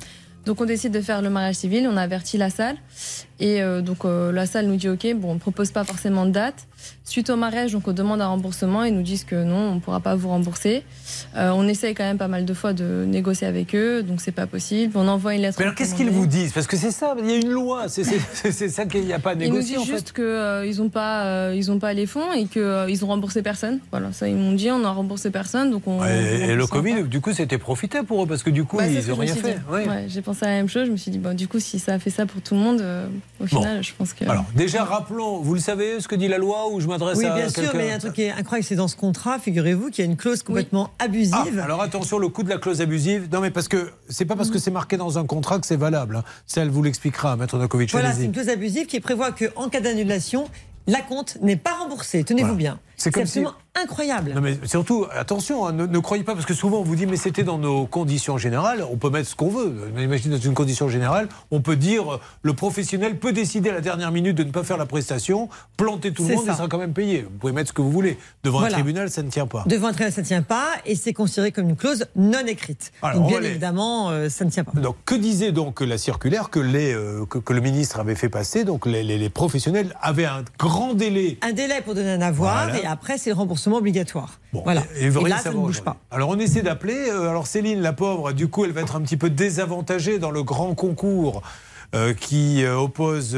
Donc 0.46 0.60
on 0.60 0.66
décide 0.66 0.92
de 0.92 1.00
faire 1.00 1.22
le 1.22 1.30
mariage 1.30 1.54
civil, 1.56 1.88
on 1.90 1.96
a 1.96 2.02
averti 2.02 2.36
la 2.36 2.50
salle 2.50 2.76
et 3.40 3.62
euh, 3.62 3.80
donc 3.80 4.04
euh, 4.04 4.32
la 4.32 4.46
salle 4.46 4.66
nous 4.66 4.76
dit 4.76 4.88
ok, 4.88 5.06
bon 5.16 5.32
on 5.32 5.38
propose 5.38 5.70
pas 5.70 5.84
forcément 5.84 6.26
de 6.26 6.30
date. 6.30 6.66
Suite 7.04 7.30
au 7.30 7.36
mariage, 7.36 7.72
donc 7.72 7.88
on 7.88 7.92
demande 7.92 8.20
un 8.20 8.26
remboursement, 8.28 8.84
ils 8.84 8.94
nous 8.94 9.02
disent 9.02 9.24
que 9.24 9.42
non, 9.42 9.72
on 9.72 9.80
pourra 9.80 10.00
pas 10.00 10.14
vous 10.14 10.28
rembourser. 10.28 10.82
Euh, 11.34 11.50
on 11.54 11.66
essaye 11.66 11.94
quand 11.94 12.04
même 12.04 12.18
pas 12.18 12.28
mal 12.28 12.44
de 12.44 12.52
fois 12.54 12.74
de 12.74 13.04
négocier 13.06 13.46
avec 13.46 13.74
eux, 13.74 14.02
donc 14.02 14.20
c'est 14.20 14.32
pas 14.32 14.46
possible. 14.46 14.92
On 14.96 15.08
envoie 15.08 15.34
une 15.34 15.40
lettre. 15.40 15.56
Mais 15.58 15.64
alors 15.64 15.74
qu'est-ce 15.74 15.94
qu'ils 15.94 16.10
vous 16.10 16.26
disent? 16.26 16.52
Parce 16.52 16.66
que 16.66 16.76
c'est 16.76 16.90
ça, 16.90 17.14
il 17.18 17.30
y 17.30 17.32
a 17.32 17.36
une 17.36 17.50
loi, 17.50 17.86
c'est 17.88 18.04
ça 18.68 18.84
qu'il 18.84 19.04
n'y 19.04 19.12
a 19.12 19.18
pas 19.18 19.30
à 19.30 19.32
Ils 19.32 19.38
nous 19.38 19.44
négocier 19.44 19.78
disent 19.78 19.82
en 19.82 19.84
juste 19.84 20.12
qu'ils 20.12 20.76
n'ont 20.78 20.90
pas, 20.90 21.24
euh, 21.24 21.54
ils 21.56 21.70
ont 21.70 21.78
pas 21.78 21.94
les 21.94 22.06
fonds 22.06 22.32
et 22.32 22.46
qu'ils 22.46 22.86
ils 22.88 23.04
ont 23.04 23.08
remboursé 23.08 23.42
personne. 23.42 23.80
Voilà, 23.90 24.12
ça 24.12 24.28
ils 24.28 24.36
m'ont 24.36 24.52
dit, 24.52 24.70
on 24.70 24.84
a 24.84 24.90
remboursé 24.90 25.30
personne, 25.30 25.70
donc 25.70 25.86
on. 25.86 26.04
Et, 26.04 26.50
et 26.50 26.54
le 26.54 26.66
Covid, 26.66 26.94
pas. 26.94 27.02
du 27.02 27.20
coup, 27.20 27.32
c'était 27.32 27.58
profitable 27.58 28.06
pour 28.06 28.22
eux 28.22 28.26
parce 28.26 28.42
que 28.42 28.50
du 28.50 28.64
coup, 28.64 28.76
Bah, 28.76 28.86
ils 28.86 29.08
n'ont 29.08 29.16
rien 29.16 29.34
fait. 29.34 29.58
Ouais, 29.70 30.04
j'ai 30.08 30.22
pensé 30.22 30.44
à 30.44 30.48
la 30.48 30.54
même 30.56 30.68
chose. 30.68 30.86
Je 30.86 30.92
me 30.92 30.96
suis 30.96 31.10
dit, 31.10 31.18
bon, 31.18 31.34
du 31.34 31.48
coup, 31.48 31.60
si 31.60 31.78
ça 31.78 31.94
a 31.94 31.98
fait 31.98 32.10
ça 32.10 32.26
pour 32.26 32.42
tout 32.42 32.54
le 32.54 32.60
monde, 32.60 32.80
euh, 32.80 33.06
au 33.40 33.46
final, 33.46 33.82
je 33.82 33.92
pense 33.96 34.12
que. 34.12 34.24
Alors, 34.28 34.44
déjà, 34.54 34.84
rappelons, 34.84 35.38
vous 35.40 35.54
le 35.54 35.60
savez, 35.60 36.00
ce 36.00 36.08
que 36.08 36.14
dit 36.14 36.28
la 36.28 36.38
loi 36.38 36.68
ou 36.70 36.80
je 36.80 36.86
m'adresse 36.86 37.18
Oui, 37.18 37.26
à 37.26 37.34
bien 37.34 37.48
sûr, 37.48 37.70
mais 37.74 37.84
il 37.86 37.88
y 37.88 37.90
a 37.90 37.94
un 37.94 37.98
truc 37.98 38.12
qui 38.14 38.22
est 38.22 38.30
incroyable, 38.30 38.64
c'est 38.66 38.76
dans 38.76 38.88
ce 38.88 38.96
contrat, 38.96 39.38
figurez-vous, 39.38 39.90
qu'il 39.90 40.04
y 40.04 40.08
a 40.08 40.10
une 40.10 40.16
clause 40.16 40.42
complètement 40.42 40.90
abusive. 40.98 41.58
Ah, 41.60 41.64
alors 41.64 41.82
attention, 41.82 42.18
le 42.18 42.28
coup 42.28 42.42
de 42.42 42.48
la 42.48 42.58
clause 42.58 42.80
abusive. 42.80 43.28
Non, 43.32 43.40
mais 43.40 43.50
parce 43.50 43.68
que 43.68 43.90
c'est 44.08 44.24
pas 44.24 44.36
parce 44.36 44.50
que 44.50 44.58
c'est 44.58 44.70
marqué 44.70 44.96
dans 44.96 45.18
un 45.18 45.26
contrat 45.26 45.58
que 45.58 45.66
c'est 45.66 45.76
valable. 45.76 46.16
hein. 46.16 46.24
Ça, 46.46 46.62
elle 46.62 46.70
vous 46.70 46.82
l'expliquera, 46.82 47.36
Maître 47.36 47.58
Nokovic. 47.58 47.90
Voilà, 47.90 48.12
c'est 48.12 48.24
une 48.24 48.32
clause 48.32 48.48
abusive 48.48 48.86
qui 48.86 49.00
prévoit 49.00 49.32
qu'en 49.32 49.68
cas 49.68 49.80
d'annulation, 49.80 50.48
la 50.86 51.00
compte 51.00 51.38
n'est 51.40 51.56
pas 51.56 51.74
remboursée. 51.74 52.24
Tenez-vous 52.24 52.54
bien. 52.56 52.78
C'est 52.96 53.10
comme 53.10 53.24
si- 53.26 53.40
absolument 53.40 53.54
incroyable. 53.76 54.32
Non 54.34 54.40
mais 54.40 54.56
surtout, 54.66 55.06
attention, 55.12 55.66
hein, 55.66 55.72
ne, 55.72 55.86
ne 55.86 55.98
croyez 55.98 56.22
pas, 56.22 56.34
parce 56.34 56.46
que 56.46 56.54
souvent 56.54 56.78
on 56.78 56.82
vous 56.84 56.94
dit, 56.94 57.06
mais 57.06 57.16
c'était 57.16 57.42
dans 57.42 57.58
nos 57.58 57.86
conditions 57.86 58.38
générales, 58.38 58.84
on 58.90 58.96
peut 58.96 59.10
mettre 59.10 59.28
ce 59.28 59.34
qu'on 59.34 59.48
veut. 59.48 59.74
Imaginez 59.98 60.36
dans 60.36 60.42
une 60.42 60.54
condition 60.54 60.88
générale, 60.88 61.28
on 61.50 61.60
peut 61.60 61.74
dire, 61.76 62.14
euh, 62.14 62.20
le 62.42 62.52
professionnel 62.52 63.18
peut 63.18 63.32
décider 63.32 63.70
à 63.70 63.74
la 63.74 63.80
dernière 63.80 64.12
minute 64.12 64.36
de 64.36 64.44
ne 64.44 64.50
pas 64.52 64.62
faire 64.62 64.76
la 64.76 64.86
prestation, 64.86 65.48
planter 65.76 66.12
tout 66.12 66.22
le 66.24 66.34
monde, 66.36 66.44
ça. 66.46 66.52
il 66.52 66.56
sera 66.56 66.68
quand 66.68 66.78
même 66.78 66.92
payé. 66.92 67.22
Vous 67.22 67.30
pouvez 67.38 67.52
mettre 67.52 67.68
ce 67.70 67.72
que 67.74 67.82
vous 67.82 67.90
voulez. 67.90 68.16
Devant 68.44 68.60
Voilà. 68.60 68.76
un 68.76 68.78
tribunal, 68.78 69.10
ça 69.10 69.22
ne 69.22 69.30
tient 69.30 69.46
pas. 69.48 69.64
Devant 69.66 69.88
un 69.88 69.92
tribunal, 69.92 70.12
ça 70.12 70.20
ne 70.22 70.26
tient 70.26 70.42
pas 70.42 70.68
et 70.86 70.94
c'est 70.94 71.12
considéré 71.12 71.50
comme 71.50 71.68
une 71.68 71.76
clause 71.76 72.06
non 72.14 72.46
écrite. 72.46 72.92
Alors, 73.02 73.18
Donc, 73.22 73.26
on 73.26 73.28
bien 73.30 73.42
évidemment, 73.42 74.10
euh, 74.10 74.28
ça 74.28 74.44
ne 74.44 74.50
tient 74.50 74.64
pas. 74.64 74.78
Donc, 74.80 74.96
que 75.04 75.14
disait 75.16 75.50
donc 75.52 75.80
la 75.80 75.98
circulaire 75.98 76.48
que, 76.50 76.60
les, 76.60 76.92
euh, 76.94 77.26
que, 77.26 77.38
que 77.38 77.52
le 77.52 77.60
ministre 77.60 77.98
avait 77.98 78.14
fait 78.14 78.28
passer 78.28 78.64
Donc, 78.64 78.86
les, 78.86 79.02
les- 79.02 79.18
les 79.18 79.30
professionnels 79.30 79.94
avaient 80.00 80.24
un 80.26 80.44
grand 80.58 80.94
délai. 80.94 81.38
Un 81.42 81.52
délai 81.52 81.80
pour 81.84 81.94
donner 81.94 82.12
un 82.12 82.20
avoir 82.22 82.64
Voilà. 82.64 82.80
et 82.80 82.83
après, 82.86 83.18
c'est 83.18 83.30
le 83.30 83.36
remboursement 83.36 83.76
obligatoire. 83.76 84.40
voilà. 84.52 84.82
Et, 84.96 85.06
Et 85.06 85.10
là, 85.28 85.38
ça 85.38 85.50
ne 85.50 85.56
bouge 85.56 85.82
pas. 85.82 85.96
Alors 86.10 86.28
on 86.30 86.38
essaie 86.38 86.62
d'appeler. 86.62 87.08
euh, 87.08 87.28
alors 87.30 87.46
Céline, 87.46 87.80
la 87.80 87.92
pauvre, 87.92 88.32
du 88.32 88.48
coup, 88.48 88.64
elle 88.64 88.72
va 88.72 88.80
être 88.82 88.96
un 88.96 89.00
petit 89.02 89.16
peu 89.16 89.30
désavantagée 89.30 90.18
dans 90.18 90.30
le 90.30 90.42
grand 90.42 90.74
concours 90.74 91.42
euh, 91.94 92.12
qui 92.14 92.64
euh, 92.64 92.76
oppose 92.76 93.36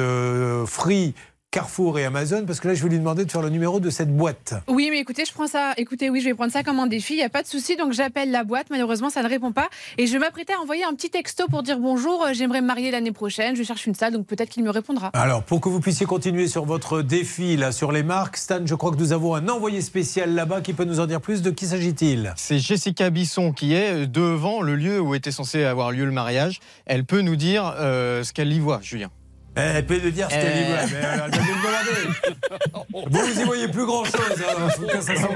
Free. 0.67 1.15
Carrefour 1.57 1.99
et 1.99 2.05
Amazon 2.05 2.45
Parce 2.47 2.61
que 2.61 2.69
là, 2.69 2.75
je 2.75 2.83
vais 2.83 2.91
lui 2.91 2.99
demander 2.99 3.25
de 3.25 3.31
faire 3.33 3.41
le 3.41 3.49
numéro 3.49 3.81
de 3.81 3.89
cette 3.89 4.15
boîte. 4.15 4.53
Oui, 4.69 4.89
mais 4.91 4.99
écoutez, 4.99 5.25
je 5.27 5.33
prends 5.33 5.47
ça. 5.47 5.73
Écoutez, 5.79 6.11
oui, 6.11 6.21
je 6.21 6.27
vais 6.27 6.35
prendre 6.35 6.53
ça 6.53 6.63
comme 6.63 6.79
un 6.81 6.87
défi. 6.87 7.15
Il 7.15 7.17
n'y 7.17 7.23
a 7.23 7.31
pas 7.31 7.43
de 7.43 7.47
souci. 7.49 7.77
Donc, 7.77 7.95
j'appelle 7.95 8.31
la 8.31 8.45
boîte. 8.45 8.67
Malheureusement, 8.69 9.09
ça 9.09 9.23
ne 9.23 9.29
répond 9.29 9.53
pas. 9.53 9.71
Et 9.97 10.07
je 10.07 10.19
m'apprêtais 10.19 10.53
à 10.53 10.61
envoyer 10.61 10.85
un 10.85 10.93
petit 10.93 11.09
texto 11.09 11.47
pour 11.49 11.63
dire 11.63 11.79
bonjour. 11.79 12.23
euh, 12.27 12.35
J'aimerais 12.35 12.61
me 12.61 12.67
marier 12.67 12.91
l'année 12.91 13.11
prochaine. 13.11 13.57
Je 13.57 13.63
cherche 13.63 13.87
une 13.87 13.95
salle. 13.95 14.13
Donc, 14.13 14.27
peut-être 14.27 14.51
qu'il 14.51 14.65
me 14.65 14.71
répondra. 14.71 15.09
Alors, 15.15 15.43
pour 15.45 15.63
que 15.63 15.71
vous 15.71 15.81
puissiez 15.81 16.05
continuer 16.05 16.47
sur 16.47 16.67
votre 16.67 17.01
défi 17.01 17.57
là, 17.57 17.73
sur 17.73 17.91
les 17.91 18.03
marques, 18.03 18.37
Stan, 18.37 18.61
je 18.63 18.75
crois 18.75 18.91
que 18.91 18.99
nous 18.99 19.15
avons 19.15 19.35
un 19.35 19.49
envoyé 19.49 19.81
spécial 19.81 20.35
là-bas 20.35 20.61
qui 20.61 20.75
peut 20.75 20.85
nous 20.85 21.01
en 21.01 21.07
dire 21.07 21.23
plus. 21.23 21.41
De 21.41 21.51
qui 21.51 21.65
s'agit-il? 21.65 22.35
C'est 22.37 22.59
Jessica 22.59 23.09
Bisson 23.09 23.53
qui 23.53 23.73
est 23.73 24.07
devant 24.07 24.61
le 24.61 24.75
lieu 24.77 25.01
où 25.01 25.15
était 25.15 25.31
censé 25.33 25.65
avoir 25.65 25.91
lieu 25.91 26.05
le 26.05 26.13
mariage. 26.13 26.61
Elle 26.85 27.05
peut 27.07 27.23
nous 27.23 27.37
dire 27.37 27.75
euh, 27.79 28.23
ce 28.25 28.35
qu'elle 28.35 28.53
y 28.53 28.59
voit, 28.59 28.81
Julien. 28.83 29.09
Elle 29.57 29.87
peut 29.87 29.99
nous 30.03 30.11
dire 30.11 30.31
ce 30.31 30.35
qu'elle 30.37 30.63
y 30.63 30.65
voit, 30.67 30.77
mais 30.87 30.99
elle 31.15 31.21
a 31.21 31.29
dû 31.31 31.39
me 31.41 31.47
demander. 31.57 33.09
Vous, 33.11 33.21
vous 33.21 33.41
y 33.41 33.45
voyez 33.45 33.69
plus 33.69 33.87
grand-chose. 33.87 34.45
hein, 34.49 34.69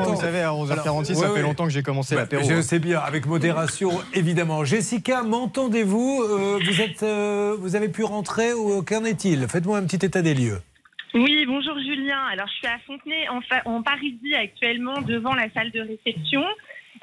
vous 0.04 0.20
savez, 0.20 0.40
à 0.42 0.50
11h46, 0.52 1.14
ça 1.14 1.20
Ouais, 1.20 1.26
fait 1.26 1.32
ouais. 1.32 1.42
longtemps 1.42 1.64
que 1.64 1.70
j'ai 1.70 1.82
commencé 1.82 2.14
Bah, 2.14 2.22
l'apéro. 2.22 2.42
Je 2.48 2.54
hein. 2.54 2.62
sais 2.62 2.78
bien, 2.78 2.98
avec 3.00 3.26
modération, 3.26 3.90
évidemment. 4.14 4.64
Jessica, 4.64 5.22
m'entendez-vous 5.22 6.22
Euh, 6.22 6.58
vous, 6.64 6.80
êtes, 6.80 7.02
euh, 7.02 7.56
vous 7.58 7.76
avez 7.76 7.88
pu 7.88 8.04
rentrer 8.04 8.52
ou 8.52 8.82
qu'en 8.82 9.04
est-il? 9.04 9.46
Faites-moi 9.48 9.78
un 9.78 9.84
petit 9.84 10.04
état 10.04 10.22
des 10.22 10.34
lieux. 10.34 10.60
Oui, 11.14 11.44
bonjour 11.46 11.76
Julien. 11.78 12.18
Alors, 12.32 12.46
je 12.46 12.52
suis 12.54 12.66
à 12.68 12.78
Fontenay, 12.86 13.28
en, 13.30 13.40
fa- 13.40 13.62
en 13.64 13.82
Parisie, 13.82 14.34
actuellement, 14.34 15.00
devant 15.00 15.34
la 15.34 15.50
salle 15.52 15.70
de 15.72 15.80
réception. 15.80 16.42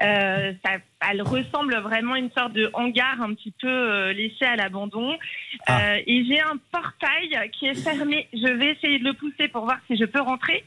Euh, 0.02 0.54
ça, 0.64 0.74
elle 1.10 1.22
ressemble 1.24 1.76
vraiment 1.78 2.14
à 2.14 2.20
une 2.20 2.32
sorte 2.32 2.54
de 2.54 2.70
hangar 2.74 3.20
un 3.22 3.34
petit 3.34 3.54
peu 3.60 3.68
euh, 3.68 4.14
laissé 4.14 4.46
à 4.46 4.56
l'abandon. 4.56 5.18
Euh, 5.70 5.96
et 6.06 6.26
j'ai 6.26 6.40
un 6.40 6.58
portail 6.72 7.50
qui 7.58 7.66
est 7.68 7.76
fermé. 7.76 8.28
Je 8.34 8.48
vais 8.54 8.72
essayer 8.74 9.00
de 9.00 9.06
le 9.06 9.14
pousser 9.14 9.48
pour 9.48 9.66
voir 9.66 9.80
si 9.88 9.98
je 9.98 10.06
peux 10.06 10.22
rentrer. 10.22 10.64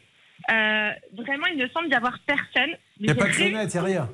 Euh, 0.50 0.90
vraiment, 1.16 1.46
il 1.52 1.58
ne 1.58 1.68
semble 1.68 1.88
y 1.88 1.94
avoir 1.94 2.18
personne. 2.26 2.74
Il 2.98 3.06
n'y 3.06 3.12
a 3.12 3.14
pas 3.14 3.26
de 3.26 3.32
fenêtre, 3.32 3.70
il 3.72 3.78
n'y 3.78 3.78
a 3.78 3.84
rien. 3.84 4.08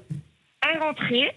à 0.63 0.79
rentrer. 0.85 1.33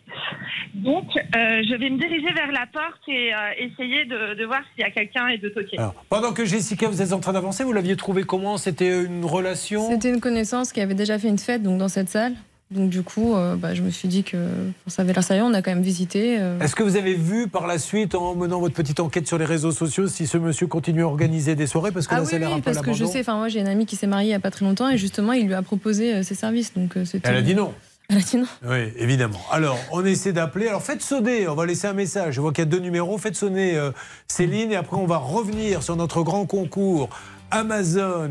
Donc, 0.74 1.06
euh, 1.16 1.64
je 1.64 1.76
vais 1.76 1.90
me 1.90 1.98
diriger 1.98 2.34
vers 2.34 2.52
la 2.52 2.66
porte 2.68 3.02
et 3.08 3.34
euh, 3.34 3.38
essayer 3.60 4.06
de, 4.06 4.34
de 4.36 4.46
voir 4.46 4.62
s'il 4.74 4.84
y 4.84 4.88
a 4.88 4.92
quelqu'un 4.92 5.28
et 5.28 5.38
de 5.38 5.50
toquer. 5.50 5.78
Alors, 5.78 5.94
pendant 6.10 6.34
que 6.34 6.46
Jessica, 6.46 6.88
vous 6.88 7.02
êtes 7.02 7.14
en 7.14 7.20
train 7.20 7.34
d'avancer, 7.34 7.64
vous 7.64 7.74
l'aviez 7.74 7.96
trouvé 7.96 8.24
comment? 8.24 8.58
C'était 8.58 9.04
une 9.06 9.26
relation? 9.26 9.90
C'était 9.90 10.10
une 10.10 10.22
connaissance 10.22 10.72
qui 10.74 10.82
avait 10.82 10.96
déjà 10.96 11.18
fait 11.20 11.28
une 11.30 11.38
fête 11.40 11.64
donc 11.64 11.78
dans 11.78 11.88
cette 11.88 12.10
salle. 12.10 12.34
Donc 12.72 12.90
du 12.90 13.02
coup, 13.02 13.36
euh, 13.36 13.56
bah, 13.56 13.74
je 13.74 13.82
me 13.82 13.90
suis 13.90 14.08
dit 14.08 14.24
que 14.24 14.38
ça 14.86 15.02
avait 15.02 15.12
l'air 15.12 15.24
sérieux. 15.24 15.42
On 15.44 15.54
a 15.56 15.64
quand 15.64 15.72
même 15.72 15.82
visité. 15.82 16.38
euh. 16.40 16.60
Est-ce 16.60 16.76
que 16.76 16.84
vous 16.84 16.98
avez 16.98 17.16
vu 17.16 17.48
par 17.48 17.66
la 17.66 17.80
suite, 17.80 18.14
en 18.14 18.36
menant 18.36 18.60
votre 18.60 18.76
petite 18.76 19.00
enquête 19.00 19.28
sur 19.28 19.40
les 19.40 19.46
réseaux 19.46 19.72
sociaux, 19.72 20.08
si 20.08 20.28
ce 20.28 20.38
monsieur 20.38 20.68
continue 20.68 21.02
à 21.02 21.08
organiser 21.08 21.56
des 21.56 21.66
soirées? 21.66 21.92
Parce 21.92 22.06
que 22.06 22.14
Ah 22.14 22.18
là, 22.18 22.24
oui, 22.24 22.30
ça 22.30 22.36
a 22.36 22.40
l'air 22.40 22.50
oui, 22.50 22.54
un 22.56 22.60
peu 22.60 22.72
parce 22.72 22.86
que 22.86 22.94
je 22.94 23.06
sais. 23.06 23.24
Moi, 23.28 23.48
j'ai 23.48 23.60
une 23.62 23.68
amie 23.68 23.88
qui 23.88 23.96
s'est 23.96 24.06
mariée 24.06 24.30
il 24.30 24.32
y 24.32 24.36
a 24.36 24.40
pas 24.40 24.52
très 24.52 24.66
longtemps 24.66 24.88
et 24.88 24.98
justement, 25.00 25.34
il 25.34 25.48
lui 25.48 25.56
a 25.56 25.64
proposé 25.64 26.14
euh, 26.14 26.24
ses 26.24 26.36
services. 26.36 26.74
Donc. 26.76 26.96
Elle 27.24 27.36
a 27.36 27.42
dit 27.42 27.56
non. 27.56 27.74
Elle 28.12 28.18
a 28.18 28.22
dit 28.22 28.38
non. 28.38 28.46
Oui, 28.68 28.92
évidemment. 28.98 29.42
Alors, 29.52 29.78
on 29.92 30.06
essaie 30.06 30.32
d'appeler. 30.34 30.68
Alors, 30.68 30.84
faites 30.84 31.02
sonner. 31.02 31.48
On 31.48 31.56
va 31.56 31.66
laisser 31.66 31.88
un 31.88 31.94
message. 31.94 32.36
Je 32.36 32.42
vois 32.42 32.52
qu'il 32.54 32.64
y 32.64 32.68
a 32.68 32.70
deux 32.70 32.80
numéros. 32.80 33.18
Faites 33.18 33.36
sonner 33.36 33.80
Céline 34.28 34.72
et 34.72 34.76
après, 34.76 34.98
on 34.98 35.06
va 35.06 35.18
revenir 35.18 35.82
sur 35.84 35.96
notre 35.96 36.24
grand 36.24 36.46
concours 36.48 37.10
Amazon, 37.52 38.30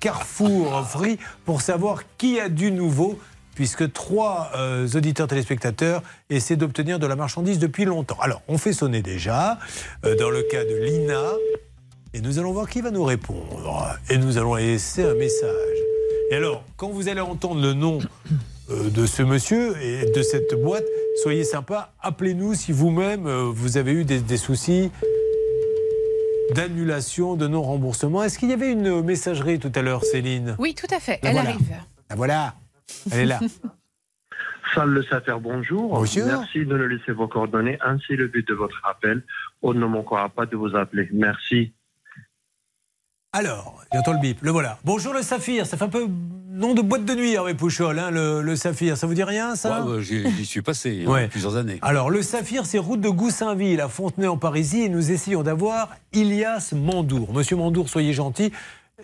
Carrefour, 0.00 0.86
Free 0.88 1.18
pour 1.44 1.62
savoir 1.62 2.02
qui 2.18 2.40
a 2.40 2.48
du 2.48 2.70
nouveau. 2.72 3.18
Puisque 3.56 3.90
trois 3.92 4.50
euh, 4.54 4.86
auditeurs 4.94 5.26
téléspectateurs 5.26 6.02
essaient 6.30 6.56
d'obtenir 6.56 6.98
de 6.98 7.06
la 7.06 7.16
marchandise 7.16 7.58
depuis 7.58 7.86
longtemps. 7.86 8.18
Alors, 8.20 8.42
on 8.48 8.58
fait 8.58 8.74
sonner 8.74 9.00
déjà, 9.00 9.58
euh, 10.04 10.14
dans 10.14 10.28
le 10.30 10.42
cas 10.42 10.62
de 10.62 10.76
Lina, 10.76 11.32
et 12.12 12.20
nous 12.20 12.38
allons 12.38 12.52
voir 12.52 12.68
qui 12.68 12.82
va 12.82 12.90
nous 12.90 13.02
répondre. 13.02 13.96
Et 14.10 14.18
nous 14.18 14.36
allons 14.36 14.54
laisser 14.54 15.04
un 15.04 15.14
message. 15.14 15.78
Et 16.30 16.34
alors, 16.36 16.64
quand 16.76 16.90
vous 16.90 17.08
allez 17.08 17.22
entendre 17.22 17.62
le 17.62 17.72
nom 17.72 17.98
euh, 18.70 18.90
de 18.90 19.06
ce 19.06 19.22
monsieur 19.22 19.74
et 19.82 20.10
de 20.10 20.22
cette 20.22 20.54
boîte, 20.62 20.84
soyez 21.22 21.44
sympa, 21.44 21.94
appelez-nous 22.02 22.52
si 22.54 22.72
vous-même 22.72 23.26
vous 23.26 23.78
avez 23.78 23.92
eu 23.92 24.04
des, 24.04 24.20
des 24.20 24.36
soucis 24.36 24.90
d'annulation, 26.54 27.36
de 27.36 27.48
non-remboursement. 27.48 28.22
Est-ce 28.22 28.38
qu'il 28.38 28.50
y 28.50 28.52
avait 28.52 28.70
une 28.70 29.00
messagerie 29.00 29.58
tout 29.58 29.72
à 29.74 29.80
l'heure, 29.80 30.04
Céline? 30.04 30.56
Oui, 30.58 30.74
tout 30.74 30.94
à 30.94 31.00
fait. 31.00 31.18
La 31.22 31.30
Elle 31.30 31.36
voilà. 31.36 31.50
arrive. 31.50 31.72
Ah, 32.08 32.14
voilà, 32.16 32.54
elle 33.10 33.20
est 33.20 33.26
là. 33.26 33.40
Salle 34.74 34.90
Le 34.90 35.02
Safer, 35.02 35.38
bonjour. 35.40 35.90
Bonjour. 35.94 36.26
Merci 36.26 36.58
de 36.66 36.76
nous 36.76 36.88
laisser 36.88 37.12
vos 37.12 37.28
coordonnées. 37.28 37.78
Ainsi 37.84 38.16
le 38.16 38.26
but 38.26 38.46
de 38.46 38.54
votre 38.54 38.82
appel. 38.84 39.22
On 39.62 39.72
ne 39.74 39.86
manquera 39.86 40.28
pas 40.28 40.44
de 40.44 40.56
vous 40.56 40.74
appeler. 40.76 41.08
Merci. 41.12 41.72
Alors, 43.32 43.82
j'entends 43.92 44.14
le 44.14 44.20
bip, 44.20 44.38
le 44.42 44.50
voilà. 44.50 44.78
Bonjour 44.84 45.12
le 45.12 45.20
Saphir, 45.22 45.66
ça 45.66 45.76
fait 45.76 45.84
un 45.84 45.88
peu 45.88 46.06
nom 46.50 46.72
de 46.72 46.80
boîte 46.80 47.04
de 47.04 47.14
nuit, 47.14 47.34
Hervé 47.34 47.52
Pouchol, 47.52 47.98
hein, 47.98 48.10
le, 48.10 48.40
le 48.40 48.56
Saphir. 48.56 48.96
Ça 48.96 49.06
vous 49.06 49.12
dit 49.14 49.22
rien, 49.24 49.56
ça 49.56 49.82
Ouais, 49.84 49.96
ouais, 49.96 50.02
j'y 50.02 50.26
j'y 50.36 50.46
suis 50.46 50.62
passé 50.62 50.90
il 50.92 51.02
y 51.02 51.06
a 51.06 51.10
Ouais. 51.10 51.28
plusieurs 51.28 51.56
années. 51.56 51.78
Alors, 51.82 52.08
le 52.08 52.22
Saphir, 52.22 52.64
c'est 52.64 52.78
route 52.78 53.00
de 53.00 53.10
Goussainville, 53.10 53.80
à 53.82 53.88
Fontenay 53.88 54.26
en 54.26 54.38
Parisie, 54.38 54.82
et 54.84 54.88
nous 54.88 55.10
essayons 55.12 55.42
d'avoir 55.42 55.90
Ilias 56.14 56.72
Mandour. 56.74 57.34
Monsieur 57.34 57.56
Mandour, 57.56 57.90
soyez 57.90 58.14
gentil. 58.14 58.52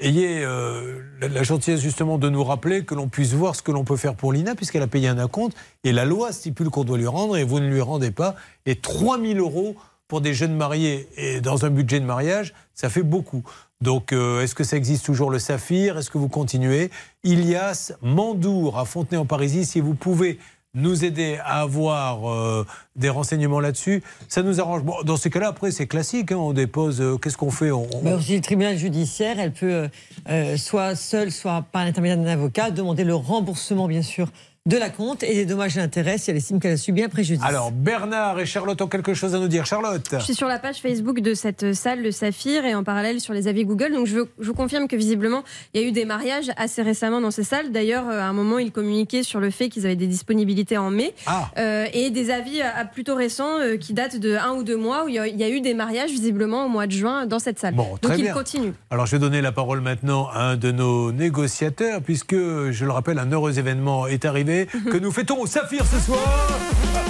Ayez 0.00 0.42
euh, 0.42 1.02
la, 1.20 1.42
gentillesse 1.42 1.80
justement 1.80 2.16
de 2.16 2.30
nous 2.30 2.42
rappeler 2.42 2.84
que 2.84 2.94
l'on 2.94 3.08
puisse 3.08 3.34
voir 3.34 3.54
ce 3.54 3.62
que 3.62 3.70
l'on 3.70 3.84
peut 3.84 3.98
faire 3.98 4.14
pour 4.14 4.32
Lina, 4.32 4.54
puisqu'elle 4.54 4.82
a 4.82 4.86
payé 4.86 5.06
un 5.06 5.18
acompte, 5.18 5.54
et 5.84 5.92
la 5.92 6.06
loi 6.06 6.32
stipule 6.32 6.70
qu'on 6.70 6.84
doit 6.84 6.96
lui 6.96 7.06
rendre, 7.06 7.36
et 7.36 7.44
vous 7.44 7.60
ne 7.60 7.68
lui 7.68 7.80
rendez 7.82 8.10
pas. 8.10 8.34
Et 8.64 8.76
3000 8.76 9.38
euros 9.38 9.76
pour 10.08 10.22
des 10.22 10.32
jeunes 10.32 10.56
mariés, 10.56 11.08
et 11.18 11.42
dans 11.42 11.66
un 11.66 11.70
budget 11.70 12.00
de 12.00 12.06
mariage, 12.06 12.54
ça 12.74 12.88
fait 12.88 13.02
beaucoup. 13.02 13.44
Donc, 13.82 14.12
euh, 14.12 14.40
est-ce 14.40 14.54
que 14.54 14.64
ça 14.64 14.78
existe 14.78 15.04
toujours 15.04 15.30
le 15.30 15.38
Saphir? 15.38 15.98
Est-ce 15.98 16.08
que 16.08 16.18
vous 16.18 16.28
continuez? 16.28 16.90
Ilias 17.22 17.92
Mandour 18.00 18.78
à 18.78 18.86
Fontenay 18.86 19.18
en 19.18 19.26
Parisie, 19.26 19.66
si 19.66 19.80
vous 19.80 19.94
pouvez 19.94 20.38
nous 20.74 21.04
aider 21.04 21.38
à 21.44 21.60
avoir 21.60 22.30
euh, 22.30 22.66
des 22.96 23.10
renseignements 23.10 23.60
là-dessus, 23.60 24.02
ça 24.28 24.42
nous 24.42 24.58
arrange. 24.58 24.82
Dans 25.04 25.18
ces 25.18 25.28
cas-là, 25.28 25.48
après, 25.48 25.70
c'est 25.70 25.86
classique. 25.86 26.32
hein, 26.32 26.36
on 26.36 26.54
dépose. 26.54 27.00
euh, 27.02 27.18
Qu'est-ce 27.18 27.36
qu'on 27.36 27.50
fait 27.50 27.70
on, 27.70 27.86
aussi, 28.14 28.36
le 28.36 28.40
tribunal 28.40 28.78
judiciaire, 28.78 29.38
elle 29.38 29.52
peut, 29.52 29.88
euh, 30.30 30.56
soit 30.56 30.94
seule, 30.94 31.30
soit 31.30 31.62
par 31.72 31.84
l'intermédiaire 31.84 32.16
d'un 32.16 32.26
avocat, 32.26 32.70
demander 32.70 33.04
le 33.04 33.14
remboursement, 33.14 33.86
bien 33.86 34.00
sûr, 34.02 34.28
de 34.64 34.76
la 34.76 34.90
compte 34.90 35.24
et 35.24 35.34
des 35.34 35.44
dommages 35.44 35.76
et 35.76 35.80
intérêts 35.80 36.18
si 36.18 36.30
elle 36.30 36.36
estime 36.36 36.60
qu'elle 36.60 36.74
a 36.74 36.76
subi 36.76 37.02
un 37.02 37.08
préjudice. 37.08 37.44
Alors, 37.44 37.72
Bernard 37.72 38.38
et 38.38 38.46
Charlotte 38.46 38.80
ont 38.80 38.86
quelque 38.86 39.12
chose 39.12 39.34
à 39.34 39.40
nous 39.40 39.48
dire. 39.48 39.66
Charlotte 39.66 40.06
Je 40.12 40.18
suis 40.24 40.36
sur 40.36 40.46
la 40.46 40.60
page 40.60 40.76
Facebook 40.76 41.18
de 41.18 41.34
cette 41.34 41.72
salle, 41.74 42.00
le 42.00 42.12
Saphir, 42.12 42.64
et 42.64 42.72
en 42.76 42.84
parallèle 42.84 43.20
sur 43.20 43.34
les 43.34 43.48
avis 43.48 43.64
Google. 43.64 43.92
Donc 43.92 44.06
je, 44.06 44.14
veux- 44.14 44.28
je 44.38 44.46
vous 44.46 44.54
confirme 44.54 44.86
que 44.86 44.94
visiblement, 44.94 45.42
il 45.74 45.80
y 45.80 45.84
a 45.84 45.88
eu 45.88 45.90
des 45.90 46.04
mariages 46.04 46.52
assez 46.56 46.80
récemment 46.82 47.20
dans 47.20 47.32
ces 47.32 47.42
salles. 47.42 47.72
D'ailleurs, 47.72 48.08
euh, 48.08 48.20
à 48.20 48.26
un 48.26 48.32
moment, 48.32 48.60
ils 48.60 48.70
communiquaient 48.70 49.24
sur 49.24 49.40
le 49.40 49.50
fait 49.50 49.68
qu'ils 49.68 49.84
avaient 49.84 49.96
des 49.96 50.06
disponibilités 50.06 50.78
en 50.78 50.90
mai. 50.90 51.12
Ah. 51.26 51.50
Euh, 51.58 51.86
et 51.92 52.10
des 52.10 52.30
avis 52.30 52.62
à, 52.62 52.76
à 52.76 52.84
plutôt 52.84 53.16
récents 53.16 53.58
euh, 53.58 53.76
qui 53.76 53.94
datent 53.94 54.20
de 54.20 54.36
un 54.36 54.52
ou 54.52 54.62
deux 54.62 54.76
mois 54.76 55.04
où 55.06 55.08
il 55.08 55.14
y, 55.16 55.18
a, 55.18 55.26
il 55.26 55.36
y 55.36 55.42
a 55.42 55.48
eu 55.50 55.60
des 55.60 55.74
mariages 55.74 56.10
visiblement 56.12 56.66
au 56.66 56.68
mois 56.68 56.86
de 56.86 56.92
juin 56.92 57.26
dans 57.26 57.40
cette 57.40 57.58
salle. 57.58 57.74
Bon, 57.74 57.98
Donc 58.00 58.12
ils 58.16 58.30
continuent. 58.30 58.74
Alors, 58.92 59.06
je 59.06 59.16
vais 59.16 59.18
donner 59.18 59.40
la 59.40 59.50
parole 59.50 59.80
maintenant 59.80 60.28
à 60.32 60.50
un 60.52 60.56
de 60.56 60.70
nos 60.70 61.10
négociateurs, 61.10 62.00
puisque, 62.00 62.36
je 62.36 62.84
le 62.84 62.92
rappelle, 62.92 63.18
un 63.18 63.26
heureux 63.32 63.58
événement 63.58 64.06
est 64.06 64.24
arrivé, 64.24 64.51
que 64.90 64.98
nous 64.98 65.12
fêtons 65.12 65.40
au 65.40 65.46
Saphir 65.46 65.84
ce 65.86 65.98
soir. 65.98 66.48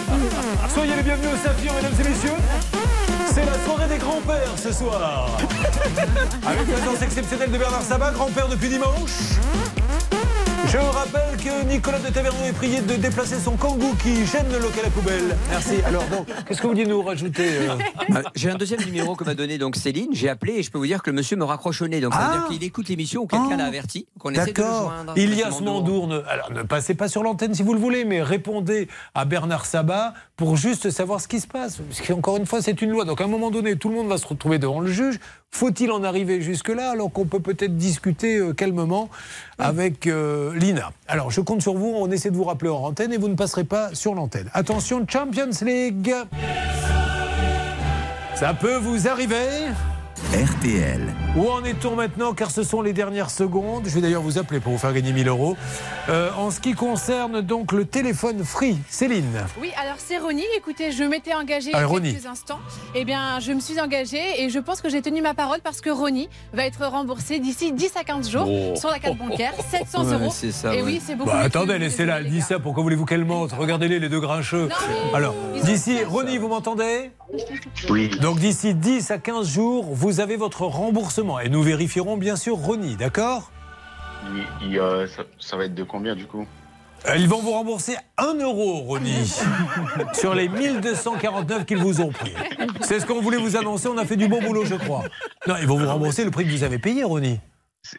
Soyez 0.74 0.96
les 0.96 1.02
bienvenus 1.02 1.30
au 1.34 1.36
Saphir, 1.36 1.72
mesdames 1.74 1.92
et 2.00 2.08
messieurs. 2.08 2.38
C'est 3.32 3.44
la 3.44 3.58
soirée 3.64 3.88
des 3.88 3.98
grands-pères 3.98 4.56
ce 4.56 4.72
soir. 4.72 5.28
Avec 6.46 6.68
la 6.68 6.76
présence 6.76 7.02
exceptionnelle 7.02 7.50
de 7.50 7.58
Bernard 7.58 7.82
Sabat, 7.82 8.12
grand-père 8.12 8.48
depuis 8.48 8.68
dimanche. 8.68 9.38
Je 10.68 10.78
rappelle 10.78 11.36
que 11.36 11.64
Nicolas 11.66 11.98
de 11.98 12.08
Taverneau 12.08 12.44
est 12.46 12.52
prié 12.52 12.80
de 12.80 12.94
déplacer 12.94 13.36
son 13.38 13.56
kangou 13.56 13.94
qui 14.02 14.24
gêne 14.24 14.46
le 14.50 14.58
local 14.58 14.84
à 14.86 14.90
poubelle. 14.90 15.36
Merci. 15.50 15.74
Alors, 15.84 16.04
donc, 16.06 16.26
qu'est-ce 16.46 16.62
que 16.62 16.66
vous 16.66 16.74
dites 16.74 16.88
nous 16.88 17.02
rajouter 17.02 17.44
euh 17.68 17.76
Euh, 18.16 18.22
J'ai 18.34 18.48
un 18.50 18.54
deuxième 18.54 18.80
numéro 18.84 19.14
que 19.16 19.24
m'a 19.24 19.34
donné 19.34 19.58
donc 19.58 19.76
Céline. 19.76 20.10
J'ai 20.12 20.28
appelé 20.30 20.54
et 20.54 20.62
je 20.62 20.70
peux 20.70 20.78
vous 20.78 20.86
dire 20.86 21.02
que 21.02 21.10
le 21.10 21.16
monsieur 21.16 21.36
me 21.36 21.44
raccroche 21.44 21.82
au 21.82 21.88
nez. 21.88 22.00
Donc 22.00 22.14
ça 22.14 22.20
veut 22.20 22.24
Ah. 22.30 22.38
dire 22.38 22.48
qu'il 22.48 22.64
écoute 22.64 22.88
l'émission 22.88 23.22
ou 23.22 23.26
quelqu'un 23.26 23.56
l'a 23.56 23.66
averti. 23.66 24.06
qu'on 24.18 24.30
essaie 24.30 24.44
de 24.44 24.46
le 24.48 24.52
D'accord. 24.54 24.92
joindre. 24.94 25.18
Ilias 25.18 25.48
Monsieur 25.50 25.64
Mandour, 25.64 26.06
ne, 26.06 26.20
alors 26.28 26.52
ne 26.52 26.62
passez 26.62 26.94
pas 26.94 27.08
sur 27.08 27.22
l'antenne 27.22 27.54
si 27.54 27.62
vous 27.62 27.74
le 27.74 27.80
voulez, 27.80 28.04
mais 28.04 28.22
répondez 28.22 28.88
à 29.14 29.24
Bernard 29.24 29.66
Sabat 29.66 30.14
pour 30.36 30.56
juste 30.56 30.90
savoir 30.90 31.20
ce 31.20 31.28
qui 31.28 31.40
se 31.40 31.48
passe. 31.48 31.78
Parce 31.88 32.06
qu'encore 32.06 32.36
une 32.38 32.46
fois, 32.46 32.62
c'est 32.62 32.80
une 32.80 32.90
loi. 32.90 33.04
Donc 33.04 33.20
à 33.20 33.24
un 33.24 33.28
moment 33.28 33.50
donné, 33.50 33.76
tout 33.76 33.88
le 33.88 33.96
monde 33.96 34.08
va 34.08 34.16
se 34.16 34.26
retrouver 34.26 34.58
devant 34.58 34.80
le 34.80 34.90
juge. 34.90 35.18
Faut-il 35.54 35.92
en 35.92 36.02
arriver 36.02 36.40
jusque-là 36.40 36.90
alors 36.90 37.12
qu'on 37.12 37.26
peut 37.26 37.38
peut-être 37.38 37.76
discuter 37.76 38.38
euh, 38.38 38.52
calmement 38.54 39.10
avec 39.58 40.06
euh, 40.06 40.54
Lina? 40.54 40.92
Alors 41.06 41.30
je 41.30 41.40
compte 41.40 41.60
sur 41.60 41.74
vous, 41.74 41.92
on 41.94 42.10
essaie 42.10 42.30
de 42.30 42.36
vous 42.36 42.44
rappeler 42.44 42.70
en 42.70 42.82
antenne 42.82 43.12
et 43.12 43.18
vous 43.18 43.28
ne 43.28 43.34
passerez 43.34 43.64
pas 43.64 43.94
sur 43.94 44.14
l'antenne. 44.14 44.48
Attention, 44.54 45.04
Champions 45.06 45.50
League! 45.60 46.14
Ça 48.34 48.54
peut 48.54 48.76
vous 48.76 49.06
arriver 49.06 49.68
RTL. 50.32 51.14
Où 51.36 51.46
en 51.50 51.62
est-on 51.62 51.94
maintenant 51.94 52.32
Car 52.32 52.50
ce 52.50 52.62
sont 52.62 52.80
les 52.80 52.94
dernières 52.94 53.28
secondes. 53.28 53.82
Je 53.84 53.90
vais 53.94 54.00
d'ailleurs 54.00 54.22
vous 54.22 54.38
appeler 54.38 54.60
pour 54.60 54.72
vous 54.72 54.78
faire 54.78 54.94
gagner 54.94 55.12
1000 55.12 55.28
euros. 55.28 55.58
Euh, 56.08 56.30
en 56.38 56.50
ce 56.50 56.58
qui 56.58 56.72
concerne 56.72 57.42
donc 57.42 57.72
le 57.72 57.84
téléphone 57.84 58.42
free, 58.42 58.78
Céline. 58.88 59.44
Oui, 59.60 59.70
alors 59.78 59.96
c'est 59.98 60.16
Ronnie. 60.16 60.46
Écoutez, 60.56 60.90
je 60.90 61.04
m'étais 61.04 61.34
engagée 61.34 61.68
il 61.68 61.72
y 61.72 61.76
Ah, 61.76 61.80
a 61.82 61.86
Ronnie. 61.86 62.14
quelques 62.14 62.24
instants. 62.26 62.60
Eh 62.94 63.04
bien, 63.04 63.40
je 63.40 63.52
me 63.52 63.60
suis 63.60 63.78
engagée 63.78 64.42
et 64.42 64.48
je 64.48 64.58
pense 64.58 64.80
que 64.80 64.88
j'ai 64.88 65.02
tenu 65.02 65.20
ma 65.20 65.34
parole 65.34 65.58
parce 65.62 65.82
que 65.82 65.90
Ronnie 65.90 66.30
va 66.54 66.64
être 66.64 66.82
remboursé 66.86 67.38
d'ici 67.38 67.72
10 67.72 67.92
à 68.00 68.04
15 68.04 68.30
jours 68.30 68.46
Oh. 68.48 68.74
sur 68.74 68.88
la 68.88 68.98
carte 69.00 69.18
bancaire. 69.18 69.52
700 69.70 70.04
Ouais, 70.06 70.14
euros. 70.14 70.32
c'est 70.34 70.50
ça, 70.52 70.72
et 70.74 70.78
ouais. 70.78 70.82
oui, 70.82 71.02
c'est 71.04 71.14
beaucoup. 71.14 71.28
Bah, 71.30 71.40
attendez, 71.40 71.76
laissez-la, 71.78 72.20
elle 72.20 72.30
dit 72.30 72.40
ça. 72.40 72.58
Pourquoi 72.58 72.82
voulez-vous 72.82 73.04
qu'elle 73.04 73.26
mente 73.26 73.52
Regardez-les, 73.52 73.98
les 73.98 74.08
deux 74.08 74.20
grincheux. 74.20 74.70
Alors, 75.12 75.34
d'ici, 75.62 76.02
Ronnie, 76.04 76.38
vous 76.38 76.48
m'entendez? 76.48 77.10
Oui. 77.90 78.08
Donc 78.20 78.38
d'ici 78.38 78.74
10 78.74 79.10
à 79.10 79.18
15 79.18 79.46
jours, 79.48 79.86
vous 79.90 80.20
avez 80.22 80.36
votre 80.36 80.62
remboursement. 80.62 81.38
Et 81.40 81.48
nous 81.50 81.62
vérifierons 81.62 82.16
bien 82.16 82.36
sûr 82.36 82.56
Ronnie, 82.56 82.96
d'accord? 82.96 83.50
Il- 84.62 84.68
il, 84.70 84.78
euh, 84.78 85.06
ça, 85.08 85.24
ça 85.38 85.56
va 85.56 85.64
être 85.66 85.74
de 85.74 85.82
combien 85.82 86.14
du 86.16 86.24
coup? 86.26 86.46
Euh, 87.08 87.16
Ils 87.16 87.28
vont 87.28 87.40
vous 87.42 87.50
rembourser 87.50 87.96
1 88.16 88.34
euro, 88.40 88.78
Ronnie, 88.82 89.26
sur 90.14 90.34
les 90.34 90.48
1249 90.48 91.64
qu'ils 91.66 91.78
vous 91.78 92.00
ont 92.00 92.10
pris. 92.10 92.32
C'est 92.80 93.00
ce 93.00 93.06
qu'on 93.06 93.20
voulait 93.20 93.38
vous 93.38 93.56
annoncer. 93.56 93.88
On 93.88 93.98
a 93.98 94.04
fait 94.04 94.16
du 94.16 94.28
bon 94.28 94.40
boulot, 94.40 94.64
je 94.64 94.76
crois. 94.76 95.02
Non, 95.48 95.56
ils 95.60 95.66
vont 95.66 95.76
vous 95.76 95.86
rembourser 95.88 96.24
le 96.24 96.30
prix 96.30 96.44
que 96.46 96.50
vous 96.50 96.62
avez 96.62 96.78
payé, 96.78 97.02
Ronnie. 97.02 97.40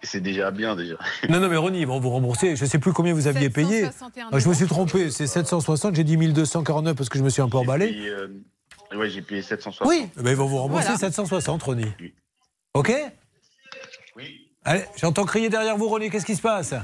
C'est- 0.03 0.21
déjà 0.21 0.49
bien 0.51 0.77
déjà. 0.77 0.95
Non, 1.27 1.41
non, 1.41 1.49
mais 1.49 1.57
Ronnie, 1.57 1.81
ils 1.81 1.87
vont 1.87 1.99
vous 1.99 2.09
rembourser. 2.11 2.55
Je 2.55 2.63
ne 2.63 2.69
sais 2.69 2.79
plus 2.79 2.93
combien 2.93 3.13
vous 3.13 3.27
aviez 3.27 3.49
payé. 3.49 3.81
761 3.81 4.29
Ah, 4.31 4.39
je 4.39 4.47
me 4.47 4.53
suis 4.53 4.67
trompé. 4.67 5.11
C'est 5.11 5.27
760. 5.27 5.95
J'ai 5.95 6.05
dit 6.05 6.15
1249 6.15 6.95
parce 6.95 7.09
que 7.09 7.19
je 7.19 7.23
me 7.25 7.29
suis 7.29 7.41
un 7.41 7.49
peu 7.49 7.57
emballé. 7.57 7.93
Ouais, 8.95 9.09
j'ai 9.09 9.21
payé 9.21 9.41
760. 9.41 9.87
Oui, 9.87 10.09
eh 10.17 10.21
ben, 10.21 10.31
ils 10.31 10.37
vont 10.37 10.45
vous 10.45 10.57
rembourser 10.57 10.83
Voilà. 10.85 10.99
760, 10.99 11.63
Ronnie. 11.63 11.91
OK 12.73 12.91
Oui. 14.15 14.49
Allez, 14.65 14.85
j'entends 14.97 15.25
crier 15.25 15.49
derrière 15.49 15.77
vous, 15.77 15.87
Ronnie. 15.89 16.09
Qu'est-ce 16.09 16.25
qui 16.25 16.35
se 16.35 16.41
passe 16.41 16.73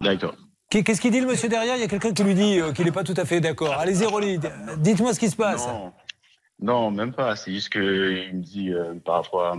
D'accord. 0.00 0.34
Qu'est- 0.70 0.82
Qu'est-ce 0.82 1.00
qu'il 1.00 1.10
dit, 1.10 1.20
le 1.20 1.26
monsieur 1.26 1.48
derrière? 1.48 1.76
Il 1.76 1.80
y 1.80 1.84
a 1.84 1.88
quelqu'un 1.88 2.12
qui 2.12 2.24
lui 2.24 2.34
dit 2.34 2.60
euh, 2.60 2.72
qu'il 2.72 2.84
n'est 2.84 2.92
pas 2.92 3.04
tout 3.04 3.14
à 3.16 3.24
fait 3.24 3.40
d'accord. 3.40 3.74
Allez-y, 3.74 4.06
Ronnie, 4.06 4.38
dites-moi 4.78 5.14
ce 5.14 5.20
qui 5.20 5.28
se 5.28 5.36
passe. 5.36 5.66
Non, 5.66 5.92
non, 6.60 6.90
même 6.90 7.12
pas. 7.12 7.36
C'est 7.36 7.52
juste 7.52 7.70
qu'il 7.70 7.80
me 7.82 8.42
dit 8.42 8.72
euh, 8.72 8.94
par 9.04 9.16
rapport 9.22 9.46
à, 9.46 9.56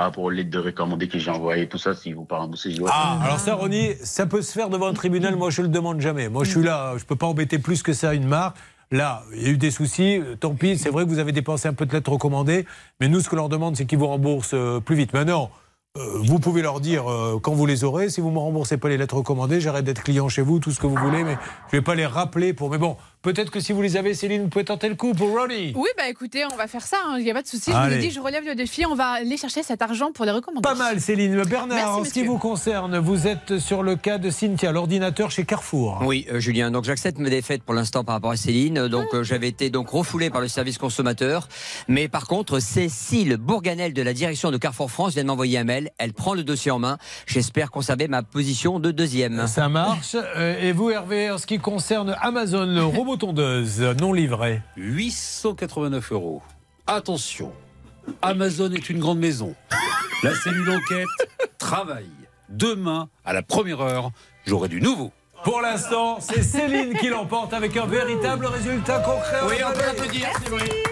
par 0.00 0.06
rapport 0.06 0.30
lettres 0.30 0.48
de 0.48 0.58
recommandé 0.58 1.08
que 1.08 1.18
j'ai 1.18 1.30
envoyées, 1.30 1.68
tout 1.68 1.76
ça, 1.76 1.94
s'il 1.94 2.14
vous 2.14 2.24
pas 2.24 2.38
ouais. 2.80 2.88
Ah, 2.90 3.18
alors 3.22 3.38
ça, 3.38 3.54
Ronnie, 3.54 3.90
ça 4.02 4.24
peut 4.24 4.40
se 4.40 4.50
faire 4.50 4.70
devant 4.70 4.86
un 4.86 4.94
tribunal. 4.94 5.36
Moi, 5.36 5.50
je 5.50 5.60
le 5.60 5.68
demande 5.68 6.00
jamais. 6.00 6.30
Moi, 6.30 6.44
je 6.44 6.52
suis 6.52 6.62
là. 6.62 6.94
Je 6.96 7.04
peux 7.04 7.16
pas 7.16 7.26
embêter 7.26 7.58
plus 7.58 7.82
que 7.82 7.92
ça 7.92 8.14
une 8.14 8.26
marque. 8.26 8.56
Là, 8.90 9.24
il 9.36 9.42
y 9.42 9.46
a 9.46 9.50
eu 9.50 9.58
des 9.58 9.70
soucis. 9.70 10.18
euh, 10.18 10.36
Tant 10.36 10.54
pis. 10.54 10.78
C'est 10.78 10.88
vrai 10.88 11.04
que 11.04 11.10
vous 11.10 11.18
avez 11.18 11.32
dépensé 11.32 11.68
un 11.68 11.74
peu 11.74 11.84
de 11.84 11.92
lettres 11.92 12.12
recommandées. 12.12 12.64
Mais 12.98 13.08
nous, 13.08 13.20
ce 13.20 13.28
que 13.28 13.36
l'on 13.36 13.50
demande, 13.50 13.76
c'est 13.76 13.84
qu'ils 13.84 13.98
vous 13.98 14.06
remboursent 14.06 14.54
euh, 14.54 14.80
plus 14.80 14.96
vite. 14.96 15.12
Maintenant, 15.12 15.50
euh, 15.98 16.00
vous 16.22 16.38
pouvez 16.38 16.62
leur 16.62 16.80
dire 16.80 17.04
quand 17.42 17.52
vous 17.52 17.66
les 17.66 17.84
aurez. 17.84 18.08
Si 18.08 18.22
vous 18.22 18.30
ne 18.30 18.34
me 18.36 18.38
remboursez 18.38 18.78
pas 18.78 18.88
les 18.88 18.96
lettres 18.96 19.16
recommandées, 19.16 19.60
j'arrête 19.60 19.84
d'être 19.84 20.02
client 20.02 20.30
chez 20.30 20.40
vous, 20.40 20.60
tout 20.60 20.70
ce 20.70 20.80
que 20.80 20.86
vous 20.86 20.96
voulez. 20.96 21.24
Mais 21.24 21.36
je 21.70 21.76
vais 21.76 21.82
pas 21.82 21.94
les 21.94 22.06
rappeler 22.06 22.54
pour. 22.54 22.70
Mais 22.70 22.78
bon, 22.78 22.96
peut-être 23.22 23.50
que 23.50 23.60
si 23.60 23.72
vous 23.72 23.82
les 23.82 23.96
avez, 23.96 24.14
Céline, 24.14 24.42
vous 24.42 24.48
pouvez 24.48 24.64
tenter 24.64 24.88
le 24.88 24.94
coup 24.94 25.12
pour 25.12 25.28
Ronnie. 25.30 25.72
Oui, 25.76 25.88
bah 25.96 26.08
écoutez, 26.08 26.44
on 26.52 26.56
va 26.56 26.66
faire 26.66 26.86
ça, 26.86 26.96
hein, 27.06 27.16
il 27.18 27.24
n'y 27.24 27.30
a 27.30 27.34
pas 27.34 27.42
de 27.42 27.46
souci. 27.48 27.70
Je 27.72 27.76
vous 27.76 27.88
l'ai 27.88 27.98
dit, 27.98 28.10
je 28.10 28.20
relève 28.20 28.44
le 28.44 28.54
défi, 28.54 28.86
on 28.86 28.94
va 28.94 29.10
aller 29.10 29.36
chercher 29.36 29.62
cet 29.62 29.82
argent 29.82 30.12
pour 30.12 30.24
les 30.24 30.30
recommander. 30.30 30.62
Pas 30.62 30.74
mal, 30.74 31.00
Céline. 31.00 31.42
Bernard, 31.44 31.76
Merci, 31.76 32.00
en 32.00 32.04
ce 32.04 32.10
qui 32.12 32.24
vous 32.24 32.38
concerne, 32.38 32.98
vous 32.98 33.26
êtes 33.26 33.58
sur 33.58 33.82
le 33.82 33.96
cas 33.96 34.18
de 34.18 34.30
Cynthia, 34.30 34.72
l'ordinateur 34.72 35.30
chez 35.30 35.44
Carrefour. 35.44 36.00
Oui, 36.04 36.26
euh, 36.32 36.40
Julien. 36.40 36.70
Donc 36.70 36.84
j'accepte 36.84 37.18
mes 37.18 37.30
défaites 37.30 37.62
pour 37.62 37.74
l'instant 37.74 38.04
par 38.04 38.14
rapport 38.16 38.30
à 38.30 38.36
Céline. 38.36 38.88
Donc 38.88 39.06
euh, 39.14 39.22
j'avais 39.22 39.48
été 39.48 39.70
donc 39.70 39.88
refoulé 39.90 40.30
par 40.30 40.40
le 40.40 40.48
service 40.48 40.78
consommateur. 40.78 41.48
Mais 41.88 42.08
par 42.08 42.26
contre, 42.26 42.58
Cécile 42.60 43.36
Bourganel 43.36 43.92
de 43.92 44.02
la 44.02 44.12
direction 44.12 44.50
de 44.50 44.56
Carrefour 44.56 44.90
France 44.90 45.14
vient 45.14 45.22
de 45.22 45.28
m'envoyer 45.28 45.58
un 45.58 45.64
mail. 45.64 45.90
Elle 45.98 46.12
prend 46.12 46.34
le 46.34 46.42
dossier 46.44 46.70
en 46.70 46.78
main. 46.78 46.98
J'espère 47.26 47.70
conserver 47.70 48.08
ma 48.08 48.22
position 48.22 48.80
de 48.80 48.90
deuxième. 48.90 49.46
Ça 49.46 49.68
marche. 49.68 50.16
Euh, 50.36 50.60
Et 50.62 50.72
vous, 50.72 50.90
Hervé, 50.90 51.30
en 51.30 51.38
ce 51.38 51.46
qui 51.46 51.58
concerne 51.58 52.16
Amazon, 52.20 52.66
le 52.66 52.84
robot 52.84 53.09
non 53.16 54.12
livré 54.12 54.62
889 54.76 56.12
euros. 56.12 56.42
Attention, 56.86 57.52
Amazon 58.22 58.70
est 58.72 58.88
une 58.88 59.00
grande 59.00 59.18
maison. 59.18 59.54
La 60.22 60.34
cellule 60.34 60.70
enquête 60.70 61.08
travaille. 61.58 62.10
Demain, 62.48 63.08
à 63.24 63.32
la 63.32 63.42
première 63.42 63.80
heure, 63.80 64.10
j'aurai 64.46 64.68
du 64.68 64.80
nouveau. 64.80 65.12
Pour 65.44 65.62
l'instant, 65.62 66.18
c'est 66.20 66.42
Céline 66.42 66.92
qui 66.98 67.08
l'emporte 67.08 67.54
avec 67.54 67.74
un 67.76 67.86
véritable 67.86 68.44
résultat 68.46 68.98
concret. 68.98 69.38
Oui, 69.48 69.54
on 69.66 69.72
peut 69.72 69.86
l'applaudir, 69.86 70.26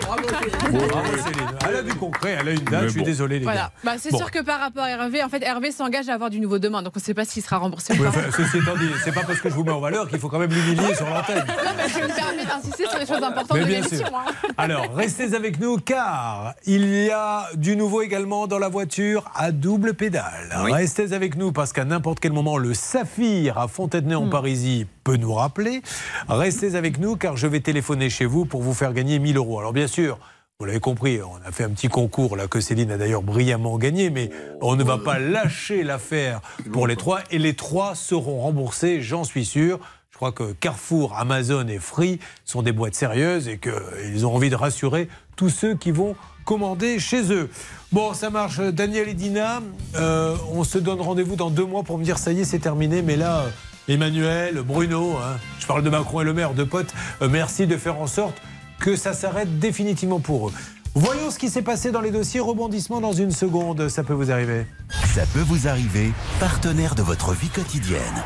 Bravo, 0.07 0.23
Céline. 0.27 0.89
Bravo, 0.89 1.16
Céline. 1.19 1.49
Elle 1.69 1.77
a 1.77 1.83
du 1.83 1.95
concret, 1.95 2.37
elle 2.41 2.49
a 2.49 2.53
une 2.53 2.59
date, 2.61 2.81
Mais 2.81 2.83
je 2.85 2.93
suis 2.93 3.01
bon. 3.01 3.05
désolé, 3.05 3.39
les 3.41 3.45
Voilà. 3.45 3.61
gars. 3.61 3.70
Bah, 3.85 3.93
c'est 3.99 4.11
Bon. 4.11 4.16
sûr 4.19 4.31
que 4.31 4.43
par 4.43 4.61
rapport 4.61 4.85
à 4.85 4.91
Hervé, 4.91 5.23
en 5.23 5.29
fait, 5.29 5.43
Hervé 5.43 5.70
s'engage 5.70 6.09
à 6.09 6.15
avoir 6.15 6.31
du 6.31 6.41
nouveau 6.41 6.59
demain, 6.59 6.83
donc 6.83 6.95
on 6.97 6.99
ne 6.99 7.05
sait 7.05 7.12
pas 7.12 7.27
s'il 7.27 7.43
sera 7.43 7.59
remboursé 7.59 7.93
ou 7.93 7.97
Oui, 7.97 8.03
pas. 8.05 8.09
enfin, 8.09 8.20
ceci 8.35 8.57
étant 8.59 8.75
dit, 8.77 8.89
c'est 9.05 9.12
pas 9.12 9.23
parce 9.27 9.41
que 9.41 9.51
je 9.51 9.55
vous 9.55 9.65
mets 9.65 9.70
en 9.73 9.81
valeur 9.81 10.09
qu'il 10.09 10.19
faut 10.19 10.29
quand 10.31 10.39
même 10.39 10.51
l'humilier 10.51 10.95
sur 10.95 11.07
l'antenne. 11.11 11.45
Non, 11.47 11.73
mais 11.77 11.89
je 11.89 11.99
me 11.99 12.07
permets 12.15 12.45
d'insister 12.47 12.87
sur 12.89 12.99
les 12.99 13.07
choses 13.07 13.23
importantes 13.23 13.53
Mais 13.59 13.61
de 13.61 13.66
bien 13.66 13.81
l'émission. 13.81 14.07
sûr. 14.07 14.16
hein. 14.16 14.33
Alors, 14.57 14.95
restez 14.95 15.35
avec 15.35 15.61
nous 15.61 15.77
car 15.77 16.55
il 16.65 16.89
y 17.05 17.11
a 17.11 17.49
du 17.55 17.77
nouveau 17.77 18.01
également 18.01 18.47
dans 18.47 18.59
la 18.59 18.69
voiture 18.70 19.31
à 19.35 19.53
double 19.53 19.93
pédale. 19.93 20.57
Restez 20.73 21.12
avec 21.12 21.37
nous 21.37 21.53
parce 21.53 21.75
qu'à 21.75 21.85
n'importe 21.85 22.19
quel 22.20 22.33
moment, 22.33 22.57
le 22.57 22.73
Saphir 22.73 23.59
à 23.59 23.69
Fontainebleau 23.69 23.99
en 24.23 24.29
Parisie 24.39 24.86
peut 25.02 25.16
nous 25.16 25.35
rappeler. 25.35 25.82
Restez 26.28 26.77
avec 26.77 27.01
nous 27.01 27.16
car 27.16 27.36
je 27.36 27.48
vais 27.48 27.59
téléphoner 27.59 28.09
chez 28.09 28.24
vous 28.24 28.44
pour 28.44 28.62
vous 28.62 28.73
faire 28.73 28.93
gagner 28.93 29.19
1000 29.19 29.36
euros. 29.36 29.59
Alors, 29.59 29.73
bien 29.73 29.89
sûr. 29.89 30.16
Vous 30.60 30.66
l'avez 30.66 30.78
compris, 30.78 31.20
on 31.23 31.44
a 31.44 31.51
fait 31.51 31.65
un 31.65 31.70
petit 31.70 31.89
concours 31.89 32.36
là 32.36 32.47
que 32.47 32.60
Céline 32.60 32.93
a 32.93 32.98
d'ailleurs 32.98 33.23
brillamment 33.23 33.78
gagné, 33.78 34.10
mais 34.10 34.31
on 34.60 34.77
ne 34.77 34.85
va 34.85 34.98
pas 34.98 35.19
lâcher 35.19 35.82
l'affaire 35.85 36.40
pour 36.73 36.86
les 36.86 36.97
trois 36.97 37.20
et 37.31 37.39
les 37.39 37.55
trois 37.55 37.94
seront 37.94 38.40
remboursés, 38.40 39.01
j'en 39.01 39.23
suis 39.23 39.44
sûr. 39.44 39.81
Je 40.10 40.16
crois 40.16 40.32
que 40.32 40.52
Carrefour, 40.52 41.16
Amazon 41.16 41.66
et 41.69 41.78
Free 41.78 42.19
sont 42.44 42.62
des 42.62 42.73
boîtes 42.73 42.97
sérieuses 42.97 43.48
et 43.48 43.59
qu'ils 43.59 44.27
ont 44.27 44.35
envie 44.35 44.51
de 44.51 44.56
rassurer 44.56 45.09
tous 45.36 45.51
ceux 45.51 45.74
qui 45.77 45.93
vont 45.93 46.16
commander 46.44 46.98
chez 46.98 47.32
eux. 47.32 47.51
Bon, 47.93 48.15
ça 48.15 48.31
marche. 48.31 48.59
Daniel 48.59 49.09
et 49.09 49.15
Dina, 49.15 49.62
euh, 49.97 50.35
on 50.51 50.65
se 50.65 50.78
donne 50.78 51.01
rendez-vous 51.01 51.36
dans 51.36 51.51
deux 51.51 51.65
mois 51.65 51.82
pour 51.82 51.98
me 51.98 52.05
dire 52.05 52.19
ça 52.19 52.32
y 52.32 52.40
est, 52.40 52.44
c'est 52.44 52.59
terminé. 52.59 53.02
Mais 53.02 53.16
là, 53.16 53.44
Emmanuel, 53.89 54.62
Bruno, 54.62 55.16
hein, 55.16 55.39
je 55.59 55.66
parle 55.66 55.82
de 55.82 55.89
Macron 55.89 56.20
et 56.20 56.24
le 56.24 56.35
maire, 56.35 56.52
de 56.52 56.65
potes, 56.65 56.93
euh, 57.23 57.28
merci 57.28 57.66
de 57.66 57.77
faire 57.78 57.98
en 57.98 58.06
sorte 58.06 58.36
que 58.78 58.97
ça 58.97 59.15
s'arrête 59.15 59.59
définitivement 59.59 60.20
pour 60.20 60.48
eux. 60.48 60.52
Voyons 60.94 61.31
ce 61.31 61.39
qui 61.39 61.48
s'est 61.48 61.62
passé 61.62 61.90
dans 61.90 62.01
les 62.01 62.10
dossiers. 62.10 62.40
Rebondissement 62.40 63.01
dans 63.01 63.12
une 63.12 63.31
seconde, 63.31 63.89
ça 63.89 64.02
peut 64.02 64.12
vous 64.12 64.31
arriver. 64.31 64.66
Ça 65.15 65.23
peut 65.32 65.40
vous 65.40 65.69
arriver, 65.69 66.12
partenaire 66.39 66.94
de 66.94 67.02
votre 67.02 67.32
vie 67.32 67.48
quotidienne. 67.48 68.24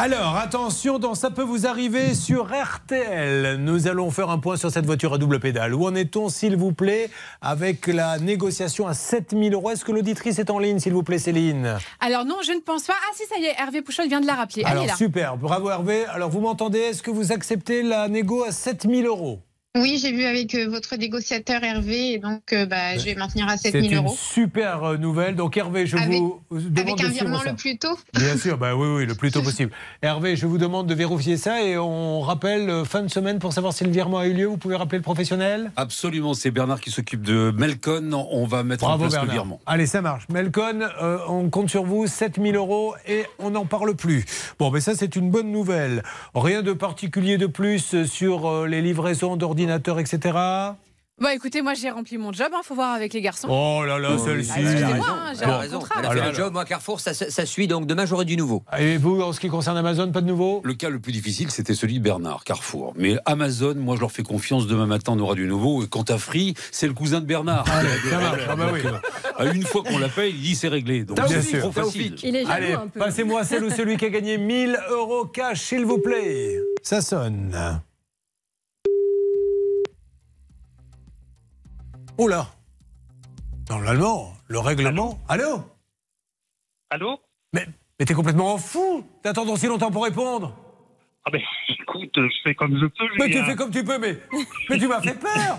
Alors, 0.00 0.36
attention, 0.36 1.00
dans 1.00 1.16
Ça 1.16 1.28
peut 1.28 1.42
vous 1.42 1.66
arriver 1.66 2.14
sur 2.14 2.52
RTL. 2.54 3.56
Nous 3.56 3.88
allons 3.88 4.12
faire 4.12 4.30
un 4.30 4.38
point 4.38 4.56
sur 4.56 4.70
cette 4.70 4.86
voiture 4.86 5.12
à 5.14 5.18
double 5.18 5.40
pédale. 5.40 5.74
Où 5.74 5.86
en 5.86 5.94
est-on, 5.96 6.28
s'il 6.28 6.56
vous 6.56 6.70
plaît, 6.70 7.10
avec 7.42 7.88
la 7.88 8.16
négociation 8.20 8.86
à 8.86 8.94
7000 8.94 9.54
euros? 9.54 9.72
Est-ce 9.72 9.84
que 9.84 9.90
l'auditrice 9.90 10.38
est 10.38 10.50
en 10.50 10.60
ligne, 10.60 10.78
s'il 10.78 10.92
vous 10.92 11.02
plaît, 11.02 11.18
Céline? 11.18 11.78
Alors 11.98 12.24
non, 12.24 12.36
je 12.46 12.52
ne 12.52 12.60
pense 12.60 12.84
pas. 12.84 12.94
Ah 12.96 13.10
si, 13.12 13.24
ça 13.26 13.40
y 13.40 13.46
est, 13.46 13.54
Hervé 13.58 13.82
Pouchol 13.82 14.06
vient 14.06 14.20
de 14.20 14.26
la 14.28 14.34
rappeler. 14.36 14.62
Elle 14.64 14.68
est 14.68 14.70
Alors, 14.70 14.86
là. 14.86 14.94
super. 14.94 15.36
Bravo, 15.36 15.68
Hervé. 15.68 16.04
Alors, 16.06 16.30
vous 16.30 16.40
m'entendez? 16.42 16.78
Est-ce 16.78 17.02
que 17.02 17.10
vous 17.10 17.32
acceptez 17.32 17.82
la 17.82 18.06
négo 18.06 18.44
à 18.44 18.52
7000 18.52 19.04
euros? 19.04 19.40
Oui, 19.76 19.98
j'ai 20.02 20.12
vu 20.12 20.24
avec 20.24 20.54
euh, 20.54 20.66
votre 20.66 20.96
négociateur 20.96 21.62
Hervé, 21.62 22.12
et 22.14 22.18
donc 22.18 22.54
euh, 22.54 22.64
bah, 22.64 22.96
je 22.96 23.04
vais 23.04 23.14
maintenir 23.14 23.46
à 23.48 23.58
C'est 23.58 23.70
7000 23.70 23.92
une 23.92 23.98
euros. 23.98 24.16
super 24.18 24.82
euh, 24.82 24.96
nouvelle. 24.96 25.36
Donc, 25.36 25.58
Hervé, 25.58 25.86
je 25.86 25.96
Avec- 25.98 26.18
vous 26.18 26.40
demande 26.50 26.78
Avec 26.78 27.04
un 27.04 27.08
virement 27.10 27.42
le 27.44 27.54
plus 27.54 27.76
tôt 27.76 27.96
Bien 28.14 28.36
sûr, 28.38 28.56
bah 28.56 28.74
oui, 28.74 28.88
oui, 28.88 29.06
le 29.06 29.14
plus 29.14 29.30
tôt 29.30 29.42
possible. 29.42 29.70
Hervé, 30.00 30.36
je 30.36 30.46
vous 30.46 30.56
demande 30.56 30.86
de 30.86 30.94
vérifier 30.94 31.36
ça 31.36 31.62
et 31.62 31.76
on 31.76 32.22
rappelle 32.22 32.82
fin 32.86 33.02
de 33.02 33.08
semaine 33.08 33.38
pour 33.40 33.52
savoir 33.52 33.74
si 33.74 33.84
le 33.84 33.90
virement 33.90 34.18
a 34.18 34.26
eu 34.26 34.32
lieu. 34.32 34.46
Vous 34.46 34.56
pouvez 34.56 34.74
rappeler 34.74 34.98
le 34.98 35.02
professionnel? 35.04 35.70
Absolument, 35.76 36.32
c'est 36.32 36.50
Bernard 36.50 36.80
qui 36.80 36.90
s'occupe 36.90 37.22
de 37.22 37.52
Melcon. 37.54 38.10
On 38.30 38.46
va 38.46 38.62
mettre 38.64 38.84
en 38.84 38.96
place 38.98 39.12
le 39.12 39.16
Bernard. 39.18 39.32
virement. 39.34 39.60
Allez, 39.66 39.86
ça 39.86 40.00
marche. 40.00 40.24
Melcon, 40.30 40.80
euh, 41.02 41.18
on 41.28 41.50
compte 41.50 41.68
sur 41.68 41.84
vous, 41.84 42.06
7000 42.06 42.56
euros 42.56 42.94
et 43.06 43.24
on 43.38 43.50
n'en 43.50 43.66
parle 43.66 43.94
plus. 43.94 44.24
Bon, 44.58 44.70
mais 44.70 44.80
ça, 44.80 44.94
c'est 44.94 45.14
une 45.14 45.30
bonne 45.30 45.52
nouvelle. 45.52 46.02
Rien 46.34 46.62
de 46.62 46.72
particulier 46.72 47.36
de 47.36 47.46
plus 47.46 48.04
sur 48.06 48.48
euh, 48.48 48.66
les 48.66 48.80
livraisons 48.80 49.36
d'ordinateurs, 49.66 49.98
etc. 49.98 50.38
Bah 51.20 51.34
écoutez, 51.34 51.62
moi 51.62 51.74
j'ai 51.74 51.90
rempli 51.90 52.16
mon 52.16 52.32
job, 52.32 52.46
il 52.52 52.64
faut 52.64 52.76
voir 52.76 52.94
avec 52.94 53.12
les 53.12 53.20
garçons. 53.20 53.48
Oh 53.50 53.84
là 53.84 53.98
là, 53.98 54.16
celle-ci. 54.18 54.52
Ah, 54.54 54.60
excusez-moi, 54.60 55.06
hein, 55.10 55.32
j'ai 55.36 55.44
un 55.46 55.56
raison. 55.58 55.78
contrat. 55.80 55.94
Elle 55.98 56.04
a 56.06 56.10
fait 56.10 56.20
Alors. 56.20 56.30
le 56.30 56.36
job. 56.38 56.52
Moi, 56.52 56.64
Carrefour, 56.64 57.00
ça, 57.00 57.12
suit. 57.44 57.66
Donc, 57.66 57.86
demain, 57.88 58.06
j'aurai 58.06 58.24
du 58.24 58.36
nouveau. 58.36 58.62
Et 58.78 58.98
vous, 58.98 59.20
en 59.20 59.32
ce 59.32 59.40
qui 59.40 59.48
concerne 59.48 59.76
Amazon, 59.76 60.12
pas 60.12 60.20
de 60.20 60.28
nouveau? 60.28 60.60
Le 60.62 60.74
cas 60.74 60.90
le 60.90 61.00
plus 61.00 61.10
difficile, 61.10 61.50
c'était 61.50 61.74
celui 61.74 61.94
de 61.98 62.04
Bernard, 62.04 62.44
Carrefour. 62.44 62.92
Mais 62.96 63.16
Amazon, 63.24 63.74
moi, 63.74 63.96
je 63.96 64.00
leur 64.00 64.12
fais 64.12 64.22
confiance. 64.22 64.68
Demain 64.68 64.86
matin, 64.86 65.14
on 65.16 65.18
aura 65.18 65.34
du 65.34 65.48
nouveau. 65.48 65.82
Et 65.82 65.88
quant 65.88 66.02
à 66.04 66.18
Free, 66.18 66.54
c'est 66.70 66.86
le 66.86 66.94
cousin 66.94 67.18
de 67.20 67.26
Bernard. 67.26 67.66
ça 67.66 68.18
marche. 68.20 68.42
Ah 68.48 68.54
bah 68.54 68.70
oui. 68.72 68.80
Euh, 68.84 68.92
à 69.38 69.52
une 69.52 69.64
fois 69.64 69.82
qu'on 69.82 69.98
l'appelle, 69.98 70.28
il 70.32 70.40
dit 70.40 70.54
c'est 70.54 70.68
réglé. 70.68 71.02
Donc, 71.02 71.16
Bien 71.16 71.42
c'est 71.42 71.58
trop 71.58 71.72
facile. 71.72 72.14
Il 72.22 72.36
est 72.36 72.44
jaloux 72.46 72.52
Allez, 72.54 72.72
un 72.74 72.86
peu. 72.86 73.00
passez-moi 73.00 73.42
celle 73.42 73.64
ou 73.64 73.70
celui 73.70 73.96
qui 73.96 74.04
a 74.04 74.10
gagné 74.10 74.38
1000 74.38 74.78
euros 74.90 75.24
cash, 75.24 75.62
s'il 75.62 75.84
vous 75.84 75.98
plaît. 75.98 76.60
Ça 76.84 77.00
sonne. 77.00 77.80
Oula. 82.18 82.48
Normalement, 83.70 84.32
le 84.48 84.58
règlement. 84.58 85.20
Allô 85.28 85.62
Allô 86.90 87.20
Mais, 87.52 87.66
mais 87.98 88.06
t'es 88.06 88.14
complètement 88.14 88.58
fou 88.58 89.06
T'attends 89.22 89.54
si 89.54 89.66
longtemps 89.68 89.92
pour 89.92 90.02
répondre 90.02 90.52
Ah 91.24 91.30
ben, 91.30 91.40
écoute, 91.68 92.10
je 92.16 92.36
fais 92.42 92.54
comme 92.56 92.76
je 92.76 92.86
peux, 92.86 93.04
Mais 93.20 93.30
tu 93.30 93.44
fais 93.44 93.54
comme 93.54 93.70
tu 93.70 93.84
peux, 93.84 93.98
mais, 93.98 94.18
mais 94.68 94.78
tu 94.78 94.88
m'as 94.88 95.00
fait 95.00 95.14
peur 95.14 95.58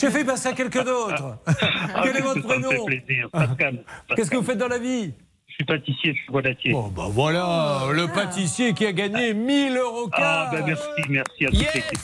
J'ai 0.00 0.10
fait 0.10 0.24
passer 0.24 0.48
à 0.48 0.52
quelqu'un 0.54 0.84
d'autre 0.84 1.36
Ah, 1.46 2.00
Quel 2.04 2.16
est 2.16 2.20
votre 2.22 2.40
prénom 2.42 2.70
fait 2.70 3.00
plaisir. 3.00 3.28
Pascal. 3.30 3.84
Qu'est-ce 4.16 4.30
que 4.30 4.36
vous 4.36 4.44
faites 4.44 4.58
dans 4.58 4.68
la 4.68 4.78
vie 4.78 5.12
Je 5.48 5.54
suis 5.54 5.64
pâtissier, 5.64 6.14
je 6.14 6.22
suis 6.22 6.32
volatier. 6.32 6.72
Bon, 6.72 6.88
bah 6.88 7.08
voilà, 7.10 7.82
le 7.92 8.06
pâtissier 8.06 8.72
qui 8.72 8.86
a 8.86 8.92
gagné 8.92 9.34
1000 9.34 9.76
euros 9.76 10.08
Ah, 10.12 10.48
ben 10.52 10.64
merci, 10.64 10.88
merci 11.10 11.44
à 11.44 11.50
toute 11.50 11.60
Yes 11.60 11.74
l'équipe. 11.74 12.00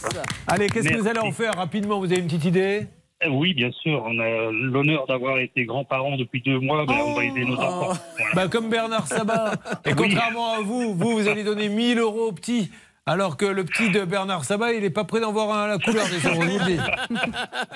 Allez, 0.47 0.68
qu'est-ce 0.68 0.89
que 0.90 0.98
vous 0.98 1.09
allez 1.09 1.20
en 1.20 1.32
faire 1.32 1.55
rapidement 1.55 2.01
Vous 2.01 2.06
avez 2.12 2.18
une 2.18 2.26
petite 2.26 2.44
idée 2.44 2.86
Oui, 3.30 3.55
bien 3.55 3.70
sûr, 3.82 4.02
on 4.06 4.18
a 4.18 4.51
l'honneur 4.52 5.06
d'avoir 5.06 5.38
été 5.38 5.64
grands-parents 5.64 6.16
depuis 6.16 6.40
deux 6.42 6.59
mois, 6.60 6.84
ben, 6.86 6.94
on 7.05 7.14
va 7.14 7.24
aider 7.24 7.44
nos 7.44 7.56
enfants. 7.56 7.98
bah, 8.34 8.48
Comme 8.48 8.68
Bernard 8.68 9.06
Sabat. 9.06 9.52
Et 9.86 9.92
contrairement 9.94 10.55
à 10.55 10.60
vous, 10.60 10.94
vous, 10.94 11.12
vous 11.18 11.28
allez 11.28 11.44
donner 11.44 11.68
1000 11.68 11.98
euros 11.98 12.28
au 12.28 12.32
petit. 12.32 12.70
Alors 13.06 13.36
que 13.36 13.44
le 13.44 13.64
petit 13.64 13.90
de 13.90 14.02
Bernard 14.06 14.46
Sabat, 14.46 14.72
il 14.72 14.80
n'est 14.80 14.88
pas 14.88 15.05
prêt 15.05 15.20
d'en 15.20 15.30
voir 15.30 15.52
un 15.52 15.64
à 15.64 15.68
la 15.68 15.78
couleur 15.78 16.06
des 16.09 16.18
jours, 16.20 16.32
je 16.32 16.36
vous 16.48 16.59
le 16.59 16.64
dis. 16.64 16.78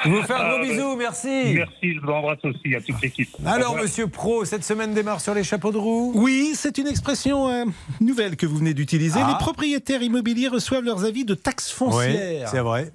Je 0.05 0.09
vous 0.09 0.23
fais 0.23 0.33
un 0.33 0.49
gros 0.49 0.59
Ah, 0.59 0.63
bisou, 0.63 0.97
merci. 0.97 1.53
Merci, 1.55 1.95
je 1.95 2.01
vous 2.01 2.09
embrasse 2.11 2.39
aussi 2.45 2.75
à 2.75 2.81
toute 2.81 2.99
l'équipe. 3.03 3.29
Alors, 3.45 3.77
monsieur 3.77 4.07
Pro, 4.07 4.47
cette 4.47 4.65
semaine 4.65 4.95
démarre 4.95 5.21
sur 5.21 5.35
les 5.35 5.45
chapeaux 5.45 5.71
de 5.71 5.77
roue 5.77 6.13
Oui, 6.15 6.53
c'est 6.55 6.79
une 6.79 6.87
expression 6.87 7.49
euh, 7.51 7.65
nouvelle 8.01 8.37
que 8.37 8.47
vous 8.47 8.57
venez 8.57 8.73
d'utiliser. 8.73 9.21
Ah. 9.23 9.29
Les 9.33 9.35
propriétaires 9.39 10.03
immobiliers 10.03 10.49
reçoivent 10.49 10.85
leurs 10.85 11.05
avis 11.05 11.27
de 11.27 11.35
taxes 11.35 11.71
foncières. 11.71 12.45
Oui, 12.45 12.49
c'est 12.51 12.61
vrai. 12.61 12.91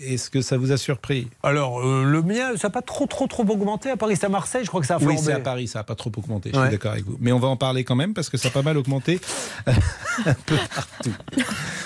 Est-ce 0.00 0.30
que 0.30 0.40
ça 0.40 0.56
vous 0.56 0.72
a 0.72 0.76
surpris 0.78 1.28
Alors, 1.42 1.80
euh, 1.80 2.02
le 2.04 2.22
mien, 2.22 2.56
ça 2.56 2.68
n'a 2.68 2.72
pas 2.72 2.80
trop, 2.82 3.06
trop, 3.06 3.26
trop 3.26 3.42
augmenté. 3.44 3.90
À 3.90 3.96
Paris, 3.98 4.16
c'est 4.16 4.24
à 4.26 4.30
Marseille, 4.30 4.62
je 4.64 4.68
crois 4.68 4.80
que 4.80 4.86
ça 4.86 4.96
a 4.96 4.98
flambé. 4.98 5.16
Oui, 5.16 5.22
c'est 5.22 5.32
à 5.32 5.40
Paris, 5.40 5.68
ça 5.68 5.80
n'a 5.80 5.84
pas 5.84 5.94
trop 5.94 6.10
augmenté, 6.16 6.50
je 6.52 6.58
Ouais. 6.58 6.68
suis 6.68 6.72
d'accord 6.72 6.92
avec 6.92 7.04
vous. 7.04 7.16
Mais 7.20 7.32
on 7.32 7.38
va 7.38 7.48
en 7.48 7.56
parler 7.56 7.84
quand 7.84 7.94
même 7.96 8.14
parce 8.14 8.30
que 8.30 8.38
ça 8.38 8.48
a 8.48 8.50
pas 8.50 8.62
mal 8.62 8.78
augmenté 8.78 9.20
un 9.66 10.34
peu 10.46 10.56
partout. 10.74 11.12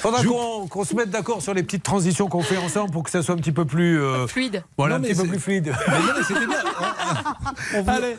Faudra 0.01 0.23
qu'on 0.71 0.85
se 0.85 0.95
mette 0.95 1.11
d'accord 1.11 1.43
sur 1.43 1.55
les 1.55 1.63
petites 1.65 1.83
transitions 1.83 2.29
qu'on 2.29 2.43
fait 2.43 2.57
ensemble 2.57 2.93
pour 2.93 3.03
que 3.03 3.11
ça 3.11 3.23
soit 3.23 3.35
un 3.35 3.39
petit 3.39 3.53
peu 3.53 3.65
plus. 3.65 4.01
euh, 4.01 4.27
Fluide. 4.29 4.63
Voilà, 4.79 4.99
Non, 4.99 5.05
un 5.05 5.09
petit 5.09 5.21
peu 5.21 5.27
plus 5.29 5.41
fluide. 5.41 5.75
Mais 5.89 5.99
non, 5.99 6.13
mais 6.17 6.25
c'était 6.25 6.47
bien. 6.47 7.85
Allez, 7.95 8.17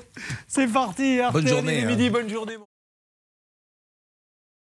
c'est 0.48 0.68
parti. 0.68 1.20
Bonne 1.32 1.48
journée, 1.48 1.84
hein. 1.84 1.88
midi, 1.88 2.10
bonne 2.10 2.30
journée. 2.30 2.58